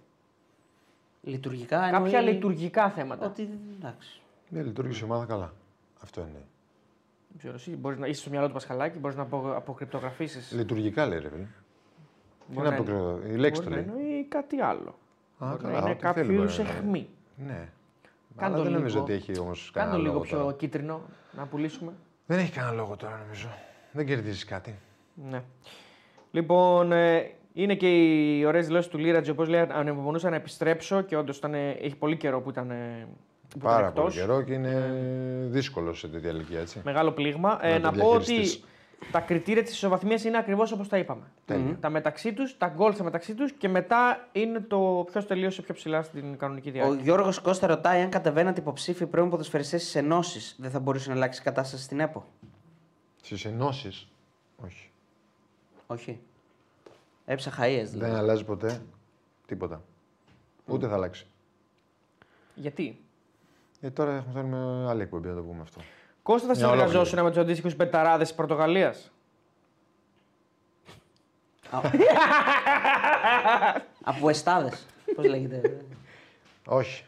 Λειτουργικά 1.22 1.90
Κάποια 1.90 2.20
εννοεί 2.20 2.34
λειτουργικά 2.34 2.90
θέματα. 2.90 3.26
Ότι 3.26 3.50
εντάξει. 3.80 4.22
Ναι, 4.50 4.62
λειτουργήσε 4.62 5.02
η 5.02 5.04
ομάδα 5.04 5.26
καλά. 5.26 5.54
Αυτό 6.04 6.22
είναι. 6.22 6.46
Δεν 7.30 7.38
ξέρω, 7.38 7.54
εσύ 7.54 7.72
μπορείς 7.72 7.98
να 7.98 8.08
είσαι 8.08 8.22
στο 8.22 8.30
μυαλό 8.30 8.48
του 8.48 8.54
Πασχαλάκη, 8.54 9.00
μπορείς 9.00 9.18
να 9.18 9.24
απο, 9.24 9.54
αποκρυπτογραφήσεις. 9.56 10.52
Λειτουργικά 10.52 11.06
λέει 11.06 11.20
ρε 11.20 11.30
φίλε. 11.30 11.44
Τι 11.44 12.54
Μπορεί 12.54 12.66
να 12.66 12.70
να 12.70 12.76
αποκρίνω, 12.76 13.20
η 13.28 13.36
λέξη 13.36 13.62
το 13.62 13.70
Μπορεί 13.70 13.86
να 13.86 13.94
λέει. 13.94 14.02
εννοεί 14.04 14.24
κάτι 14.24 14.62
άλλο. 14.62 14.96
Α, 15.38 15.48
Μπορεί 15.48 15.62
καλά, 15.62 15.74
να 15.74 15.80
είναι 15.80 15.90
ό,τι 15.90 16.00
κάποιος 16.02 16.26
θέλει 16.28 16.38
είδου 16.38 16.46
μπορεί 16.48 16.58
να 16.58 16.64
είναι. 16.64 16.80
αιχμή. 16.80 17.10
Ναι. 17.36 17.68
Κάνε 18.38 18.54
Αλλά 18.54 18.56
το 18.58 18.64
δεν 18.64 18.72
νομίζω 18.72 18.94
λίγο. 18.94 19.04
ότι 19.04 19.14
έχει 19.14 19.40
όμως 19.40 19.70
Κάνε 19.74 19.86
κανένα 19.86 19.96
το 19.96 20.02
λίγο 20.02 20.14
λόγο 20.14 20.26
πιο 20.26 20.38
τώρα. 20.38 20.54
κίτρινο 20.54 21.02
να 21.32 21.46
πουλήσουμε. 21.46 21.92
Δεν 22.26 22.40
έχει 22.40 22.52
κανένα 22.52 22.74
λόγο 22.76 22.96
τώρα 22.96 23.20
νομίζω. 23.24 23.48
Δεν 23.92 24.06
κερδίζεις 24.06 24.46
κάτι. 24.46 24.76
Ναι. 25.30 25.44
Λοιπόν, 26.32 26.92
ε, 26.92 27.32
είναι 27.54 27.76
και 27.76 27.88
οι 27.88 28.46
ωραίες 28.46 28.66
δηλώσεις 28.68 28.90
του 28.92 28.98
Λίρατζη. 28.98 29.32
Όπως 29.32 29.48
λέει, 29.48 29.60
ανεπομονούσα 29.72 30.30
να 30.30 30.36
επιστρέψω 30.36 31.02
και 31.02 31.16
όντως 31.18 31.40
έχει 31.82 31.96
πολύ 31.96 32.18
καιρό 32.18 32.42
που 32.42 32.50
ήταν, 32.50 32.72
ε, 32.72 33.08
που 33.50 33.58
ήταν 33.58 33.72
Πάρα 33.72 33.88
εκτός. 33.88 34.04
πολύ 34.04 34.16
καιρό 34.16 34.42
και 34.42 34.54
είναι 34.54 34.92
δύσκολο 35.50 35.94
σε 35.94 36.08
τέτοια 36.08 36.30
ηλικία 36.30 36.60
έτσι. 36.60 36.82
Μεγάλο 36.86 37.12
πλήγμα. 37.12 37.60
Ε, 37.62 37.72
Να 37.72 37.80
να 37.80 37.92
το 37.92 38.00
πω 38.00 38.10
ότι 38.10 38.24
διαχειριστείς. 38.26 38.64
Τα 39.12 39.20
κριτήρια 39.20 39.64
της 39.64 39.74
ισοβαθμίας 39.74 40.24
είναι 40.24 40.38
ακριβώς 40.38 40.72
όπως 40.72 40.88
τα 40.88 40.98
είπαμε. 40.98 41.24
Τα 41.80 41.90
μεταξύ 41.90 42.34
τους, 42.34 42.58
τα 42.58 42.68
γκολ 42.68 42.94
στα 42.94 43.04
μεταξύ 43.04 43.34
τους 43.36 43.52
και 43.52 43.68
μετά 43.68 44.28
είναι 44.32 44.60
το 44.60 45.06
ποιος 45.12 45.26
τελείωσε 45.28 45.62
πιο 45.62 45.74
ψηλά 45.74 46.02
στην 46.02 46.38
κανονική 46.38 46.70
Ο 46.70 46.72
διάρκεια. 46.72 47.02
Γιώργος 47.02 47.40
Κώστα 47.40 47.68
ρωτάει 47.68 48.02
αν 48.02 48.10
κατεβαίνατε 48.10 48.60
υποψήφοι 48.60 49.06
πρώην 49.06 49.30
ποδοσφαιριστές 49.30 49.82
στις 49.82 49.96
ενώσεις. 49.96 50.56
Δεν 50.60 50.72
θα 50.72 50.80
μπορούσε 50.80 51.10
να 51.10 51.16
αλλάξει 51.16 51.42
η 51.42 51.44
κατάσταση 51.44 51.84
στην 51.84 52.00
ΕΠΟ; 52.00 52.26
Στις 53.22 53.46
ενώσεις. 53.46 54.08
Όχι. 54.66 54.92
Όχι. 55.88 56.20
Έψαχα 57.26 57.68
ίες 57.68 57.90
Δεν 57.90 58.00
δηλαδή. 58.00 58.20
αλλάζει 58.20 58.44
ποτέ 58.46 58.82
τίποτα. 59.46 59.82
Ούτε 60.66 60.88
θα 60.88 60.94
αλλάξει. 60.94 61.28
Γιατί; 62.56 63.02
Ε, 63.82 63.90
τώρα 63.90 64.12
έχουμε 64.16 64.34
θέλουμε 64.34 64.90
άλλη 64.90 65.02
εκπομπή 65.02 65.28
να 65.28 65.36
το 65.36 65.42
πούμε 65.42 65.62
αυτό. 65.62 65.82
Κώστα, 66.28 66.48
θα 66.48 66.54
Μια 66.56 66.66
ολόκληρη. 66.66 66.88
συνεργαζόσουν 66.90 67.24
με 67.24 67.30
τους 67.30 67.40
αντίστοιχους 67.40 67.76
πεταράδες 67.76 68.28
της 68.28 68.36
Πορτογαλίας; 68.38 69.12
Από 74.04 74.30
εστάδες. 74.30 74.86
Πώς 75.16 75.26
λέγεται; 75.26 75.86
Όχι. 76.68 77.06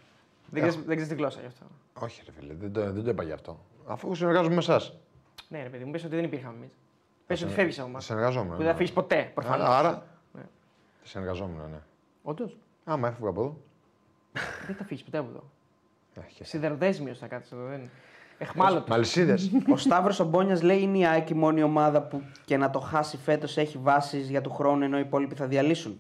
Δεν 0.52 0.68
ξέρει 0.68 0.84
δεν 0.86 0.96
ξέρεις 0.96 1.08
τη 1.08 1.16
γλώσσα 1.16 1.40
γι' 1.40 1.46
αυτό. 1.46 1.66
Όχι, 1.94 2.22
ρε 2.26 2.32
φίλε, 2.32 2.54
δεν 2.54 2.74
το, 2.74 2.92
δεν 2.92 3.04
το 3.04 3.10
είπα 3.10 3.24
γι' 3.24 3.32
αυτό. 3.32 3.60
Αφού 3.88 4.16
συνεργάζομαι 4.16 4.54
με 4.54 4.60
εσάς. 4.60 4.94
Ναι, 5.48 5.64
ρε 5.64 5.70
παιδί 5.70 5.84
μου, 5.86 5.92
πες 5.92 6.04
ότι 6.04 6.16
δεν 6.16 6.24
υπήρχαμε 6.24 6.56
εμείς. 6.56 6.72
Πες 7.28 7.42
ότι 7.42 7.52
φεύγεις 7.54 7.80
από 7.80 7.88
εμά. 7.88 8.00
Συνεργαζόμουν. 8.00 8.52
Που 8.52 8.58
δεν 8.58 8.68
θα 8.72 8.76
φύγεις 8.76 8.94
ποτέ, 8.94 9.32
προφανώς. 9.34 9.68
Άρα. 9.68 10.06
Ναι. 10.34 10.42
Συνεργαζόμουν, 11.04 11.70
ναι. 11.72 11.80
Όντως. 12.24 12.58
Άμα 12.84 13.08
έφευγα 13.08 13.30
από 13.30 13.42
εδώ. 13.42 13.58
Δεν 14.68 14.76
θα 14.76 14.84
φύγεις 14.84 15.04
ποτέ 15.04 15.18
από 15.18 15.30
εδώ. 15.30 15.44
ε, 16.14 16.30
χε- 16.30 16.46
Σιδεροδέσμιο 16.48 17.14
θα 17.14 17.28
κάτσεις 17.28 17.52
εδώ. 17.52 17.66
Δεν... 17.66 17.90
Εχμάλωτος. 18.42 18.90
Μαλισίδε. 18.90 19.38
Ο 19.74 19.78
Σταύρος 19.78 20.20
Ομπόνιας 20.20 20.62
λέει 20.62 20.82
είναι 20.82 20.98
η 20.98 21.06
ΑΕΚ 21.06 21.30
η 21.30 21.34
μόνη 21.34 21.64
ομάδα 21.64 22.02
που 22.02 22.22
και 22.46 22.58
να 22.58 22.70
το 22.70 22.80
χάσει 22.80 23.18
φέτος 23.18 23.58
έχει 23.58 23.78
βάσεις 23.78 24.30
για 24.30 24.42
του 24.42 24.50
χρόνου 24.52 24.84
ενώ 24.84 24.98
οι 24.98 25.02
υπόλοιποι 25.02 25.36
θα 25.36 25.46
διαλύσουν. 25.48 26.00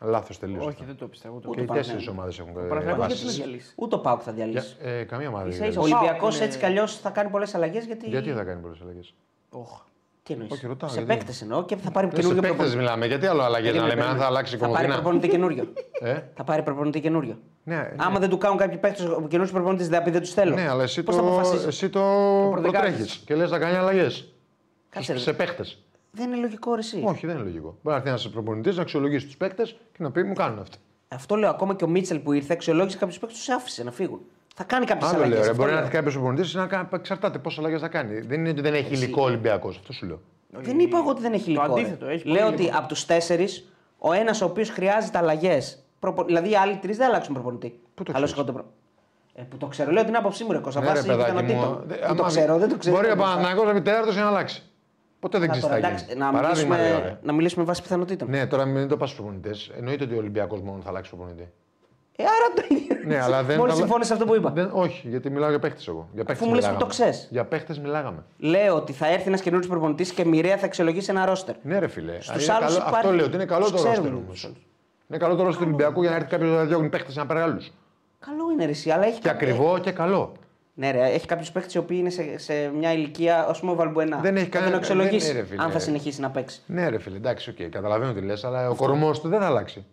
Λάθος 0.00 0.38
τελείω. 0.38 0.64
Όχι, 0.64 0.84
δεν 0.84 0.96
το 0.96 1.06
πιστεύω. 1.06 1.34
ούτε 1.36 1.48
Ούτε 1.48 1.56
Και 1.56 1.62
οι 1.62 1.66
το 1.66 1.72
τέσσερις 1.74 2.04
Παναθηναϊκός. 2.04 2.38
ομάδες 2.38 2.38
έχουν 2.38 2.50
Ο 2.50 2.68
Παναθηναϊκός 2.68 3.06
γιατί 3.06 3.20
να 3.20 3.24
βάσεις. 3.24 3.36
διαλύσει; 3.36 3.72
Ούτε 3.76 3.94
ο 3.94 3.98
Πάουκ 3.98 4.20
θα 4.24 4.30
Για- 4.32 4.44
διαλύσει. 4.44 4.76
ε, 4.80 5.02
Καμία 5.04 5.28
ομάδα 5.28 5.44
δεν 5.44 5.52
Ίσα 5.52 5.66
ίσα 5.66 5.80
Ο 5.80 5.84
διαλύσει. 5.84 5.94
ο 5.94 5.98
Ολυμπιακός 5.98 6.36
είναι- 6.36 6.44
έτσι 6.44 6.58
κι 6.58 6.64
αλλιώς 6.64 6.96
θα 6.98 7.10
κάνει 7.10 7.30
πολλές 7.30 7.54
αλλαγές 7.54 7.84
γιατί. 7.84 8.08
Γιατί 8.08 8.32
θα 8.32 8.44
κάνει 8.44 8.60
πολλές 8.60 8.78
αλλαγές; 8.82 9.14
Οχ. 9.50 9.80
Τι 10.28 10.34
εννοείς; 10.34 10.50
Όχι, 10.52 10.66
ρωτάω, 10.66 10.88
Σε 10.88 10.94
γιατί. 11.00 11.14
παίκτες 11.16 11.42
εννοώ 11.42 11.64
και 11.64 11.76
θα 11.76 11.90
πάρει 11.90 12.06
Σε 12.06 12.12
καινούριο 12.16 12.40
παίκτες 12.40 12.56
προπονητή. 12.56 12.76
μιλάμε. 12.76 13.06
Γιατί 13.06 13.26
άλλο 13.26 13.42
αλλαγέ 13.42 13.72
να 13.72 13.86
λέμε, 13.86 14.04
αν 14.04 14.16
θα 14.16 14.24
αλλάξει 14.26 14.54
η 14.54 14.58
Θα 14.58 14.64
πάρει 14.68 14.74
κομμωτίνα. 14.76 15.02
προπονητή 15.02 15.28
καινούριο. 15.28 15.72
Ε, 16.00 16.20
θα 16.34 16.44
πάρει 16.44 16.62
προπονητή 16.62 17.00
καινούριο. 17.00 17.38
ναι, 17.64 17.76
ναι. 17.76 17.90
Άμα 17.96 18.18
δεν 18.18 18.28
του 18.28 18.38
κάνουν 18.38 18.58
κάποιοι 18.58 18.76
παίκτες 18.78 19.04
ο 19.06 19.26
καινούριο 19.28 19.52
προπονητής, 19.52 19.88
δεν 19.88 19.98
θα 19.98 20.04
πει 20.04 20.10
δεν 20.10 20.20
τους 20.20 20.32
θέλω. 20.32 20.54
Ναι, 20.54 20.68
αλλά 20.68 20.82
εσύ 20.82 21.02
Πώς 21.02 21.14
θα 21.16 21.20
το, 21.22 21.26
αποφασίσεις; 21.28 21.66
εσύ 21.66 21.88
το 21.88 22.00
προδικάζεις. 22.50 22.88
προτρέχεις 22.88 23.22
και 23.26 23.34
λες 23.34 23.50
να 23.50 23.58
κάνει 23.58 23.76
αλλαγές. 23.76 24.32
Κάτσε, 24.88 25.12
ρε. 25.12 25.18
Σε 25.18 25.32
παίκτες. 25.32 25.82
Δεν 26.10 26.26
είναι 26.32 26.40
λογικό 26.40 26.72
ρε, 26.74 26.80
εσύ. 26.80 27.02
Όχι, 27.06 27.26
δεν 27.26 27.34
είναι 27.34 27.44
λογικό. 27.44 27.66
Μπορεί 27.68 27.78
να 27.82 27.94
έρθει 27.94 28.08
ένας 28.08 28.28
προπονητής 28.28 28.76
να 28.76 28.82
αξιολογήσει 28.82 29.26
τους 29.26 29.36
παίκτες 29.36 29.76
και 29.92 30.02
να 30.02 30.10
πει 30.10 30.22
μου 30.22 30.34
κάνουν 30.34 30.58
αυτό. 30.58 30.76
Αυτό 31.08 31.34
λέω 31.36 31.50
ακόμα 31.50 31.74
και 31.74 31.84
ο 31.84 31.88
Μίτσελ 31.88 32.18
που 32.18 32.32
ήρθε, 32.32 32.52
αξιολόγησε 32.52 32.98
κάποιους 32.98 33.18
παίκτες, 33.18 33.38
τους 33.38 33.48
άφησε 33.48 33.84
να 33.84 33.90
φύγουν. 33.92 34.20
Θα 34.60 34.64
κάνει 34.66 34.86
κάποιε 34.86 35.08
Άλλο 35.08 35.16
αλλαγές. 35.16 35.38
λέω. 35.38 35.46
Ρε, 35.46 35.52
μπορεί 35.52 35.72
να 35.72 35.78
έρθει 35.78 35.90
κάποιος 35.90 36.14
προπονητής 36.14 36.54
να 36.54 36.66
κάνει. 36.66 36.88
Εξαρτάται 36.92 37.38
πόσες 37.38 37.58
αλλαγές 37.58 37.80
θα 37.80 37.88
κάνει. 37.88 38.20
Δεν 38.20 38.40
είναι 38.40 38.48
ότι 38.48 38.60
δεν 38.60 38.74
έχει 38.74 38.92
υλικό 38.94 39.22
Ολυμπιακός. 39.22 39.76
Αυτό 39.76 39.92
σου 39.92 40.06
λέω. 40.06 40.20
Δεν 40.50 40.78
είπα 40.78 40.98
εγώ 40.98 41.10
ότι 41.10 41.20
δεν 41.20 41.32
έχει 41.32 41.50
υλικό. 41.50 41.74
ρε. 41.74 41.80
αντίθετο, 41.80 42.06
έχει 42.06 42.22
πολύ 42.22 42.34
Λέω 42.38 42.46
υλικό. 42.48 42.62
ότι 42.64 42.76
από 42.76 42.88
τους 42.88 43.04
τέσσερις, 43.06 43.68
ο 43.98 44.12
ένας 44.12 44.40
ο 44.40 44.44
οποίος 44.44 44.70
χρειάζεται 44.70 45.18
αλλαγές. 45.18 45.84
Προπο... 45.98 46.24
Δηλαδή 46.24 46.50
οι 46.50 46.56
άλλοι 46.56 46.76
τρεις 46.76 46.96
δεν 46.96 47.06
αλλάξουν 47.08 47.34
προπονητή. 47.34 47.80
Πού 47.94 48.02
το 48.02 48.12
Καλώς 48.12 48.32
ξέρεις; 48.32 48.48
εγώ 48.50 48.58
το 48.58 48.64
προ- 48.64 48.72
Ε, 49.34 49.42
που 49.42 49.56
το 49.56 49.66
ξέρω, 49.66 49.90
λέω 49.90 50.04
την 50.04 50.16
άποψή 50.16 50.44
μου 50.44 50.52
ρε 50.52 50.58
Κώστα. 50.58 50.80
Ναι, 50.80 50.86
ρε, 50.86 50.92
βάσει 50.92 51.06
παιδάκι 51.06 51.30
πιθανότητων. 51.30 51.68
μου. 51.70 51.82
Δε- 51.86 51.94
Που 51.94 52.00
το 52.14 52.22
άμα- 52.22 52.26
ξέρω, 52.26 52.58
δεν 52.58 52.68
το 52.68 52.76
ξέρω. 52.76 52.94
Μπορεί 52.96 53.06
ο 53.06 53.14
δεν 53.14 53.18
το 53.18 53.22
Παναγιώ 53.24 53.64
να 53.64 53.72
πει 53.72 53.80
τέταρτο 53.82 54.10
για 54.12 54.22
να 54.22 54.28
αλλάξει. 54.28 54.62
Ποτέ 55.20 55.38
δεν 55.38 55.46
Να 55.48 55.52
ξέρεις 55.54 55.68
τώρα, 55.68 55.80
τι 55.80 55.82
θα 55.82 55.88
εντάξει, 55.88 56.04
γίνει. 56.08 56.18
να, 56.18 56.30
Παράδειγμα, 56.32 56.76
λέω, 56.76 56.84
μιλήσουμε, 56.86 57.08
ρε. 57.08 57.18
να 57.22 57.32
μιλήσουμε 57.32 57.64
βάσει 57.64 57.82
πιθανότητων. 57.82 58.30
Ναι, 58.30 58.46
τώρα 58.46 58.64
μην 58.64 58.88
το 58.88 58.96
πας 58.96 59.08
στους 59.08 59.20
προπονητές. 59.20 59.70
Εννοείται 59.76 60.04
ότι 60.04 60.14
ο 60.14 60.16
Ολυμπιακός 60.18 60.60
μόνο 60.60 60.80
θα 60.82 60.88
αλλάξει 60.88 61.10
προπονητή. 61.10 61.48
Ε, 62.20 62.24
άρα 62.24 62.54
το 62.54 62.62
ίδιο. 62.68 62.96
Ναι, 63.06 63.22
αλλά 63.22 63.42
δεν. 63.42 63.56
Μόλις 63.58 63.74
θα- 63.74 63.80
συμφώνησε 63.80 64.12
αυτό 64.12 64.24
που 64.24 64.34
είπα. 64.34 64.50
Δεν, 64.50 64.70
όχι, 64.72 65.08
γιατί 65.08 65.30
μιλάω 65.30 65.48
για 65.50 65.58
παίχτες 65.58 65.88
εγώ. 65.88 66.08
Για 66.14 66.24
παίχτες 66.24 66.46
μου 66.46 66.54
λες 66.54 66.64
που 66.64 66.70
μιλάγαμε. 66.70 66.78
το 66.78 66.86
ξέρεις. 66.96 67.28
Για 67.30 67.44
παίχτες 67.44 67.78
μιλάγαμε. 67.78 68.22
Λέω 68.38 68.74
ότι 68.76 68.92
θα 68.92 69.06
έρθει 69.06 69.28
ένας 69.28 69.40
καινούριος 69.40 69.68
προπονητής 69.68 70.12
και 70.12 70.24
μοιραία 70.24 70.56
θα 70.56 70.64
αξιολογήσει 70.66 71.10
ένα 71.10 71.26
ρόστερ. 71.26 71.54
Ναι, 71.62 71.78
ρε 71.78 71.88
φίλε. 71.88 72.20
Στους 72.20 72.44
Είναι 72.44 72.52
άλλους 72.52 72.66
καλό- 72.66 72.76
υπάρχει- 72.78 72.96
Αυτό 72.96 73.12
λέω 73.12 73.24
ότι 73.26 73.34
είναι 73.34 73.44
καλό 73.44 73.60
τους 73.62 73.70
το 73.70 73.76
ρόστερ 73.76 73.92
ξέρουμε 73.92 74.16
όμως. 74.16 74.30
τους 74.32 74.44
άλλους. 74.44 74.58
Είναι 75.08 75.18
καλό 75.18 75.34
το 75.34 75.42
ρόστερ 75.42 75.62
του 75.62 75.66
Ολυμπιακού 75.68 76.00
για 76.00 76.10
να 76.10 76.16
έρθει 76.16 76.28
κάποιος 76.28 76.50
να 76.50 76.64
διώχνει 76.64 76.88
παίχτες 76.88 77.16
να 77.16 77.26
πάρει 77.26 77.40
άλλους. 77.40 77.72
Καλό 78.26 78.50
είναι 78.52 78.64
ρε, 78.64 78.70
εσύ, 78.70 78.90
αλλά 78.90 79.04
έχει 79.06 79.20
Και 79.20 79.28
κάποιο- 79.28 79.48
ακριβό 79.48 79.78
και 79.78 79.90
καλό. 79.92 80.32
Ναι, 80.74 80.90
ρε, 80.90 81.04
έχει 81.04 81.26
κάποιους 81.26 81.50
παίκτες 81.52 81.68
οι 81.74 81.78
οποίοι 81.78 81.96
είναι 82.00 82.10
σε, 82.10 82.38
σε 82.38 82.52
μια 82.78 82.92
ηλικία, 82.92 83.46
ας 83.48 83.60
πούμε 83.60 83.72
ο 83.72 83.74
Βαλμπουενά. 83.74 84.18
Δεν 84.22 84.36
έχει 84.36 84.44
θα 84.44 84.50
κανένα- 84.50 84.70
τον 84.70 84.80
αξιολογήσει 84.80 85.26
δεν 85.26 85.30
είναι, 85.34 85.40
ρε, 85.40 85.46
φίλε. 85.46 85.62
αν 85.62 85.70
θα 85.70 85.78
συνεχίσει 85.78 86.20
να 86.20 86.30
παίξει. 86.30 86.60
Ναι, 86.66 86.88
ρε 86.88 86.98
φίλε, 86.98 87.16
εντάξει, 87.16 87.50
οκ, 87.50 87.68
καταλαβαίνω 87.70 88.12
τι 88.12 88.20
λες, 88.20 88.44
αλλά 88.44 88.70
ο 88.70 88.74
κορμός 88.74 89.20
του 89.20 89.28
δεν 89.28 89.40
θα 89.40 89.46
αλλάξει. 89.46 89.84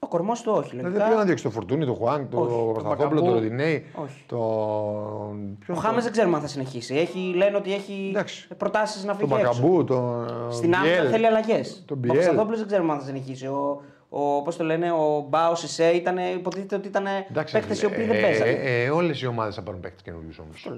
Ο 0.00 0.06
κορμός 0.08 0.42
του 0.42 0.52
όχι. 0.56 0.68
Δηλαδή 0.70 0.86
Λογικά. 0.88 1.06
ποιο 1.08 1.16
να 1.18 1.24
διώξει 1.24 1.44
το 1.44 1.50
Φορτούνι, 1.50 1.86
το 1.86 1.94
Χουάνκ, 1.94 2.30
το 2.30 2.40
Όχι. 2.40 2.50
Παπασταθόπουλο, 2.74 3.20
το 3.20 3.26
Μπακαμπού. 3.26 3.32
Ροντινέη. 3.32 3.84
Όχι. 3.94 4.24
Το. 4.26 4.36
Ο 4.36 5.36
ποιον 5.58 5.76
Χάμες 5.76 6.02
δεν 6.02 6.12
ξέρουμε 6.12 6.34
αν 6.36 6.40
θα 6.42 6.48
συνεχίσει. 6.48 6.94
Έχει, 6.96 7.18
λένε 7.18 7.56
ότι 7.56 7.74
έχει 7.74 8.06
Εντάξει. 8.10 8.48
προτάσεις 8.56 9.04
να 9.04 9.12
Το 9.16 9.18
φύγει 9.26 9.40
έξω. 9.40 9.52
Μπακαμπού, 9.52 9.84
το. 9.84 10.24
Στην 10.50 10.74
άμυνα 10.74 11.10
θέλει 11.10 11.26
αλλαγές. 11.26 11.82
Το 11.86 11.94
Ο 11.94 11.96
Μπιέλ. 11.96 12.14
Παπασταθόπουλο 12.16 12.56
δεν 12.56 12.66
ξέρουμε 12.66 12.92
αν 12.92 12.98
θα 12.98 13.04
συνεχίσει. 13.04 13.46
Ο, 13.46 13.82
ο, 14.08 14.42
πώς 14.42 14.56
το 14.56 14.64
λένε, 14.64 14.90
ο 14.92 15.26
Μπάο 15.28 15.54
Σισε 15.54 15.90
ήταν, 15.90 16.16
υποτίθεται 16.18 16.74
ότι 16.76 16.88
ήταν 16.88 17.04
παίκτες 17.52 17.82
οι 17.82 17.86
οποίοι 17.86 18.04
δεν 18.04 18.20
παίζανε. 18.20 18.50
Ε, 18.50 18.84
ε, 18.84 18.90
Όλες 18.90 19.22
οι 19.22 19.26
ομάδες 19.26 19.54
θα 19.54 19.62
πάρουν 19.62 19.80
παίκτες 19.80 20.02
καινούριους 20.02 20.38
όμως. 20.38 20.70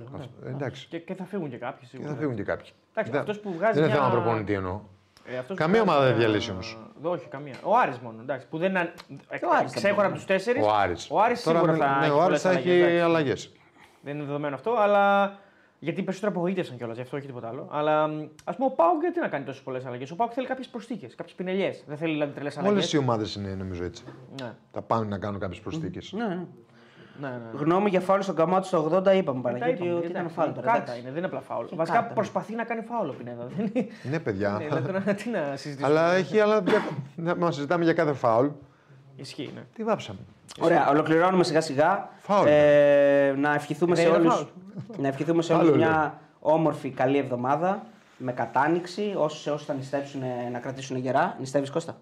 Εντάξει. 0.47 0.87
Και, 0.89 0.99
και 0.99 1.15
θα 1.15 1.25
φύγουν 1.25 1.51
και 1.51 1.57
κάποιοι 1.57 1.81
Και 1.81 1.87
σίγουρα. 1.97 2.09
θα 2.15 2.17
φύγουν 2.17 2.35
και 2.35 2.43
κάποιοι. 2.43 2.71
Εντάξει, 2.91 3.11
Δεν- 3.13 3.21
αυτός 3.21 3.41
που 3.41 3.53
βγάζει 3.53 3.73
Δεν 3.81 3.89
είναι 3.89 3.93
μια- 3.99 4.03
θέμα 4.09 4.21
προπονητή 4.21 4.53
εννοώ. 4.53 4.81
Ε, 5.33 5.39
αυτός 5.39 5.57
Καμία 5.57 5.83
που 5.83 5.87
ομάδα 5.89 6.05
δεν 6.05 6.15
βγάζει 6.15 6.27
διαλύσει 6.27 6.47
μια- 6.51 6.55
όμως. 6.55 6.79
Δε- 7.03 7.09
Όχι, 7.09 7.27
καμία. 7.29 7.55
Ο 7.63 7.77
Άρης 7.77 7.99
μόνο. 7.99 8.17
Εντάξει, 8.21 8.47
που 8.49 8.59
δεν 8.59 8.71
είναι. 8.71 8.93
ο 9.43 9.49
Άρης 9.59 9.73
θα 9.73 9.79
Ξέχωρα 9.79 10.01
πει. 10.01 10.07
από 10.07 10.15
τους 10.15 10.25
τέσσερις. 10.25 10.65
Ο 10.65 10.71
Άρης. 10.75 11.09
Ο 11.11 11.21
Άρης 11.21 11.43
Τώρα 11.43 11.59
σίγουρα 11.59 11.73
με- 11.79 11.85
θα 11.85 11.99
ναι, 11.99 12.05
έχει 12.07 12.11
ο 12.15 12.15
Άρης 12.15 12.25
πολλές 12.25 12.41
θα 12.43 12.49
αλλαγές, 12.49 12.73
έχει 12.73 12.81
εντάξει. 12.83 13.01
αλλαγές. 13.01 13.53
Δεν 14.03 14.15
είναι 14.17 14.25
δεδομένο 14.25 14.55
αυτό, 14.55 14.75
αλλά. 14.79 15.35
Γιατί 15.83 16.03
περισσότερο 16.03 16.33
απογοήτευσαν 16.33 16.77
κιόλας, 16.77 16.97
γι' 16.97 17.03
αυτό 17.03 17.17
όχι 17.17 17.27
τίποτα 17.27 17.49
άλλο. 17.49 17.69
Αλλά 17.73 18.03
ας 18.45 18.57
πούμε 18.57 18.69
ο 18.69 18.75
Πάουκ 18.75 19.01
γιατί 19.01 19.21
να 19.21 19.29
κάνει 19.29 19.45
τόσες 19.45 19.63
πολλές 19.63 19.85
αλλαγές; 19.87 20.11
Ο 20.11 20.17
Πάουκ 20.17 20.31
θέλει 20.35 20.47
κάποιες 20.47 20.69
προσθήκες, 20.69 21.15
κάποιες 21.15 21.35
πινελιές. 21.37 21.85
Δεν 21.87 21.97
θέλει 21.97 22.13
δηλαδή 22.13 22.33
τρελές 22.33 22.59
αλλαγές. 22.59 22.93
Όλε 22.93 23.03
οι 23.03 23.05
ομάδες 23.07 23.35
είναι 23.35 23.55
νομίζω 23.55 23.85
έτσι. 23.85 24.05
Ναι, 24.41 24.53
Θα 24.73 24.83
πάνε 24.83 25.07
να 25.07 25.19
κάνουν 25.19 25.41
κάποιες 25.41 25.61
προσθήκες. 25.61 26.13
Ναι, 26.13 26.25
ναι. 26.27 26.45
Ναι, 27.21 27.29
ναι. 27.29 27.37
Γνώμη 27.59 27.89
για 27.89 28.01
φάουλ 28.01 28.21
στον 28.21 28.35
καμάτο 28.35 28.67
στο 28.67 28.85
80 28.85 28.91
είπαμε 28.91 29.43
Τα 29.43 29.49
Παναγιώτη 29.51 29.73
είπαμε, 29.73 29.95
ότι 29.95 30.07
εντάξει, 30.07 30.11
ήταν 30.11 30.29
φάουλ 30.31 30.51
τώρα. 30.51 30.67
Κάρτα 30.67 30.83
εντάξει. 30.83 31.01
είναι, 31.01 31.09
δεν 31.09 31.17
είναι 31.19 31.27
απλά 31.27 31.41
φάουλ. 31.41 31.65
Και 31.67 31.75
Βασικά 31.77 31.97
κάρτα, 31.97 32.09
ναι. 32.09 32.15
προσπαθεί 32.15 32.55
να 32.55 32.65
κάνει 32.65 32.83
φάουλ 32.83 33.09
ο 33.09 33.13
Πινέδα. 33.13 33.47
Δεν 33.57 33.71
είναι. 33.75 33.87
Ναι, 34.03 34.19
παιδιά. 34.19 34.51
Ναι, 34.51 34.65
δηλαδή 34.65 34.87
τώρα 34.87 35.01
τι 35.15 35.29
να 35.29 35.57
συζητήσουμε. 35.57 35.87
Αλλά 35.87 36.13
έχει 36.13 36.41
άλλα. 36.41 36.63
Να 37.17 37.37
μας 37.37 37.55
συζητάμε 37.55 37.85
για 37.85 37.93
κάθε 37.93 38.13
φάουλ. 38.13 38.47
Ισχύει, 39.17 39.51
ναι. 39.55 39.61
Τι 39.75 39.85
βάψαμε. 39.85 40.19
Ωραία, 40.61 40.89
ολοκληρώνουμε 40.91 41.45
σιγά 41.45 41.61
σιγά. 41.61 42.09
Φάουλ. 42.19 42.47
Ε, 42.49 43.35
να 43.37 43.55
ευχηθούμε 43.55 43.95
Δεν 43.95 44.05
σε 44.05 44.09
είναι 44.11 44.19
όλους, 44.19 44.35
φάουλ. 44.35 44.47
να 45.03 45.09
ευχηθούμε 45.09 45.43
σε 45.43 45.53
Άλλο 45.55 45.63
όλους 45.63 45.77
λέω. 45.77 45.89
μια 45.89 46.19
όμορφη 46.41 46.91
καλή 46.91 47.19
εβδομάδα. 47.19 47.83
με 48.17 48.33
κατάνοιξη, 48.33 49.15
όσου 49.17 49.53
όσοι 49.53 49.65
θα 49.65 49.75
νηστεύσουν 49.75 50.23
ε, 50.23 50.49
να 50.53 50.59
κρατήσουν 50.59 50.97
γερά. 50.97 51.37
Νηστεύεις 51.41 51.71
Κώστα; 51.71 51.97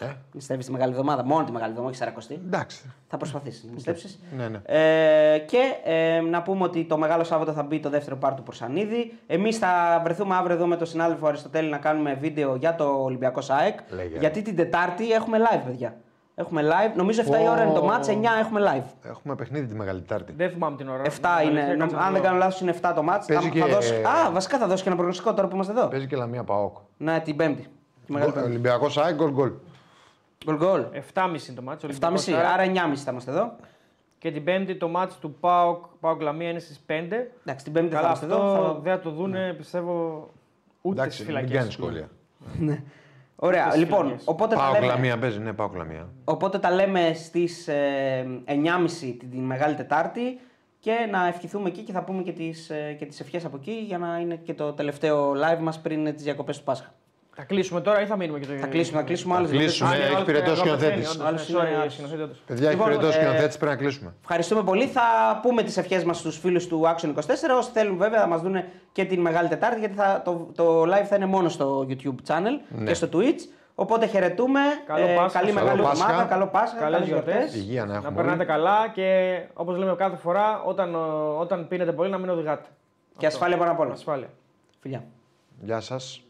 Ε, 0.00 0.06
Νηστεύει 0.32 0.64
τη 0.64 0.70
μεγάλη 0.72 0.90
εβδομάδα, 0.92 1.24
μόνο 1.24 1.44
τη 1.44 1.52
μεγάλη 1.52 1.70
εβδομάδα, 1.70 1.92
όχι 1.92 2.02
σαρακοστή. 2.02 2.34
εντάξει. 2.46 2.92
Θα 3.08 3.16
προσπαθήσει 3.16 3.66
να 3.66 3.72
νηστεύσει. 3.72 4.18
Ναι, 4.36 4.48
ναι. 4.48 4.60
Ε, 4.64 5.38
και 5.38 5.58
ε, 5.84 6.20
να 6.20 6.42
πούμε 6.42 6.64
ότι 6.64 6.84
το 6.84 6.96
Μεγάλο 6.98 7.24
Σάββατο 7.24 7.52
θα 7.52 7.62
μπει 7.62 7.80
το 7.80 7.90
δεύτερο 7.90 8.16
πάρ 8.16 8.34
του 8.34 8.42
Προσανίδη. 8.42 9.12
Εμείς 9.26 9.58
θα 9.58 10.00
βρεθούμε 10.04 10.34
αύριο 10.34 10.54
εδώ 10.56 10.66
με 10.66 10.76
τον 10.76 10.86
συνάδελφο 10.86 11.26
Αριστοτέλη 11.26 11.70
να 11.70 11.78
κάνουμε 11.78 12.14
βίντεο 12.14 12.54
για 12.56 12.74
το 12.74 12.84
Ολυμπιακό 12.84 13.40
ΣΑΕΚ. 13.40 13.78
Λέγε. 13.90 14.18
Γιατί 14.18 14.42
την 14.42 14.56
Τετάρτη 14.56 15.12
έχουμε 15.12 15.38
live, 15.38 15.60
παιδιά. 15.66 15.96
Έχουμε 16.34 16.62
live. 16.62 16.96
Νομίζω 16.96 17.22
7 17.22 17.26
η 17.26 17.48
ώρα 17.48 17.62
είναι 17.64 17.72
το 17.72 17.88
match, 17.92 18.06
9 18.08 18.14
έχουμε 18.40 18.60
live. 18.74 19.08
Έχουμε 19.10 19.34
παιχνίδι 19.34 19.66
τη 19.66 19.74
Μεγάλη 19.74 20.00
Τετάρτη. 20.00 20.32
Δεν 20.36 20.50
θυμάμαι 20.50 20.76
την 20.76 20.88
ώρα. 20.88 21.02
7 21.02 21.06
είναι. 21.08 21.60
Αλήθεια, 21.60 21.66
νομ- 21.66 21.78
κάτσε 21.80 21.96
να 21.96 22.02
αν 22.02 22.12
δεν 22.12 22.22
δω. 22.22 22.26
κάνω 22.28 22.38
λάθος, 22.38 22.60
είναι 22.60 22.70
7 22.82 22.92
το 22.94 23.04
match. 23.08 23.22
Παίζει 23.26 23.42
Θα, 23.42 23.48
και- 23.48 23.60
θα 23.60 23.66
δώσει... 23.66 23.94
Α, 23.94 24.30
βασικά 24.32 24.58
θα 24.58 24.66
δώσει 24.66 24.82
και 24.82 24.88
ένα 24.88 24.96
προγνωστικό 24.96 25.34
τώρα 25.34 25.48
που 25.48 25.54
είμαστε 25.54 25.72
εδώ. 25.72 25.86
Παίζει 25.88 26.06
και 26.06 26.16
Λαμία 26.16 26.44
Παόκ. 26.44 26.76
Ναι, 26.96 27.20
την 27.20 27.36
Πέμπτη. 27.36 27.66
Τη 28.06 28.12
Μεγάλη 28.12 28.32
Πέμπτη. 28.32 28.48
Ολυμπιακό 28.48 28.86
ΑΕΚ, 28.96 29.14
γκολ 29.14 29.30
γκολ. 29.30 29.50
Γκολ 30.44 30.56
γκολ. 30.56 30.84
7.30 31.14 31.26
είναι 31.48 31.56
το 31.56 31.62
μάτσο. 31.62 31.88
7.30, 32.00 32.32
άρα 32.52 32.64
9.30 32.64 32.96
θα 32.96 33.10
είμαστε 33.10 33.30
εδώ. 33.30 33.56
Και 34.18 34.30
την 34.30 34.44
Πέμπτη 34.44 34.76
το 34.76 34.88
μάτσο 34.88 35.18
του 35.20 35.34
ΠΑΟΚ, 35.40 35.84
ΠΑΟΚ 36.00 36.20
Λαμία 36.20 36.50
είναι 36.50 36.58
στις 36.58 36.80
5. 36.86 36.92
Εντάξει, 37.42 37.64
την 37.64 37.72
Πέμπτη 37.72 37.88
θα 37.94 37.94
Καλά, 38.00 38.06
είμαστε 38.06 38.26
αυτό 38.26 38.36
εδώ. 38.46 38.54
θα- 38.54 38.80
δεν 38.80 38.92
θα 38.96 39.00
το 39.00 39.10
δούνε, 39.10 39.52
πιστεύω, 39.56 40.30
ούτε 40.82 41.00
στις 41.10 41.20
Εντάξει, 41.20 41.22
μην 41.24 41.26
φυλακές. 41.34 41.58
κάνει 41.58 41.70
σχόλια. 41.70 42.08
Ωραία, 43.36 43.68
στις 43.68 43.80
λοιπόν, 43.80 44.02
φυλακές. 44.02 44.24
οπότε 44.26 44.54
τα, 44.54 44.60
Πάω 44.60 44.72
λέμε, 44.72 44.86
Λαμία 44.86 45.18
παίζει, 45.18 45.38
ναι, 45.38 45.52
πάω 45.52 45.70
Λαμία. 45.74 46.08
οπότε 46.24 46.58
τα 46.58 46.70
λέμε 46.70 47.12
στις 47.14 47.68
ε, 47.68 48.26
9.30 48.44 49.16
την, 49.18 49.30
την 49.30 49.40
Μεγάλη 49.40 49.74
Τετάρτη 49.74 50.38
και 50.80 51.08
να 51.10 51.26
ευχηθούμε 51.26 51.68
εκεί 51.68 51.82
και 51.82 51.92
θα 51.92 52.02
πούμε 52.04 52.22
και 52.22 52.32
τις, 52.32 52.70
ε, 52.70 52.92
και 52.98 53.06
τις 53.06 53.20
ευχές 53.20 53.44
από 53.44 53.56
εκεί 53.56 53.72
για 53.86 53.98
να 53.98 54.18
είναι 54.18 54.36
και 54.36 54.54
το 54.54 54.72
τελευταίο 54.72 55.32
live 55.32 55.60
μας 55.60 55.80
πριν 55.80 56.06
ε, 56.06 56.12
τις 56.12 56.24
διακοπές 56.24 56.58
του 56.58 56.64
Πάσχα. 56.64 56.94
Θα 57.36 57.42
κλείσουμε 57.42 57.80
τώρα 57.80 58.00
ή 58.02 58.06
θα 58.06 58.16
μείνουμε 58.16 58.38
και 58.38 58.46
το 58.46 58.52
Θα 58.60 58.66
κλείσουμε, 58.66 58.98
θα 58.98 59.04
κλείσουμε 59.04 59.34
άλλες 59.36 59.50
κλείσουμε. 59.50 59.88
διακοπές. 59.90 60.10
Ναι, 60.10 60.16
έχει 60.16 60.24
πυρετός 60.24 60.58
σκηνοθέτης. 60.58 61.20
Άλλος 61.20 61.48
είναι 61.48 61.58
άλλος. 61.60 61.96
Παιδιά, 62.46 62.66
έχει 62.68 62.76
Λοιπόν, 62.76 62.88
πυρετός 62.90 63.14
ε, 63.16 63.18
σκηνοθέτης, 63.18 63.56
πρέπει 63.56 63.72
να 63.72 63.78
κλείσουμε. 63.78 64.14
Ευχαριστούμε 64.20 64.62
πολύ. 64.62 64.86
Θα 64.86 65.02
πούμε 65.42 65.62
τις 65.62 65.76
ευχές 65.76 66.04
μας 66.04 66.18
στους 66.18 66.38
φίλους 66.38 66.66
του 66.66 66.82
Action 66.84 67.08
24. 67.08 67.14
Όσοι 67.58 67.70
θέλουν, 67.72 67.96
βέβαια, 67.96 68.20
θα 68.20 68.26
μας 68.26 68.40
δουν 68.40 68.54
και 68.92 69.04
την 69.04 69.20
Μεγάλη 69.20 69.48
Τετάρτη, 69.48 69.78
γιατί 69.80 69.94
θα, 69.94 70.22
το, 70.24 70.48
το 70.54 70.82
live 70.82 71.04
θα 71.08 71.16
είναι 71.16 71.26
μόνο 71.26 71.48
στο 71.48 71.86
YouTube 71.88 72.14
channel 72.28 72.60
Ναι. 72.68 72.84
και 72.86 72.94
στο 72.94 73.08
Twitch. 73.12 73.40
Οπότε 73.74 74.06
χαιρετούμε. 74.06 74.60
Καλό 74.86 75.06
Πάσχα, 75.16 75.38
καλή 75.38 75.52
καλό 75.52 75.64
μεγάλη 75.64 75.82
Πάσχα. 75.82 76.04
εβδομάδα. 76.04 76.28
Καλό 76.28 76.46
Πάσχα. 76.46 76.76
Καλές 76.78 76.92
καλές 76.92 77.08
γιορτές. 77.08 77.34
γιορτές. 77.34 77.54
Υγεία 77.54 77.80
να 77.84 77.92
Να 77.92 77.94
έχουμε. 77.98 78.10
περνάτε 78.16 78.36
όλοι. 78.38 78.46
καλά 78.46 78.88
και 78.94 79.38
όπως 79.54 79.76
λέμε 79.76 79.94
κάθε 79.94 80.16
φορά, 80.16 80.62
όταν, 80.62 80.94
ε, 80.94 80.96
όταν 81.40 81.68
πίνετε 81.68 81.92
πολύ 81.92 82.10
να 82.10 82.18
μην 82.18 82.28
οδηγάτε. 82.28 82.68
Και 83.16 83.26
ασφάλεια 83.26 83.56
πάνω 83.56 83.70
απ' 83.70 83.80
όλα. 83.80 83.92
Ασφάλεια. 83.92 84.28
Φιλιά. 84.80 85.04
Γεια 85.62 85.80
σας. 85.80 86.23